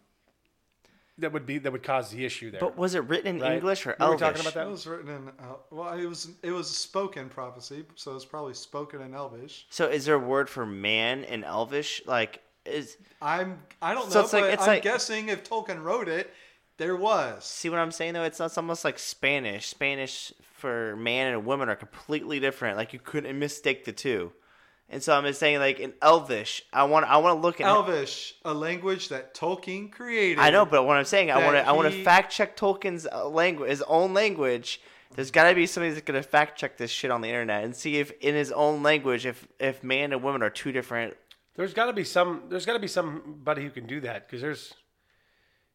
that 1.18 1.32
would 1.32 1.44
be 1.46 1.59
that 1.59 1.70
would 1.70 1.82
cause 1.82 2.10
the 2.10 2.24
issue 2.24 2.50
there. 2.50 2.60
But 2.60 2.76
was 2.76 2.94
it 2.94 3.04
written 3.04 3.36
in 3.36 3.42
Right. 3.42 3.52
English 3.52 3.86
or 3.86 3.90
Were 3.90 3.96
we 3.98 4.04
Elvish? 4.12 4.20
talking 4.20 4.40
about 4.40 4.54
that? 4.54 4.66
It 4.66 4.70
was 4.70 4.86
written 4.86 5.09
in 5.09 5.28
uh, 5.28 5.54
well 5.70 5.92
it 5.92 6.06
was 6.06 6.30
it 6.42 6.50
was 6.52 6.70
a 6.70 6.74
spoken 6.74 7.28
prophecy 7.28 7.84
so 7.96 8.16
it's 8.16 8.24
probably 8.24 8.54
spoken 8.54 9.02
in 9.02 9.14
Elvish 9.14 9.66
So, 9.70 9.88
is 9.88 10.04
there 10.06 10.14
a 10.14 10.18
word 10.18 10.48
for 10.48 10.64
man 10.64 11.24
in 11.24 11.44
Elvish? 11.44 12.02
Like, 12.06 12.40
is 12.64 12.96
I'm 13.20 13.59
I 13.82 13.92
don't 13.94 14.06
know 14.06 14.10
So 14.12 14.20
it's 14.20 14.32
like- 14.32 14.42
but 14.44 14.52
it's 14.54 14.62
I'm 14.62 14.68
like- 14.68 14.82
guessing 14.82 15.28
if 15.28 15.44
Tolkien 15.48 15.82
wrote 15.82 16.09
it 16.09 16.32
there 16.78 16.96
was 16.96 17.44
see 17.44 17.68
what 17.68 17.78
I'm 17.78 17.92
saying 17.92 18.14
though? 18.14 18.24
It's, 18.24 18.40
it's 18.40 18.56
almost 18.56 18.84
like 18.84 18.98
Spanish. 18.98 19.66
Spanish 19.66 20.32
for 20.62 20.97
man 20.97 21.32
and 21.32 21.44
woman 21.44 21.68
are 21.68 21.76
completely 21.76 22.40
different. 22.40 22.76
Like, 22.76 22.93
you 22.93 22.98
couldn't 22.98 23.39
mistake 23.39 23.84
the 23.84 23.93
two. 23.93 24.32
And 24.89 25.02
so 25.02 25.16
I'm 25.16 25.24
just 25.24 25.40
saying, 25.40 25.59
like 25.59 25.80
in 25.80 25.94
Elvish, 26.02 26.62
I 26.70 26.84
want 26.84 27.06
I 27.06 27.16
want 27.16 27.39
to 27.39 27.40
look 27.40 27.62
at 27.62 27.66
Elvish, 27.66 28.34
a 28.44 28.52
language 28.52 29.09
that 29.09 29.34
Tolkien 29.34 29.90
created. 29.90 30.39
I 30.39 30.51
know, 30.51 30.66
but 30.66 30.84
what 30.84 30.98
I'm 30.98 31.06
saying, 31.06 31.30
I 31.30 31.43
want 31.43 31.56
to 31.56 31.66
I 31.66 31.72
want 31.72 31.90
to 31.90 32.05
fact 32.05 32.30
check 32.30 32.59
Tolkien's 32.59 33.06
uh, 33.10 33.26
language, 33.26 33.70
his 33.70 33.82
own 33.82 34.12
language, 34.12 34.80
There's 35.14 35.30
got 35.30 35.48
to 35.48 35.55
be 35.55 35.66
somebody 35.66 35.93
that's 35.94 36.05
gonna 36.05 36.22
fact 36.22 36.59
check 36.59 36.76
this 36.76 36.90
shit 36.90 37.10
on 37.10 37.20
the 37.20 37.28
internet 37.28 37.64
and 37.64 37.74
see 37.76 37.97
if 37.97 38.12
in 38.20 38.34
his 38.34 38.52
own 38.52 38.82
language 38.82 39.26
if 39.26 39.47
if 39.59 39.82
man 39.82 40.12
and 40.12 40.22
woman 40.22 40.43
are 40.43 40.51
two 40.51 40.72
different. 40.72 41.16
There's 41.55 41.74
got 41.74 41.86
to 41.86 41.93
be 41.93 42.05
some. 42.05 42.44
There's 42.48 42.64
got 42.64 42.74
to 42.74 42.78
be 42.78 42.89
somebody 42.89 43.62
who 43.62 43.70
can 43.70 43.86
do 43.86 44.01
that 44.01 44.26
because 44.26 44.40
there's, 44.40 44.72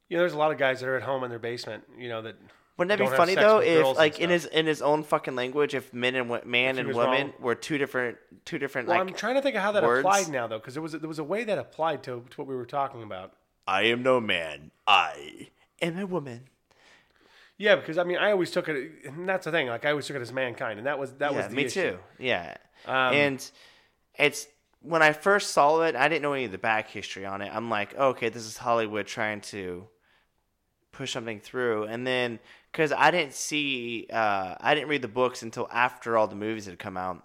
you 0.10 0.18
know, 0.18 0.24
there's 0.24 0.34
a 0.34 0.38
lot 0.38 0.52
of 0.52 0.58
guys 0.58 0.80
that 0.80 0.90
are 0.90 0.98
at 0.98 1.04
home 1.04 1.24
in 1.24 1.30
their 1.30 1.40
basement. 1.40 1.84
You 1.98 2.10
know 2.10 2.22
that. 2.24 2.36
Wouldn't 2.78 2.98
that 3.00 3.04
be 3.04 3.16
funny 3.18 3.34
though 3.36 3.60
if 3.60 3.98
like 3.98 4.20
in 4.20 4.30
his 4.30 4.46
in 4.46 4.68
his 4.68 4.82
own 4.84 5.04
fucking 5.04 5.36
language 5.36 5.74
if 5.74 5.92
men 5.94 6.14
and 6.16 6.30
wo- 6.30 6.42
man 6.46 6.76
he 6.76 6.80
and 6.82 6.88
was 6.88 6.96
woman 6.98 7.28
wrong? 7.28 7.34
were 7.40 7.56
two 7.56 7.78
different 7.80 8.18
two 8.46 8.60
different 8.60 8.88
Well, 8.88 9.00
like 9.00 9.08
I'm 9.10 9.16
trying 9.16 9.36
to 9.36 9.42
think 9.42 9.56
of 9.56 9.64
how 9.64 9.72
that 9.72 9.84
words. 9.84 10.00
applied 10.06 10.30
now 10.30 10.46
though 10.48 10.60
because 10.60 10.76
there 10.76 10.84
was 10.84 10.94
a, 10.94 11.00
there 11.00 11.08
was 11.10 11.18
a 11.20 11.24
way 11.24 11.44
that 11.44 11.58
applied 11.58 12.04
to, 12.04 12.24
to 12.30 12.38
what 12.42 12.48
we 12.48 12.56
were 12.56 12.66
talking 12.68 13.02
about. 13.02 13.34
I 13.68 13.84
am 13.84 14.04
no 14.04 14.20
man. 14.22 14.72
I 14.86 15.50
am 15.82 15.98
a 15.98 16.06
woman. 16.06 16.50
Yeah, 17.58 17.76
because 17.78 17.98
I 17.98 18.04
mean, 18.04 18.18
I 18.18 18.30
always 18.32 18.52
took 18.52 18.70
it, 18.70 18.92
and 19.06 19.28
that's 19.28 19.46
the 19.46 19.52
thing. 19.52 19.68
Like 19.68 19.84
I 19.84 19.90
always 19.90 20.06
took 20.06 20.16
it 20.16 20.22
as 20.22 20.32
mankind, 20.32 20.78
and 20.78 20.86
that 20.86 21.00
was 21.00 21.14
that 21.14 21.32
yeah, 21.32 21.38
was 21.38 21.48
the 21.48 21.56
me 21.56 21.66
issue. 21.66 21.92
too. 21.94 21.98
Yeah, 22.20 22.56
Um, 22.86 22.94
and 23.16 23.52
it's 24.20 24.48
when 24.82 25.02
I 25.02 25.12
first 25.14 25.50
saw 25.52 25.82
it, 25.82 25.96
I 25.96 26.08
didn't 26.08 26.22
know 26.22 26.34
any 26.34 26.46
of 26.46 26.52
the 26.52 26.60
back 26.60 26.88
history 26.92 27.26
on 27.26 27.42
it. 27.42 27.50
I'm 27.52 27.72
like, 27.72 27.96
okay, 27.96 28.30
this 28.30 28.46
is 28.46 28.58
Hollywood 28.58 29.08
trying 29.08 29.42
to 29.42 29.88
push 30.92 31.12
something 31.14 31.40
through, 31.40 31.86
and 31.86 32.06
then 32.06 32.38
because 32.78 32.92
I 32.92 33.10
didn't 33.10 33.34
see, 33.34 34.06
uh, 34.14 34.54
I 34.62 34.76
didn't 34.76 34.88
read 34.88 35.02
the 35.02 35.08
books 35.08 35.42
until 35.42 35.68
after 35.72 36.16
all 36.16 36.28
the 36.28 36.36
movies 36.36 36.68
had 36.68 36.78
come 36.78 36.96
out, 36.96 37.24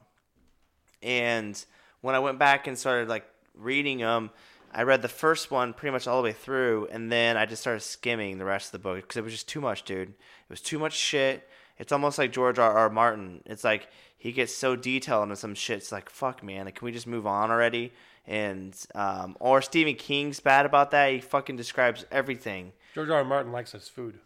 and 1.03 1.63
when 2.01 2.15
I 2.15 2.21
went 2.21 2.39
back 2.39 2.67
and 2.67 2.79
started 2.79 3.09
like 3.09 3.27
reading 3.55 3.99
them. 3.99 4.31
I 4.75 4.85
read 4.85 5.03
the 5.03 5.09
first 5.09 5.51
one 5.51 5.75
pretty 5.75 5.93
much 5.93 6.07
all 6.07 6.23
the 6.23 6.29
way 6.29 6.33
through, 6.33 6.89
and 6.91 7.13
then 7.13 7.37
I 7.37 7.45
just 7.45 7.61
started 7.61 7.81
skimming 7.81 8.39
the 8.39 8.47
rest 8.47 8.69
of 8.69 8.73
the 8.73 8.79
book 8.79 9.03
because 9.03 9.19
it 9.19 9.25
was 9.25 9.35
just 9.35 9.47
too 9.47 9.61
much, 9.61 9.83
dude. 9.83 10.09
It 10.09 10.49
was 10.49 10.63
too 10.63 10.79
much 10.79 10.95
shit. 10.95 11.47
It's 11.77 11.93
almost 11.93 12.17
like 12.17 12.33
George 12.33 12.59
R. 12.59 12.73
R. 12.73 12.89
Martin. 12.89 13.43
It's 13.45 13.65
like 13.65 13.89
he 14.17 14.33
gets 14.33 14.55
so 14.55 14.75
detailed 14.75 15.25
into 15.25 15.37
some 15.37 15.55
shit. 15.55 15.77
It's 15.77 15.93
like, 15.93 16.09
fuck, 16.09 16.43
man. 16.43 16.65
Like, 16.65 16.77
can 16.77 16.87
we 16.87 16.93
just 16.93 17.07
move 17.07 17.27
on 17.27 17.51
already? 17.51 17.93
And 18.27 18.75
um, 18.95 19.37
or 19.41 19.61
Stephen 19.61 19.97
King's 19.97 20.41
bad 20.41 20.65
about 20.65 20.93
that. 20.93 21.13
He 21.13 21.21
fucking 21.21 21.57
describes 21.57 22.07
everything. 22.11 22.73
George 22.95 23.11
R. 23.11 23.17
R. 23.17 23.25
Martin 23.25 23.53
likes 23.53 23.73
his 23.73 23.91
food. 23.91 24.19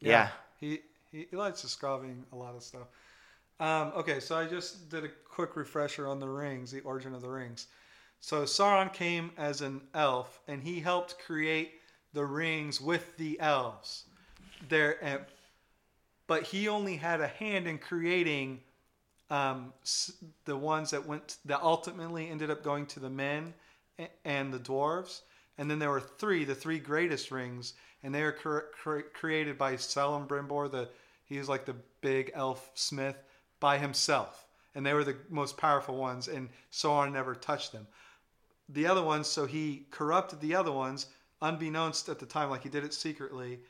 Yeah. 0.00 0.30
He, 0.62 0.78
he, 1.10 1.26
he 1.28 1.36
likes 1.36 1.60
describing 1.60 2.24
a 2.32 2.36
lot 2.36 2.54
of 2.54 2.62
stuff. 2.62 2.86
Um, 3.58 3.92
okay, 3.96 4.20
so 4.20 4.36
I 4.36 4.46
just 4.46 4.88
did 4.88 5.04
a 5.04 5.08
quick 5.08 5.56
refresher 5.56 6.06
on 6.06 6.20
the 6.20 6.28
rings, 6.28 6.70
the 6.70 6.80
origin 6.82 7.14
of 7.14 7.20
the 7.20 7.28
rings. 7.28 7.66
So 8.20 8.44
Sauron 8.44 8.92
came 8.92 9.32
as 9.36 9.60
an 9.60 9.80
elf, 9.92 10.40
and 10.46 10.62
he 10.62 10.78
helped 10.78 11.18
create 11.18 11.72
the 12.12 12.24
rings 12.24 12.80
with 12.80 13.16
the 13.16 13.40
elves. 13.40 14.04
There, 14.68 15.04
and, 15.04 15.20
but 16.28 16.44
he 16.44 16.68
only 16.68 16.94
had 16.96 17.20
a 17.20 17.26
hand 17.26 17.66
in 17.66 17.78
creating 17.78 18.60
um, 19.30 19.72
the 20.44 20.56
ones 20.56 20.90
that 20.92 21.04
went 21.04 21.38
that 21.44 21.60
ultimately 21.60 22.30
ended 22.30 22.50
up 22.50 22.62
going 22.62 22.86
to 22.86 23.00
the 23.00 23.10
men 23.10 23.52
and 24.24 24.54
the 24.54 24.60
dwarves. 24.60 25.22
And 25.58 25.68
then 25.68 25.80
there 25.80 25.90
were 25.90 26.00
three, 26.00 26.44
the 26.44 26.54
three 26.54 26.78
greatest 26.78 27.32
rings, 27.32 27.74
and 28.02 28.14
they 28.14 28.22
were 28.22 28.32
cre- 28.32 28.70
cre- 28.72 29.08
created 29.12 29.58
by 29.58 29.74
Celebrimbor. 29.74 30.70
The 30.70 30.88
he 31.24 31.38
was 31.38 31.48
like 31.48 31.64
the 31.64 31.76
big 32.00 32.30
elf 32.34 32.70
smith 32.74 33.16
by 33.60 33.78
himself, 33.78 34.46
and 34.74 34.84
they 34.84 34.92
were 34.92 35.04
the 35.04 35.16
most 35.30 35.56
powerful 35.56 35.96
ones. 35.96 36.28
And 36.28 36.48
Sauron 36.70 37.12
never 37.12 37.34
touched 37.34 37.72
them. 37.72 37.86
The 38.68 38.86
other 38.86 39.02
ones, 39.02 39.28
so 39.28 39.46
he 39.46 39.86
corrupted 39.90 40.40
the 40.40 40.54
other 40.54 40.72
ones, 40.72 41.06
unbeknownst 41.40 42.08
at 42.08 42.18
the 42.18 42.26
time, 42.26 42.50
like 42.50 42.62
he 42.62 42.68
did 42.68 42.84
it 42.84 42.94
secretly. 42.94 43.60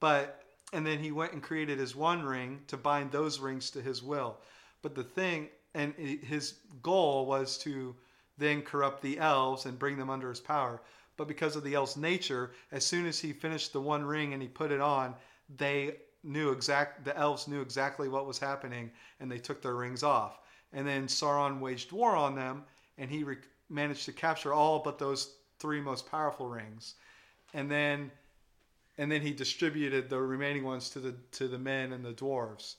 But 0.00 0.44
and 0.72 0.86
then 0.86 0.98
he 0.98 1.12
went 1.12 1.32
and 1.32 1.42
created 1.42 1.78
his 1.78 1.96
one 1.96 2.22
ring 2.22 2.60
to 2.66 2.76
bind 2.76 3.10
those 3.10 3.38
rings 3.38 3.70
to 3.70 3.82
his 3.82 4.02
will. 4.02 4.36
But 4.82 4.94
the 4.94 5.04
thing, 5.04 5.48
and 5.74 5.94
his 5.94 6.54
goal 6.82 7.26
was 7.26 7.58
to 7.58 7.94
then 8.36 8.62
corrupt 8.62 9.02
the 9.02 9.18
elves 9.18 9.66
and 9.66 9.78
bring 9.78 9.96
them 9.96 10.10
under 10.10 10.28
his 10.28 10.40
power. 10.40 10.80
But 11.18 11.28
because 11.28 11.56
of 11.56 11.64
the 11.64 11.74
elves' 11.74 11.96
nature, 11.98 12.52
as 12.72 12.86
soon 12.86 13.04
as 13.04 13.18
he 13.18 13.34
finished 13.34 13.74
the 13.74 13.80
one 13.80 14.04
ring 14.04 14.32
and 14.32 14.40
he 14.40 14.48
put 14.48 14.72
it 14.72 14.80
on, 14.80 15.14
they 15.58 15.96
knew 16.22 16.50
exact. 16.52 17.04
The 17.04 17.14
elves 17.16 17.48
knew 17.48 17.60
exactly 17.60 18.08
what 18.08 18.26
was 18.26 18.38
happening, 18.38 18.90
and 19.20 19.30
they 19.30 19.38
took 19.38 19.60
their 19.60 19.74
rings 19.74 20.02
off. 20.02 20.38
And 20.72 20.86
then 20.86 21.06
Sauron 21.06 21.60
waged 21.60 21.92
war 21.92 22.14
on 22.14 22.34
them, 22.34 22.64
and 22.96 23.10
he 23.10 23.24
re- 23.24 23.36
managed 23.68 24.04
to 24.06 24.12
capture 24.12 24.54
all 24.54 24.78
but 24.78 24.98
those 24.98 25.34
three 25.58 25.80
most 25.80 26.10
powerful 26.10 26.48
rings. 26.48 26.94
And 27.52 27.70
then 27.70 28.10
and 28.96 29.10
then 29.10 29.20
he 29.20 29.32
distributed 29.32 30.08
the 30.08 30.20
remaining 30.20 30.64
ones 30.64 30.90
to 30.90 31.00
the 31.00 31.14
to 31.32 31.48
the 31.48 31.58
men 31.58 31.92
and 31.92 32.04
the 32.04 32.12
dwarves. 32.12 32.76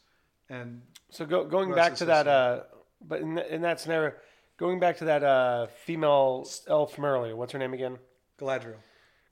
And 0.49 0.81
So 1.11 1.25
go, 1.25 1.43
going 1.43 1.73
back 1.75 1.95
to 1.95 2.05
that, 2.05 2.27
uh, 2.27 2.61
but 3.01 3.21
in, 3.21 3.37
in 3.37 3.61
that 3.61 3.79
scenario, 3.79 4.13
going 4.57 4.79
back 4.79 4.97
to 4.97 5.05
that 5.05 5.23
uh, 5.23 5.67
female 5.85 6.47
elf 6.67 6.95
from 6.95 7.05
earlier, 7.05 7.35
what's 7.35 7.53
her 7.53 7.59
name 7.59 7.73
again? 7.73 7.97
Galadriel. 8.39 8.75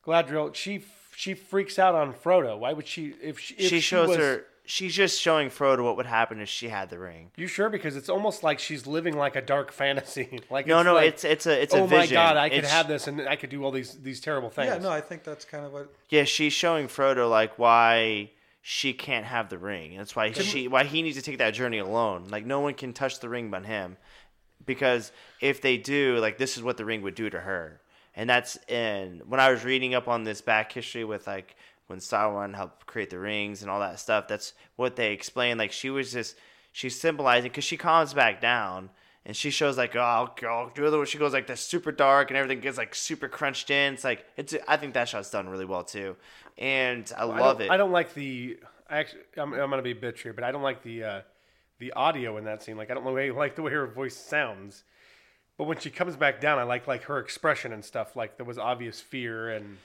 Galadriel. 0.06 0.54
She 0.56 0.84
she 1.16 1.34
freaks 1.34 1.80
out 1.80 1.96
on 1.96 2.14
Frodo. 2.14 2.58
Why 2.60 2.74
would 2.74 2.88
she? 2.88 3.14
If 3.22 3.40
she, 3.40 3.56
if 3.56 3.70
she 3.70 3.80
shows 3.80 4.10
was- 4.10 4.18
her. 4.18 4.46
She's 4.70 4.94
just 4.94 5.22
showing 5.22 5.50
Frodo 5.50 5.86
what 5.86 5.96
would 5.96 6.06
happen 6.08 6.42
if 6.42 6.50
she 6.50 6.68
had 6.68 6.90
the 6.90 7.00
ring. 7.00 7.32
You 7.38 7.48
sure? 7.48 7.70
Because 7.70 7.96
it's 7.96 8.10
almost 8.10 8.44
like 8.44 8.60
she's 8.60 8.86
living 8.86 9.16
like 9.16 9.38
a 9.38 9.42
dark 9.42 9.72
fantasy. 9.72 10.42
like 10.50 10.68
No, 10.68 10.80
it's 10.80 10.86
no, 10.86 10.94
like, 10.96 11.08
it's 11.08 11.24
it's 11.24 11.46
a 11.48 11.62
it's 11.62 11.74
a 11.74 11.78
oh 11.78 11.88
my 11.88 12.06
god, 12.06 12.36
I 12.36 12.50
could 12.50 12.58
It's- 12.58 12.74
have 12.74 12.86
this 12.90 13.08
and 13.08 13.22
I 13.22 13.38
could 13.38 13.50
do 13.50 13.64
all 13.64 13.72
these 13.72 13.94
these 13.94 14.20
terrible 14.20 14.50
things. 14.50 14.68
Yeah, 14.68 14.80
no, 14.80 14.90
I 14.90 15.00
think 15.00 15.24
that's 15.24 15.46
kind 15.46 15.66
of 15.66 15.72
what. 15.72 15.90
Yeah, 16.10 16.26
she's 16.26 16.52
showing 16.52 16.90
Frodo 16.90 17.30
like 17.30 17.58
why 17.58 18.32
she 18.62 18.92
can't 18.92 19.26
have 19.26 19.48
the 19.48 19.58
ring. 19.58 19.96
That's 19.96 20.18
why 20.18 20.34
she 20.34 20.68
why 20.68 20.84
he 20.84 21.02
needs 21.02 21.16
to 21.16 21.24
take 21.24 21.38
that 21.38 21.52
journey 21.52 21.78
alone. 21.78 22.26
Like 22.30 22.46
no 22.46 22.60
one 22.60 22.74
can 22.74 22.92
touch 22.92 23.22
the 23.22 23.30
ring 23.30 23.50
but 23.50 23.66
him. 23.66 23.96
Because 24.66 25.14
if 25.40 25.62
they 25.62 25.78
do, 25.78 26.18
like 26.18 26.38
this 26.38 26.58
is 26.58 26.64
what 26.64 26.76
the 26.76 26.84
ring 26.84 27.02
would 27.04 27.16
do 27.16 27.30
to 27.30 27.40
her. 27.40 27.80
And 28.18 28.27
that's 28.27 28.57
in 28.68 29.22
when 29.27 29.39
I 29.39 29.52
was 29.52 29.64
reading 29.64 29.94
up 29.94 30.07
on 30.07 30.23
this 30.23 30.41
back 30.41 30.73
history 30.73 31.06
with 31.06 31.27
like 31.27 31.56
when 31.85 31.99
Sauron 31.99 32.56
helped 32.56 32.88
create 32.88 33.11
the 33.11 33.19
rings 33.19 33.61
and 33.61 33.69
all 33.69 33.80
that 33.80 33.99
stuff, 33.99 34.27
that's 34.27 34.53
what 34.76 34.95
they 34.95 35.14
explained. 35.14 35.60
Like 35.60 35.72
she 35.72 35.91
was 35.91 36.11
just 36.11 36.35
she's 36.72 36.99
symbolizing 36.99 37.49
because 37.49 37.64
she 37.64 37.77
calms 37.77 38.15
back 38.15 38.41
down 38.41 38.89
and 39.23 39.35
she 39.35 39.52
shows 39.52 39.77
like 39.77 39.95
oh 39.95 39.99
I'll, 39.99 40.35
I'll 40.49 40.69
do 40.69 40.89
the 40.89 41.06
she 41.06 41.19
goes 41.19 41.31
like 41.31 41.45
that's 41.45 41.61
super 41.61 41.91
dark 41.91 42.31
and 42.31 42.38
everything 42.38 42.60
gets 42.60 42.80
like 42.80 42.95
super 42.95 43.27
crunched 43.27 43.69
in. 43.69 43.94
It's 43.94 44.03
like 44.03 44.26
it's 44.35 44.56
I 44.68 44.77
think 44.77 44.95
that 44.95 45.07
shot's 45.10 45.30
done 45.30 45.48
really 45.48 45.65
well 45.65 45.84
too, 45.84 46.15
and 46.57 47.11
I 47.15 47.22
I 47.22 47.23
love 47.26 47.60
don't, 47.60 47.68
it. 47.68 47.72
I 47.72 47.77
don't 47.77 47.91
like 47.91 48.15
the. 48.15 48.57
I 48.89 48.98
actually, 48.98 49.22
I'm, 49.38 49.53
I'm 49.53 49.69
gonna 49.69 49.84
be 49.84 49.91
a 49.91 49.95
bitch 49.95 50.23
here, 50.23 50.34
but 50.34 50.44
I 50.44 50.52
don't 50.52 50.64
like 50.64 50.81
the 50.81 51.03
uh, 51.03 51.22
the 51.77 51.91
audio 51.91 52.38
in 52.38 52.45
that 52.45 52.64
scene. 52.64 52.77
Like 52.77 52.89
I 52.89 52.95
don't 52.95 53.06
I 53.06 53.30
like 53.30 53.56
the 53.56 53.61
way 53.61 53.72
her 53.73 53.85
voice 53.85 54.15
sounds. 54.15 54.84
But 55.58 55.66
when 55.66 55.80
she 55.80 55.90
comes 55.90 56.16
back 56.16 56.40
down, 56.40 56.60
I 56.60 56.64
like 56.64 56.88
like 56.88 57.04
her 57.04 57.20
expression 57.20 57.74
and 57.74 57.84
stuff. 57.84 58.16
Like 58.16 58.38
there 58.38 58.46
was 58.46 58.58
obvious 58.58 59.02
fear, 59.02 59.50
and 59.50 59.78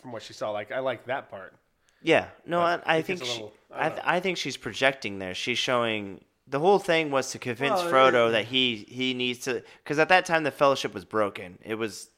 from 0.00 0.12
what 0.12 0.22
she 0.22 0.32
saw, 0.32 0.50
like 0.50 0.70
I 0.72 0.80
like 0.80 1.06
that 1.06 1.30
part. 1.30 1.54
Yeah, 2.02 2.26
no, 2.46 2.60
I, 2.60 2.80
I 2.84 3.00
think 3.02 3.20
gets 3.20 3.30
she, 3.30 3.36
little- 3.42 3.54
I 3.72 3.86
I, 3.86 3.88
th- 3.88 4.02
I 4.04 4.20
think 4.20 4.36
she's 4.36 4.58
projecting 4.58 5.18
there. 5.18 5.32
She's 5.34 5.56
showing 5.56 6.22
the 6.46 6.60
whole 6.60 6.78
thing 6.78 7.10
was 7.10 7.30
to 7.30 7.38
convince 7.38 7.80
Well, 7.82 7.90
Frodo 7.90 8.28
it- 8.28 8.32
that 8.32 8.44
he 8.46 8.84
he 8.88 9.14
needs 9.14 9.38
to 9.40 9.62
because 9.82 9.98
at 9.98 10.10
that 10.10 10.26
time 10.26 10.42
the 10.44 10.50
Fellowship 10.50 10.92
was 10.92 11.06
broken. 11.06 11.58
It 11.64 11.76
was 11.76 12.10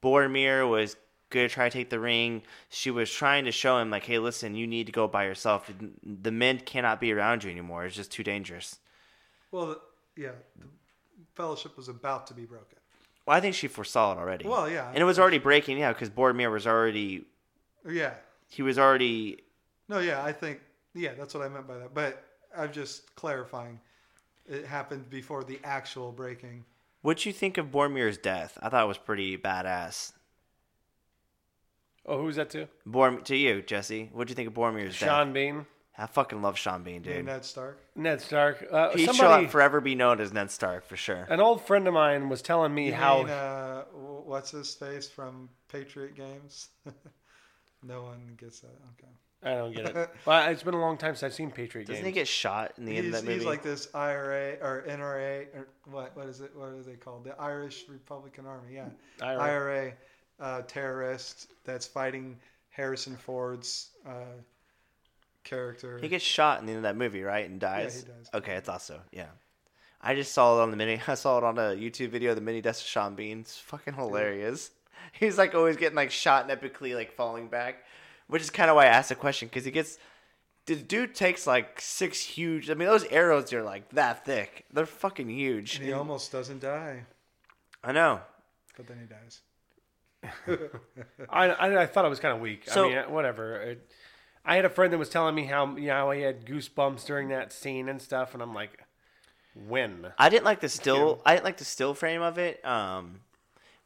Boromir 0.00 0.68
was 0.68 0.96
gonna 1.30 1.48
try 1.48 1.68
to 1.68 1.72
take 1.76 1.90
the 1.90 1.98
ring. 1.98 2.42
She 2.68 2.92
was 2.92 3.10
trying 3.10 3.46
to 3.46 3.52
show 3.52 3.78
him 3.78 3.90
like, 3.90 4.04
hey, 4.04 4.18
listen, 4.20 4.54
you 4.54 4.66
need 4.68 4.86
to 4.86 4.92
go 4.92 5.08
by 5.08 5.24
yourself. 5.24 5.68
The 6.04 6.30
men 6.30 6.58
cannot 6.60 7.00
be 7.00 7.12
around 7.12 7.42
you 7.42 7.50
anymore. 7.50 7.86
It's 7.86 7.96
just 7.96 8.12
too 8.12 8.22
dangerous. 8.22 8.78
Well, 9.50 9.80
yeah, 10.16 10.32
the 10.56 10.66
fellowship 11.34 11.76
was 11.76 11.88
about 11.88 12.26
to 12.28 12.34
be 12.34 12.44
broken. 12.44 12.78
Well, 13.26 13.36
I 13.36 13.40
think 13.40 13.54
she 13.54 13.68
foresaw 13.68 14.12
it 14.12 14.18
already. 14.18 14.46
Well, 14.46 14.68
yeah. 14.68 14.88
and 14.88 14.98
it 14.98 15.04
was 15.04 15.18
already 15.18 15.38
breaking. 15.38 15.78
Yeah, 15.78 15.92
because 15.92 16.10
Boromir 16.10 16.50
was 16.50 16.66
already 16.66 17.24
Yeah, 17.88 18.14
he 18.48 18.62
was 18.62 18.78
already 18.78 19.38
no, 19.88 19.98
yeah, 19.98 20.24
I 20.24 20.32
think 20.32 20.60
yeah, 20.94 21.12
that's 21.14 21.34
what 21.34 21.44
I 21.44 21.48
meant 21.48 21.66
by 21.66 21.78
that. 21.78 21.94
But 21.94 22.24
I'm 22.56 22.72
just 22.72 23.14
clarifying. 23.14 23.80
It 24.46 24.66
happened 24.66 25.08
before 25.08 25.44
the 25.44 25.60
actual 25.64 26.12
breaking. 26.12 26.64
What'd 27.02 27.24
you 27.24 27.32
think 27.32 27.58
of 27.58 27.66
Boromir's 27.66 28.18
death? 28.18 28.58
I 28.62 28.68
thought 28.68 28.84
it 28.84 28.88
was 28.88 28.98
pretty 28.98 29.36
badass. 29.36 30.12
Oh, 32.06 32.22
who's 32.22 32.36
that 32.36 32.50
to? 32.50 32.68
Borm 32.86 33.22
to 33.24 33.36
you, 33.36 33.62
Jesse. 33.62 34.10
What'd 34.12 34.30
you 34.30 34.34
think 34.34 34.48
of 34.48 34.54
Boromir's 34.54 34.98
death? 34.98 35.08
Sean 35.08 35.32
Bean, 35.32 35.66
I 35.98 36.06
fucking 36.06 36.40
love 36.40 36.56
Sean 36.58 36.82
Bean, 36.82 36.96
And 36.96 37.04
dude. 37.04 37.24
Ned 37.26 37.44
Stark. 37.44 37.78
Ned 37.94 38.20
Stark. 38.22 38.66
Uh, 38.70 38.90
He 38.96 39.04
somebody, 39.06 39.44
shall 39.44 39.50
forever 39.50 39.80
be 39.80 39.94
known 39.94 40.20
as 40.20 40.32
Ned 40.32 40.50
Stark 40.50 40.86
for 40.86 40.96
sure. 40.96 41.26
an 41.28 41.40
old 41.40 41.66
friend 41.66 41.86
of 41.86 41.92
mine 41.94 42.28
was 42.30 42.40
telling 42.40 42.74
me 42.74 42.86
You 42.86 42.94
how 42.94 43.18
mean, 43.18 43.28
uh, 43.30 43.82
what's 44.24 44.50
his 44.50 44.74
face 44.74 45.08
from 45.08 45.50
Patriot 45.68 46.14
Games? 46.16 46.68
no 47.82 48.02
one 48.02 48.34
gets 48.38 48.60
that. 48.60 48.68
Okay. 48.98 49.12
I 49.44 49.54
don't 49.56 49.74
get 49.74 49.86
it. 49.94 50.10
well, 50.24 50.48
it's 50.50 50.62
been 50.62 50.74
a 50.74 50.80
long 50.80 50.96
time 50.96 51.14
since 51.16 51.24
I've 51.24 51.34
seen 51.34 51.50
Patriot 51.50 51.86
Games. 51.86 51.98
Doesn't 51.98 52.04
games. 52.04 52.14
he 52.14 52.20
get 52.20 52.28
shot 52.28 52.72
in 52.78 52.84
the 52.84 52.96
end 52.96 52.98
of 52.98 53.04
He's, 53.06 53.12
that 53.14 53.24
movie? 53.24 53.38
he's 53.38 53.44
like 53.46 53.62
this 53.62 53.88
IRA 53.92 54.52
or 54.62 54.84
NRA 54.88 55.46
or 55.54 55.68
what? 55.90 56.16
What 56.16 56.26
is 56.26 56.40
it? 56.40 56.52
What 56.54 56.68
are 56.68 56.82
they 56.82 56.94
called? 56.94 57.24
The 57.24 57.34
Irish 57.40 57.84
Republican 57.88 58.46
Army. 58.46 58.74
Yeah, 58.74 58.88
IRA. 59.20 59.40
IRA 59.42 59.92
uh, 60.40 60.62
terrorist 60.62 61.50
that's 61.64 61.86
fighting 61.86 62.38
Harrison 62.70 63.16
Ford's 63.16 63.90
uh, 64.06 64.36
character. 65.44 65.98
He 66.00 66.08
gets 66.08 66.24
shot 66.24 66.60
in 66.60 66.66
the 66.66 66.72
end 66.72 66.78
of 66.78 66.82
that 66.84 66.96
movie, 66.96 67.22
right, 67.22 67.48
and 67.48 67.60
dies. 67.60 68.00
he 68.00 68.06
does. 68.12 68.30
Okay, 68.34 68.56
I 68.56 68.60
thought 68.60 68.82
so. 68.82 69.00
Yeah, 69.12 69.26
I 70.00 70.14
just 70.14 70.32
saw 70.32 70.58
it 70.58 70.62
on 70.62 70.70
the 70.70 70.76
mini. 70.76 71.00
I 71.06 71.14
saw 71.14 71.38
it 71.38 71.44
on 71.44 71.58
a 71.58 71.74
YouTube 71.76 72.10
video 72.10 72.34
the 72.34 72.40
mini 72.40 72.60
death 72.60 72.80
of 72.80 72.86
Sean 72.86 73.14
Bean. 73.14 73.40
It's 73.40 73.58
fucking 73.58 73.94
hilarious. 73.94 74.70
He's 75.12 75.36
like 75.38 75.54
always 75.54 75.76
getting 75.76 75.96
like 75.96 76.10
shot 76.10 76.48
and 76.48 76.60
epically 76.60 76.94
like 76.94 77.12
falling 77.12 77.48
back, 77.48 77.84
which 78.28 78.42
is 78.42 78.50
kind 78.50 78.70
of 78.70 78.76
why 78.76 78.84
I 78.84 78.88
asked 78.88 79.08
the 79.08 79.14
question 79.14 79.48
because 79.48 79.64
he 79.64 79.70
gets. 79.70 79.98
The 80.66 80.76
dude 80.76 81.16
takes 81.16 81.44
like 81.44 81.80
six 81.80 82.20
huge. 82.20 82.70
I 82.70 82.74
mean, 82.74 82.86
those 82.86 83.04
arrows 83.06 83.52
are 83.52 83.64
like 83.64 83.88
that 83.94 84.24
thick. 84.24 84.64
They're 84.72 84.86
fucking 84.86 85.28
huge. 85.28 85.74
and 85.76 85.84
he 85.84 85.92
almost 85.92 86.30
doesn't 86.30 86.60
die, 86.60 87.02
I 87.82 87.90
know. 87.90 88.20
but 88.76 88.86
then 88.86 88.98
he 89.00 89.06
dies. 89.06 89.40
I, 91.28 91.48
I, 91.48 91.82
I 91.82 91.86
thought 91.86 92.04
it 92.04 92.08
was 92.08 92.20
kind 92.20 92.34
of 92.34 92.40
weak. 92.40 92.62
So- 92.70 92.88
I 92.90 93.02
mean, 93.02 93.12
whatever. 93.12 93.60
It, 93.60 93.90
I 94.44 94.56
had 94.56 94.64
a 94.64 94.70
friend 94.70 94.92
that 94.92 94.98
was 94.98 95.08
telling 95.08 95.34
me 95.34 95.44
how 95.44 95.76
you 95.76 95.88
know 95.88 95.94
how 95.94 96.10
he 96.10 96.22
had 96.22 96.44
goosebumps 96.44 97.04
during 97.06 97.28
that 97.28 97.52
scene 97.52 97.88
and 97.88 98.02
stuff, 98.02 98.34
and 98.34 98.42
I'm 98.42 98.54
like, 98.54 98.78
when? 99.54 100.12
I 100.18 100.28
didn't 100.28 100.44
like 100.44 100.60
the 100.60 100.68
still. 100.68 101.22
I 101.24 101.34
didn't 101.34 101.44
like 101.44 101.58
the 101.58 101.64
still 101.64 101.94
frame 101.94 102.22
of 102.22 102.38
it. 102.38 102.64
Um, 102.64 103.20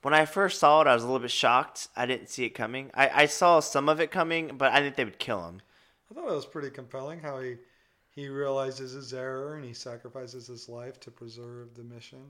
when 0.03 0.15
I 0.15 0.25
first 0.25 0.61
saw 0.61 0.81
it, 0.83 0.87
I 0.87 0.95
was 0.95 1.03
a 1.03 1.07
little 1.07 1.21
bit 1.21 1.31
shocked. 1.31 1.89
I 1.97 2.07
didn't 2.07 2.29
see 2.29 2.45
it 2.45 2.51
coming. 2.51 2.91
I, 2.95 3.23
I 3.23 3.27
saw 3.27 3.61
some 3.61 3.89
of 3.89 4.01
it 4.01 4.11
coming, 4.11 4.53
but 4.57 4.73
I 4.73 4.81
think 4.81 4.97
they 4.97 5.05
would 5.05 5.19
kill 5.19 5.47
him. 5.47 5.61
I 6.11 6.15
thought 6.15 6.31
it 6.31 6.35
was 6.35 6.47
pretty 6.47 6.71
compelling 6.71 7.21
how 7.21 7.41
he 7.41 7.57
he 8.15 8.29
realizes 8.29 8.93
his 8.93 9.13
error 9.13 9.57
and 9.57 9.65
he 9.65 9.75
sacrifices 9.75 10.47
his 10.47 10.71
life 10.71 10.99
to 11.01 11.11
preserve 11.11 11.75
the 11.75 11.83
mission. 11.83 12.23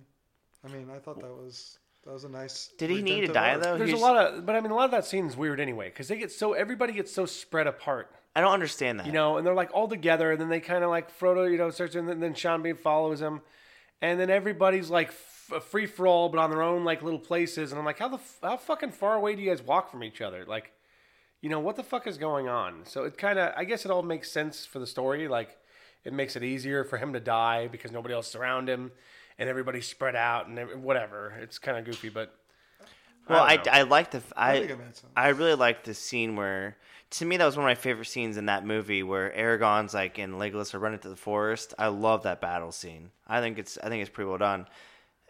I 0.64 0.68
mean, 0.68 0.90
I 0.90 0.98
thought 0.98 1.20
that 1.20 1.30
was 1.30 1.78
that 2.06 2.12
was 2.12 2.24
a 2.24 2.28
nice. 2.28 2.70
Did 2.78 2.90
he 2.90 3.02
need 3.02 3.26
to 3.26 3.28
redemptive 3.28 3.34
die 3.34 3.50
arc. 3.54 3.62
though? 3.62 3.78
There's 3.78 3.92
a 3.92 3.96
lot 3.96 4.16
of, 4.16 4.46
but 4.46 4.54
I 4.54 4.60
mean, 4.60 4.70
a 4.70 4.74
lot 4.74 4.84
of 4.84 4.92
that 4.92 5.04
scene's 5.04 5.36
weird 5.36 5.60
anyway 5.60 5.88
because 5.88 6.08
they 6.08 6.16
get 6.16 6.30
so 6.30 6.52
everybody 6.52 6.92
gets 6.92 7.12
so 7.12 7.26
spread 7.26 7.66
apart, 7.66 8.10
I 8.34 8.40
don't 8.40 8.52
understand 8.52 9.00
that. 9.00 9.06
you 9.06 9.12
know, 9.12 9.36
and 9.36 9.46
they're 9.46 9.54
like 9.54 9.70
all 9.74 9.88
together, 9.88 10.30
and 10.30 10.40
then 10.40 10.48
they 10.48 10.60
kind 10.60 10.84
of 10.84 10.90
like 10.90 11.18
Frodo, 11.18 11.50
you 11.50 11.58
know, 11.58 11.70
starts, 11.70 11.94
and 11.96 12.08
then, 12.08 12.20
then 12.20 12.34
Sean 12.34 12.62
Bean 12.62 12.76
follows 12.76 13.20
him, 13.20 13.40
and 14.00 14.20
then 14.20 14.30
everybody's 14.30 14.88
like 14.88 15.08
f- 15.08 15.64
free 15.64 15.86
for 15.86 16.06
all, 16.06 16.28
but 16.28 16.38
on 16.38 16.50
their 16.50 16.62
own 16.62 16.84
like 16.84 17.02
little 17.02 17.18
places, 17.18 17.72
and 17.72 17.78
I'm 17.78 17.84
like, 17.84 17.98
how 17.98 18.08
the 18.08 18.16
f- 18.18 18.38
how 18.42 18.56
fucking 18.56 18.92
far 18.92 19.14
away 19.16 19.34
do 19.34 19.42
you 19.42 19.50
guys 19.50 19.62
walk 19.62 19.90
from 19.90 20.04
each 20.04 20.20
other? 20.20 20.44
Like, 20.46 20.72
you 21.42 21.50
know, 21.50 21.60
what 21.60 21.74
the 21.76 21.82
fuck 21.82 22.06
is 22.06 22.18
going 22.18 22.48
on? 22.48 22.82
So 22.84 23.02
it 23.04 23.18
kind 23.18 23.38
of, 23.38 23.52
I 23.56 23.64
guess 23.64 23.84
it 23.84 23.90
all 23.90 24.02
makes 24.02 24.30
sense 24.30 24.64
for 24.64 24.78
the 24.78 24.86
story. 24.86 25.26
Like, 25.28 25.56
it 26.04 26.12
makes 26.12 26.36
it 26.36 26.44
easier 26.44 26.84
for 26.84 26.98
him 26.98 27.12
to 27.14 27.20
die 27.20 27.66
because 27.66 27.90
nobody 27.90 28.14
else 28.14 28.28
is 28.28 28.36
around 28.36 28.68
him, 28.68 28.92
and 29.38 29.48
everybody's 29.48 29.86
spread 29.86 30.16
out 30.16 30.46
and 30.48 30.58
every- 30.58 30.76
whatever. 30.76 31.34
It's 31.40 31.58
kind 31.58 31.78
of 31.78 31.84
goofy, 31.84 32.08
but 32.08 32.34
well, 33.28 33.42
I, 33.42 33.56
don't. 33.56 33.74
I, 33.74 33.82
like 33.82 34.12
the 34.12 34.22
I 34.36 34.58
think 34.58 34.70
it 34.70 34.78
made 34.78 34.96
sense. 34.96 35.12
I 35.16 35.28
really 35.28 35.54
like 35.54 35.84
the 35.84 35.94
scene 35.94 36.36
where 36.36 36.76
to 37.10 37.24
me 37.24 37.36
that 37.36 37.44
was 37.44 37.56
one 37.56 37.64
of 37.64 37.68
my 37.68 37.74
favorite 37.74 38.06
scenes 38.06 38.36
in 38.36 38.46
that 38.46 38.64
movie 38.64 39.02
where 39.02 39.30
Aragorn's 39.30 39.94
like 39.94 40.18
and 40.18 40.34
Legolas 40.34 40.74
are 40.74 40.78
running 40.78 40.98
through 40.98 41.12
the 41.12 41.16
forest. 41.16 41.74
I 41.78 41.88
love 41.88 42.22
that 42.22 42.40
battle 42.40 42.72
scene. 42.72 43.10
I 43.26 43.40
think 43.40 43.58
it's 43.58 43.78
I 43.78 43.88
think 43.88 44.02
it's 44.02 44.10
pretty 44.10 44.28
well 44.28 44.38
done. 44.38 44.66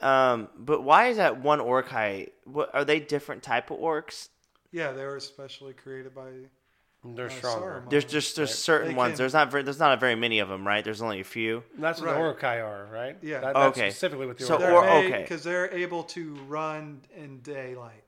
Um, 0.02 0.48
but 0.58 0.82
why 0.82 1.06
is 1.06 1.16
that 1.16 1.40
one 1.40 1.58
orcai? 1.58 2.30
What 2.44 2.74
are 2.74 2.84
they 2.84 3.00
different 3.00 3.42
type 3.42 3.70
of 3.70 3.78
orcs? 3.78 4.28
Yeah, 4.72 4.92
they 4.92 5.04
were 5.04 5.16
especially 5.16 5.72
created 5.72 6.14
by. 6.14 6.28
They're 7.14 7.26
uh, 7.26 7.30
stronger. 7.30 7.82
Saruman. 7.86 7.90
There's 7.90 8.04
just 8.04 8.36
there's 8.36 8.54
certain 8.54 8.88
They 8.88 8.94
ones. 8.94 9.12
can- 9.12 9.18
There's 9.18 9.32
not 9.34 9.50
very, 9.50 9.62
there's 9.62 9.78
not 9.78 9.92
a 9.92 9.96
very 9.96 10.14
many 10.16 10.38
of 10.40 10.48
them, 10.48 10.66
right? 10.66 10.82
There's 10.84 11.02
only 11.02 11.20
a 11.20 11.24
few. 11.24 11.62
That's 11.78 12.00
what 12.00 12.08
Right. 12.08 12.14
the 12.14 12.20
Uruk-hai 12.20 12.60
are, 12.60 12.86
right? 12.92 13.16
Yeah. 13.22 13.40
That, 13.40 13.54
that's 13.54 13.78
Okay. 13.78 13.90
specifically 13.90 14.26
what 14.26 14.38
the 14.38 14.44
So 14.44 14.58
Uruk-hai 14.58 14.66
They're 14.70 14.76
or- 14.76 14.84
are. 14.88 15.04
okay. 15.04 15.22
because 15.22 15.44
they're 15.44 15.72
able 15.72 16.02
to 16.04 16.34
run 16.48 17.02
in 17.14 17.40
daylight. 17.40 18.02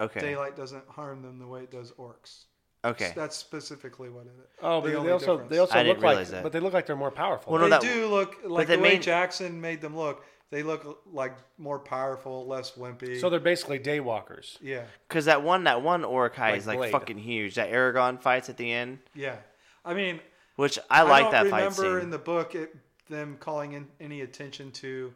Okay. 0.00 0.20
Daylight 0.20 0.56
doesn't 0.56 0.88
harm 0.88 1.22
them 1.22 1.38
the 1.38 1.46
way 1.46 1.60
it 1.62 1.70
does 1.70 1.92
orcs. 1.92 2.44
Okay. 2.84 3.12
That's 3.14 3.36
specifically 3.36 4.08
what 4.08 4.26
it 4.26 4.32
is. 4.36 4.48
Oh, 4.60 4.80
The 4.80 4.90
but 4.94 5.02
they 5.04 5.10
also 5.12 5.26
difference. 5.34 5.50
they 5.50 5.58
also 5.58 5.74
I 5.74 5.82
didn't 5.84 5.88
look 5.98 6.02
like, 6.04 6.10
realize 6.14 6.30
that. 6.32 6.42
but 6.42 6.50
they 6.50 6.58
look 6.58 6.72
like 6.72 6.86
they're 6.86 6.96
more 6.96 7.12
powerful. 7.12 7.52
Well, 7.52 7.60
no, 7.62 7.66
they 7.66 7.70
that- 7.70 7.80
do 7.82 8.06
look 8.08 8.38
like 8.44 8.66
the 8.66 8.76
the, 8.76 8.82
way 8.82 8.92
main- 8.94 9.02
Jackson 9.02 9.60
made 9.60 9.80
them 9.80 9.94
look. 9.96 10.24
They 10.52 10.62
look 10.62 11.02
like 11.10 11.34
more 11.56 11.78
powerful, 11.78 12.46
less 12.46 12.72
wimpy. 12.72 13.18
so 13.18 13.30
they're 13.30 13.40
basically 13.40 13.78
daywalkers. 13.78 14.58
yeah, 14.60 14.82
Because 15.08 15.24
that 15.24 15.42
one 15.42 15.64
that 15.64 15.80
one 15.80 16.02
orcai 16.02 16.38
Like 16.50 16.58
is 16.58 16.66
like 16.66 16.76
Blade. 16.78 16.92
fucking 16.92 17.16
huge. 17.18 17.54
That 17.54 17.72
Aragorn 17.72 18.20
fights 18.20 18.50
at 18.50 18.58
the 18.58 18.70
end, 18.70 18.98
yeah. 19.14 19.36
I 19.82 19.94
mean, 19.94 20.20
which 20.56 20.78
I 20.90 21.02
like 21.02 21.22
don't 21.24 21.32
that 21.32 21.46
fight 21.48 21.58
remember 21.64 21.98
scene. 21.98 22.04
in 22.04 22.10
the 22.10 22.18
book 22.18 22.54
it, 22.54 22.76
them 23.08 23.38
calling 23.40 23.72
in 23.72 23.86
any 23.98 24.20
attention 24.20 24.70
to 24.72 25.14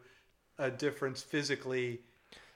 a 0.57 0.71
difference 0.71 1.21
physically 1.21 2.01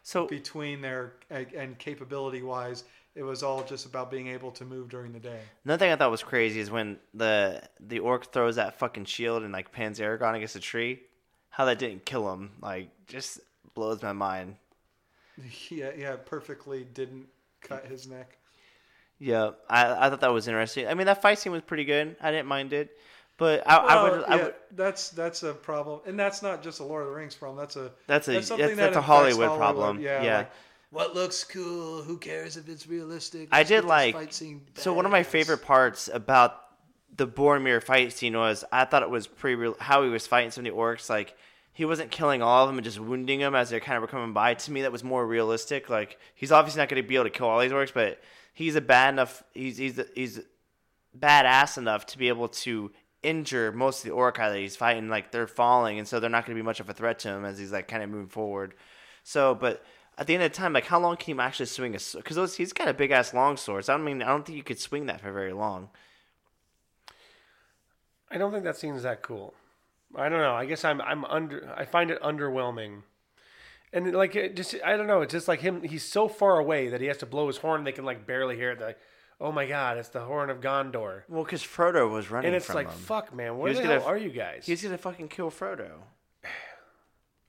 so 0.01 0.25
between 0.25 0.81
their 0.81 1.13
and, 1.29 1.45
and 1.53 1.77
capability 1.77 2.41
wise. 2.41 2.83
It 3.13 3.21
was 3.23 3.43
all 3.43 3.61
just 3.63 3.85
about 3.85 4.09
being 4.09 4.27
able 4.29 4.49
to 4.53 4.65
move 4.65 4.89
during 4.89 5.11
the 5.13 5.19
day. 5.19 5.41
Another 5.65 5.77
thing 5.85 5.91
I 5.91 5.97
thought 5.97 6.09
was 6.09 6.23
crazy 6.23 6.59
is 6.61 6.71
when 6.71 6.97
the 7.13 7.61
the 7.79 7.99
orc 7.99 8.33
throws 8.33 8.55
that 8.55 8.79
fucking 8.79 9.05
shield 9.05 9.43
and 9.43 9.53
like 9.53 9.71
pins 9.71 9.99
Aragorn 9.99 10.33
against 10.35 10.55
a 10.55 10.59
tree. 10.59 11.01
How 11.51 11.65
that 11.65 11.77
didn't 11.79 12.05
kill 12.05 12.31
him, 12.33 12.51
like, 12.61 12.89
just 13.07 13.39
blows 13.75 14.01
my 14.01 14.13
mind. 14.13 14.55
Yeah, 15.69 15.91
yeah, 15.97 16.15
perfectly 16.17 16.83
didn't 16.93 17.27
cut 17.61 17.85
his 17.85 18.07
neck. 18.07 18.37
Yeah, 19.17 19.51
I 19.69 20.05
I 20.07 20.09
thought 20.09 20.21
that 20.21 20.33
was 20.33 20.47
interesting. 20.47 20.87
I 20.87 20.93
mean, 20.93 21.05
that 21.07 21.21
fight 21.21 21.39
scene 21.39 21.51
was 21.51 21.61
pretty 21.61 21.85
good. 21.85 22.15
I 22.21 22.31
didn't 22.31 22.47
mind 22.47 22.73
it, 22.73 22.89
but 23.37 23.63
I, 23.67 23.77
I 23.77 23.95
Well, 24.03 24.11
would 24.17 24.23
I 24.25 24.35
would. 24.43 24.55
that's 24.71 25.09
that's 25.09 25.41
a 25.43 25.53
problem, 25.53 26.01
and 26.05 26.19
that's 26.19 26.41
not 26.43 26.61
just 26.61 26.79
a 26.79 26.83
Lord 26.83 27.03
of 27.03 27.09
the 27.09 27.15
Rings 27.15 27.33
problem. 27.35 27.57
That's 27.59 27.75
a 27.75 27.91
That's 28.07 28.27
a- 28.27 28.41
something 28.43 28.57
that's- 28.67 28.77
that's 28.77 28.95
a 28.95 28.99
affects 28.99 29.05
Hollywood 29.07 29.57
problem. 29.57 29.99
Yeah, 29.99 30.21
Yeah. 30.23 30.37
like, 30.39 30.51
what 30.91 31.15
looks 31.15 31.43
cool? 31.43 32.03
Who 32.03 32.17
cares 32.17 32.57
if 32.57 32.67
it's 32.67 32.85
realistic? 32.87 33.49
I 33.51 33.59
Let's 33.59 33.69
did 33.69 33.85
like 33.85 34.15
so 34.75 34.93
one 34.93 35.05
of 35.05 35.11
my 35.11 35.23
favorite 35.23 35.59
parts 35.63 36.09
about 36.13 36.60
the 37.15 37.27
Boromir 37.27 37.83
fight 37.83 38.13
scene 38.13 38.37
was 38.37 38.63
I 38.71 38.85
thought 38.85 39.03
it 39.03 39.09
was 39.09 39.27
pretty 39.27 39.55
real 39.55 39.75
how 39.79 40.03
he 40.03 40.09
was 40.09 40.27
fighting 40.27 40.51
some 40.51 40.65
of 40.65 40.71
the 40.71 40.77
orcs 40.77 41.09
like 41.09 41.35
he 41.73 41.85
wasn't 41.85 42.11
killing 42.11 42.41
all 42.41 42.63
of 42.63 42.69
them 42.69 42.77
and 42.77 42.85
just 42.85 42.99
wounding 42.99 43.39
them 43.39 43.55
as 43.55 43.69
they 43.69 43.79
kind 43.79 43.95
of 43.95 44.01
were 44.01 44.07
coming 44.07 44.33
by. 44.33 44.53
To 44.53 44.71
me, 44.71 44.81
that 44.81 44.91
was 44.91 45.03
more 45.03 45.25
realistic. 45.25 45.89
Like 45.89 46.17
he's 46.35 46.51
obviously 46.51 46.79
not 46.79 46.89
going 46.89 47.01
to 47.01 47.07
be 47.07 47.15
able 47.15 47.25
to 47.25 47.29
kill 47.29 47.47
all 47.47 47.59
these 47.59 47.71
orcs, 47.71 47.93
but 47.93 48.19
he's 48.53 48.75
a 48.75 48.81
bad 48.81 49.13
enough. 49.13 49.43
He's 49.53 49.77
he's 49.77 49.99
he's 50.15 50.41
badass 51.17 51.77
enough 51.77 52.05
to 52.07 52.17
be 52.17 52.27
able 52.27 52.47
to 52.47 52.91
injure 53.23 53.71
most 53.71 53.99
of 53.99 54.09
the 54.09 54.15
orc 54.15 54.37
that 54.37 54.55
he's 54.55 54.75
fighting. 54.75 55.09
Like 55.09 55.31
they're 55.31 55.47
falling, 55.47 55.99
and 55.99 56.07
so 56.07 56.19
they're 56.19 56.29
not 56.29 56.45
going 56.45 56.55
to 56.55 56.61
be 56.61 56.65
much 56.65 56.79
of 56.79 56.89
a 56.89 56.93
threat 56.93 57.19
to 57.19 57.29
him 57.29 57.45
as 57.45 57.57
he's 57.57 57.71
like 57.71 57.87
kind 57.87 58.03
of 58.03 58.09
moving 58.09 58.27
forward. 58.27 58.73
So, 59.23 59.55
but 59.55 59.83
at 60.17 60.27
the 60.27 60.33
end 60.33 60.43
of 60.43 60.51
the 60.51 60.57
time, 60.57 60.73
like 60.73 60.85
how 60.85 60.99
long 60.99 61.17
can 61.17 61.35
he 61.35 61.41
actually 61.41 61.67
swing 61.67 61.95
a? 61.95 61.99
Because 62.15 62.55
he's 62.55 62.73
got 62.73 62.87
a 62.87 62.93
big 62.93 63.11
ass 63.11 63.33
long 63.33 63.57
sword. 63.57 63.85
So 63.85 63.93
I 63.93 63.97
don't 63.97 64.05
mean, 64.05 64.21
I 64.21 64.27
don't 64.27 64.45
think 64.45 64.57
you 64.57 64.63
could 64.63 64.79
swing 64.79 65.05
that 65.05 65.21
for 65.21 65.31
very 65.31 65.53
long. 65.53 65.89
I 68.31 68.37
don't 68.37 68.51
think 68.51 68.63
that 68.63 68.77
scene's 68.77 69.03
that 69.03 69.21
cool. 69.21 69.53
I 70.15 70.29
don't 70.29 70.39
know. 70.39 70.53
I 70.53 70.65
guess 70.65 70.83
I'm 70.83 71.01
I'm 71.01 71.25
under. 71.25 71.73
I 71.75 71.85
find 71.85 72.11
it 72.11 72.21
underwhelming. 72.21 73.03
And 73.93 74.13
like 74.13 74.35
it 74.35 74.55
just 74.55 74.75
I 74.85 74.95
don't 74.97 75.07
know. 75.07 75.21
It's 75.21 75.33
just 75.33 75.47
like 75.47 75.61
him. 75.61 75.83
He's 75.83 76.03
so 76.03 76.27
far 76.27 76.57
away 76.59 76.89
that 76.89 77.01
he 77.01 77.07
has 77.07 77.17
to 77.17 77.25
blow 77.25 77.47
his 77.47 77.57
horn. 77.57 77.83
They 77.83 77.91
can 77.91 78.05
like 78.05 78.25
barely 78.25 78.55
hear 78.55 78.71
it. 78.71 78.79
They're 78.79 78.89
like, 78.89 78.99
oh 79.39 79.51
my 79.51 79.65
god, 79.65 79.97
it's 79.97 80.09
the 80.09 80.21
horn 80.21 80.49
of 80.49 80.61
Gondor. 80.61 81.23
Well, 81.27 81.43
because 81.43 81.61
Frodo 81.63 82.09
was 82.09 82.29
running 82.31 82.47
And 82.47 82.55
it's 82.55 82.67
from 82.67 82.75
like, 82.75 82.87
him. 82.91 82.99
fuck, 82.99 83.33
man. 83.35 83.57
Where 83.57 83.73
the 83.73 83.81
hell 83.81 84.03
are 84.03 84.17
you 84.17 84.29
guys? 84.29 84.65
He's 84.65 84.81
gonna 84.83 84.97
fucking 84.97 85.27
kill 85.27 85.51
Frodo. 85.51 85.91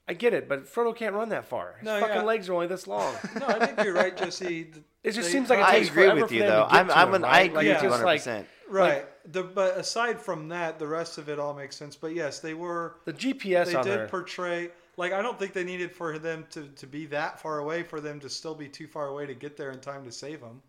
I 0.08 0.14
get 0.14 0.34
it, 0.34 0.48
but 0.48 0.66
Frodo 0.66 0.94
can't 0.94 1.14
run 1.14 1.28
that 1.28 1.44
far. 1.44 1.76
His 1.78 1.86
No, 1.86 2.00
fucking 2.00 2.16
yeah. 2.16 2.22
legs 2.22 2.48
are 2.48 2.54
only 2.54 2.66
this 2.66 2.86
long. 2.86 3.14
No, 3.40 3.46
I 3.46 3.66
think 3.66 3.82
you're 3.84 3.94
right, 3.94 4.16
Jesse. 4.16 4.72
It 5.04 5.12
just 5.12 5.26
They- 5.28 5.32
seems 5.32 5.50
like 5.50 5.58
it 5.58 5.64
I 5.64 5.72
takes 5.78 5.88
agree 5.88 6.04
forever 6.04 6.20
with 6.20 6.28
for 6.28 6.34
you 6.34 6.40
them 6.42 6.48
to 6.50 6.54
though. 6.54 6.62
get 6.68 6.72
I'm 6.74 6.86
to 6.88 6.96
I'm 6.98 7.08
him, 7.08 7.14
an, 7.14 7.24
I 7.24 7.28
right? 7.28 7.46
agree 7.46 7.56
Like, 7.56 7.64
with 7.66 7.72
it's 7.74 7.82
you 7.82 7.88
just 7.88 8.02
100. 8.02 8.04
like 8.06 8.20
percent 8.20 8.46
right. 8.68 9.32
the 9.32 9.42
but 9.42 9.76
aside 9.76 10.20
from 10.20 10.48
that, 10.50 10.78
the 10.78 10.86
rest 10.86 11.18
of 11.18 11.28
it 11.28 11.38
all 11.40 11.54
makes 11.54 11.74
sense. 11.76 11.96
But 11.96 12.14
yes, 12.14 12.38
they 12.38 12.54
were. 12.54 12.96
the 13.04 13.12
GPS 13.12 13.66
They 13.66 13.74
on 13.74 13.84
did 13.84 13.98
there. 13.98 14.06
portray. 14.08 14.70
Like 14.96 15.12
I 15.12 15.20
don't 15.22 15.38
think 15.40 15.54
they 15.54 15.64
needed 15.64 15.90
for 15.92 16.18
them 16.20 16.46
to, 16.50 16.68
to 16.68 16.86
be 16.86 17.06
that 17.06 17.40
far 17.40 17.58
away 17.58 17.82
for 17.82 18.00
them 18.00 18.20
to 18.20 18.28
still 18.28 18.54
be 18.54 18.68
too 18.68 18.86
far 18.86 19.08
away 19.08 19.26
to 19.26 19.34
get 19.34 19.56
there 19.56 19.70
in 19.72 19.80
time 19.80 20.04
to 20.04 20.12
save 20.12 20.40
them. 20.40 20.62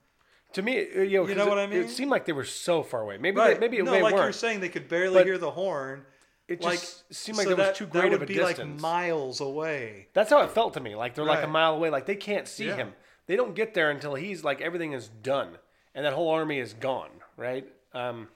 to 0.53 0.61
me, 0.63 0.79
uh, 0.79 1.01
you 1.01 1.21
know, 1.21 1.27
You 1.27 1.35
know 1.35 1.43
'cause 1.43 1.49
what 1.49 1.57
it, 1.59 1.61
I 1.61 1.67
mean? 1.67 1.81
It 1.81 1.89
seemed 1.91 2.09
like 2.09 2.25
they 2.25 2.31
were 2.33 2.43
so 2.45 2.81
far 2.81 3.01
away. 3.01 3.17
Maybe 3.19 3.37
Right. 3.37 3.53
they, 3.59 3.59
maybe 3.67 3.83
no, 3.83 3.91
they 3.91 4.01
like 4.01 4.13
weren't. 4.15 4.23
you're 4.25 4.33
saying, 4.33 4.61
they 4.61 4.69
could 4.69 4.87
barely 4.87 5.15
But 5.19 5.25
hear 5.27 5.37
the 5.37 5.51
horn. 5.51 6.05
It 6.47 6.61
like 6.61 6.79
just 6.79 7.13
seemed 7.13 7.37
like 7.37 7.45
so 7.45 7.49
there 7.55 7.57
that, 7.65 7.69
was 7.69 7.77
too 7.77 7.85
that 7.85 7.91
great 7.91 8.03
would 8.11 8.13
of 8.13 8.21
a 8.23 8.25
be 8.25 8.33
distance. 8.35 8.81
like 8.81 8.81
miles 8.81 9.39
away. 9.41 10.07
That's 10.13 10.29
how 10.29 10.41
it 10.41 10.51
felt 10.51 10.73
to 10.75 10.79
me. 10.79 10.95
Like 10.95 11.15
they're 11.15 11.25
like 11.25 11.43
a 11.43 11.47
mile 11.47 11.75
away. 11.75 11.89
Like 11.89 12.05
they 12.05 12.15
can't 12.15 12.47
see 12.47 12.67
Yeah. 12.67 12.75
him. 12.75 12.93
They 13.27 13.35
don't 13.37 13.55
get 13.55 13.73
there 13.73 13.89
until 13.89 14.15
he's 14.15 14.43
like 14.43 14.59
everything 14.61 14.91
is 14.93 15.07
done, 15.07 15.57
and 15.95 16.05
that 16.05 16.13
whole 16.13 16.29
army 16.29 16.59
is 16.59 16.73
gone. 16.73 17.09
Right. 17.37 17.67
Um, 17.93 18.27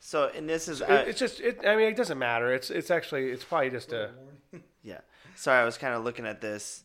So 0.00 0.30
and 0.34 0.48
this 0.48 0.66
is 0.66 0.80
it- 0.80 0.90
uh, 0.90 1.04
it's 1.06 1.18
just. 1.20 1.40
It, 1.40 1.60
I 1.64 1.76
mean, 1.76 1.86
it 1.88 1.96
doesn't 1.96 2.18
matter. 2.18 2.52
It's 2.52 2.68
it's 2.70 2.90
actually 2.90 3.30
it's 3.30 3.44
probably 3.44 3.70
just 3.70 3.92
a. 3.92 4.10
yeah. 4.82 4.98
Sorry, 5.36 5.60
I 5.60 5.64
was 5.64 5.78
kind 5.78 5.94
of 5.94 6.02
looking 6.02 6.26
at 6.26 6.40
this, 6.40 6.82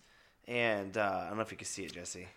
and 0.48 0.96
uh, 0.98 1.22
I 1.24 1.28
don't 1.30 1.38
know 1.38 1.42
if 1.44 1.52
you 1.52 1.58
can 1.58 1.66
see 1.66 1.84
it, 1.86 1.94
Jesse. 1.94 2.28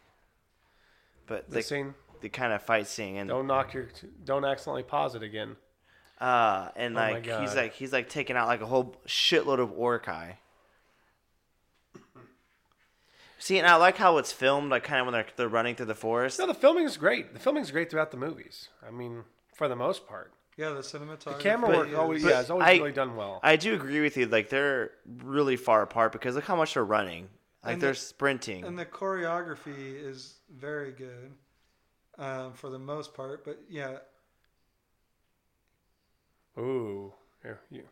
But 1.27 1.49
The 1.51 1.57
the 1.57 1.63
scene. 1.63 1.95
the 2.23 2.29
kind 2.31 2.53
of 2.53 2.63
fight 2.63 2.87
scene 2.87 3.17
and 3.19 3.29
Don't 3.29 3.47
knock 3.47 3.75
your. 3.75 3.89
Don't 4.25 4.45
accidentally 4.45 4.83
pause 4.83 5.15
it 5.15 5.23
again. 5.23 5.57
Uh 6.21 6.69
and 6.77 6.97
Oh 6.97 7.01
my 7.01 7.13
like 7.13 7.25
he's 7.41 7.55
like 7.55 7.73
he's 7.75 7.93
like 7.93 8.09
taking 8.09 8.37
out 8.37 8.47
like 8.47 8.61
a 8.61 8.67
whole 8.67 8.97
shitload 9.07 9.59
of 9.59 9.71
orcai. 9.71 10.35
See, 13.39 13.57
and 13.59 13.67
I 13.67 13.77
like 13.77 13.97
how 13.97 14.19
it's 14.19 14.33
filmed, 14.33 14.71
like 14.71 14.85
kind 14.85 15.01
of 15.01 15.07
when 15.07 15.13
they're 15.15 15.27
they're 15.37 15.49
running 15.49 15.75
through 15.75 15.87
the 15.87 15.95
forest. 15.95 16.39
No, 16.39 16.47
the 16.47 16.53
filming 16.55 16.85
is 16.85 16.97
great. 16.99 17.33
The 17.33 17.41
filming 17.41 17.63
is 17.63 17.71
great 17.71 17.91
throughout 17.91 18.11
the 18.11 18.19
movies. 18.19 18.69
I 18.87 18.91
mean, 18.91 19.25
for 19.55 19.67
the 19.67 19.77
most 19.77 20.07
part. 20.07 20.33
Yeah, 20.59 20.71
the 20.71 20.81
cinematography. 20.81 21.25
The 21.39 21.43
camera 21.43 21.71
work 21.79 21.89
is- 21.89 21.95
always, 21.95 22.23
yeah, 22.23 22.41
it's 22.41 22.51
always 22.51 22.67
I- 22.69 22.73
really 22.75 22.93
done 22.93 23.17
well. 23.17 23.41
I 23.43 23.57
do 23.57 23.73
agree 23.73 24.01
with 24.03 24.19
you. 24.19 24.27
Like 24.27 24.51
they're 24.51 24.91
really 25.25 25.57
far 25.57 25.81
apart 25.81 26.13
because 26.13 26.35
look 26.35 26.45
how 26.45 26.57
much 26.57 26.75
they're 26.75 26.85
running. 26.85 27.29
Like 27.65 27.75
And 27.75 27.83
they're 27.83 27.93
the- 27.93 27.97
sprinting. 27.99 28.65
and 28.65 28.79
the 28.79 28.85
choreography 28.85 30.05
is 30.05 30.35
very 30.55 30.93
good 30.93 31.33
um, 32.19 32.53
for 32.53 32.69
the 32.69 32.79
most 32.79 33.15
part. 33.15 33.43
But 33.43 33.59
yeah, 33.71 33.99
Ooh, 36.61 37.13
here, 37.43 37.61
you. 37.71 37.83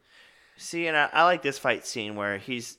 See, 0.56 0.86
and 0.86 0.96
I, 0.96 1.08
I 1.12 1.24
like 1.24 1.42
this 1.42 1.58
fight 1.58 1.86
scene 1.86 2.16
where 2.16 2.38
he's, 2.38 2.78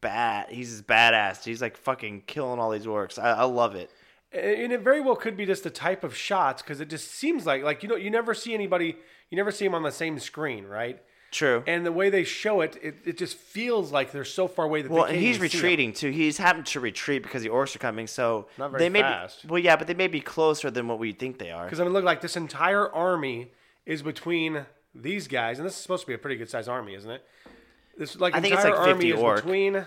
bad. 0.00 0.48
He's 0.50 0.82
badass. 0.82 1.44
He's 1.44 1.60
like 1.62 1.76
fucking 1.76 2.22
killing 2.26 2.58
all 2.58 2.70
these 2.70 2.86
orcs. 2.86 3.18
I, 3.18 3.30
I 3.32 3.44
love 3.44 3.74
it. 3.74 3.90
and 4.32 4.72
it 4.72 4.80
very 4.80 5.00
well 5.00 5.16
could 5.16 5.36
be 5.36 5.44
just 5.46 5.62
the 5.64 5.70
type 5.70 6.04
of 6.04 6.16
shots 6.16 6.62
because 6.62 6.80
it 6.80 6.88
just 6.88 7.10
seems 7.10 7.46
like 7.46 7.62
like 7.62 7.82
you 7.82 7.88
know 7.88 7.96
you 7.96 8.10
never 8.10 8.32
see 8.32 8.54
anybody 8.54 8.96
you 9.28 9.36
never 9.36 9.50
see 9.50 9.64
them 9.64 9.74
on 9.74 9.82
the 9.82 9.90
same 9.90 10.18
screen 10.18 10.64
right 10.64 11.02
True. 11.32 11.62
and 11.66 11.84
the 11.84 11.92
way 11.92 12.10
they 12.10 12.24
show 12.24 12.60
it 12.60 12.78
it, 12.82 12.96
it 13.04 13.18
just 13.18 13.36
feels 13.36 13.90
like 13.92 14.12
they're 14.12 14.24
so 14.24 14.46
far 14.48 14.64
away 14.64 14.82
that 14.82 14.90
well, 14.90 15.04
and 15.04 15.16
he's 15.16 15.38
retreating 15.40 15.92
too. 15.92 16.10
He's 16.10 16.38
having 16.38 16.64
to 16.64 16.80
retreat 16.80 17.22
because 17.22 17.42
the 17.42 17.48
orcs 17.50 17.74
are 17.74 17.80
coming. 17.80 18.06
So 18.06 18.46
Not 18.56 18.70
very 18.70 18.84
they 18.84 18.88
may 18.88 19.00
fast. 19.02 19.42
Be, 19.42 19.48
well, 19.48 19.58
yeah, 19.58 19.76
but 19.76 19.86
they 19.86 19.94
may 19.94 20.08
be 20.08 20.20
closer 20.20 20.70
than 20.70 20.86
what 20.88 20.98
we 20.98 21.12
think 21.12 21.38
they 21.38 21.50
are. 21.50 21.64
because 21.64 21.80
I 21.80 21.84
mean 21.84 21.92
look 21.92 22.04
like 22.04 22.20
this 22.20 22.36
entire 22.36 22.88
army 22.92 23.50
is 23.84 24.02
between 24.02 24.64
these 24.94 25.28
guys 25.28 25.58
and 25.58 25.66
this 25.66 25.74
is 25.74 25.80
supposed 25.80 26.02
to 26.02 26.06
be 26.06 26.14
a 26.14 26.18
pretty 26.18 26.36
good 26.36 26.48
sized 26.50 26.68
army 26.68 26.94
isn't 26.94 27.10
it? 27.10 27.24
This 27.98 28.18
like 28.18 28.34
I 28.34 28.40
think 28.40 28.54
it's 28.54 28.64
entire 28.64 28.78
like 28.86 28.88
50 28.96 29.12
army 29.12 29.18
is 29.18 29.22
orc. 29.24 29.36
between 29.42 29.86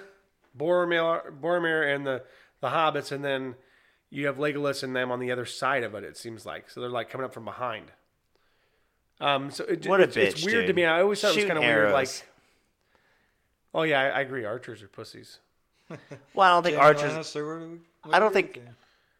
Boromir, 0.57 1.31
Boromir 1.41 1.93
and 1.95 2.05
the 2.05 2.23
the 2.61 2.69
hobbits 2.69 3.11
and 3.11 3.23
then 3.23 3.55
you 4.09 4.27
have 4.27 4.37
Legolas 4.37 4.83
and 4.83 4.95
them 4.95 5.11
on 5.11 5.19
the 5.19 5.31
other 5.31 5.45
side 5.45 5.83
of 5.83 5.95
it 5.95 6.03
it 6.03 6.15
seems 6.17 6.45
like. 6.45 6.69
So 6.69 6.79
they're 6.81 6.89
like 6.89 7.09
coming 7.09 7.25
up 7.25 7.33
from 7.33 7.45
behind. 7.45 7.91
Um 9.19 9.51
so 9.51 9.63
it, 9.65 9.85
What 9.87 9.99
a 9.99 10.03
it's, 10.03 10.15
it's 10.17 10.41
bitch, 10.41 10.45
weird 10.45 10.67
to 10.67 10.73
me. 10.73 10.85
I 10.85 11.01
always 11.01 11.19
thought 11.21 11.31
it 11.33 11.37
was 11.37 11.45
kind 11.45 11.57
of 11.57 11.63
weird 11.63 11.91
like 11.91 12.09
oh 13.73 13.83
yeah 13.83 14.01
I, 14.01 14.07
I 14.09 14.21
agree. 14.21 14.45
Archers 14.45 14.81
are 14.83 14.87
pussies. 14.87 15.39
Well, 16.33 16.47
I 16.47 16.49
don't 16.55 16.63
think 16.63 16.77
Jaime 16.77 16.87
archers. 16.97 17.11
Lannister, 17.11 17.45
what 17.47 17.59
do 17.65 17.71
we- 17.71 17.77
what 18.03 18.15
I 18.15 18.19
do 18.19 18.23
don't 18.23 18.33
think- 18.33 18.51
I 18.57 18.59
don't 18.59 18.65
thi- 18.67 18.71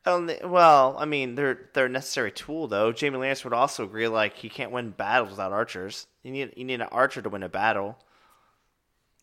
Oh, 0.06 0.30
well, 0.44 0.96
I 1.00 1.06
mean, 1.06 1.36
they're 1.36 1.70
they're 1.74 1.86
a 1.86 1.90
necessary 1.90 2.32
tool 2.32 2.68
though. 2.68 2.92
Jaime 2.92 3.18
Lannister 3.18 3.46
would 3.46 3.54
also 3.54 3.86
agree, 3.86 4.08
like 4.08 4.36
he 4.38 4.50
can't 4.50 4.72
win 4.72 4.92
battles 4.92 5.32
without 5.32 5.54
archers. 5.54 6.08
You 6.24 6.32
need 6.32 6.54
you 6.58 6.66
need 6.66 6.82
an 6.82 6.90
archer 6.92 7.22
to 7.22 7.30
win 7.30 7.44
a 7.44 7.50
battle. 7.50 7.98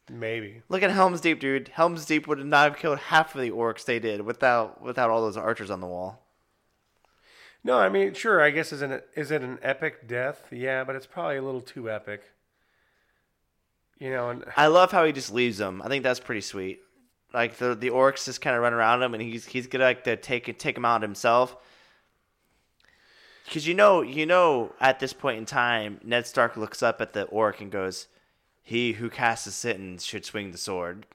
maybe 0.09 0.63
Look 0.69 0.83
at 0.83 0.91
Helm's 0.91 1.21
Deep, 1.21 1.41
dude. 1.41 1.69
Helm's 1.69 2.05
Deep 2.07 2.27
would 2.27 2.45
not 2.45 2.71
have 2.71 2.79
killed 2.79 2.99
half 2.99 3.35
of 3.35 3.41
the 3.41 3.51
orcs 3.51 3.85
they 3.85 3.99
did 3.99 4.23
without 4.23 4.83
without 4.83 5.11
all 5.11 5.21
those 5.23 5.37
archers 5.37 5.71
on 5.71 5.81
the 5.81 5.87
wall. 5.87 6.23
no 7.63 7.79
I 7.79 7.89
mean 7.89 8.15
sure 8.15 8.41
I 8.41 8.51
guess 8.51 8.73
is 8.73 8.83
it 8.83 9.09
is 9.15 9.31
it 9.31 9.43
an 9.43 9.59
epic 9.63 10.09
death 10.09 10.45
yeah 10.51 10.85
but 10.85 10.97
it's 10.97 11.07
probably 11.07 11.37
a 11.37 11.43
little 11.43 11.61
too 11.61 11.91
epic 11.91 12.23
you 13.99 14.11
know 14.11 14.31
and 14.31 14.45
I 14.57 14.67
love 14.69 14.93
how 14.93 15.05
he 15.05 15.13
just 15.13 15.33
leaves 15.33 15.59
them. 15.59 15.83
I 15.85 15.89
think 15.89 16.03
that's 16.03 16.21
pretty 16.21 16.41
sweet. 16.41 16.81
Like 17.33 17.57
the 17.59 17.75
the 17.75 17.91
orcs 17.91 18.25
just 18.25 18.41
kind 18.41 18.57
of 18.57 18.63
run 18.63 18.73
around 18.73 19.03
him, 19.03 19.15
and 19.15 19.23
he's 19.23 19.47
he's 19.47 19.67
gonna 19.67 19.85
like 19.85 20.05
to 20.05 20.17
take 20.17 20.59
take 20.59 20.77
him 20.77 20.85
out 20.85 21.03
himself. 21.03 21.57
Because 23.45 23.67
you 23.67 23.75
know 23.75 24.03
you 24.03 24.27
know 24.27 24.73
at 24.81 25.01
this 25.01 25.13
point 25.13 25.39
in 25.39 25.47
time, 25.47 26.01
Ned 26.05 26.27
Stark 26.27 26.57
looks 26.57 26.83
up 26.83 27.01
at 27.01 27.13
the 27.13 27.25
orc 27.25 27.61
and 27.61 27.71
goes, 27.71 28.07
"He 28.63 28.93
who 28.93 29.11
casts 29.11 29.47
a 29.47 29.53
sentence 29.53 30.05
should 30.05 30.25
swing 30.25 30.51
the 30.53 30.59
sword." 30.59 31.07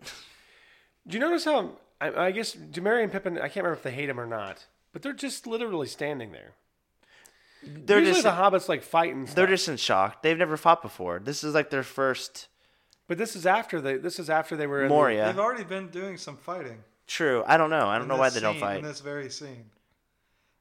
Do 1.08 1.14
you 1.14 1.20
notice 1.20 1.46
how 1.46 1.72
I, 2.02 2.26
I 2.28 2.32
guess 2.32 2.56
Demary 2.56 3.04
and 3.04 3.12
Pippin? 3.12 3.38
I 3.38 3.42
can't 3.48 3.58
remember 3.58 3.74
if 3.78 3.84
they 3.84 3.92
hate 3.92 4.10
him 4.10 4.20
or 4.20 4.26
not, 4.26 4.66
but 4.92 5.02
they're 5.02 5.14
just 5.14 5.46
literally 5.48 5.88
standing 5.88 6.32
there. 6.32 6.54
They're 7.64 8.00
Usually 8.00 8.22
just 8.22 8.24
the 8.24 8.32
hobbits 8.32 8.70
like 8.70 8.84
fighting. 8.84 9.26
they're 9.26 9.32
Stuff. 9.46 9.50
just 9.50 9.68
in 9.70 9.78
shock. 9.78 10.22
They've 10.22 10.38
never 10.38 10.56
fought 10.58 10.82
before. 10.82 11.20
This 11.20 11.44
is 11.44 11.54
like 11.54 11.70
their 11.72 11.84
first 11.84 12.48
but 13.08 13.18
this 13.18 13.36
is 13.36 13.46
after 13.46 13.80
they. 13.82 13.98
This 13.98 14.20
is 14.20 14.30
after 14.30 14.56
they 14.56 14.68
were 14.68 14.84
in 14.84 14.90
the- 14.90 14.94
Moria. 14.96 15.26
They've 15.26 15.40
already 15.40 15.64
been 15.64 15.90
doing 15.90 16.18
some 16.18 16.38
fighting. 16.38 16.84
True. 17.08 17.44
I 17.46 17.58
don't 17.58 17.70
know. 17.70 17.88
I 17.88 17.94
don't 17.96 18.04
in 18.04 18.08
know 18.10 18.18
why 18.18 18.28
this 18.28 18.36
they 18.36 18.40
don't 18.42 18.54
scene- 18.56 18.62
fight. 18.62 18.78
in 18.80 18.84
this 18.84 19.00
very 19.02 19.30
scene. 19.30 19.70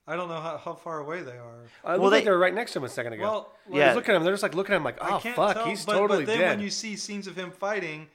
I 0.07 0.17
don't 0.17 0.29
know 0.29 0.41
how, 0.41 0.59
how 0.59 0.75
far 0.75 0.99
away 0.99 1.23
they 1.23 1.33
are. 1.33 1.63
Uh, 1.83 1.85
Well, 1.85 1.93
looked 1.99 2.03
like 2.13 2.21
they- 2.21 2.25
they 2.27 2.31
were 2.31 2.39
right 2.39 2.53
next 2.53 2.73
to 2.75 2.79
him 2.79 2.85
a 2.85 2.89
second 2.91 3.15
ago. 3.15 3.23
Well, 3.23 3.53
I 3.73 3.77
Yeah. 3.79 3.87
was 3.89 3.97
looking 3.97 4.15
at 4.15 4.19
him. 4.19 4.25
They're 4.25 4.35
just 4.35 4.43
like 4.43 4.55
looking 4.55 4.75
at 4.75 4.77
him 4.77 4.85
like, 4.85 4.99
oh 5.01 5.19
fuck, 5.21 5.55
tell, 5.57 5.65
he's 5.67 5.87
but, 5.87 5.95
totally 5.95 6.21
dead. 6.21 6.27
but 6.27 6.33
then 6.33 6.41
dead. 6.41 6.57
when 6.59 6.61
you 6.65 6.71
see 6.71 6.97
scenes 6.97 7.27
of 7.27 7.37
him 7.37 7.51
fighting, 7.51 8.09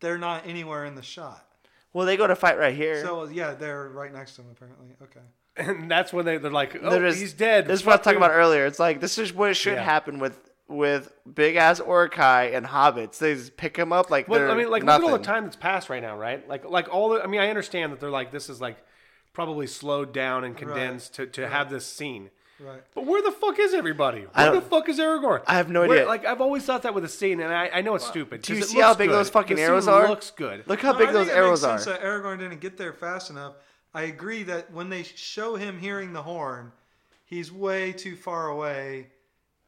they're 0.00 0.18
not 0.18 0.46
anywhere 0.46 0.84
in 0.84 0.94
the 0.94 1.02
shot. 1.02 1.44
Well, 1.92 2.06
they 2.06 2.16
go 2.16 2.28
to 2.28 2.36
fight 2.36 2.58
right 2.58 2.74
here. 2.74 3.02
So 3.02 3.24
yeah, 3.24 3.54
they're 3.54 3.88
right 3.88 4.12
next 4.12 4.36
to 4.36 4.42
him 4.42 4.48
apparently. 4.52 4.94
Okay. 5.02 5.20
and 5.56 5.90
that's 5.90 6.12
when 6.12 6.24
they 6.24 6.36
they're 6.36 6.50
like, 6.52 6.76
oh, 6.80 6.90
They're 6.90 7.08
just- 7.08 7.18
he's 7.18 7.32
dead. 7.32 7.66
This 7.66 7.80
is 7.80 7.86
what 7.86 7.94
I 7.94 7.96
was 7.96 8.04
talking 8.04 8.16
about 8.18 8.30
earlier. 8.30 8.64
It's 8.64 8.78
like 8.78 9.00
this 9.00 9.18
is 9.18 9.32
what 9.32 9.56
should 9.56 9.74
Yeah. 9.74 9.82
happen 9.82 10.20
with 10.20 10.51
with 10.72 11.12
big 11.32 11.56
ass 11.56 11.80
orcai 11.80 12.54
and 12.56 12.66
hobbits. 12.66 13.18
They 13.18 13.34
just 13.34 13.56
pick 13.56 13.74
them 13.74 13.92
up 13.92 14.10
like 14.10 14.28
Well, 14.28 14.50
I 14.50 14.54
mean, 14.54 14.70
like 14.70 14.82
nothing. 14.82 15.02
look 15.02 15.10
at 15.10 15.12
all 15.12 15.18
the 15.18 15.24
time 15.24 15.44
that's 15.44 15.56
passed 15.56 15.88
right 15.90 16.02
now, 16.02 16.16
right? 16.16 16.46
Like, 16.48 16.68
like 16.68 16.92
all 16.92 17.10
the. 17.10 17.22
I 17.22 17.26
mean, 17.26 17.40
I 17.40 17.48
understand 17.48 17.92
that 17.92 18.00
they're 18.00 18.10
like 18.10 18.32
this 18.32 18.48
is 18.48 18.60
like 18.60 18.78
probably 19.32 19.66
slowed 19.66 20.12
down 20.12 20.44
and 20.44 20.56
condensed 20.56 21.14
to, 21.14 21.26
to 21.26 21.48
have 21.48 21.70
this 21.70 21.86
scene. 21.86 22.30
Right. 22.60 22.82
But 22.94 23.06
where 23.06 23.20
the 23.22 23.32
fuck 23.32 23.58
is 23.58 23.74
everybody? 23.74 24.20
Where 24.34 24.52
the 24.52 24.60
fuck 24.60 24.88
is 24.88 24.98
Aragorn? 25.00 25.42
I 25.48 25.54
have 25.54 25.68
no 25.68 25.80
Where- 25.80 25.90
idea. 25.98 26.06
Like 26.06 26.24
I've 26.24 26.40
always 26.40 26.64
thought 26.64 26.82
that 26.82 26.94
with 26.94 27.04
a 27.04 27.08
scene, 27.08 27.40
and 27.40 27.52
I, 27.52 27.68
I 27.74 27.80
know 27.80 27.94
it's 27.96 28.06
stupid. 28.06 28.42
do 28.42 28.54
you 28.54 28.60
'cause 28.60 28.68
it 28.70 28.72
see 28.74 28.80
how 28.80 28.94
big 28.94 29.08
good. 29.08 29.16
those 29.16 29.30
fucking 29.30 29.56
The 29.56 29.62
arrows 29.62 29.86
scene 29.86 29.94
are? 29.94 30.08
Looks 30.08 30.30
good. 30.30 30.62
Look 30.68 30.80
how 30.80 30.92
No, 30.92 30.98
big 30.98 31.08
I 31.08 31.12
those 31.12 31.26
think 31.26 31.36
it 31.36 31.40
arrows 31.40 31.62
makes 31.62 31.72
are. 31.72 31.78
sense 31.78 31.98
that 31.98 32.06
Aragorn 32.06 32.38
didn't 32.38 32.60
get 32.60 32.76
there 32.76 32.92
fast 32.92 33.30
enough. 33.30 33.54
I 33.94 34.02
agree 34.02 34.42
that 34.44 34.70
when 34.72 34.90
they 34.90 35.02
show 35.02 35.56
him 35.56 35.78
hearing 35.80 36.12
the 36.12 36.22
horn, 36.22 36.72
he's 37.24 37.50
way 37.50 37.92
too 37.92 38.14
far 38.16 38.48
away. 38.48 39.08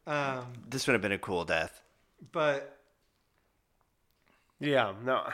Um, 0.07 0.53
This 0.69 0.87
would 0.87 0.93
have 0.93 1.03
been 1.03 1.13
a 1.13 1.19
cool 1.19 1.45
death. 1.45 1.81
but 2.33 2.79
Yeah. 4.61 4.93
No. 5.05 5.29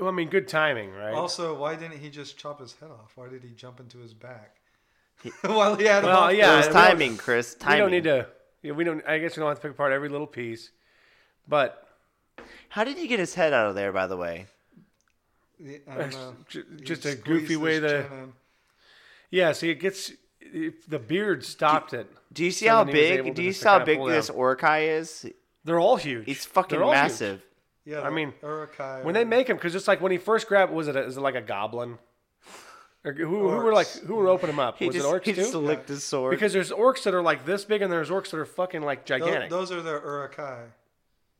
Well, 0.00 0.08
I 0.08 0.12
mean, 0.12 0.28
good 0.28 0.48
timing, 0.48 0.90
right? 0.92 1.14
also, 1.14 1.54
why 1.56 1.76
didn't 1.76 1.98
he 1.98 2.10
just 2.10 2.36
chop 2.36 2.60
his 2.60 2.74
head 2.74 2.90
off? 2.90 3.12
Why 3.14 3.28
did 3.28 3.44
he 3.44 3.50
jump 3.50 3.78
into 3.78 3.98
his 3.98 4.12
back 4.12 4.56
while 5.42 5.76
he 5.76 5.84
had 5.84 6.02
Well, 6.04 6.24
off? 6.24 6.34
yeah. 6.34 6.54
it 6.54 6.56
was 6.66 6.68
timing, 6.68 7.16
Chris. 7.16 7.54
Timing. 7.54 7.74
we 7.76 7.80
don't 7.80 7.90
need 7.92 8.04
to. 8.04 8.26
Yeah, 8.62 8.72
we 8.72 8.82
don't. 8.84 9.06
I 9.06 9.18
guess 9.18 9.36
we 9.36 9.40
don't 9.40 9.50
have 9.50 9.58
to 9.58 9.62
pick 9.62 9.70
apart 9.72 9.92
every 9.92 10.08
little 10.08 10.26
piece, 10.26 10.70
but 11.46 11.86
How 12.70 12.82
did 12.82 12.96
he 12.98 13.06
get 13.06 13.20
his 13.20 13.34
head 13.34 13.52
out 13.52 13.68
of 13.68 13.74
there? 13.76 13.92
By 13.92 14.06
the 14.08 14.16
way, 14.16 14.46
Yeah, 15.60 15.78
I 15.88 15.94
don't 15.96 16.12
know. 16.14 16.36
Ju- 16.48 16.64
He 16.78 16.84
just 16.84 17.04
a 17.04 17.14
goofy 17.14 17.56
way 17.56 17.78
to- 17.78 18.28
yeah. 19.30 19.52
See, 19.52 19.70
it 19.70 19.76
gets 19.76 20.10
it, 20.54 20.88
the 20.90 20.98
beard 20.98 21.44
stopped 21.44 21.92
it. 21.94 22.06
do 22.32 22.44
you 22.44 22.50
see 22.50 22.66
So 22.66 22.70
how 22.72 22.84
then 22.84 22.94
he 22.94 23.00
was 23.02 23.10
able 23.10 23.24
big? 23.26 23.34
Do 23.34 23.42
you 23.42 23.52
see 23.52 23.68
how 23.68 23.84
big 23.84 24.04
this 24.06 24.28
down. 24.28 24.36
orcai 24.36 24.88
is? 24.98 25.26
They're 25.64 25.80
all 25.80 25.96
huge. 25.96 26.28
It's 26.28 26.44
fucking 26.46 26.78
They're 26.78 26.86
huge. 26.86 26.94
massive. 26.94 27.42
Yeah, 27.86 28.00
I 28.00 28.10
mean, 28.10 28.32
Uruk-hai 28.42 29.00
When 29.02 29.14
or- 29.14 29.18
they 29.18 29.24
make 29.24 29.48
him, 29.48 29.56
because 29.56 29.74
it's 29.74 29.86
like 29.88 30.00
when 30.00 30.12
he 30.12 30.18
first 30.18 30.48
grabbed, 30.48 30.72
was 30.72 30.88
it? 30.88 30.96
A, 30.96 31.04
is 31.04 31.16
it 31.18 31.20
like 31.20 31.34
a 31.34 31.42
goblin? 31.42 31.98
Or 33.04 33.12
who, 33.12 33.26
who 33.26 33.56
were 33.56 33.74
like 33.74 33.88
who 33.88 34.14
were 34.14 34.28
opening 34.28 34.54
him 34.54 34.60
up? 34.60 34.78
He 34.78 34.86
was 34.86 34.96
just, 34.96 35.06
it 35.06 35.10
orcs 35.12 35.24
he 35.26 35.32
just 35.34 35.52
too? 35.52 35.58
licked 35.58 35.90
his 35.90 36.02
sword. 36.02 36.30
Because 36.30 36.54
there's 36.54 36.70
orcs 36.70 37.02
that 37.02 37.12
are 37.12 37.20
like 37.20 37.44
this 37.44 37.66
big, 37.66 37.82
and 37.82 37.92
there's 37.92 38.08
orcs 38.08 38.30
that 38.30 38.38
are 38.38 38.46
fucking 38.46 38.80
like 38.80 39.04
gigantic. 39.04 39.50
those 39.50 39.70
are 39.70 39.82
the 39.82 39.90
Uruk-hai, 39.92 40.62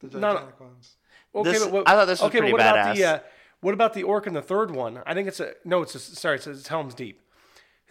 the 0.00 0.18
No, 0.18 0.20
no. 0.20 0.34
gigantic 0.34 0.60
ones. 0.60 0.96
okay, 1.34 1.52
this- 1.52 1.62
but 1.64 1.72
what, 1.72 1.88
I 1.88 1.92
thought 1.92 2.04
this 2.04 2.20
was 2.20 2.28
okay, 2.28 2.38
pretty 2.40 2.52
but 2.52 2.60
what 2.60 2.70
about 2.70 2.94
the 2.96 3.00
badass. 3.02 3.14
uh, 3.14 3.20
what 3.60 3.72
about 3.72 3.94
the 3.94 4.02
orc 4.02 4.26
in 4.26 4.34
the 4.34 4.42
third 4.42 4.70
one? 4.72 5.00
I 5.06 5.14
think 5.14 5.26
it's 5.28 5.40
a 5.40 5.54
no. 5.64 5.80
It's 5.80 5.94
a, 5.94 5.98
sorry, 5.98 6.36
it's, 6.36 6.46
it's 6.46 6.68
Helm's 6.68 6.92
Deep. 6.94 7.18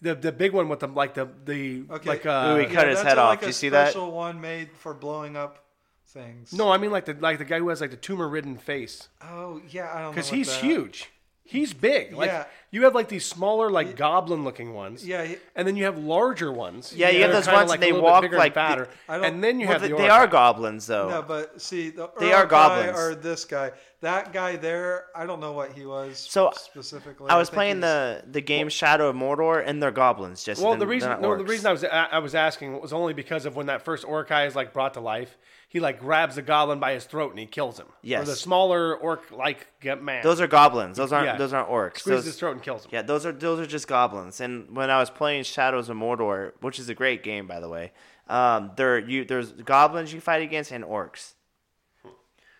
The 0.03 0.15
the 0.15 0.31
big 0.31 0.51
one 0.53 0.67
with 0.69 0.79
the 0.81 0.87
like 0.87 1.13
the 1.15 1.27
the 1.45 1.85
Okay. 1.89 2.09
like 2.09 2.25
uh 2.25 2.55
Ooh, 2.55 2.59
he 2.59 2.65
cut 2.73 2.87
his 2.87 3.01
head 3.01 3.17
a, 3.17 3.21
off. 3.21 3.29
Like 3.31 3.39
Do 3.41 3.47
you 3.47 3.53
see 3.53 3.69
that? 3.69 3.89
special 3.91 4.11
one 4.11 4.39
made 4.41 4.69
for 4.77 4.93
blowing 4.93 5.35
up 5.35 5.63
things. 6.07 6.53
no, 6.53 6.69
I 6.69 6.77
mean 6.77 6.91
like 6.91 7.05
the 7.05 7.13
like 7.13 7.37
the 7.39 7.45
guy 7.45 7.57
who 7.59 7.69
has 7.69 7.81
like 7.81 7.91
the 7.91 7.97
tumor 7.97 8.27
ridden 8.29 8.57
face 8.57 9.07
Oh 9.21 9.61
yeah, 9.69 9.89
I 9.91 9.93
don't 9.95 10.03
know. 10.03 10.09
because 10.11 10.29
he's 10.29 10.47
that- 10.49 10.61
huge. 10.63 11.09
He's 11.45 11.73
big. 11.73 12.13
Like 12.13 12.27
Yeah. 12.29 12.45
You 12.73 12.83
have 12.85 12.95
like 12.95 13.07
these 13.07 13.25
smaller 13.25 13.69
like 13.69 13.95
goblin 13.95 14.43
looking 14.43 14.73
ones. 14.73 15.05
Yeah, 15.07 15.23
he- 15.23 15.37
and 15.55 15.67
then 15.67 15.75
you 15.77 15.85
have 15.85 15.97
larger 15.97 16.51
ones. 16.51 16.91
Yeah, 16.95 17.09
you 17.09 17.19
that 17.19 17.21
have 17.21 17.29
are 17.29 17.33
those 17.33 17.45
kinda, 17.45 17.59
ones 17.59 17.69
like, 17.69 17.77
and 17.77 17.83
a 17.83 17.85
they 17.87 17.91
little 17.93 18.07
bit 18.07 18.11
walk 18.11 18.21
bigger 18.23 18.37
like 18.37 18.57
and 18.57 18.79
the- 18.81 18.85
fatter. 18.85 18.89
I 19.07 19.15
don't- 19.17 19.25
and 19.25 19.43
then 19.43 19.59
you 19.59 19.67
Well, 19.67 19.73
have 19.73 19.81
th- 19.83 19.91
the 19.91 19.97
they 19.97 20.09
orc 20.09 20.11
are 20.21 20.27
goblins 20.27 20.87
though. 20.87 21.09
No, 21.09 21.21
but 21.21 21.61
see, 21.61 21.91
the 21.91 22.09
They 22.19 22.33
are 22.33 22.39
Uruk-hai 22.39 22.49
goblins. 22.49 22.99
Or 22.99 23.15
this 23.15 23.45
guy, 23.45 23.71
that 24.01 24.33
guy 24.33 24.55
there. 24.55 25.05
I 25.15 25.25
don't 25.25 25.39
know 25.39 25.51
what 25.53 25.71
he 25.73 25.85
was. 25.85 26.17
So, 26.17 26.51
specifically, 26.55 27.29
I 27.29 27.37
was 27.37 27.49
think 27.49 27.55
playing 27.55 27.75
he's- 27.83 28.21
the 28.23 28.31
the 28.31 28.41
game 28.41 28.69
Shadow 28.69 29.07
of 29.09 29.15
Mordor, 29.15 29.63
and 29.65 29.81
they're 29.81 29.91
goblins. 29.91 30.43
Just 30.43 30.61
Well, 30.61 30.75
the 30.75 30.87
reason 30.87 31.21
no, 31.21 31.37
the 31.37 31.45
reason 31.45 31.67
I 31.67 31.71
was 31.71 31.83
I, 31.85 32.07
I 32.13 32.19
was 32.19 32.33
asking 32.35 32.81
was 32.81 32.91
only 32.91 33.13
because 33.13 33.45
of 33.45 33.55
when 33.55 33.67
that 33.67 33.83
first 33.83 34.03
orc 34.03 34.29
guy 34.29 34.45
is 34.45 34.55
like 34.55 34.73
brought 34.73 34.95
to 34.95 34.99
life. 34.99 35.37
He 35.73 35.79
like 35.79 35.99
grabs 35.99 36.37
a 36.37 36.43
goblin 36.43 36.79
by 36.79 36.93
his 36.93 37.03
throat 37.05 37.31
and 37.31 37.39
he 37.39 37.47
kills 37.47 37.79
him. 37.79 37.87
Yes. 38.03 38.21
Or 38.21 38.25
the 38.25 38.35
smaller 38.35 38.95
orc 38.95 39.31
like 39.31 39.67
man. 40.03 40.21
those 40.21 40.39
are 40.39 40.45
goblins. 40.45 40.97
Those 40.97 41.11
aren't 41.11 41.25
Yeah. 41.25 41.35
those 41.37 41.51
aren't 41.51 41.67
orcs. 41.67 41.97
squeezes 41.97 42.25
his 42.25 42.35
throat 42.37 42.51
and 42.51 42.61
kills 42.61 42.85
him. 42.85 42.91
Yeah, 42.93 43.01
those 43.01 43.25
are 43.25 43.31
those 43.31 43.59
are 43.59 43.65
just 43.65 43.87
goblins. 43.87 44.39
And 44.39 44.75
when 44.75 44.91
I 44.91 44.99
was 44.99 45.09
playing 45.09 45.45
Shadows 45.45 45.89
of 45.89 45.97
Mordor, 45.97 46.51
which 46.61 46.77
is 46.77 46.89
a 46.89 46.93
great 46.93 47.23
game 47.23 47.47
by 47.47 47.59
the 47.59 47.67
way, 47.67 47.91
um, 48.27 48.69
there 48.75 48.99
you 48.99 49.25
there's 49.25 49.51
goblins 49.51 50.13
you 50.13 50.21
fight 50.21 50.43
against 50.43 50.71
and 50.71 50.83
orcs. 50.83 51.33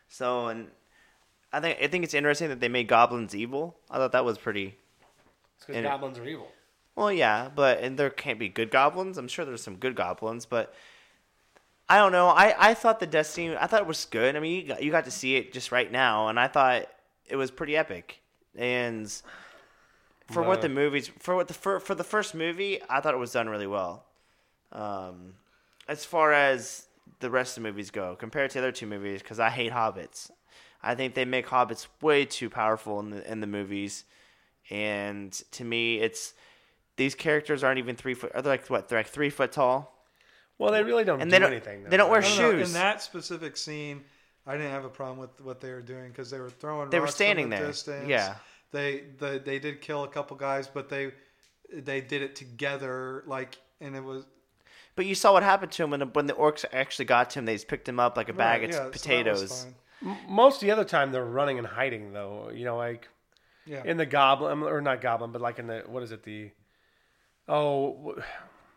So 0.08 0.48
and 0.48 0.72
I 1.52 1.60
think 1.60 1.78
I 1.84 1.88
think 1.88 2.04
it's 2.04 2.16
interesting 2.16 2.50
that 2.50 2.62
they 2.62 2.68
made 2.68 2.88
goblins 2.88 3.36
evil. 3.36 3.78
I 3.92 3.98
thought 3.98 4.14
that 4.14 4.26
was 4.26 4.40
pretty. 4.40 4.76
because 5.68 5.84
goblins 5.84 6.18
are 6.18 6.26
evil. 6.26 6.48
Well, 6.96 7.12
yeah, 7.12 7.50
but 7.54 7.80
and 7.80 7.98
there 7.98 8.10
can't 8.10 8.40
be 8.40 8.50
good 8.50 8.72
goblins. 8.72 9.20
I'm 9.20 9.28
sure 9.28 9.46
there's 9.46 9.64
some 9.64 9.76
good 9.76 9.96
goblins, 9.96 10.48
but 10.48 10.74
I 11.90 11.98
don't 11.98 12.12
know. 12.12 12.28
I, 12.28 12.56
I 12.70 12.74
thought 12.74 13.00
the 13.00 13.24
scene. 13.24 13.56
I 13.60 13.68
thought 13.68 13.82
it 13.82 13.88
was 13.88 14.06
good. 14.06 14.36
I 14.36 14.40
mean, 14.40 14.62
you 14.62 14.68
got, 14.68 14.84
you 14.84 14.92
got 14.92 15.06
to 15.06 15.12
see 15.12 15.36
it 15.36 15.54
just 15.54 15.72
right 15.72 15.92
now, 15.92 16.30
and 16.30 16.40
I 16.40 16.48
thought 16.48 16.88
it 17.28 17.36
was 17.36 17.52
pretty 17.52 17.76
epic. 17.76 18.22
And 18.56 19.12
for 20.32 20.44
what 20.44 20.62
the 20.62 20.70
movies 20.70 21.12
for 21.20 21.36
what 21.36 21.48
the 21.48 21.54
for, 21.54 21.80
for 21.80 21.96
the 21.96 22.04
first 22.04 22.34
movie, 22.34 22.80
I 22.90 23.02
thought 23.02 23.14
it 23.14 23.18
was 23.18 23.32
done 23.32 23.50
really 23.50 23.68
well. 23.68 24.06
Um, 24.72 25.34
as 25.88 26.06
far 26.06 26.32
as 26.32 26.88
the 27.20 27.30
rest 27.30 27.58
of 27.58 27.64
the 27.64 27.70
movies 27.70 27.92
go, 27.92 28.16
compared 28.16 28.52
to 28.52 28.60
the 28.60 28.68
other 28.68 28.72
two 28.72 28.88
movies, 28.88 29.22
because 29.22 29.40
I 29.40 29.50
hate 29.50 29.72
hobbits. 29.72 30.32
I 30.82 30.96
think 30.96 31.14
they 31.14 31.26
make 31.26 31.48
hobbits 31.48 31.88
way 32.02 32.26
too 32.26 32.50
powerful 32.50 33.00
in 33.00 33.10
the 33.10 33.32
in 33.32 33.42
the 33.42 33.48
movies, 33.48 34.06
and 34.70 35.32
to 35.52 35.64
me, 35.64 36.00
it's 36.00 36.34
these 36.96 37.16
characters 37.16 37.64
aren't 37.64 37.80
even 37.80 37.96
three 37.96 38.14
foot. 38.14 38.32
Are 38.34 38.42
they 38.42 38.50
like 38.52 38.70
what? 38.70 38.88
They're 38.88 39.00
like 39.00 39.08
three 39.08 39.30
foot 39.30 39.52
tall. 39.52 40.03
Well, 40.60 40.72
they 40.72 40.84
really 40.84 41.04
don't 41.04 41.22
And 41.22 41.30
do 41.30 41.36
they 41.36 41.40
don't- 41.40 41.52
anything. 41.52 41.84
they 41.86 41.98
don't 41.98 42.10
wear 42.10 42.20
I 42.22 42.24
don't 42.24 42.38
know, 42.38 42.52
shoes. 42.52 42.68
In 42.70 42.74
that 42.74 43.02
specific 43.02 43.58
scene, 43.58 44.04
I 44.46 44.54
didn't 44.54 44.72
have 44.72 44.86
a 44.86 44.90
problem 44.90 45.18
with 45.20 45.42
what 45.42 45.60
they 45.62 45.72
were 45.72 45.82
doing 45.82 46.10
because 46.10 46.30
they 46.30 46.40
were 46.40 46.50
throwing. 46.50 46.90
They 46.90 47.00
were 47.00 47.06
rocks 47.06 47.14
from 47.16 47.26
standing 47.26 47.50
the 47.50 47.58
there. 47.58 47.68
Distance. 47.68 48.08
Yeah. 48.08 48.36
They 48.72 49.04
the, 49.20 49.42
they 49.44 49.60
did 49.60 49.82
kill 49.82 50.04
a 50.04 50.08
couple 50.08 50.36
guys, 50.38 50.68
but 50.68 50.90
they 50.90 51.12
they 51.72 52.02
did 52.02 52.22
it 52.22 52.36
together. 52.36 53.24
Like, 53.26 53.58
and 53.82 53.96
it 53.96 54.04
was 54.04 54.26
But 54.96 55.06
you 55.06 55.16
saw 55.16 55.34
what 55.34 55.44
happened 55.44 55.72
to 55.74 55.84
him 55.84 55.90
when 55.92 56.00
the, 56.02 56.06
when 56.08 56.28
the 56.28 56.34
orcs 56.34 56.66
actually 56.72 57.06
got 57.06 57.30
to 57.32 57.40
him. 57.40 57.46
They 57.46 57.56
just 57.56 57.68
picked 57.68 57.88
him 57.90 58.00
up 58.00 58.16
like 58.18 58.30
a 58.30 58.34
bag 58.34 58.62
Right, 58.62 58.70
of 58.70 58.70
yeah, 58.70 58.76
so 58.78 58.84
that 58.84 58.92
was 58.94 59.02
potatoes. 59.02 59.64
fine. 59.64 59.76
M- 60.12 60.18
Most 60.36 60.56
of 60.58 60.62
the 60.68 60.72
other 60.72 60.86
time, 60.86 61.12
they're 61.12 61.24
running 61.26 61.58
and 61.58 61.66
hiding, 61.68 62.14
though. 62.14 62.52
You 62.54 62.66
know, 62.66 62.78
like 62.78 63.08
Yeah. 63.66 63.82
in 63.86 63.98
the 63.98 64.06
goblin 64.06 64.62
or 64.64 64.82
not 64.82 65.02
goblin, 65.02 65.32
but 65.32 65.42
like 65.42 65.58
in 65.60 65.68
the 65.68 65.84
what 65.88 66.04
is 66.04 66.12
it? 66.12 66.24
The 66.24 66.52
oh, 67.48 68.16
wh- 68.18 68.22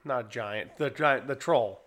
not 0.06 0.30
giant. 0.30 0.76
The 0.78 0.90
giant, 0.90 1.26
the 1.28 1.34
troll. 1.36 1.82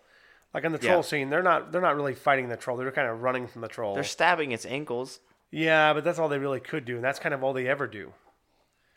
Like 0.53 0.63
in 0.63 0.71
the 0.71 0.77
troll 0.79 0.97
Yeah. 0.97 1.01
scene, 1.01 1.29
they're 1.29 1.43
not 1.43 1.71
they're 1.71 1.81
not 1.81 1.95
really 1.95 2.15
fighting 2.15 2.49
the 2.49 2.57
troll. 2.57 2.75
They're 2.77 2.91
kind 2.91 3.07
of 3.07 3.21
running 3.21 3.47
from 3.47 3.61
the 3.61 3.67
troll. 3.67 3.93
They're 3.95 4.03
stabbing 4.03 4.51
its 4.51 4.65
ankles. 4.65 5.19
yeah, 5.51 5.93
but 5.93 6.03
that's 6.03 6.19
all 6.19 6.27
they 6.29 6.39
really 6.39 6.59
could 6.59 6.85
do, 6.85 6.95
and 6.95 7.03
that's 7.03 7.19
kind 7.19 7.33
of 7.33 7.43
all 7.43 7.53
they 7.53 7.67
ever 7.67 7.87
do. 7.87 8.13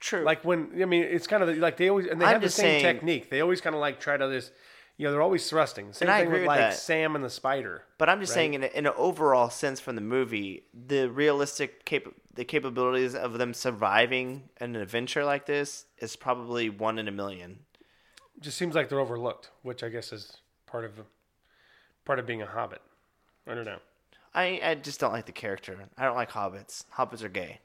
True. 0.01 0.23
Like 0.25 0.45
when 0.45 0.71
I 0.81 0.85
mean, 0.87 1.05
it's 1.05 1.27
kind 1.27 1.43
of 1.43 1.57
like 1.59 1.77
they 1.77 1.89
always 1.89 2.07
and 2.07 2.21
they 2.21 2.25
I'm 2.27 2.33
have 2.35 2.43
the 2.43 2.49
same 2.49 2.81
saying- 2.81 2.83
technique. 2.83 3.31
They 3.31 3.41
always 3.41 3.61
kind 3.61 3.75
of 3.77 3.81
like 3.81 4.01
try 4.01 4.17
to 4.17 4.27
this. 4.29 4.51
You 4.99 5.07
know, 5.07 5.13
they're 5.13 5.23
always 5.23 5.49
thrusting. 5.49 5.93
Same 5.95 6.09
And 6.09 6.15
I 6.15 6.19
thing 6.21 6.27
agree 6.29 6.41
with 6.41 6.43
with 6.43 6.49
like 6.49 6.59
that. 6.59 6.75
Sam 6.75 7.17
and 7.17 7.25
the 7.25 7.31
spider. 7.31 7.83
But 7.99 8.09
I'm 8.11 8.21
just 8.21 8.31
right? 8.33 8.35
saying, 8.35 8.55
in, 8.55 8.63
a, 8.63 8.67
in 8.67 8.87
an 8.87 8.93
overall 8.97 9.49
sense 9.49 9.81
from 9.81 9.95
the 9.97 10.03
movie, 10.03 10.65
the 10.75 11.11
realistic 11.11 11.85
cap- 11.87 12.13
the 12.35 12.45
capabilities 12.45 13.15
of 13.15 13.39
them 13.39 13.55
surviving 13.55 14.51
an 14.59 14.77
adventure 14.77 15.25
like 15.25 15.47
this 15.47 15.87
is 15.99 16.15
probably 16.15 16.69
one 16.69 16.99
in 16.99 17.09
a 17.09 17.11
million. 17.11 17.61
Just 18.43 18.59
seems 18.59 18.75
like 18.75 18.89
they're 18.89 19.01
overlooked, 19.01 19.51
which 19.63 19.83
I 19.83 19.89
guess 19.89 20.13
is 20.13 20.37
part 20.67 20.85
of 20.85 20.93
part 22.05 22.19
of 22.19 22.27
being 22.27 22.43
a 22.43 22.47
hobbit. 22.47 22.83
I 23.47 23.55
don't 23.55 23.65
know. 23.65 23.79
I 24.35 24.61
I 24.63 24.75
just 24.75 25.01
don't 25.01 25.13
like 25.13 25.27
the 25.27 25.33
character. 25.33 25.77
I 25.97 26.05
don't 26.05 26.17
like 26.17 26.31
hobbits. 26.31 26.85
Hobbits 26.97 27.23
are 27.23 27.29
gay. 27.29 27.61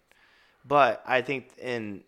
But 0.65 1.01
I 1.05 1.21
think 1.21 1.51
in 1.61 2.01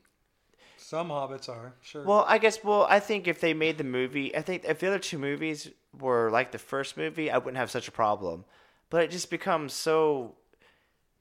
Some 0.77 1.09
hobbits 1.09 1.47
are 1.49 1.73
sure. 1.81 2.03
well, 2.03 2.25
I 2.27 2.37
guess 2.37 2.63
well, 2.63 2.85
I 2.89 2.99
think 2.99 3.27
if 3.27 3.39
they 3.39 3.53
made 3.53 3.77
the 3.77 3.83
movie, 3.83 4.35
I 4.35 4.41
think 4.41 4.65
if 4.65 4.79
the 4.79 4.87
other 4.87 4.99
two 4.99 5.17
movies 5.17 5.69
were 5.99 6.29
like 6.29 6.51
the 6.51 6.57
first 6.59 6.97
movie, 6.97 7.31
I 7.31 7.37
wouldn't 7.37 7.57
have 7.57 7.71
such 7.71 7.87
a 7.87 7.91
problem. 7.91 8.45
But 8.89 9.03
it 9.03 9.11
just 9.11 9.29
becomes 9.29 9.71
so 9.73 10.35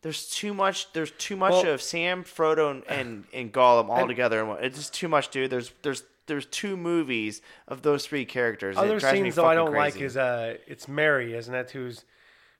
there's 0.03 0.29
too 0.31 0.53
much 0.55 0.93
there's 0.93 1.11
too 1.13 1.37
much 1.37 1.53
Well- 1.65 1.75
of 1.75 1.83
Sam, 1.83 2.25
Frodo 2.25 2.71
and 2.71 2.85
and, 2.89 3.25
and 3.33 3.53
Gollum 3.53 3.89
all 3.89 4.07
together 4.07 4.41
and 4.45 4.65
it's 4.65 4.79
just 4.79 4.95
too 4.95 5.09
much, 5.09 5.29
dude. 5.29 5.51
There's 5.51 5.73
there's 5.83 6.03
there's 6.29 6.47
two 6.47 6.77
movies 6.77 7.43
of 7.67 7.83
those 7.83 8.07
three 8.07 8.25
characters. 8.25 8.77
and 8.77 8.85
Other 8.87 9.01
scenes 9.01 9.35
though 9.35 9.45
I 9.47 9.55
don't 9.55 9.73
like 9.75 9.95
crazy. 9.95 10.07
is 10.07 10.17
uh 10.17 10.57
it's 10.67 10.87
Merry, 10.87 11.35
isn't 11.35 11.55
it? 11.55 11.71
Who's 11.73 12.05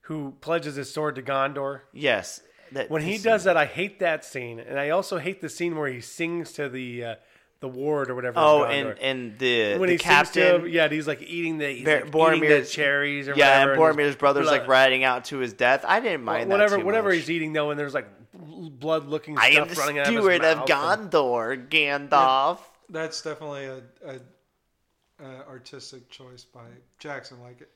who 0.03 0.35
pledges 0.41 0.75
his 0.77 0.93
sword 0.93 1.15
to 1.17 1.23
Gondor. 1.23 1.81
yes. 1.93 2.43
That 2.73 2.91
When 2.91 3.01
he 3.03 3.17
does 3.17 3.45
that, 3.45 3.57
I 3.57 3.65
hate 3.65 4.01
that 4.01 4.27
scene, 4.27 4.59
and 4.61 4.79
I 4.79 4.91
also 4.91 5.17
hate 5.17 5.41
the 5.41 5.49
scene 5.49 5.75
where 5.77 5.89
he 5.89 6.03
sings 6.03 6.53
to 6.53 6.69
the 6.69 7.03
uh, 7.03 7.15
the 7.61 7.69
ward 7.69 8.11
or 8.11 8.15
whatever. 8.15 8.35
Oh, 8.39 8.65
and 8.65 8.99
and 9.01 9.39
the 9.39 9.79
when 9.79 9.87
the 9.89 9.93
he 9.95 9.99
captain 9.99 10.33
sings 10.35 10.61
to 10.61 10.67
him, 10.67 10.69
yeah, 10.69 10.87
he's 10.89 11.09
like 11.09 11.23
eating 11.23 11.57
the 11.57 11.67
he's 11.71 11.85
Bar- 11.87 11.95
like 12.05 12.37
eating 12.37 12.49
the 12.49 12.57
Boromir's- 12.57 12.71
cherries 12.71 13.27
or 13.27 13.35
yeah, 13.37 13.65
whatever. 13.65 13.73
and 13.89 13.97
Boromir's 13.99 14.17
brother's 14.17 14.49
like 14.49 14.69
riding 14.69 15.03
out 15.03 15.25
to 15.27 15.39
his 15.39 15.55
death. 15.55 15.83
I 15.89 16.01
didn't 16.01 16.25
mind 16.25 16.51
whatever 16.51 16.73
that 16.77 16.81
too 16.81 16.85
whatever 16.85 17.09
much. 17.09 17.21
he's 17.21 17.31
eating 17.31 17.55
though, 17.55 17.71
and 17.71 17.81
there's 17.81 17.95
like 17.95 18.09
blood 18.35 19.07
looking 19.07 19.39
I 19.39 19.53
stuff 19.53 19.69
am 19.71 19.75
the 19.75 19.81
running 19.81 19.99
out 20.01 20.09
of 20.09 20.13
his 20.15 20.23
steward 20.23 20.45
of 20.45 20.59
mouth 20.69 20.71
and- 21.01 21.11
Gondor, 21.11 21.69
Gandalf. 21.71 22.59
That's 22.91 23.21
definitely 23.23 23.67
a, 23.67 23.83
a, 24.07 25.25
a 25.25 25.47
artistic 25.49 26.09
choice 26.11 26.45
by 26.45 26.67
Jackson. 26.99 27.41
Like 27.41 27.61
it. 27.61 27.71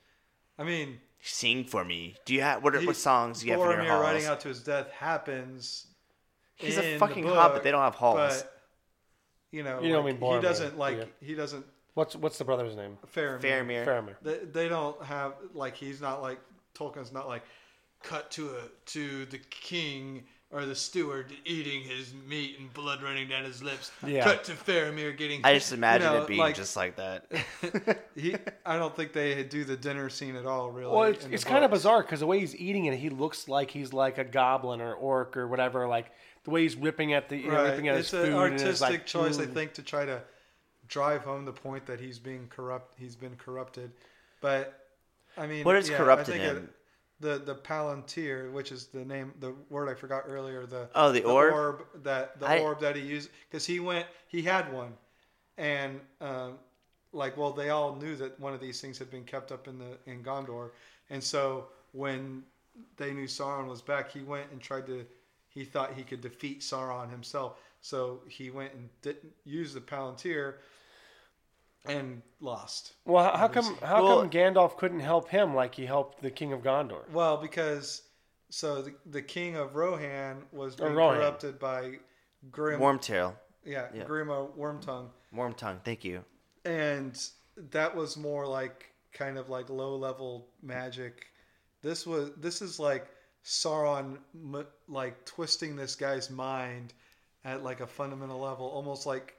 I 0.57 0.63
mean, 0.63 0.99
Sing 1.21 1.63
for 1.63 1.85
me. 1.85 2.15
Do 2.25 2.33
you 2.33 2.41
have 2.41 2.63
what? 2.63 2.75
Are, 2.75 2.79
he- 2.79 2.87
what 2.87 2.95
songs 2.95 3.39
do 3.41 3.47
you 3.47 3.53
have 3.53 3.61
in 3.61 3.67
your 3.67 3.77
Boromir 3.77 3.87
halls? 3.89 4.01
riding 4.03 4.25
out 4.25 4.39
to 4.41 4.47
his 4.49 4.61
death 4.61 4.89
happens. 4.91 5.87
He's 6.55 6.77
in 6.77 6.83
a 6.83 6.93
the 6.93 6.99
fucking 6.99 7.23
book, 7.23 7.35
hobbit. 7.35 7.63
They 7.63 7.71
don't 7.71 7.81
have 7.81 7.95
halls. 7.95 8.17
But 8.43 8.61
you 9.51 9.63
know, 9.63 9.81
You 9.81 9.91
don't 9.91 10.05
like, 10.05 10.19
mean 10.19 10.35
he 10.35 10.41
doesn't 10.41 10.77
like 10.77 10.97
yeah. 10.97 11.05
he 11.21 11.35
doesn't 11.35 11.65
What's 11.93 12.15
what's 12.15 12.37
the 12.37 12.43
brother's 12.43 12.75
name? 12.75 12.97
Faramir. 13.15 13.39
Faramir. 13.41 13.85
Faramir. 13.85 14.15
They, 14.21 14.37
they 14.51 14.67
don't 14.67 15.01
have 15.03 15.33
like 15.53 15.75
he's 15.75 16.01
not 16.01 16.21
like 16.21 16.39
Tolkien's 16.75 17.11
not 17.11 17.27
like 17.27 17.43
cut 18.01 18.31
to 18.31 18.49
a 18.49 18.61
to 18.87 19.25
the 19.25 19.37
king 19.37 20.23
or 20.53 20.65
the 20.65 20.75
steward 20.75 21.33
eating 21.45 21.81
his 21.81 22.13
meat 22.27 22.57
and 22.59 22.71
blood 22.73 23.01
running 23.01 23.27
down 23.27 23.43
his 23.43 23.63
lips. 23.63 23.91
Yeah. 24.05 24.23
Cut 24.23 24.43
to 24.45 24.51
Faramir 24.51 25.17
getting. 25.17 25.41
I 25.43 25.55
just 25.55 25.71
you 25.71 25.77
imagine 25.77 26.13
know, 26.13 26.21
it 26.21 26.27
being 26.27 26.39
like, 26.39 26.55
just 26.55 26.75
like 26.75 26.95
that. 26.97 27.25
he. 28.15 28.35
I 28.65 28.77
don't 28.77 28.95
think 28.95 29.13
they 29.13 29.43
do 29.43 29.63
the 29.63 29.75
dinner 29.75 30.09
scene 30.09 30.35
at 30.35 30.45
all. 30.45 30.69
Really. 30.71 30.93
Well, 30.93 31.03
it's, 31.05 31.25
it's 31.25 31.43
kind 31.43 31.65
of 31.65 31.71
bizarre 31.71 32.03
because 32.03 32.19
the 32.19 32.27
way 32.27 32.39
he's 32.39 32.55
eating 32.55 32.85
it, 32.85 32.97
he 32.97 33.09
looks 33.09 33.47
like 33.47 33.71
he's 33.71 33.91
like 33.93 34.19
a 34.19 34.23
goblin 34.23 34.79
or 34.79 34.93
orc 34.93 35.35
or 35.35 35.47
whatever. 35.47 35.87
Like 35.87 36.11
the 36.43 36.51
way 36.51 36.61
he's 36.61 36.75
ripping 36.75 37.13
at 37.13 37.29
the 37.29 37.37
you 37.37 37.47
know, 37.49 37.55
Right. 37.55 37.71
ripping 37.71 37.87
at 37.87 37.97
It's 37.97 38.11
his 38.11 38.21
food. 38.21 38.33
and 38.33 38.53
it's 38.53 38.63
artistic 38.63 38.89
like, 38.89 39.05
choice, 39.07 39.39
I 39.39 39.45
mm. 39.45 39.53
think, 39.53 39.73
to 39.73 39.81
try 39.81 40.05
to 40.05 40.21
drive 40.87 41.23
home 41.23 41.45
the 41.45 41.51
point 41.53 41.87
that 41.87 41.99
he's 41.99 42.19
being 42.19 42.47
corrupt. 42.49 42.93
He's 42.99 43.15
been 43.15 43.35
corrupted, 43.37 43.91
but 44.39 44.87
I 45.37 45.47
mean, 45.47 45.63
What 45.63 45.75
has 45.75 45.89
yeah, 45.89 45.95
I 45.95 45.97
corrupted 45.97 46.33
think 46.35 46.43
him? 46.43 46.57
It, 46.57 46.69
the 47.23 47.39
the 47.39 47.55
palantir, 47.55 48.51
which 48.51 48.71
is 48.71 48.87
the 48.87 49.03
name, 49.05 49.33
the 49.39 49.53
word 49.69 49.89
I 49.89 49.95
forgot 49.95 50.23
earlier. 50.27 50.65
The 50.65 50.89
Oh, 50.93 51.11
the 51.11 51.23
orb? 51.23 51.85
that 52.03 52.39
the 52.39 52.45
I- 52.47 52.59
orb 52.59 52.79
that 52.81 52.95
he 52.95 53.01
used 53.01 53.29
because 53.49 53.65
he 53.65 53.79
went, 53.79 54.05
he 54.27 54.41
had 54.43 54.71
one, 54.71 54.93
and 55.57 55.99
um, 56.21 56.59
like, 57.13 57.37
well, 57.37 57.51
they 57.51 57.69
all 57.69 57.95
knew 57.95 58.15
that 58.17 58.39
one 58.39 58.53
of 58.53 58.59
these 58.59 58.79
things 58.81 58.97
had 58.99 59.09
been 59.09 59.23
kept 59.23 59.51
up 59.51 59.67
in 59.67 59.79
the 59.79 59.97
in 60.05 60.23
Gondor, 60.23 60.71
and 61.09 61.23
so 61.23 61.67
when 61.93 62.43
they 62.97 63.13
knew 63.13 63.25
Sauron 63.27 63.67
was 63.67 63.81
back, 63.81 64.11
he 64.11 64.21
went 64.21 64.51
and 64.51 64.61
tried 64.61 64.85
to. 64.87 65.05
He 65.49 65.63
thought 65.65 65.93
he 65.93 66.03
could 66.03 66.21
defeat 66.21 66.61
Sauron 66.61 67.09
himself, 67.11 67.59
so 67.81 68.21
he 68.27 68.49
went 68.49 68.73
and 68.73 68.89
didn't 69.03 69.31
use 69.45 69.73
the 69.73 69.81
Palantir 69.81 70.55
and 71.85 72.21
lost. 72.39 72.93
Well, 73.05 73.23
how, 73.23 73.37
how 73.37 73.47
come 73.47 73.77
how 73.83 74.03
Well- 74.03 74.19
come 74.21 74.29
Gandalf 74.29 74.77
couldn't 74.77 75.01
help 75.01 75.29
him 75.29 75.53
like 75.55 75.75
he 75.75 75.85
helped 75.85 76.21
the 76.21 76.31
King 76.31 76.53
of 76.53 76.61
Gondor? 76.61 77.09
Well, 77.11 77.37
because 77.37 78.03
so 78.49 78.81
the, 78.83 78.93
the 79.05 79.21
king 79.21 79.55
of 79.55 79.75
Rohan 79.75 80.43
was 80.51 80.75
Or 80.79 80.85
being 80.87 80.95
Rohan. 80.95 81.17
corrupted 81.17 81.59
by 81.59 81.99
Grim. 82.51 82.79
Wormtail, 82.79 83.33
yeah, 83.65 83.87
yeah. 83.93 84.03
Grima 84.03 84.49
Wormtongue, 84.57 85.09
Wormtongue. 85.35 85.83
Thank 85.83 86.03
you. 86.05 86.23
and 86.65 87.19
that 87.71 87.95
was 87.95 88.15
more 88.17 88.45
like 88.47 88.89
kind 89.13 89.37
of 89.37 89.49
like 89.49 89.69
low 89.69 89.95
level 89.95 90.47
magic. 90.61 91.27
This 91.81 92.05
was 92.07 92.31
this 92.37 92.61
is 92.61 92.79
like 92.79 93.07
Sauron 93.45 94.17
like 94.87 95.25
twisting 95.25 95.75
this 95.75 95.95
guy's 95.95 96.29
mind 96.29 96.93
at 97.45 97.63
like 97.63 97.79
a 97.81 97.87
fundamental 97.87 98.39
level, 98.39 98.67
almost 98.67 99.05
like 99.05 99.35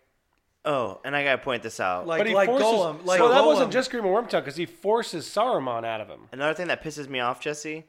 Oh, 0.66 1.00
and 1.04 1.14
I 1.14 1.22
gotta 1.24 1.42
point 1.42 1.62
this 1.62 1.78
out. 1.78 2.06
like 2.06 2.20
but 2.20 2.26
he 2.26 2.34
like 2.34 2.48
forces. 2.48 2.66
Golem. 2.66 3.04
Like 3.04 3.20
well, 3.20 3.28
that 3.30 3.42
Golem. 3.42 3.46
wasn't 3.46 3.72
just 3.72 3.90
Grima 3.90 4.04
Wormtongue 4.04 4.30
because 4.42 4.56
he 4.56 4.64
forces 4.66 5.26
Saruman 5.26 5.84
out 5.84 6.00
of 6.00 6.08
him. 6.08 6.20
Another 6.32 6.54
thing 6.54 6.68
that 6.68 6.82
pisses 6.82 7.08
me 7.08 7.20
off, 7.20 7.38
Jesse, 7.40 7.84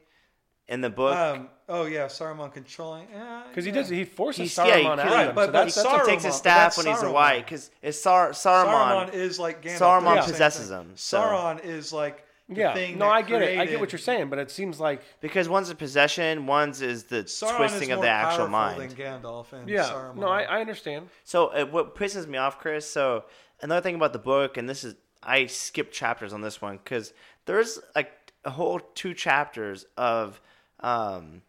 in 0.68 0.82
the 0.82 0.90
book, 0.90 1.16
Um, 1.16 1.48
oh 1.70 1.86
yeah, 1.86 2.04
Saruman 2.06 2.52
controlling. 2.52 3.06
Because 3.48 3.64
he 3.64 3.70
yeah. 3.70 3.74
does, 3.76 3.88
he 3.88 4.04
forces 4.04 4.54
He's- 4.54 4.58
yeah, 4.68 4.76
he- 4.76 4.84
Saruman 4.84 4.98
out 4.98 5.06
right, 5.06 5.20
of 5.22 5.28
him. 5.30 5.34
but- 5.34 5.46
so 5.46 5.46
but 5.46 5.52
that's, 5.52 5.74
that's 5.76 5.86
Saruman- 5.88 6.00
he 6.04 6.10
takes 6.10 6.24
his 6.24 6.34
staff 6.34 6.76
when 6.76 6.86
he's 6.86 7.02
a 7.02 7.10
white 7.10 7.44
because 7.46 7.70
it's 7.80 7.98
Sar- 8.00 8.30
Saruman. 8.32 8.66
Saruman 9.10 9.14
is 9.14 9.38
like 9.38 9.62
Gandalf. 9.62 9.78
Saruman 9.78 10.02
They're 10.04 10.14
the 10.16 10.22
same 10.22 10.30
possesses 10.32 10.70
him, 10.70 10.92
so- 10.96 11.20
Sauron 11.22 11.64
is 11.64 11.92
like 11.94 12.18
the 12.18 12.25
yeah. 12.48 12.74
thing 12.74 12.98
No, 12.98 13.06
that 13.06 13.14
I 13.14 13.22
get 13.22 13.42
it. 13.42 13.58
I 13.58 13.66
get 13.66 13.80
what 13.80 13.92
you're 13.92 13.98
saying, 13.98 14.28
but 14.28 14.38
it 14.38 14.50
seems 14.50 14.78
like 14.78 15.02
Because 15.20 15.48
one's 15.48 15.70
a 15.70 15.74
possession, 15.74 16.46
one's 16.46 16.80
is 16.82 17.04
the 17.04 17.24
Sauron 17.24 17.56
twisting 17.56 17.88
is 17.88 17.90
of 17.90 17.96
more 17.96 18.04
the 18.04 18.10
actual 18.10 18.48
powerful 18.48 18.48
mind. 18.48 18.90
Than 18.90 19.22
Gandalf 19.22 19.52
and 19.52 19.68
yeah. 19.68 19.84
Saruman. 19.84 20.16
No, 20.16 20.28
I, 20.28 20.42
I 20.42 20.60
understand. 20.60 21.08
So 21.24 21.48
uh, 21.48 21.64
what 21.66 21.94
pisses 21.94 22.26
me 22.26 22.38
off, 22.38 22.58
Chris? 22.58 22.88
So 22.88 23.24
another 23.62 23.80
thing 23.80 23.94
about 23.94 24.12
the 24.12 24.18
book, 24.18 24.56
and 24.56 24.68
this 24.68 24.84
is 24.84 24.94
I 25.22 25.46
skipped 25.46 25.92
chapters 25.92 26.32
on 26.32 26.40
this 26.40 26.62
one 26.62 26.78
because 26.82 27.12
there's 27.46 27.78
like 27.94 28.12
a 28.44 28.50
whole 28.50 28.80
two 28.94 29.12
chapters 29.12 29.86
of 29.96 30.40
um, 30.80 31.42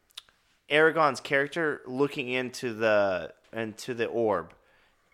Aragorn's 0.70 1.20
character 1.20 1.82
looking 1.86 2.30
into 2.30 2.74
the 2.74 3.34
into 3.54 3.94
the 3.94 4.08
orb, 4.08 4.54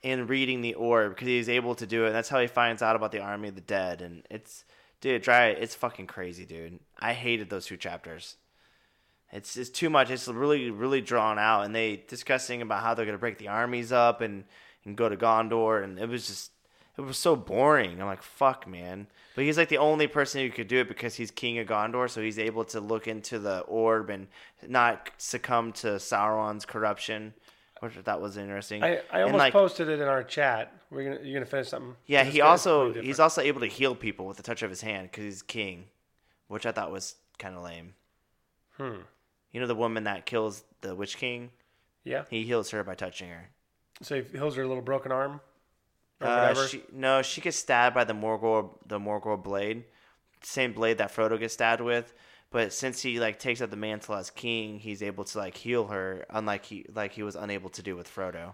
and 0.03 0.29
reading 0.29 0.61
the 0.61 0.73
orb 0.73 1.13
because 1.13 1.27
he's 1.27 1.49
able 1.49 1.75
to 1.75 1.85
do 1.85 2.03
it. 2.03 2.07
And 2.07 2.15
that's 2.15 2.29
how 2.29 2.39
he 2.39 2.47
finds 2.47 2.81
out 2.81 2.95
about 2.95 3.11
the 3.11 3.19
army 3.19 3.49
of 3.49 3.55
the 3.55 3.61
dead. 3.61 4.01
And 4.01 4.23
it's 4.29 4.65
dude, 5.03 5.21
dry. 5.21 5.47
It's 5.47 5.75
fucking 5.75 6.07
crazy, 6.07 6.45
dude. 6.45 6.79
I 6.97 7.11
hated 7.11 7.49
those 7.49 7.65
two 7.65 7.75
chapters. 7.75 8.37
It's 9.33 9.53
just 9.53 9.75
too 9.75 9.89
much. 9.89 10.09
It's 10.09 10.29
really, 10.29 10.71
really 10.71 11.01
drawn 11.01 11.37
out, 11.37 11.65
and 11.65 11.75
they 11.75 12.03
discussing 12.07 12.61
about 12.61 12.81
how 12.81 12.93
they're 12.93 13.05
gonna 13.05 13.17
break 13.17 13.37
the 13.37 13.49
armies 13.49 13.91
up 13.91 14.21
and 14.21 14.45
and 14.85 14.95
go 14.95 15.09
to 15.09 15.17
Gondor, 15.17 15.83
and 15.83 15.99
it 15.99 16.07
was 16.07 16.27
just 16.27 16.51
it 16.97 17.01
was 17.01 17.17
so 17.17 17.35
boring. 17.35 17.99
I'm 17.99 18.07
like, 18.07 18.23
fuck, 18.23 18.65
man. 18.65 19.07
But 19.35 19.43
he's 19.43 19.57
like 19.57 19.67
the 19.67 19.77
only 19.77 20.07
person 20.07 20.39
who 20.39 20.49
could 20.49 20.69
do 20.69 20.79
it 20.79 20.87
because 20.87 21.15
he's 21.15 21.31
king 21.31 21.57
of 21.57 21.67
Gondor, 21.67 22.09
so 22.09 22.21
he's 22.21 22.39
able 22.39 22.63
to 22.65 22.79
look 22.79 23.05
into 23.05 23.39
the 23.39 23.59
orb 23.61 24.09
and 24.09 24.27
not 24.65 25.09
succumb 25.17 25.73
to 25.73 25.87
Sauron's 25.97 26.65
corruption. 26.65 27.33
Which 27.83 27.97
I 27.97 28.01
thought 28.01 28.21
was 28.21 28.37
interesting. 28.37 28.81
I, 28.81 29.01
I 29.11 29.23
almost 29.23 29.39
like, 29.39 29.51
posted 29.51 29.89
it 29.89 29.99
in 29.99 30.07
our 30.07 30.23
chat. 30.23 30.71
We're 30.89 31.03
gonna 31.03 31.19
you're 31.21 31.33
gonna 31.33 31.45
finish 31.45 31.67
something. 31.67 31.97
Yeah, 32.05 32.23
he 32.23 32.39
also 32.39 32.93
he's 32.93 33.19
also 33.19 33.41
able 33.41 33.59
to 33.59 33.67
heal 33.67 33.93
people 33.93 34.25
with 34.25 34.37
the 34.37 34.43
touch 34.43 34.61
of 34.63 34.69
his 34.69 34.79
hand 34.79 35.11
because 35.11 35.25
he's 35.25 35.41
king, 35.41 35.87
which 36.47 36.65
I 36.65 36.71
thought 36.71 36.93
was 36.93 37.15
kind 37.39 37.57
of 37.57 37.61
lame. 37.61 37.95
Hmm. 38.77 39.01
You 39.51 39.59
know 39.59 39.67
the 39.67 39.75
woman 39.75 40.05
that 40.05 40.25
kills 40.25 40.63
the 40.79 40.95
Witch 40.95 41.17
King? 41.17 41.51
yeah. 42.05 42.23
He 42.29 42.43
heals 42.43 42.69
her 42.69 42.85
by 42.85 42.95
touching 42.95 43.27
her. 43.27 43.49
So 44.01 44.15
he 44.15 44.37
heals 44.37 44.55
her 44.55 44.65
little 44.65 44.81
broken 44.81 45.11
arm. 45.11 45.41
Or 46.21 46.27
Uh, 46.27 46.67
she, 46.67 46.83
no, 46.93 47.21
she 47.21 47.41
gets 47.41 47.57
stabbed 47.57 47.95
by 47.95 48.05
the 48.05 48.13
Morgul 48.13 48.77
the 48.87 48.97
Morgul 48.97 49.43
blade, 49.43 49.83
same 50.41 50.71
blade 50.71 50.99
that 50.99 51.13
Frodo 51.13 51.37
gets 51.37 51.53
stabbed 51.55 51.81
with. 51.81 52.13
But 52.53 52.71
since 52.71 53.01
he 53.01 53.19
like 53.19 53.39
takes 53.39 53.59
up 53.61 53.69
the 53.71 53.75
mantle 53.75 54.15
as 54.15 54.29
king, 54.29 54.79
he's 54.79 55.01
able 55.03 55.25
to 55.25 55.37
like 55.39 55.57
heal 55.57 55.87
her, 55.87 56.25
unlike 56.29 56.63
he 56.65 56.85
like 56.93 57.11
he 57.11 57.23
was 57.23 57.35
unable 57.35 57.69
to 57.71 57.81
do 57.83 57.95
with 57.97 58.07
Frodo. 58.07 58.53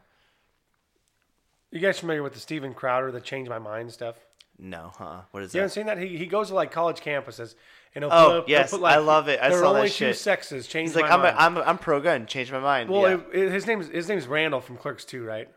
you 1.72 1.80
guys 1.80 2.00
familiar 2.00 2.24
with 2.24 2.34
the 2.34 2.40
Steven 2.40 2.74
Crowder, 2.74 3.12
the 3.12 3.22
Change 3.22 3.48
My 3.50 3.60
Mind 3.60 3.92
stuff? 3.92 4.16
No, 4.58 4.92
huh? 4.98 5.22
What 5.32 5.44
is 5.44 5.52
that? 5.52 5.58
You 5.58 5.62
haven't 5.62 5.74
seen 5.74 5.86
that? 5.86 5.98
He, 5.98 6.18
he 6.18 6.26
goes 6.26 6.48
to 6.50 6.56
like 6.56 6.72
college 6.72 7.00
campuses 7.02 7.56
and 7.96 8.04
he'll 8.04 8.12
Oh, 8.14 8.42
put, 8.42 8.50
yes, 8.50 8.72
put, 8.72 8.82
like, 8.82 8.96
I 8.96 9.00
love 9.00 9.28
it. 9.30 9.40
I 9.42 9.50
there 9.50 9.60
saw 9.60 9.70
are 9.70 9.74
that 9.74 9.80
only 9.80 9.90
two 9.90 9.96
shit. 10.08 10.18
sexes. 10.18 10.68
Change 10.68 10.90
He's 10.90 10.96
like, 10.96 11.06
my 11.10 11.12
I'm, 11.16 11.20
a, 11.20 11.24
mind. 11.24 11.36
I'm 11.38 11.58
I'm 11.70 11.78
pro 11.78 12.02
gun. 12.02 12.26
Change 12.26 12.52
my 12.52 12.60
mind. 12.60 12.90
well, 12.90 13.02
yeah. 13.10 13.18
it, 13.34 13.40
it- 13.48 13.52
his 13.52 13.68
name's 13.68 13.88
his 13.90 14.08
name's 14.10 14.28
Randall 14.28 14.62
from 14.62 14.78
Clerks 14.78 15.06
2, 15.06 15.24
right? 15.24 15.48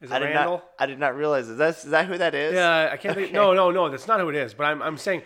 Is 0.00 0.10
it 0.10 0.14
I 0.14 0.18
did 0.18 0.26
Randall? 0.26 0.56
not. 0.58 0.70
I 0.78 0.86
did 0.86 0.98
not 0.98 1.16
realize 1.16 1.48
it. 1.48 1.56
That's 1.58 1.82
that 1.84 2.06
who 2.06 2.18
that 2.18 2.34
is? 2.34 2.54
Yeah, 2.54 2.90
I 2.92 2.96
can't 2.96 3.14
think. 3.16 3.32
No, 3.32 3.54
no, 3.54 3.70
no. 3.70 3.88
That's 3.88 4.06
not 4.08 4.20
who 4.20 4.28
it 4.28 4.34
is. 4.36 4.52
But 4.54 4.64
I'm, 4.64 4.82
I'm 4.82 4.98
saying 4.98 5.22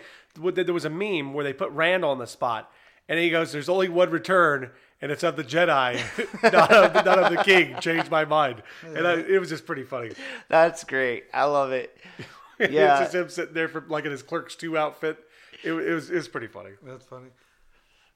there 0.53 0.73
was 0.73 0.85
a 0.85 0.89
meme 0.89 1.33
where 1.33 1.43
they 1.43 1.53
put 1.53 1.71
Randall 1.71 2.11
on 2.11 2.17
the 2.19 2.27
spot, 2.27 2.71
and 3.07 3.19
he 3.19 3.29
goes, 3.29 3.51
"There's 3.51 3.69
only 3.69 3.89
one 3.89 4.09
return, 4.09 4.71
and 5.01 5.11
it's 5.11 5.23
of 5.23 5.35
the 5.35 5.43
Jedi, 5.43 5.95
not, 6.43 6.71
of 6.71 6.93
the, 6.93 7.01
not 7.03 7.19
of 7.19 7.31
the 7.37 7.43
King." 7.43 7.75
Changed 7.79 8.09
my 8.11 8.25
mind, 8.25 8.63
and 8.83 9.07
I, 9.07 9.13
it 9.19 9.39
was 9.39 9.49
just 9.49 9.65
pretty 9.65 9.83
funny. 9.83 10.11
That's 10.47 10.83
great. 10.83 11.25
I 11.33 11.45
love 11.45 11.71
it. 11.71 11.95
it's 12.59 12.73
Yeah. 12.73 12.99
just 12.99 13.15
him 13.15 13.29
sitting 13.29 13.53
there 13.53 13.67
for 13.67 13.83
like 13.87 14.05
in 14.05 14.11
his 14.11 14.23
Clerks 14.23 14.55
Two 14.55 14.77
outfit. 14.77 15.17
It, 15.63 15.73
it 15.73 15.93
was 15.93 16.09
it 16.09 16.15
was 16.15 16.27
pretty 16.27 16.47
funny. 16.47 16.71
That's 16.83 17.05
funny. 17.05 17.29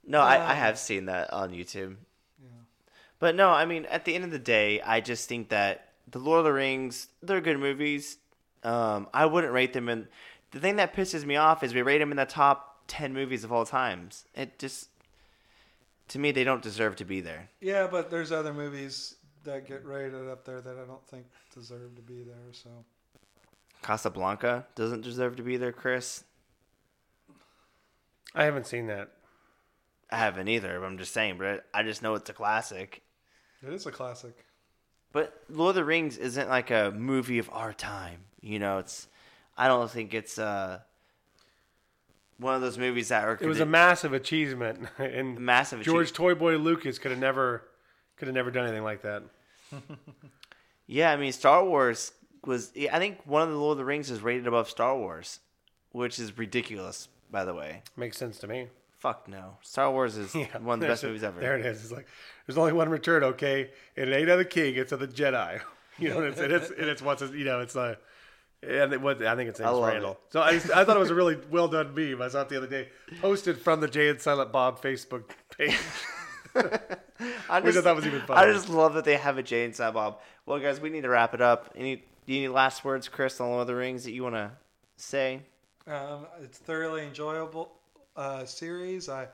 No, 0.05 0.19
I, 0.21 0.51
I 0.51 0.53
have 0.53 0.77
seen 0.77 1.05
that 1.05 1.31
on 1.31 1.51
YouTube. 1.51 1.95
Yeah. 2.41 2.49
But 3.19 3.35
no, 3.35 3.49
I 3.49 3.65
mean, 3.65 3.85
at 3.85 4.03
the 4.05 4.13
end 4.15 4.25
of 4.25 4.31
the 4.31 4.39
day, 4.39 4.81
I 4.81 4.99
just 4.99 5.29
think 5.29 5.49
that 5.49 5.89
the 6.09 6.19
Lord 6.19 6.39
of 6.39 6.45
the 6.45 6.51
Rings, 6.53 7.07
they're 7.21 7.39
good 7.41 7.57
movies. 7.59 8.17
Um, 8.63 9.07
I 9.13 9.25
wouldn't 9.25 9.53
rate 9.53 9.71
them 9.73 9.87
in. 9.89 10.07
The 10.53 10.59
thing 10.59 10.75
that 10.77 10.95
pisses 10.95 11.25
me 11.25 11.35
off 11.35 11.63
is 11.63 11.73
we 11.73 11.81
rate 11.81 11.97
them 11.97 12.11
in 12.11 12.17
the 12.17 12.25
top 12.25 12.83
ten 12.87 13.13
movies 13.13 13.43
of 13.43 13.51
all 13.51 13.65
times. 13.65 14.25
It 14.35 14.59
just, 14.59 14.89
to 16.09 16.19
me, 16.19 16.31
they 16.31 16.43
don't 16.43 16.61
deserve 16.61 16.95
to 16.97 17.05
be 17.05 17.21
there. 17.21 17.49
Yeah, 17.59 17.87
but 17.89 18.11
there's 18.11 18.31
other 18.31 18.53
movies 18.53 19.15
that 19.43 19.67
get 19.67 19.83
rated 19.85 20.29
up 20.29 20.45
there 20.45 20.61
that 20.61 20.77
I 20.77 20.85
don't 20.85 21.05
think 21.07 21.25
deserve 21.53 21.95
to 21.95 22.01
be 22.01 22.21
there. 22.23 22.51
So 22.51 22.69
Casablanca 23.81 24.67
doesn't 24.75 25.01
deserve 25.01 25.35
to 25.37 25.43
be 25.43 25.57
there, 25.57 25.71
Chris. 25.71 26.23
I 28.35 28.45
haven't 28.45 28.67
seen 28.67 28.87
that. 28.87 29.09
I 30.11 30.17
haven't 30.17 30.47
either. 30.47 30.79
But 30.79 30.85
I'm 30.85 30.97
just 30.97 31.13
saying, 31.13 31.37
but 31.39 31.65
I 31.73 31.83
just 31.83 32.01
know 32.01 32.13
it's 32.13 32.29
a 32.29 32.33
classic. 32.33 33.01
it 33.65 33.73
is 33.73 33.85
a 33.85 33.91
classic. 33.91 34.45
But 35.11 35.43
Lord 35.49 35.69
of 35.69 35.75
the 35.75 35.83
Rings 35.83 36.17
isn't 36.17 36.49
like 36.49 36.71
a 36.71 36.91
movie 36.95 37.39
of 37.39 37.49
our 37.51 37.73
time. 37.73 38.19
You 38.41 38.59
know, 38.59 38.77
it's. 38.77 39.07
I 39.57 39.67
don't 39.67 39.89
think 39.89 40.13
it's 40.13 40.37
uh 40.39 40.79
one 42.37 42.55
of 42.55 42.61
those 42.61 42.77
movies 42.77 43.09
that 43.09 43.23
are. 43.25 43.37
It 43.39 43.47
was 43.47 43.59
a 43.59 43.65
massive 43.65 44.13
achievement, 44.13 44.87
and 44.97 45.39
Massive 45.39 45.81
George 45.81 46.11
Toyboy 46.13 46.61
Lucas 46.61 46.99
could 46.99 47.11
have 47.11 47.19
never 47.19 47.63
could 48.17 48.27
have 48.27 48.35
never 48.35 48.51
done 48.51 48.65
anything 48.65 48.83
like 48.83 49.01
that. 49.03 49.23
Yeah, 50.85 51.11
I 51.11 51.15
mean, 51.15 51.31
Star 51.31 51.63
Wars 51.65 52.11
was. 52.45 52.71
I 52.91 52.99
think 52.99 53.19
one 53.25 53.41
of 53.41 53.49
the 53.49 53.55
Lord 53.55 53.73
of 53.73 53.77
the 53.77 53.85
Rings 53.85 54.11
is 54.11 54.21
rated 54.21 54.47
above 54.47 54.69
Star 54.69 54.97
Wars, 54.97 55.39
which 55.91 56.19
is 56.19 56.37
ridiculous, 56.37 57.07
by 57.31 57.45
the 57.45 57.53
way. 57.53 57.83
Makes 57.95 58.17
sense 58.17 58.37
to 58.39 58.47
me. 58.47 58.67
Fuck 58.99 59.27
no. 59.27 59.57
Star 59.61 59.91
Wars 59.91 60.17
is 60.17 60.35
Yeah, 60.35 60.57
one 60.59 60.75
of 60.75 60.79
the 60.81 60.87
best 60.87 61.03
it. 61.03 61.07
movies 61.07 61.23
ever. 61.23 61.39
There 61.39 61.57
it 61.57 61.65
is. 61.65 61.83
It's 61.83 61.91
like 61.91 62.07
there's 62.45 62.57
only 62.57 62.73
one 62.73 62.89
return, 62.89 63.23
okay? 63.23 63.71
And 63.95 64.09
it 64.09 64.13
ain't 64.13 64.29
of 64.29 64.37
the 64.37 64.45
king; 64.45 64.75
it's 64.75 64.91
of 64.91 64.99
the 64.99 65.07
Jedi. 65.07 65.61
You 65.99 66.09
know, 66.09 66.21
it's 66.23 66.39
and 66.39 66.51
it's, 66.51 66.69
it's 66.71 67.01
what's 67.01 67.21
you 67.21 67.45
know, 67.45 67.61
it's 67.61 67.75
uh, 67.75 67.95
and 68.67 68.93
it, 68.93 69.01
what 69.01 69.21
I 69.23 69.35
think 69.35 69.49
it's, 69.49 69.59
it's 69.59 69.65
love 69.65 69.83
Randall. 69.83 70.11
it. 70.11 70.17
So 70.29 70.41
I, 70.41 70.51
I 70.51 70.83
thought 70.85 70.95
it 70.95 70.99
was 70.99 71.11
a 71.11 71.15
really 71.15 71.37
well 71.49 71.67
done 71.67 71.93
meme. 71.93 72.21
I 72.21 72.27
saw 72.27 72.41
it 72.41 72.49
the 72.49 72.57
other 72.57 72.67
day, 72.67 72.89
posted 73.21 73.57
from 73.57 73.81
the 73.81 73.87
Jay 73.87 74.09
and 74.09 74.21
Silent 74.21 74.51
Bob 74.51 74.81
Facebook 74.81 75.29
page. 75.57 75.77
I 77.49 77.61
Which 77.61 77.75
I 77.75 77.81
thought 77.81 77.95
was 77.95 78.05
even 78.05 78.21
I 78.29 78.45
just 78.51 78.69
love 78.69 78.93
that 78.95 79.05
they 79.05 79.17
have 79.17 79.37
a 79.37 79.43
Jay 79.43 79.65
and 79.65 79.75
Silent 79.75 79.95
Bob. 79.95 80.19
Well, 80.45 80.59
guys, 80.59 80.79
we 80.79 80.89
need 80.89 81.01
to 81.01 81.09
wrap 81.09 81.33
it 81.33 81.41
up. 81.41 81.71
Any, 81.75 82.03
do 82.25 82.33
you 82.33 82.41
need 82.41 82.49
last 82.49 82.83
words, 82.83 83.07
Chris, 83.07 83.39
on 83.39 83.49
Lord 83.49 83.61
of 83.61 83.67
the 83.67 83.75
Rings 83.75 84.03
that 84.03 84.11
you 84.11 84.23
want 84.23 84.35
to 84.35 84.51
say? 84.97 85.41
Um, 85.87 86.27
it's 86.41 86.57
thoroughly 86.57 87.05
enjoyable 87.05 87.73
uh, 88.15 88.45
series. 88.45 89.09
I 89.09 89.27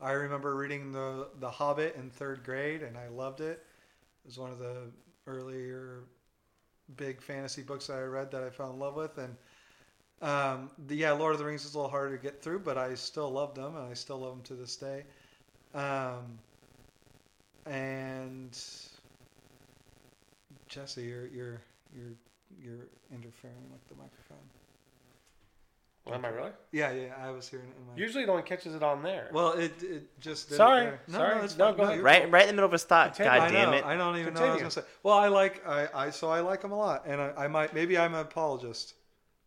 I 0.00 0.12
remember 0.12 0.54
reading 0.54 0.92
the 0.92 1.28
the 1.40 1.50
Hobbit 1.50 1.96
in 1.96 2.10
third 2.10 2.44
grade, 2.44 2.82
and 2.82 2.96
I 2.96 3.08
loved 3.08 3.40
it. 3.40 3.64
It 4.24 4.26
was 4.26 4.38
one 4.38 4.50
of 4.50 4.58
the 4.58 4.90
earlier 5.26 6.04
big 6.96 7.20
fantasy 7.20 7.62
books 7.62 7.88
that 7.88 7.98
I 7.98 8.02
read 8.02 8.30
that 8.30 8.42
I 8.42 8.50
fell 8.50 8.70
in 8.70 8.78
love 8.78 8.94
with, 8.94 9.18
and 9.18 9.36
um, 10.22 10.70
the, 10.86 10.96
yeah, 10.96 11.12
Lord 11.12 11.32
of 11.32 11.38
the 11.38 11.44
Rings 11.44 11.64
is 11.64 11.74
a 11.74 11.78
little 11.78 11.90
harder 11.90 12.16
to 12.16 12.22
get 12.22 12.42
through, 12.42 12.60
but 12.60 12.78
I 12.78 12.94
still 12.94 13.30
loved 13.30 13.56
them, 13.56 13.76
and 13.76 13.90
I 13.90 13.94
still 13.94 14.18
love 14.18 14.32
them 14.32 14.42
to 14.44 14.54
this 14.54 14.76
day. 14.76 15.04
Um, 15.74 16.38
and 17.66 18.58
Jesse, 20.68 21.02
you're 21.02 21.26
you're 21.26 21.60
you're 21.94 22.16
you're 22.62 22.86
interfering 23.12 23.70
with 23.70 23.86
the 23.88 23.94
microphone. 23.94 24.48
Oh, 26.08 26.14
am 26.14 26.24
I 26.24 26.28
really? 26.28 26.50
Yeah, 26.70 26.92
yeah, 26.92 27.14
I 27.20 27.30
was 27.30 27.48
hearing 27.48 27.66
it 27.66 27.74
in 27.80 27.86
my. 27.86 27.96
Usually, 27.96 28.22
it 28.22 28.28
only 28.28 28.42
catches 28.44 28.74
it 28.74 28.82
on 28.82 29.02
there. 29.02 29.28
Well, 29.32 29.52
it 29.52 29.82
it 29.82 30.20
just. 30.20 30.48
Did 30.48 30.54
it 30.54 30.58
Sorry, 30.58 30.84
there. 30.84 31.00
No, 31.08 31.18
sorry. 31.18 31.34
no, 31.36 31.42
it's 31.42 31.56
No, 31.58 31.66
fine. 31.68 31.76
go 31.76 31.82
ahead. 31.82 32.00
Right, 32.00 32.30
right 32.30 32.42
in 32.42 32.48
the 32.48 32.52
middle 32.54 32.66
of 32.66 32.72
his 32.72 32.84
thought. 32.84 33.16
Continue. 33.16 33.40
God 33.40 33.50
damn 33.52 33.74
it! 33.74 33.84
I 33.84 33.96
don't 33.96 34.16
even 34.16 34.34
know 34.34 34.40
what 34.40 34.48
I 34.48 34.52
was 34.52 34.60
gonna 34.60 34.70
say. 34.70 34.82
Well, 35.02 35.14
I 35.18 35.28
like 35.28 35.66
I, 35.66 35.88
I 35.94 36.10
so 36.10 36.30
I 36.30 36.40
like 36.40 36.62
them 36.62 36.70
a 36.72 36.78
lot, 36.78 37.04
and 37.06 37.20
I, 37.20 37.32
I 37.36 37.48
might 37.48 37.74
maybe 37.74 37.98
I'm 37.98 38.14
an 38.14 38.20
apologist, 38.20 38.94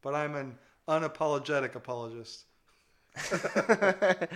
but 0.01 0.13
I'm 0.15 0.35
an 0.35 0.57
unapologetic 0.87 1.75
apologist. 1.75 2.43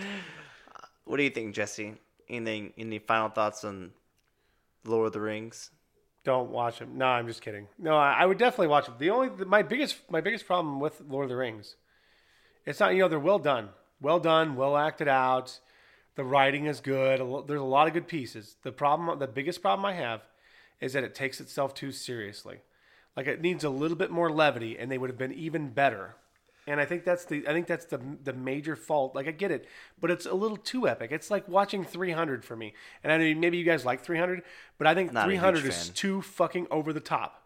What 1.06 1.18
do 1.18 1.24
you 1.24 1.30
think, 1.30 1.54
Jesse? 1.54 1.96
Anything? 2.30 2.74
Any 2.78 3.00
final 3.00 3.30
thoughts 3.30 3.64
on 3.64 3.92
Lord 4.86 5.08
of 5.08 5.14
the 5.14 5.20
Rings? 5.20 5.70
Don't 6.24 6.50
watch 6.50 6.80
them. 6.80 6.98
No, 6.98 7.08
I'm 7.08 7.28
just 7.28 7.42
kidding. 7.42 7.68
No, 7.78 7.98
I, 7.98 8.14
I 8.20 8.26
would 8.26 8.38
definitely 8.38 8.68
watch 8.68 8.86
them. 8.86 8.96
The 8.98 9.10
only 9.10 9.30
my 9.46 9.62
biggest 9.64 9.98
my 10.10 10.22
biggest 10.22 10.48
problem 10.48 10.80
with 10.80 11.02
Lord 11.10 11.26
of 11.26 11.30
the 11.30 11.36
Rings, 11.36 11.76
it's 12.66 12.80
not 12.80 12.94
you 12.94 13.00
know 13.00 13.08
they're 13.08 13.20
well 13.20 13.40
done, 13.40 13.70
well 14.02 14.20
done, 14.20 14.56
well 14.56 14.78
acted 14.78 15.08
out. 15.08 15.60
The 16.16 16.24
writing 16.24 16.66
is 16.68 16.80
good. 16.80 17.20
There's 17.48 17.60
a 17.62 17.64
lot 17.64 17.88
of 17.88 17.94
good 17.94 18.08
pieces. 18.08 18.56
The 18.64 18.72
problem, 18.72 19.18
the 19.18 19.28
biggest 19.28 19.62
problem 19.62 19.84
I 19.86 19.94
have, 19.94 20.22
is 20.80 20.94
that 20.94 21.04
it 21.04 21.16
takes 21.16 21.42
itself 21.42 21.74
too 21.74 21.92
seriously. 21.92 22.60
Like 23.18 23.28
it 23.28 23.42
needs 23.42 23.64
a 23.64 23.70
little 23.70 23.98
bit 23.98 24.12
more 24.12 24.32
levity, 24.32 24.78
and 24.78 24.92
they 24.92 24.98
would 24.98 25.10
have 25.10 25.18
been 25.18 25.34
even 25.34 25.70
better. 25.70 26.16
And 26.66 26.80
I 26.80 26.86
think 26.86 27.04
that's 27.04 27.26
the 27.26 27.46
I 27.48 27.52
think 27.52 27.68
that's 27.68 27.86
the 27.86 28.00
the 28.24 28.34
major 28.34 28.76
fault. 28.76 29.16
Like 29.16 29.28
I 29.28 29.32
get 29.32 29.52
it, 29.52 29.68
but 30.00 30.10
it's 30.12 30.26
a 30.26 30.34
little 30.34 30.56
too 30.58 30.88
epic. 30.88 31.12
It's 31.12 31.30
like 31.30 31.48
watching 31.48 31.84
300 31.84 32.46
for 32.46 32.56
me. 32.56 32.74
And 33.04 33.12
I 33.12 33.18
mean 33.18 33.40
maybe 33.40 33.58
you 33.58 33.66
guys 33.66 33.84
like 33.86 34.02
300, 34.02 34.44
but 34.78 34.88
I 34.88 34.96
think 34.96 35.12
Not 35.12 35.26
300 35.26 35.66
is 35.66 35.88
fan. 35.88 35.94
too 35.96 36.22
fucking 36.22 36.68
over 36.72 36.94
the 36.94 37.02
top. 37.02 37.43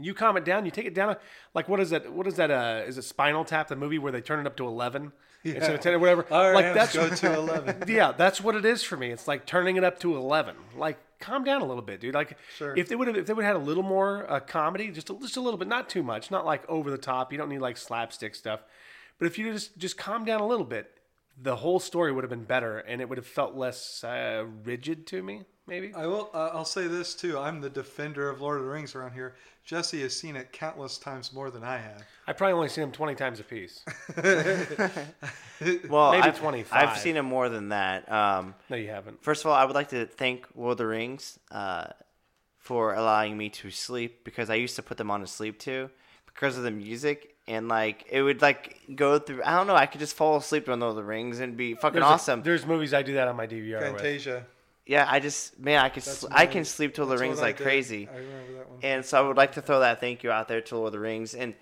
You 0.00 0.14
calm 0.14 0.36
it 0.36 0.44
down. 0.44 0.64
You 0.64 0.70
take 0.70 0.86
it 0.86 0.94
down. 0.94 1.16
Like 1.54 1.68
what 1.68 1.78
is 1.80 1.90
that? 1.90 2.12
What 2.12 2.26
is 2.26 2.36
that? 2.36 2.50
Uh, 2.50 2.82
is 2.86 2.96
it 2.98 3.02
Spinal 3.02 3.44
Tap, 3.44 3.68
the 3.68 3.76
movie 3.76 3.98
where 3.98 4.12
they 4.12 4.20
turn 4.22 4.40
it 4.40 4.46
up 4.46 4.56
to 4.56 4.66
11 4.66 5.12
instead 5.44 5.74
of 5.74 5.80
10 5.80 5.94
or 5.94 5.98
whatever? 5.98 6.26
Our 6.30 6.54
like 6.54 6.64
amps 6.66 6.94
that's 6.94 7.20
go 7.20 7.28
to 7.28 7.34
eleven. 7.38 7.84
yeah, 7.88 8.12
that's 8.12 8.40
what 8.40 8.54
it 8.54 8.64
is 8.64 8.82
for 8.82 8.96
me. 8.96 9.10
It's 9.10 9.28
like 9.28 9.44
turning 9.44 9.76
it 9.76 9.84
up 9.84 10.00
to 10.00 10.16
11. 10.16 10.56
Like 10.76 10.98
calm 11.20 11.44
down 11.44 11.60
a 11.60 11.66
little 11.66 11.82
bit, 11.82 12.00
dude. 12.00 12.14
Like 12.14 12.38
Sure. 12.56 12.74
if 12.74 12.88
they 12.88 12.96
would 12.96 13.06
have 13.08 13.16
if 13.18 13.26
they 13.26 13.34
would 13.34 13.44
have 13.44 13.56
had 13.56 13.62
a 13.62 13.64
little 13.64 13.82
more 13.82 14.30
uh, 14.30 14.40
comedy, 14.40 14.90
just 14.90 15.10
a, 15.10 15.14
just 15.20 15.36
a 15.36 15.40
little 15.40 15.58
bit, 15.58 15.68
not 15.68 15.90
too 15.90 16.02
much, 16.02 16.30
not 16.30 16.46
like 16.46 16.68
over 16.70 16.90
the 16.90 16.98
top. 16.98 17.30
You 17.30 17.36
don't 17.38 17.50
need 17.50 17.60
like 17.60 17.76
slapstick 17.76 18.34
stuff. 18.34 18.60
But 19.18 19.26
if 19.26 19.38
you 19.38 19.52
just 19.52 19.76
just 19.76 19.98
calm 19.98 20.24
down 20.24 20.40
a 20.40 20.46
little 20.46 20.64
bit, 20.66 20.90
the 21.40 21.56
whole 21.56 21.78
story 21.80 22.12
would 22.12 22.24
have 22.24 22.30
been 22.30 22.44
better, 22.44 22.78
and 22.78 23.00
it 23.00 23.08
would 23.08 23.18
have 23.18 23.26
felt 23.26 23.54
less 23.54 24.02
uh, 24.04 24.46
rigid 24.64 25.06
to 25.08 25.22
me. 25.22 25.42
Maybe. 25.66 25.94
I 25.94 26.06
will. 26.06 26.28
Uh, 26.34 26.50
I'll 26.52 26.64
say 26.64 26.88
this 26.88 27.14
too. 27.14 27.38
I'm 27.38 27.60
the 27.60 27.70
defender 27.70 28.28
of 28.28 28.40
Lord 28.40 28.58
of 28.58 28.64
the 28.64 28.70
Rings 28.70 28.94
around 28.96 29.12
here. 29.12 29.36
Jesse 29.64 30.02
has 30.02 30.16
seen 30.18 30.34
it 30.36 30.52
countless 30.52 30.98
times 30.98 31.32
more 31.32 31.50
than 31.50 31.62
I 31.62 31.78
have. 31.78 32.02
I 32.26 32.32
probably 32.32 32.54
only 32.54 32.68
seen 32.68 32.82
them 32.82 32.92
twenty 32.92 33.14
times 33.14 33.40
a 33.40 33.44
piece. 33.44 33.84
Well, 35.88 36.10
Maybe 36.10 36.24
I've, 36.24 36.38
25. 36.40 36.88
I've 36.88 36.98
seen 36.98 37.16
him 37.16 37.26
more 37.26 37.48
than 37.48 37.68
that. 37.68 38.10
Um, 38.10 38.54
No, 38.68 38.74
you 38.76 38.88
haven't. 38.88 39.22
First 39.22 39.44
of 39.44 39.50
all, 39.50 39.56
I 39.56 39.64
would 39.64 39.76
like 39.76 39.90
to 39.90 40.06
thank 40.06 40.48
Lord 40.56 40.72
of 40.72 40.78
the 40.78 40.86
Rings 40.88 41.38
uh, 41.52 41.84
for 42.58 42.94
allowing 42.94 43.36
me 43.36 43.48
to 43.50 43.70
sleep 43.70 44.24
because 44.24 44.50
I 44.50 44.56
used 44.56 44.74
to 44.76 44.82
put 44.82 44.96
them 44.96 45.08
on 45.08 45.20
to 45.20 45.26
sleep 45.28 45.60
too 45.60 45.88
because 46.26 46.56
of 46.56 46.64
the 46.64 46.72
music 46.72 47.36
and 47.46 47.68
like 47.68 48.06
it 48.10 48.22
would 48.22 48.42
like 48.42 48.80
go 48.96 49.20
through. 49.20 49.42
I 49.44 49.54
don't 49.56 49.68
know. 49.68 49.76
I 49.76 49.86
could 49.86 50.00
just 50.00 50.16
fall 50.16 50.36
asleep 50.36 50.64
during 50.64 50.80
Lord 50.80 50.90
of 50.90 50.96
the 50.96 51.04
Rings 51.04 51.38
and 51.38 51.56
be 51.56 51.74
fucking 51.74 52.00
There's 52.00 52.10
a- 52.10 52.14
awesome. 52.14 52.42
there's 52.42 52.66
movies 52.66 52.92
I 52.92 53.02
do 53.02 53.14
that 53.14 53.28
on 53.28 53.36
my 53.36 53.46
DVR 53.46 53.92
with. 53.92 54.02
Yeah, 54.86 55.06
I 55.08 55.20
just 55.20 55.58
man, 55.58 55.84
I 55.84 55.88
That's 55.88 56.18
sl- 56.18 56.26
I 56.30 56.46
can 56.46 56.64
sleep 56.64 56.94
till 56.94 57.06
the 57.06 57.16
rings 57.16 57.40
like 57.40 57.56
did. 57.56 57.64
crazy. 57.64 58.08
I 58.12 58.16
remember 58.16 58.52
that 58.54 58.68
one. 58.68 58.78
And 58.82 59.04
so 59.04 59.22
I 59.22 59.26
would 59.26 59.36
like 59.36 59.52
to 59.52 59.62
throw 59.62 59.80
that 59.80 60.00
thank 60.00 60.22
you 60.22 60.30
out 60.32 60.48
there 60.48 60.60
to 60.60 60.76
Lord 60.76 60.88
of 60.88 60.92
the 60.92 60.98
Rings. 60.98 61.34
And 61.34 61.54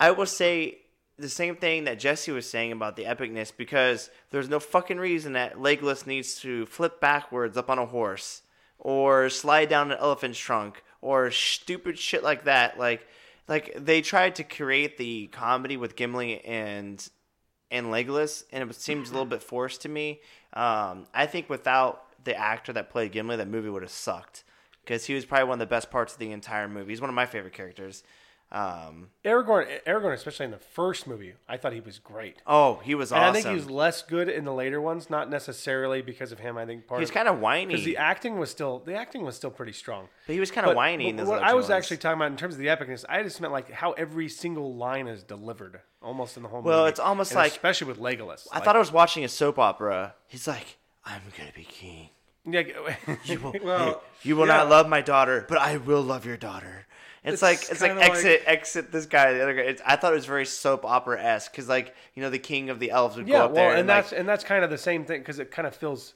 I 0.00 0.10
will 0.12 0.26
say 0.26 0.78
the 1.18 1.28
same 1.28 1.56
thing 1.56 1.84
that 1.84 1.98
Jesse 1.98 2.32
was 2.32 2.48
saying 2.48 2.72
about 2.72 2.96
the 2.96 3.04
epicness 3.04 3.52
because 3.54 4.10
there's 4.30 4.48
no 4.48 4.58
fucking 4.58 4.98
reason 4.98 5.34
that 5.34 5.56
Legolas 5.56 6.06
needs 6.06 6.36
to 6.36 6.66
flip 6.66 7.00
backwards 7.00 7.56
up 7.56 7.68
on 7.70 7.78
a 7.78 7.86
horse 7.86 8.42
or 8.78 9.28
slide 9.28 9.68
down 9.68 9.92
an 9.92 9.98
elephant's 9.98 10.38
trunk 10.38 10.82
or 11.00 11.30
stupid 11.30 11.98
shit 11.98 12.22
like 12.22 12.44
that. 12.44 12.78
Like, 12.78 13.06
like 13.48 13.74
they 13.76 14.00
tried 14.00 14.36
to 14.36 14.44
create 14.44 14.96
the 14.96 15.26
comedy 15.28 15.76
with 15.76 15.94
Gimli 15.94 16.42
and 16.44 17.06
and 17.70 17.86
Legolas, 17.86 18.44
and 18.52 18.68
it 18.68 18.74
seems 18.76 19.08
a 19.08 19.12
little 19.12 19.26
bit 19.26 19.42
forced 19.42 19.82
to 19.82 19.88
me. 19.88 20.20
Um, 20.52 21.06
I 21.14 21.24
think 21.26 21.48
without 21.48 22.04
the 22.24 22.36
actor 22.36 22.72
that 22.72 22.90
played 22.90 23.12
Gimli, 23.12 23.36
that 23.36 23.48
movie 23.48 23.68
would 23.68 23.82
have 23.82 23.90
sucked 23.90 24.44
because 24.84 25.06
he 25.06 25.14
was 25.14 25.24
probably 25.24 25.44
one 25.48 25.54
of 25.54 25.60
the 25.60 25.66
best 25.72 25.90
parts 25.90 26.12
of 26.14 26.18
the 26.18 26.30
entire 26.32 26.68
movie. 26.68 26.92
He's 26.92 27.00
one 27.00 27.10
of 27.10 27.14
my 27.14 27.26
favorite 27.26 27.52
characters. 27.54 28.02
Um, 28.50 29.08
Aragorn, 29.24 29.66
Aragorn, 29.86 30.12
especially 30.12 30.44
in 30.44 30.50
the 30.50 30.58
first 30.58 31.06
movie, 31.06 31.32
I 31.48 31.56
thought 31.56 31.72
he 31.72 31.80
was 31.80 31.98
great. 31.98 32.42
oh, 32.46 32.80
he 32.84 32.94
was 32.94 33.10
And 33.10 33.22
awesome. 33.22 33.30
I 33.30 33.32
think 33.32 33.46
he 33.46 33.54
was 33.54 33.70
less 33.70 34.02
good 34.02 34.28
in 34.28 34.44
the 34.44 34.52
later 34.52 34.78
ones, 34.78 35.08
not 35.08 35.30
necessarily 35.30 36.02
because 36.02 36.32
of 36.32 36.38
him. 36.38 36.58
I 36.58 36.66
think 36.66 36.86
part 36.86 37.00
He 37.00 37.02
was 37.02 37.08
of 37.08 37.14
kind 37.14 37.28
of 37.28 37.38
whiny, 37.40 37.64
because 37.68 37.86
the 37.86 37.96
acting 37.96 38.38
was 38.38 38.50
still 38.50 38.80
the 38.80 38.94
acting 38.94 39.24
was 39.24 39.36
still 39.36 39.50
pretty 39.50 39.72
strong. 39.72 40.08
but 40.26 40.34
he 40.34 40.40
was 40.40 40.50
kind 40.50 40.66
of 40.66 40.76
whiny. 40.76 41.14
but 41.14 41.24
what 41.24 41.42
I 41.42 41.54
was 41.54 41.64
ones. 41.64 41.70
actually 41.70 41.96
talking 41.96 42.18
about 42.18 42.30
in 42.30 42.36
terms 42.36 42.52
of 42.54 42.60
the 42.60 42.66
epicness, 42.66 43.06
I 43.08 43.22
just 43.22 43.40
meant 43.40 43.54
like 43.54 43.70
how 43.70 43.92
every 43.92 44.28
single 44.28 44.74
line 44.74 45.08
is 45.08 45.22
delivered, 45.24 45.80
almost 46.02 46.36
in 46.36 46.42
the 46.42 46.50
whole 46.50 46.60
movie. 46.60 46.68
Well, 46.74 46.84
it's 46.84 47.00
almost 47.00 47.30
And 47.30 47.38
like- 47.38 47.52
especially 47.52 47.86
with 47.86 47.98
Legolas. 48.00 48.46
I 48.52 48.60
thought 48.60 48.76
I 48.76 48.80
was 48.80 48.92
watching 48.92 49.24
a 49.24 49.28
soap 49.28 49.58
opera. 49.58 50.14
He's 50.26 50.46
like, 50.46 50.76
"I'm 51.04 51.22
gonna 51.36 51.52
be 51.54 51.64
king. 51.64 52.08
Yeah, 52.44 52.62
You 53.24 53.38
will, 53.40 53.54
Well, 53.62 54.02
you 54.22 54.36
will 54.36 54.46
yeah. 54.46 54.56
not 54.58 54.68
love 54.68 54.88
my 54.88 55.00
daughter, 55.00 55.46
but 55.48 55.58
I 55.58 55.76
will 55.76 56.02
love 56.02 56.26
your 56.26 56.36
daughter." 56.36 56.86
It's, 57.24 57.34
It's 57.34 57.42
like 57.42 57.58
it's 57.70 57.80
like 57.80 57.90
kinda 57.92 58.02
exit 58.02 58.42
exit 58.46 58.90
this 58.90 59.06
guy 59.06 59.32
the 59.32 59.42
other 59.42 59.54
guy. 59.54 59.62
It's, 59.62 59.82
I 59.86 59.94
thought 59.94 60.12
it 60.12 60.16
was 60.16 60.26
very 60.26 60.44
soap 60.46 60.84
opera 60.84 61.22
esque 61.22 61.52
because 61.52 61.68
like 61.68 61.94
you 62.14 62.22
know 62.22 62.30
the 62.30 62.38
king 62.40 62.68
of 62.68 62.80
the 62.80 62.90
elves 62.90 63.16
would 63.16 63.28
yeah. 63.28 63.38
go 63.38 63.44
up 63.44 63.52
Well, 63.52 63.68
there 63.70 63.76
and, 63.76 63.86
like, 63.86 63.96
that's 64.02 64.12
and 64.12 64.28
that's 64.28 64.42
kind 64.42 64.64
of 64.64 64.70
the 64.70 64.78
same 64.78 65.04
thing 65.04 65.20
because 65.20 65.38
it 65.38 65.52
kind 65.52 65.68
of 65.68 65.74
feels 65.76 66.14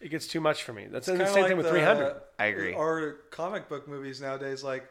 it 0.00 0.10
gets 0.10 0.26
too 0.26 0.40
much 0.40 0.62
for 0.62 0.72
me. 0.74 0.86
That's 0.90 1.06
the 1.06 1.26
same 1.26 1.34
like 1.42 1.48
thing 1.48 1.56
with 1.56 1.64
the- 1.66 1.72
300. 1.72 2.16
I 2.38 2.46
agree. 2.46 2.74
Or 2.74 3.20
comic 3.30 3.68
book 3.68 3.88
movies 3.88 4.20
nowadays, 4.20 4.62
like 4.62 4.86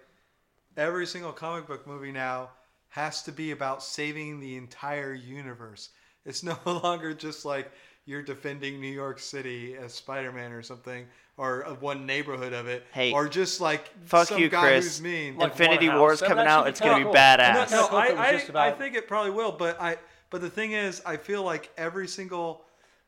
every 0.77 1.05
single 1.05 1.31
comic 1.31 1.67
book 1.67 1.85
movie 1.87 2.11
now 2.11 2.49
has 2.89 3.23
to 3.23 3.31
be 3.31 3.51
about 3.51 3.83
saving 3.83 4.39
the 4.39 4.57
entire 4.57 5.13
universe. 5.13 5.89
It's 6.25 6.43
no 6.51 6.57
longer 6.65 7.13
just 7.13 7.45
like 7.45 7.71
you're 8.06 8.22
defending 8.22 8.80
New 8.80 8.92
York 8.92 9.19
City 9.19 9.75
as 9.75 9.93
Spider-Man 9.93 10.51
or 10.51 10.61
something, 10.61 11.06
or 11.38 11.61
of 11.61 11.82
one 11.82 12.06
neighborhood 12.06 12.53
of 12.53 12.67
it, 12.67 12.85
Hey, 12.93 13.11
or 13.11 13.27
just 13.27 13.59
like 13.61 13.90
fuck 14.06 14.27
some 14.27 14.40
you, 14.40 14.50
guy 14.50 14.61
Chris. 14.67 14.85
who's 14.85 15.01
mean. 15.01 15.38
Like 15.38 15.51
Infinity 15.51 15.90
one 15.90 16.00
War 16.00 16.14
is 16.14 16.22
coming 16.22 16.45
out. 16.48 16.67
It's 16.67 16.80
gonna 16.80 16.98
be 16.98 17.03
kinda 17.03 17.17
badass. 17.17 17.72
No, 17.72 17.88
no, 17.90 17.98
I 17.98 18.08
I, 18.08 18.42
I, 18.53 18.67
I 18.67 18.72
think 18.72 18.95
it 18.95 19.08
probably 19.08 19.32
will, 19.32 19.51
but 19.51 19.80
I 19.82 19.98
but 20.30 20.42
the 20.42 20.50
thing 20.50 20.72
is, 20.74 21.01
I 21.06 21.17
feel 21.17 21.43
like 21.43 21.72
every 21.77 22.08
single 22.08 22.64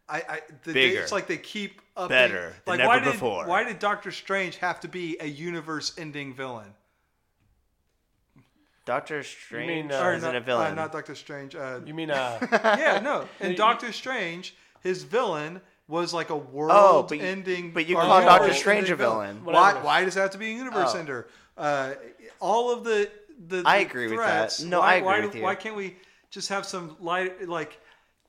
I, 0.09 0.24
I 0.30 0.40
the, 0.64 0.74
Bigger. 0.74 1.01
it's 1.01 1.11
like 1.11 1.27
they 1.27 1.38
keep 1.38 1.82
up 1.98 2.09
Better 2.09 2.53
than 2.66 2.77
like 2.80 2.88
why 2.88 2.95
ever 2.95 3.06
did 3.06 3.11
before. 3.14 3.45
why 3.45 3.64
did 3.64 3.80
Doctor 3.80 4.11
Strange 4.11 4.56
have 4.58 4.80
to 4.82 4.88
be 4.88 5.17
a 5.19 5.26
universe-ending 5.26 6.34
villain? 6.34 6.74
Doctor 8.85 9.22
Strange 9.22 9.67
mean, 9.67 9.92
uh, 9.92 10.11
isn't 10.11 10.22
not, 10.22 10.35
a 10.35 10.40
villain. 10.40 10.72
Uh, 10.72 10.76
not 10.76 10.92
Doctor 10.93 11.14
Strange. 11.14 11.56
Uh, 11.56 11.82
You 11.85 11.93
mean 11.93 12.09
uh? 12.09 12.38
yeah, 12.51 13.01
no. 13.03 13.27
And 13.42 13.58
Doctor 13.58 13.92
Strange, 13.92 14.56
his 14.81 15.03
villain 15.03 15.61
was 15.88 16.14
like 16.14 16.30
a 16.30 16.33
Oh, 16.33 16.39
but 16.39 16.51
you- 16.51 16.57
world-ending. 16.57 17.72
but 17.72 17.85
you 17.88 17.95
or 17.97 18.01
call 18.01 18.22
Doctor 18.22 18.53
Strange 18.53 18.89
a 18.89 18.95
villain. 18.95 19.43
Why? 19.45 19.53
Whatever. 19.53 19.85
Why 19.85 20.03
does 20.06 20.17
it 20.17 20.19
have 20.19 20.31
to 20.31 20.38
be 20.38 20.51
a 20.51 20.56
universe 20.56 20.91
Oh. 20.95 20.99
ender? 20.99 21.27
Uh, 21.57 21.93
all 22.39 22.72
of 22.72 22.83
the 22.83 23.09
the. 23.47 23.61
I 23.65 23.80
the 23.83 23.89
agree 23.89 24.07
with 24.07 24.17
that. 24.19 24.25
threats, 24.51 24.61
No, 24.61 24.80
why, 24.80 24.93
I 24.93 24.95
agree 24.95 25.06
why, 25.07 25.19
with 25.25 25.35
you. 25.35 25.43
Why 25.43 25.56
can't 25.56 25.75
we 25.75 25.95
just 26.30 26.49
have 26.49 26.65
some 26.65 26.97
light 26.99 27.47
like 27.47 27.80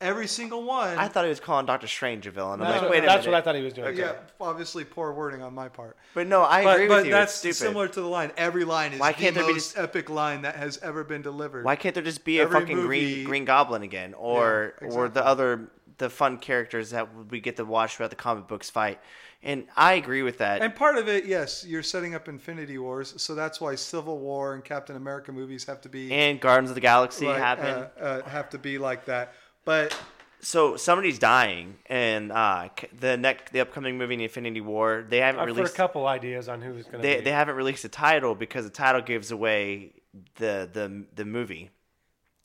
every 0.01 0.27
single 0.29 0.63
one? 0.65 0.97
I 0.99 1.09
thought 1.09 1.25
he 1.25 1.29
was 1.31 1.41
calling 1.41 1.67
Doctor 1.67 1.87
Strange 1.89 2.27
a 2.27 2.31
villain. 2.31 2.61
I'm 2.63 2.69
No, 2.73 2.81
like, 2.83 2.91
wait 2.91 2.99
a 3.05 3.07
that's 3.07 3.25
minute. 3.27 3.31
what 3.33 3.39
I 3.39 3.41
thought 3.43 3.55
he 3.57 3.63
was 3.63 3.73
doing. 3.73 3.97
Yeah, 3.97 4.13
obviously 4.41 4.85
poor 4.85 5.13
wording 5.13 5.43
on 5.43 5.55
my 5.55 5.69
part. 5.69 5.97
But 6.15 6.27
no, 6.27 6.43
I 6.45 6.63
But, 6.63 6.75
agree 6.77 6.89
but 6.89 6.97
with 6.99 7.07
you. 7.07 7.13
that's 7.13 7.45
it's 7.45 7.59
similar 7.59 7.89
to 7.89 8.01
the 8.01 8.07
line. 8.07 8.31
Every 8.37 8.65
line 8.65 8.93
is 8.93 9.01
Why 9.01 9.13
can't 9.13 9.35
there 9.35 9.45
be 9.47 9.53
most 9.55 9.73
just- 9.75 9.79
epic 9.79 10.09
line 10.11 10.43
that 10.43 10.57
has 10.57 10.79
ever 10.83 11.03
been 11.05 11.23
delivered. 11.23 11.65
Why 11.65 11.75
can't 11.77 11.95
there 11.95 12.05
just 12.05 12.25
be 12.25 12.39
a 12.41 12.49
fucking 12.49 12.77
movie- 12.77 12.87
green 12.87 13.25
Green 13.25 13.45
Goblin 13.47 13.83
again, 13.83 14.15
or 14.15 14.75
Yeah, 14.81 14.89
or 14.89 15.09
the 15.09 15.25
other 15.27 15.69
the 15.99 16.11
fun 16.11 16.39
characters 16.39 16.91
that 16.91 17.09
we 17.31 17.41
get 17.41 17.57
to 17.57 17.65
watch 17.65 17.97
throughout 17.97 18.11
the 18.11 18.17
comic 18.17 18.47
books 18.49 18.71
fight? 18.71 19.01
And 19.43 19.67
I 19.77 19.95
agree 19.95 20.23
with 20.23 20.39
that. 20.39 20.63
And 20.63 20.75
part 20.75 20.99
of 20.99 21.09
it, 21.09 21.25
yes, 21.25 21.65
you're 21.65 21.83
setting 21.85 22.15
up 22.15 22.29
Infinity 22.29 22.77
Wars, 22.79 23.15
so 23.23 23.35
that's 23.37 23.61
why 23.61 23.77
Civil 23.77 24.19
War 24.19 24.55
and 24.55 24.65
Captain 24.65 24.97
America 24.97 25.31
movies 25.33 25.65
have 25.67 25.81
to 25.83 25.89
be 25.89 26.13
And 26.13 26.41
Guardians 26.41 26.71
of 26.71 26.75
the 26.75 26.81
Galaxy 26.81 27.27
like, 27.27 27.39
happen. 27.39 27.67
uh, 27.67 27.89
uh, 28.01 28.29
have 28.29 28.51
to 28.51 28.59
be 28.59 28.79
like 28.79 29.05
that. 29.05 29.35
But 29.65 29.97
so 30.41 30.77
somebody's 30.77 31.19
dying, 31.21 31.77
and 31.87 32.33
uh, 32.33 32.69
the 32.99 33.17
next 33.17 33.53
the 33.53 33.61
upcoming 33.61 33.97
movie, 33.99 34.21
Infinity 34.23 34.61
War, 34.61 35.05
they 35.09 35.19
haven't 35.19 35.41
I've 35.41 35.51
heard 35.51 35.67
a 35.67 35.71
released. 35.71 35.75
couple 35.75 36.07
ideas 36.07 36.49
on 36.49 36.61
who's 36.63 36.87
going 36.89 37.07
to 37.07 37.09
They 37.09 37.17
be. 37.17 37.21
they 37.23 37.31
haven't 37.33 37.57
released 37.57 37.85
a 37.85 37.89
title 37.89 38.35
because 38.35 38.65
the 38.65 38.71
title 38.71 39.03
gives 39.03 39.31
away 39.31 39.93
the 40.37 40.69
the 40.73 41.07
the 41.15 41.25
movie. 41.25 41.71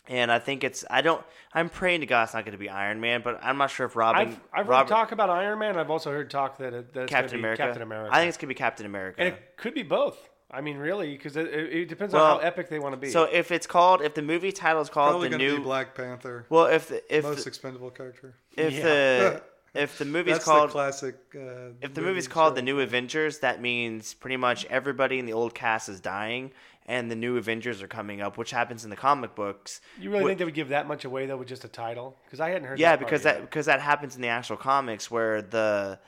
And 0.10 0.32
I 0.32 0.40
think 0.40 0.64
it's 0.64 0.84
I 0.90 1.02
don't 1.02 1.24
I'm 1.54 1.70
praying 1.70 2.02
to 2.02 2.06
God 2.06 2.24
it's 2.24 2.34
not 2.34 2.44
going 2.44 2.52
to 2.54 2.58
be 2.58 2.70
Iron 2.70 3.00
Man, 3.00 3.22
but 3.24 3.40
I'm 3.42 3.58
not 3.58 3.72
sure 3.72 3.86
if 3.86 3.96
Robin 3.96 4.22
I've, 4.28 4.40
I've 4.54 4.68
heard 4.68 4.88
talk 4.88 5.12
about 5.14 5.30
Iron 5.30 5.60
Man. 5.60 5.78
I've 5.78 5.90
also 5.90 6.12
heard 6.12 6.30
talk 6.30 6.58
that, 6.58 6.74
it, 6.74 6.94
that 6.94 7.04
it's 7.04 7.10
Captain 7.10 7.28
gonna 7.28 7.38
be 7.38 7.40
America. 7.40 7.64
Captain 7.64 7.82
America. 7.82 8.14
I 8.16 8.20
think 8.20 8.30
it's 8.30 8.38
gonna 8.38 8.50
be 8.50 8.56
Captain 8.56 8.86
America. 8.86 9.22
and 9.22 9.30
it 9.30 9.58
could 9.58 9.74
be 9.74 9.84
both. 9.84 10.30
I 10.52 10.62
mean, 10.62 10.78
really, 10.78 11.14
because 11.14 11.36
it, 11.36 11.48
it, 11.48 11.74
it 11.74 11.90
depends 11.90 12.14
Well, 12.14 12.36
on 12.36 12.42
how 12.42 12.46
epic 12.46 12.70
they 12.70 12.78
want 12.78 12.94
to 12.94 12.98
be. 12.98 13.10
so 13.10 13.24
if 13.24 13.52
it's 13.52 13.66
called 13.66 14.02
if 14.02 14.14
the 14.14 14.22
movie 14.22 14.52
title 14.52 14.82
is 14.82 14.90
called 14.90 15.12
probably 15.12 15.30
the 15.30 15.38
new 15.38 15.58
be 15.58 15.64
Black 15.64 15.96
Panther, 15.96 16.46
well 16.50 16.66
if 16.66 16.90
the, 16.90 17.02
if 17.16 17.24
most 17.24 17.46
the, 17.46 17.48
expendable 17.48 17.90
character. 17.90 18.36
if 18.56 18.74
Yeah. 18.74 18.84
the 18.84 19.44
if 19.74 19.98
the 19.98 20.06
movie's 20.06 20.34
That's 20.36 20.46
called 20.46 20.70
the 20.70 20.74
classic. 20.74 21.16
Uh, 21.36 21.72
if 21.82 21.94
the 21.96 22.02
movie 22.02 22.12
movie's 22.12 22.28
called 22.28 22.56
the. 22.56 22.62
New 22.62 22.80
Avengers, 22.82 23.40
that 23.40 23.62
means 23.62 24.14
pretty 24.14 24.38
much 24.38 24.66
everybody 24.66 25.18
in 25.18 25.26
the 25.26 25.34
old 25.34 25.56
cast 25.56 25.90
is 25.90 26.00
dying, 26.00 26.52
and 26.86 27.10
the 27.10 27.16
new 27.16 27.38
Avengers 27.38 27.82
are 27.82 27.88
coming 27.88 28.22
up, 28.22 28.38
which 28.38 28.52
happens 28.52 28.84
in 28.84 28.90
the 28.90 28.96
comic 28.96 29.36
books. 29.36 29.82
you 30.00 30.10
really 30.12 30.24
Wh- 30.24 30.28
think 30.28 30.40
they 30.40 30.46
would 30.46 30.54
give 30.54 30.70
that 30.70 30.88
much 30.88 31.06
away 31.06 31.26
though 31.26 31.38
with 31.38 31.48
just 31.48 31.64
a 31.64 31.70
title? 31.70 32.18
Because 32.26 32.40
I 32.40 32.50
hadn't 32.50 32.68
heard. 32.68 32.80
yeah, 32.80 32.92
that 32.92 33.00
part 33.00 33.08
because 33.10 33.26
yet. 33.26 33.36
that 33.36 33.42
because 33.42 33.66
that 33.68 33.82
happens 33.82 34.16
in 34.16 34.22
the 34.22 34.28
actual 34.30 34.58
comics 34.58 35.10
where 35.12 35.42
the 35.42 36.00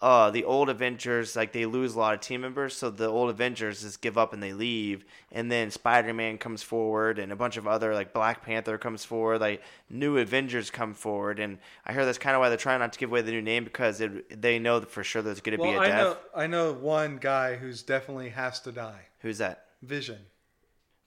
uh 0.00 0.30
the 0.30 0.44
old 0.44 0.70
Avengers 0.70 1.36
like 1.36 1.52
they 1.52 1.66
lose 1.66 1.94
a 1.94 1.98
lot 1.98 2.14
of 2.14 2.20
team 2.20 2.40
members, 2.40 2.74
so 2.74 2.88
the 2.88 3.06
old 3.06 3.28
Avengers 3.28 3.82
just 3.82 4.00
give 4.00 4.16
up 4.16 4.32
and 4.32 4.42
they 4.42 4.54
leave, 4.54 5.04
and 5.30 5.52
then 5.52 5.70
Spider 5.70 6.14
Man 6.14 6.38
comes 6.38 6.62
forward 6.62 7.18
and 7.18 7.30
a 7.32 7.36
bunch 7.36 7.58
of 7.58 7.66
other 7.66 7.92
like 7.92 8.14
Black 8.14 8.42
Panther 8.42 8.78
comes 8.78 9.04
forward, 9.04 9.42
like 9.42 9.62
new 9.90 10.16
Avengers 10.16 10.70
come 10.70 10.94
forward, 10.94 11.38
and 11.38 11.58
I 11.84 11.92
hear 11.92 12.06
that's 12.06 12.16
kind 12.16 12.34
of 12.34 12.40
why 12.40 12.48
they're 12.48 12.56
trying 12.56 12.78
not 12.78 12.94
to 12.94 12.98
give 12.98 13.10
away 13.10 13.20
the 13.20 13.32
new 13.32 13.42
name 13.42 13.64
because 13.64 14.00
it, 14.00 14.40
they 14.40 14.58
know 14.58 14.80
for 14.80 15.04
sure 15.04 15.20
there's 15.20 15.40
going 15.42 15.58
to 15.58 15.62
Well, 15.62 15.72
be 15.72 15.76
a 15.76 15.80
I 15.80 15.86
death. 15.88 15.98
know, 15.98 16.16
I 16.34 16.46
know 16.46 16.72
one 16.72 17.18
guy 17.18 17.56
who's 17.56 17.82
definitely 17.82 18.30
has 18.30 18.58
to 18.60 18.72
die. 18.72 19.02
Who's 19.18 19.36
that? 19.36 19.66
Vision. 19.82 20.18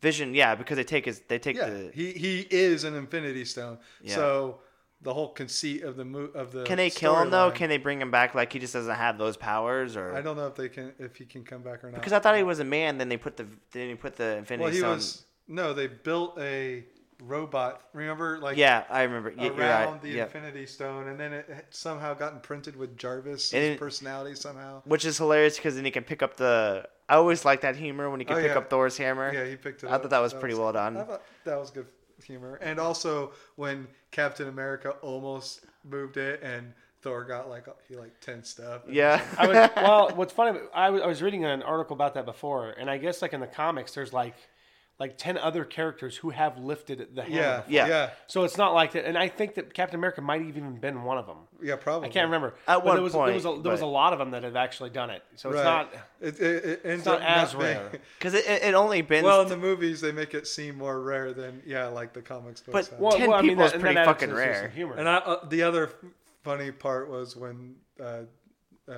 Vision, 0.01 0.33
yeah, 0.33 0.55
because 0.55 0.75
they 0.77 0.83
take 0.83 1.05
his 1.05 1.21
they 1.27 1.39
take 1.39 1.55
Yeah, 1.55 1.69
the 1.69 1.91
he 1.93 2.11
he 2.11 2.39
is 2.49 2.83
an 2.83 2.93
Infinity 2.95 3.45
Stone. 3.45 3.77
Yeah. 4.01 4.15
So 4.15 4.59
the 5.01 5.13
whole 5.13 5.29
conceit 5.29 5.83
of 5.83 5.95
the 5.95 6.03
mo- 6.05 6.29
of 6.33 6.51
the 6.51 6.63
Can 6.65 6.77
they 6.77 6.89
kill 6.89 7.17
him 7.21 7.29
though? 7.29 7.51
Can 7.51 7.69
they 7.69 7.77
bring 7.77 8.01
him 8.01 8.11
back 8.11 8.35
like 8.35 8.51
he 8.51 8.59
just 8.59 8.73
doesn't 8.73 8.95
have 8.95 9.17
those 9.17 9.37
powers 9.37 9.95
or 9.95 10.13
I 10.13 10.21
don't 10.21 10.35
know 10.35 10.47
if 10.47 10.55
they 10.55 10.67
can 10.69 10.91
if 10.99 11.15
he 11.15 11.25
can 11.25 11.43
come 11.45 11.61
back 11.61 11.83
or 11.83 11.91
not. 11.91 11.99
Because 12.01 12.11
I 12.13 12.19
thought 12.19 12.35
he 12.35 12.43
was 12.43 12.59
a 12.59 12.65
man, 12.65 12.97
then 12.97 13.07
they 13.09 13.17
put 13.17 13.37
the 13.37 13.45
then 13.71 13.89
he 13.89 13.95
put 13.95 14.15
the 14.17 14.37
Infinity 14.37 14.63
well, 14.63 14.71
he 14.73 14.79
Stone. 14.79 14.89
was 14.95 15.25
no. 15.47 15.73
They 15.73 15.87
built 15.87 16.37
a 16.39 16.83
robot. 17.21 17.83
Remember, 17.93 18.39
like 18.39 18.57
yeah, 18.57 18.83
I 18.89 19.03
remember. 19.03 19.31
Yeah, 19.37 19.47
around 19.49 19.91
right. 19.93 20.01
the 20.01 20.09
Yeah. 20.09 20.23
Infinity 20.23 20.65
Stone, 20.65 21.07
and 21.07 21.17
then 21.19 21.31
it 21.31 21.67
somehow 21.69 22.13
got 22.13 22.33
imprinted 22.33 22.75
with 22.75 22.97
Jarvis' 22.97 23.53
it- 23.53 23.79
personality 23.79 24.35
somehow. 24.35 24.81
Which 24.85 25.05
is 25.05 25.17
hilarious 25.17 25.55
because 25.55 25.75
then 25.75 25.85
he 25.85 25.91
can 25.91 26.03
pick 26.03 26.21
up 26.21 26.35
the. 26.35 26.87
I 27.09 27.15
always 27.15 27.43
like 27.45 27.61
that 27.61 27.75
humor 27.75 28.09
when 28.09 28.19
he 28.19 28.25
could 28.25 28.37
Oh, 28.37 28.41
pick 28.41 28.51
yeah. 28.51 28.57
up 28.57 28.69
Thor's 28.69 28.97
hammer. 28.97 29.31
Yeah, 29.33 29.45
he 29.45 29.55
picked 29.55 29.83
it 29.83 29.87
up. 29.87 29.91
I 29.91 29.95
up. 29.95 30.01
thought 30.03 30.11
that 30.11 30.19
was 30.19 30.33
pretty 30.33 30.55
well 30.55 30.71
done. 30.73 30.97
I 30.97 31.03
thought 31.03 31.21
that 31.45 31.59
was 31.59 31.69
good. 31.69 31.85
humor, 32.25 32.55
and 32.61 32.79
also 32.79 33.31
when 33.55 33.87
Captain 34.11 34.47
America 34.47 34.91
almost 35.01 35.65
moved 35.83 36.15
it 36.17 36.41
and 36.41 36.73
Thor 37.01 37.25
got 37.25 37.49
like 37.49 37.65
he 37.89 37.95
like 37.97 38.17
tensed 38.21 38.61
up. 38.61 38.85
Yeah. 38.89 39.21
I 39.37 39.47
was, 39.47 39.69
well, 39.75 40.11
what's 40.15 40.31
funny, 40.31 40.57
I 40.73 40.89
was, 40.89 41.01
I 41.01 41.05
was 41.07 41.21
reading 41.21 41.43
an 41.43 41.61
article 41.61 41.93
about 41.95 42.13
that 42.13 42.25
before, 42.25 42.69
and 42.69 42.89
I 42.89 42.97
guess 42.97 43.21
like 43.21 43.33
in 43.33 43.41
the 43.41 43.47
comics, 43.47 43.93
there's 43.93 44.13
like 44.13 44.35
like 44.99 45.17
ten 45.17 45.37
other 45.37 45.65
characters 45.65 46.17
who 46.17 46.29
have 46.29 46.57
lifted 46.57 47.15
the 47.15 47.23
hammer. 47.23 47.35
yeah, 47.35 47.57
before. 47.57 47.73
Yeah. 47.73 47.87
yeah, 47.87 48.09
So 48.27 48.43
it's 48.43 48.57
not 48.57 48.73
like 48.73 48.91
that, 48.93 49.05
and 49.05 49.17
I 49.17 49.27
think 49.27 49.55
that 49.55 49.73
Captain 49.73 49.99
America 49.99 50.21
might 50.21 50.39
have 50.41 50.47
even 50.47 50.77
been 50.79 51.03
one 51.03 51.17
of 51.17 51.25
them. 51.25 51.37
yeah, 51.61 51.75
probably. 51.75 52.09
I 52.09 52.11
can't 52.11 52.25
remember. 52.25 52.53
At 52.67 52.77
But 52.77 52.85
one 52.85 52.95
there 52.95 53.03
was, 53.03 53.13
there 53.13 53.21
was, 53.23 53.45
a, 53.45 53.49
point, 53.49 53.63
there 53.63 53.71
was 53.71 53.81
a 53.81 53.85
lot 53.87 54.13
of 54.13 54.19
them 54.19 54.31
that 54.31 54.43
have 54.43 54.55
actually 54.55 54.91
done 54.91 55.09
it. 55.09 55.23
So 55.35 55.49
it's 55.49 55.57
Right. 55.57 55.63
not. 55.63 55.93
It, 56.21 56.39
it, 56.39 56.65
it 56.65 56.81
ends 56.85 57.05
not 57.05 57.21
up 57.21 57.27
as 57.27 57.53
not 57.53 57.61
rare. 57.63 57.91
Because 58.19 58.33
it, 58.35 58.45
it 58.47 58.73
only 58.75 59.01
been. 59.01 59.25
Well, 59.25 59.41
in 59.41 59.49
the 59.49 59.57
movies, 59.57 59.99
they 59.99 60.11
make 60.11 60.33
it 60.35 60.47
seem 60.47 60.77
more 60.77 61.01
rare 61.01 61.33
than 61.33 61.61
yeah, 61.65 61.87
like 61.87 62.13
the 62.13 62.21
comics 62.21 62.61
books. 62.61 62.89
But. 62.89 62.99
Well, 62.99 63.17
10 63.17 63.29
well, 63.29 63.39
I 63.39 63.41
mean, 63.41 63.51
people 63.51 63.65
is 63.65 63.71
pretty 63.73 63.95
that 63.95 64.05
fucking 64.05 64.29
to 64.29 64.35
the 64.35 64.41
sense 64.41 64.57
rare. 64.59 64.69
Humor. 64.69 64.95
And 64.95 65.09
I, 65.09 65.15
uh, 65.17 65.45
the 65.47 65.63
other 65.63 65.89
funny 66.43 66.71
part 66.71 67.09
was 67.09 67.35
when 67.35 67.75
uh, 67.99 68.21
uh, 68.87 68.93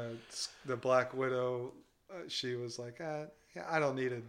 the 0.66 0.76
Black 0.76 1.14
Widow, 1.14 1.72
uh, 2.12 2.24
she 2.28 2.56
was 2.56 2.78
like, 2.78 2.98
ah, 3.02 3.24
yeah, 3.56 3.66
I 3.70 3.80
don't 3.80 3.96
need 3.96 4.10
to 4.10 4.22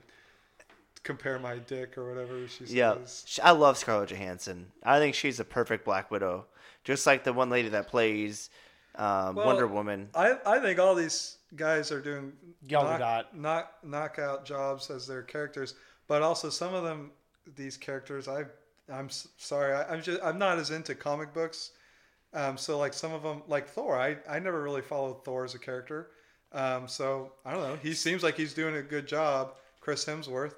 compare 1.06 1.38
my 1.38 1.56
dick 1.56 1.96
or 1.96 2.08
whatever 2.08 2.46
she 2.48 2.64
yeah, 2.64 2.94
says. 2.94 3.24
Sh- 3.26 3.38
I 3.42 3.52
love 3.52 3.78
Scarlett 3.78 4.10
Johansson. 4.10 4.66
I 4.82 4.98
think 4.98 5.14
she's 5.14 5.40
a 5.40 5.44
perfect 5.44 5.84
Black 5.84 6.10
Widow, 6.10 6.46
just 6.84 7.06
like 7.06 7.24
the 7.24 7.32
one 7.32 7.48
lady 7.48 7.68
that 7.70 7.88
plays 7.88 8.50
um, 8.96 9.36
Well, 9.36 9.46
Wonder 9.46 9.66
Woman. 9.66 10.08
I, 10.14 10.36
I 10.44 10.58
think 10.58 10.78
all 10.78 10.94
these 10.94 11.38
guys 11.54 11.92
are 11.92 12.00
doing 12.00 12.32
Gal 12.66 12.84
knock, 12.84 13.00
Gadot. 13.00 13.24
knock 13.34 13.72
knockout 13.84 14.44
jobs 14.44 14.90
as 14.90 15.06
their 15.06 15.22
characters, 15.22 15.74
but 16.08 16.22
also 16.22 16.50
some 16.50 16.74
of 16.74 16.82
them 16.82 17.12
these 17.54 17.76
characters 17.76 18.26
I 18.26 18.44
I'm 18.92 19.08
sorry 19.08 19.72
I, 19.72 19.84
I'm 19.92 20.02
just 20.02 20.20
I'm 20.22 20.38
not 20.38 20.58
as 20.58 20.70
into 20.70 20.96
comic 20.96 21.32
books, 21.32 21.70
um, 22.34 22.58
so 22.58 22.76
like 22.78 22.92
some 22.92 23.12
of 23.12 23.22
them 23.22 23.42
like 23.46 23.68
Thor 23.68 23.96
I 23.96 24.16
I 24.28 24.40
never 24.40 24.60
really 24.62 24.82
followed 24.82 25.24
Thor 25.24 25.44
as 25.44 25.54
a 25.54 25.58
character, 25.58 26.10
um, 26.52 26.88
so 26.88 27.32
I 27.44 27.52
don't 27.52 27.62
know 27.62 27.78
he 27.80 27.94
seems 27.94 28.24
like 28.24 28.36
he's 28.36 28.54
doing 28.54 28.76
a 28.76 28.82
good 28.82 29.06
job. 29.06 29.54
Chris 29.80 30.04
Hemsworth, 30.04 30.54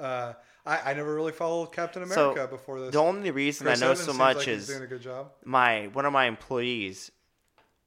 uh, 0.00 0.32
I 0.66 0.90
I 0.90 0.94
never 0.94 1.14
really 1.14 1.32
followed 1.32 1.72
Captain 1.72 2.06
So, 2.08 2.30
America 2.32 2.50
before 2.50 2.80
this. 2.80 2.92
The 2.92 2.98
only 3.00 3.30
reason 3.30 3.66
Chris 3.66 3.80
I 3.80 3.84
know 3.84 3.92
Evans 3.92 4.00
so 4.00 4.12
seems 4.12 4.18
much 4.18 4.36
like 4.38 4.46
he's 4.46 4.62
is 4.62 4.68
doing 4.68 4.82
a 4.82 4.86
good 4.86 5.02
job. 5.02 5.30
my 5.44 5.86
one 5.88 6.04
of 6.06 6.12
my 6.12 6.26
employees, 6.26 7.10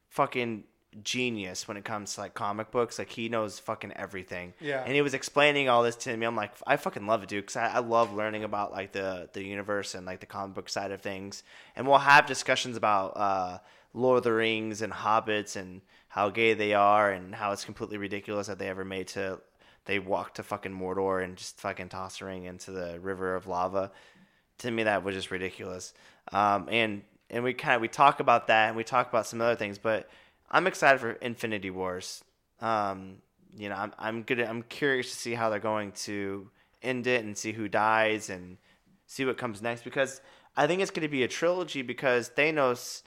fucking 0.10 0.64
genius 1.04 1.70
when 1.70 1.78
it 1.78 1.86
comes 1.86 2.16
to 2.16 2.22
like 2.22 2.34
comic 2.34 2.70
books. 2.72 3.00
Like 3.00 3.10
he 3.10 3.30
knows 3.30 3.60
fucking 3.60 3.94
everything. 3.96 4.54
Yeah. 4.60 4.84
And 4.84 4.94
he 4.94 5.02
was 5.02 5.14
explaining 5.14 5.70
all 5.70 5.84
this 5.84 5.96
to 5.98 6.18
me. 6.18 6.26
I'm 6.26 6.36
like, 6.36 6.52
I 6.68 6.76
fucking 6.78 7.08
love 7.08 7.24
it, 7.24 7.30
dude, 7.30 7.44
because 7.44 7.56
I, 7.56 7.68
I 7.68 7.80
love 7.80 8.14
learning 8.14 8.44
about 8.44 8.72
like 8.72 8.92
the 8.92 9.30
the 9.34 9.44
universe 9.44 9.96
and 9.96 10.06
like 10.06 10.20
the 10.20 10.26
comic 10.26 10.56
book 10.56 10.70
side 10.70 10.92
of 10.92 11.02
things. 11.02 11.44
And 11.76 11.88
we'll 11.88 12.00
have 12.00 12.26
discussions 12.26 12.76
about 12.78 13.16
uh, 13.16 13.60
Lord 13.94 14.18
of 14.18 14.24
the 14.24 14.34
Rings 14.34 14.82
and 14.82 14.92
hobbits 14.92 15.56
and 15.56 15.82
how 16.10 16.30
gay 16.30 16.54
they 16.54 16.74
are 16.74 17.10
and 17.12 17.34
how 17.36 17.54
it's 17.54 17.64
completely 17.64 17.98
ridiculous 17.98 18.48
that 18.48 18.60
they 18.60 18.68
ever 18.68 18.84
made 18.84 19.08
to 19.10 19.40
they 19.86 20.00
walk 20.00 20.36
to 20.36 20.44
fucking 20.44 20.72
Mordor 20.72 21.24
and 21.24 21.38
just 21.38 21.60
fucking 21.60 21.90
toss 21.90 22.22
ring 22.22 22.46
into 22.46 22.72
the 22.72 23.00
river 23.00 23.36
of 23.36 23.48
lava 23.48 23.92
to 24.62 24.72
me 24.72 24.84
that 24.84 25.04
was 25.04 25.16
just 25.16 25.32
ridiculous. 25.32 25.94
Um, 26.32 26.68
and 26.72 27.02
and 27.30 27.44
we 27.44 27.54
kind 27.54 27.76
of 27.76 27.82
we 27.82 27.88
talk 27.88 28.20
about 28.20 28.48
that 28.48 28.68
and 28.68 28.78
we 28.78 28.84
talk 28.84 29.10
about 29.10 29.28
some 29.28 29.42
other 29.42 29.56
things, 29.56 29.78
but 29.78 30.10
I'm 30.50 30.68
excited 30.68 31.00
for 31.00 31.12
Infinity 31.14 31.70
Wars. 31.70 32.24
Um, 32.60 33.18
you 33.56 33.70
know, 33.70 33.76
I'm 33.76 33.94
I'm 33.98 34.24
good. 34.24 34.40
I'm 34.40 34.64
curious 34.64 35.10
to 35.12 35.16
see 35.16 35.34
how 35.34 35.50
they're 35.50 35.60
going 35.60 35.92
to 36.04 36.50
end 36.82 37.08
it 37.08 37.24
and 37.24 37.38
see 37.38 37.52
who 37.52 37.68
dies 37.68 38.30
and 38.30 38.58
see 39.08 39.26
what 39.26 39.38
comes 39.38 39.62
next 39.62 39.84
because 39.84 40.22
I 40.56 40.68
think 40.68 40.82
it's 40.82 40.92
going 40.92 41.08
to 41.08 41.12
be 41.12 41.24
a 41.24 41.28
trilogy 41.28 41.82
because 41.82 42.30
Thanos. 42.30 43.04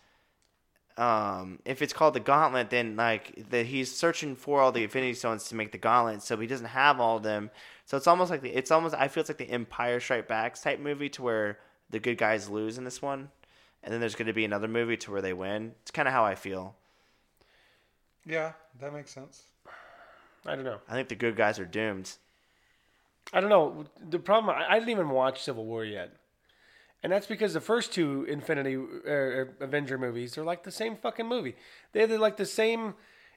Um, 0.97 1.59
if 1.65 1.83
it's 1.83 1.93
called 1.93 2.15
the 2.15 2.21
Gauntlet, 2.21 2.71
then 2.71 2.95
like 2.95 3.51
that 3.51 3.67
he's 3.67 3.95
searching 3.95 4.37
for 4.37 4.61
all 4.61 4.71
the 4.71 4.85
Infinity 4.85 5.15
Stones 5.15 5.49
to 5.49 5.57
make 5.57 5.73
the 5.73 5.79
Gauntlet, 5.79 6.23
so 6.23 6.37
he 6.37 6.47
doesn't 6.47 6.67
have 6.67 7.01
all 7.01 7.17
of 7.17 7.25
them. 7.25 7.51
So 7.85 7.97
it's 7.97 8.07
almost 8.07 8.31
like 8.31 8.43
the 8.43 8.51
it's 8.51 8.71
almost 8.71 8.95
I 8.95 9.09
feel 9.09 9.23
it's 9.23 9.31
like 9.31 9.39
the 9.39 9.51
Empire 9.51 9.99
Strike 9.99 10.29
Backs 10.29 10.61
type 10.61 10.79
movie 10.79 11.09
to 11.11 11.23
where 11.23 11.59
the 11.91 11.99
good 11.99 12.17
guys 12.17 12.49
lose 12.49 12.79
in 12.79 12.85
this 12.85 13.03
one, 13.03 13.31
and 13.83 13.93
then 13.93 14.01
there's 14.01 14.15
going 14.15 14.29
to 14.29 14.33
be 14.33 14.45
another 14.45 14.69
movie 14.69 14.97
to 14.99 15.11
where 15.11 15.23
they 15.23 15.33
win. 15.33 15.73
It's 15.83 15.91
kind 15.91 16.07
of 16.07 16.15
how 16.15 16.25
I 16.25 16.37
feel. 16.37 16.77
Yeah, 18.25 18.53
that 18.81 18.93
makes 18.93 19.11
sense. 19.11 19.45
I 20.47 20.55
don't 20.55 20.65
know. 20.65 20.79
I 20.89 20.93
think 20.93 21.09
the 21.09 21.15
good 21.15 21.37
guys 21.37 21.59
are 21.59 21.65
doomed. 21.65 22.13
I 23.33 23.41
don't 23.41 23.51
know. 23.51 23.87
The 24.11 24.19
problem, 24.19 24.55
I, 24.55 24.75
I 24.75 24.79
didn't 24.79 24.91
even 24.91 25.09
watch 25.09 25.43
Civil 25.43 25.65
War 25.65 25.85
yet. 25.85 26.13
And 27.05 27.13
that's 27.13 27.27
because 27.27 27.53
the 27.53 27.61
first 27.61 27.93
two 27.93 28.25
Infinity 28.25 28.77
uh, 28.77 29.45
Avenger 29.63 29.99
movies 29.99 30.37
are 30.39 30.43
like 30.43 30.63
the 30.65 30.71
same 30.73 30.97
fucking 30.97 31.27
movie. 31.27 31.55
They're 31.93 32.07
like 32.19 32.39
the 32.39 32.47
same, 32.47 32.95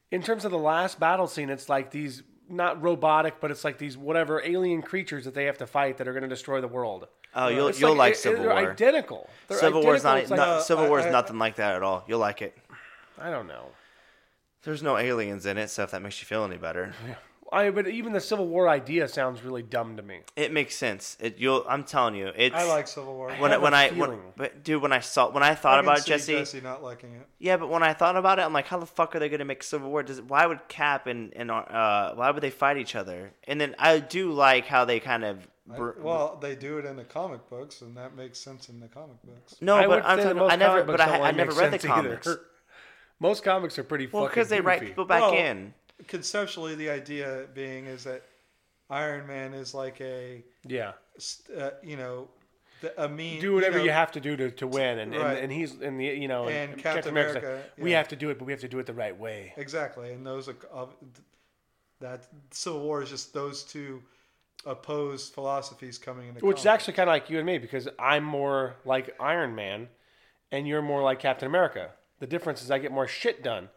in 0.09 0.23
terms 0.23 0.45
of 0.45 0.51
the 0.51 0.57
last 0.57 0.99
battle 1.01 1.27
scene, 1.27 1.49
it's 1.49 1.67
like 1.67 1.91
these, 1.91 2.23
not 2.49 2.81
robotic, 2.81 3.41
but 3.41 3.51
it's 3.51 3.65
like 3.65 3.77
these 3.77 3.97
whatever 3.97 4.41
alien 4.41 4.81
creatures 4.81 5.25
that 5.25 5.33
they 5.33 5.43
have 5.45 5.57
to 5.57 5.67
fight 5.67 5.97
that 5.97 6.07
are 6.07 6.13
going 6.13 6.23
to 6.23 6.29
destroy 6.29 6.61
the 6.61 6.67
world. 6.69 7.09
Oh, 7.35 7.49
you'll 7.49 7.67
It's 7.67 7.79
you'll 7.81 7.93
like, 7.93 8.13
it- 8.13 8.17
Civil 8.19 8.43
they're 8.43 8.49
War. 8.53 8.71
identical. 8.71 9.29
They're 9.49 9.57
Civil 9.59 9.83
War's 9.83 10.03
not, 10.05 10.13
like- 10.15 10.29
no, 10.29 10.35
No, 10.35 10.61
Civil 10.61 10.87
War's 10.87 11.03
I- 11.05 11.09
I- 11.09 11.11
nothing 11.11 11.37
like 11.37 11.57
that 11.57 11.75
at 11.75 11.83
all. 11.83 12.05
You'll 12.07 12.19
like 12.19 12.41
it. 12.41 12.57
I 13.19 13.29
don't 13.29 13.47
know. 13.47 13.65
There's 14.63 14.81
no 14.81 14.95
aliens 14.97 15.45
in 15.45 15.57
it, 15.57 15.69
so 15.69 15.83
if 15.83 15.91
that 15.91 16.01
makes 16.01 16.21
you 16.21 16.25
feel 16.25 16.45
any 16.45 16.57
better, 16.57 16.93
I 17.51 17.69
but 17.69 17.87
even 17.87 18.13
the 18.13 18.19
Civil 18.21 18.47
War 18.47 18.67
idea 18.67 19.07
sounds 19.07 19.41
really 19.43 19.63
dumb 19.63 19.97
to 19.97 20.03
me. 20.03 20.19
it 20.35 20.51
makes 20.51 20.75
sense. 20.75 21.15
It 21.19 21.37
you'll 21.37 21.65
I'm 21.67 21.83
telling 21.83 22.15
you, 22.15 22.31
it's 22.35 22.55
I 22.55 22.63
like 22.65 22.87
Civil 22.87 23.15
War. 23.15 23.31
when 23.39 23.53
I, 23.53 23.57
when 23.57 23.73
a 23.73 23.77
I 23.77 23.89
when, 23.91 24.19
but 24.35 24.63
dude 24.63 24.81
when 24.81 24.91
I 24.91 24.99
saw 24.99 25.29
when 25.31 25.43
I 25.43 25.55
thought 25.55 25.75
I 25.75 25.81
can 25.81 25.85
about 25.85 25.97
it, 25.99 26.01
see 26.03 26.09
Jesse, 26.11 26.33
Jesse 26.33 26.61
not 26.61 26.83
liking 26.83 27.13
it. 27.13 27.27
Yeah, 27.39 27.57
but 27.57 27.69
when 27.69 27.83
I 27.83 27.93
thought 27.93 28.15
about 28.17 28.39
it, 28.39 28.43
I'm 28.43 28.53
like, 28.53 28.67
how 28.67 28.79
the 28.79 28.85
fuck 28.85 29.15
are 29.15 29.19
they 29.19 29.29
going 29.29 29.39
to 29.39 29.45
make 29.45 29.63
Civil 29.63 29.89
War? 29.89 30.03
Does 30.03 30.21
why 30.21 30.45
would 30.45 30.67
Cap 30.67 31.07
and 31.07 31.33
and 31.35 31.49
uh 31.51 32.13
why 32.15 32.31
would 32.31 32.41
they 32.43 32.49
fight 32.49 32.77
each 32.77 32.95
other? 32.95 33.31
And 33.47 33.59
then 33.61 33.75
I 33.79 33.99
do 33.99 34.31
like 34.31 34.65
how 34.65 34.85
they 34.85 34.99
kind 34.99 35.23
of 35.23 35.47
br- 35.65 35.91
Well, 35.99 36.37
they 36.41 36.55
do 36.55 36.77
it 36.79 36.85
in 36.85 36.95
the 36.97 37.03
comic 37.03 37.49
books, 37.49 37.81
and 37.81 37.95
that 37.97 38.15
makes 38.15 38.39
sense 38.39 38.69
in 38.69 38.79
the 38.79 38.87
comic 38.87 39.21
books. 39.23 39.55
no, 39.61 39.75
I 39.75 39.87
but 39.87 40.05
I'm 40.05 40.17
talking, 40.17 40.41
I 40.41 40.55
never, 40.55 40.83
but 40.83 40.97
books 40.97 41.01
I, 41.09 41.21
I 41.21 41.31
never 41.31 41.51
read 41.51 41.71
the 41.73 41.79
sense 41.79 41.85
either. 41.85 42.17
comics. 42.17 42.27
Most 43.19 43.43
comics 43.43 43.79
are 43.79 43.83
pretty 43.83 44.05
Well, 44.07 44.23
fucking 44.25 44.33
because 44.35 44.49
they 44.49 44.61
write 44.61 44.81
people 44.81 45.05
back 45.05 45.21
Well, 45.21 45.33
in. 45.33 45.73
Conceptually, 46.07 46.75
the 46.75 46.89
idea 46.89 47.45
being 47.53 47.85
is 47.87 48.03
that 48.03 48.23
Iron 48.89 49.27
Man 49.27 49.53
is 49.53 49.73
like 49.73 49.99
a, 50.01 50.43
Yeah. 50.65 50.93
uh, 51.57 51.71
you 51.81 51.97
know, 51.97 52.29
the, 52.81 53.03
a 53.03 53.09
mean. 53.09 53.41
do 53.41 53.55
whatever 53.55 53.79
you, 53.79 53.85
you, 53.85 53.91
have 53.91 54.11
to 54.11 54.19
do 54.19 54.37
to, 54.37 54.51
to 54.51 54.67
win, 54.67 54.99
and, 54.99 55.11
Right. 55.15 55.31
and, 55.31 55.37
and 55.45 55.51
he's 55.51 55.73
in 55.81 55.97
the 55.97 56.05
you 56.05 56.27
know 56.27 56.47
And 56.47 56.77
Captain 56.77 57.09
America's 57.09 57.35
like, 57.35 57.43
America, 57.43 57.69
we 57.79 57.91
yeah. 57.91 57.97
have 57.97 58.07
to 58.09 58.15
do 58.15 58.29
it, 58.29 58.37
but 58.37 58.45
we 58.45 58.53
have 58.53 58.61
to 58.61 58.67
do 58.67 58.77
it 58.77 58.85
the 58.85 58.93
right 58.93 59.17
way. 59.17 59.53
Exactly, 59.57 60.13
and 60.13 60.25
those 60.25 60.47
are 60.47 60.55
of 60.71 60.93
that 61.99 62.27
Civil 62.51 62.81
War 62.81 63.01
is 63.01 63.09
just 63.09 63.33
those 63.33 63.63
two 63.63 64.03
opposed 64.65 65.33
philosophies 65.33 65.97
coming 65.97 66.27
into. 66.27 66.45
Which 66.45 66.59
is 66.59 66.65
actually 66.67 66.93
kind 66.93 67.09
of 67.09 67.13
like 67.13 67.29
you 67.29 67.37
and 67.37 67.45
me 67.45 67.57
because 67.57 67.87
I'm 67.97 68.23
more 68.23 68.75
like 68.85 69.15
Iron 69.19 69.55
Man, 69.55 69.87
and 70.51 70.67
you're 70.67 70.83
more 70.83 71.01
like 71.01 71.19
Captain 71.19 71.47
America. 71.47 71.89
The 72.19 72.27
difference 72.27 72.61
is 72.61 72.69
I 72.69 72.77
get 72.77 72.91
more 72.91 73.07
shit 73.07 73.43
done. 73.43 73.69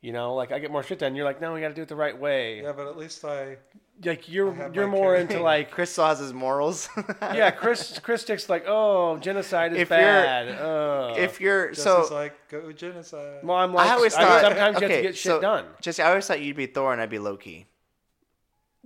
You 0.00 0.12
know, 0.12 0.34
like 0.34 0.52
I 0.52 0.58
get 0.60 0.70
more 0.70 0.82
shit 0.84 1.00
done. 1.00 1.16
You're 1.16 1.24
like, 1.24 1.40
no, 1.40 1.52
we 1.54 1.60
got 1.60 1.68
to 1.68 1.74
do 1.74 1.82
it 1.82 1.88
the 1.88 1.96
right 1.96 2.16
way. 2.18 2.62
Yeah, 2.62 2.72
but 2.72 2.86
at 2.86 2.96
least 2.96 3.24
I. 3.24 3.56
Like 4.04 4.28
you're 4.28 4.54
have 4.54 4.76
you're 4.76 4.86
more 4.86 5.14
character. 5.16 5.32
into 5.34 5.42
like 5.42 5.72
Chris 5.72 5.90
still 5.90 6.06
his 6.14 6.32
morals. 6.32 6.88
yeah. 7.20 7.50
Chris 7.50 7.98
Chris 7.98 8.22
Stick's 8.22 8.48
like, 8.48 8.62
oh, 8.68 9.16
genocide 9.18 9.72
is 9.72 9.80
If 9.80 9.90
you're- 9.90 10.00
bad. 10.00 10.48
uh. 10.50 11.14
if 11.18 11.40
you're 11.40 11.70
Just 11.72 11.82
so, 11.82 12.06
like 12.12 12.32
go 12.48 12.70
genocide. 12.70 13.40
well, 13.42 13.56
I'm 13.56 13.74
like, 13.74 13.88
I 13.90 13.94
always 13.94 14.14
I- 14.14 14.22
thought 14.22 14.40
sometimes 14.42 14.76
you 14.80 14.86
have 14.86 14.96
to 14.98 15.02
get 15.02 15.16
shit 15.16 15.32
so, 15.32 15.40
done. 15.40 15.64
Jesse, 15.80 16.00
I 16.00 16.10
always 16.10 16.28
thought 16.28 16.40
you'd 16.40 16.54
be 16.54 16.66
Thor 16.66 16.92
and 16.92 17.02
I'd 17.02 17.10
be 17.10 17.18
Loki. 17.18 17.66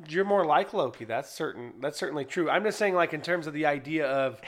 You're 0.09 0.25
more 0.25 0.47
like 0.47 0.73
Loki. 0.73 1.05
That's 1.05 1.31
certain. 1.31 1.75
That's 1.81 1.99
certainly 1.99 2.25
true. 2.25 2.49
I'm 2.49 2.65
just 2.65 2.79
saying, 2.79 2.95
like 2.95 3.13
in 3.13 3.21
terms 3.21 3.47
of 3.47 3.53
the 3.53 3.67
idea 3.67 4.07
of 4.11 4.41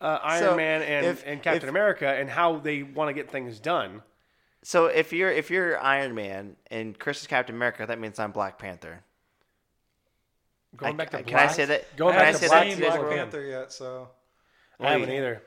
uh, 0.00 0.18
Iron 0.22 0.42
So, 0.44 0.56
Man 0.56 0.80
and, 0.80 1.04
if- 1.06 1.26
and 1.26 1.42
Captain 1.42 1.64
if- 1.64 1.68
America 1.70 2.08
and 2.08 2.30
how 2.30 2.56
they 2.58 2.82
want 2.82 3.08
to 3.10 3.12
get 3.12 3.30
things 3.30 3.60
done. 3.60 4.00
So 4.62 4.86
if 4.86 5.12
you're 5.12 5.30
if 5.30 5.50
you're 5.50 5.80
Iron 5.80 6.14
Man 6.14 6.56
and 6.70 6.98
Chris 6.98 7.20
is 7.22 7.26
Captain 7.26 7.54
America, 7.54 7.86
that 7.86 7.98
means 7.98 8.18
I'm 8.18 8.30
Black 8.32 8.58
Panther. 8.58 9.02
Going 10.76 10.94
I- 10.94 10.96
back 10.96 11.10
to 11.10 11.18
I- 11.18 11.22
black. 11.22 11.26
can 11.38 11.48
I 11.48 11.52
say 11.52 11.64
that- 11.64 11.96
Going 11.96 12.14
can 12.14 12.22
I 12.22 12.32
back 12.32 12.34
say 12.40 12.46
to 12.46 12.50
that 12.50 12.62
black. 12.62 12.70
seen 12.72 12.80
Black 12.80 13.00
world? 13.00 13.16
Panther 13.16 13.42
yet, 13.42 13.72
so 13.72 14.08
I 14.78 14.92
haven't 14.92 15.10
either. 15.10 15.42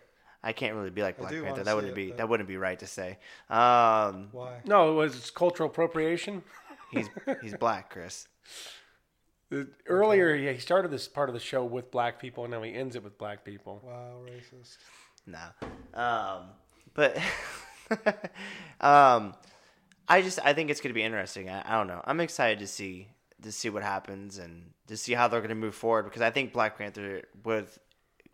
I 0.46 0.52
can't 0.52 0.76
really 0.76 0.90
be 0.90 1.02
like 1.02 1.18
Black 1.18 1.32
Panther. 1.32 1.64
That 1.64 1.76
wouldn't 1.76 1.94
it, 1.94 1.96
be 1.96 2.08
but- 2.10 2.18
that 2.18 2.28
wouldn't 2.30 2.50
be 2.50 2.58
right 2.58 2.78
to 2.80 2.88
say. 2.88 3.18
Um, 3.50 4.30
why? 4.32 4.62
No, 4.66 4.92
it 4.92 4.96
was 4.96 5.32
cultural 5.32 5.70
appropriation. 5.70 6.44
he's 6.92 7.08
he's 7.42 7.56
black, 7.56 7.90
Chris. 7.92 8.28
The- 9.50 9.70
Earlier, 9.88 10.34
yeah, 10.36 10.52
he 10.52 10.60
started 10.60 10.90
this 10.92 11.08
part 11.08 11.30
of 11.30 11.34
the 11.34 11.40
show 11.40 11.64
with 11.64 11.92
black 11.92 12.20
people, 12.20 12.44
and 12.44 12.52
now 12.52 12.62
he 12.64 12.74
ends 12.74 12.96
it 12.96 13.04
with 13.04 13.18
black 13.18 13.46
people. 13.46 13.82
Wow, 13.86 14.22
racist. 14.26 14.78
No. 15.26 15.40
Um, 15.94 16.48
but 16.94 17.18
um, 18.82 19.34
I 20.08 20.22
just 20.22 20.40
I 20.44 20.54
think 20.54 20.70
it's 20.70 20.82
gonna 20.82 20.94
be 20.94 21.04
interesting. 21.04 21.50
I, 21.50 21.64
I 21.66 21.78
don't 21.78 21.88
know. 21.88 22.02
I'm 22.06 22.20
excited 22.20 22.60
to 22.60 22.68
see 22.68 23.08
to 23.42 23.52
see 23.52 23.70
what 23.70 23.84
happens 23.84 24.38
and 24.38 24.72
to 24.88 24.98
see 24.98 25.14
how 25.14 25.28
they're 25.28 25.42
gonna 25.42 25.56
move 25.56 25.76
forward 25.76 26.04
because 26.04 26.22
I 26.22 26.30
think 26.30 26.54
Black 26.54 26.78
Panther 26.78 27.24
with 27.44 27.80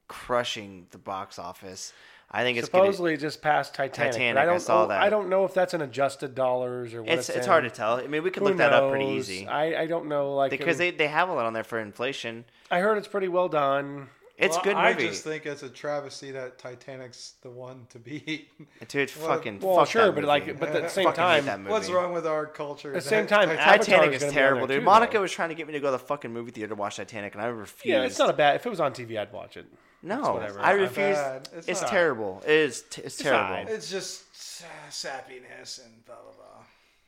crushing 0.07 0.87
the 0.91 0.97
box 0.97 1.39
office. 1.39 1.93
I 2.31 2.43
think 2.43 2.59
it's 2.59 2.67
Supposedly 2.67 3.17
just 3.17 3.41
past 3.41 3.73
Titanic. 3.73 4.11
Titanic, 4.11 4.39
I 4.39 4.43
I 4.43 4.45
don't. 4.45 4.59
saw 4.59 4.83
oh, 4.83 4.87
that. 4.89 5.01
I 5.01 5.09
don't 5.09 5.29
know 5.29 5.45
if 5.45 5.53
that's 5.55 5.73
in 5.73 5.81
adjusted 5.81 6.35
dollars 6.35 6.93
or 6.93 7.01
what. 7.01 7.11
It's 7.11 7.29
it's 7.29 7.39
it's 7.39 7.47
hard 7.47 7.63
to 7.63 7.71
tell. 7.71 7.95
I 7.95 8.05
mean, 8.05 8.23
we 8.23 8.29
could 8.29 8.43
Who 8.43 8.49
look 8.49 8.57
that 8.57 8.71
up 8.71 8.91
pretty 8.91 9.05
easy 9.05 9.47
I, 9.47 9.81
I 9.81 9.85
don't 9.87 10.07
know. 10.07 10.35
Like 10.35 10.51
because 10.51 10.79
it- 10.79 10.97
they, 10.97 11.05
they 11.05 11.07
have 11.07 11.29
a 11.29 11.33
lot 11.33 11.45
on 11.45 11.53
there 11.53 11.63
for 11.63 11.79
inflation. 11.79 12.45
I 12.69 12.79
heard 12.79 12.99
it's 12.99 13.07
pretty 13.07 13.29
well 13.29 13.49
done. 13.49 14.09
It's 14.39 14.55
Well, 14.55 14.63
good 14.63 14.75
I 14.75 14.93
just 14.93 15.23
think 15.25 15.45
it's 15.45 15.63
a 15.63 15.69
travesty 15.69 16.31
that 16.31 16.57
Titanic's 16.57 17.33
the 17.41 17.49
one 17.49 17.85
to 17.89 17.99
beat. 17.99 18.49
Dude, 18.87 19.11
Well, 19.19 19.27
fucking 19.27 19.59
Well, 19.59 19.75
fuck 19.75 19.89
sure, 19.89 20.05
that 20.05 20.15
but 20.15 20.23
like, 20.23 20.57
but 20.59 20.69
at 20.69 20.83
the 20.83 20.89
same 20.89 21.11
time, 21.11 21.45
that 21.45 21.59
movie. 21.59 21.71
What's 21.71 21.89
wrong 21.89 22.13
with 22.13 22.25
our 22.25 22.45
culture? 22.45 22.89
At 22.95 23.03
the 23.03 23.09
same 23.09 23.27
time, 23.27 23.49
Titanic- 23.49 23.59
Avatar's 23.67 23.85
Titanic 23.85 24.13
is 24.15 24.21
gonna 24.21 24.31
be 24.31 24.37
on 24.37 24.43
terrible, 24.43 24.67
dude. 24.67 24.79
too, 24.79 24.85
Monica 24.85 25.13
though. 25.13 25.21
was 25.23 25.31
trying 25.33 25.49
to 25.49 25.55
get 25.55 25.67
me 25.67 25.73
to 25.73 25.79
go 25.81 25.87
to 25.87 25.91
the 25.91 25.99
fucking 25.99 26.31
movie 26.31 26.51
theater 26.51 26.69
to 26.69 26.75
watch 26.75 26.95
Titanic, 26.95 27.33
and 27.33 27.41
I 27.41 27.47
refused. 27.47 27.85
Yeah, 27.85 28.03
it's 28.03 28.17
not 28.17 28.29
a 28.29 28.33
bad. 28.33 28.55
If 28.55 28.65
it 28.65 28.69
was 28.69 28.79
on 28.79 28.93
TV, 28.93 29.17
I'd 29.19 29.33
watch 29.33 29.57
it. 29.57 29.65
No. 30.01 30.37
I 30.61 30.71
refuse. 30.71 31.17
It's, 31.53 31.67
It's 31.67 31.81
not. 31.81 31.89
terrible. 31.91 32.41
It 32.45 32.51
is. 32.51 32.83
T- 32.89 33.01
it's 33.01 33.17
terrible. 33.17 33.43
alright. 33.43 33.67
It's 33.69 33.91
just 33.91 34.23
uh, 34.63 34.89
sappiness 34.89 35.83
and 35.83 36.05
blah 36.05 36.15
blah 36.15 36.31
blah. 36.37 36.45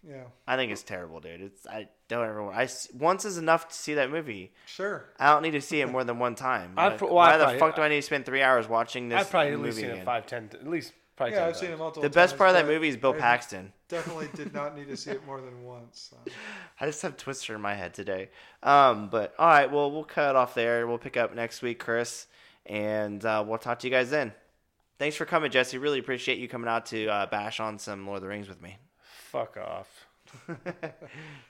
Yeah, 0.07 0.23
I 0.47 0.55
think 0.55 0.71
it's 0.71 0.81
terrible, 0.83 1.19
dude. 1.19 1.41
It's. 1.41 1.67
I 1.67 1.87
don't 2.07 2.25
ever. 2.27 2.41
want- 2.43 2.55
I 2.57 2.63
s- 2.63 2.87
once 2.93 3.23
is 3.23 3.37
enough 3.37 3.67
to 3.67 3.75
see 3.75 3.93
that 3.93 4.09
movie. 4.09 4.51
sure. 4.65 5.05
I 5.19 5.27
don't 5.31 5.43
need 5.43 5.51
to 5.51 5.61
see 5.61 5.79
it 5.81 5.87
more 5.91 6.03
than 6.03 6.17
one 6.17 6.33
time. 6.35 6.73
I'd 6.75 6.87
Like, 6.89 6.97
pro- 6.97 7.07
well, 7.09 7.15
why 7.17 7.33
I'd 7.33 7.37
the 7.37 7.43
probably- 7.43 7.59
fuck 7.59 7.75
do 7.75 7.81
I 7.83 7.87
need 7.89 7.97
to 7.97 8.01
spend 8.01 8.25
three 8.25 8.41
hours 8.41 8.67
watching 8.67 9.09
this 9.09 9.19
I've 9.21 9.29
probably 9.29 9.51
at 9.51 9.57
movie 9.57 9.65
least 9.67 9.77
seen 9.77 9.85
again? 9.91 9.97
it 10.01 10.05
five, 10.05 10.25
ten, 10.25 10.49
at 10.53 10.67
least 10.67 10.93
probably. 11.15 11.33
Yeah, 11.35 11.39
10 11.41 11.47
I've 11.49 11.55
seen 11.57 11.69
it 11.71 11.77
multiple 11.77 11.77
times. 11.77 11.79
multiple 11.79 12.01
The 12.01 12.07
times. 12.09 12.15
best 12.31 12.37
part 12.39 12.49
of 12.49 12.55
that 12.55 12.65
but 12.65 12.71
movie 12.73 12.87
is 12.89 12.97
Bill 12.97 13.13
I 13.13 13.17
Paxton. 13.19 13.73
Definitely 13.89 14.29
did 14.33 14.53
not 14.55 14.75
need 14.75 14.87
to 14.87 14.97
see 14.97 15.11
it 15.11 15.23
more 15.25 15.39
than 15.39 15.63
once. 15.63 16.09
so. 16.11 16.31
I 16.79 16.85
just 16.87 17.01
have 17.03 17.15
Twister 17.17 17.53
in 17.53 17.61
my 17.61 17.75
head 17.75 17.93
today. 17.93 18.29
Um, 18.63 19.09
but 19.09 19.35
all 19.37 19.47
right, 19.47 19.71
well, 19.71 19.91
we'll 19.91 20.03
cut 20.03 20.35
off 20.35 20.55
there. 20.55 20.87
We'll 20.87 20.97
pick 20.97 21.15
up 21.15 21.35
next 21.35 21.61
week, 21.61 21.77
Chris, 21.77 22.25
and 22.65 23.23
uh, 23.23 23.43
we'll 23.47 23.59
talk 23.59 23.77
to 23.79 23.87
you 23.87 23.91
guys 23.91 24.09
then. 24.09 24.33
Thanks 24.97 25.15
for 25.15 25.25
coming, 25.25 25.51
Jesse. 25.51 25.77
Really 25.77 25.99
appreciate 25.99 26.39
you 26.39 26.47
coming 26.47 26.67
out 26.69 26.87
to 26.87 27.05
uh, 27.07 27.25
bash 27.27 27.59
on 27.59 27.77
some 27.77 28.05
Lord 28.07 28.17
of 28.17 28.23
the 28.23 28.29
Rings 28.29 28.49
with 28.49 28.61
me. 28.63 28.77
Fuck 29.31 29.55
off. 29.55 30.07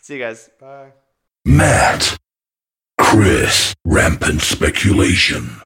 See 0.01 0.14
you 0.14 0.19
guys. 0.19 0.51
Bye. 0.60 0.92
Matt. 1.45 2.16
Chris. 3.00 3.74
Rampant 3.84 4.42
speculation. 4.43 5.58